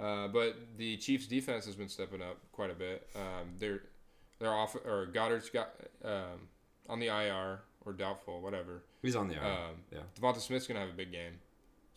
Uh, 0.00 0.28
but 0.28 0.56
the 0.76 0.96
Chiefs' 0.96 1.26
defense 1.26 1.64
has 1.66 1.76
been 1.76 1.88
stepping 1.88 2.20
up 2.20 2.38
quite 2.52 2.70
a 2.70 2.74
bit. 2.74 3.08
Um, 3.14 3.50
they're 3.58 3.82
they're 4.40 4.52
off 4.52 4.74
or 4.74 5.06
Goedert's 5.12 5.50
got 5.50 5.70
um, 6.04 6.48
on 6.88 6.98
the 6.98 7.06
IR 7.06 7.60
or 7.84 7.92
doubtful, 7.92 8.40
whatever. 8.40 8.82
He's 9.02 9.14
on 9.16 9.28
the 9.28 9.36
arm. 9.36 9.46
Um, 9.52 9.58
yeah. 9.92 9.98
DeVonta 10.20 10.40
Smith's 10.40 10.66
gonna 10.66 10.80
have 10.80 10.88
a 10.88 10.92
big 10.94 11.12
game. 11.12 11.34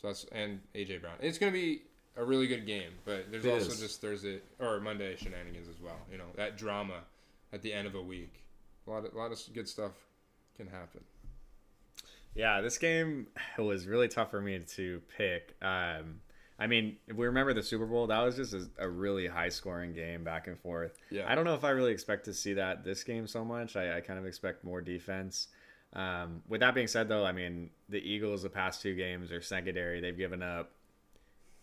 So 0.02 0.07
that's 0.07 0.26
and 0.32 0.60
AJ 0.76 1.02
Brown. 1.02 1.15
It's 1.22 1.38
gonna 1.40 1.52
be 1.52 1.82
a 2.15 2.24
really 2.24 2.48
good 2.48 2.65
game, 2.68 2.91
but 3.06 3.32
there's 3.32 3.45
It 3.45 3.52
also 3.52 3.72
is. 3.72 3.80
just 3.80 3.99
Thursday 4.02 4.41
or 4.60 4.80
Monday 4.80 5.15
shenanigans 5.15 5.68
as 5.68 5.80
well. 5.82 5.99
You 6.11 6.18
know 6.19 6.26
that 6.36 6.57
drama 6.57 7.02
at 7.52 7.61
the 7.64 7.74
end 7.74 7.88
of 7.88 7.95
a 7.95 8.02
week. 8.02 8.44
A 8.86 8.91
lot 8.91 9.06
of 9.06 9.14
a 9.14 9.18
lot 9.18 9.32
of 9.32 9.40
good 9.53 9.68
stuff 9.68 9.94
can 10.56 10.68
happen. 10.68 11.02
Yeah, 12.36 12.61
this 12.61 12.78
game 12.78 13.28
was 13.57 13.88
really 13.88 14.07
tough 14.07 14.30
for 14.30 14.41
me 14.41 14.60
to 14.60 15.02
pick. 15.18 15.56
Um, 15.61 16.22
I 16.59 16.67
mean, 16.67 16.97
if 17.07 17.15
we 17.15 17.27
remember 17.27 17.53
the 17.53 17.61
Super 17.61 17.85
Bowl, 17.85 18.07
that 18.07 18.19
was 18.19 18.35
just 18.35 18.53
a, 18.53 18.67
a 18.79 18.89
really 18.89 19.27
high 19.27 19.49
scoring 19.49 19.93
game 19.93 20.23
back 20.23 20.47
and 20.47 20.59
forth. 20.59 20.97
Yeah. 21.11 21.25
I 21.27 21.35
don't 21.35 21.45
know 21.45 21.53
if 21.53 21.63
I 21.63 21.69
really 21.69 21.91
expect 21.91 22.25
to 22.25 22.34
see 22.34 22.53
that 22.53 22.84
this 22.84 23.03
game 23.03 23.27
so 23.27 23.45
much. 23.45 23.75
I, 23.75 23.97
I 23.97 24.01
kind 24.01 24.17
of 24.17 24.25
expect 24.25 24.63
more 24.63 24.81
defense. 24.81 25.49
Um, 25.93 26.41
with 26.47 26.61
that 26.61 26.73
being 26.73 26.88
said, 26.88 27.09
though, 27.09 27.25
I 27.25 27.31
mean, 27.31 27.69
the 27.89 27.99
Eagles, 27.99 28.41
the 28.41 28.49
past 28.49 28.81
two 28.81 28.95
games, 28.95 29.31
are 29.31 29.41
secondary. 29.41 30.01
They've 30.01 30.17
given 30.17 30.41
up, 30.41 30.71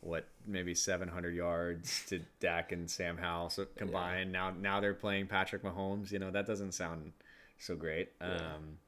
what, 0.01 0.29
maybe 0.47 0.75
700 0.75 1.35
yards 1.35 2.05
to 2.09 2.21
Dak 2.39 2.71
and 2.71 2.89
Sam 2.89 3.17
Howell 3.17 3.51
so 3.51 3.67
combined. 3.77 4.31
Now, 4.31 4.51
now 4.51 4.81
they're 4.81 4.95
playing 4.95 5.27
Patrick 5.27 5.63
Mahomes. 5.63 6.13
You 6.13 6.21
know, 6.21 6.31
that 6.31 6.47
doesn't 6.47 6.73
sound 6.73 7.13
so 7.59 7.75
great. 7.75 8.11
Um, 8.21 8.79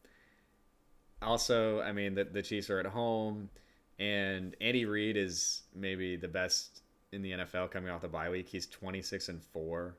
also, 1.21 1.81
I 1.81 1.93
mean, 1.93 2.15
the, 2.15 2.25
the 2.25 2.43
Chiefs 2.43 2.71
are 2.71 2.79
at 2.79 2.87
home, 2.87 3.51
and 3.99 4.55
Andy 4.61 4.85
Reid 4.85 5.17
is 5.17 5.63
maybe 5.75 6.17
the 6.17 6.29
best 6.29 6.83
in 7.13 7.23
the 7.23 7.33
NFL 7.33 7.71
coming 7.71 7.91
off 7.91 8.03
the 8.03 8.09
bye 8.09 8.31
week. 8.31 8.49
He's 8.49 8.67
26 8.67 9.29
and 9.29 9.43
4. 9.43 9.97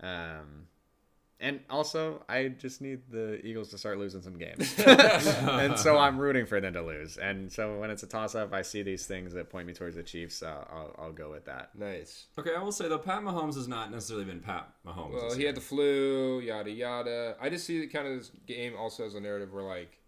Um, 0.00 0.66
and 1.42 1.58
also, 1.68 2.24
I 2.28 2.48
just 2.48 2.80
need 2.80 3.00
the 3.10 3.44
Eagles 3.44 3.70
to 3.70 3.78
start 3.78 3.98
losing 3.98 4.22
some 4.22 4.38
games. 4.38 4.78
and 4.86 5.76
so 5.76 5.98
I'm 5.98 6.16
rooting 6.16 6.46
for 6.46 6.60
them 6.60 6.72
to 6.74 6.82
lose. 6.82 7.16
And 7.16 7.50
so 7.50 7.80
when 7.80 7.90
it's 7.90 8.04
a 8.04 8.06
toss 8.06 8.36
up, 8.36 8.52
I 8.52 8.62
see 8.62 8.82
these 8.82 9.06
things 9.06 9.32
that 9.32 9.50
point 9.50 9.66
me 9.66 9.72
towards 9.72 9.96
the 9.96 10.04
Chiefs. 10.04 10.40
Uh, 10.44 10.64
I'll, 10.70 10.94
I'll 10.98 11.12
go 11.12 11.32
with 11.32 11.46
that. 11.46 11.70
Nice. 11.76 12.26
Okay, 12.38 12.54
I 12.56 12.62
will 12.62 12.70
say 12.70 12.88
though, 12.88 12.98
Pat 12.98 13.22
Mahomes 13.22 13.56
has 13.56 13.66
not 13.66 13.90
necessarily 13.90 14.24
been 14.24 14.38
Pat 14.38 14.70
Mahomes. 14.86 15.14
Well, 15.14 15.32
he 15.32 15.40
year. 15.40 15.48
had 15.48 15.56
the 15.56 15.62
flu, 15.62 16.38
yada 16.38 16.70
yada. 16.70 17.36
I 17.40 17.48
just 17.48 17.66
see 17.66 17.80
the 17.80 17.88
kind 17.88 18.06
of 18.06 18.18
this 18.18 18.30
game 18.46 18.74
also 18.78 19.04
as 19.04 19.16
a 19.16 19.20
narrative 19.20 19.52
where 19.52 19.64
like 19.64 19.98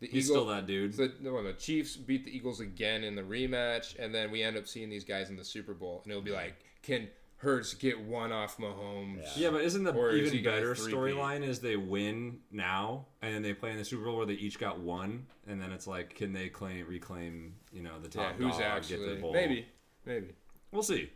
the 0.00 0.06
He's 0.08 0.26
Eagle- 0.30 0.42
still 0.44 0.46
that 0.54 0.66
dude. 0.66 0.92
The, 0.94 1.12
no, 1.20 1.42
the 1.42 1.52
Chiefs 1.54 1.96
beat 1.96 2.24
the 2.24 2.36
Eagles 2.36 2.60
again 2.60 3.02
in 3.04 3.14
the 3.14 3.22
rematch, 3.22 3.98
and 3.98 4.14
then 4.14 4.30
we 4.30 4.42
end 4.42 4.56
up 4.56 4.66
seeing 4.66 4.88
these 4.90 5.04
guys 5.04 5.30
in 5.30 5.36
the 5.36 5.44
Super 5.44 5.74
Bowl, 5.74 6.00
and 6.04 6.10
it'll 6.12 6.22
be 6.22 6.32
like, 6.32 6.56
can 6.82 7.08
Hurts 7.38 7.74
get 7.74 8.00
one 8.00 8.32
off 8.32 8.56
Mahomes? 8.56 9.36
Yeah, 9.36 9.50
but 9.50 9.60
isn't 9.60 9.84
the 9.84 9.92
Or 9.92 10.12
even 10.12 10.32
he 10.32 10.40
gonna 10.40 10.56
better 10.56 10.74
storyline 10.74 11.42
is 11.46 11.60
they 11.60 11.76
win 11.76 12.38
now 12.50 13.04
and 13.20 13.34
then 13.34 13.42
they 13.42 13.52
play 13.52 13.72
in 13.72 13.76
the 13.76 13.84
Super 13.84 14.04
Bowl 14.04 14.16
where 14.16 14.24
they 14.26 14.32
each 14.34 14.58
got 14.58 14.78
one 14.80 15.26
and 15.46 15.60
then 15.60 15.70
it's 15.70 15.86
like 15.86 16.14
can 16.14 16.32
they 16.32 16.48
claim 16.48 16.86
reclaim 16.88 17.54
you 17.74 17.82
know 17.82 17.98
the 18.00 18.08
uh, 18.18 18.22
Yeah, 18.22 18.28
top 18.30 18.36
who's 18.38 18.52
dog, 18.52 18.62
actually 18.62 18.98
get 19.06 19.14
the 19.16 19.20
bowl? 19.20 19.32
maybe, 19.34 19.66
maybe. 20.06 20.28
we'll 20.72 20.82
see. 20.82 21.10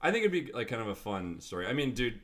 I 0.00 0.12
think 0.12 0.24
it'd 0.24 0.46
be 0.46 0.52
like 0.52 0.68
kind 0.68 0.80
of 0.80 0.86
a 0.88 0.94
fun 0.94 1.40
story. 1.40 1.66
I 1.66 1.72
mean, 1.72 1.92
dude, 1.92 2.20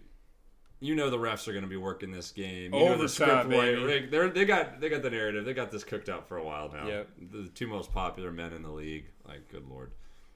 you 0.81 0.95
know 0.95 1.11
the 1.11 1.19
refs 1.19 1.47
are 1.47 1.53
going 1.53 1.65
to 1.65 1.69
be 1.71 1.77
working 1.77 2.11
this 2.11 2.33
game. 2.33 2.75
You 2.75 2.87
know 2.87 2.97
the 2.97 3.09
script 3.09 3.49
baby. 3.49 4.07
they 4.11 4.45
got 4.45 4.81
they 4.81 4.89
got 4.89 5.03
the 5.03 5.11
narrative. 5.11 5.45
They 5.45 5.55
got 5.55 5.71
this 5.71 5.85
cooked 5.85 6.09
up 6.09 6.27
for 6.27 6.39
a 6.39 6.45
while 6.45 6.71
now. 6.73 6.87
Yep. 6.87 7.09
The 7.33 7.49
two 7.55 7.67
most 7.67 7.93
popular 7.93 8.33
men 8.33 8.53
in 8.53 8.63
the 8.63 8.71
league. 8.71 9.05
Like, 9.29 9.49
good 9.49 9.69
lord. 9.69 9.93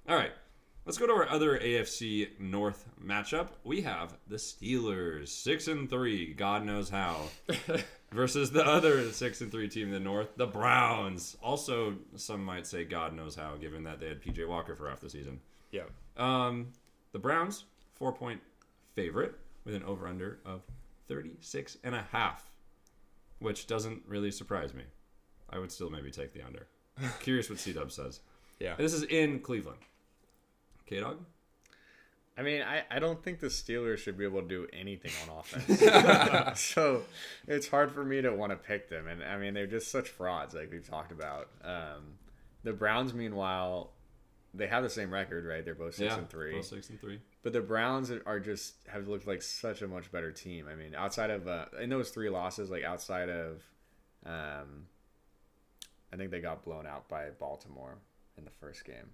All 0.08 0.16
right. 0.16 0.32
Let's 0.86 0.98
go 0.98 1.06
to 1.06 1.14
our 1.14 1.28
other 1.30 1.58
AFC 1.58 2.38
North 2.38 2.84
matchup. 3.02 3.48
We 3.64 3.80
have 3.82 4.18
the 4.28 4.36
Steelers, 4.36 5.28
six 5.28 5.66
and 5.66 5.88
three, 5.88 6.34
God 6.34 6.66
knows 6.66 6.90
how, 6.90 7.22
versus 8.12 8.50
the 8.50 8.62
other 8.62 9.10
six 9.12 9.40
and 9.40 9.50
three 9.50 9.66
team 9.66 9.86
in 9.86 9.92
the 9.94 10.00
North, 10.00 10.36
the 10.36 10.46
Browns. 10.46 11.38
Also, 11.42 11.94
some 12.16 12.44
might 12.44 12.66
say 12.66 12.84
God 12.84 13.14
knows 13.14 13.34
how, 13.34 13.56
given 13.56 13.84
that 13.84 13.98
they 13.98 14.08
had 14.08 14.22
PJ 14.22 14.46
Walker 14.46 14.74
for 14.76 14.90
half 14.90 15.00
the 15.00 15.08
season. 15.08 15.40
Yeah. 15.72 15.84
Um, 16.18 16.72
the 17.12 17.18
Browns, 17.18 17.64
four 17.94 18.12
point 18.12 18.42
favorite 18.94 19.36
with 19.64 19.74
an 19.74 19.82
over 19.84 20.06
under 20.06 20.38
of 20.44 20.62
36 21.08 21.78
and 21.84 21.94
a 21.94 22.06
half, 22.12 22.50
which 23.38 23.66
doesn't 23.66 24.02
really 24.06 24.30
surprise 24.30 24.74
me. 24.74 24.84
I 25.50 25.58
would 25.58 25.72
still 25.72 25.90
maybe 25.90 26.10
take 26.10 26.32
the 26.32 26.42
under. 26.42 26.66
Curious 27.20 27.50
what 27.50 27.58
C 27.58 27.72
Dub 27.72 27.90
says. 27.92 28.20
Yeah. 28.60 28.74
This 28.76 28.92
is 28.92 29.02
in 29.04 29.40
Cleveland. 29.40 29.78
KDawg? 30.90 31.16
I 32.36 32.42
mean, 32.42 32.62
I, 32.62 32.82
I 32.90 32.98
don't 32.98 33.22
think 33.22 33.38
the 33.38 33.46
Steelers 33.46 33.98
should 33.98 34.18
be 34.18 34.24
able 34.24 34.42
to 34.42 34.48
do 34.48 34.66
anything 34.72 35.12
on 35.22 35.38
offense. 35.38 36.60
so 36.60 37.02
it's 37.46 37.68
hard 37.68 37.92
for 37.92 38.04
me 38.04 38.22
to 38.22 38.32
want 38.32 38.50
to 38.50 38.56
pick 38.56 38.88
them. 38.88 39.06
And 39.06 39.22
I 39.22 39.36
mean, 39.38 39.54
they're 39.54 39.68
just 39.68 39.90
such 39.90 40.08
frauds, 40.08 40.54
like 40.54 40.70
we've 40.72 40.88
talked 40.88 41.12
about. 41.12 41.48
Um, 41.62 42.18
the 42.64 42.72
Browns, 42.72 43.14
meanwhile, 43.14 43.92
they 44.52 44.66
have 44.66 44.82
the 44.82 44.90
same 44.90 45.12
record, 45.12 45.44
right? 45.44 45.64
They're 45.64 45.76
both 45.76 45.94
six 45.94 46.12
yeah, 46.12 46.18
and 46.18 46.28
three. 46.28 46.56
both 46.56 46.66
six 46.66 46.90
and 46.90 47.00
three. 47.00 47.20
But 47.44 47.52
the 47.52 47.60
Browns 47.60 48.10
are 48.10 48.40
just 48.40 48.74
have 48.88 49.06
looked 49.06 49.26
like 49.26 49.42
such 49.42 49.82
a 49.82 49.86
much 49.86 50.10
better 50.10 50.32
team. 50.32 50.66
I 50.66 50.74
mean, 50.74 50.94
outside 50.94 51.28
of 51.28 51.46
uh, 51.46 51.66
in 51.78 51.90
those 51.90 52.08
three 52.08 52.30
losses, 52.30 52.70
like 52.70 52.84
outside 52.84 53.28
of, 53.28 53.62
um, 54.24 54.86
I 56.10 56.16
think 56.16 56.30
they 56.30 56.40
got 56.40 56.64
blown 56.64 56.86
out 56.86 57.06
by 57.06 57.28
Baltimore 57.38 57.98
in 58.38 58.46
the 58.46 58.50
first 58.50 58.86
game. 58.86 59.10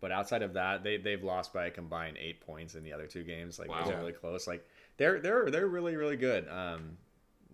But 0.00 0.10
outside 0.10 0.40
of 0.40 0.54
that, 0.54 0.82
they 0.82 0.96
they've 0.96 1.22
lost 1.22 1.52
by 1.52 1.66
a 1.66 1.70
combined 1.70 2.16
eight 2.18 2.40
points 2.40 2.76
in 2.76 2.82
the 2.82 2.94
other 2.94 3.06
two 3.06 3.24
games. 3.24 3.58
Like 3.58 3.68
Wow. 3.68 3.90
really 3.90 4.12
close. 4.12 4.46
Like 4.46 4.66
they're 4.96 5.20
they're 5.20 5.50
they're 5.50 5.66
really 5.66 5.96
really 5.96 6.16
good. 6.16 6.48
Um, 6.48 6.96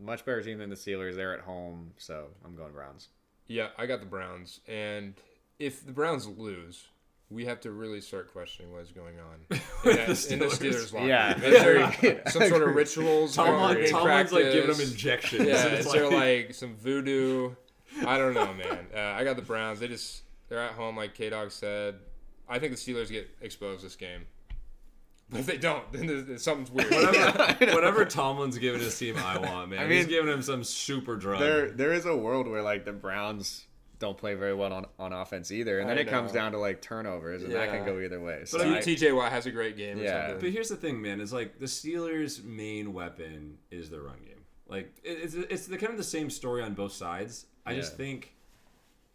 much 0.01 0.25
better 0.25 0.41
team 0.41 0.59
than 0.59 0.71
the 0.71 0.77
Steelers. 0.77 1.17
They're 1.17 1.35
at 1.35 1.41
home, 1.41 1.95
so 1.99 2.29
I'm 2.45 2.55
going 2.55 2.73
Browns. 2.73 3.09
Yeah, 3.49 3.71
I 3.77 3.87
got 3.87 3.99
the 3.99 4.07
Browns, 4.07 4.61
and 4.69 5.15
if 5.59 5.85
the 5.85 5.91
Browns 5.91 6.29
lose, 6.29 6.87
we 7.31 7.45
have 7.45 7.61
to 7.61 7.71
really 7.71 8.01
start 8.01 8.33
questioning 8.33 8.73
what 8.73 8.83
is 8.83 8.91
going 8.93 9.15
on 9.21 9.47
With 9.85 9.87
in, 9.87 10.07
the 10.09 10.15
that, 10.15 10.31
in 10.33 10.39
the 10.41 10.47
Steelers. 10.47 10.91
Steelers 10.91 10.93
locker 10.93 11.07
Yeah. 11.07 11.35
room. 11.35 11.45
Is 11.93 12.01
there 12.01 12.23
some 12.29 12.49
sort 12.49 12.63
of 12.69 12.75
rituals? 12.75 13.35
Tomlin, 13.37 13.55
going 13.55 13.65
on 13.77 13.77
in 13.85 13.91
Tomlin's 13.91 14.33
like 14.33 14.53
giving 14.53 14.71
them 14.71 14.81
injections. 14.81 15.47
Yeah, 15.47 15.67
It's 15.67 15.87
is 15.87 15.93
there 15.93 16.11
like 16.11 16.55
some 16.55 16.75
voodoo? 16.77 17.55
I 18.07 18.19
don't 18.19 18.35
know, 18.35 18.53
man. 18.55 18.87
Uh, 18.95 18.99
I 19.01 19.25
got 19.25 19.37
the 19.37 19.43
Browns. 19.43 19.81
They 19.81 19.89
just 19.89 20.23
they're 20.49 20.59
at 20.61 20.73
home, 20.73 20.97
like 20.97 21.17
KDawg 21.17 21.53
said. 21.53 21.97
I 22.49 22.59
think 22.59 22.73
the 22.73 22.79
Steelers 22.79 23.11
get 23.11 23.29
exposed 23.41 23.85
this 23.85 23.95
game. 23.97 24.27
But 25.29 25.41
if 25.41 25.47
they 25.47 25.59
don't, 25.59 25.93
then 25.93 26.09
there's, 26.09 26.25
there's 26.25 26.43
something's 26.43 26.73
weird. 26.73 26.91
whatever, 26.91 27.55
whatever 27.73 28.05
Tomlin's 28.05 28.59
giving 28.59 28.81
his 28.81 28.99
team, 28.99 29.17
I 29.17 29.39
want, 29.39 29.71
man. 29.71 29.79
I 29.79 29.87
He's 29.87 30.07
mean, 30.07 30.09
giving 30.09 30.33
him 30.33 30.43
some 30.43 30.65
super 30.65 31.15
drug. 31.15 31.39
there 31.39 31.71
there 31.71 31.93
is 31.93 32.05
a 32.07 32.17
world 32.17 32.49
where 32.49 32.63
like 32.63 32.85
the 32.85 32.93
Browns 32.93 33.67
don't 34.01 34.19
play 34.19 34.35
very 34.35 34.55
well 34.55 34.73
on, 34.73 34.87
on 34.99 35.13
offense 35.13 35.53
either, 35.53 35.79
and 35.79 35.89
then 35.89 35.97
I 35.99 36.01
it 36.01 36.09
comes 36.09 36.33
down 36.33 36.51
to 36.53 36.59
like 36.59 36.81
turnovers, 36.83 37.45
and 37.45 37.53
that 37.53 37.69
Yeah. 37.69 37.77
can 37.77 37.87
go 37.87 38.01
either 38.01 38.21
way. 38.21 38.43
So 38.47 38.59
But 38.59 38.67
I 38.67 38.81
TJ 38.81 39.15
Watt 39.15 39.31
has 39.31 39.47
a 39.47 39.53
great 39.53 39.77
game. 39.77 40.01
Or 40.01 40.03
Yeah. 40.03 40.23
something. 40.29 40.41
But 40.41 40.51
here's 40.51 40.69
the 40.71 40.77
thing, 40.77 41.01
man. 41.01 41.21
Is 41.21 41.33
like 41.33 41.61
the 41.61 41.67
Steelers' 41.67 42.43
main 42.43 42.93
weapon 42.93 43.59
is 43.71 43.91
their 43.91 44.01
run 44.01 44.19
game. 44.27 44.45
Like 44.67 44.93
it- 45.05 45.19
it's 45.23 45.35
it's 45.35 45.67
the 45.67 45.79
kind 45.79 45.93
of 45.93 45.99
the 45.99 46.03
same 46.05 46.31
story 46.31 46.63
on 46.63 46.75
both 46.75 46.93
sides. 46.93 47.47
I 47.65 47.75
just 47.75 47.93
Yeah. 47.93 47.97
think 47.99 48.35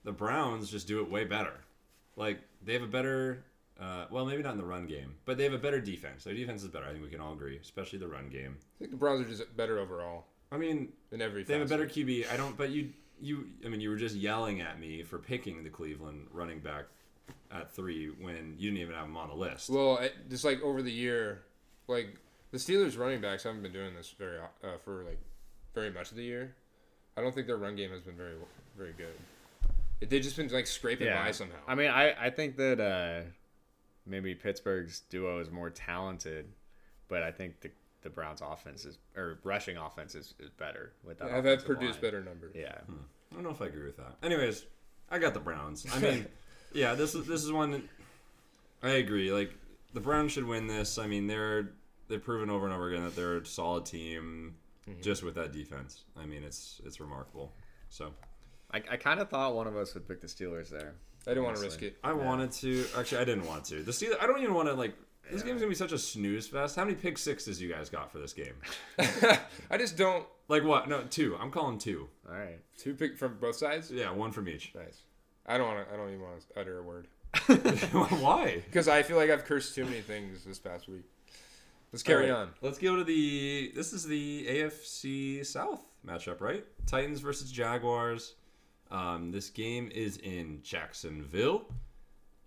the 0.05 0.11
Browns 0.13 0.69
just 0.71 0.87
do 0.87 1.01
it 1.01 1.09
way 1.09 1.25
better. 1.25 1.55
Like 2.15 2.39
they 2.63 2.73
have 2.73 2.83
a 2.83 2.87
better, 2.87 3.43
uh, 3.79 4.05
well, 4.11 4.25
maybe 4.25 4.43
not 4.43 4.51
in 4.53 4.57
the 4.59 4.65
run 4.65 4.85
game, 4.85 5.15
but 5.25 5.37
they 5.37 5.43
have 5.45 5.53
a 5.53 5.57
better 5.57 5.81
defense. 5.81 6.23
Their 6.23 6.35
defense 6.35 6.61
is 6.63 6.69
better. 6.69 6.85
I 6.85 6.91
think 6.91 7.03
we 7.03 7.09
can 7.09 7.19
all 7.19 7.33
agree, 7.33 7.57
especially 7.57 7.99
the 7.99 8.07
run 8.07 8.29
game. 8.29 8.57
I 8.59 8.79
think 8.79 8.91
the 8.91 8.97
Browns 8.97 9.25
are 9.25 9.29
just 9.29 9.57
better 9.57 9.79
overall 9.79 10.27
I 10.51 10.57
mean, 10.57 10.93
in 11.11 11.21
every. 11.23 11.43
they 11.43 11.53
have 11.53 11.63
a 11.63 11.65
facet. 11.65 11.79
better 11.79 11.89
QB. 11.89 12.29
I 12.31 12.37
don't, 12.37 12.55
but 12.55 12.69
you 12.69 12.93
you. 13.21 13.47
I 13.65 13.69
mean, 13.69 13.81
you 13.81 13.89
were 13.89 13.95
just 13.95 14.15
yelling 14.15 14.61
at 14.61 14.79
me 14.79 15.03
for 15.03 15.17
picking 15.17 15.63
the 15.63 15.69
Cleveland 15.69 16.27
running 16.31 16.59
back 16.59 16.85
at 17.51 17.71
three 17.71 18.07
when 18.07 18.55
you 18.57 18.69
didn't 18.69 18.81
even 18.81 18.95
have 18.95 19.05
him 19.05 19.17
on 19.17 19.29
the 19.29 19.35
list. 19.35 19.69
Well, 19.69 19.97
it, 19.97 20.13
just 20.29 20.43
like 20.43 20.61
over 20.61 20.81
the 20.81 20.91
year, 20.91 21.43
like 21.87 22.15
the 22.51 22.57
Steelers 22.57 22.97
running 22.97 23.21
backs 23.21 23.43
haven't 23.43 23.61
been 23.61 23.73
doing 23.73 23.95
this 23.95 24.13
very 24.17 24.39
uh, 24.39 24.77
for 24.83 25.03
like 25.03 25.19
very 25.73 25.91
much 25.91 26.11
of 26.11 26.17
the 26.17 26.23
year. 26.23 26.55
I 27.17 27.21
don't 27.21 27.33
think 27.33 27.47
their 27.47 27.57
run 27.57 27.75
game 27.75 27.91
has 27.91 28.01
been 28.01 28.15
very 28.15 28.35
very 28.77 28.93
good. 28.97 29.15
It, 30.01 30.09
they've 30.09 30.21
just 30.21 30.37
been 30.37 30.49
like 30.49 30.67
scraping 30.67 31.07
by 31.07 31.31
somehow. 31.31 31.57
I 31.67 31.75
mean, 31.75 31.89
I, 31.89 32.25
I 32.25 32.29
think 32.29 32.57
that 32.57 32.79
uh, 32.79 33.29
maybe 34.05 34.35
Pittsburgh's 34.35 35.01
duo 35.09 35.39
is 35.39 35.49
more 35.49 35.69
talented, 35.69 36.47
but 37.07 37.23
I 37.23 37.31
think 37.31 37.61
the 37.61 37.71
the 38.05 38.09
Browns' 38.11 38.39
offense 38.41 38.85
is 38.85 38.99
or 39.17 39.39
rushing 39.43 39.75
offense 39.75 40.15
is, 40.15 40.35
is 40.39 40.51
better 40.51 40.93
with 41.03 41.17
that. 41.17 41.25
I've 41.25 41.43
had 41.43 41.45
offensive 41.45 41.65
produced 41.65 41.93
line. 41.95 42.01
better 42.01 42.23
numbers. 42.23 42.55
Yeah, 42.55 42.77
hmm. 42.85 42.93
I 43.31 43.35
don't 43.35 43.43
know 43.43 43.49
if 43.49 43.61
I 43.61 43.65
agree 43.65 43.85
with 43.85 43.97
that. 43.97 44.15
Anyways, 44.23 44.65
I 45.09 45.19
got 45.19 45.33
the 45.33 45.39
Browns. 45.39 45.85
I 45.91 45.99
mean, 45.99 46.27
yeah, 46.73 46.93
this 46.93 47.15
is 47.15 47.25
this 47.25 47.43
is 47.43 47.51
one. 47.51 47.89
I 48.83 48.91
agree. 48.91 49.33
Like 49.33 49.53
the 49.93 49.99
Browns 49.99 50.31
should 50.31 50.45
win 50.45 50.67
this. 50.67 50.99
I 50.99 51.07
mean, 51.07 51.25
they're 51.25 51.71
they've 52.07 52.23
proven 52.23 52.49
over 52.49 52.65
and 52.65 52.73
over 52.73 52.89
again 52.89 53.03
that 53.03 53.15
they're 53.15 53.37
a 53.37 53.45
solid 53.45 53.85
team, 53.85 54.53
mm-hmm. 54.87 55.01
just 55.01 55.23
with 55.23 55.35
that 55.35 55.51
defense. 55.51 56.03
I 56.15 56.27
mean, 56.27 56.43
it's 56.43 56.79
it's 56.85 56.99
remarkable. 56.99 57.51
So 57.89 58.13
I, 58.71 58.83
I 58.91 58.97
kind 58.97 59.19
of 59.19 59.29
thought 59.29 59.55
one 59.55 59.65
of 59.65 59.75
us 59.75 59.95
would 59.95 60.07
pick 60.07 60.21
the 60.21 60.27
Steelers 60.27 60.69
there. 60.69 60.93
I 61.25 61.31
didn't 61.31 61.45
want 61.45 61.55
to 61.57 61.63
risk 61.63 61.81
it. 61.81 61.97
I 62.03 62.13
wanted 62.13 62.51
to. 62.51 62.85
Actually, 62.95 63.21
I 63.21 63.25
didn't 63.25 63.47
want 63.47 63.65
to. 63.65 63.81
The 63.81 63.91
Steelers. 63.91 64.21
I 64.21 64.27
don't 64.27 64.41
even 64.41 64.53
want 64.53 64.67
to 64.67 64.75
like. 64.75 64.93
This 65.31 65.41
game's 65.43 65.61
gonna 65.61 65.69
be 65.69 65.75
such 65.75 65.91
a 65.91 65.97
snooze 65.97 66.47
fest. 66.47 66.75
How 66.75 66.83
many 66.85 66.95
pick 66.95 67.17
sixes 67.17 67.61
you 67.61 67.71
guys 67.71 67.89
got 67.89 68.11
for 68.11 68.19
this 68.19 68.33
game? 68.33 68.53
I 69.69 69.77
just 69.77 69.97
don't 69.97 70.25
Like 70.47 70.63
what? 70.63 70.87
No, 70.87 71.01
two. 71.03 71.35
I'm 71.39 71.51
calling 71.51 71.77
two. 71.77 72.07
All 72.29 72.35
right. 72.35 72.59
two 72.77 72.93
pick 72.93 73.17
from 73.17 73.37
both 73.39 73.55
sides. 73.55 73.91
Yeah, 73.91 74.11
one 74.11 74.31
from 74.31 74.47
each. 74.47 74.73
Nice. 74.75 75.01
I 75.47 75.57
don't 75.57 75.67
want 75.67 75.87
to. 75.87 75.93
I 75.93 75.97
don't 75.97 76.09
even 76.09 76.21
want 76.21 76.41
to 76.41 76.59
utter 76.59 76.79
a 76.79 76.83
word 76.83 77.07
Why? 78.21 78.61
because 78.65 78.87
I 78.87 79.03
feel 79.03 79.17
like 79.17 79.29
I've 79.29 79.45
cursed 79.45 79.75
too 79.75 79.85
many 79.85 80.01
things 80.01 80.43
this 80.43 80.59
past 80.59 80.87
week. 80.87 81.03
Let's 81.91 82.03
carry 82.03 82.29
right, 82.29 82.37
on. 82.39 82.49
Let's 82.61 82.77
go 82.77 82.95
to 82.95 83.03
the. 83.03 83.71
This 83.75 83.93
is 83.93 84.05
the 84.05 84.45
AFC 84.47 85.45
South 85.45 85.81
matchup, 86.05 86.41
right? 86.41 86.65
Titans 86.87 87.19
versus 87.21 87.51
Jaguars. 87.51 88.35
Um, 88.91 89.31
this 89.31 89.49
game 89.49 89.89
is 89.93 90.17
in 90.17 90.59
Jacksonville, 90.61 91.65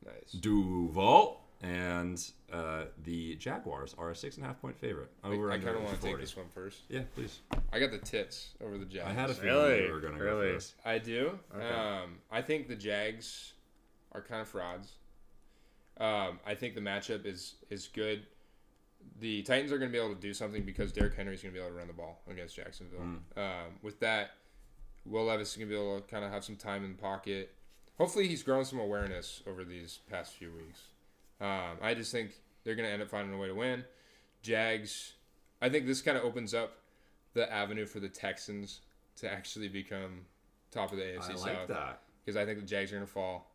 Nice. 0.05 0.33
Duval, 0.41 1.48
and 1.61 2.25
uh, 2.53 2.85
the 3.05 3.35
Jaguars 3.37 3.95
are 3.99 4.11
a 4.11 4.15
six 4.15 4.37
and 4.37 4.45
a 4.45 4.49
half 4.49 4.61
point 4.61 4.79
favorite. 4.79 5.11
I, 5.25 5.29
Over 5.29 5.51
I 5.51 5.55
under 5.55 5.67
kind 5.67 5.79
of 5.79 5.85
want 5.85 6.01
to 6.01 6.07
take 6.07 6.19
this 6.21 6.37
one 6.37 6.47
first. 6.55 6.83
Yeah, 6.89 7.03
please. 7.15 7.41
I 7.73 7.79
got 7.81 7.91
the 7.91 7.99
tits 7.99 8.51
over 8.65 8.79
the 8.79 8.85
Jags. 8.85 9.07
I 9.09 9.13
had 9.13 9.31
a 9.31 9.35
feeling 9.35 9.71
Really? 9.73 9.87
you 9.87 9.93
were 9.93 10.01
going 10.01 10.13
to 10.15 10.19
go 10.19 10.25
Really? 10.25 10.49
for 10.49 10.53
this. 10.55 10.75
I 10.85 10.99
do. 10.99 11.39
Okay. 11.55 11.67
Um, 11.75 12.19
I 12.31 12.43
think 12.43 12.69
the 12.69 12.77
Jags 12.77 13.55
are 14.13 14.23
kind 14.23 14.41
of 14.41 14.49
frauds. 14.49 14.93
Um, 15.99 16.39
I 16.47 16.55
think 16.55 16.75
the 16.77 16.81
matchup 16.81 17.27
is 17.27 17.57
is 17.71 17.89
good. 17.89 18.25
The 19.21 19.43
Titans 19.43 19.73
are 19.73 19.79
going 19.79 19.91
to 19.91 19.93
be 19.93 20.03
able 20.03 20.15
to 20.15 20.21
do 20.21 20.33
something 20.33 20.63
because 20.65 20.93
Derrick 20.93 21.15
Henry 21.15 21.35
is 21.35 21.43
going 21.43 21.53
to 21.53 21.59
be 21.59 21.65
able 21.65 21.73
to 21.75 21.79
run 21.79 21.89
the 21.89 21.93
ball 21.93 22.21
against 22.31 22.55
Jacksonville. 22.55 23.01
Um, 23.37 23.79
with 23.83 23.99
that, 24.01 24.31
Will 25.05 25.25
Levis 25.25 25.51
is 25.53 25.57
going 25.57 25.69
to 25.69 25.75
be 25.75 25.81
able 25.81 26.01
to 26.01 26.07
kind 26.07 26.25
of 26.25 26.31
have 26.31 26.45
some 26.45 26.57
time 26.57 26.85
in 26.85 26.93
the 26.93 26.99
pocket. 27.03 27.53
Hopefully, 27.97 28.29
he's 28.29 28.45
grown 28.45 28.65
some 28.65 28.79
awareness 28.79 29.43
over 29.47 29.65
these 29.65 29.99
past 30.09 30.35
few 30.35 30.53
weeks. 30.53 30.83
Um, 31.41 31.79
I 31.83 31.95
just 31.95 32.11
think 32.13 32.33
they're 32.65 32.75
going 32.75 32.87
to 32.87 32.93
end 32.93 33.03
up 33.03 33.09
finding 33.09 33.33
a 33.35 33.39
way 33.39 33.49
to 33.49 33.55
win. 33.55 33.85
Jags, 34.43 35.13
I 35.61 35.69
think 35.69 35.87
this 35.87 36.01
kind 36.03 36.17
of 36.17 36.25
opens 36.25 36.55
up 36.55 36.79
the 37.35 37.51
avenue 37.53 37.87
for 37.87 38.01
the 38.01 38.09
Texans 38.09 38.81
to 39.17 39.31
actually 39.31 39.69
become 39.69 40.27
top 40.71 40.93
of 40.93 40.99
the 40.99 41.05
AFC 41.05 41.31
I 41.33 41.35
South 41.37 41.69
that. 41.69 42.01
because 42.25 42.37
I 42.37 42.45
think 42.45 42.59
the 42.61 42.67
Jags 42.67 42.93
are 42.93 42.97
going 42.97 43.07
to 43.07 43.13
fall, 43.13 43.51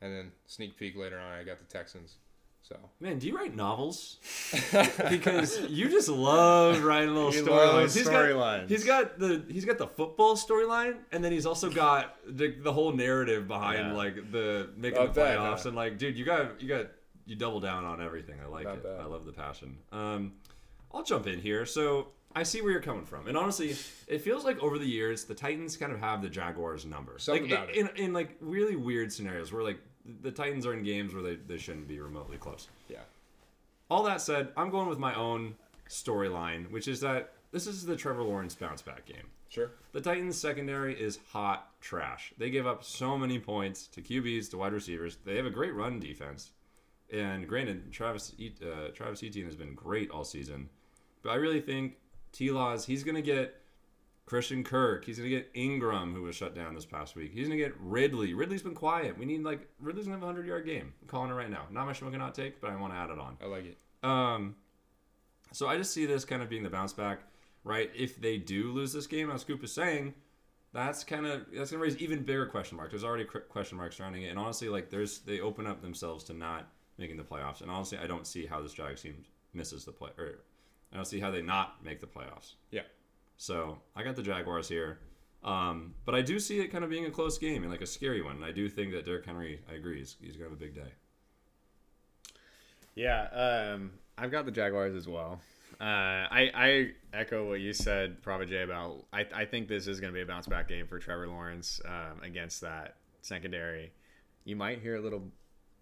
and 0.00 0.14
then 0.14 0.32
sneak 0.46 0.76
peek 0.78 0.96
later 0.96 1.18
on, 1.18 1.32
I 1.32 1.44
got 1.44 1.58
the 1.58 1.64
Texans. 1.64 2.16
So 2.62 2.76
Man, 3.00 3.18
do 3.18 3.26
you 3.26 3.36
write 3.36 3.56
novels? 3.56 4.18
because 5.08 5.60
you 5.70 5.88
just 5.88 6.08
love 6.08 6.82
writing 6.82 7.14
little 7.14 7.30
He 7.32 7.38
storylines. 7.40 7.94
He's 7.94 8.06
storylines. 8.06 8.60
got 8.62 8.68
he's 8.68 8.84
got 8.84 9.18
the 9.18 9.42
he's 9.48 9.64
got 9.64 9.78
the 9.78 9.86
football 9.86 10.36
storyline, 10.36 10.96
and 11.12 11.24
then 11.24 11.32
he's 11.32 11.46
also 11.46 11.70
got 11.70 12.16
the, 12.26 12.48
the 12.62 12.72
whole 12.72 12.92
narrative 12.92 13.48
behind 13.48 13.78
Yeah. 13.88 13.92
like 13.94 14.32
the 14.32 14.68
making 14.76 14.98
Not 14.98 15.14
the 15.14 15.20
bad, 15.20 15.38
playoffs 15.38 15.62
huh? 15.62 15.68
and 15.68 15.76
like, 15.76 15.96
dude, 15.98 16.18
you 16.18 16.24
got 16.26 16.60
you 16.60 16.68
got 16.68 16.86
you 17.28 17.36
double 17.36 17.60
down 17.60 17.84
on 17.84 18.00
everything. 18.02 18.36
I 18.44 18.48
like 18.48 18.64
Not 18.64 18.76
it. 18.76 18.82
bad. 18.84 19.00
I 19.00 19.04
love 19.04 19.24
the 19.26 19.32
passion. 19.32 19.78
Um, 19.92 20.32
I'll 20.92 21.04
jump 21.04 21.26
in 21.26 21.38
here. 21.40 21.66
So 21.66 22.08
I 22.34 22.42
see 22.42 22.60
where 22.62 22.72
you're 22.72 22.80
coming 22.82 23.04
from, 23.04 23.26
and 23.28 23.36
honestly, 23.36 23.76
it 24.06 24.20
feels 24.22 24.44
like 24.44 24.58
over 24.62 24.78
the 24.78 24.86
years 24.86 25.24
the 25.24 25.34
Titans 25.34 25.76
kind 25.76 25.92
of 25.92 26.00
have 26.00 26.22
the 26.22 26.28
Jaguars' 26.28 26.84
number. 26.86 27.18
Something 27.18 27.44
like 27.44 27.52
about 27.52 27.70
it. 27.70 27.76
in, 27.76 27.88
in 27.96 28.12
like 28.12 28.36
really 28.40 28.76
weird 28.76 29.12
scenarios 29.12 29.52
where 29.52 29.62
like 29.62 29.78
the 30.22 30.30
Titans 30.30 30.64
are 30.66 30.72
in 30.72 30.82
games 30.82 31.12
where 31.14 31.22
they, 31.22 31.36
they 31.36 31.58
shouldn't 31.58 31.86
be 31.88 32.00
remotely 32.00 32.38
close. 32.38 32.68
yeah, 32.88 32.98
All 33.90 34.02
that 34.04 34.20
said, 34.22 34.48
I'm 34.56 34.70
going 34.70 34.88
with 34.88 34.98
my 34.98 35.14
own 35.14 35.54
storyline, 35.88 36.70
which 36.70 36.88
is 36.88 37.00
that 37.00 37.32
this 37.52 37.66
is 37.66 37.84
the 37.84 37.96
Trevor 37.96 38.22
Lawrence 38.22 38.54
bounce 38.54 38.82
back 38.82 39.04
game. 39.06 39.26
sure. 39.48 39.70
The 39.92 40.00
Titans 40.00 40.38
secondary 40.38 40.94
is 40.98 41.18
hot 41.32 41.70
trash. 41.80 42.32
They 42.38 42.50
give 42.50 42.66
up 42.66 42.84
so 42.84 43.16
many 43.18 43.38
points 43.38 43.86
to 43.88 44.02
QBs, 44.02 44.50
to 44.50 44.58
wide 44.58 44.72
receivers. 44.72 45.16
They 45.24 45.36
have 45.36 45.46
a 45.46 45.50
great 45.50 45.74
run 45.74 45.98
defense. 46.00 46.50
And 47.12 47.48
granted, 47.48 47.90
Travis 47.92 48.34
uh, 48.62 48.88
Travis 48.94 49.22
Etienne 49.22 49.46
has 49.46 49.56
been 49.56 49.74
great 49.74 50.10
all 50.10 50.24
season, 50.24 50.68
but 51.22 51.30
I 51.30 51.36
really 51.36 51.60
think 51.60 51.96
T. 52.32 52.50
Laws 52.50 52.84
he's 52.84 53.02
going 53.02 53.14
to 53.14 53.22
get 53.22 53.62
Christian 54.26 54.62
Kirk. 54.62 55.06
He's 55.06 55.16
going 55.16 55.30
to 55.30 55.34
get 55.36 55.50
Ingram, 55.54 56.14
who 56.14 56.22
was 56.22 56.36
shut 56.36 56.54
down 56.54 56.74
this 56.74 56.84
past 56.84 57.16
week. 57.16 57.32
He's 57.32 57.48
going 57.48 57.58
to 57.58 57.64
get 57.64 57.74
Ridley. 57.80 58.34
Ridley's 58.34 58.62
been 58.62 58.74
quiet. 58.74 59.18
We 59.18 59.24
need 59.24 59.42
like 59.42 59.66
Ridley's 59.80 60.06
going 60.06 60.18
to 60.18 60.20
have 60.20 60.22
a 60.22 60.26
hundred 60.26 60.46
yard 60.46 60.66
game. 60.66 60.92
I'm 61.00 61.08
calling 61.08 61.30
it 61.30 61.34
right 61.34 61.50
now. 61.50 61.62
Not 61.70 61.86
my 61.86 61.94
smoking 61.94 62.20
hot 62.20 62.34
take, 62.34 62.60
but 62.60 62.70
I 62.70 62.76
want 62.76 62.92
to 62.92 62.98
add 62.98 63.08
it 63.08 63.18
on. 63.18 63.38
I 63.42 63.46
like 63.46 63.64
it. 63.64 63.78
Um, 64.02 64.56
so 65.52 65.66
I 65.66 65.78
just 65.78 65.92
see 65.92 66.04
this 66.04 66.26
kind 66.26 66.42
of 66.42 66.50
being 66.50 66.62
the 66.62 66.68
bounce 66.68 66.92
back, 66.92 67.20
right? 67.64 67.90
If 67.96 68.20
they 68.20 68.36
do 68.36 68.70
lose 68.70 68.92
this 68.92 69.06
game, 69.06 69.30
as 69.30 69.40
Scoop 69.40 69.64
is 69.64 69.72
saying, 69.72 70.12
that's 70.74 71.04
kind 71.04 71.26
of 71.26 71.46
that's 71.54 71.70
gonna 71.70 71.82
raise 71.82 71.96
even 71.96 72.22
bigger 72.22 72.46
question 72.46 72.76
marks. 72.76 72.92
There's 72.92 73.04
already 73.04 73.24
question 73.24 73.78
marks 73.78 73.96
surrounding 73.96 74.24
it, 74.24 74.28
and 74.28 74.38
honestly, 74.38 74.68
like 74.68 74.90
there's 74.90 75.20
they 75.20 75.40
open 75.40 75.66
up 75.66 75.80
themselves 75.80 76.24
to 76.24 76.34
not 76.34 76.68
making 76.98 77.16
the 77.16 77.22
playoffs. 77.22 77.60
And 77.60 77.70
honestly, 77.70 77.98
I 77.98 78.06
don't 78.06 78.26
see 78.26 78.46
how 78.46 78.60
this 78.60 78.74
Jags 78.74 79.02
team 79.02 79.24
misses 79.54 79.84
the 79.84 79.92
play, 79.92 80.10
or 80.18 80.40
I 80.92 80.96
don't 80.96 81.06
see 81.06 81.20
how 81.20 81.30
they 81.30 81.42
not 81.42 81.82
make 81.84 82.00
the 82.00 82.06
playoffs. 82.06 82.54
Yeah, 82.70 82.82
So 83.36 83.78
I 83.96 84.02
got 84.02 84.16
the 84.16 84.22
Jaguars 84.22 84.68
here. 84.68 84.98
Um, 85.44 85.94
but 86.04 86.16
I 86.16 86.22
do 86.22 86.40
see 86.40 86.58
it 86.58 86.68
kind 86.68 86.82
of 86.82 86.90
being 86.90 87.06
a 87.06 87.10
close 87.10 87.38
game 87.38 87.62
and 87.62 87.70
like 87.70 87.80
a 87.80 87.86
scary 87.86 88.20
one. 88.22 88.36
And 88.36 88.44
I 88.44 88.50
do 88.50 88.68
think 88.68 88.92
that 88.92 89.06
Derrick 89.06 89.24
Henry, 89.24 89.60
I 89.70 89.74
agree, 89.74 89.98
he's, 89.98 90.16
he's 90.20 90.36
gonna 90.36 90.50
have 90.50 90.58
a 90.58 90.60
big 90.60 90.74
day. 90.74 90.92
Yeah, 92.96 93.74
um, 93.74 93.92
I've 94.16 94.32
got 94.32 94.44
the 94.44 94.50
Jaguars 94.50 94.96
as 94.96 95.06
well. 95.06 95.40
Uh, 95.80 96.26
I, 96.30 96.50
I 96.52 96.90
echo 97.12 97.48
what 97.48 97.60
you 97.60 97.72
said, 97.72 98.20
Prophet 98.20 98.48
Jay, 98.48 98.62
about 98.62 99.04
I, 99.12 99.26
I 99.32 99.44
think 99.44 99.68
this 99.68 99.86
is 99.86 100.00
going 100.00 100.12
to 100.12 100.16
be 100.16 100.22
a 100.22 100.26
bounce 100.26 100.48
back 100.48 100.66
game 100.68 100.88
for 100.88 100.98
Trevor 100.98 101.28
Lawrence 101.28 101.80
um, 101.84 102.20
against 102.24 102.60
that 102.62 102.96
secondary. 103.22 103.92
You 104.44 104.56
might 104.56 104.80
hear 104.80 104.96
a 104.96 105.00
little 105.00 105.22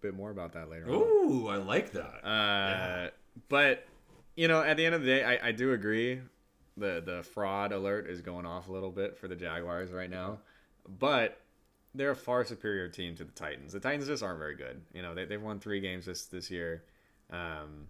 bit 0.01 0.13
more 0.13 0.29
about 0.31 0.53
that 0.53 0.69
later 0.69 0.85
on. 0.85 0.91
Ooh, 0.93 1.47
I 1.47 1.57
like 1.57 1.91
that. 1.91 2.25
Uh, 2.27 3.09
But 3.49 3.85
you 4.35 4.47
know, 4.47 4.61
at 4.61 4.77
the 4.77 4.85
end 4.85 4.95
of 4.95 5.01
the 5.01 5.07
day, 5.07 5.23
I, 5.23 5.49
I 5.49 5.51
do 5.51 5.73
agree. 5.73 6.21
the 6.75 7.01
The 7.05 7.23
fraud 7.23 7.71
alert 7.71 8.07
is 8.09 8.21
going 8.21 8.45
off 8.45 8.67
a 8.67 8.71
little 8.71 8.91
bit 8.91 9.17
for 9.17 9.27
the 9.27 9.35
Jaguars 9.35 9.91
right 9.91 10.09
now, 10.09 10.39
but 10.99 11.39
they're 11.95 12.11
a 12.11 12.15
far 12.15 12.45
superior 12.45 12.87
team 12.89 13.15
to 13.15 13.23
the 13.23 13.31
Titans. 13.31 13.73
The 13.73 13.79
Titans 13.79 14.07
just 14.07 14.21
aren't 14.21 14.37
very 14.39 14.55
good. 14.55 14.81
You 14.93 15.01
know, 15.01 15.15
they 15.15 15.25
they've 15.25 15.41
won 15.41 15.59
three 15.59 15.79
games 15.79 16.05
this 16.05 16.25
this 16.25 16.51
year. 16.51 16.83
Um, 17.31 17.87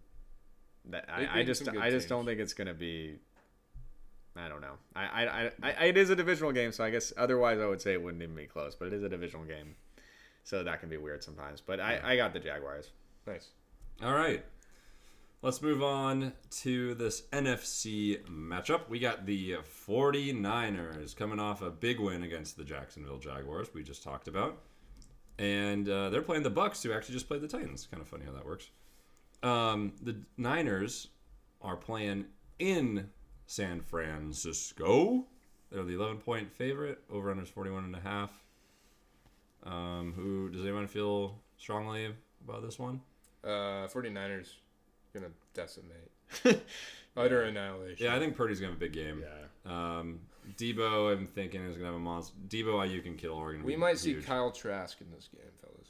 that 0.85 1.05
I, 1.09 1.39
I 1.39 1.43
just 1.43 1.67
I 1.67 1.89
just 1.89 2.03
teams. 2.03 2.05
don't 2.05 2.25
think 2.25 2.39
it's 2.39 2.53
gonna 2.53 2.73
be. 2.73 3.19
I 4.35 4.47
don't 4.49 4.61
know. 4.61 4.73
I, 4.95 5.03
I, 5.05 5.25
I, 5.27 5.51
I 5.63 5.83
it 5.85 5.97
is 5.97 6.09
a 6.11 6.15
divisional 6.15 6.51
game, 6.51 6.71
so 6.71 6.83
I 6.83 6.91
guess 6.91 7.11
otherwise 7.17 7.59
I 7.59 7.65
would 7.65 7.81
say 7.81 7.93
it 7.93 8.01
wouldn't 8.01 8.21
even 8.21 8.35
be 8.35 8.45
close. 8.45 8.75
But 8.75 8.87
it 8.89 8.93
is 8.93 9.03
a 9.03 9.09
divisional 9.09 9.45
game, 9.45 9.75
so 10.47 10.63
that 10.63 10.79
can 10.79 10.87
be 10.87 10.95
weird 10.95 11.21
sometimes. 11.21 11.59
But 11.59 11.81
I, 11.81 11.99
I 12.01 12.15
got 12.15 12.31
the 12.31 12.39
Jaguars. 12.39 12.91
Nice. 13.25 13.49
All 14.01 14.13
right. 14.13 14.45
Let's 15.41 15.61
move 15.61 15.83
on 15.83 16.31
to 16.61 16.93
this 16.93 17.23
NFC 17.33 18.23
matchup. 18.27 18.87
We 18.87 18.99
got 18.99 19.25
the 19.25 19.57
49ers 19.85 21.13
coming 21.17 21.41
off 21.41 21.61
a 21.61 21.69
big 21.69 21.99
win 21.99 22.23
against 22.23 22.55
the 22.55 22.63
Jacksonville 22.63 23.17
Jaguars, 23.17 23.73
we 23.73 23.83
just 23.83 24.03
talked 24.03 24.29
about. 24.29 24.59
And 25.37 25.89
uh, 25.89 26.09
they're 26.11 26.21
playing 26.21 26.43
the 26.43 26.49
Bucks, 26.49 26.81
who 26.81 26.93
actually 26.93 27.15
just 27.15 27.27
played 27.27 27.41
the 27.41 27.47
Titans. 27.49 27.85
Kind 27.91 28.01
of 28.01 28.07
funny 28.07 28.23
how 28.25 28.31
that 28.31 28.45
works. 28.45 28.69
Um, 29.43 29.91
the 30.01 30.15
Niners 30.37 31.09
are 31.61 31.75
playing 31.75 32.23
in 32.57 33.09
San 33.47 33.81
Francisco. 33.81 35.25
They're 35.71 35.83
the 35.83 35.95
11 35.95 36.19
point 36.19 36.53
favorite. 36.53 36.99
Over 37.11 37.31
under 37.31 37.43
is 37.43 37.49
41 37.49 37.83
and 37.83 37.95
a 37.97 37.99
half. 37.99 38.31
Um, 39.69 40.13
who 40.15 40.49
does 40.49 40.61
anyone 40.63 40.87
feel 40.87 41.37
strongly 41.57 42.13
about 42.47 42.61
this 42.63 42.79
one? 42.79 43.01
Uh, 43.43 43.87
49ers 43.87 44.49
gonna 45.13 45.27
decimate. 45.53 46.11
Utter 47.17 47.43
annihilation. 47.43 48.05
Yeah, 48.05 48.15
I 48.15 48.19
think 48.19 48.35
Purdy's 48.35 48.59
gonna 48.59 48.71
have 48.73 48.77
a 48.77 48.85
big 48.85 48.93
game. 48.93 49.23
Um, 49.65 50.19
Deebo, 50.57 51.11
I'm 51.11 51.27
thinking 51.27 51.61
is 51.65 51.75
gonna 51.75 51.87
have 51.87 51.95
a 51.95 51.99
monster. 51.99 52.35
Deebo, 52.47 52.75
Aiyuk 52.87 53.03
can 53.03 53.15
kill 53.15 53.33
Oregon. 53.33 53.63
we 53.65 53.75
might 53.75 53.97
see 53.97 54.13
Kyle 54.15 54.51
Trask 54.51 54.99
in 55.01 55.07
this 55.11 55.29
game, 55.35 55.43
fellas. 55.61 55.87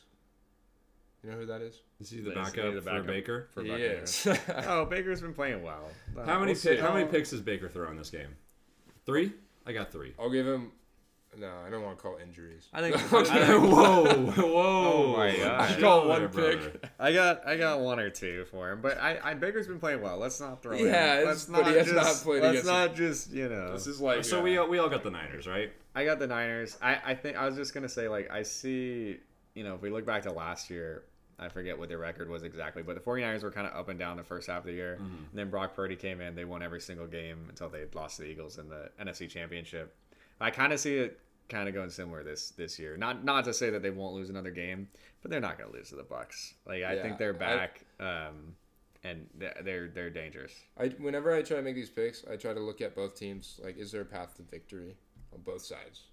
You 1.23 1.31
know 1.31 1.37
who 1.37 1.45
that 1.47 1.61
is? 1.61 1.81
Is 1.99 2.09
he 2.09 2.21
the 2.21 2.29
Is 2.39 2.51
he 2.53 2.57
backup, 2.61 2.83
for? 2.83 3.03
Baker? 3.03 3.47
For 3.53 3.63
He 3.63 3.69
Buccaneers. 3.69 4.25
is. 4.25 4.39
Oh, 4.67 4.85
Baker's 4.89 5.21
been 5.21 5.33
playing 5.33 5.61
well. 5.63 5.89
How 6.25 6.39
many 6.39 6.51
We'll 6.51 6.55
see. 6.55 6.75
pi- 6.75 6.81
how 6.81 6.93
many 6.93 7.05
picks 7.07 7.31
does 7.31 7.41
Baker 7.41 7.67
throw 7.69 7.89
in 7.91 7.97
this 7.97 8.09
game? 8.09 8.29
Three. 9.05 9.33
I 9.65 9.73
got 9.73 9.91
three. 9.91 10.13
I'll 10.19 10.29
give 10.29 10.47
him. 10.47 10.71
No, 11.35 11.51
I 11.65 11.69
don't 11.69 11.83
want 11.83 11.97
to 11.97 12.01
call 12.01 12.17
injuries. 12.17 12.67
I 12.73 12.81
think. 12.81 12.95
whoa, 13.11 14.15
whoa! 14.15 14.87
Oh 14.97 15.17
my 15.17 15.35
God. 15.35 15.69
Chill 15.69 15.81
Call 15.81 15.99
there, 16.01 16.09
one 16.09 16.27
brother. 16.27 16.57
pick. 16.57 16.89
I 16.99 17.13
got 17.13 17.47
I 17.47 17.57
got 17.57 17.79
one 17.79 17.99
or 17.99 18.09
two 18.09 18.45
for 18.45 18.71
him, 18.71 18.81
but 18.81 18.97
I, 18.97 19.19
I 19.23 19.33
Baker's 19.33 19.67
been 19.67 19.79
playing 19.79 20.01
well. 20.01 20.17
Let's 20.17 20.39
not 20.39 20.63
throw. 20.63 20.75
He 20.75 20.83
him. 20.85 20.93
has, 20.93 21.25
let's 21.25 21.45
but 21.45 21.67
he 21.67 21.73
has 21.73 21.91
not 21.91 22.05
played 22.15 22.41
Let's 22.41 22.51
against 22.51 22.67
not 22.67 22.95
just 22.95 23.31
you 23.31 23.49
know. 23.49 23.73
This 23.73 23.87
is 23.87 23.99
like 24.01 24.25
So 24.25 24.39
uh, 24.39 24.43
we 24.43 24.57
all, 24.57 24.67
we 24.67 24.79
all 24.79 24.89
got 24.89 25.03
the 25.03 25.11
Niners, 25.11 25.47
right? 25.47 25.71
I 25.95 26.05
got 26.05 26.19
the 26.19 26.27
Niners. 26.27 26.77
I 26.81 26.99
I 27.05 27.15
think 27.15 27.37
I 27.37 27.45
was 27.45 27.55
just 27.55 27.73
gonna 27.73 27.89
say 27.89 28.07
like 28.07 28.31
I 28.31 28.43
see 28.43 29.17
you 29.53 29.63
know 29.63 29.75
if 29.75 29.81
we 29.81 29.89
look 29.89 30.05
back 30.05 30.23
to 30.23 30.31
last 30.31 30.69
year. 30.69 31.03
I 31.39 31.49
forget 31.49 31.77
what 31.77 31.87
their 31.87 31.99
record 31.99 32.31
was 32.31 32.41
exactly, 32.41 32.81
but 32.81 32.95
the 32.95 33.01
49ers 33.01 33.43
were 33.43 33.51
kind 33.51 33.67
of 33.67 33.75
up 33.75 33.89
and 33.89 33.99
down 33.99 34.17
the 34.17 34.23
first 34.23 34.47
half 34.47 34.61
of 34.61 34.65
the 34.65 34.73
year. 34.73 34.95
Mm-hmm. 34.99 35.15
And 35.17 35.33
then 35.35 35.51
Brock 35.51 35.75
Purdy 35.75 35.95
came 35.95 36.19
in. 36.19 36.33
They 36.33 36.45
won 36.45 36.63
every 36.63 36.81
single 36.81 37.05
game 37.05 37.45
until 37.47 37.69
they 37.69 37.85
lost 37.93 38.15
to 38.15 38.23
the 38.23 38.27
Eagles 38.27 38.57
in 38.57 38.67
the 38.69 38.89
NFC 38.99 39.29
Championship. 39.29 39.93
I 40.39 40.51
kind 40.51 40.73
of 40.73 40.79
see 40.79 40.95
it 40.97 41.19
kind 41.49 41.67
of 41.67 41.73
going 41.73 41.89
similar 41.89 42.23
this 42.23 42.51
this 42.51 42.77
year. 42.79 42.97
Not 42.97 43.23
not 43.23 43.45
to 43.45 43.53
say 43.53 43.69
that 43.69 43.81
they 43.81 43.89
won't 43.89 44.13
lose 44.15 44.29
another 44.29 44.51
game, 44.51 44.87
but 45.21 45.31
they're 45.31 45.39
not 45.39 45.57
going 45.57 45.71
to 45.71 45.77
lose 45.77 45.89
to 45.89 45.95
the 45.95 46.03
Bucks. 46.03 46.53
Like 46.65 46.83
I 46.83 46.93
Yeah, 46.95 47.01
think 47.01 47.17
they're 47.17 47.35
I- 47.35 47.37
back, 47.37 47.81
um, 47.99 48.55
and 49.03 49.27
they're- 49.35 49.89
they're 49.93 50.09
dangerous. 50.09 50.53
I 50.77 50.87
whenever 50.89 51.33
I 51.33 51.41
try 51.41 51.57
to 51.57 51.63
make 51.63 51.75
these 51.75 51.89
picks, 51.89 52.25
I 52.31 52.35
try 52.35 52.53
to 52.53 52.59
look 52.59 52.81
at 52.81 52.95
both 52.95 53.15
teams. 53.15 53.59
Like, 53.63 53.77
is 53.77 53.91
there 53.91 54.01
a 54.01 54.05
path 54.05 54.35
to 54.37 54.43
victory 54.43 54.95
on 55.33 55.41
both 55.41 55.61
sides? 55.61 56.03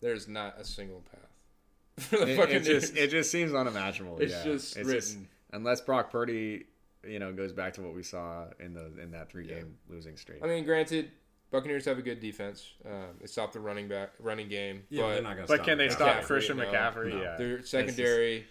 There's 0.00 0.28
not 0.28 0.58
a 0.60 0.64
single 0.64 1.02
path 1.10 2.04
for 2.08 2.18
the 2.18 2.42
It, 2.42 2.50
it 2.50 2.62
just 2.62 2.96
it 2.96 3.08
just 3.10 3.30
seems 3.32 3.52
unimaginable. 3.52 4.18
It's 4.20 4.32
yeah. 4.32 4.44
just 4.44 4.76
written. 4.76 5.28
unless 5.52 5.80
Brock 5.80 6.10
Purdy, 6.12 6.66
you 7.04 7.18
know, 7.18 7.32
goes 7.32 7.52
back 7.52 7.72
to 7.74 7.82
what 7.82 7.94
we 7.94 8.04
saw 8.04 8.46
in 8.60 8.74
the 8.74 8.92
in 9.02 9.10
that 9.10 9.28
three 9.30 9.46
game 9.46 9.76
losing 9.88 10.16
streak. 10.16 10.44
I 10.44 10.46
mean, 10.46 10.64
granted, 10.64 11.10
Buccaneers 11.50 11.84
have 11.86 11.98
a 11.98 12.02
good 12.02 12.20
defense. 12.20 12.72
Um, 12.84 13.16
they 13.20 13.26
stopped 13.26 13.54
the 13.54 13.60
running 13.60 13.88
back 13.88 14.10
running 14.18 14.48
game, 14.48 14.82
Yeah, 14.90 15.02
but 15.02 15.08
they're 15.14 15.22
not 15.22 15.34
gonna. 15.36 15.46
but 15.46 15.54
stop 15.56 15.66
can 15.66 15.78
they 15.78 15.88
stop 15.88 16.16
McCaffrey, 16.18 16.24
Christian 16.24 16.56
no. 16.58 16.64
McCaffrey? 16.66 17.10
No. 17.14 17.22
Yeah, 17.22 17.36
their 17.38 17.62
secondary 17.64 18.46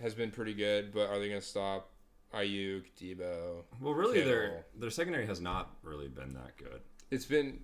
has 0.00 0.14
been 0.14 0.30
pretty 0.30 0.54
good. 0.54 0.92
But 0.92 1.08
are 1.08 1.18
they 1.18 1.28
going 1.28 1.40
to 1.40 1.46
stop 1.46 1.90
Aiyuk, 2.32 2.84
Deebo? 3.00 3.62
Well, 3.80 3.94
really, 3.94 4.20
their 4.22 4.42
Kittle? 4.48 4.64
their 4.78 4.90
secondary 4.90 5.26
has 5.26 5.40
not 5.40 5.74
really 5.82 6.08
been 6.08 6.34
that 6.34 6.56
good. 6.56 6.80
It's 7.10 7.24
been, 7.24 7.60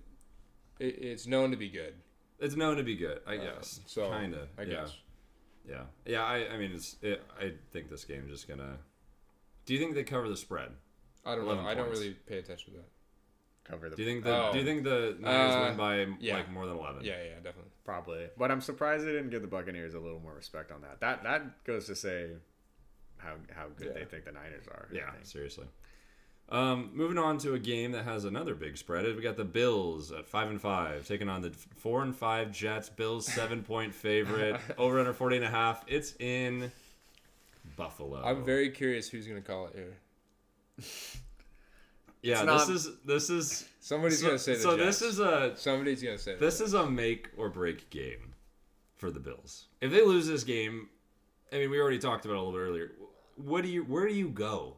it, 0.79 0.97
it's 1.01 1.27
known 1.27 1.51
to 1.51 1.57
be 1.57 1.69
good. 1.69 1.93
It's 2.39 2.55
known 2.55 2.75
to 2.77 2.83
be 2.83 2.95
good, 2.95 3.21
I 3.25 3.37
Uh, 3.37 3.55
guess. 3.55 3.79
so 3.85 4.09
kinda. 4.11 4.47
I 4.57 4.63
yeah. 4.63 4.67
guess. 4.73 4.97
Yeah, 5.69 5.83
yeah. 6.05 6.23
I, 6.25 6.53
I 6.53 6.57
mean, 6.57 6.71
it's. 6.73 6.97
It, 7.01 7.23
I 7.39 7.53
think 7.71 7.89
this 7.89 8.03
game 8.03 8.23
is 8.25 8.31
just 8.31 8.49
gonna. 8.49 8.79
Do 9.65 9.73
you 9.73 9.79
think 9.79 9.95
they 9.95 10.03
cover 10.03 10.27
the 10.27 10.35
spread? 10.35 10.71
I 11.25 11.35
don't 11.35 11.45
know. 11.45 11.51
11 11.53 11.65
I 11.65 11.73
don't 11.73 11.89
really 11.89 12.17
pay 12.27 12.39
attention 12.39 12.73
to 12.73 12.79
that. 12.79 12.89
Cover 13.63 13.89
the 13.89 13.95
Do 13.95 14.03
you 14.03 14.07
think 14.09 14.23
the 14.23 14.35
Oh. 14.49 14.51
Do 14.53 14.59
you 14.59 14.65
think 14.65 14.83
the 14.83 15.15
Niners 15.19 15.55
Uh, 15.55 15.65
win 15.69 15.77
by 15.77 16.15
yeah. 16.19 16.35
like 16.35 16.49
more 16.51 16.65
than 16.65 16.77
eleven? 16.77 17.03
Yeah, 17.03 17.21
yeah, 17.23 17.35
definitely. 17.35 17.71
probably. 17.85 18.29
But 18.37 18.51
I'm 18.51 18.61
surprised 18.61 19.05
they 19.05 19.11
didn't 19.11 19.29
give 19.29 19.41
the 19.41 19.47
Buccaneers 19.47 19.93
a 19.93 19.99
little 19.99 20.19
more 20.19 20.33
respect 20.33 20.71
on 20.71 20.81
that. 20.81 20.99
That 21.01 21.23
that 21.23 21.63
goes 21.63 21.85
to 21.87 21.95
say 21.95 22.31
how 23.17 23.35
how 23.55 23.67
good 23.77 23.87
Yeah. 23.87 23.93
they 23.99 24.05
think 24.05 24.25
the 24.25 24.31
Niners 24.31 24.67
are. 24.67 24.87
I 24.91 24.95
Yeah, 24.95 25.11
think. 25.11 25.25
seriously. 25.25 25.67
Um, 26.49 26.91
moving 26.93 27.17
on 27.17 27.37
to 27.39 27.53
a 27.53 27.59
game 27.59 27.93
that 27.93 28.03
has 28.03 28.25
another 28.25 28.53
big 28.53 28.75
spread. 28.77 29.05
We 29.15 29.21
got 29.21 29.37
the 29.37 29.45
Bills 29.45 30.11
at 30.11 30.27
five 30.27 30.49
and 30.49 30.61
five 30.61 31.07
taking 31.07 31.29
on 31.29 31.41
the 31.41 31.51
four 31.51 32.03
and 32.03 32.13
five 32.15 32.51
Jets. 32.51 32.89
Bills 32.89 33.25
seven 33.25 33.63
point 33.71 33.95
favorite 33.95 34.59
over 34.77 34.99
under 34.99 35.13
40 35.13 35.37
and 35.37 35.45
a 35.45 35.49
half. 35.49 35.85
It's 35.87 36.13
in 36.19 36.69
Buffalo. 37.77 38.21
I'm 38.23 38.43
very 38.43 38.69
curious 38.71 39.07
who's 39.09 39.25
going 39.25 39.41
to 39.41 39.47
call 39.47 39.67
it 39.67 39.73
here. 39.75 39.97
yeah. 42.23 42.43
Not- 42.43 42.67
this 42.67 42.69
is 42.69 42.95
this 43.05 43.29
is 43.29 43.69
Somebody's 43.79 44.19
so, 44.21 44.27
going 44.27 44.37
to 44.37 44.43
say 44.43 44.53
the 44.55 44.59
so. 44.59 44.77
Jets. 44.77 44.99
This 44.99 45.09
is 45.13 45.19
a 45.19 45.53
Somebody's 45.55 46.01
going 46.01 46.17
to 46.17 46.23
say 46.23 46.35
this 46.37 46.57
the 46.57 46.63
is 46.65 46.73
a 46.73 46.89
make 46.89 47.29
or 47.37 47.49
break 47.49 47.89
game 47.89 48.33
for 48.95 49.11
the 49.11 49.19
Bills. 49.19 49.67
If 49.81 49.91
they 49.91 50.03
lose 50.03 50.27
this 50.27 50.43
game, 50.43 50.89
I 51.51 51.57
mean, 51.57 51.69
we 51.69 51.79
already 51.79 51.99
talked 51.99 52.25
about 52.25 52.35
it 52.35 52.37
a 52.37 52.41
little 52.41 52.53
bit 52.53 52.65
earlier. 52.65 52.91
What 53.35 53.63
do 53.63 53.69
you? 53.69 53.83
Where 53.83 54.07
do 54.07 54.13
you 54.13 54.29
go? 54.29 54.77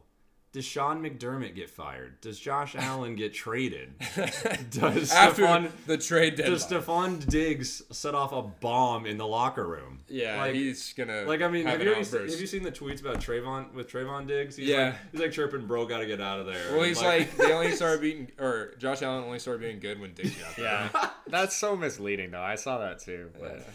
Does 0.56 0.64
Sean 0.64 1.02
McDermott 1.02 1.54
get 1.54 1.68
fired? 1.68 2.18
Does 2.22 2.40
Josh 2.40 2.74
Allen 2.78 3.14
get 3.14 3.34
traded? 3.34 3.92
Does 4.70 5.12
After 5.12 5.42
Stefon, 5.42 5.70
the 5.86 5.98
trade 5.98 6.36
deadline. 6.36 6.52
does 6.54 6.66
Stefon 6.66 7.28
Diggs 7.28 7.82
set 7.94 8.14
off 8.14 8.32
a 8.32 8.40
bomb 8.40 9.04
in 9.04 9.18
the 9.18 9.26
locker 9.26 9.66
room? 9.68 10.00
yeah, 10.08 10.38
like, 10.40 10.54
he's 10.54 10.94
going 10.94 11.10
to 11.10 11.24
like 11.26 11.42
I 11.42 11.48
mean, 11.48 11.66
have 11.66 11.72
have 11.74 11.82
you, 11.82 11.88
already, 11.92 12.06
outburst. 12.06 12.32
have 12.32 12.40
you 12.40 12.46
seen 12.46 12.62
the 12.62 12.72
tweets 12.72 13.02
about 13.02 13.20
Trevon 13.20 13.74
with 13.74 13.90
Trevon 13.92 14.26
Diggs? 14.26 14.56
He's 14.56 14.68
Yeah. 14.68 14.84
like, 14.86 14.94
he's 15.12 15.20
like 15.20 15.32
chirping, 15.32 15.66
"Bro, 15.66 15.84
got 15.88 15.98
to 15.98 16.06
get 16.06 16.22
out 16.22 16.40
of 16.40 16.46
there." 16.46 16.72
Well, 16.72 16.84
he's 16.84 17.02
like, 17.02 17.36
they 17.36 17.52
only 17.52 17.72
started 17.76 18.00
beating, 18.00 18.32
or 18.38 18.72
Josh 18.78 19.02
Allen 19.02 19.24
only 19.24 19.38
started 19.38 19.60
being 19.60 19.78
good 19.78 20.00
when 20.00 20.14
Diggs 20.14 20.34
got 20.36 20.56
there. 20.56 20.64
Yeah, 20.94 21.10
that's 21.26 21.54
so 21.54 21.76
misleading 21.76 22.30
though. 22.30 22.40
I 22.40 22.54
saw 22.54 22.78
that 22.78 23.00
too. 23.00 23.28
But 23.38 23.68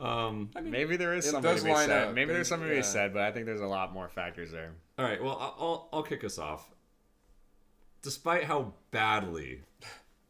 um, 0.00 0.50
maybe 0.62 0.96
there 0.96 1.14
is 1.14 1.24
something 1.30 1.42
does 1.50 1.60
to 1.60 1.66
be 1.66 1.72
line 1.72 1.88
said. 1.88 2.08
up, 2.08 2.14
Maybe 2.14 2.28
there's 2.32 2.38
and- 2.50 2.60
something 2.60 2.68
to 2.68 2.74
be 2.74 2.82
said, 2.82 3.12
but 3.12 3.22
I 3.22 3.30
think 3.32 3.46
there's 3.46 3.60
a 3.60 3.66
lot 3.66 3.92
more 3.92 4.08
factors 4.08 4.50
there. 4.50 4.72
All 4.98 5.04
right. 5.04 5.22
Well, 5.22 5.36
I'll, 5.38 5.56
I'll, 5.60 5.88
I'll 5.92 6.02
kick 6.02 6.24
us 6.24 6.38
off. 6.38 6.70
Despite 8.02 8.44
how 8.44 8.72
badly 8.90 9.60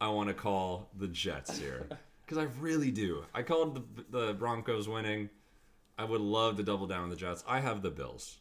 I 0.01 0.09
want 0.09 0.29
to 0.29 0.35
call 0.35 0.91
the 0.99 1.07
Jets 1.07 1.57
here, 1.59 1.87
because 2.25 2.39
I 2.39 2.49
really 2.61 2.91
do. 2.91 3.25
I 3.35 3.43
called 3.43 3.85
the, 4.11 4.27
the 4.27 4.35
Broncos 4.35 4.89
winning. 4.89 5.31
I 5.97 6.05
would 6.05 6.21
love 6.21 6.57
to 6.57 6.63
double 6.63 6.87
down 6.87 7.03
on 7.05 7.11
the 7.11 7.17
Jets. 7.17 7.45
I 7.47 7.61
have 7.61 7.83
the 7.83 7.91
Bills. 7.91 8.39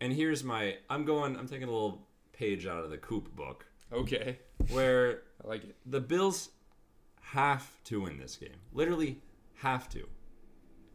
And 0.00 0.12
here's 0.12 0.44
my 0.44 0.76
I'm 0.90 1.04
going 1.04 1.36
I'm 1.36 1.48
taking 1.48 1.68
a 1.68 1.72
little 1.72 2.06
page 2.32 2.66
out 2.66 2.84
of 2.84 2.90
the 2.90 2.98
Coop 2.98 3.34
book 3.34 3.66
Okay. 3.92 4.38
where 4.70 5.22
I 5.44 5.48
like 5.48 5.64
it. 5.64 5.76
the 5.86 6.00
Bills 6.00 6.50
have 7.22 7.70
to 7.84 8.02
win 8.02 8.18
this 8.18 8.36
game. 8.36 8.56
Literally 8.72 9.18
have 9.56 9.88
to. 9.90 10.06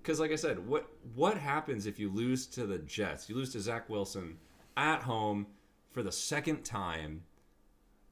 Because, 0.03 0.19
like 0.19 0.31
I 0.31 0.35
said, 0.35 0.67
what 0.67 0.89
what 1.15 1.37
happens 1.37 1.85
if 1.85 1.97
you 1.97 2.09
lose 2.11 2.45
to 2.47 2.65
the 2.67 2.77
Jets? 2.79 3.29
You 3.29 3.35
lose 3.35 3.53
to 3.53 3.61
Zach 3.61 3.89
Wilson 3.89 4.37
at 4.75 5.01
home 5.03 5.47
for 5.91 6.03
the 6.03 6.11
second 6.11 6.63
time. 6.65 7.23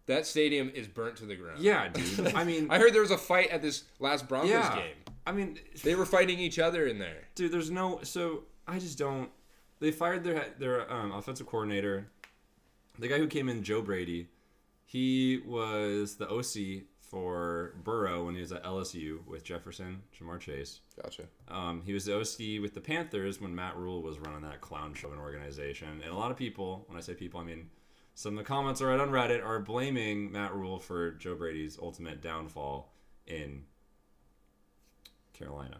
That 0.05 0.25
stadium 0.25 0.71
is 0.73 0.87
burnt 0.87 1.17
to 1.17 1.25
the 1.25 1.35
ground. 1.35 1.59
Yeah, 1.61 1.89
dude. 1.89 2.33
I 2.35 2.43
mean, 2.45 2.71
I 2.71 2.79
heard 2.79 2.93
there 2.93 3.01
was 3.01 3.11
a 3.11 3.17
fight 3.17 3.49
at 3.49 3.61
this 3.61 3.83
last 3.99 4.27
Broncos 4.27 4.49
yeah. 4.49 4.75
game. 4.75 4.95
I 5.27 5.31
mean, 5.33 5.59
They 5.83 5.93
were 5.95 6.05
fighting 6.05 6.39
each 6.39 6.57
other 6.59 6.87
in 6.87 6.97
there. 6.97 7.27
dude. 7.35 7.51
There's 7.51 7.69
no. 7.69 7.99
So 8.03 8.43
I 8.67 8.79
just 8.79 8.97
don't. 8.97 9.29
They 9.79 9.91
fired 9.91 10.23
their 10.23 10.45
their 10.57 10.91
um, 10.91 11.11
offensive 11.11 11.45
coordinator, 11.45 12.07
the 12.99 13.07
guy 13.09 13.17
who 13.17 13.27
came 13.27 13.49
in, 13.49 13.63
Joe 13.63 13.81
Brady. 13.81 14.29
He 14.85 15.41
was 15.45 16.15
the 16.15 16.29
OC 16.29 16.83
for 17.11 17.73
Burrow 17.83 18.25
when 18.25 18.35
he 18.35 18.41
was 18.41 18.53
at 18.53 18.63
LSU 18.63 19.25
with 19.27 19.43
Jefferson, 19.43 20.01
Ja'Marr 20.17 20.39
Chase. 20.39 20.79
Gotcha. 21.01 21.23
Um, 21.49 21.81
he 21.85 21.91
was 21.91 22.05
the 22.05 22.15
OC 22.15 22.61
with 22.61 22.73
the 22.73 22.79
Panthers 22.79 23.41
when 23.41 23.53
Matt 23.53 23.75
Rhule 23.75 24.01
was 24.01 24.17
running 24.19 24.41
that 24.43 24.61
clown 24.61 24.93
show 24.93 25.07
of 25.07 25.13
an 25.13 25.19
organization. 25.19 25.89
And 26.01 26.11
a 26.11 26.15
lot 26.15 26.31
of 26.31 26.37
people, 26.37 26.85
when 26.87 26.97
I 26.97 27.01
say 27.01 27.13
people, 27.13 27.41
I 27.41 27.43
mean 27.43 27.69
some 28.15 28.37
of 28.37 28.37
the 28.37 28.47
comments 28.47 28.81
I 28.81 28.85
read 28.85 29.01
on 29.01 29.09
Reddit 29.09 29.45
are 29.45 29.59
blaming 29.59 30.31
Matt 30.31 30.55
Rhule 30.55 30.79
for 30.79 31.11
Joe 31.11 31.35
Brady's 31.35 31.77
ultimate 31.81 32.21
downfall 32.21 32.93
in 33.27 33.63
Carolina. 35.33 35.79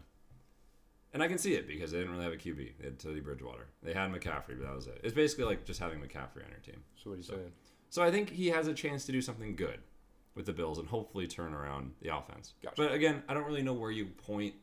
And 1.14 1.22
I 1.22 1.28
can 1.28 1.38
see 1.38 1.54
it 1.54 1.66
because 1.66 1.92
they 1.92 1.98
didn't 1.98 2.12
really 2.12 2.24
have 2.24 2.32
a 2.34 2.36
QB. 2.36 2.72
They 2.78 2.84
had 2.84 2.98
Teddy 2.98 3.20
Bridgewater. 3.20 3.68
They 3.82 3.94
had 3.94 4.10
McCaffrey, 4.12 4.58
but 4.58 4.66
that 4.66 4.74
was 4.74 4.86
it. 4.86 5.00
It's 5.02 5.14
basically 5.14 5.44
like 5.44 5.64
just 5.64 5.80
having 5.80 5.98
McCaffrey 5.98 6.44
on 6.44 6.50
your 6.50 6.60
team. 6.62 6.82
So 6.96 7.10
what 7.10 7.14
are 7.14 7.16
you 7.18 7.22
saying? 7.22 7.52
So 7.88 8.02
I 8.02 8.10
think 8.10 8.30
he 8.30 8.48
has 8.48 8.66
a 8.66 8.74
chance 8.74 9.06
to 9.06 9.12
do 9.12 9.22
something 9.22 9.56
good 9.56 9.80
with 10.34 10.46
the 10.46 10.52
Bills 10.52 10.78
and 10.78 10.88
hopefully 10.88 11.26
turn 11.26 11.54
around 11.54 11.92
the 12.00 12.14
offense. 12.14 12.54
Gotcha. 12.62 12.74
But 12.76 12.92
again, 12.92 13.22
I 13.28 13.34
don't 13.34 13.44
really 13.44 13.62
know 13.62 13.74
where 13.74 13.90
you 13.90 14.06
point 14.06 14.54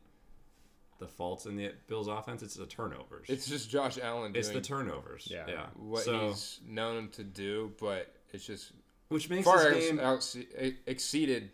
the 1.00 1.08
faults 1.08 1.46
in 1.46 1.56
the 1.56 1.72
Bills 1.88 2.08
offense. 2.08 2.44
It's 2.44 2.56
the 2.56 2.66
turnovers. 2.66 3.28
It's 3.30 3.48
just 3.48 3.70
Josh 3.70 3.98
Allen 4.02 4.34
doing 4.34 4.40
It's 4.40 4.50
the 4.50 4.62
turnovers. 4.62 5.28
Yeah. 5.30 5.46
Yeah. 5.48 5.66
what 5.76 6.04
so, 6.04 6.30
he's 6.30 6.60
known 6.68 7.10
to 7.10 7.24
do, 7.24 7.72
but 7.80 8.14
it's 8.34 8.46
just 8.46 8.74
which 9.10 9.30
makes 9.30 9.46
far 9.46 9.72
this 9.72 9.90
game 9.90 10.00
out, 10.00 10.36
exceeded. 10.86 11.52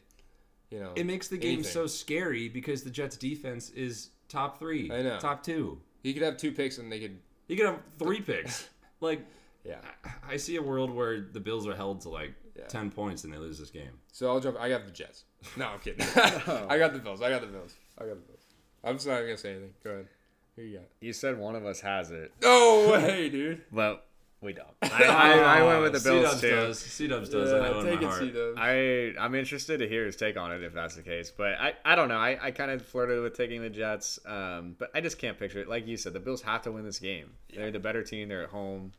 You 0.72 0.80
know, 0.80 0.94
it 0.96 1.06
makes 1.06 1.28
the 1.28 1.38
game 1.38 1.54
anything. 1.56 1.72
so 1.72 1.86
scary 1.88 2.50
because 2.50 2.84
the 2.84 2.90
Jets 2.90 3.18
defense 3.18 3.70
is 3.70 4.10
top 4.28 4.58
3, 4.60 4.92
I 4.92 5.02
know. 5.04 5.20
top 5.20 5.44
2. 5.44 5.80
he 6.02 6.14
could 6.14 6.24
have 6.24 6.38
two 6.38 6.52
picks 6.52 6.80
and 6.80 6.92
they 6.92 7.00
could. 7.00 7.20
He 7.48 7.56
could 7.56 7.68
have 7.68 7.80
3 8.00 8.22
picks. 8.22 8.68
like 9.00 9.22
Yeah. 9.64 9.78
I- 10.04 10.34
I 10.34 10.38
see 10.38 10.56
a 10.56 10.62
world 10.62 10.90
where 10.90 11.22
the 11.22 11.40
Bills 11.40 11.68
are 11.68 11.76
held 11.76 12.02
to 12.02 12.10
like 12.10 12.34
Yeah. 12.58 12.66
10 12.68 12.90
points 12.92 13.24
and 13.26 13.34
they 13.34 13.38
lose 13.38 13.60
this 13.60 13.70
game. 13.70 14.00
So 14.12 14.30
I'll 14.30 14.40
jump. 14.40 14.58
I 14.60 14.70
got 14.70 14.86
the 14.86 14.92
Jets. 14.92 15.24
No, 15.58 15.68
I'm 15.68 15.80
kidding. 15.80 16.02
I 16.16 16.78
got 16.78 16.94
the 16.94 17.00
Bills. 17.00 17.22
I 17.22 17.30
got 17.30 17.42
the 17.42 17.48
Bills. 17.48 17.76
I 17.98 18.06
got 18.06 18.16
the 18.16 18.22
Bills. 18.22 18.42
I'm 18.84 18.96
just 18.96 19.08
not 19.08 19.20
gonna 19.22 19.38
say 19.38 19.52
anything. 19.52 19.74
Go 19.84 19.90
ahead. 19.92 20.08
Who 20.56 20.62
you 20.64 20.78
got? 20.78 20.88
You 21.02 21.12
said 21.14 21.38
one 21.38 21.56
of 21.56 21.66
us 21.66 21.82
has 21.82 22.12
it, 22.12 22.32
No 22.42 22.90
way, 22.92 23.30
dude. 23.30 23.62
well, 23.72 24.00
we 24.42 24.54
don't. 24.54 24.68
I, 24.82 25.04
I, 25.04 25.60
I 25.60 25.64
went 25.64 25.82
with 25.82 25.94
the 26.04 26.10
Bills 26.10 26.40
C-Dubs 26.40 26.42
too. 26.42 26.50
does. 26.50 26.80
C-Dubs 26.80 27.30
does. 27.30 27.52
I 27.54 27.70
know 27.70 27.80
in 27.80 27.86
take 27.86 28.02
my 28.02 28.08
it, 28.08 28.10
heart. 28.10 28.20
C-Dubs. 28.22 28.58
I 28.60 29.14
I'm 29.20 29.36
interested 29.36 29.80
to 29.80 29.88
hear 29.88 30.06
his 30.06 30.16
take 30.16 30.38
on 30.38 30.52
it 30.52 30.64
if 30.64 30.74
that's 30.74 30.96
the 30.96 31.02
case. 31.02 31.32
But 31.36 31.54
I, 31.60 31.74
I 31.84 31.96
don't 31.96 32.08
know. 32.10 32.18
I, 32.18 32.38
I 32.42 32.52
kind 32.52 32.72
of 32.72 32.86
flirted 32.86 33.22
with 33.22 33.36
taking 33.36 33.62
the 33.62 33.70
Jets. 33.70 34.18
Um, 34.26 34.76
but 34.80 34.92
I 34.96 35.02
just 35.02 35.18
can't 35.20 35.38
picture 35.38 35.60
it. 35.60 35.68
Like 35.68 35.88
you 35.88 35.98
said, 35.98 36.14
the 36.14 36.20
Bills 36.20 36.42
have 36.44 36.62
to 36.64 36.72
win 36.72 36.86
this 36.86 37.00
game. 37.00 37.32
They're 37.54 37.72
the 37.72 37.80
better 37.80 38.04
team. 38.04 38.30
They're 38.30 38.44
at 38.44 38.50
home. 38.50 38.94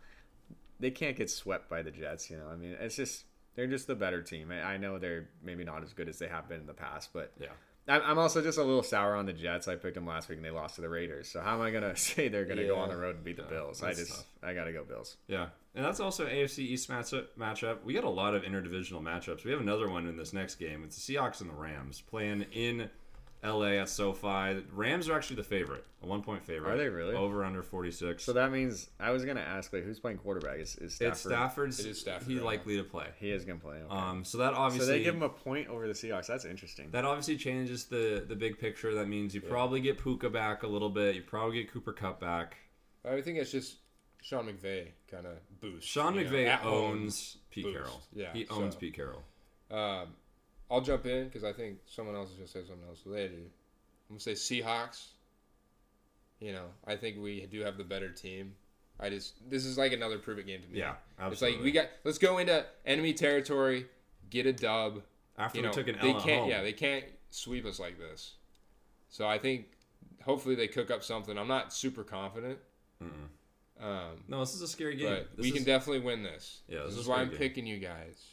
They 0.80 0.90
can't 0.90 1.16
get 1.16 1.30
swept 1.30 1.70
by 1.70 1.82
the 1.82 1.90
Jets. 1.90 2.28
You 2.30 2.36
know. 2.38 2.48
I 2.52 2.56
mean, 2.56 2.76
it's 2.80 2.96
just 2.96 3.24
they're 3.56 3.66
just 3.66 3.86
the 3.88 3.94
better 3.96 4.22
team. 4.22 4.52
I, 4.52 4.62
I 4.62 4.76
know 4.76 4.98
they're 4.98 5.28
maybe 5.42 5.64
not 5.64 5.82
as 5.82 5.92
good 5.92 6.08
as 6.08 6.18
they 6.18 6.28
have 6.28 6.48
been 6.48 6.60
in 6.60 6.66
the 6.66 6.74
past, 6.74 7.10
but 7.12 7.32
Yeah. 7.40 7.48
I'm, 7.88 8.02
I'm 8.04 8.18
also 8.18 8.42
just 8.42 8.58
a 8.58 8.64
little 8.64 8.82
sour 8.82 9.14
on 9.14 9.26
the 9.26 9.32
Jets. 9.32 9.68
I 9.68 9.76
picked 9.76 9.94
them 9.94 10.06
last 10.06 10.28
week 10.28 10.38
and 10.38 10.44
they 10.44 10.50
lost 10.50 10.74
to 10.74 10.80
the 10.80 10.88
Raiders. 10.88 11.28
So 11.28 11.40
how 11.40 11.54
am 11.54 11.60
I 11.60 11.70
gonna 11.70 11.96
say 11.96 12.28
they're 12.28 12.44
gonna 12.44 12.66
go 12.66 12.76
on 12.76 12.88
the 12.88 12.96
road 12.96 13.14
and 13.16 13.24
beat 13.24 13.36
the 13.36 13.44
Bills? 13.44 13.82
I 13.82 13.92
just 13.92 14.10
tough. 14.10 14.24
I 14.42 14.54
gotta 14.54 14.72
go 14.72 14.82
Bills. 14.84 15.16
Yeah, 15.28 15.46
and 15.74 15.84
that's 15.84 16.00
also 16.00 16.26
AFC 16.26 16.58
East 16.60 16.88
matchup. 16.90 17.26
Matchup. 17.38 17.84
We 17.84 17.94
got 17.94 18.02
a 18.04 18.08
lot 18.10 18.34
of 18.34 18.42
interdivisional 18.42 19.00
matchups. 19.02 19.44
We 19.44 19.52
have 19.52 19.60
another 19.60 19.88
one 19.88 20.08
in 20.08 20.16
this 20.16 20.32
next 20.32 20.56
game. 20.56 20.82
It's 20.84 21.06
the 21.06 21.14
Seahawks 21.14 21.40
and 21.40 21.48
the 21.48 21.54
Rams 21.54 22.00
playing 22.00 22.46
in 22.52 22.90
LA 23.44 23.78
at 23.80 23.88
SoFi. 23.88 24.62
Rams 24.72 25.08
are 25.08 25.14
actually 25.16 25.36
the 25.36 25.42
favorite, 25.44 25.84
a 26.02 26.06
one 26.06 26.22
point 26.22 26.44
favorite. 26.44 26.72
Are 26.72 26.76
they 26.76 26.88
really? 26.88 27.14
Over 27.14 27.44
under 27.44 27.62
forty 27.62 27.90
six. 27.90 28.24
So 28.24 28.32
that 28.32 28.50
means 28.50 28.88
I 28.98 29.10
was 29.10 29.24
gonna 29.24 29.40
ask 29.40 29.72
like 29.72 29.84
who's 29.84 30.00
playing 30.00 30.18
quarterback? 30.18 30.58
Is, 30.58 30.76
is 30.76 30.94
Stafford? 30.94 31.12
it's 31.12 31.20
Stafford's. 31.20 31.80
It 31.80 31.86
is 31.86 32.00
Stafford 32.00 32.26
He's 32.28 32.36
right 32.38 32.42
now. 32.42 32.46
likely 32.50 32.76
to 32.76 32.84
play. 32.84 33.06
He 33.18 33.30
is 33.30 33.44
gonna 33.44 33.58
play. 33.58 33.76
Okay. 33.76 33.94
Um, 33.94 34.24
so 34.24 34.38
that 34.38 34.54
so 34.54 34.60
obviously 34.60 34.98
they 34.98 35.04
give 35.04 35.14
him 35.14 35.22
a 35.22 35.28
point 35.28 35.68
over 35.68 35.86
the 35.86 35.94
Seahawks. 35.94 36.26
That's 36.26 36.44
interesting. 36.44 36.90
that 36.90 37.04
obviously 37.04 37.36
changes 37.36 37.84
the 37.84 38.24
the 38.26 38.36
big 38.36 38.58
picture. 38.58 38.94
That 38.94 39.08
means 39.08 39.34
you 39.34 39.40
probably 39.40 39.80
get 39.80 40.02
Puka 40.02 40.30
back 40.30 40.62
a 40.62 40.68
little 40.68 40.90
bit. 40.90 41.14
You 41.14 41.22
probably 41.22 41.56
get 41.62 41.72
Cooper 41.72 41.92
Kupp 41.92 42.20
back. 42.20 42.56
I 43.04 43.20
think 43.20 43.38
it's 43.38 43.52
just 43.52 43.76
Sean 44.22 44.46
McVay 44.46 44.88
kind 45.10 45.26
of 45.26 45.34
boost. 45.60 45.86
Sean 45.86 46.14
you 46.14 46.24
know, 46.24 46.30
McVay 46.30 46.64
owns 46.64 47.36
Pete 47.50 47.64
boost. 47.64 47.76
Carroll. 47.76 48.02
Yeah, 48.12 48.32
he 48.32 48.46
owns 48.48 48.74
so- 48.74 48.80
Pete 48.80 48.94
Carroll. 48.94 49.22
Um, 49.70 50.08
I'll 50.70 50.80
jump 50.80 51.06
in 51.06 51.24
because 51.26 51.44
I 51.44 51.52
think 51.52 51.78
someone 51.86 52.14
else 52.16 52.30
is 52.30 52.36
gonna 52.36 52.48
say 52.48 52.60
something 52.66 52.86
else. 52.88 53.00
So 53.04 53.10
they 53.10 53.28
do. 53.28 53.34
I'm 54.08 54.16
gonna 54.16 54.20
say 54.20 54.32
Seahawks. 54.32 55.06
You 56.40 56.52
know, 56.52 56.66
I 56.86 56.96
think 56.96 57.18
we 57.18 57.46
do 57.46 57.60
have 57.60 57.78
the 57.78 57.84
better 57.84 58.10
team. 58.10 58.54
I 59.00 59.10
just 59.10 59.34
this 59.50 59.64
is 59.64 59.78
like 59.78 59.92
another 59.92 60.18
prove 60.18 60.38
it 60.38 60.46
game 60.46 60.62
to 60.62 60.68
me. 60.68 60.78
Yeah, 60.78 60.94
It's 61.20 61.42
like 61.42 61.60
we 61.62 61.70
got 61.72 61.86
let's 62.04 62.18
go 62.18 62.38
into 62.38 62.64
enemy 62.84 63.12
territory, 63.14 63.86
get 64.30 64.46
a 64.46 64.52
dub. 64.52 65.02
After 65.38 65.58
You 65.58 65.62
we 65.64 65.68
know, 65.68 65.72
took 65.72 65.88
an 65.88 65.98
they 66.00 66.10
L 66.10 66.16
at 66.16 66.22
can't. 66.22 66.40
home. 66.40 66.48
Yeah, 66.50 66.62
they 66.62 66.72
can't 66.72 67.04
sweep 67.30 67.66
us 67.66 67.78
like 67.78 67.98
this. 67.98 68.34
So 69.10 69.26
I 69.28 69.38
think 69.38 69.66
hopefully 70.22 70.54
they 70.54 70.66
cook 70.66 70.90
up 70.90 71.04
something. 71.04 71.36
I'm 71.38 71.46
not 71.48 71.72
super 71.74 72.02
confident. 72.04 72.58
Um, 73.78 74.24
No, 74.28 74.40
this 74.40 74.54
is 74.54 74.62
a 74.62 74.68
scary 74.68 74.96
game. 74.96 75.08
but 75.10 75.28
we 75.42 75.48
is- 75.48 75.54
can 75.54 75.64
definitely 75.64 76.00
win 76.00 76.22
this. 76.22 76.62
Yeah, 76.66 76.78
this 76.78 76.86
this 76.86 76.94
is 76.94 77.00
is 77.02 77.08
why 77.08 77.20
I'm 77.20 77.28
game. 77.28 77.38
picking 77.38 77.66
you 77.66 77.78
guys. 77.78 78.24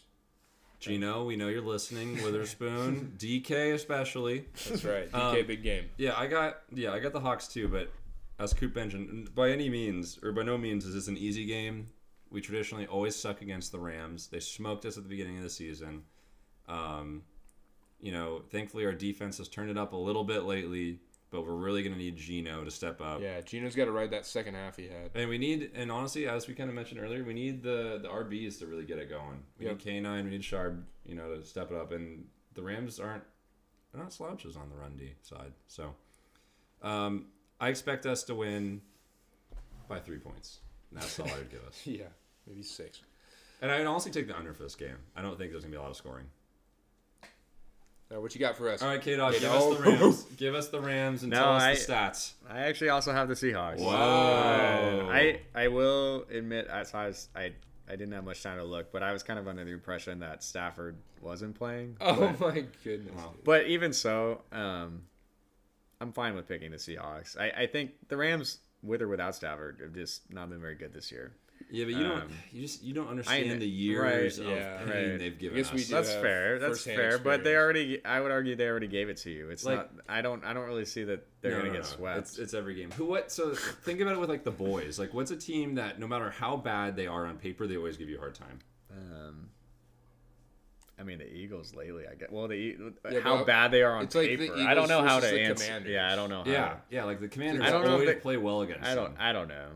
Geno, 0.84 1.24
we 1.24 1.36
know 1.38 1.48
you're 1.48 1.62
listening. 1.62 2.22
Witherspoon, 2.24 3.14
DK 3.18 3.74
especially. 3.74 4.46
That's 4.70 4.84
right. 4.84 5.10
DK 5.12 5.40
Um, 5.40 5.48
big 5.48 5.64
game. 5.64 5.86
Yeah, 5.98 6.14
I 6.18 6.28
got 6.28 6.58
yeah, 6.74 6.92
I 6.92 7.00
got 7.00 7.14
the 7.14 7.22
Hawks 7.22 7.48
too. 7.48 7.68
But 7.70 7.90
as 8.38 8.54
Coop 8.54 8.76
mentioned, 8.76 9.34
by 9.34 9.50
any 9.52 9.70
means 9.70 10.20
or 10.22 10.34
by 10.34 10.44
no 10.44 10.58
means 10.58 10.86
is 10.86 10.94
this 10.94 11.08
an 11.08 11.18
easy 11.18 11.46
game. 11.46 11.88
We 12.30 12.42
traditionally 12.42 12.86
always 12.88 13.16
suck 13.16 13.42
against 13.42 13.72
the 13.72 13.80
Rams. 13.80 14.28
They 14.28 14.40
smoked 14.42 14.86
us 14.86 14.98
at 14.98 15.04
the 15.04 15.10
beginning 15.10 15.38
of 15.38 15.44
the 15.44 15.50
season. 15.50 16.04
Um, 16.68 17.22
you 18.02 18.12
know, 18.12 18.42
thankfully 18.52 18.86
our 18.86 18.92
defense 18.92 19.38
has 19.38 19.48
turned 19.48 19.70
it 19.70 19.78
up 19.78 19.94
a 19.94 19.98
little 19.98 20.24
bit 20.26 20.44
lately, 20.44 21.00
but 21.34 21.48
we're 21.48 21.56
really 21.56 21.82
going 21.82 21.92
to 21.94 22.00
need 22.00 22.16
Geno 22.16 22.64
to 22.64 22.70
step 22.70 23.02
up. 23.02 23.20
Yeah, 23.20 23.42
Geno's 23.42 23.76
got 23.76 23.86
to 23.86 23.92
ride 23.92 24.12
that 24.12 24.24
second 24.26 24.54
half 24.54 24.78
he 24.78 24.84
had. 24.88 25.10
And 25.16 25.28
we 25.28 25.40
need, 25.40 25.72
and 25.74 25.92
honestly, 25.92 26.28
as 26.28 26.48
we 26.48 26.54
kind 26.54 26.70
of 26.70 26.76
mentioned 26.76 27.00
earlier, 27.02 27.24
we 27.24 27.34
need 27.34 27.64
the 27.64 28.00
the 28.02 28.08
RBs 28.08 28.60
to 28.60 28.68
really 28.68 28.86
get 28.86 29.00
it 29.00 29.10
going. 29.10 29.42
We 29.60 29.66
Yep. 29.66 29.78
need 29.78 29.84
K 29.84 30.00
nine, 30.00 30.26
we 30.26 30.30
need 30.30 30.44
Sharp, 30.44 30.76
you 31.04 31.16
know, 31.16 31.36
to 31.36 31.44
step 31.44 31.72
it 31.72 31.76
up. 31.78 31.92
And 31.92 32.26
the 32.54 32.62
Rams 32.62 33.00
aren't 33.00 33.24
they're 33.92 34.02
not 34.02 34.14
slouches 34.14 34.56
on 34.56 34.70
the 34.70 34.76
run 34.76 34.96
D 34.96 35.14
side. 35.24 35.54
So, 35.68 35.96
um, 36.84 37.26
I 37.60 37.70
expect 37.70 38.06
us 38.06 38.24
to 38.26 38.36
win 38.36 38.82
by 39.88 40.00
three 40.00 40.20
points. 40.20 40.60
And 40.92 41.02
that's 41.02 41.20
all 41.20 41.28
I 41.28 41.38
would 41.40 41.50
give 41.50 41.64
us. 41.66 41.82
Yeah, 41.86 42.06
maybe 42.48 42.62
six. 42.62 43.02
And 43.62 43.72
I'd 43.72 43.86
honestly 43.88 44.12
take 44.12 44.28
the 44.28 44.38
under 44.38 44.54
for 44.54 44.62
this 44.64 44.76
game. 44.76 44.98
I 45.16 45.24
don't 45.24 45.38
think 45.38 45.52
there's 45.52 45.64
gonna 45.64 45.72
be 45.72 45.78
a 45.78 45.82
lot 45.82 45.90
of 45.90 45.98
scoring. 45.98 46.26
Now, 48.12 48.20
what 48.22 48.34
you 48.36 48.40
got 48.40 48.58
for 48.58 48.70
us? 48.70 48.82
All 48.82 48.90
right, 48.90 49.02
KDawg, 49.02 49.40
give 49.40 49.52
us 49.52 49.76
the 49.78 49.82
Rams. 49.90 50.24
give 50.38 50.56
us 50.56 50.68
the 50.70 50.80
Rams 50.80 51.24
and 51.24 51.32
No, 51.32 51.38
tell 51.40 51.54
us 51.56 51.64
I- 51.64 51.74
the 51.74 51.80
stats. 51.80 52.34
I 52.50 52.60
actually 52.62 52.90
also 52.90 53.12
have 53.12 53.28
the 53.28 53.34
Seahawks. 53.34 53.80
Whoa. 53.80 53.90
Uh, 53.90 55.08
I 55.12 55.40
I 55.56 55.68
will 55.70 56.26
admit, 56.32 56.68
as 56.68 56.94
I 56.94 57.08
was, 57.08 57.30
I 57.36 57.54
I 57.88 57.92
didn't 57.96 58.12
have 58.14 58.24
much 58.24 58.44
time 58.44 58.58
to 58.60 58.64
look, 58.64 58.92
but 58.92 59.02
I 59.04 59.12
was 59.14 59.24
kind 59.24 59.40
of 59.40 59.48
under 59.48 59.64
the 59.66 59.72
impression 59.72 60.20
that 60.20 60.44
Stafford 60.44 60.96
wasn't 61.22 61.56
playing. 61.56 61.98
Oh 62.02 62.36
my 62.40 62.66
goodness. 62.84 63.16
Wow. 63.16 63.34
But 63.44 63.66
even 63.68 63.94
so, 63.94 64.42
um, 64.52 65.04
I'm 66.00 66.12
fine 66.14 66.36
with 66.36 66.48
picking 66.48 66.72
the 66.72 66.78
Seahawks. 66.78 67.38
I, 67.40 67.64
I 67.64 67.68
think 67.68 67.92
the 68.10 68.18
Rams, 68.18 68.60
with 68.84 69.02
or 69.02 69.08
without 69.08 69.36
Stafford, 69.36 69.80
have 69.82 69.94
just 69.94 70.32
not 70.32 70.50
been 70.50 70.62
very 70.62 70.76
good 70.76 70.94
this 70.94 71.12
year. 71.12 71.34
Yeah, 71.72 71.86
but 71.86 71.94
you 71.94 72.04
don't 72.04 72.22
Um, 72.24 72.30
you 72.52 72.62
just 72.62 72.84
you 72.84 72.94
don't 72.94 73.08
understand 73.08 73.46
kn- 73.46 73.60
the 73.60 73.68
years 73.68 74.40
right, 74.40 74.46
of 74.48 74.52
yeah, 74.58 74.78
pain 74.80 74.88
right. 75.12 75.20
they've 75.20 75.38
given 75.40 75.58
I 75.58 75.62
guess 75.62 75.74
us. 75.74 75.88
That's 75.88 76.12
fair. 76.14 76.60
That's 76.60 76.72
firsthand 76.80 76.98
fair. 76.98 77.18
But 77.18 77.44
they 77.44 77.56
already, 77.56 78.04
I 78.06 78.20
would 78.22 78.32
argue, 78.32 78.56
they 78.56 78.68
already 78.68 78.88
gave 78.88 79.10
it 79.10 79.18
to 79.18 79.32
you. 79.32 79.50
It's 79.50 79.66
Like- 79.66 79.78
not. 79.78 79.92
I 80.08 80.22
don't. 80.22 80.44
I 80.46 80.54
don't 80.54 80.66
really 80.66 80.86
see 80.86 81.04
that 81.06 81.26
they're 81.42 81.52
No, 81.52 81.58
gonna 81.58 81.70
no, 81.70 81.74
get 81.74 81.84
no. 81.84 81.88
swept. 81.98 82.18
It's, 82.20 82.38
it's 82.40 82.54
every 82.54 82.76
game. 82.76 82.92
Who? 82.92 83.06
What? 83.06 83.32
So 83.32 83.54
think 83.56 84.00
about 84.02 84.14
it 84.14 84.20
with 84.20 84.30
like 84.30 84.44
the 84.44 84.52
boys. 84.52 85.00
Like, 85.00 85.14
what's 85.14 85.32
a 85.32 85.38
team 85.38 85.76
that 85.76 86.00
no 86.00 86.08
matter 86.08 86.30
how 86.30 86.58
bad 86.58 86.96
they 86.96 87.08
are 87.08 87.26
on 87.26 87.38
paper, 87.38 87.66
they 87.68 87.78
always 87.78 87.98
give 87.98 88.10
you 88.10 88.18
a 88.18 88.20
hard 88.20 88.36
time. 88.36 88.60
Um, 88.92 89.50
I 91.00 91.04
mean, 91.04 91.18
the 91.18 91.28
Eagles 91.34 91.74
lately. 91.76 92.04
I 92.10 92.14
get 92.16 92.32
well, 92.32 92.48
the 92.48 92.54
E- 92.54 92.78
Yeah, 93.12 93.22
how 93.22 93.38
but 93.38 93.48
bad 93.48 93.72
they 93.72 93.82
are 93.82 93.96
on 93.98 94.04
it's 94.04 94.14
like 94.16 94.30
the 94.30 94.38
paper. 94.38 94.56
I 94.58 94.74
don't 94.76 94.88
know 94.88 95.02
how 95.02 95.20
to 95.20 95.28
answer. 95.28 95.66
Commanders. 95.66 95.92
Yeah, 95.92 96.12
I 96.12 96.16
don't 96.16 96.30
know. 96.30 96.44
How 96.44 96.52
Yeah, 96.52 96.76
yeah. 96.92 97.04
Like 97.06 97.20
the 97.20 97.28
Commanders 97.28 97.66
I 97.66 97.72
don't 97.72 97.82
know 97.82 97.88
if 97.88 97.94
always 97.94 98.10
they- 98.10 98.16
play 98.22 98.38
well 98.38 98.62
against. 98.62 98.84
I 98.86 98.94
don't. 98.96 99.06
them. 99.16 99.16
I 99.20 99.34
don't 99.34 99.48
know. 99.48 99.68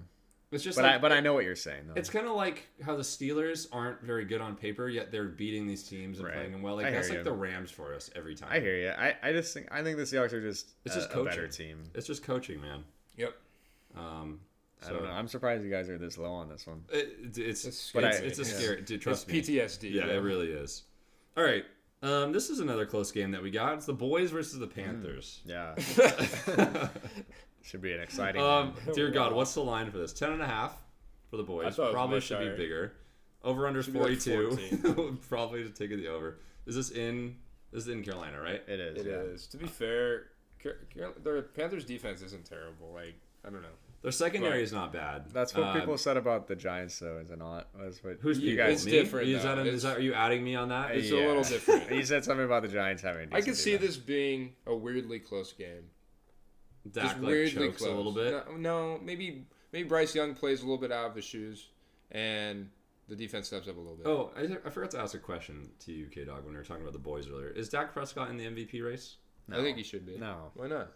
It's 0.52 0.64
just 0.64 0.78
But 0.78 0.84
like, 0.86 0.96
I 0.96 0.98
but 1.00 1.12
I 1.12 1.20
know 1.20 1.34
what 1.34 1.44
you're 1.44 1.58
saying 1.58 1.88
though. 1.88 1.94
It's 1.96 2.10
kind 2.10 2.26
of 2.26 2.34
like 2.36 2.68
how 2.82 2.96
the 2.96 3.04
Steelers 3.04 3.68
aren't 3.72 4.02
very 4.02 4.24
good 4.24 4.40
on 4.40 4.56
paper, 4.56 4.88
yet 4.88 5.12
they're 5.12 5.26
beating 5.28 5.68
these 5.68 5.84
teams 5.84 6.20
and 6.20 6.28
Right. 6.28 6.36
playing 6.36 6.52
them 6.54 6.62
well. 6.62 6.76
Like 6.78 6.86
I 6.86 6.92
that's 6.92 7.10
like 7.10 7.18
you. 7.18 7.24
the 7.26 7.34
Rams 7.34 7.70
for 7.70 7.94
us 7.94 8.10
every 8.16 8.34
time. 8.34 8.50
I 8.52 8.60
hear 8.62 8.78
you. 8.78 8.90
I, 8.92 9.16
I 9.22 9.32
just 9.34 9.54
think 9.54 9.68
I 9.72 9.84
think 9.84 9.98
the 9.98 10.04
Seahawks 10.04 10.32
are 10.32 10.40
just 10.42 10.74
It's 10.86 10.96
a, 10.96 11.00
just 11.00 11.10
a 11.10 11.14
coaching. 11.14 11.30
better 11.30 11.48
team. 11.50 11.84
It's 11.94 12.08
just 12.08 12.24
coaching, 12.24 12.62
man. 12.62 12.84
Yep. 13.18 13.34
Um, 13.98 14.40
I 14.86 14.90
don't 14.92 15.04
know. 15.04 15.10
I'm 15.10 15.28
surprised 15.28 15.64
you 15.66 15.70
guys 15.72 15.90
are 15.90 15.98
this 15.98 16.18
low 16.18 16.32
on 16.32 16.48
this 16.48 16.66
one. 16.66 16.84
It, 16.94 17.18
it's 17.24 17.38
it's 17.38 17.66
It's 17.66 17.92
but 17.92 18.14
scary. 18.14 18.28
it's, 18.28 18.40
it's 18.40 18.50
a 18.50 18.54
Yeah. 18.54 18.58
scary. 18.60 18.82
Dude, 18.84 19.02
trust 19.02 19.30
it's 19.30 19.50
me. 19.50 19.56
PTSD. 19.58 19.92
Yeah, 19.94 20.06
you 20.06 20.12
it 20.12 20.18
really 20.22 20.52
is. 20.52 20.84
All 21.36 21.44
right. 21.44 21.66
Um, 22.04 22.32
this 22.32 22.50
is 22.52 22.60
another 22.60 22.86
close 22.86 23.12
game 23.12 23.32
that 23.32 23.42
we 23.42 23.50
got. 23.52 23.74
It's 23.74 23.86
the 23.88 23.92
boys 23.94 24.30
versus 24.32 24.60
the 24.60 24.68
Panthers. 24.68 25.42
Yeah. 25.46 25.74
Should 27.68 27.82
be 27.82 27.92
an 27.94 28.00
exciting 28.00 28.42
Um, 28.42 28.74
one. 28.86 28.96
dear 28.96 29.12
God, 29.12 29.34
what's 29.34 29.54
the 29.54 29.62
line 29.62 29.92
for 29.92 29.98
this? 29.98 30.14
Ten 30.14 30.32
and 30.32 30.42
a 30.42 30.46
half 30.48 30.74
for 31.30 31.36
the 31.38 31.44
I 31.44 31.46
boys. 31.46 31.78
it 31.78 31.82
was 31.82 31.92
Probably 31.92 32.22
should 32.22 32.38
higher. 32.38 32.52
be 32.52 32.58
bigger. 32.64 32.94
Over 33.44 33.68
under 33.68 33.84
Should 33.84 33.94
be 33.94 34.00
like 34.00 34.20
forty-two. 34.22 35.20
Probably 35.30 35.64
to 35.64 35.70
take 35.70 35.92
it 35.92 35.98
the 35.98 36.08
over. 36.08 36.38
Is 36.66 36.76
this 36.76 36.92
in? 36.92 37.36
This 37.72 37.84
is 37.84 37.90
in 37.90 38.04
Carolina, 38.04 38.40
right? 38.42 38.64
It 38.68 38.80
is. 38.80 39.02
It 39.02 39.08
is. 39.08 39.48
yeah. 39.48 39.52
To 39.52 39.58
be 39.58 39.68
fair, 39.70 40.28
Car- 40.64 40.78
Car- 40.98 41.14
the 41.22 41.42
Panthers' 41.56 41.84
defense 41.86 42.22
isn't 42.22 42.46
terrible. 42.46 42.92
Like 42.94 43.16
I 43.46 43.50
don't 43.50 43.62
know. 43.62 43.68
Their 44.02 44.12
secondary 44.12 44.54
Right. 44.54 44.62
is 44.62 44.72
not 44.72 44.94
bad. 44.94 45.26
That's 45.34 45.54
what 45.54 45.64
Uh, 45.66 45.74
people 45.74 45.98
said 45.98 46.18
about 46.18 46.48
the 46.48 46.56
Giants, 46.56 47.00
though, 47.00 47.18
is 47.18 47.32
it 47.32 47.38
not? 47.40 47.68
Was 47.78 48.02
what 48.04 48.18
Who's 48.22 48.40
you 48.40 48.52
you 48.52 48.58
guys? 48.58 48.76
It's 48.78 48.86
Me? 48.86 48.92
different, 48.92 49.28
Is 49.30 49.44
that, 49.44 49.56
though. 49.56 49.64
is 49.66 49.84
that 49.84 49.98
are 49.98 50.02
you 50.02 50.14
adding 50.14 50.44
me 50.44 50.56
on 50.56 50.70
that? 50.70 50.96
It's 50.96 51.12
a 51.12 51.16
little 51.16 51.44
different. 51.44 51.92
you 51.92 52.04
said 52.06 52.24
something 52.24 52.46
about 52.46 52.62
the 52.62 52.68
Giants 52.70 53.02
having. 53.02 53.34
a 53.34 53.36
I 53.36 53.42
could 53.42 53.56
see 53.58 53.72
defense. 53.72 53.96
this 53.96 53.98
being 54.06 54.54
a 54.66 54.76
weirdly 54.76 55.20
close 55.20 55.52
game. 55.52 55.90
Dak 56.92 57.04
just 57.04 57.18
like 57.18 57.26
weirdly 57.26 57.68
chokes 57.68 57.78
close. 57.78 57.92
a 57.92 57.96
little 57.96 58.12
bit. 58.12 58.32
No, 58.50 58.56
no, 58.58 59.00
maybe 59.04 59.46
maybe 59.72 59.88
Bryce 59.88 60.16
Young 60.16 60.34
plays 60.34 60.62
a 60.62 60.64
little 60.64 60.78
bit 60.78 60.92
out 60.92 61.10
of 61.10 61.16
his 61.16 61.26
shoes, 61.26 61.68
and 62.12 62.70
the 63.08 63.16
defense 63.16 63.48
steps 63.48 63.68
up 63.68 63.78
a 63.78 63.80
little 63.80 63.96
bit. 63.96 64.08
Oh, 64.08 64.32
I, 64.36 64.68
I 64.68 64.70
forgot 64.70 64.92
to 64.92 65.00
ask 65.00 65.16
a 65.16 65.20
question 65.20 65.70
to 65.80 65.92
you, 65.92 66.08
KDawg, 66.08 66.44
when 66.44 66.52
we 66.52 66.58
were 66.58 66.64
talking 66.64 66.84
about 66.84 66.94
the 66.94 67.00
boys 67.00 67.28
earlier. 67.30 67.50
Is 67.50 67.70
Dak 67.70 67.94
Prescott 67.94 68.30
in 68.30 68.38
the 68.38 68.46
MVP 68.46 68.84
race? 68.84 69.16
I 69.52 69.62
think 69.62 69.78
he 69.78 69.84
should 69.84 70.06
be. 70.06 70.18
No. 70.18 70.52
Why 70.56 70.68
not? 70.68 70.92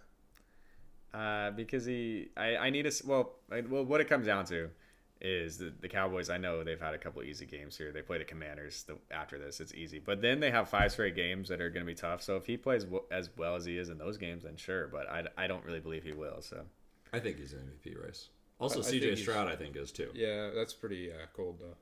Uh, 1.13 1.51
because 1.51 1.85
he, 1.85 2.29
I, 2.35 2.57
I 2.57 2.69
need 2.69 2.89
to. 2.89 3.07
Well, 3.07 3.33
I, 3.51 3.61
well, 3.61 3.85
what 3.85 4.01
it 4.01 4.09
comes 4.09 4.25
down 4.25 4.45
to 4.45 4.69
is 5.21 5.57
the, 5.57 5.71
the 5.81 5.87
Cowboys. 5.87 6.29
I 6.29 6.37
know 6.37 6.63
they've 6.63 6.79
had 6.79 6.93
a 6.93 6.97
couple 6.97 7.21
easy 7.23 7.45
games 7.45 7.77
here. 7.77 7.91
They 7.91 8.01
play 8.01 8.17
the 8.17 8.23
Commanders. 8.23 8.83
The, 8.83 8.97
after 9.15 9.37
this, 9.37 9.59
it's 9.59 9.73
easy. 9.73 9.99
But 9.99 10.21
then 10.21 10.39
they 10.39 10.51
have 10.51 10.69
five 10.69 10.91
straight 10.91 11.15
games 11.15 11.49
that 11.49 11.61
are 11.61 11.69
going 11.69 11.85
to 11.85 11.89
be 11.91 11.95
tough. 11.95 12.21
So 12.21 12.35
if 12.37 12.45
he 12.45 12.57
plays 12.57 12.83
w- 12.83 13.03
as 13.11 13.29
well 13.37 13.55
as 13.55 13.65
he 13.65 13.77
is 13.77 13.89
in 13.89 13.97
those 13.97 14.17
games, 14.17 14.43
then 14.43 14.55
sure. 14.57 14.87
But 14.87 15.09
I, 15.09 15.23
I 15.37 15.47
don't 15.47 15.63
really 15.65 15.79
believe 15.79 16.03
he 16.03 16.13
will. 16.13 16.41
So 16.41 16.63
I 17.13 17.19
think 17.19 17.37
he's 17.37 17.53
in 17.53 17.59
MVP 17.59 18.03
race. 18.03 18.29
Also, 18.59 18.79
I- 18.81 18.85
I 18.85 18.91
CJ 18.91 19.01
he's- 19.01 19.19
Stroud, 19.21 19.47
I 19.47 19.55
think, 19.55 19.75
is 19.75 19.91
too. 19.91 20.09
Yeah, 20.13 20.49
that's 20.55 20.73
pretty 20.73 21.11
uh, 21.11 21.15
cold 21.35 21.57
though. 21.59 21.75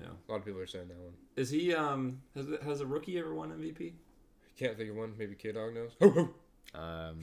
Yeah. 0.00 0.08
A 0.28 0.32
lot 0.32 0.38
of 0.38 0.44
people 0.44 0.60
are 0.60 0.66
saying 0.66 0.88
that 0.88 0.98
one. 0.98 1.12
Is 1.36 1.50
he? 1.50 1.74
Um, 1.74 2.22
has 2.34 2.46
has 2.64 2.80
a 2.80 2.86
rookie 2.86 3.18
ever 3.18 3.34
won 3.34 3.50
MVP? 3.50 3.92
Can't 4.58 4.76
think 4.76 4.90
of 4.90 4.96
one. 4.96 5.14
Maybe 5.18 5.34
KDawg 5.34 5.74
knows. 5.74 5.90
um, 6.74 7.20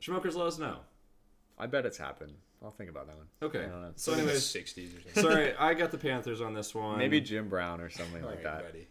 Smokers, 0.00 0.34
let 0.36 0.46
us 0.46 0.58
know. 0.58 0.78
I 1.58 1.66
bet 1.66 1.84
it's 1.86 1.98
happened. 1.98 2.34
I'll 2.62 2.70
think 2.70 2.90
about 2.90 3.06
that 3.06 3.16
one. 3.16 3.26
Okay. 3.42 3.60
I 3.60 3.68
don't 3.68 3.80
know. 3.82 3.92
So, 3.96 4.12
in 4.12 4.18
the 4.18 4.24
anyways, 4.24 4.44
sixties 4.46 4.94
or 4.94 5.00
something. 5.00 5.22
sorry, 5.32 5.54
I 5.56 5.72
got 5.74 5.90
the 5.90 5.98
Panthers 5.98 6.40
on 6.42 6.52
this 6.54 6.74
one. 6.74 6.98
Maybe 6.98 7.20
Jim 7.20 7.48
Brown 7.48 7.80
or 7.80 7.88
something 7.88 8.22
All 8.22 8.28
like 8.28 8.44
right, 8.44 8.62
that. 8.62 8.64
buddy. 8.66 8.86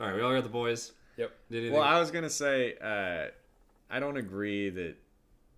All 0.00 0.06
right, 0.06 0.16
we 0.16 0.22
all 0.22 0.32
got 0.32 0.42
the 0.44 0.48
boys. 0.48 0.92
Yep. 1.18 1.30
Did 1.50 1.56
anything? 1.58 1.74
Well, 1.74 1.82
I 1.82 2.00
was 2.00 2.10
gonna 2.10 2.30
say 2.30 2.74
uh, 2.82 3.30
I 3.94 4.00
don't 4.00 4.16
agree 4.16 4.70
that 4.70 4.94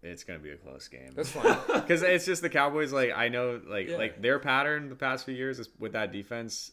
it's 0.03 0.25
gonna 0.25 0.41
be 0.41 0.51
a 0.51 0.57
close 0.57 0.89
game. 0.89 1.13
That's 1.15 1.31
fine. 1.33 1.57
because 1.75 2.03
it's 2.03 2.27
just 2.27 2.43
the 2.43 2.51
Cowboys. 2.51 2.93
Like 2.93 3.13
I 3.15 3.29
know, 3.29 3.61
like 3.67 3.89
Yeah. 3.89 3.99
like 3.99 4.21
their 4.21 4.41
pattern 4.41 4.89
the 4.89 4.97
past 4.97 5.25
few 5.25 5.35
years 5.35 5.61
is 5.61 5.69
with 5.79 5.93
that 5.93 6.11
defense. 6.13 6.73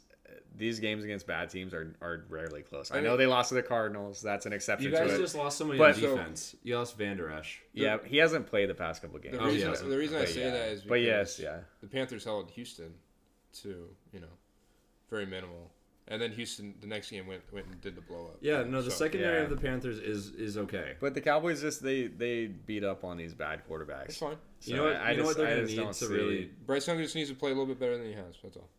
These 0.55 0.79
games 0.79 1.03
against 1.03 1.25
bad 1.25 1.49
teams 1.49 1.73
are, 1.73 1.95
are 2.01 2.25
rarely 2.29 2.61
close. 2.61 2.91
I, 2.91 2.97
I 2.97 3.01
know 3.01 3.09
mean- 3.11 3.19
they 3.19 3.25
lost 3.27 3.49
to 3.49 3.55
the 3.55 3.63
Cardinals. 3.63 4.21
That's 4.21 4.45
an 4.45 4.53
exception 4.53 4.91
you 4.91 4.95
guys 4.97 5.09
to 5.09 5.15
it. 5.15 5.19
just 5.19 5.35
lost 5.35 5.57
somebody 5.57 5.79
But- 5.79 5.95
on 5.95 6.01
So- 6.01 6.15
defense. 6.17 6.55
you 6.63 6.77
lost 6.77 6.97
Vander 6.97 7.31
Esch. 7.31 7.61
yeah, 7.73 7.97
he 8.05 8.17
hasn't 8.17 8.47
played 8.47 8.69
the 8.69 8.75
past 8.75 9.01
couple 9.01 9.17
games. 9.19 9.37
The 9.37 9.43
Oh, 9.43 9.47
reason, 9.47 9.69
hasn't. 9.69 9.89
the 9.89 9.97
reason 9.97 10.17
I 10.17 10.19
But 10.21 10.29
say 10.29 10.39
yeah. 10.41 10.49
that 10.51 10.67
is 10.69 10.79
because 10.81 10.89
But 10.89 11.01
yes, 11.01 11.39
yeah. 11.39 11.59
the 11.81 11.87
Panthers 11.87 12.23
held 12.23 12.51
Houston 12.51 12.93
to 13.61 13.89
you 14.13 14.19
know 14.19 14.27
very 15.09 15.25
minimal, 15.25 15.71
and 16.07 16.21
then 16.21 16.31
Houston 16.31 16.75
the 16.79 16.87
next 16.87 17.09
game 17.09 17.27
went 17.27 17.41
went 17.51 17.65
and 17.67 17.81
did 17.81 17.95
the 17.95 18.01
blow 18.01 18.27
up. 18.27 18.37
Yeah, 18.41 18.63
no, 18.63 18.81
the 18.81 18.91
So- 18.91 18.97
secondary 18.97 19.37
yeah. 19.39 19.43
of 19.45 19.49
the 19.49 19.57
Panthers 19.57 19.99
is 19.99 20.31
is 20.35 20.57
okay. 20.57 20.95
But 20.99 21.13
the 21.15 21.21
Cowboys 21.21 21.61
just 21.61 21.81
they 21.81 22.07
they 22.07 22.47
beat 22.47 22.83
up 22.83 23.03
on 23.03 23.17
these 23.17 23.33
bad 23.33 23.61
quarterbacks. 23.67 24.05
It's 24.09 24.17
fine. 24.17 24.37
you 24.63 24.75
know 24.75 24.83
what? 24.83 24.95
I 24.97 25.11
you 25.11 25.17
know 25.17 25.23
just- 25.23 25.25
what 25.25 25.37
they're 25.45 25.55
gonna 25.55 25.67
need 25.87 25.93
to 25.93 26.07
really 26.07 26.51
Bryce 26.65 26.87
Young 26.87 26.97
just 26.99 27.15
needs 27.15 27.29
to 27.29 27.35
play 27.35 27.49
a 27.49 27.53
little 27.53 27.65
bit 27.65 27.79
better 27.79 27.97
than 27.97 28.05
he 28.07 28.13
has. 28.13 28.35
That's 28.43 28.57
all. 28.57 28.69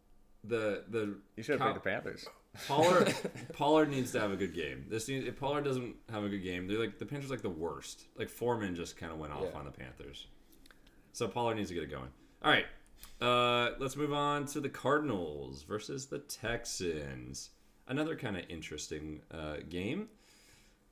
The 0.45 0.85
the 0.89 1.17
You 1.37 1.43
should 1.43 1.59
have 1.61 1.69
Cow- 1.69 1.75
the 1.75 1.81
Panthers. 1.81 2.27
Pollard 2.69 3.15
Pollard 3.55 3.89
needs 3.91 4.13
to 4.13 4.21
have 4.21 4.31
a 4.31 4.37
good 4.37 4.55
game. 4.55 4.85
This 4.89 5.09
needs, 5.09 5.27
if 5.27 5.39
Pollard 5.41 5.65
doesn't 5.65 5.95
have 6.11 6.23
a 6.25 6.29
good 6.29 6.43
game, 6.43 6.67
they're 6.69 6.79
like 6.79 6.99
the 6.99 7.07
Panthers 7.07 7.31
are 7.31 7.35
like 7.35 7.43
the 7.43 7.49
worst. 7.51 8.05
Like 8.19 8.29
Foreman 8.29 8.75
just 8.77 8.97
kind 8.97 9.11
of 9.13 9.19
went 9.19 9.33
off 9.33 9.45
Yeah. 9.53 9.59
on 9.59 9.65
the 9.65 9.71
Panthers, 9.71 10.27
so 11.13 11.29
Pollard 11.29 11.55
needs 11.55 11.69
to 11.69 11.75
get 11.75 11.83
it 11.85 11.91
going. 11.91 12.09
All 12.45 12.51
right, 12.51 12.67
uh, 13.21 13.75
let's 13.79 13.97
move 13.97 14.13
on 14.13 14.45
to 14.47 14.61
the 14.61 14.69
Cardinals 14.69 15.63
versus 15.63 16.07
the 16.07 16.19
Texans. 16.19 17.51
Another 17.89 18.17
kind 18.17 18.37
of 18.37 18.45
interesting 18.49 19.23
uh, 19.31 19.57
game. 19.69 20.09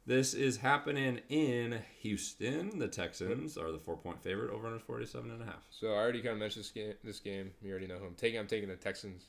This 0.06 0.32
is 0.34 0.56
happening 0.56 1.20
in 1.28 1.80
Houston. 2.00 2.78
The 2.78 2.88
Texans 2.88 3.56
are 3.58 3.70
the 3.70 3.78
four 3.78 3.96
point 3.96 4.22
favorite 4.22 4.50
over 4.50 4.66
under 4.66 4.78
47 4.78 5.30
and 5.30 5.42
a 5.42 5.44
half. 5.44 5.62
So 5.70 5.88
I 5.88 5.96
already 5.96 6.20
kind 6.20 6.32
of 6.32 6.38
mentioned 6.38 6.64
this 6.64 6.70
game. 6.72 6.94
This 7.04 7.20
game, 7.20 7.50
you 7.62 7.70
already 7.70 7.86
know 7.86 7.98
who 7.98 8.06
I'm 8.06 8.14
taking. 8.14 8.40
I'm 8.40 8.46
taking 8.46 8.68
the 8.70 8.76
Texans. 8.76 9.24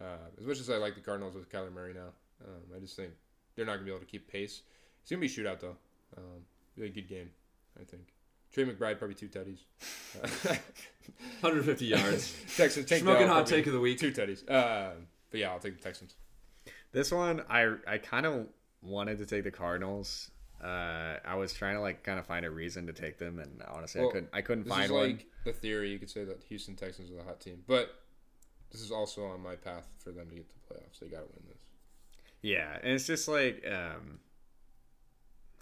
Uh, 0.00 0.16
as 0.38 0.46
much 0.46 0.60
as 0.60 0.68
I 0.70 0.76
like 0.76 0.94
the 0.94 1.00
Cardinals 1.00 1.34
with 1.34 1.50
Kyler 1.50 1.72
Murray 1.72 1.94
now, 1.94 2.10
um, 2.44 2.62
I 2.74 2.78
just 2.80 2.96
think 2.96 3.12
they're 3.54 3.64
not 3.66 3.74
gonna 3.74 3.84
be 3.84 3.90
able 3.90 4.00
to 4.00 4.06
keep 4.06 4.30
pace. 4.30 4.62
It's 5.02 5.10
gonna 5.10 5.20
be 5.20 5.26
a 5.26 5.30
shootout 5.30 5.60
though. 5.60 5.76
Um, 6.16 6.44
be 6.76 6.86
a 6.86 6.88
good 6.88 7.08
game, 7.08 7.30
I 7.80 7.84
think. 7.84 8.12
Trey 8.52 8.64
McBride 8.64 8.98
probably 8.98 9.14
two 9.14 9.28
tutties. 9.28 9.60
150 11.40 11.84
yards. 11.86 12.34
Texans 12.56 12.86
take 12.86 13.02
Smoking 13.02 13.26
Dell, 13.26 13.34
hot 13.36 13.46
take 13.46 13.66
of 13.66 13.72
the 13.72 13.80
week. 13.80 13.98
Two 13.98 14.12
tutties. 14.12 14.40
Um, 14.50 15.06
but 15.30 15.40
yeah, 15.40 15.50
I'll 15.50 15.58
take 15.58 15.76
the 15.76 15.82
Texans. 15.82 16.14
This 16.92 17.12
one, 17.12 17.42
I 17.48 17.74
I 17.86 17.98
kind 17.98 18.26
of 18.26 18.46
wanted 18.82 19.18
to 19.18 19.26
take 19.26 19.44
the 19.44 19.50
Cardinals. 19.50 20.30
Uh, 20.62 21.16
I 21.24 21.34
was 21.34 21.52
trying 21.52 21.74
to 21.74 21.80
like 21.80 22.02
kind 22.02 22.18
of 22.18 22.26
find 22.26 22.46
a 22.46 22.50
reason 22.50 22.86
to 22.86 22.92
take 22.92 23.18
them, 23.18 23.38
and 23.38 23.62
honestly, 23.68 24.00
Well, 24.00 24.08
I 24.08 24.12
couldn't. 24.12 24.30
I 24.32 24.40
couldn't 24.42 24.64
This 24.64 24.72
find 24.72 24.84
is 24.86 24.90
one. 24.92 25.02
like 25.02 25.26
the 25.44 25.52
theory. 25.52 25.90
You 25.90 25.98
could 25.98 26.10
say 26.10 26.24
that 26.24 26.42
Houston 26.48 26.76
Texans 26.76 27.10
are 27.10 27.16
the 27.16 27.22
hot 27.22 27.40
team, 27.40 27.62
but 27.66 27.94
this 28.70 28.80
is 28.80 28.90
also 28.90 29.24
on 29.26 29.40
my 29.42 29.54
path 29.56 29.84
for 29.98 30.10
them 30.12 30.28
to 30.28 30.34
get 30.34 30.48
to 30.48 30.54
the 30.54 30.74
playoffs. 30.74 30.98
They 31.00 31.06
got 31.08 31.18
to 31.18 31.24
win 31.34 31.44
this. 31.48 31.62
Yeah, 32.42 32.78
and 32.82 32.92
it's 32.92 33.06
just 33.06 33.28
like 33.28 33.64
um, 33.66 34.18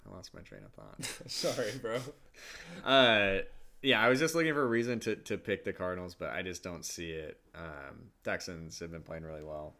I 0.05 0.13
lost 0.15 0.33
my 0.33 0.41
train 0.41 0.61
of 0.65 0.73
thought. 0.73 1.05
Sorry, 1.31 1.71
bro. 1.81 1.99
uh, 2.85 3.41
yeah, 3.81 4.01
I 4.01 4.09
was 4.09 4.19
just 4.19 4.35
looking 4.35 4.53
for 4.53 4.63
a 4.63 4.67
reason 4.67 4.99
to 5.01 5.15
to 5.15 5.37
pick 5.37 5.63
the 5.63 5.73
Cardinals, 5.73 6.15
but 6.15 6.31
I 6.31 6.41
just 6.41 6.63
don't 6.63 6.83
see 6.85 7.11
it. 7.11 7.39
Um, 7.55 8.09
Texans 8.23 8.79
have 8.79 8.91
been 8.91 9.03
playing 9.03 9.23
really 9.23 9.43
well. 9.43 9.73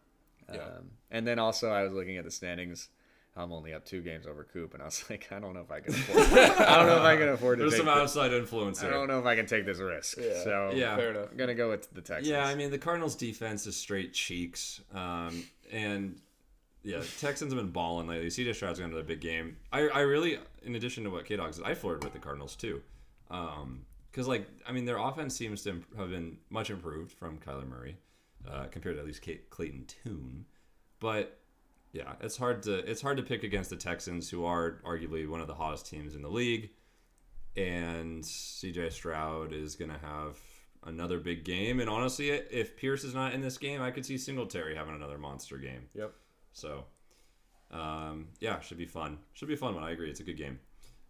Um, 0.48 0.56
Yeah. 0.56 0.78
and 1.10 1.26
then 1.26 1.38
also 1.38 1.70
I 1.70 1.82
was 1.82 1.92
looking 1.92 2.16
at 2.16 2.24
the 2.24 2.30
standings. 2.30 2.88
I'm 3.36 3.52
only 3.52 3.74
up 3.74 3.84
two 3.84 4.00
games 4.00 4.26
over 4.26 4.44
Coop, 4.44 4.72
and 4.74 4.82
I 4.82 4.86
was 4.86 5.04
like, 5.10 5.28
I 5.30 5.38
don't 5.38 5.52
know 5.54 5.60
if 5.60 5.70
I 5.70 5.80
can 5.80 5.92
afford. 5.94 6.18
I 6.58 6.76
don't 6.76 6.86
know 6.86 6.96
if 6.96 7.02
I 7.02 7.16
can 7.16 7.28
afford 7.36 7.58
to 7.58 7.64
There's 7.64 7.72
take. 7.74 7.78
some 7.78 7.86
the- 7.86 7.92
outside 7.92 8.32
influence 8.32 8.80
Here. 8.80 8.88
I 8.90 8.92
don't 8.94 9.08
know 9.08 9.18
if 9.18 9.26
I 9.26 9.36
can 9.36 9.46
take 9.46 9.66
this 9.66 9.78
risk. 9.78 10.18
Yeah. 10.18 10.42
So 10.42 10.72
Yeah. 10.74 10.96
Fair 10.96 11.10
enough. 11.10 11.28
I'm 11.30 11.36
gonna 11.36 11.54
go 11.54 11.68
with 11.68 11.92
the 11.92 12.00
Texans. 12.00 12.28
Yeah, 12.28 12.46
I 12.46 12.54
mean 12.54 12.70
the 12.70 12.78
Cardinals' 12.78 13.14
defense 13.14 13.66
is 13.66 13.76
straight 13.76 14.12
cheeks, 14.14 14.80
um, 14.94 15.44
and 15.70 16.18
yeah, 16.82 17.02
Texans 17.20 17.52
have 17.52 17.60
been 17.60 17.72
balling 17.72 18.06
lately. 18.06 18.28
CJ 18.28 18.54
Stroud's 18.54 18.78
got 18.78 18.86
another 18.86 19.02
big 19.02 19.20
game. 19.20 19.56
I, 19.72 19.88
I 19.88 20.00
really, 20.02 20.38
in 20.62 20.76
addition 20.76 21.02
to 21.04 21.10
what 21.10 21.24
KDawg 21.26 21.54
said, 21.54 21.64
I 21.64 21.74
flirted 21.74 22.04
with 22.04 22.12
the 22.12 22.20
Cardinals 22.20 22.54
too, 22.56 22.80
because 23.28 24.28
like 24.28 24.46
I 24.66 24.72
mean 24.72 24.84
their 24.84 24.98
offense 24.98 25.34
seems 25.36 25.62
to 25.64 25.82
have 25.98 26.10
been 26.10 26.38
much 26.48 26.70
improved 26.70 27.12
from 27.12 27.38
Kyler 27.38 27.68
Murray 27.68 27.96
uh, 28.48 28.66
compared 28.70 28.96
to 28.96 29.00
at 29.00 29.06
least 29.06 29.20
Kate, 29.22 29.50
Clayton 29.50 29.86
Tune, 30.04 30.46
but 31.00 31.38
yeah, 31.92 32.14
it's 32.20 32.36
hard 32.36 32.62
to 32.64 32.74
it's 32.74 33.02
hard 33.02 33.16
to 33.16 33.22
pick 33.22 33.42
against 33.42 33.70
the 33.70 33.76
Texans, 33.76 34.30
who 34.30 34.44
are 34.44 34.80
arguably 34.84 35.28
one 35.28 35.40
of 35.40 35.46
the 35.46 35.54
hottest 35.54 35.86
teams 35.86 36.14
in 36.14 36.22
the 36.22 36.28
league 36.28 36.70
and 37.56 38.22
CJ 38.22 38.92
Stroud 38.92 39.52
is 39.52 39.76
going 39.76 39.90
to 39.90 39.98
have 39.98 40.38
another 40.84 41.18
big 41.18 41.44
game. 41.44 41.80
And 41.80 41.88
honestly, 41.88 42.30
if 42.30 42.76
Pierce 42.76 43.02
is 43.02 43.14
not 43.14 43.32
in 43.32 43.40
this 43.40 43.58
game, 43.58 43.80
I 43.80 43.90
could 43.90 44.04
see 44.04 44.18
Singletary 44.18 44.74
having 44.76 44.94
another 44.94 45.18
monster 45.18 45.56
game. 45.56 45.88
Yep. 45.94 46.12
So, 46.52 46.84
um, 47.70 48.28
yeah, 48.40 48.60
should 48.60 48.78
be 48.78 48.86
fun. 48.86 49.18
Should 49.32 49.48
be 49.48 49.54
a 49.54 49.58
fun 49.58 49.74
one. 49.74 49.84
I 49.84 49.92
agree. 49.92 50.10
It's 50.10 50.20
a 50.20 50.24
good 50.24 50.36
game. 50.36 50.58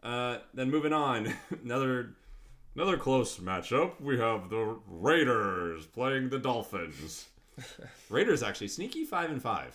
Uh, 0.02 0.38
then 0.54 0.70
moving 0.70 0.92
on, 0.92 1.34
another 1.64 2.14
another 2.76 2.96
close 2.96 3.38
matchup. 3.38 4.00
We 4.00 4.18
have 4.18 4.50
the 4.50 4.78
Raiders 4.86 5.86
playing 5.86 6.28
the 6.28 6.38
Dolphins. 6.38 7.26
Raiders 8.10 8.42
actually 8.42 8.68
sneaky 8.68 9.04
five 9.04 9.30
and 9.30 9.42
five. 9.42 9.74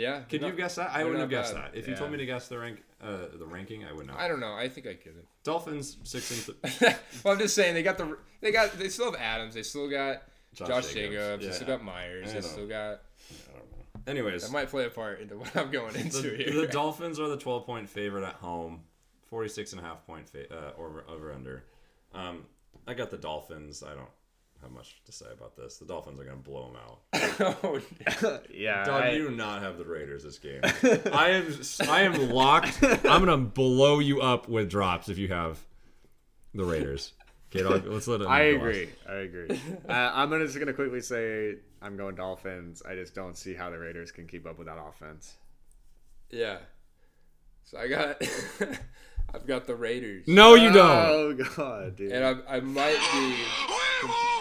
Yeah. 0.00 0.20
Could 0.20 0.42
you 0.42 0.52
guess 0.52 0.76
that? 0.76 0.90
I 0.92 1.04
wouldn't 1.04 1.20
have 1.20 1.30
guessed 1.30 1.54
bad. 1.54 1.72
that. 1.72 1.78
If 1.78 1.86
you 1.86 1.94
told 1.94 2.10
me 2.10 2.18
to 2.18 2.26
guess 2.26 2.48
the 2.48 2.58
rank, 2.58 2.82
uh, 3.02 3.26
the 3.38 3.46
ranking, 3.46 3.84
I 3.84 3.92
would 3.92 4.06
not. 4.06 4.18
I 4.18 4.28
don't 4.28 4.40
know. 4.40 4.54
I 4.54 4.68
think 4.68 4.86
I 4.86 4.94
could. 4.94 5.14
Dolphins 5.44 5.98
six 6.04 6.48
and 6.48 6.56
th- 6.62 6.96
well, 7.24 7.34
I'm 7.34 7.38
just 7.40 7.54
saying 7.54 7.74
they 7.74 7.82
got 7.82 7.98
the 7.98 8.16
they 8.40 8.50
got 8.50 8.72
they 8.72 8.88
still 8.88 9.12
have 9.12 9.20
Adams. 9.20 9.54
They 9.54 9.62
still 9.62 9.88
got 9.90 10.22
Josh 10.54 10.68
Josh, 10.68 10.94
Jacobs. 10.94 11.14
Jacobs. 11.16 11.46
They 11.46 11.52
still 11.52 11.66
got 11.66 11.84
Meyers. 11.84 12.32
They 12.32 12.40
still 12.40 12.66
got. 12.66 13.02
I 13.48 13.52
don't 13.58 13.70
know. 13.70 14.10
Anyways, 14.10 14.42
That 14.42 14.52
might 14.52 14.68
play 14.70 14.86
a 14.86 14.90
part 14.90 15.20
into 15.20 15.36
what 15.36 15.54
I'm 15.54 15.70
going 15.70 15.94
into 15.96 16.22
the, 16.22 16.36
here. 16.36 16.60
the 16.62 16.66
Dolphins 16.72 17.20
are 17.20 17.28
the 17.28 17.36
12 17.36 17.66
point 17.66 17.88
favorite 17.88 18.24
at 18.24 18.34
home, 18.36 18.80
46 19.26 19.72
and 19.72 19.80
a 19.80 19.84
half 19.84 20.06
point 20.06 20.28
fa- 20.28 20.52
uh, 20.52 20.80
over 20.80 21.04
over 21.08 21.32
under. 21.32 21.64
Um, 22.14 22.44
I 22.86 22.94
got 22.94 23.10
the 23.10 23.18
Dolphins. 23.18 23.82
I 23.82 23.94
don't 23.94 24.08
have 24.62 24.70
much 24.72 25.02
to 25.04 25.12
say 25.12 25.26
about 25.32 25.56
this. 25.56 25.78
The 25.78 25.86
Dolphins 25.86 26.20
are 26.20 26.24
going 26.24 26.36
to 26.36 26.42
blow 26.42 26.66
them 26.66 26.76
out. 26.76 27.56
oh, 27.64 27.80
yeah. 28.52 28.84
Dog, 28.84 29.02
I- 29.02 29.10
you 29.12 29.28
do 29.28 29.34
not 29.34 29.62
have 29.62 29.78
the 29.78 29.84
Raiders 29.84 30.24
this 30.24 30.38
game. 30.38 30.60
I 31.12 31.30
am 31.30 31.60
I 31.88 32.02
am 32.02 32.30
locked. 32.30 32.82
I'm 32.82 33.24
going 33.24 33.26
to 33.26 33.36
blow 33.36 33.98
you 33.98 34.20
up 34.20 34.48
with 34.48 34.68
drops 34.70 35.08
if 35.08 35.18
you 35.18 35.28
have 35.28 35.58
the 36.54 36.64
Raiders. 36.64 37.12
Okay, 37.52 37.64
dog, 37.64 37.84
let's 37.86 38.06
let 38.06 38.20
it. 38.20 38.28
I 38.28 38.42
agree. 38.42 38.88
I 39.08 39.14
agree. 39.14 39.50
uh, 39.88 39.92
I'm 39.92 40.30
gonna 40.30 40.46
just 40.46 40.56
gonna 40.56 40.72
quickly 40.72 41.00
say 41.00 41.56
I'm 41.82 41.96
going 41.96 42.14
Dolphins. 42.14 42.80
I 42.88 42.94
just 42.94 43.12
don't 43.12 43.36
see 43.36 43.54
how 43.54 43.70
the 43.70 43.78
Raiders 43.78 44.12
can 44.12 44.28
keep 44.28 44.46
up 44.46 44.56
with 44.56 44.68
that 44.68 44.78
offense. 44.78 45.34
yeah. 46.30 46.58
So 47.64 47.78
I 47.78 47.88
got 47.88 48.22
I've 49.34 49.46
got 49.46 49.66
the 49.66 49.74
Raiders. 49.74 50.26
No, 50.28 50.54
you 50.54 50.72
don't. 50.72 50.90
Oh 50.90 51.34
god, 51.56 51.96
dude. 51.96 52.12
And 52.12 52.24
I, 52.24 52.56
I 52.56 52.60
might 52.60 52.98
be 53.12 53.36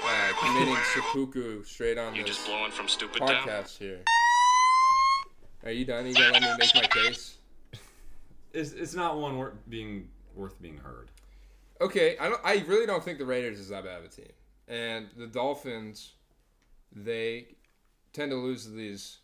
uh, 0.09 0.33
committing 0.39 0.75
seppuku 0.93 1.63
straight 1.63 1.97
on 1.97 2.15
You 2.15 2.23
this 2.23 2.35
just 2.35 2.47
blowing 2.47 2.71
from 2.71 2.87
stupid 2.87 3.19
town? 3.19 3.47
podcast 3.47 3.77
here. 3.77 3.99
Are 5.63 5.71
you 5.71 5.85
done? 5.85 6.05
You 6.07 6.13
gonna 6.13 6.31
let 6.31 6.41
me 6.41 6.47
make 6.57 6.75
my 6.75 6.81
case? 6.87 7.37
It's, 8.53 8.71
it's 8.71 8.95
not 8.95 9.17
one 9.19 9.37
worth 9.37 9.53
being 9.69 10.07
worth 10.35 10.59
being 10.61 10.77
heard. 10.77 11.11
okay, 11.81 12.17
I 12.19 12.29
don't. 12.29 12.41
I 12.43 12.63
really 12.67 12.85
don't 12.85 13.03
think 13.03 13.19
the 13.19 13.25
Raiders 13.25 13.59
is 13.59 13.69
that 13.69 13.83
bad 13.83 13.99
of 13.99 14.05
a 14.05 14.07
team, 14.07 14.31
and 14.67 15.07
the 15.17 15.27
Dolphins, 15.27 16.13
they 16.95 17.47
tend 18.13 18.31
to 18.31 18.37
lose 18.37 18.63
to 18.65 18.71
these 18.71 19.17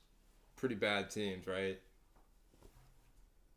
pretty 0.57 0.75
bad 0.75 1.09
teams, 1.09 1.47
right? 1.47 1.79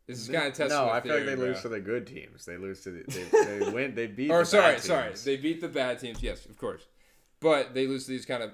This 0.07 0.19
is 0.21 0.29
kind 0.29 0.47
of 0.47 0.53
testing. 0.53 0.69
No, 0.69 0.87
my 0.87 0.93
I 0.93 1.01
feel 1.01 1.13
like 1.13 1.23
theory, 1.25 1.35
they 1.35 1.41
lose 1.41 1.61
to 1.61 1.69
the 1.69 1.79
good 1.79 2.07
teams. 2.07 2.43
They 2.45 2.57
lose 2.57 2.81
to 2.81 2.89
the, 2.91 3.03
they, 3.07 3.59
they 3.59 3.71
win. 3.71 3.93
They 3.93 4.07
beat. 4.07 4.31
Or 4.31 4.39
the 4.39 4.45
sorry, 4.45 4.73
bad 4.75 4.83
sorry, 4.83 5.13
they 5.23 5.37
beat 5.37 5.61
the 5.61 5.67
bad 5.67 5.99
teams. 5.99 6.23
Yes, 6.23 6.45
of 6.45 6.57
course, 6.57 6.87
but 7.39 7.73
they 7.73 7.87
lose 7.87 8.05
to 8.05 8.11
these 8.11 8.25
kind 8.25 8.43
of 8.43 8.51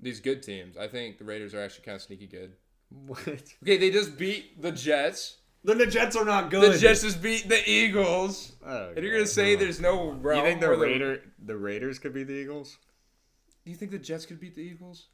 these 0.00 0.20
good 0.20 0.42
teams. 0.42 0.76
I 0.76 0.88
think 0.88 1.18
the 1.18 1.24
Raiders 1.24 1.54
are 1.54 1.60
actually 1.60 1.84
kind 1.84 1.96
of 1.96 2.02
sneaky 2.02 2.26
good. 2.26 2.52
What? 3.06 3.20
Okay, 3.62 3.78
they 3.78 3.90
just 3.90 4.18
beat 4.18 4.60
the 4.60 4.72
Jets. 4.72 5.38
Then 5.64 5.78
the 5.78 5.86
Jets 5.86 6.16
are 6.16 6.24
not 6.24 6.50
good. 6.50 6.72
The 6.72 6.78
Jets 6.78 7.02
just 7.02 7.22
beat 7.22 7.48
the 7.48 7.62
Eagles. 7.70 8.52
Oh, 8.66 8.92
And 8.94 9.04
you're 9.04 9.14
gonna 9.14 9.26
say 9.26 9.54
there's 9.54 9.80
no 9.80 10.10
realm 10.10 10.38
You 10.44 10.50
think 10.50 10.60
the 10.60 10.68
the- 10.68 10.76
Raider 10.76 11.22
the 11.44 11.56
Raiders 11.56 11.98
could 11.98 12.12
beat 12.14 12.26
the 12.26 12.34
Eagles? 12.34 12.78
Do 13.64 13.70
you 13.70 13.76
think 13.76 13.92
the 13.92 13.98
Jets 13.98 14.26
could 14.26 14.40
beat 14.40 14.56
the 14.56 14.60
Eagles? 14.62 15.06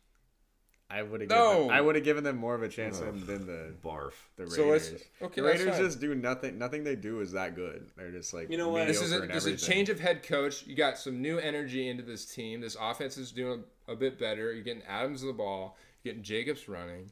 I 0.91 1.03
would 1.03 1.21
have. 1.21 1.29
No. 1.29 1.55
Given, 1.55 1.71
I 1.71 1.81
would 1.83 1.95
have 1.97 2.05
given 2.05 2.25
them 2.25 2.37
more 2.37 2.55
of 2.55 2.63
a 2.63 2.69
chance 2.69 2.99
than, 2.99 3.27
than 3.27 3.47
the 3.47 3.75
barf. 3.85 4.13
the 4.37 4.45
Raiders. 4.45 4.57
So 4.57 4.67
let's- 4.69 4.93
okay, 5.21 5.41
the 5.41 5.47
Raiders 5.47 5.77
just 5.77 6.01
do 6.01 6.15
nothing. 6.15 6.59
Nothing 6.59 6.83
they 6.83 6.97
do 6.97 7.21
is 7.21 7.33
that 7.33 7.55
good. 7.55 7.91
They're 7.97 8.11
just 8.11 8.33
like 8.33 8.51
You 8.51 8.57
know 8.57 8.71
what? 8.71 8.87
This 8.87 9.03
is 9.03 9.13
a, 9.13 9.21
mediocre 9.21 9.35
this 9.51 9.63
a 9.63 9.67
change 9.67 9.91
of 9.91 10.01
head 10.01 10.23
coach. 10.23 10.67
You 10.67 10.75
got 10.75 10.97
some 10.99 11.21
new 11.21 11.39
energy 11.39 11.89
into 11.89 12.03
this 12.03 12.25
team. 12.25 12.63
This 12.63 12.77
offense 12.81 13.19
is 13.19 13.33
doing 13.33 13.65
a, 13.87 13.93
a 13.93 13.97
bit 13.97 14.19
better. 14.19 14.53
You're 14.53 14.65
getting 14.65 14.83
Adams 14.85 15.21
the 15.21 15.33
ball. 15.33 15.77
You're 16.03 16.15
getting 16.15 16.25
Jacobs 16.25 16.69
running. 16.69 17.11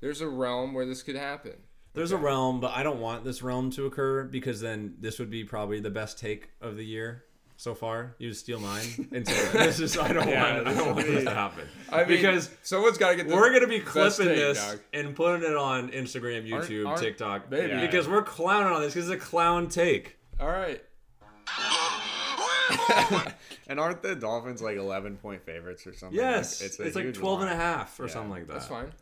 There's 0.00 0.20
a 0.20 0.28
realm 0.28 0.74
where 0.74 0.84
this 0.84 1.02
could 1.02 1.16
happen. 1.16 1.54
There's 1.94 2.10
a 2.10 2.16
realm, 2.16 2.58
but 2.58 2.72
I 2.72 2.82
don't 2.82 3.00
want 3.00 3.22
this 3.22 3.40
realm 3.44 3.70
to 3.72 3.86
occur 3.86 4.24
because 4.24 4.60
then 4.60 4.96
this 4.98 5.20
would 5.20 5.30
be 5.30 5.44
probably 5.44 5.78
the 5.78 5.90
best 5.90 6.18
take 6.18 6.50
of 6.60 6.76
the 6.76 6.84
year 6.84 7.24
so 7.56 7.74
far. 7.74 8.14
You 8.18 8.32
steal 8.34 8.60
mine. 8.60 9.08
And 9.12 9.26
so 9.26 9.34
this 9.58 9.80
is 9.80 9.96
I 9.96 10.12
don't 10.12 10.28
Yeah, 10.28 10.54
want 10.54 10.66
I 10.66 10.70
this 10.70 10.78
don't 10.82 10.94
want 10.96 11.06
this 11.06 11.24
to 11.24 11.30
happen. 11.30 11.64
I 11.90 11.98
mean, 11.98 12.08
because 12.08 12.50
someone's 12.62 12.98
got 12.98 13.10
to 13.10 13.16
get. 13.16 13.28
The 13.28 13.34
we're 13.34 13.52
gonna 13.52 13.66
be 13.68 13.80
clipping 13.80 14.26
take, 14.26 14.36
this 14.36 14.58
dog. 14.64 14.80
and 14.92 15.14
putting 15.14 15.48
it 15.48 15.56
on 15.56 15.90
Instagram, 15.90 16.50
Aren't- 16.52 16.68
YouTube, 16.68 16.86
aren't- 16.88 17.00
TikTok, 17.00 17.50
Maybe. 17.50 17.68
Yeah. 17.72 17.80
because 17.80 18.08
we're 18.08 18.22
clowning 18.22 18.72
on 18.72 18.80
this 18.82 18.94
because 18.94 19.08
it's 19.08 19.22
a 19.22 19.24
clown 19.26 19.68
take. 19.68 20.16
All 20.40 20.48
right. 20.48 20.82
And 23.66 23.80
aren't 23.80 24.02
the 24.02 24.14
Dolphins 24.14 24.60
like 24.60 24.76
11 24.76 25.16
point 25.16 25.42
favorites 25.44 25.86
or 25.86 25.94
something? 25.94 26.18
Yes, 26.18 26.60
Like, 26.60 26.66
it's, 26.70 26.78
a 26.78 26.98
like 26.98 27.04
huge 27.06 27.16
12 27.16 27.40
and 27.42 27.50
a 27.50 27.56
half 27.56 27.98
or 27.98 28.04
Yeah, 28.06 28.12
something 28.12 28.30
like 28.30 28.46
that. 28.46 28.52
That's 28.54 28.66
fine. 28.66 28.92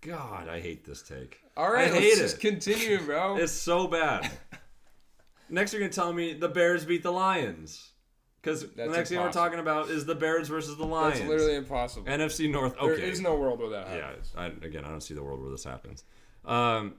God, 0.00 0.48
I 0.48 0.60
hate 0.60 0.84
this 0.84 1.02
take. 1.02 1.40
All 1.56 1.70
right. 1.70 1.88
I 1.88 1.92
let's 1.92 1.98
hate 2.04 2.16
just 2.16 2.36
it. 2.36 2.40
continue, 2.40 3.00
bro. 3.02 3.36
It's 3.40 3.52
so 3.52 3.86
bad. 3.88 4.30
Next, 5.52 5.72
you're 5.72 5.80
gonna 5.80 5.92
tell 5.92 6.12
me 6.12 6.32
the 6.34 6.48
Bears 6.48 6.84
beat 6.84 7.02
the 7.02 7.12
Lions 7.12 7.90
because 8.40 8.68
the 8.72 8.86
next 8.86 9.10
thing 9.10 9.20
we're 9.20 9.30
talking 9.32 9.58
about 9.60 9.88
is 9.90 10.04
the 10.04 10.14
Bears 10.16 10.48
versus 10.48 10.76
the 10.76 10.84
Lions. 10.86 11.18
That's 11.18 11.28
literally 11.30 11.54
impossible. 11.56 12.06
NFC 12.06 12.50
North. 12.50 12.74
There 12.80 12.92
Okay, 12.94 13.08
is 13.08 13.20
no 13.20 13.36
world 13.36 13.60
where 13.60 13.70
that 13.70 13.86
happens. 13.86 14.32
yeah. 14.34 14.40
I, 14.40 14.46
again, 14.66 14.84
I 14.84 14.88
don't 14.88 15.00
see 15.02 15.14
the 15.14 15.22
world 15.22 15.40
where 15.40 15.50
this 15.50 15.64
happens. 15.64 16.02
Um, 16.44 16.94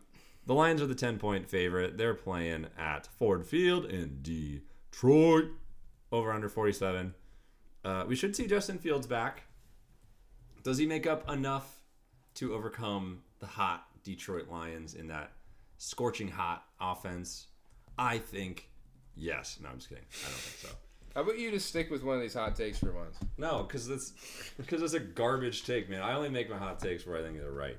the 0.46 0.54
Lions 0.54 0.82
are 0.82 0.88
the 0.88 0.96
10 0.96 1.20
point 1.20 1.50
favorite. 1.50 1.98
They're 1.98 2.14
playing 2.14 2.68
at 2.78 3.08
Ford 3.08 3.46
Field 3.46 3.86
in 3.86 4.20
Detroit. 4.22 5.46
Over 6.12 6.32
under 6.32 6.48
47. 6.48 7.16
Uh, 7.84 8.06
we 8.08 8.16
should 8.16 8.36
see 8.36 8.46
Justin 8.46 8.78
Fields 8.78 9.08
back. 9.08 9.44
Does 10.64 10.78
he 10.78 10.86
make 10.86 11.08
up 11.08 11.30
enough 11.30 11.80
to 12.36 12.54
overcome 12.54 13.24
the 13.40 13.48
hot 13.48 13.88
Detroit 14.04 14.48
Lions 14.50 14.94
in 14.94 15.08
that 15.08 15.32
scorching 15.80 16.28
hot 16.28 16.66
offense? 16.80 17.48
I 17.98 18.18
think 18.18 18.70
yes. 19.16 19.60
No, 19.62 19.70
I'm 19.70 19.78
just 19.78 19.90
kidding. 19.90 20.06
I 20.26 20.30
don't 20.30 20.34
think 20.40 20.72
so. 20.72 20.78
How 21.16 21.22
about 21.22 21.38
you 21.38 21.52
just 21.52 21.68
stick 21.70 21.92
with 21.92 22.04
one 22.04 22.16
of 22.16 22.22
these 22.22 22.34
hot 22.34 22.56
takes 22.56 22.80
for 22.80 22.92
once? 22.92 23.18
No, 23.38 23.64
because 23.64 23.88
it's 23.90 24.14
because 24.58 24.82
it's 24.82 24.94
a 24.94 25.00
garbage 25.00 25.64
take, 25.66 25.90
man. 25.90 26.02
I 26.02 26.16
only 26.16 26.30
make 26.30 26.50
my 26.50 26.58
hot 26.58 26.80
takes 26.80 27.06
where 27.06 27.18
I 27.18 27.22
think 27.22 27.38
they're 27.38 27.52
right. 27.52 27.78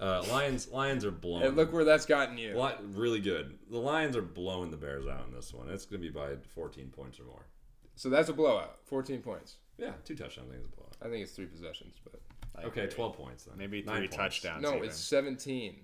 Uh, 0.00 0.24
Lions, 0.30 0.68
Lions 0.68 1.04
are 1.04 1.12
blowing. 1.12 1.44
And 1.46 1.56
look 1.56 1.72
where 1.72 1.84
that's 1.84 2.06
gotten 2.06 2.36
you. 2.36 2.60
Li- 2.60 2.72
really 2.94 3.20
good. 3.20 3.56
The 3.70 3.78
Lions 3.78 4.16
are 4.16 4.22
blowing 4.22 4.72
the 4.72 4.76
Bears 4.76 5.06
out 5.06 5.26
in 5.28 5.32
this 5.34 5.54
one. 5.54 5.68
It's 5.68 5.86
gonna 5.86 6.00
be 6.02 6.08
by 6.10 6.30
14 6.56 6.88
points 6.88 7.20
or 7.20 7.24
more. 7.24 7.46
So 7.94 8.10
that's 8.10 8.28
a 8.28 8.32
blowout. 8.32 8.78
14 8.86 9.20
points. 9.22 9.56
Yeah, 9.78 9.92
two 10.04 10.16
touchdowns. 10.16 10.48
I 10.48 10.54
think 10.54 10.64
it's 10.64 10.72
a 10.72 10.76
blowout. 10.76 10.96
I 11.00 11.04
think 11.08 11.22
it's 11.22 11.32
three 11.32 11.46
possessions, 11.46 11.94
but 12.02 12.20
I 12.56 12.64
Okay, 12.66 12.80
agree. 12.82 12.94
12 12.94 13.16
points 13.16 13.44
then. 13.44 13.56
Maybe 13.56 13.82
Nine 13.82 13.98
three 13.98 14.08
points. 14.08 14.16
touchdowns. 14.16 14.62
no, 14.62 14.74
even. 14.74 14.88
it's 14.88 14.98
17. 14.98 15.76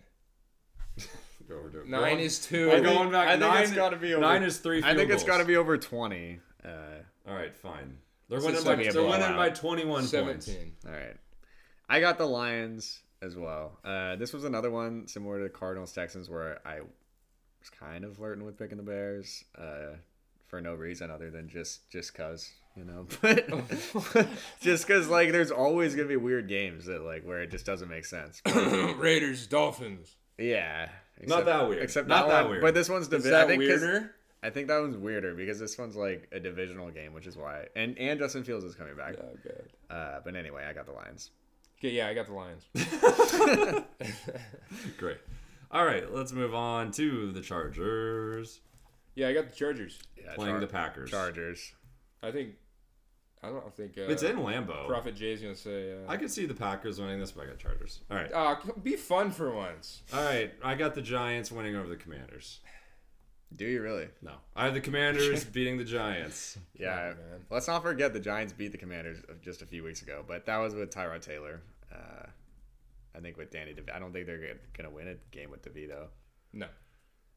Go 1.48 1.56
over 1.58 1.70
to 1.70 1.80
it. 1.80 1.88
Nine 1.88 2.18
is 2.18 2.44
two. 2.44 2.68
We're 2.68 2.80
going 2.82 3.10
back. 3.10 3.28
I 3.28 3.30
think 3.32 3.40
nine, 3.40 3.62
it's 3.62 3.72
gotta 3.72 3.96
be 3.96 4.12
over- 4.12 4.20
nine 4.20 4.42
is 4.42 4.58
three. 4.58 4.78
I 4.78 4.94
think 4.94 5.08
field 5.08 5.10
it's 5.12 5.24
got 5.24 5.38
to 5.38 5.44
be 5.44 5.56
over 5.56 5.78
20. 5.78 6.40
Uh, 6.64 6.68
All 7.26 7.34
right, 7.34 7.56
fine. 7.56 7.98
They're 8.28 8.40
winning 8.40 8.62
by. 8.62 8.64
gonna 8.72 8.76
be 8.82 8.86
a 8.88 8.92
They're 8.92 9.02
winning 9.02 9.36
by 9.36 9.48
21 9.50 10.00
points. 10.00 10.10
17. 10.10 10.72
all 10.86 10.92
right. 10.92 11.16
I 11.88 12.00
got 12.00 12.18
the 12.18 12.26
Lions 12.26 13.00
as 13.22 13.34
well. 13.34 13.78
Uh, 13.82 14.16
this 14.16 14.34
was 14.34 14.44
another 14.44 14.70
one 14.70 15.08
similar 15.08 15.38
to 15.38 15.44
the 15.44 15.48
Cardinals 15.50 15.92
Texans 15.92 16.28
where 16.28 16.60
I 16.66 16.80
was 16.80 17.70
kind 17.70 18.04
of 18.04 18.16
flirting 18.16 18.44
with 18.44 18.58
picking 18.58 18.76
the 18.76 18.82
Bears 18.82 19.44
uh, 19.56 19.96
for 20.46 20.60
no 20.60 20.74
reason 20.74 21.10
other 21.10 21.30
than 21.30 21.48
just 21.48 21.90
just 21.90 22.12
cause 22.14 22.52
you 22.76 22.84
know, 22.84 23.06
but 23.22 23.48
just 24.60 24.86
because 24.86 25.08
like 25.08 25.32
there's 25.32 25.50
always 25.50 25.94
gonna 25.94 26.08
be 26.08 26.16
weird 26.16 26.48
games 26.48 26.84
that 26.84 27.02
like 27.02 27.24
where 27.24 27.40
it 27.40 27.50
just 27.50 27.64
doesn't 27.64 27.88
make 27.88 28.04
sense. 28.04 28.42
Raiders, 28.96 29.46
Dolphins. 29.46 30.16
Yeah, 30.38 30.88
Not 31.26 31.44
that 31.46 31.68
weird. 31.68 31.82
Except 31.82 32.06
Not 32.08 32.28
that, 32.28 32.34
that 32.34 32.40
one- 32.42 32.50
weird. 32.52 32.62
But 32.62 32.74
this 32.74 32.88
one's 32.88 33.04
Is 33.04 33.08
divi- 33.10 33.30
that 33.30 33.44
I 33.44 33.46
think 33.48 33.60
weirder? 33.60 34.14
I 34.42 34.50
think 34.50 34.68
that 34.68 34.80
one's 34.80 34.96
weirder 34.96 35.34
because 35.34 35.58
this 35.58 35.76
one's 35.76 35.96
like 35.96 36.28
a 36.30 36.38
divisional 36.38 36.90
game, 36.90 37.12
which 37.12 37.26
is 37.26 37.36
why. 37.36 37.66
And 37.74 37.98
and 37.98 38.20
Justin 38.20 38.44
Fields 38.44 38.64
is 38.64 38.74
coming 38.76 38.94
back. 38.96 39.16
Oh, 39.20 39.36
good. 39.42 39.68
Uh, 39.90 40.20
but 40.24 40.36
anyway, 40.36 40.64
I 40.68 40.72
got 40.72 40.86
the 40.86 40.92
Lions. 40.92 41.30
Okay, 41.80 41.90
yeah, 41.90 42.06
I 42.08 42.14
got 42.14 42.26
the 42.26 42.34
Lions. 42.34 42.64
Great. 44.96 45.18
All 45.70 45.84
right, 45.84 46.12
let's 46.12 46.32
move 46.32 46.54
on 46.54 46.92
to 46.92 47.30
the 47.32 47.40
Chargers 47.40 48.60
Yeah, 49.14 49.28
I 49.28 49.34
got 49.34 49.50
the 49.50 49.56
Chargers. 49.56 49.98
Yeah, 50.16 50.34
playing 50.34 50.54
Char- 50.54 50.60
the 50.60 50.66
Packers. 50.66 51.10
Chargers. 51.10 51.72
I 52.22 52.30
think. 52.30 52.54
I 53.42 53.48
don't 53.48 53.74
think. 53.76 53.96
Uh, 53.96 54.02
It's 54.02 54.22
in 54.22 54.36
Lambeau. 54.36 54.86
Prophet 54.88 55.14
Jay's 55.14 55.40
gonna 55.40 55.54
say. 55.54 55.92
Uh, 55.92 56.08
I 56.10 56.16
could 56.16 56.30
see 56.30 56.46
the 56.46 56.54
Packers 56.54 57.00
winning 57.00 57.20
this, 57.20 57.30
but 57.32 57.44
I 57.44 57.46
got 57.46 57.58
Chargers. 57.58 58.00
All 58.10 58.16
right. 58.16 58.30
Ah, 58.34 58.60
be 58.82 58.96
fun 58.96 59.30
for 59.30 59.50
once. 59.52 60.02
All 60.12 60.24
right. 60.24 60.52
I 60.62 60.74
got 60.74 60.94
the 60.94 61.02
Giants 61.02 61.52
winning 61.52 61.76
over 61.76 61.88
the 61.88 61.96
Commanders. 61.96 62.60
Do 63.54 63.64
you 63.64 63.80
really? 63.80 64.08
No. 64.20 64.32
I 64.56 64.64
have 64.66 64.74
the 64.74 64.80
Commanders 64.80 65.44
beating 65.54 65.78
the 65.78 65.84
Giants. 65.84 66.58
Yeah. 66.74 67.14
man. 67.16 67.44
Let's 67.50 67.66
not 67.68 67.82
forget 67.82 68.12
the 68.12 68.20
Giants 68.20 68.52
beat 68.52 68.72
the 68.72 68.78
Commanders 68.78 69.18
just 69.40 69.62
a 69.62 69.66
few 69.66 69.82
weeks 69.84 70.02
ago, 70.02 70.24
but 70.26 70.44
that 70.46 70.58
was 70.58 70.74
with 70.74 70.90
Tyrod 70.90 71.22
Taylor. 71.22 71.62
Uh, 71.94 72.26
I 73.16 73.20
think 73.20 73.36
with 73.38 73.50
Danny 73.50 73.72
DeVito. 73.72 73.94
I 73.94 73.98
don't 74.00 74.12
think 74.12 74.26
they're 74.26 74.38
gonna- 74.38 74.58
gonna 74.76 74.90
win 74.90 75.08
a 75.08 75.14
game 75.30 75.50
with 75.50 75.62
DeVito. 75.62 76.08
No. 76.52 76.68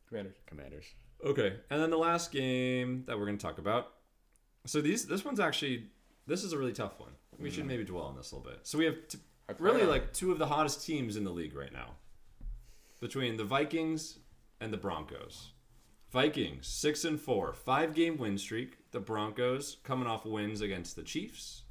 Commanders. 0.10 0.36
Commanders. 0.48 0.86
Okay. 1.24 1.56
And 1.70 1.82
then 1.82 1.90
the 1.92 1.98
last 1.98 2.32
game 2.32 3.04
that 3.06 3.18
we're 3.18 3.26
going 3.26 3.38
to 3.38 3.46
talk 3.46 3.58
about. 3.60 3.94
So 4.66 4.82
these 4.82 5.06
this 5.06 5.26
one's 5.26 5.40
actually 5.40 5.88
this 6.28 6.44
is 6.44 6.54
a 6.54 6.58
really 6.58 6.74
tough 6.74 7.00
one. 7.00 7.12
We 7.40 7.50
should 7.50 7.66
maybe 7.66 7.84
dwell 7.84 8.04
on 8.04 8.16
this 8.16 8.32
a 8.32 8.36
little 8.36 8.52
bit. 8.52 8.60
So 8.64 8.78
we 8.78 8.86
have 8.86 8.96
t- 9.08 9.18
really 9.58 9.84
like 9.84 10.14
two 10.14 10.32
of 10.32 10.38
the 10.38 10.46
hottest 10.46 10.86
teams 10.86 11.18
in 11.18 11.24
the 11.24 11.32
league 11.32 11.56
right 11.56 11.74
now. 11.74 11.96
Between 13.00 13.38
the 13.38 13.44
Vikings 13.44 14.20
and 14.60 14.72
the 14.72 14.78
Broncos. 14.78 15.52
Vikings 16.12 16.68
6 16.68 17.06
and 17.06 17.20
4, 17.20 17.54
5 17.54 17.96
game 17.96 18.18
win 18.18 18.38
streak. 18.38 18.78
The 18.92 19.00
Broncos 19.00 19.78
coming 19.84 20.08
off 20.08 20.26
wins 20.26 20.60
against 20.62 20.96
the 20.96 21.04
Chiefs, 21.04 21.64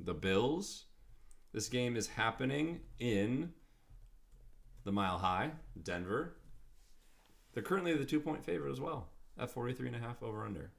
the 0.00 0.12
Bills. 0.12 0.86
This 1.52 1.68
game 1.68 1.96
is 1.96 2.08
happening 2.08 2.80
in 2.98 3.52
the 4.84 4.92
Mile 4.92 5.18
High, 5.18 5.52
Denver. 5.80 6.34
They're 7.54 7.62
currently 7.62 7.94
the 7.94 8.04
two 8.04 8.20
point 8.20 8.44
favorite 8.44 8.72
as 8.72 8.80
well 8.80 9.08
at 9.38 9.50
43 9.50 9.86
and 9.86 9.96
a 9.96 10.00
half 10.00 10.22
over 10.22 10.44
under. 10.44 10.72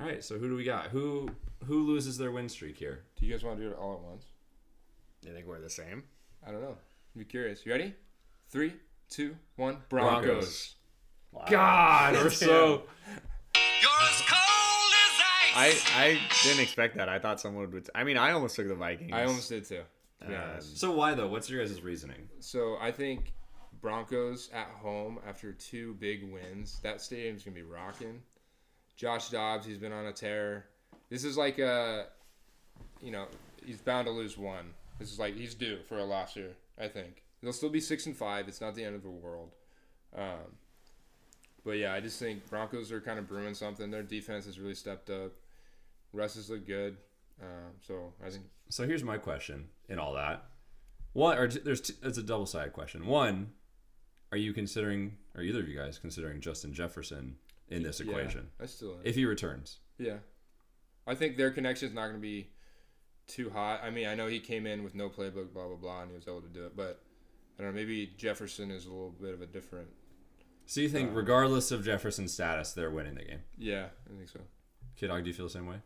All 0.00 0.06
right, 0.06 0.24
so 0.24 0.38
who 0.38 0.48
do 0.48 0.56
we 0.56 0.64
got? 0.64 0.86
Who 0.86 1.28
who 1.64 1.86
loses 1.86 2.18
their 2.18 2.32
win 2.32 2.48
streak 2.48 2.76
here? 2.76 3.02
Do 3.16 3.26
you 3.26 3.32
guys 3.32 3.44
want 3.44 3.58
to 3.58 3.62
do 3.64 3.70
it 3.70 3.76
all 3.78 3.94
at 3.94 4.00
once? 4.00 4.24
You 5.24 5.32
think 5.32 5.46
we're 5.46 5.60
the 5.60 5.70
same? 5.70 6.02
I 6.46 6.50
don't 6.50 6.60
know. 6.62 6.76
Be 7.16 7.24
curious. 7.24 7.64
You 7.64 7.72
ready? 7.72 7.94
Three, 8.50 8.72
two, 9.10 9.36
one. 9.56 9.78
Broncos. 9.88 10.74
Broncos. 11.32 11.50
God, 11.50 12.14
we're 12.14 12.30
so 12.30 12.82
You're 13.54 13.90
as 14.02 14.22
cold 14.26 14.92
as 14.94 15.20
ice. 15.54 15.84
I 15.94 15.94
I 15.96 16.20
didn't 16.42 16.62
expect 16.62 16.96
that. 16.96 17.08
I 17.08 17.18
thought 17.18 17.40
someone 17.40 17.70
would. 17.70 17.88
I 17.94 18.02
mean, 18.04 18.16
I 18.16 18.32
almost 18.32 18.56
took 18.56 18.66
the 18.68 18.74
Vikings. 18.74 19.12
I 19.12 19.24
almost 19.24 19.48
did 19.48 19.64
too. 19.64 19.82
To 20.22 20.26
be 20.28 20.34
Um, 20.34 20.42
honest. 20.52 20.78
so 20.78 20.92
why 20.92 21.14
though? 21.14 21.28
What's 21.28 21.48
your 21.48 21.64
guys' 21.64 21.80
reasoning? 21.82 22.28
So 22.40 22.76
I 22.80 22.90
think 22.90 23.34
Broncos 23.80 24.50
at 24.52 24.68
home 24.68 25.18
after 25.26 25.52
two 25.52 25.94
big 25.94 26.24
wins. 26.32 26.80
That 26.82 27.00
stadium's 27.00 27.44
gonna 27.44 27.54
be 27.54 27.62
rocking. 27.62 28.20
Josh 28.96 29.30
Dobbs, 29.30 29.66
he's 29.66 29.78
been 29.78 29.92
on 29.92 30.06
a 30.06 30.12
tear. 30.12 30.66
This 31.10 31.24
is 31.24 31.36
like 31.36 31.58
a, 31.58 32.06
you 33.02 33.10
know, 33.10 33.26
he's 33.64 33.80
bound 33.80 34.06
to 34.06 34.12
lose 34.12 34.38
one. 34.38 34.74
This 34.98 35.12
is 35.12 35.18
like 35.18 35.34
he's 35.36 35.54
due 35.54 35.78
for 35.88 35.98
a 35.98 36.04
loss 36.04 36.34
here. 36.34 36.52
I 36.78 36.88
think 36.88 37.22
they'll 37.42 37.52
still 37.52 37.68
be 37.70 37.80
six 37.80 38.06
and 38.06 38.16
five. 38.16 38.48
It's 38.48 38.60
not 38.60 38.74
the 38.74 38.84
end 38.84 38.94
of 38.94 39.02
the 39.02 39.10
world. 39.10 39.50
Um, 40.16 40.56
But 41.64 41.72
yeah, 41.78 41.92
I 41.94 42.00
just 42.00 42.18
think 42.18 42.48
Broncos 42.48 42.90
are 42.92 43.00
kind 43.00 43.18
of 43.18 43.28
brewing 43.28 43.54
something. 43.54 43.90
Their 43.90 44.02
defense 44.02 44.46
has 44.46 44.58
really 44.58 44.74
stepped 44.74 45.10
up. 45.10 45.32
Russ 46.12 46.34
has 46.34 46.50
looked 46.50 46.66
good. 46.66 46.96
Um, 47.40 47.72
so 47.86 48.12
I 48.24 48.30
think 48.30 48.44
So 48.68 48.86
here's 48.86 49.02
my 49.04 49.18
question 49.18 49.68
in 49.88 49.98
all 49.98 50.14
that. 50.14 50.44
One, 51.14 51.36
or 51.38 51.48
there's 51.48 51.80
t- 51.80 51.94
it's 52.02 52.18
a 52.18 52.22
double 52.22 52.46
sided 52.46 52.72
question. 52.72 53.06
One, 53.06 53.52
are 54.30 54.38
you 54.38 54.52
considering, 54.52 55.16
are 55.34 55.42
either 55.42 55.60
of 55.60 55.68
you 55.68 55.76
guys 55.76 55.98
considering 55.98 56.40
Justin 56.40 56.72
Jefferson 56.72 57.36
in 57.72 57.82
this 57.82 58.00
yeah, 58.00 58.10
equation 58.10 58.48
I 58.60 58.66
still 58.66 58.92
am. 58.92 59.00
if 59.04 59.14
he 59.14 59.24
returns? 59.24 59.78
Yeah. 59.98 60.18
I 61.06 61.14
think 61.14 61.36
their 61.36 61.50
connection 61.50 61.88
is 61.88 61.94
not 61.94 62.02
going 62.02 62.16
to 62.16 62.20
be 62.20 62.50
too 63.26 63.50
hot. 63.50 63.80
I 63.82 63.90
mean, 63.90 64.06
I 64.06 64.14
know 64.14 64.28
he 64.28 64.40
came 64.40 64.66
in 64.66 64.84
with 64.84 64.94
no 64.94 65.08
playbook, 65.08 65.52
blah, 65.52 65.66
blah, 65.66 65.76
blah, 65.76 66.02
and 66.02 66.10
he 66.10 66.14
was 66.14 66.28
able 66.28 66.42
to 66.42 66.48
do 66.48 66.64
it. 66.66 66.76
But 66.76 67.02
I 67.58 67.62
don't 67.62 67.72
know. 67.72 67.80
Maybe 67.80 68.12
Jefferson 68.16 68.70
is 68.70 68.86
a 68.86 68.90
little 68.90 69.10
bit 69.10 69.34
of 69.34 69.42
a 69.42 69.46
different. 69.46 69.88
So 70.66 70.80
you 70.80 70.88
think, 70.88 71.10
regardless 71.12 71.70
of 71.72 71.84
Jefferson's 71.84 72.32
status, 72.32 72.72
they're 72.72 72.90
winning 72.90 73.16
the 73.16 73.24
game? 73.24 73.40
Yeah, 73.58 73.86
I 74.06 74.16
think 74.16 74.28
so. 74.28 74.40
KDawg, 75.00 75.24
do 75.24 75.28
you 75.28 75.34
feel 75.34 75.46
the 75.46 75.50
same 75.50 75.66
way? 75.66 75.76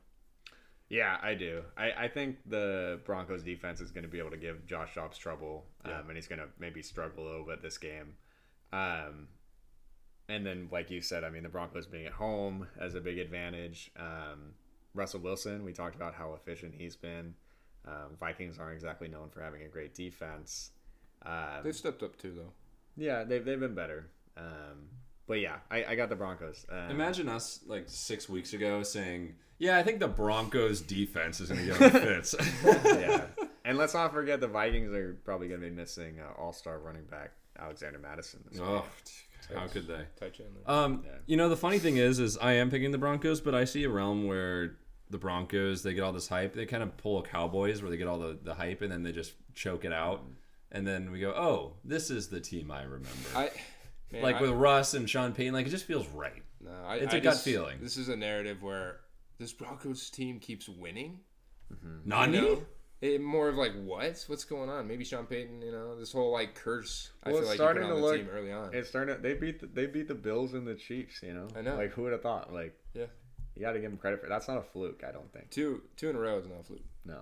Yeah, 0.89 1.17
I 1.23 1.35
do. 1.35 1.63
I, 1.77 1.93
I 2.05 2.09
think 2.09 2.37
the 2.47 3.01
Broncos 3.05 3.43
defense 3.43 3.81
is 3.81 3.91
going 3.91 4.05
to 4.05 4.09
be 4.09 4.19
able 4.19 4.31
to 4.31 4.37
give 4.37 4.67
Josh 4.67 4.95
Dobbs 4.95 5.19
trouble, 5.19 5.65
um, 5.85 6.09
and 6.09 6.17
he's 6.17 6.29
going 6.29 6.39
to 6.39 6.47
maybe 6.61 6.83
struggle 6.83 7.25
a 7.25 7.27
little 7.27 7.47
bit 7.47 7.63
this 7.63 7.79
game. 7.79 8.15
Um, 8.73 9.29
and 10.29 10.45
then, 10.45 10.69
like 10.73 10.91
you 10.91 11.01
said, 11.01 11.25
I 11.25 11.31
mean, 11.31 11.43
the 11.43 11.49
Broncos 11.49 11.87
being 11.87 12.07
at 12.07 12.13
home 12.13 12.67
as 12.81 12.95
a 12.95 13.01
big 13.01 13.19
advantage. 13.19 13.91
Um, 13.99 14.55
Russell 14.95 15.21
Wilson, 15.21 15.65
we 15.65 15.73
talked 15.73 15.95
about 15.95 16.15
how 16.15 16.35
efficient 16.35 16.75
he's 16.77 16.97
been. 16.97 17.35
Um, 17.87 18.17
Vikings 18.19 18.59
aren't 18.59 18.75
exactly 18.75 19.09
known 19.09 19.29
for 19.31 19.41
having 19.41 19.63
a 19.63 19.69
great 19.69 19.95
defense. 19.95 20.71
Um, 21.25 21.63
They've 21.63 21.77
stepped 21.77 22.03
up 22.03 22.17
too, 22.17 22.33
though. 22.37 22.53
yeah, 22.97 23.25
they've, 23.25 23.45
they've 23.45 23.61
been 23.61 23.75
better. 23.75 24.07
Um, 24.37 24.89
but 25.27 25.41
yeah, 25.41 25.57
I, 25.71 25.85
I 25.85 25.95
got 25.95 26.09
the 26.09 26.17
Broncos. 26.17 26.67
Um, 26.71 26.91
Imagine 26.91 27.29
us 27.29 27.61
like 27.67 27.85
six 27.87 28.29
weeks 28.29 28.53
ago 28.53 28.83
saying, 28.83 29.35
"Yeah, 29.59 29.77
I 29.79 29.83
think 29.83 29.99
the 29.99 30.09
Broncos 30.09 30.81
defense 30.81 31.41
is 31.41 31.49
going 31.49 31.67
to 31.67 31.79
get 31.79 31.93
fits." 31.93 32.35
yeah. 32.85 33.23
And 33.65 33.77
let's 33.77 33.95
not 33.95 34.13
forget 34.13 34.41
the 34.41 34.47
Vikings 34.47 34.93
are 34.95 35.17
probably 35.25 35.49
going 35.49 35.61
to 35.61 35.67
be 35.69 35.75
missing 35.75 36.21
uh, 36.21 36.41
All 36.41 36.53
Star 36.53 36.79
running 36.79 37.05
back 37.05 37.33
Alexander 37.59 37.99
Mattison. 37.99 38.45
This 38.51 38.61
oh, 38.61 38.85
how 39.55 39.67
could 39.67 39.87
they? 39.87 40.05
Tight 40.19 40.39
end 40.41 40.57
there. 40.65 40.75
Um, 40.75 41.03
Yeah. 41.05 41.13
you 41.27 41.37
know, 41.37 41.49
the 41.49 41.57
funny 41.57 41.79
thing 41.79 41.97
is, 41.97 42.19
is 42.19 42.37
I 42.39 42.53
am 42.53 42.71
picking 42.71 42.91
the 42.93 42.99
Broncos, 42.99 43.41
but 43.41 43.55
I 43.55 43.65
see 43.65 43.85
a 43.85 43.89
realm 43.91 44.27
where 44.27 44.77
the 45.11 45.19
Broncos 45.19 45.83
they 45.83 45.95
get 45.95 46.03
all 46.03 46.13
this 46.13 46.29
hype. 46.29 46.55
They 46.55 46.67
kind 46.67 46.83
of 46.83 46.97
pull 46.97 47.19
a 47.19 47.23
Cowboys 47.23 47.81
where 47.83 47.91
they 47.91 47.97
get 47.97 48.09
all 48.09 48.19
the, 48.19 48.39
the 48.43 48.55
hype 48.55 48.83
and 48.83 48.91
then 48.91 49.03
they 49.03 49.13
just 49.13 49.35
choke 49.55 49.85
it 49.85 49.93
out, 49.93 50.23
and 50.73 50.87
then 50.87 51.11
we 51.13 51.21
go, 51.21 51.31
"Oh, 51.31 51.75
this 51.85 52.11
is 52.11 52.29
the 52.29 52.41
team 52.41 52.71
I 52.71 52.83
remember." 52.83 53.09
I, 53.35 53.51
man, 54.13 54.23
like 54.23 54.37
I, 54.37 54.43
with 54.43 54.51
Russ 54.51 54.95
and 54.95 55.09
Sean 55.09 55.33
Payton, 55.33 55.55
like 55.55 55.67
it 55.67 55.71
just 55.71 55.85
feels 55.87 56.07
right. 56.09 56.43
no, 56.61 56.71
I, 56.87 56.97
it's 56.97 57.15
a 57.15 57.21
gut 57.21 57.39
feeling. 57.39 57.79
This 57.81 57.97
is 57.97 58.09
a 58.09 58.17
narrative 58.17 58.63
where 58.63 59.01
this 59.39 59.53
Broncos 59.53 60.11
team 60.11 60.41
keeps 60.41 60.69
winning. 60.69 61.21
Nani? 62.05 62.37
You 62.39 62.43
know? 62.43 62.63
It, 63.15 63.21
more 63.21 63.49
of 63.49 63.57
like 63.57 63.73
what? 63.85 64.25
What's 64.27 64.45
going 64.45 64.69
on? 64.71 64.87
Maybe 64.89 65.05
Sean 65.05 65.27
Payton. 65.27 65.63
You 65.63 65.73
know, 65.73 65.99
this 65.99 66.13
whole 66.13 66.33
like 66.33 66.55
curse. 66.55 67.11
I 67.23 67.29
Well, 67.31 67.37
feel 67.37 67.41
it's 67.43 67.49
like 67.51 67.57
starting 67.57 67.83
to 67.89 67.95
the 67.95 68.01
look- 68.01 68.17
team 68.17 68.29
early 68.33 68.53
on. 68.53 68.75
It's 68.75 68.89
starting. 68.89 69.15
To, 69.17 69.21
they 69.21 69.35
beat 69.35 69.61
the, 69.61 69.67
they 69.67 69.87
beat 69.87 70.09
the 70.09 70.15
Bills 70.15 70.55
and 70.55 70.67
the 70.67 70.75
Chiefs. 70.75 71.23
You 71.23 71.35
know. 71.35 71.49
I 71.57 71.63
know. 71.63 71.77
Like 71.77 71.93
who 71.93 72.03
would 72.03 72.13
have 72.13 72.23
thought? 72.23 72.53
Like 72.53 72.75
Yeah. 72.95 73.07
you 73.55 73.63
got 73.63 73.73
to 73.73 73.81
give 73.81 73.91
them 73.91 73.99
credit 73.99 74.21
for 74.21 74.29
that's 74.29 74.49
not 74.49 74.59
a 74.59 74.63
fluke. 74.63 75.03
I 75.07 75.13
don't 75.13 75.33
think. 75.33 75.51
Two 75.51 75.83
two 75.97 76.11
in 76.11 76.17
a 76.17 76.19
row 76.21 76.39
is 76.39 76.47
not 76.47 76.61
a 76.61 76.65
fluke. 76.65 76.85
No. 77.05 77.19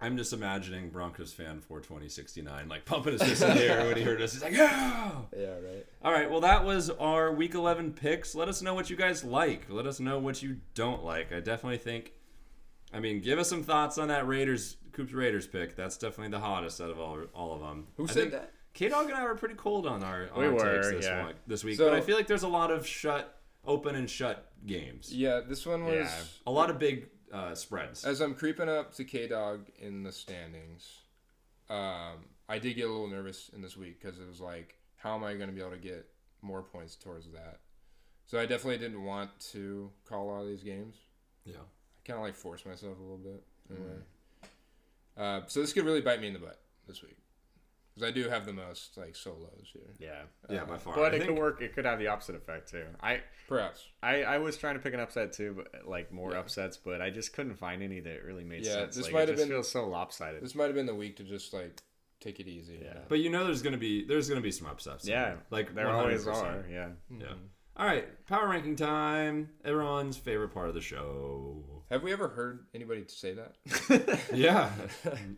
I'm 0.00 0.16
just 0.16 0.32
imagining 0.32 0.90
Broncos 0.90 1.32
fan 1.32 1.60
for 1.60 1.80
2069 1.80 2.68
like 2.68 2.84
pumping 2.84 3.12
his 3.12 3.22
fist 3.22 3.42
in 3.42 3.56
the 3.56 3.64
air 3.64 3.86
when 3.86 3.96
he 3.96 4.02
heard 4.02 4.20
us. 4.20 4.32
He's 4.32 4.42
like, 4.42 4.52
"Yeah!" 4.52 5.12
Yeah, 5.34 5.46
right. 5.52 5.86
All 6.02 6.12
right, 6.12 6.28
well, 6.30 6.40
that 6.40 6.64
was 6.64 6.90
our 6.90 7.32
week 7.32 7.54
11 7.54 7.92
picks. 7.94 8.34
Let 8.34 8.48
us 8.48 8.60
know 8.60 8.74
what 8.74 8.90
you 8.90 8.96
guys 8.96 9.24
like. 9.24 9.66
Let 9.70 9.86
us 9.86 10.00
know 10.00 10.18
what 10.18 10.42
you 10.42 10.58
don't 10.74 11.04
like. 11.04 11.32
I 11.32 11.38
definitely 11.40 11.78
think, 11.78 12.12
I 12.94 13.00
mean, 13.00 13.20
give 13.20 13.38
us 13.38 13.48
some 13.48 13.62
thoughts 13.62 13.98
on 13.98 14.08
that 14.08 14.26
Raiders, 14.26 14.76
Coops 14.92 15.12
Raiders 15.12 15.46
pick. 15.46 15.74
That's 15.76 15.96
definitely 15.96 16.30
the 16.30 16.40
hottest 16.40 16.80
out 16.80 16.90
of 16.90 16.98
all, 17.00 17.18
all 17.34 17.54
of 17.54 17.60
them. 17.60 17.88
Who 17.96 18.04
I 18.04 18.12
said 18.12 18.30
that? 18.32 18.52
KDawg 18.74 19.04
and 19.06 19.14
I 19.14 19.24
were 19.24 19.34
pretty 19.34 19.54
cold 19.56 19.86
on 19.86 20.02
our, 20.02 20.28
on 20.32 20.40
We 20.40 20.46
our 20.46 20.52
were, 20.52 20.74
takes 20.82 20.90
this, 20.90 21.04
yeah. 21.04 21.24
one, 21.24 21.34
this 21.46 21.64
week, 21.64 21.76
So- 21.76 21.88
but 21.88 21.94
I 21.96 22.00
feel 22.00 22.16
like 22.16 22.26
there's 22.26 22.42
a 22.44 22.48
lot 22.48 22.70
of 22.70 22.86
shut, 22.86 23.40
open 23.64 23.94
and 23.96 24.08
shut 24.08 24.50
games. 24.66 25.12
Yeah, 25.14 25.40
this 25.46 25.64
one 25.66 25.84
was. 25.84 25.94
Yeah. 25.94 26.22
A 26.46 26.50
lot 26.50 26.70
of 26.70 26.78
big 26.78 27.08
uh, 27.32 27.54
spreads. 27.54 28.04
As 28.04 28.20
I'm 28.20 28.34
creeping 28.34 28.68
up 28.68 28.94
to 28.94 29.04
KDawg 29.04 29.60
in 29.80 30.02
the 30.04 30.12
standings, 30.12 31.00
um, 31.70 32.26
I 32.48 32.58
did 32.58 32.74
get 32.74 32.84
a 32.86 32.92
little 32.92 33.08
nervous 33.08 33.50
in 33.54 33.62
this 33.62 33.76
week 33.76 34.00
because 34.00 34.18
it 34.20 34.26
was 34.28 34.40
like, 34.40 34.76
how 34.96 35.14
am 35.14 35.24
I 35.24 35.34
going 35.34 35.48
to 35.48 35.54
be 35.54 35.60
able 35.60 35.72
to 35.72 35.76
get 35.78 36.06
more 36.42 36.62
points 36.62 36.94
towards 36.96 37.30
that? 37.32 37.58
So 38.26 38.38
I 38.38 38.46
definitely 38.46 38.78
didn't 38.78 39.02
want 39.04 39.30
to 39.52 39.90
call 40.08 40.30
all 40.30 40.44
these 40.46 40.62
games. 40.62 40.94
yeah. 41.44 41.56
I 42.04 42.06
kind 42.06 42.18
of 42.18 42.24
like 42.24 42.34
force 42.34 42.64
myself 42.66 42.98
a 42.98 43.02
little 43.02 43.18
bit. 43.18 43.42
Mm-hmm. 43.72 43.82
Anyway. 43.82 43.98
Uh, 45.16 45.40
so 45.46 45.60
this 45.60 45.72
could 45.72 45.84
really 45.84 46.00
bite 46.00 46.20
me 46.20 46.26
in 46.26 46.32
the 46.32 46.38
butt 46.40 46.60
this 46.88 47.00
week 47.02 47.16
because 47.94 48.08
I 48.08 48.12
do 48.12 48.28
have 48.28 48.44
the 48.46 48.52
most 48.52 48.96
like 48.96 49.14
solos 49.14 49.70
here. 49.72 49.94
Yeah. 49.98 50.22
Yeah, 50.50 50.64
by 50.64 50.74
uh, 50.74 50.78
far. 50.78 50.94
But 50.96 51.04
I 51.04 51.06
it 51.08 51.10
think- 51.20 51.24
could 51.30 51.38
work. 51.38 51.62
It 51.62 51.74
could 51.74 51.84
have 51.84 51.98
the 51.98 52.08
opposite 52.08 52.34
effect 52.34 52.70
too. 52.70 52.84
I. 53.00 53.20
Perhaps. 53.48 53.84
I, 54.02 54.22
I 54.22 54.38
was 54.38 54.56
trying 54.56 54.74
to 54.74 54.80
pick 54.80 54.94
an 54.94 55.00
upset 55.00 55.32
too, 55.32 55.54
but 55.72 55.86
like 55.86 56.10
more 56.10 56.32
Yeah. 56.32 56.38
upsets, 56.40 56.76
but 56.78 57.00
I 57.02 57.10
just 57.10 57.32
couldn't 57.34 57.56
find 57.56 57.82
any 57.82 58.00
that 58.00 58.24
really 58.24 58.42
made 58.44 58.64
Yeah, 58.64 58.72
sense. 58.72 58.96
this 58.96 59.04
like, 59.04 59.12
might 59.12 59.22
it 59.22 59.28
have 59.28 59.36
just 59.36 59.48
been- 59.48 59.56
feels 59.56 59.70
so 59.70 59.86
lopsided. 59.86 60.42
This 60.42 60.54
might 60.54 60.64
have 60.66 60.74
been 60.74 60.86
the 60.86 60.94
week 60.94 61.16
to 61.18 61.24
just 61.24 61.52
like 61.54 61.80
take 62.20 62.40
it 62.40 62.48
easy. 62.48 62.80
Yeah. 62.82 62.98
But 63.08 63.20
you 63.20 63.30
know 63.30 63.44
there's 63.44 63.62
gonna 63.62 63.76
be 63.78 64.04
there's 64.04 64.28
gonna 64.28 64.40
be 64.40 64.50
some 64.50 64.66
upsets. 64.66 65.06
yeah, 65.06 65.34
like 65.50 65.74
there 65.74 65.88
always 65.90 66.24
100%. 66.26 66.34
are. 66.42 66.64
Yeah. 66.70 66.88
Mm-hmm. 67.12 67.20
Yeah. 67.20 67.26
All 67.76 67.86
right, 67.86 68.06
power 68.26 68.48
ranking 68.48 68.76
time. 68.76 69.48
Everyone's 69.64 70.16
favorite 70.16 70.54
part 70.54 70.68
of 70.68 70.74
the 70.74 70.80
show. 70.80 71.56
Have 71.90 72.02
we 72.04 72.12
ever 72.12 72.28
heard 72.28 72.66
anybody 72.74 73.04
say 73.08 73.34
that? 73.34 74.20
Yeah, 74.34 74.70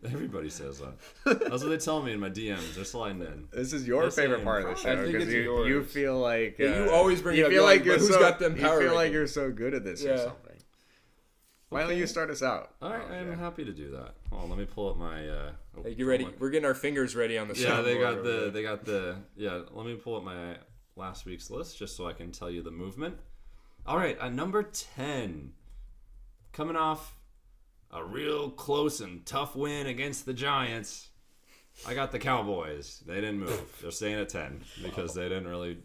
everybody 0.05 0.49
says 0.49 0.79
that. 0.79 0.93
That's 1.25 1.63
what 1.63 1.69
they 1.69 1.77
tell 1.77 2.01
me 2.01 2.11
in 2.13 2.19
my 2.19 2.29
DMs. 2.29 2.75
They're 2.75 2.83
sliding 2.85 3.21
in. 3.21 3.47
This 3.51 3.73
is 3.73 3.87
your 3.87 4.03
They're 4.03 4.11
saying 4.11 4.29
favorite 4.29 4.43
part 4.43 4.63
of 4.65 4.69
the 4.69 4.75
show 4.81 4.91
I 4.91 4.95
think 4.97 5.07
because 5.13 5.23
it's 5.23 5.33
you, 5.33 5.41
yours. 5.43 5.67
you 5.67 5.83
feel 5.83 6.19
like 6.19 6.57
Yeah, 6.59 6.83
you 6.85 6.91
uh, 6.91 6.93
always 6.93 7.21
bring 7.21 7.37
it 7.37 7.39
you 7.39 7.45
up. 7.45 7.49
feel 7.51 7.61
You're 7.61 7.69
like 7.69 7.79
like, 7.79 7.85
you're 7.85 7.95
"But 7.95 8.01
who's 8.01 8.13
so 8.13 8.19
got 8.19 8.39
them 8.39 8.55
you 8.55 8.61
power 8.61 8.81
feel 8.81 8.93
like 8.95 9.11
you're 9.11 9.27
so 9.27 9.51
good 9.51 9.73
at 9.73 9.83
this 9.83 10.03
or 10.05 10.09
Yeah. 10.09 10.17
something. 10.17 10.43
Why 11.69 11.81
don't 11.85 11.97
you 11.97 12.07
start 12.07 12.29
us 12.29 12.41
out? 12.43 12.71
All 12.81 12.91
right, 12.91 13.01
Oh, 13.09 13.13
I'm 13.13 13.27
yeah. 13.29 13.35
happy 13.35 13.65
to 13.65 13.73
do 13.73 13.91
that. 13.91 14.13
Hold 14.29 14.43
on, 14.43 14.49
let 14.51 14.57
me 14.59 14.65
pull 14.65 14.89
up 14.91 14.97
my. 14.97 15.27
Uh, 15.27 15.51
oh, 15.77 15.83
Hey, 15.83 15.95
get 15.95 16.03
ready. 16.05 16.23
my- 16.25 16.31
We're 16.39 16.49
getting 16.51 16.65
our 16.65 16.73
fingers 16.75 17.13
ready 17.15 17.37
on 17.37 17.49
the. 17.49 17.55
Yeah, 17.57 17.81
they 17.81 17.97
got 17.97 18.23
the 18.23 18.29
there. 18.31 18.49
they 18.51 18.61
got 18.63 18.85
the 18.85 19.17
yeah. 19.35 19.61
Let 19.71 19.85
me 19.85 19.95
pull 19.95 20.15
up 20.15 20.23
my 20.23 20.55
last 20.97 21.25
week's 21.25 21.49
list 21.49 21.77
just 21.77 21.95
so 21.95 22.07
I 22.07 22.13
can 22.13 22.31
tell 22.31 22.49
you 22.49 22.61
the 22.61 22.71
movement. 22.71 23.17
All 23.85 23.97
right, 23.97 24.17
at 24.19 24.33
number 24.33 24.63
ten, 24.63 25.53
coming 26.51 26.75
off 26.75 27.15
a 27.91 28.03
real 28.03 28.49
close 28.49 28.99
and 28.99 29.25
tough 29.25 29.55
win 29.55 29.87
against 29.87 30.25
the 30.25 30.33
Giants. 30.33 31.09
I 31.87 31.93
got 31.93 32.11
the 32.11 32.19
Cowboys. 32.19 33.03
They 33.05 33.15
didn't 33.15 33.39
move. 33.39 33.77
They're 33.81 33.91
staying 33.91 34.19
at 34.19 34.29
ten 34.29 34.61
because 34.83 35.13
they 35.13 35.23
didn't 35.23 35.47
really 35.47 35.77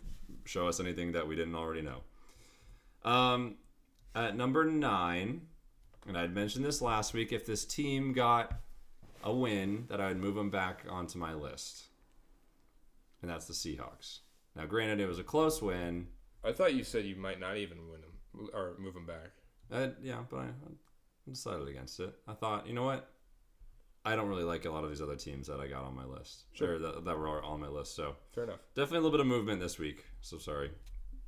show 0.44 0.66
us 0.66 0.80
anything 0.80 1.12
that 1.12 1.26
we 1.26 1.36
didn't 1.36 1.54
already 1.54 1.82
know. 1.82 1.98
Um, 3.04 3.56
at 4.14 4.36
number 4.36 4.64
nine, 4.64 5.42
and 6.06 6.16
I'd 6.16 6.34
mentioned 6.34 6.64
this 6.64 6.82
last 6.82 7.14
week. 7.14 7.32
If 7.32 7.46
this 7.46 7.64
team 7.64 8.12
got 8.12 8.52
a 9.22 9.32
win, 9.32 9.86
that 9.88 10.00
I 10.00 10.08
would 10.08 10.18
move 10.18 10.34
them 10.34 10.50
back 10.50 10.84
onto 10.88 11.18
my 11.18 11.34
list, 11.34 11.84
and 13.20 13.30
that's 13.30 13.46
the 13.46 13.52
Seahawks. 13.52 14.20
Now, 14.56 14.66
granted, 14.66 15.00
it 15.00 15.06
was 15.08 15.18
a 15.18 15.24
close 15.24 15.62
win. 15.62 16.08
I 16.44 16.52
thought 16.52 16.74
you 16.74 16.84
said 16.84 17.04
you 17.04 17.16
might 17.16 17.40
not 17.40 17.56
even 17.56 17.78
win 17.90 18.00
them 18.00 18.48
or 18.52 18.74
move 18.78 18.94
them 18.94 19.06
back. 19.06 19.30
Uh, 19.70 19.88
yeah, 20.02 20.18
but 20.28 20.38
I, 20.38 20.44
I 20.44 20.72
decided 21.28 21.68
against 21.68 22.00
it. 22.00 22.12
I 22.28 22.34
thought, 22.34 22.66
you 22.66 22.74
know 22.74 22.84
what? 22.84 23.08
I 24.04 24.16
don't 24.16 24.28
really 24.28 24.42
like 24.42 24.64
a 24.64 24.70
lot 24.70 24.82
of 24.82 24.90
these 24.90 25.00
other 25.00 25.14
teams 25.16 25.46
that 25.46 25.60
I 25.60 25.68
got 25.68 25.84
on 25.84 25.94
my 25.94 26.04
list, 26.04 26.44
Sure. 26.52 26.78
that, 26.78 27.04
that 27.04 27.16
were 27.16 27.42
on 27.42 27.60
my 27.60 27.68
list. 27.68 27.94
So 27.94 28.16
Fair 28.34 28.44
enough. 28.44 28.58
definitely 28.74 28.98
a 28.98 29.00
little 29.02 29.12
bit 29.12 29.20
of 29.20 29.26
movement 29.28 29.60
this 29.60 29.78
week. 29.78 30.04
So 30.20 30.38
sorry, 30.38 30.72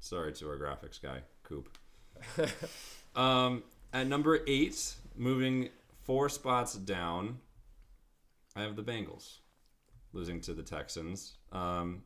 sorry 0.00 0.32
to 0.32 0.48
our 0.48 0.56
graphics 0.58 1.00
guy, 1.00 1.20
Coop. 1.44 1.68
um, 3.16 3.62
at 3.92 4.08
number 4.08 4.40
eight, 4.48 4.94
moving 5.16 5.68
four 6.02 6.28
spots 6.28 6.74
down, 6.74 7.38
I 8.56 8.62
have 8.62 8.74
the 8.76 8.82
Bengals 8.82 9.38
losing 10.12 10.40
to 10.42 10.52
the 10.52 10.62
Texans. 10.64 11.34
Um, 11.52 12.02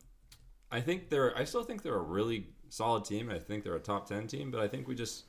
I 0.71 0.81
think 0.81 1.09
they're. 1.09 1.37
I 1.37 1.43
still 1.43 1.63
think 1.63 1.83
they're 1.83 1.95
a 1.95 2.01
really 2.01 2.47
solid 2.69 3.05
team. 3.05 3.29
I 3.29 3.39
think 3.39 3.63
they're 3.63 3.75
a 3.75 3.79
top 3.79 4.07
ten 4.07 4.27
team, 4.27 4.51
but 4.51 4.59
I 4.59 4.67
think 4.67 4.87
we 4.87 4.95
just 4.95 5.25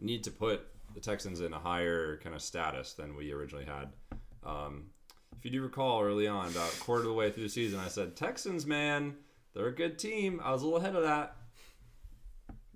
need 0.00 0.24
to 0.24 0.30
put 0.30 0.66
the 0.94 1.00
Texans 1.00 1.40
in 1.40 1.52
a 1.52 1.58
higher 1.58 2.18
kind 2.22 2.34
of 2.34 2.42
status 2.42 2.94
than 2.94 3.16
we 3.16 3.32
originally 3.32 3.64
had. 3.64 3.88
Um, 4.44 4.86
if 5.38 5.44
you 5.44 5.50
do 5.50 5.62
recall 5.62 6.02
early 6.02 6.26
on, 6.26 6.48
about 6.48 6.72
a 6.72 6.80
quarter 6.80 7.02
of 7.02 7.08
the 7.08 7.14
way 7.14 7.30
through 7.30 7.44
the 7.44 7.48
season, 7.48 7.78
I 7.78 7.88
said 7.88 8.16
Texans, 8.16 8.66
man, 8.66 9.16
they're 9.54 9.66
a 9.66 9.74
good 9.74 9.98
team. 9.98 10.40
I 10.42 10.52
was 10.52 10.62
a 10.62 10.64
little 10.64 10.80
ahead 10.80 10.96
of 10.96 11.02
that. 11.02 11.36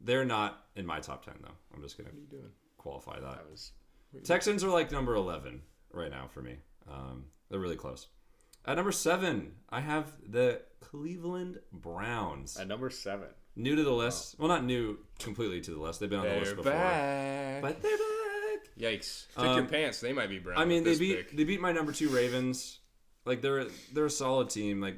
They're 0.03 0.25
not 0.25 0.67
in 0.77 0.87
my 0.87 1.01
top 1.01 1.25
ten 1.25 1.35
though. 1.43 1.55
I'm 1.75 1.83
just 1.83 1.99
gonna 1.99 2.11
doing? 2.31 2.51
qualify 2.79 3.21
that. 3.21 3.23
That 3.23 3.51
was 3.51 3.73
Texans 4.25 4.65
are 4.65 4.71
like 4.71 4.91
number 4.91 5.15
11 5.15 5.63
right 5.93 6.11
now 6.11 6.27
for 6.33 6.43
me. 6.43 6.57
Um, 6.91 7.27
they're 7.49 7.61
really 7.61 7.77
close. 7.77 8.09
At 8.67 8.77
number 8.77 8.93
seven, 8.93 9.53
I 9.71 9.81
have 9.81 10.13
the 10.29 10.63
Cleveland 10.81 11.59
Browns. 11.73 12.57
at 12.57 12.67
number 12.69 12.91
seven. 12.91 13.29
new 13.57 13.77
to 13.77 13.85
the 13.85 13.93
list. 13.93 14.37
Well, 14.39 14.49
not 14.49 14.65
new 14.65 14.99
completely 15.19 15.61
to 15.63 15.71
the 15.73 15.81
list. 15.81 16.01
They've 16.01 16.11
been 16.11 16.21
on 16.21 16.27
the 16.29 16.37
list 16.37 16.57
before, 16.57 16.73
back. 16.73 17.63
but 17.63 17.83
they're 17.83 17.97
back. 17.97 18.07
Yikes! 18.79 19.27
Check 19.35 19.45
Um, 19.45 19.57
your 19.59 19.67
pants. 19.67 20.01
They 20.01 20.13
might 20.13 20.29
be 20.29 20.39
brown. 20.39 20.59
I 20.59 20.65
mean, 20.65 20.85
they 20.85 20.97
beat 20.99 21.17
pick. 21.29 21.37
they 21.37 21.45
beat 21.45 21.61
my 21.61 21.73
number 21.73 21.93
two 21.93 22.09
Ravens. 22.09 22.79
Like 23.27 23.43
they're 23.43 23.67
they're 23.93 24.07
a 24.07 24.11
solid 24.11 24.49
team. 24.51 24.81
Like 24.81 24.97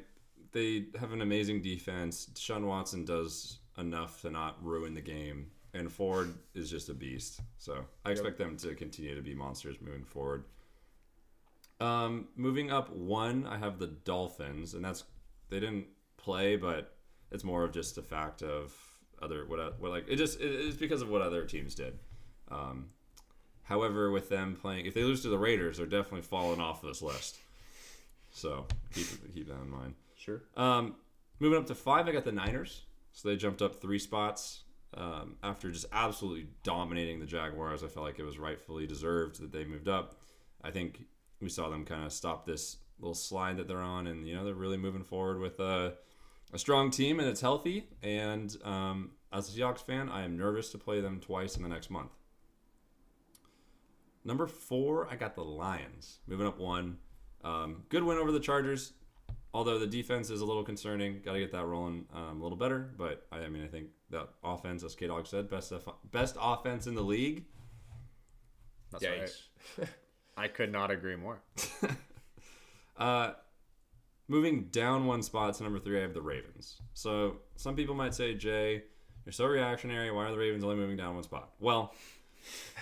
they 0.53 0.85
have 0.99 1.11
an 1.11 1.21
amazing 1.21 1.61
defense. 1.61 2.27
Deshaun 2.33 2.65
Watson 2.65 3.03
does 3.05 3.59
enough 3.77 4.21
to 4.21 4.29
not 4.29 4.63
ruin 4.63 4.93
the 4.93 5.01
game, 5.01 5.47
and 5.73 5.91
Ford 5.91 6.33
is 6.53 6.69
just 6.69 6.87
a 6.89 6.93
beast. 6.93 7.41
So 7.57 7.83
I 8.05 8.11
expect 8.11 8.37
them 8.37 8.55
to 8.57 8.73
continue 8.75 9.15
to 9.15 9.21
be 9.21 9.33
monsters 9.35 9.75
moving 9.81 10.05
forward. 10.05 10.45
Um, 11.81 12.27
moving 12.37 12.71
up 12.71 12.89
one, 12.95 13.45
I 13.45 13.57
have 13.57 13.79
the 13.79 13.87
Dolphins, 13.87 14.73
and 14.75 14.85
that's 14.85 15.03
they 15.49 15.59
didn't 15.59 15.85
play, 16.17 16.55
but 16.55 16.95
it's 17.31 17.43
more 17.43 17.63
of 17.63 17.71
just 17.71 17.97
a 17.97 18.01
fact 18.01 18.41
of 18.41 18.73
other 19.21 19.45
what 19.47 19.79
what 19.79 19.91
like 19.91 20.05
it 20.09 20.17
just 20.17 20.39
it- 20.41 20.51
it's 20.51 20.77
because 20.77 21.01
of 21.01 21.09
what 21.09 21.21
other 21.21 21.45
teams 21.45 21.75
did. 21.75 21.97
Um, 22.49 22.89
However, 23.65 24.11
with 24.11 24.27
them 24.27 24.57
playing, 24.59 24.87
if 24.87 24.93
they 24.93 25.03
lose 25.03 25.21
to 25.21 25.29
the 25.29 25.37
Raiders, 25.37 25.77
they're 25.77 25.85
definitely 25.85 26.23
falling 26.23 26.59
off 26.59 26.81
this 26.81 27.01
list. 27.01 27.37
So 28.31 28.65
keep 28.93 29.07
keep 29.33 29.47
that 29.47 29.61
in 29.61 29.69
mind. 29.69 29.93
Sure. 30.17 30.41
Um, 30.57 30.95
moving 31.39 31.57
up 31.59 31.67
to 31.67 31.75
five, 31.75 32.07
I 32.07 32.11
got 32.11 32.25
the 32.25 32.31
Niners. 32.33 32.81
So 33.13 33.29
they 33.29 33.37
jumped 33.37 33.61
up 33.61 33.75
three 33.81 33.99
spots 33.99 34.63
um, 34.97 35.35
after 35.43 35.71
just 35.71 35.85
absolutely 35.93 36.47
dominating 36.63 37.19
the 37.21 37.25
Jaguars. 37.25 37.83
I 37.83 37.87
felt 37.87 38.05
like 38.05 38.19
it 38.19 38.23
was 38.25 38.37
rightfully 38.37 38.85
deserved 38.85 39.39
that 39.41 39.51
they 39.53 39.63
moved 39.63 39.87
up. 39.87 40.15
I 40.61 40.69
think 40.71 41.05
we 41.39 41.47
saw 41.47 41.69
them 41.69 41.85
kind 41.85 42.03
of 42.03 42.11
stop 42.11 42.45
this 42.45 42.77
little 42.99 43.15
slide 43.15 43.57
that 43.57 43.67
they're 43.67 43.81
on, 43.81 44.07
and 44.07 44.27
you 44.27 44.35
know 44.35 44.45
they're 44.45 44.53
really 44.53 44.77
moving 44.77 45.03
forward 45.03 45.39
with 45.39 45.59
a, 45.59 45.93
a 46.53 46.59
strong 46.59 46.91
team 46.91 47.19
and 47.19 47.27
it's 47.27 47.41
healthy. 47.41 47.87
And 48.01 48.55
um, 48.63 49.11
as 49.31 49.49
a 49.49 49.59
Seahawks 49.59 49.83
fan, 49.83 50.09
I 50.09 50.23
am 50.23 50.37
nervous 50.37 50.69
to 50.71 50.77
play 50.77 51.01
them 51.01 51.19
twice 51.19 51.57
in 51.57 51.63
the 51.63 51.69
next 51.69 51.89
month. 51.89 52.11
Number 54.25 54.47
four, 54.47 55.07
I 55.11 55.15
got 55.15 55.35
the 55.35 55.43
Lions 55.43 56.19
moving 56.27 56.47
up 56.47 56.57
one. 56.59 56.97
Um, 57.43 57.83
good 57.89 58.03
win 58.03 58.17
over 58.17 58.31
the 58.31 58.39
Chargers, 58.39 58.93
although 59.53 59.77
the 59.77 59.87
defense 59.87 60.29
is 60.29 60.39
a 60.39 60.45
little 60.45 60.63
concerning. 60.63 61.21
Got 61.25 61.33
to 61.33 61.39
get 61.39 61.51
that 61.51 61.65
rolling 61.65 62.05
um, 62.13 62.39
a 62.39 62.43
little 62.43 62.57
better. 62.57 62.93
But 62.97 63.25
I, 63.31 63.39
I 63.39 63.49
mean, 63.49 63.63
I 63.63 63.67
think 63.67 63.87
that 64.11 64.29
offense, 64.43 64.83
as 64.83 64.95
KDawg 64.95 65.27
said, 65.27 65.49
best 65.49 65.73
off- 65.73 65.95
best 66.11 66.37
offense 66.39 66.87
in 66.87 66.95
the 66.95 67.01
league. 67.01 67.43
That's 68.91 69.03
Yikes! 69.03 69.41
right. 69.77 69.89
I 70.37 70.47
could 70.47 70.71
not 70.71 70.89
agree 70.89 71.15
more. 71.15 71.41
Uh, 72.97 73.31
moving 74.27 74.65
down 74.65 75.05
one 75.05 75.21
spot 75.21 75.53
to 75.55 75.63
number 75.63 75.79
three, 75.79 75.99
I 75.99 76.01
have 76.01 76.13
the 76.13 76.21
Ravens. 76.21 76.79
So 76.93 77.37
some 77.55 77.75
people 77.75 77.95
might 77.95 78.13
say, 78.13 78.33
Jay, 78.33 78.83
you're 79.25 79.33
so 79.33 79.45
reactionary. 79.45 80.11
Why 80.11 80.25
are 80.25 80.31
the 80.31 80.37
Ravens 80.37 80.63
only 80.63 80.75
moving 80.75 80.97
down 80.97 81.15
one 81.15 81.23
spot? 81.23 81.51
Well, 81.59 81.93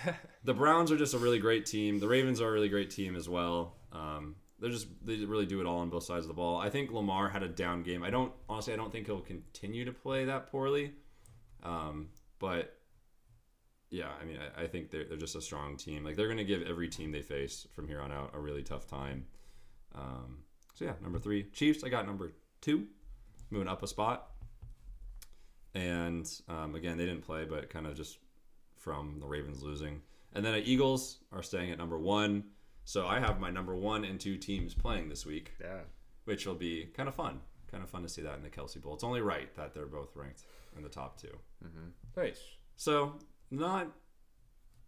the 0.44 0.54
Browns 0.54 0.90
are 0.90 0.96
just 0.96 1.14
a 1.14 1.18
really 1.18 1.38
great 1.38 1.66
team. 1.66 1.98
The 1.98 2.08
Ravens 2.08 2.40
are 2.40 2.48
a 2.48 2.52
really 2.52 2.68
great 2.68 2.90
team 2.90 3.16
as 3.16 3.28
well. 3.28 3.76
Um, 3.92 4.36
they're 4.58 4.70
just 4.70 4.86
they 5.04 5.16
really 5.16 5.46
do 5.46 5.60
it 5.60 5.66
all 5.66 5.78
on 5.78 5.90
both 5.90 6.04
sides 6.04 6.24
of 6.24 6.28
the 6.28 6.34
ball. 6.34 6.56
I 6.56 6.70
think 6.70 6.92
Lamar 6.92 7.28
had 7.28 7.42
a 7.42 7.48
down 7.48 7.82
game. 7.82 8.04
I 8.04 8.10
don't 8.10 8.32
honestly. 8.48 8.72
I 8.72 8.76
don't 8.76 8.92
think 8.92 9.06
he'll 9.06 9.20
continue 9.20 9.84
to 9.84 9.92
play 9.92 10.24
that 10.26 10.50
poorly. 10.50 10.92
Um, 11.64 12.10
but 12.38 12.76
yeah, 13.90 14.08
I 14.20 14.24
mean, 14.24 14.38
I, 14.38 14.62
I 14.62 14.66
think 14.68 14.90
they're 14.90 15.04
they're 15.04 15.16
just 15.16 15.34
a 15.34 15.40
strong 15.40 15.76
team. 15.76 16.04
Like 16.04 16.16
they're 16.16 16.28
going 16.28 16.38
to 16.38 16.44
give 16.44 16.62
every 16.62 16.88
team 16.88 17.10
they 17.10 17.22
face 17.22 17.66
from 17.74 17.88
here 17.88 18.00
on 18.00 18.12
out 18.12 18.30
a 18.34 18.38
really 18.38 18.62
tough 18.62 18.86
time. 18.86 19.26
Um, 19.94 20.38
so 20.74 20.84
yeah, 20.86 20.94
number 21.02 21.18
three, 21.18 21.44
Chiefs. 21.52 21.84
I 21.84 21.88
got 21.88 22.06
number 22.06 22.32
two, 22.60 22.86
moving 23.50 23.68
up 23.68 23.82
a 23.82 23.86
spot. 23.86 24.28
And 25.74 26.30
um, 26.48 26.74
again, 26.74 26.98
they 26.98 27.06
didn't 27.06 27.22
play, 27.22 27.44
but 27.44 27.70
kind 27.70 27.86
of 27.86 27.94
just 27.96 28.18
from 28.76 29.18
the 29.20 29.26
Ravens 29.26 29.62
losing. 29.62 30.02
And 30.34 30.44
then 30.44 30.54
uh, 30.54 30.60
Eagles 30.64 31.18
are 31.32 31.42
staying 31.42 31.70
at 31.70 31.78
number 31.78 31.98
one. 31.98 32.44
So 32.84 33.06
I 33.06 33.20
have 33.20 33.38
my 33.38 33.50
number 33.50 33.76
one 33.76 34.04
and 34.04 34.18
two 34.18 34.36
teams 34.36 34.74
playing 34.74 35.08
this 35.08 35.24
week, 35.24 35.52
Yeah. 35.60 35.80
which 36.24 36.46
will 36.46 36.54
be 36.56 36.86
kind 36.96 37.08
of 37.08 37.14
fun. 37.14 37.40
Kind 37.70 37.82
of 37.82 37.88
fun 37.88 38.02
to 38.02 38.08
see 38.08 38.22
that 38.22 38.36
in 38.36 38.42
the 38.42 38.50
Kelce 38.50 38.80
Bowl. 38.82 38.94
It's 38.94 39.04
only 39.04 39.20
right 39.22 39.54
that 39.56 39.72
they're 39.72 39.86
both 39.86 40.14
ranked 40.16 40.42
in 40.76 40.82
the 40.82 40.88
top 40.88 41.18
two. 41.20 41.34
Nice. 42.16 42.40
So 42.76 43.14
not 43.50 43.88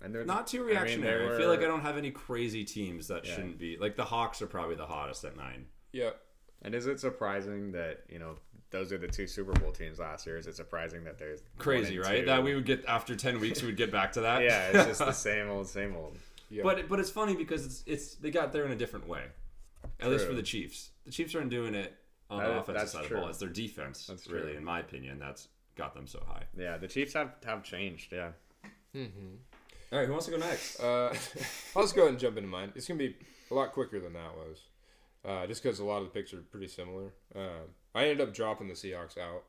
And 0.03 0.15
they're 0.15 0.25
not 0.25 0.47
too 0.47 0.59
I 0.59 0.67
mean, 0.67 0.71
reactionary. 0.71 1.35
I, 1.35 1.39
feel 1.39 1.49
like 1.49 1.61
I 1.61 1.67
don't 1.67 1.81
have 1.83 1.97
any 1.97 2.11
crazy 2.11 2.65
teams 2.65 3.09
that 3.09 3.25
Yeah. 3.25 3.35
shouldn't 3.35 3.59
be. 3.59 3.77
Like 3.79 3.97
the 3.97 4.05
Hawks 4.05 4.43
are 4.43 4.47
probably 4.47 4.75
the 4.77 4.87
hottest 4.87 5.25
at 5.25 5.37
nine. 5.37 5.67
Yep. 5.93 6.21
And 6.63 6.75
is 6.75 6.87
it 6.87 7.01
surprising 7.01 7.73
that 7.73 8.03
you 8.09 8.19
know 8.19 8.37
those 8.71 8.93
are 8.93 8.99
the 8.99 9.07
two 9.09 9.27
Super 9.27 9.53
Bowl 9.53 9.71
teams 9.73 9.99
last 9.99 10.27
year? 10.27 10.37
Is 10.37 10.47
it 10.47 10.57
surprising 10.57 11.05
that 11.05 11.19
there's 11.19 11.41
one 11.41 11.49
Crazy, 11.59 11.99
right? 11.99 12.21
two? 12.21 12.27
That 12.27 12.43
we 12.43 12.55
would 12.55 12.65
get 12.67 12.85
after 12.87 13.15
ten 13.17 13.39
weeks, 13.41 13.61
we 13.63 13.69
would 13.69 13.77
get 13.77 13.91
back 13.93 14.13
to 14.13 14.23
that. 14.23 14.43
yeah, 14.43 14.69
it's 14.73 14.87
just 14.87 14.99
the 15.01 15.13
same 15.31 15.49
old, 15.49 15.67
same 15.69 15.95
old. 15.97 16.19
Yep. 16.51 16.65
But 16.65 16.89
but 16.89 17.01
it's 17.01 17.11
funny 17.11 17.35
because 17.37 17.65
it's 17.65 17.83
it's 17.87 18.15
they 18.17 18.31
got 18.31 18.53
there 18.53 18.65
in 18.65 18.73
a 18.73 18.77
different 18.77 19.09
way. 19.09 19.25
At 20.01 20.11
least 20.11 20.27
for 20.27 20.33
the 20.35 20.43
Chiefs. 20.43 20.91
The 21.07 21.13
Chiefs 21.13 21.35
aren't 21.35 21.51
doing 21.51 21.75
it 21.75 21.95
on 22.31 22.39
That- 22.41 22.49
the 22.49 22.53
offensive 22.55 22.75
that's 22.75 22.93
side 22.93 23.05
of 23.05 23.11
the 23.11 23.15
ball. 23.17 23.29
It's 23.29 23.39
their 23.39 23.49
defense, 23.49 24.07
That's 24.07 24.27
really, 24.29 24.49
true. 24.51 24.57
in 24.59 24.65
my 24.65 24.81
opinion, 24.81 25.19
that's 25.19 25.49
got 25.77 25.95
them 25.95 26.07
so 26.07 26.23
high. 26.27 26.45
Yeah, 26.59 26.79
the 26.79 26.89
Chiefs 26.89 27.13
have 27.13 27.33
have 27.45 27.63
changed. 27.63 28.13
Yeah. 28.13 28.31
Mm-hmm. 28.95 29.35
All 29.95 30.01
right, 30.01 30.09
who 30.09 30.13
wants 30.13 30.27
to 30.27 30.33
go 30.33 30.39
next? 30.39 30.81
Uh, 30.81 31.15
I'll 31.77 31.85
just 31.85 31.95
go 31.95 32.01
ahead 32.01 32.11
and 32.11 32.19
jump 32.19 32.37
into 32.37 32.49
mine. 32.49 32.73
It's 32.75 32.89
gonna 32.89 32.99
be 32.99 33.15
a 33.49 33.55
lot 33.55 33.73
quicker 33.73 34.01
than 34.01 34.15
that 34.15 34.35
was, 34.37 34.63
uh, 35.25 35.47
just 35.47 35.63
because 35.63 35.79
a 35.79 35.85
lot 35.85 35.99
of 35.99 36.07
the 36.07 36.11
picks 36.11 36.35
are 36.35 36.39
pretty 36.39 36.67
similar. 36.67 37.13
Uh, 37.33 37.63
I 37.95 38.03
ended 38.03 38.21
up 38.21 38.35
dropping 38.35 38.67
the 38.67 38.75
Seahawks 38.75 39.17
out. 39.17 39.45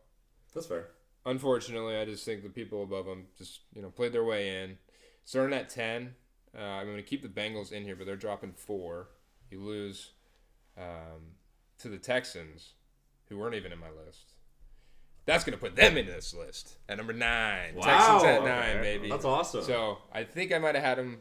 That's 0.53 0.67
fair. 0.67 0.89
Unfortunately, 1.25 1.97
I 1.97 2.05
just 2.05 2.25
think 2.25 2.43
the 2.43 2.49
people 2.49 2.83
above 2.83 3.07
them 3.07 3.25
just 3.39 3.61
you 3.73 3.81
know 3.81 3.89
played 3.89 4.13
their 4.13 4.23
way 4.23 4.63
in. 4.63 4.77
Starting 5.23 5.57
at 5.57 5.67
ten, 5.67 6.13
uh, 6.55 6.61
I'm 6.61 6.85
going 6.85 6.97
to 6.97 7.01
keep 7.01 7.23
the 7.23 7.27
Bengals 7.27 7.71
in 7.71 7.83
here, 7.83 7.95
but 7.95 8.05
they're 8.05 8.15
dropping 8.15 8.53
four. 8.53 9.07
You 9.49 9.63
lose 9.63 10.11
um, 10.77 11.33
to 11.79 11.89
the 11.89 11.97
Texans, 11.97 12.73
who 13.29 13.39
weren't 13.39 13.55
even 13.55 13.71
in 13.71 13.79
my 13.79 13.89
list. 14.05 14.34
That's 15.25 15.43
going 15.43 15.57
to 15.57 15.59
put 15.59 15.75
them 15.75 15.97
in 15.97 16.05
this 16.05 16.33
list 16.33 16.75
at 16.87 16.97
number 16.97 17.13
nine. 17.13 17.73
Texans 17.81 18.23
at 18.23 18.41
Wow. 18.41 18.47
nine, 18.47 18.81
baby. 18.81 19.09
That's 19.09 19.25
awesome. 19.25 19.63
So 19.63 19.97
I 20.13 20.23
think 20.23 20.53
I 20.53 20.59
might 20.59 20.75
have 20.75 20.83
had 20.83 20.97
them 20.99 21.19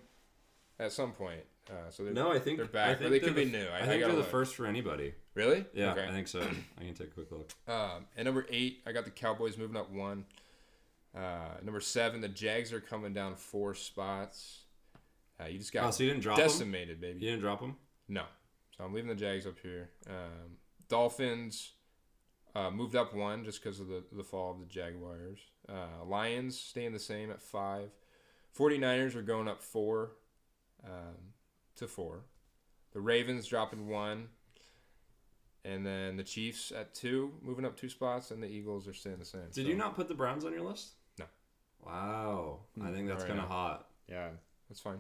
at 0.79 0.93
some 0.93 1.13
point. 1.13 1.41
Uh, 1.71 1.89
so 1.91 2.05
they're, 2.05 2.13
no, 2.13 2.31
I 2.31 2.39
think 2.39 2.59
they're 2.59 2.67
I 2.67 2.69
back. 2.69 2.99
think 2.99 3.07
or 3.09 3.11
they 3.11 3.21
could 3.21 3.35
be 3.35 3.47
new. 3.47 3.65
I, 3.67 3.79
I, 3.79 3.81
I 3.81 3.87
think 3.87 3.89
gotta 3.89 3.99
they're 4.01 4.09
the 4.13 4.17
look. 4.19 4.27
first 4.31 4.55
for 4.55 4.67
anybody. 4.67 5.15
Really? 5.35 5.65
Yeah, 5.73 5.93
Okay. 5.93 6.07
I 6.07 6.11
think 6.13 6.29
so. 6.29 6.41
I 6.43 6.85
can 6.85 6.93
take 6.93 7.09
a 7.09 7.11
quick 7.11 7.33
look. 7.33 7.51
Um, 7.67 8.05
and 8.17 8.27
number 8.27 8.45
eight, 8.51 8.83
I 8.87 8.93
got 8.93 9.07
the 9.07 9.11
Cowboys 9.11 9.57
moving 9.57 9.77
up 9.77 9.91
one. 9.91 10.27
Uh, 11.17 11.55
number 11.63 11.81
seven, 11.81 12.21
the 12.21 12.29
Jags 12.29 12.73
are 12.73 12.81
coming 12.81 13.15
down 13.15 13.37
four 13.37 13.75
spots. 13.75 14.65
Uh, 15.41 15.47
you 15.47 15.59
just 15.59 15.73
got 15.73 15.85
Oh, 15.85 15.91
so 15.91 16.03
you 16.03 16.11
didn't 16.11 16.23
drop 16.23 16.37
decimated, 16.37 17.01
baby. 17.01 17.21
You 17.21 17.31
didn't 17.31 17.41
drop 17.41 17.61
them? 17.61 17.77
No, 18.09 18.25
so 18.77 18.85
I'm 18.85 18.93
leaving 18.93 19.09
the 19.09 19.15
Jags 19.15 19.47
up 19.47 19.55
here. 19.63 19.89
Um, 20.09 20.59
Dolphins 20.89 21.73
uh, 22.55 22.71
moved 22.71 22.95
up 22.97 23.15
one 23.15 23.45
just 23.45 23.63
because 23.63 23.81
of 23.81 23.89
the 23.89 24.05
the 24.13 24.25
fall 24.25 24.53
of 24.53 24.61
the 24.61 24.67
Jaguars. 24.67 25.39
Uh, 25.69 26.05
Lions 26.07 26.59
staying 26.59 26.93
the 26.93 26.99
same 27.01 27.31
at 27.31 27.43
five. 27.43 27.91
49ers 28.59 29.17
are 29.17 29.23
going 29.23 29.49
up 29.49 29.63
four 29.63 30.13
um, 30.85 31.33
to 31.77 31.87
four. 31.89 32.21
The 32.93 33.01
Ravens 33.01 33.47
dropping 33.47 33.89
one. 33.89 34.29
And 35.67 35.85
then 35.85 36.19
the 36.19 36.23
Chiefs 36.23 36.73
at 36.73 36.95
two, 36.95 37.33
moving 37.43 37.65
up 37.65 37.75
two 37.75 37.89
spots, 37.89 38.31
and 38.31 38.43
the 38.43 38.47
Eagles 38.47 38.87
are 38.87 38.93
staying 38.93 39.19
the 39.19 39.25
same. 39.25 39.41
Did 39.51 39.55
So, 39.65 39.71
you 39.71 39.75
not 39.77 39.97
put 39.97 40.09
the 40.09 40.15
Browns 40.15 40.45
on 40.45 40.53
your 40.53 40.61
list? 40.61 40.93
No. 41.19 41.25
Wow. 41.85 42.59
I 42.83 42.91
think 42.93 43.09
that's 43.09 43.23
Alright, 43.23 43.29
kind 43.29 43.41
of 43.41 43.49
yeah. 43.49 43.57
hot. 43.57 43.87
Yeah. 44.07 44.29
That's 44.69 44.81
fine. 44.81 44.99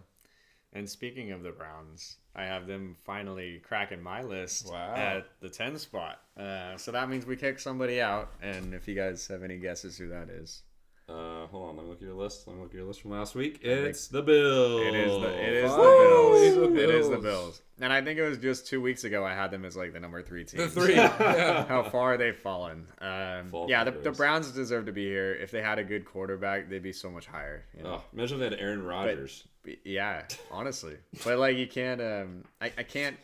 And 0.75 0.89
speaking 0.91 1.31
of 1.31 1.43
the 1.43 1.53
Browns, 1.53 2.17
I 2.35 2.45
have 2.45 2.67
them 2.67 2.97
finally 3.05 3.61
cracking 3.65 4.03
my 4.03 4.23
list 4.23 4.67
Wow. 4.69 4.95
at 4.97 5.27
the 5.41 5.49
10 5.49 5.79
spot. 5.79 6.21
Uh, 6.37 6.77
so 6.77 6.91
that 6.91 7.09
means 7.09 7.25
we 7.27 7.37
kick 7.37 7.61
somebody 7.61 8.01
out. 8.01 8.33
And 8.43 8.75
if 8.75 8.89
you 8.89 8.95
guys 8.97 9.27
have 9.29 9.45
any 9.45 9.59
guesses 9.59 9.97
who 9.97 10.09
that 10.09 10.29
is, 10.29 10.63
Uh, 11.07 11.47
hold 11.49 11.69
on, 11.69 11.77
let 11.77 11.85
me 11.85 11.91
look 11.91 11.99
at 12.01 12.07
your 12.07 12.15
list. 12.15 12.47
Let 12.47 12.57
me 12.57 12.63
look 12.63 12.71
at 12.71 12.77
your 12.77 12.87
list 12.87 13.03
from 13.03 13.11
last 13.11 13.35
week. 13.35 13.59
It's 13.63 14.09
the 14.09 14.23
Bills. 14.23 14.81
it 14.87 14.95
is 14.95 15.13
the 15.21 15.29
it 15.39 15.53
is 15.53 15.71
the! 15.71 15.77
Bills. 15.77 16.79
It 16.79 16.91
is 16.91 17.09
the 17.11 17.19
Bills. 17.19 17.63
And 17.79 17.93
I 17.93 18.01
think 18.03 18.19
it 18.19 18.27
was 18.27 18.39
just 18.39 18.67
two 18.67 18.81
weeks 18.81 19.05
ago 19.05 19.23
I 19.25 19.35
had 19.35 19.51
them 19.51 19.67
as 19.67 19.77
like 19.77 19.93
the 19.93 20.01
number 20.01 20.23
three 20.23 20.45
team. 20.45 20.61
The 20.61 20.69
three. 20.69 20.95
yeah. 20.95 21.67
How 21.67 21.83
far 21.83 22.17
they've 22.17 22.35
fallen. 22.37 22.87
Um, 23.03 23.49
Fall 23.51 23.67
yeah, 23.69 23.85
the, 23.85 23.91
the 23.91 24.13
Browns 24.13 24.51
deserve 24.53 24.87
to 24.87 24.93
be 24.93 25.05
here. 25.05 25.35
If 25.35 25.51
they 25.51 25.61
had 25.61 25.79
a 25.79 25.85
good 25.85 26.07
quarterback, 26.07 26.71
they'd 26.71 26.83
be 26.83 26.93
so 26.93 27.11
much 27.11 27.27
higher. 27.27 27.67
You 27.77 27.83
know? 27.83 28.01
Oh, 28.01 28.05
imagine 28.15 28.41
if 28.41 28.51
they 28.51 28.57
had 28.57 28.65
Aaron 28.65 28.83
Rodgers. 28.83 29.45
B- 29.63 29.79
Yeah, 29.85 30.23
honestly, 30.51 30.97
but 31.25 31.39
like 31.39 31.59
you 31.59 31.67
can't. 31.67 32.01
Um, 32.01 32.45
I, 32.63 32.73
I 32.79 32.83
can't. 32.83 33.17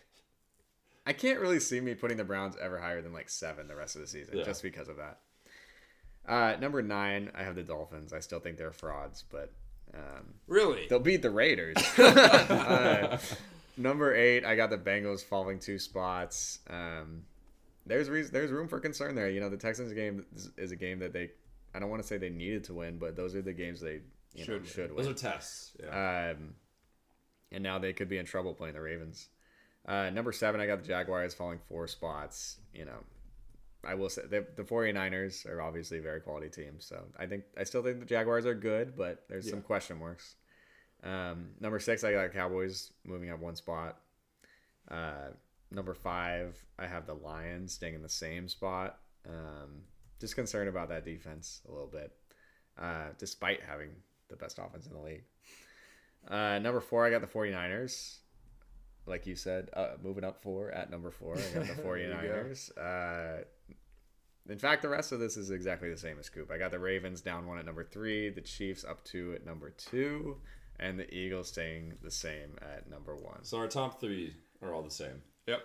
I 1.07 1.15
can't 1.15 1.41
really 1.41 1.61
see 1.61 1.81
me 1.81 1.95
putting 1.95 2.19
the 2.19 2.25
Browns 2.25 2.57
ever 2.61 2.79
higher 2.79 3.01
than 3.01 3.15
like 3.15 3.31
seven 3.31 3.69
the 3.69 3.75
rest 3.77 3.95
of 3.97 4.03
the 4.03 4.07
season, 4.07 4.37
Yeah. 4.37 4.45
just 4.45 4.63
because 4.63 4.89
of 4.89 4.99
that. 4.99 5.21
Uh, 6.31 6.57
number 6.61 6.81
nine, 6.83 7.31
I 7.35 7.43
have 7.43 7.57
the 7.57 7.63
Dolphins. 7.63 8.13
I 8.13 8.21
still 8.21 8.39
think 8.41 8.57
they're 8.57 8.71
frauds, 8.73 9.25
but 9.31 9.53
um, 9.93 10.35
Really? 10.47 10.87
they'll 10.89 11.01
beat 11.01 11.23
the 11.23 11.31
Raiders. 11.31 11.77
Uh, 11.99 13.19
number 13.77 14.15
eight, 14.15 14.45
I 14.45 14.55
got 14.57 14.71
the 14.71 14.79
Bengals 14.79 15.23
falling 15.25 15.59
two 15.59 15.79
spots. 15.79 16.61
Um, 16.69 17.23
there's 17.87 18.09
reason, 18.09 18.33
there's 18.33 18.51
room 18.51 18.69
for 18.69 18.79
concern 18.79 19.15
there. 19.15 19.29
You 19.31 19.41
know, 19.41 19.49
the 19.49 19.57
Texans 19.57 19.93
game 19.93 20.25
is, 20.35 20.51
is 20.57 20.71
a 20.73 20.77
game 20.77 20.99
that 21.01 21.13
they 21.13 21.31
I 21.75 21.79
don't 21.79 21.89
want 21.91 22.03
to 22.03 22.07
say 22.07 22.19
they 22.19 22.31
needed 22.31 22.65
to 22.65 22.75
win, 22.75 22.99
but 22.99 23.17
those 23.17 23.35
are 23.35 23.43
the 23.43 23.53
games 23.53 23.81
they 23.81 24.01
you 24.35 24.45
Should 24.45 24.49
know, 24.49 24.57
win. 24.59 24.67
should 24.67 24.97
Those 24.97 25.07
are 25.09 25.15
tests. 25.15 25.73
Yeah. 25.83 26.33
Um, 26.37 26.55
and 27.53 27.63
now 27.65 27.79
they 27.79 27.93
could 27.93 28.09
be 28.09 28.19
in 28.19 28.27
trouble 28.27 28.55
playing 28.55 28.75
the 28.75 28.81
Ravens. 28.81 29.29
Uh, 29.87 30.11
number 30.11 30.31
seven, 30.33 30.61
I 30.61 30.67
got 30.67 30.83
the 30.83 30.87
Jaguars 30.87 31.35
falling 31.35 31.59
four 31.69 31.89
spots. 31.89 32.59
You 32.75 32.85
know, 32.85 32.99
I 33.85 33.95
will 33.95 34.09
say 34.09 34.23
the, 34.29 34.47
the 34.57 34.63
49ers 34.63 35.47
are 35.47 35.63
obviously 35.63 35.99
a 35.99 36.03
very 36.03 36.21
quality 36.21 36.49
team. 36.49 36.75
So 36.79 37.03
I 37.19 37.27
think 37.27 37.45
I 37.59 37.65
still 37.65 37.83
think 37.83 38.01
the 38.01 38.07
Jaguars 38.07 38.47
are 38.47 38.55
good, 38.55 38.97
but 38.97 39.25
there's 39.29 39.49
some 39.49 39.63
question 39.63 39.99
marks. 39.99 40.35
Um, 41.03 41.51
number 41.61 41.79
six, 41.79 42.05
I 42.05 42.13
got 42.13 42.33
Cowboys 42.33 42.93
moving 43.05 43.31
up 43.31 43.41
one 43.41 43.57
spot. 43.57 43.99
Uh, 44.91 45.31
number 45.71 45.95
five, 45.95 46.63
I 46.79 46.87
have 46.87 47.07
the 47.07 47.15
Lions 47.15 47.73
staying 47.73 47.95
in 47.95 48.03
the 48.03 48.09
same 48.09 48.49
spot. 48.49 48.99
Um, 49.27 49.83
just 50.21 50.35
concerned 50.35 50.69
about 50.69 50.89
that 50.91 51.05
defense 51.05 51.63
a 51.69 51.73
little 51.73 51.87
bit, 51.87 52.13
uh, 52.79 53.09
despite 53.19 53.61
having 53.63 53.91
the 54.29 54.37
best 54.37 54.59
offense 54.59 54.87
in 54.87 54.93
the 54.93 55.01
league. 55.01 55.25
Uh, 56.29 56.59
number 56.59 56.81
four, 56.81 57.07
I 57.07 57.11
got 57.11 57.23
the 57.23 57.27
49ers. 57.27 58.19
Like 59.11 59.27
you 59.27 59.37
said, 59.37 59.69
uh, 59.75 59.91
moving 60.03 60.25
up 60.25 60.41
four 60.41 60.71
at 60.71 60.91
number 60.91 61.11
four, 61.11 61.35
I 61.37 61.41
got 61.55 61.67
the 61.67 61.75
There 61.83 61.99
you 61.99 62.09
49ers. 62.15 62.79
Uh, 62.79 63.45
in 64.49 64.59
fact, 64.59 64.83
the 64.83 64.89
rest 64.89 65.13
of 65.13 65.21
this 65.21 65.37
is 65.37 65.51
exactly 65.51 65.91
the 65.91 65.97
same 65.99 66.19
as 66.19 66.29
Coop. 66.31 66.51
I 66.51 66.57
got 66.59 66.71
the 66.71 66.79
Ravens 66.79 67.21
down 67.21 67.47
one 67.47 67.59
at 67.59 67.67
number 67.67 67.85
three, 67.85 68.31
the 68.31 68.41
Chiefs 68.41 68.85
up 68.85 69.05
two 69.05 69.33
at 69.35 69.45
number 69.45 69.71
two, 69.71 70.39
and 70.79 70.99
the 70.99 71.13
Eagles 71.15 71.49
staying 71.49 71.95
the 72.03 72.11
same 72.11 72.57
at 72.63 72.89
number 72.89 73.15
one. 73.15 73.43
so 73.45 73.59
our 73.59 73.69
top 73.69 74.01
three 74.01 74.35
are 74.63 74.73
all 74.73 74.83
the 74.83 74.91
same. 74.91 75.23
Yep. 75.47 75.61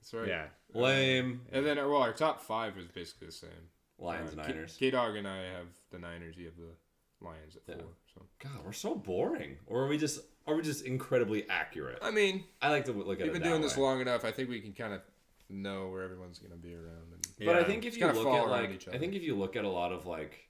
That's 0.00 0.14
right. 0.14 0.28
Yeah, 0.28 0.46
Lame. 0.74 1.40
And 1.52 1.64
then, 1.66 1.76
well, 1.76 1.96
our 2.02 2.12
top 2.12 2.40
five 2.40 2.76
is 2.78 2.86
basically 2.88 3.26
the 3.28 3.32
same. 3.32 3.50
Lions 3.98 4.32
Uh, 4.32 4.42
Niners. 4.42 4.76
KDawg 4.80 5.18
and 5.18 5.26
I 5.28 5.42
have 5.44 5.66
the 5.90 5.98
Niners. 5.98 6.36
You 6.36 6.46
have 6.46 6.56
the 6.56 7.24
Lions 7.26 7.56
at 7.56 7.62
Yeah. 7.68 7.74
four. 7.82 7.92
So 8.14 8.22
God, 8.38 8.64
we're 8.64 8.72
so 8.72 8.94
boring. 8.94 9.58
Or 9.66 9.82
are 9.82 9.88
we 9.88 9.98
just 9.98 10.20
are 10.48 10.56
we 10.56 10.62
just 10.62 10.84
incredibly 10.84 11.48
accurate? 11.48 11.98
I 12.00 12.10
mean, 12.10 12.44
I 12.62 12.70
like 12.70 12.86
to 12.86 12.92
look 12.92 13.20
at 13.20 13.26
we've 13.26 13.28
it 13.28 13.32
been 13.34 13.42
that 13.42 13.48
doing 13.48 13.62
this 13.62 13.76
long 13.76 14.00
enough. 14.00 14.24
I 14.24 14.32
think 14.32 14.48
we 14.48 14.60
can 14.60 14.72
kind 14.72 14.94
of 14.94 15.02
know 15.50 15.88
where 15.88 16.02
everyone's 16.02 16.38
going 16.38 16.52
to 16.52 16.56
be 16.58 16.74
around. 16.74 17.12
And 17.12 17.46
But 17.46 17.56
I 17.56 17.64
think 17.64 17.84
if 17.84 17.96
you 17.96 18.04
kinda 18.04 18.18
look 18.20 18.34
at 18.34 18.48
like, 18.48 18.88
I 18.92 18.98
think 18.98 19.14
if 19.14 19.22
you 19.22 19.36
look 19.36 19.56
at 19.56 19.64
a 19.64 19.68
lot 19.68 19.92
of 19.92 20.06
like 20.06 20.48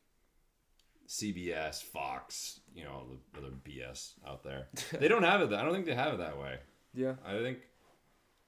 CBS, 1.09 1.83
Fox, 1.83 2.61
you 2.75 2.85
know, 2.85 3.07
the 3.33 3.39
other 3.39 3.51
BS 3.51 4.15
out 4.27 4.45
there, 4.45 4.69
they 4.99 5.09
don't 5.09 5.25
have 5.25 5.41
it. 5.41 5.51
That, 5.51 5.61
I 5.61 5.65
don't 5.65 5.73
think 5.73 5.87
they 5.87 5.95
have 5.95 6.15
it 6.15 6.19
that 6.19 6.39
way. 6.39 6.59
yeah, 6.95 7.15
I 7.27 7.33
think, 7.33 7.59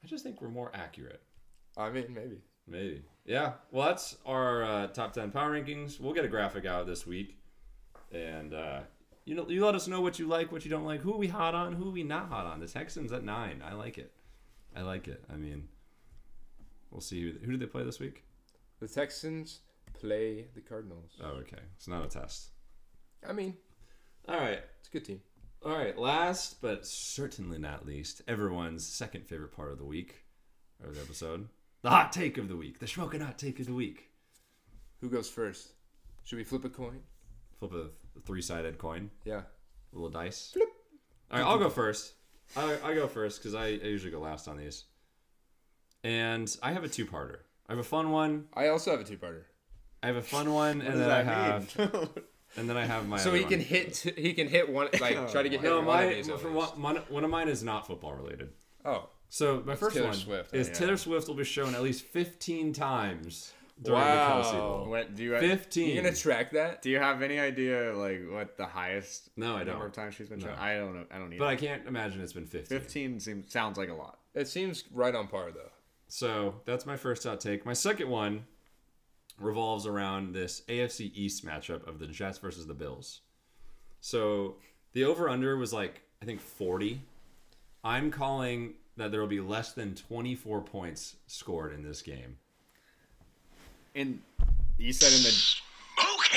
I 0.05 0.07
just 0.07 0.23
think 0.23 0.41
we're 0.41 0.49
more 0.49 0.71
accurate. 0.73 1.21
I 1.77 1.91
mean, 1.91 2.07
maybe. 2.15 2.39
Maybe. 2.67 3.03
Yeah. 3.25 3.55
Well, 3.73 3.89
that's 3.89 4.17
our 4.25 4.63
uh, 4.63 4.87
top 4.89 5.13
ten 5.13 5.31
power 5.31 5.51
rankings. 5.51 5.99
We'll 5.99 6.13
get 6.13 6.25
a 6.25 6.29
graphic 6.29 6.67
out 6.67 6.87
this 6.87 7.07
week, 7.07 7.39
and 8.13 8.55
uh, 8.55 8.81
you 9.25 9.35
know, 9.35 9.49
you 9.49 9.65
let 9.65 9.75
us 9.75 9.87
know 9.89 10.01
what 10.01 10.19
you 10.19 10.27
like, 10.27 10.51
what 10.51 10.65
you 10.65 10.71
don't 10.71 10.85
like. 10.85 11.01
Who 11.01 11.13
are 11.15 11.19
we 11.19 11.29
hot 11.29 11.55
on? 11.55 11.75
Who 11.75 11.89
are 11.89 11.93
we 11.93 12.03
not 12.03 12.29
hot 12.29 12.47
on? 12.47 12.61
The 12.61 12.67
Texans 12.67 13.13
at 13.13 13.25
nine. 13.25 13.63
I 13.65 13.75
like 13.75 13.99
it. 13.99 14.13
I 14.75 14.83
like 14.83 15.09
it. 15.09 15.25
I 15.33 15.37
mean, 15.37 15.69
we'll 16.91 17.01
see. 17.01 17.23
Who, 17.23 17.39
who 17.45 17.51
did 17.53 17.61
they 17.61 17.67
play 17.67 17.85
this 17.85 18.01
week? 18.01 18.25
The 18.81 18.89
Texans 18.89 19.61
play 19.93 20.47
the 20.55 20.61
Cardinals. 20.61 21.13
Oh, 21.23 21.39
okay. 21.41 21.59
It's 21.77 21.89
not 21.89 22.05
a 22.05 22.09
test. 22.09 22.51
I 23.29 23.33
mean, 23.33 23.57
All 24.29 24.39
right. 24.39 24.61
it's 24.79 24.89
a 24.89 24.93
good 24.93 25.05
team. 25.05 25.21
All 25.65 25.73
right. 25.77 25.99
Last 25.99 26.63
but 26.63 26.87
certainly 26.87 27.59
not 27.59 27.87
least, 27.87 28.23
everyone's 28.27 28.87
second 28.87 29.27
favorite 29.27 29.53
part 29.55 29.71
of 29.73 29.79
the 29.79 29.85
week 29.85 30.25
or 30.83 30.91
the 30.91 31.01
episode, 31.01 31.49
the 31.83 31.91
hot 31.91 32.13
take 32.13 32.39
of 32.39 32.49
the 32.49 32.57
week, 32.57 32.79
the 32.79 32.87
smoking 32.87 33.21
hot 33.21 33.39
take 33.39 33.61
of 33.61 33.67
the 33.67 33.75
week. 33.75 34.09
Who 35.03 35.11
goes 35.11 35.29
first? 35.29 35.73
Should 36.25 36.37
we 36.37 36.45
flip 36.45 36.65
a 36.65 36.71
coin? 36.71 37.01
Flip 37.59 37.73
a 37.75 37.87
three-sided 38.25 38.79
coin. 38.79 39.11
Yeah. 39.25 39.43
A 39.93 39.95
little 39.95 40.11
dice. 40.11 40.57
All 41.31 41.39
right, 41.39 41.47
I'll 41.47 41.59
go 41.59 41.71
first. 41.71 42.15
I, 42.57 42.77
I 42.85 42.95
go 42.95 43.07
first 43.07 43.39
because 43.41 43.55
I, 43.55 43.67
I 43.67 43.87
usually 43.89 44.11
go 44.11 44.21
last 44.21 44.49
on 44.49 44.57
these. 44.57 44.85
And 46.03 46.55
I 46.63 46.73
have 46.73 46.85
a 46.85 46.89
two-parter. 46.89 47.39
I 47.69 47.73
have 47.73 47.79
a 47.79 47.85
fun 47.85 48.11
one. 48.11 48.47
I 48.55 48.69
also 48.69 48.91
have 48.91 49.01
a 49.01 49.05
two-parter. 49.05 49.43
I 50.03 50.07
have 50.07 50.17
a 50.17 50.23
fun 50.23 50.53
one, 50.53 50.81
and 50.81 50.99
then 50.99 51.11
I 51.11 51.23
have, 51.23 51.77
and 52.57 52.69
then 52.69 52.77
I 52.79 52.87
have 52.87 53.07
my. 53.07 53.19
So 53.19 53.35
he 53.35 53.43
can 53.43 53.59
one. 53.59 53.61
hit. 53.61 53.95
T- 53.95 54.13
he 54.17 54.33
can 54.33 54.49
hit 54.49 54.71
one. 54.73 54.89
Like 54.99 55.31
try 55.31 55.43
to 55.43 55.49
get 55.51 55.61
hit. 55.61 55.69
No, 55.69 55.77
with 55.79 55.87
one 55.87 55.99
of 56.05 56.09
my 56.09 56.15
these 56.15 56.29
at 56.31 56.41
for 56.41 56.51
one, 56.51 56.69
one, 56.81 56.97
one 57.11 57.23
of 57.25 57.31
mine 57.31 57.49
is 57.49 57.63
not 57.63 57.87
football 57.87 58.15
related. 58.15 58.49
Oh, 58.85 59.11
So 59.29 59.63
my 59.67 59.77
first 59.77 59.95
Taylor 59.95 60.09
one 60.09 60.17
Swift, 60.17 60.55
is 60.55 60.69
yeah. 60.69 60.75
Taylor 60.75 60.97
Swift 60.97 61.29
will 61.29 61.35
be 61.35 61.45
shown 61.45 61.75
at 61.75 61.83
least 61.83 62.03
15 62.05 62.73
times 62.73 63.53
during 63.83 64.01
Wow. 64.01 64.43
the 64.43 64.49
Kelce 64.49 64.53
Bowl. 64.59 64.89
what 64.91 65.15
do 65.15 65.23
you 65.23 65.39
15. 65.39 65.89
you 65.97 66.03
gonna 66.03 66.15
track 66.15 66.51
that? 66.53 66.83
do 66.83 66.91
you 66.91 66.99
have 66.99 67.23
any 67.23 67.39
idea 67.39 67.93
like 67.95 68.21
what 68.31 68.57
the 68.57 68.67
highest 68.67 69.31
No, 69.37 69.55
I 69.55 69.59
number 69.65 69.73
don't. 69.73 69.83
of 69.87 69.93
times 69.93 70.15
she's 70.15 70.29
been 70.29 70.39
No. 70.41 70.47
shown? 70.49 70.57
I 70.59 70.75
don't 70.77 70.95
know. 70.95 71.07
I 71.11 71.19
don't 71.19 71.37
But. 71.39 71.49
I 71.49 71.57
can't 71.57 71.87
imagine 71.87 72.21
it's 72.21 72.33
been 72.33 72.47
15. 72.47 72.79
Fifteen 72.79 73.21
seems 73.21 73.53
sounds 73.53 73.79
like 73.79 73.89
a 73.89 73.95
lot. 73.95 74.19
It 74.35 74.49
seems 74.49 74.85
right 74.93 75.15
on 75.15 75.29
par 75.29 75.51
though. 75.53 75.71
So 76.09 76.61
that's 76.65 76.85
my 76.87 76.97
first 76.97 77.25
hot 77.25 77.41
take. 77.41 77.65
My 77.65 77.73
second 77.73 78.09
one 78.09 78.47
revolves 79.39 79.87
around 79.87 80.35
this 80.35 80.63
AFC 80.69 81.11
East 81.15 81.45
matchup 81.47 81.87
of 81.89 81.99
the 81.99 82.07
Jets 82.07 82.39
versus 82.39 82.67
the 82.67 82.75
Bills. 82.75 83.21
So 84.01 84.57
the 84.93 85.05
over 85.05 85.29
under 85.29 85.57
was 85.57 85.73
like, 85.73 86.03
I 86.21 86.27
think 86.27 86.41
40. 86.41 87.01
I'm 87.83 88.11
calling 88.11 88.75
that 88.97 89.11
there 89.11 89.21
will 89.21 89.29
be 89.29 89.41
less 89.41 89.73
than 89.73 89.95
24 89.95 90.61
points 90.63 91.17
scored 91.27 91.73
in 91.73 91.83
this 91.83 92.03
game. 92.03 92.37
In 93.95 94.21
you 94.79 94.93
said 94.93 95.13
in 95.13 95.23
the 95.23 95.61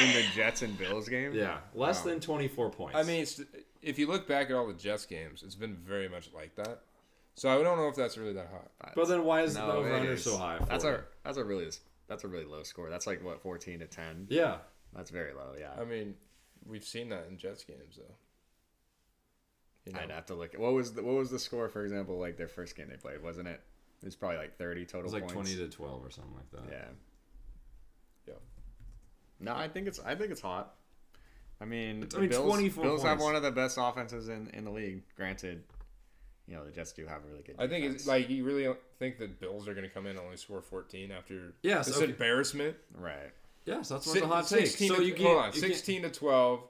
in 0.02 0.14
the 0.14 0.24
Jets 0.36 0.62
and 0.62 0.78
Bills 0.78 1.08
game. 1.08 1.34
Yeah, 1.34 1.58
less 1.74 2.06
oh. 2.06 2.10
than 2.10 2.20
24 2.20 2.70
points. 2.72 2.98
I 2.98 3.04
mean, 3.04 3.22
it's, 3.22 3.42
if 3.82 4.00
you 4.00 4.08
look 4.08 4.28
back 4.28 4.50
at 4.50 4.56
all 4.56 4.68
the 4.68 4.74
Jets 4.74 5.06
games, 5.06 5.44
it's 5.44 5.56
been 5.56 5.76
very 5.76 6.10
much 6.10 6.30
like 6.34 6.56
that. 6.56 6.82
So 7.36 7.50
I 7.50 7.64
don't 7.64 7.78
know 7.78 7.88
if 7.88 7.96
that's 7.96 8.18
really 8.18 8.34
that 8.34 8.50
hot. 8.52 8.94
but 8.96 9.08
then 9.08 9.24
why 9.24 9.42
is 9.42 9.56
No, 9.56 9.68
the 9.68 9.74
over 9.74 9.94
under 9.94 10.18
so 10.18 10.38
high? 10.38 10.60
That's 10.68 10.84
40? 10.84 10.98
a 10.98 11.04
that's 11.24 11.38
a 11.38 11.44
really 11.44 11.68
that's 12.08 12.24
a 12.24 12.28
really 12.28 12.46
low 12.46 12.64
score. 12.64 12.90
That's 12.90 13.08
like 13.08 13.24
what 13.24 13.42
fourteen 13.42 13.80
to 13.80 13.88
ten. 13.88 14.28
yeah. 14.30 14.58
That's 14.96 15.10
very 15.10 15.34
low. 15.34 15.54
Yeah. 15.60 15.72
I 15.80 15.86
mean, 15.86 16.14
we've 16.68 16.84
seen 16.84 17.10
that 17.10 17.26
in 17.28 17.40
Jets 17.40 17.64
games 17.64 17.98
though. 17.98 18.14
You 19.86 19.94
know? 19.94 20.00
I'd 20.02 20.12
have 20.12 20.28
to 20.28 20.36
look. 20.36 20.54
At, 20.54 20.60
what 20.60 20.74
was 20.74 20.94
the, 20.94 21.02
what 21.02 21.16
was 21.16 21.32
the 21.32 21.40
score 21.40 21.68
for 21.68 21.84
example? 21.84 22.20
Like 22.20 22.38
their 22.38 22.48
first 22.48 22.76
game 22.76 22.90
they 22.90 22.98
played, 22.98 23.24
wasn't 23.24 23.48
it? 23.48 23.60
It 24.02 24.06
was 24.06 24.16
probably 24.16 24.38
like 24.38 24.56
thirty 24.58 24.86
total. 24.86 25.02
It 25.02 25.04
was 25.06 25.14
like 25.14 25.34
points. 25.34 25.52
20 25.52 25.70
to 25.70 25.76
12 25.76 26.06
or 26.06 26.12
something 26.12 26.36
like 26.36 26.52
that. 26.52 26.72
Yeah. 26.72 26.78
Yeah. 26.78 26.86
No, 29.44 29.54
I 29.56 29.68
think 29.68 29.88
it's 29.88 30.00
I 30.00 30.16
think 30.16 30.32
it's 30.32 30.42
hot. 30.42 30.74
I 31.62 31.66
mean, 31.66 32.04
I 32.04 32.06
the 32.08 32.20
mean, 32.22 32.30
Bills, 32.30 32.46
24 32.50 32.84
Bills 32.84 33.04
have 33.04 33.22
one 33.22 33.36
of 33.36 33.44
the 33.44 33.52
best 33.52 33.78
offenses 33.80 34.28
in, 34.30 34.50
in 34.54 34.66
the 34.66 34.72
league. 34.72 35.04
Granted, 35.16 35.64
you 36.48 36.56
know 36.56 36.66
the 36.66 36.72
Jets 36.72 36.92
do 36.94 37.06
have 37.06 37.24
a 37.24 37.28
really 37.28 37.44
good. 37.44 37.56
I 37.60 37.68
think 37.68 37.86
it's 37.86 38.06
like 38.08 38.30
you 38.30 38.44
really 38.44 38.64
don't 38.64 38.80
think 39.00 39.18
the 39.18 39.28
Bills 39.28 39.68
are 39.68 39.74
going 39.74 39.88
to 39.88 39.94
come 39.94 40.06
in 40.06 40.12
and 40.18 40.20
only 40.26 40.38
score 40.38 40.62
14 40.62 41.12
after 41.12 41.54
Yes, 41.62 41.88
this 41.88 41.98
okay. 41.98 42.06
embarrassment. 42.06 42.76
right. 42.98 43.32
Yes, 43.66 43.88
that's 43.90 44.04
Si- 44.12 44.20
what's 44.20 44.22
a 44.24 44.28
hot 44.28 44.48
take. 44.48 44.68
16 44.68 44.88
So 44.90 44.96
to, 44.98 45.04
you 45.06 45.16
hold 45.16 45.18
can't, 45.26 45.38
on, 45.40 45.46
you 45.54 45.62
can't- 45.62 45.74
16 45.74 46.02
to 46.02 46.10
12, 46.10 46.64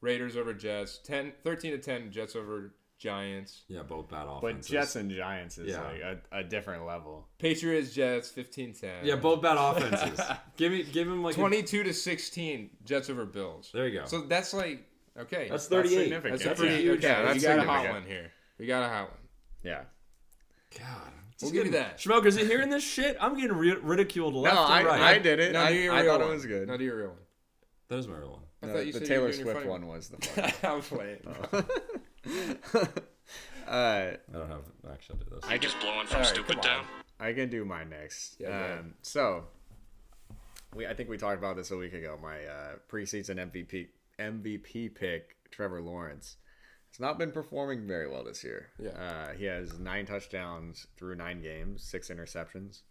Raiders 0.00 0.36
over 0.36 0.54
Jets. 0.54 0.98
10, 1.02 1.32
13 1.42 1.72
to 1.72 1.78
10, 1.78 2.12
Jets 2.12 2.36
over 2.36 2.72
Giants. 2.98 3.62
Yeah, 3.68 3.82
both 3.82 4.08
bad 4.08 4.26
offenses. 4.28 4.70
But. 4.70 4.72
Jets 4.78 4.96
and 4.96 5.10
Giants 5.10 5.58
is 5.58 5.68
Yeah. 5.72 5.82
like 5.84 6.00
a, 6.00 6.38
a 6.38 6.44
different 6.44 6.86
level. 6.86 7.28
Patriots, 7.38 7.92
Jets, 7.92 8.30
15-10. 8.32 9.04
Yeah, 9.04 9.16
both 9.16 9.42
bad 9.42 9.56
offenses. 9.58 10.18
give 10.56 10.72
me, 10.72 10.82
give 10.82 11.06
him 11.06 11.22
like 11.22 11.34
a- 11.34 11.38
22 11.38 11.82
to 11.84 11.92
16, 11.92 12.70
Jets 12.84 13.10
over 13.10 13.26
Bills. 13.26 13.70
There 13.74 13.86
you 13.86 14.00
go. 14.00 14.06
So 14.06 14.22
that's 14.22 14.54
like 14.54 14.84
okay. 15.18 15.48
That's 15.50 15.66
That's 15.68 15.88
38. 15.88 16.02
significant. 16.04 16.32
That's 16.32 16.44
a 16.44 16.48
Yeah. 16.48 16.54
pretty 16.54 16.82
huge- 16.82 17.02
yeah, 17.04 17.22
that's 17.22 17.34
we 17.36 17.42
got 17.42 17.58
a 17.58 17.62
hot 17.64 17.88
one 17.90 18.02
here. 18.04 18.32
We 18.58 18.66
got 18.66 18.82
a 18.82 18.88
hot 18.88 19.10
one. 19.10 19.20
Yeah. 19.62 19.82
God, 20.78 21.12
We'll 21.42 21.50
give 21.52 21.66
you 21.66 21.72
that. 21.72 22.00
is 22.26 22.36
you 22.38 22.46
hearing 22.46 22.70
this 22.70 22.82
shit? 22.82 23.16
I'm 23.20 23.34
getting 23.38 23.56
ri- 23.56 23.76
ridiculed 23.76 24.34
left 24.34 24.54
no, 24.54 24.64
and 24.64 24.72
I, 24.72 24.82
right. 24.84 25.00
I 25.00 25.18
did 25.18 25.38
it. 25.38 25.52
Now 25.52 25.64
I, 25.64 25.72
do 25.72 25.78
your 25.78 25.92
I 25.94 26.00
real 26.00 26.12
thought 26.12 26.20
one. 26.22 26.30
it 26.30 26.32
was 26.34 26.46
good. 26.46 26.68
Now 26.68 26.76
do 26.78 26.84
your 26.84 26.96
real 26.96 27.08
one. 27.08 27.18
that 27.88 27.98
is 27.98 28.08
my 28.08 28.16
real 28.16 28.30
one. 28.32 28.40
I 28.62 28.66
No, 28.66 28.72
thought 28.72 28.86
you 28.86 28.92
the 28.92 28.98
said 29.00 29.08
Taylor 29.08 29.26
you 29.28 29.32
Swift 29.34 29.66
one 29.66 29.86
was 29.86 30.08
the 30.08 30.16
fun. 30.26 30.52
I 30.62 30.74
was 30.74 30.86
playing. 30.88 31.18
uh, 32.74 32.80
I 33.68 34.16
don't 34.32 34.48
have 34.48 34.62
actually. 34.90 35.20
I 35.20 35.24
do 35.24 35.30
this. 35.34 35.44
I 35.44 35.52
can, 35.52 35.60
Just 35.60 35.80
blowing 35.80 36.06
from 36.06 36.16
All 36.16 36.22
right, 36.22 36.26
stupid 36.26 36.60
down. 36.60 36.84
I 37.18 37.32
can 37.32 37.48
do 37.48 37.64
my 37.64 37.84
next. 37.84 38.36
Yeah, 38.38 38.48
go 38.48 38.52
ahead. 38.52 38.78
um, 38.78 38.94
so, 39.02 39.44
we 40.74 40.86
I 40.86 40.94
think 40.94 41.08
we 41.08 41.16
talked 41.16 41.38
about 41.38 41.56
this 41.56 41.70
a 41.70 41.76
week 41.76 41.92
ago. 41.92 42.18
My 42.20 42.44
uh, 42.44 42.74
preseason 42.90 43.36
MVP 43.36 43.88
MVP 44.18 44.94
pick, 44.94 45.36
Trevor 45.50 45.80
Lawrence, 45.80 46.36
has 46.90 47.00
not 47.00 47.18
been 47.18 47.32
performing 47.32 47.86
very 47.86 48.08
well 48.08 48.24
this 48.24 48.42
year. 48.44 48.68
Yeah. 48.78 48.90
uh, 48.90 49.32
he 49.32 49.44
has 49.44 49.78
nine 49.78 50.06
touchdowns 50.06 50.86
through 50.96 51.16
nine 51.16 51.40
games, 51.42 51.82
six 51.82 52.08
interceptions. 52.08 52.82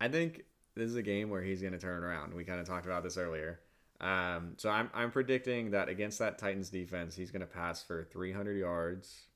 I 0.00 0.08
think 0.08 0.42
this 0.74 0.90
is 0.90 0.96
a 0.96 1.02
game 1.02 1.30
where 1.30 1.42
he's 1.42 1.60
going 1.60 1.72
to 1.72 1.78
turn 1.78 2.02
around. 2.02 2.34
We 2.34 2.44
kind 2.44 2.60
of 2.60 2.66
talked 2.66 2.86
about 2.86 3.02
this 3.02 3.16
earlier. 3.16 3.60
Um, 4.00 4.54
so 4.56 4.68
I'm 4.70 4.90
I'm 4.92 5.10
predicting 5.10 5.70
that 5.70 5.88
against 5.88 6.18
that 6.18 6.38
Titans 6.38 6.68
defense, 6.70 7.14
he's 7.14 7.30
going 7.30 7.40
to 7.40 7.46
pass 7.46 7.82
for 7.82 8.04
300 8.04 8.58
yards 8.58 9.26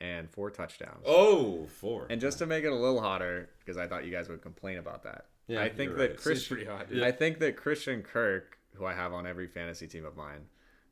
and 0.00 0.30
four 0.30 0.50
touchdowns. 0.50 1.02
oh, 1.06 1.66
four. 1.66 2.06
And 2.10 2.20
just 2.20 2.38
to 2.38 2.46
make 2.46 2.64
it 2.64 2.68
a 2.72 2.74
little 2.74 3.00
hotter, 3.00 3.48
because 3.60 3.76
I 3.78 3.86
thought 3.86 4.04
you 4.04 4.12
guys 4.12 4.28
would 4.28 4.42
complain 4.42 4.78
about 4.78 5.02
that. 5.04 5.26
Yeah, 5.48 5.62
I 5.62 5.68
think 5.68 5.96
that 5.96 6.10
right. 6.10 6.16
Christian, 6.16 6.66
hot. 6.66 6.88
dude. 6.88 7.02
I 7.02 7.12
think 7.12 7.38
that 7.38 7.56
Christian 7.56 8.02
Kirk, 8.02 8.58
who 8.74 8.84
I 8.84 8.92
have 8.94 9.12
on 9.12 9.26
every 9.26 9.46
fantasy 9.46 9.86
team 9.86 10.04
of 10.04 10.16
mine, 10.16 10.40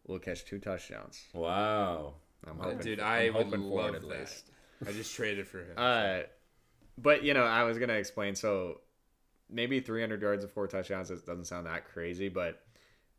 will 0.06 0.18
catch 0.18 0.44
two 0.44 0.58
touchdowns. 0.58 1.22
Wow. 1.32 2.14
I'm 2.46 2.58
hoping, 2.58 2.78
Dude, 2.78 3.00
I'm 3.00 3.06
I 3.06 3.30
would 3.30 3.46
hoping 3.46 3.62
for 3.62 3.80
it 3.80 3.82
love 3.84 3.94
at 3.94 4.00
that. 4.02 4.20
least. 4.20 4.50
I 4.86 4.92
just 4.92 5.14
traded 5.14 5.46
for 5.48 5.58
him. 5.60 5.72
Uh, 5.76 6.20
but 6.98 7.24
you 7.24 7.34
know, 7.34 7.44
I 7.44 7.64
was 7.64 7.78
gonna 7.78 7.94
explain. 7.94 8.34
So 8.36 8.80
maybe 9.50 9.80
300 9.80 10.20
yards 10.22 10.44
and 10.44 10.52
four 10.52 10.66
touchdowns. 10.68 11.10
It 11.10 11.24
doesn't 11.26 11.46
sound 11.46 11.66
that 11.66 11.86
crazy, 11.92 12.28
but 12.28 12.60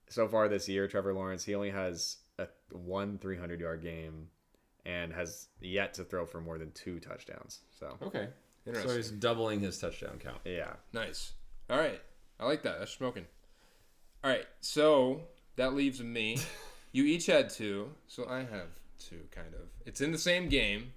so 0.10 0.28
far 0.28 0.48
this 0.48 0.68
year, 0.70 0.88
Trevor 0.88 1.14
Lawrence 1.14 1.44
he 1.44 1.56
only 1.56 1.72
has 1.72 2.18
a 2.40 2.48
one 2.72 3.18
300 3.18 3.60
yard 3.60 3.82
game, 3.82 4.28
and 4.86 5.14
has 5.14 5.48
yet 5.62 5.94
to 5.96 6.04
throw 6.04 6.26
for 6.26 6.42
more 6.42 6.58
than 6.58 6.72
two 6.72 7.00
touchdowns. 7.00 7.60
So 7.80 7.98
Okay. 8.02 8.30
So 8.74 8.96
he's 8.96 9.12
doubling 9.12 9.60
his 9.60 9.78
touchdown 9.78 10.18
count. 10.18 10.40
yeah, 10.44 10.74
Nice. 10.92 11.34
All 11.70 11.78
right. 11.78 12.02
I 12.40 12.46
like 12.46 12.64
that. 12.64 12.80
That's 12.80 12.92
smoking. 12.92 13.26
All 14.24 14.32
right. 14.32 14.46
So 14.60 15.22
that 15.56 15.74
leaves 15.74 16.02
me. 16.02 16.38
You 16.92 17.04
each 17.04 17.26
had 17.26 17.50
two. 17.50 17.90
So 18.08 18.26
I 18.30 18.38
have 18.38 18.70
two, 19.00 19.20
kind 19.30 19.54
of. 19.54 19.68
It's 19.86 20.00
in 20.00 20.14
the 20.14 20.18
same 20.18 20.48
game. 20.48 20.94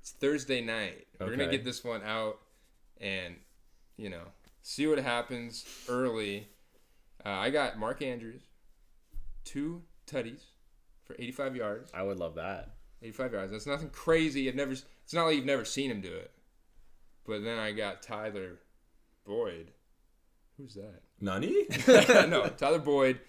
It's 0.00 0.12
Thursday 0.12 0.60
night. 0.60 1.08
We're 1.18 1.26
going 1.26 1.40
to 1.40 1.48
get 1.50 1.64
this 1.64 1.82
one 1.82 2.00
out 2.04 2.38
and, 3.00 3.34
you 3.96 4.08
know, 4.08 4.22
see 4.62 4.86
what 4.86 4.98
happens 4.98 5.64
early. 5.88 6.46
Uh, 7.24 7.30
I 7.30 7.50
got 7.50 7.78
Mark 7.78 8.02
Andrews, 8.02 8.42
two 9.44 9.82
tutties 10.06 10.42
for 11.04 11.16
85 11.18 11.56
yards. 11.56 11.90
I 11.94 12.02
would 12.02 12.18
love 12.18 12.34
that. 12.34 12.74
85 13.02 13.32
yards. 13.32 13.52
That's 13.52 13.66
nothing 13.66 13.90
crazy. 13.90 14.48
I've 14.48 14.54
never. 14.54 14.72
It's 14.72 15.14
not 15.14 15.26
like 15.26 15.36
you've 15.36 15.44
never 15.44 15.64
seen 15.64 15.90
him 15.90 16.00
do 16.00 16.14
it. 16.14 16.30
But 17.26 17.44
then 17.44 17.58
I 17.58 17.72
got 17.72 18.02
Tyler 18.02 18.60
Boyd. 19.24 19.72
Who's 20.56 20.74
that? 20.74 21.02
Nani? 21.20 21.64
no, 22.28 22.48
Tyler 22.56 22.78
Boyd, 22.78 23.20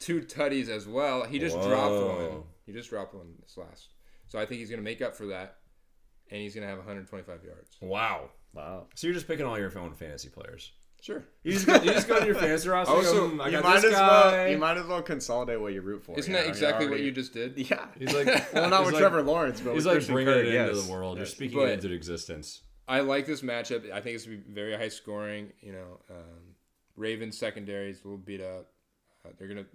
two 0.00 0.20
tutties 0.20 0.68
as 0.68 0.86
well. 0.86 1.24
He 1.24 1.38
just 1.38 1.60
dropped 1.60 1.94
one. 1.94 2.42
He 2.66 2.72
just 2.72 2.90
dropped 2.90 3.14
one 3.14 3.34
this 3.40 3.56
last. 3.56 3.88
So 4.26 4.38
I 4.38 4.44
think 4.44 4.60
he's 4.60 4.70
gonna 4.70 4.82
make 4.82 5.00
up 5.00 5.14
for 5.14 5.26
that, 5.26 5.58
and 6.30 6.40
he's 6.40 6.54
gonna 6.54 6.66
have 6.66 6.78
125 6.78 7.44
yards. 7.44 7.76
wow. 7.80 8.30
Wow. 8.54 8.86
So 8.94 9.06
you're 9.06 9.14
just 9.14 9.28
picking 9.28 9.44
all 9.44 9.58
your 9.58 9.76
own 9.78 9.92
fantasy 9.92 10.30
players. 10.30 10.72
Sure. 11.00 11.24
You 11.44 11.52
just 11.52 11.66
go, 11.66 11.74
you 11.74 11.92
just 11.92 12.08
go 12.08 12.18
to 12.18 12.26
your 12.26 12.34
fantasy 12.34 12.68
roster. 12.68 12.92
Also, 12.92 13.28
go, 13.28 13.28
"Hmm, 13.34 13.40
I 13.40 13.46
you 13.46 13.52
got 13.52 13.64
might 13.64 13.74
this 13.76 13.84
as 13.84 13.92
guy. 13.92 14.08
well. 14.08 14.48
You 14.50 14.58
might 14.58 14.76
as 14.78 14.86
well 14.86 15.00
consolidate 15.02 15.60
what 15.60 15.72
you 15.72 15.80
root 15.80 16.02
for. 16.04 16.18
Isn't 16.18 16.30
you 16.30 16.36
that 16.36 16.40
know? 16.40 16.44
You're 16.46 16.50
exactly 16.54 16.88
what 16.88 17.00
you 17.00 17.12
just 17.12 17.32
did? 17.32 17.56
Yeah. 17.56 17.86
He's 17.98 18.12
like, 18.12 18.26
Well, 18.52 18.68
not 18.68 18.78
he's 18.80 18.86
with 18.86 18.94
like- 18.94 19.00
Trevor 19.02 19.22
Lawrence, 19.22 19.60
but 19.60 19.74
He's 19.74 19.84
with 19.84 19.86
like 19.86 19.94
Christian 19.94 20.14
bringing 20.14 20.34
Kirk, 20.34 20.44
it 20.46 20.54
into 20.54 20.74
yes. 20.74 20.86
the 20.86 20.92
world. 20.92 21.16
You're 21.18 21.26
speaking 21.26 21.58
But- 21.58 21.68
it 21.68 21.84
into 21.84 21.92
existence. 21.94 22.62
I 22.88 23.00
like 23.00 23.26
this 23.26 23.42
matchup. 23.42 23.90
I 23.92 24.00
think 24.00 24.16
it's 24.16 24.24
gonna 24.24 24.38
be 24.38 24.52
very 24.52 24.74
high 24.74 24.88
scoring. 24.88 25.52
You 25.60 25.72
know, 25.72 26.00
um, 26.10 26.54
Ravens 26.96 27.38
secondaries 27.38 28.02
will 28.04 28.16
beat 28.16 28.40
up. 28.40 28.70
Uh, 29.24 29.28
they're 29.38 29.46
gonna 29.48 29.66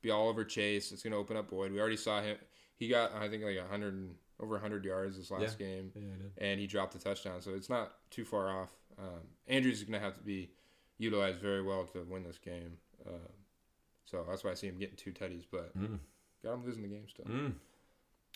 be 0.00 0.10
all 0.10 0.28
over 0.28 0.44
Chase. 0.44 0.92
It's 0.92 1.02
gonna 1.02 1.16
open 1.16 1.36
up 1.36 1.50
Boyd. 1.50 1.72
We 1.72 1.80
already 1.80 1.96
saw 1.96 2.22
him. 2.22 2.36
He 2.76 2.88
got 2.88 3.12
I 3.14 3.28
think 3.28 3.42
like 3.42 3.58
hundred 3.68 3.94
and 3.94 4.14
over 4.38 4.52
100 4.52 4.84
yards 4.84 5.16
this 5.16 5.30
last 5.30 5.58
game, 5.58 5.90
Yeah, 5.96 6.02
I 6.02 6.16
did. 6.22 6.32
and 6.38 6.60
he 6.60 6.66
dropped 6.66 6.94
a 6.94 6.98
touchdown. 6.98 7.40
So 7.40 7.52
it's 7.54 7.68
not 7.70 7.92
too 8.10 8.24
far 8.24 8.48
off. 8.50 8.70
Um, 8.98 9.20
Andrews 9.46 9.78
is 9.78 9.84
gonna 9.84 10.00
have 10.00 10.14
to 10.16 10.22
be 10.22 10.50
utilized 10.98 11.38
very 11.40 11.62
well 11.62 11.84
to 11.86 12.02
win 12.04 12.22
this 12.24 12.38
game. 12.38 12.78
Uh, 13.06 13.10
so 14.04 14.24
that's 14.28 14.42
why 14.44 14.50
I 14.52 14.54
see 14.54 14.68
him 14.68 14.78
getting 14.78 14.96
two 14.96 15.12
tutties, 15.12 15.44
but 15.50 15.76
Mm. 15.78 15.98
got 16.42 16.54
him 16.54 16.64
losing 16.64 16.82
the 16.82 16.88
game 16.88 17.08
still. 17.08 17.26
Mm. 17.26 17.54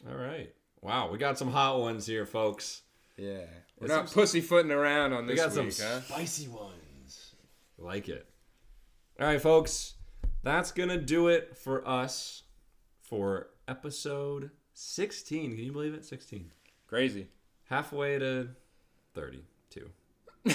All 0.08 0.16
right. 0.16 0.54
Wow, 0.82 1.10
we 1.10 1.18
got 1.18 1.38
some 1.38 1.50
hot 1.50 1.78
ones 1.80 2.06
here, 2.06 2.24
folks. 2.26 2.82
Yeah, 3.16 3.44
we're 3.78 3.86
It's 3.86 3.88
not 3.88 4.08
some- 4.08 4.14
pussyfooting 4.22 4.70
around 4.72 5.12
on 5.12 5.26
this. 5.26 5.34
We 5.34 5.44
got 5.44 5.52
some 5.52 5.66
huh? 5.66 6.00
spicy 6.02 6.48
ones. 6.48 7.34
Like 7.78 8.08
it. 8.08 8.26
All 9.18 9.26
right, 9.26 9.40
folks. 9.40 9.94
That's 10.42 10.72
going 10.72 10.88
to 10.88 10.96
do 10.98 11.28
it 11.28 11.56
for 11.58 11.86
us 11.86 12.44
for 13.02 13.50
episode 13.68 14.50
16. 14.72 15.54
Can 15.56 15.64
you 15.64 15.72
believe 15.72 15.92
it? 15.92 16.04
16. 16.06 16.50
Crazy. 16.86 17.28
Halfway 17.64 18.18
to 18.18 18.48
32. 19.14 19.42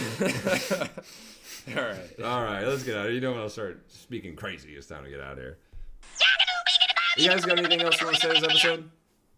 All 1.67 1.83
right. 1.83 2.21
All 2.23 2.43
right, 2.43 2.63
let's 2.65 2.83
get 2.83 2.95
out 2.95 3.01
of 3.01 3.05
here. 3.07 3.11
You 3.15 3.21
know 3.21 3.31
when 3.31 3.41
I'll 3.41 3.49
start 3.49 3.83
speaking 3.91 4.35
crazy, 4.35 4.73
it's 4.75 4.87
time 4.87 5.03
to 5.03 5.09
get 5.09 5.19
out 5.19 5.33
of 5.33 5.37
here. 5.39 5.57
You 7.17 7.29
guys 7.29 7.45
got 7.45 7.57
anything 7.57 7.81
else 7.81 7.99
you 7.99 8.07
want 8.07 8.17
to 8.17 8.21
say 8.21 8.33
this 8.33 8.43
episode? 8.43 8.89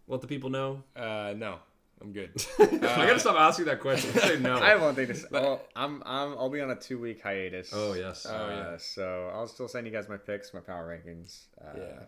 Let 0.07 0.21
the 0.21 0.27
people 0.27 0.49
know. 0.49 0.83
Uh, 0.95 1.33
no, 1.37 1.57
I'm 2.01 2.11
good. 2.11 2.31
I 2.59 2.65
gotta 2.67 3.19
stop 3.19 3.35
asking 3.37 3.65
that 3.65 3.79
question. 3.79 4.11
Say 4.13 4.39
no. 4.39 4.57
I 4.61 4.69
have 4.69 4.81
one 4.81 4.95
thing 4.95 5.07
to 5.07 5.15
say. 5.15 5.27
Well, 5.29 5.61
I'm, 5.75 6.01
I'm, 6.05 6.31
I'll 6.37 6.49
be 6.49 6.61
on 6.61 6.71
a 6.71 6.75
two 6.75 6.97
week 6.99 7.21
hiatus. 7.21 7.71
oh 7.73 7.93
yes. 7.93 8.25
Oh, 8.29 8.49
yeah. 8.49 8.55
Uh, 8.55 8.77
so 8.77 9.29
I'll 9.33 9.47
still 9.47 9.67
send 9.67 9.85
you 9.85 9.91
guys 9.93 10.07
my 10.09 10.17
picks, 10.17 10.53
my 10.53 10.59
power 10.59 10.87
rankings. 10.87 11.43
Uh, 11.61 11.77
Yeah. 11.77 11.99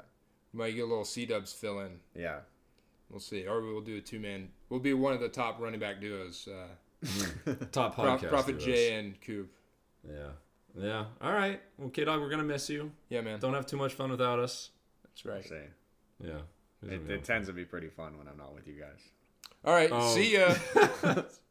Might 0.53 0.71
get 0.71 0.81
a 0.81 0.85
little 0.87 1.05
C 1.05 1.25
dubs 1.25 1.53
fill 1.53 1.81
in. 1.81 1.99
yeah. 2.15 2.39
We'll 3.11 3.19
see. 3.19 3.47
Or 3.47 3.61
we'll 3.61 3.81
do 3.81 3.97
a 3.97 4.01
two 4.01 4.19
man. 4.19 4.49
We'll 4.69 4.79
be 4.79 4.93
one 4.93 5.13
of 5.13 5.19
the 5.19 5.29
top 5.29 5.59
running 5.59 5.79
back 5.79 5.99
duos. 6.01 6.47
Uh, 6.47 6.67
Mm-hmm. 7.03 7.63
Top 7.71 7.95
Pro- 7.95 8.17
podcast. 8.17 8.29
Prophet. 8.29 8.59
Jay 8.59 8.95
and 8.95 9.19
Koop. 9.21 9.49
Yeah. 10.07 10.29
Yeah. 10.77 11.05
All 11.21 11.33
right. 11.33 11.61
Well, 11.77 11.89
KDawg, 11.89 12.19
we're 12.19 12.29
gonna 12.29 12.43
miss 12.43 12.69
you. 12.69 12.91
Yeah, 13.09 13.21
man. 13.21 13.39
Don't 13.39 13.53
have 13.53 13.65
too 13.65 13.77
much 13.77 13.93
fun 13.93 14.11
without 14.11 14.39
us. 14.39 14.69
That's 15.03 15.25
right. 15.25 15.43
See. 15.43 15.55
Yeah. 16.23 16.39
It, 16.83 17.09
it 17.09 17.23
tends 17.23 17.47
to 17.47 17.53
be 17.53 17.65
pretty 17.65 17.89
fun 17.89 18.17
when 18.17 18.27
I'm 18.27 18.37
not 18.37 18.53
with 18.55 18.67
you 18.67 18.75
guys. 18.79 18.99
All 19.65 19.73
right. 19.73 19.89
Oh. 19.91 20.13
See 20.13 20.33
ya. 20.33 20.55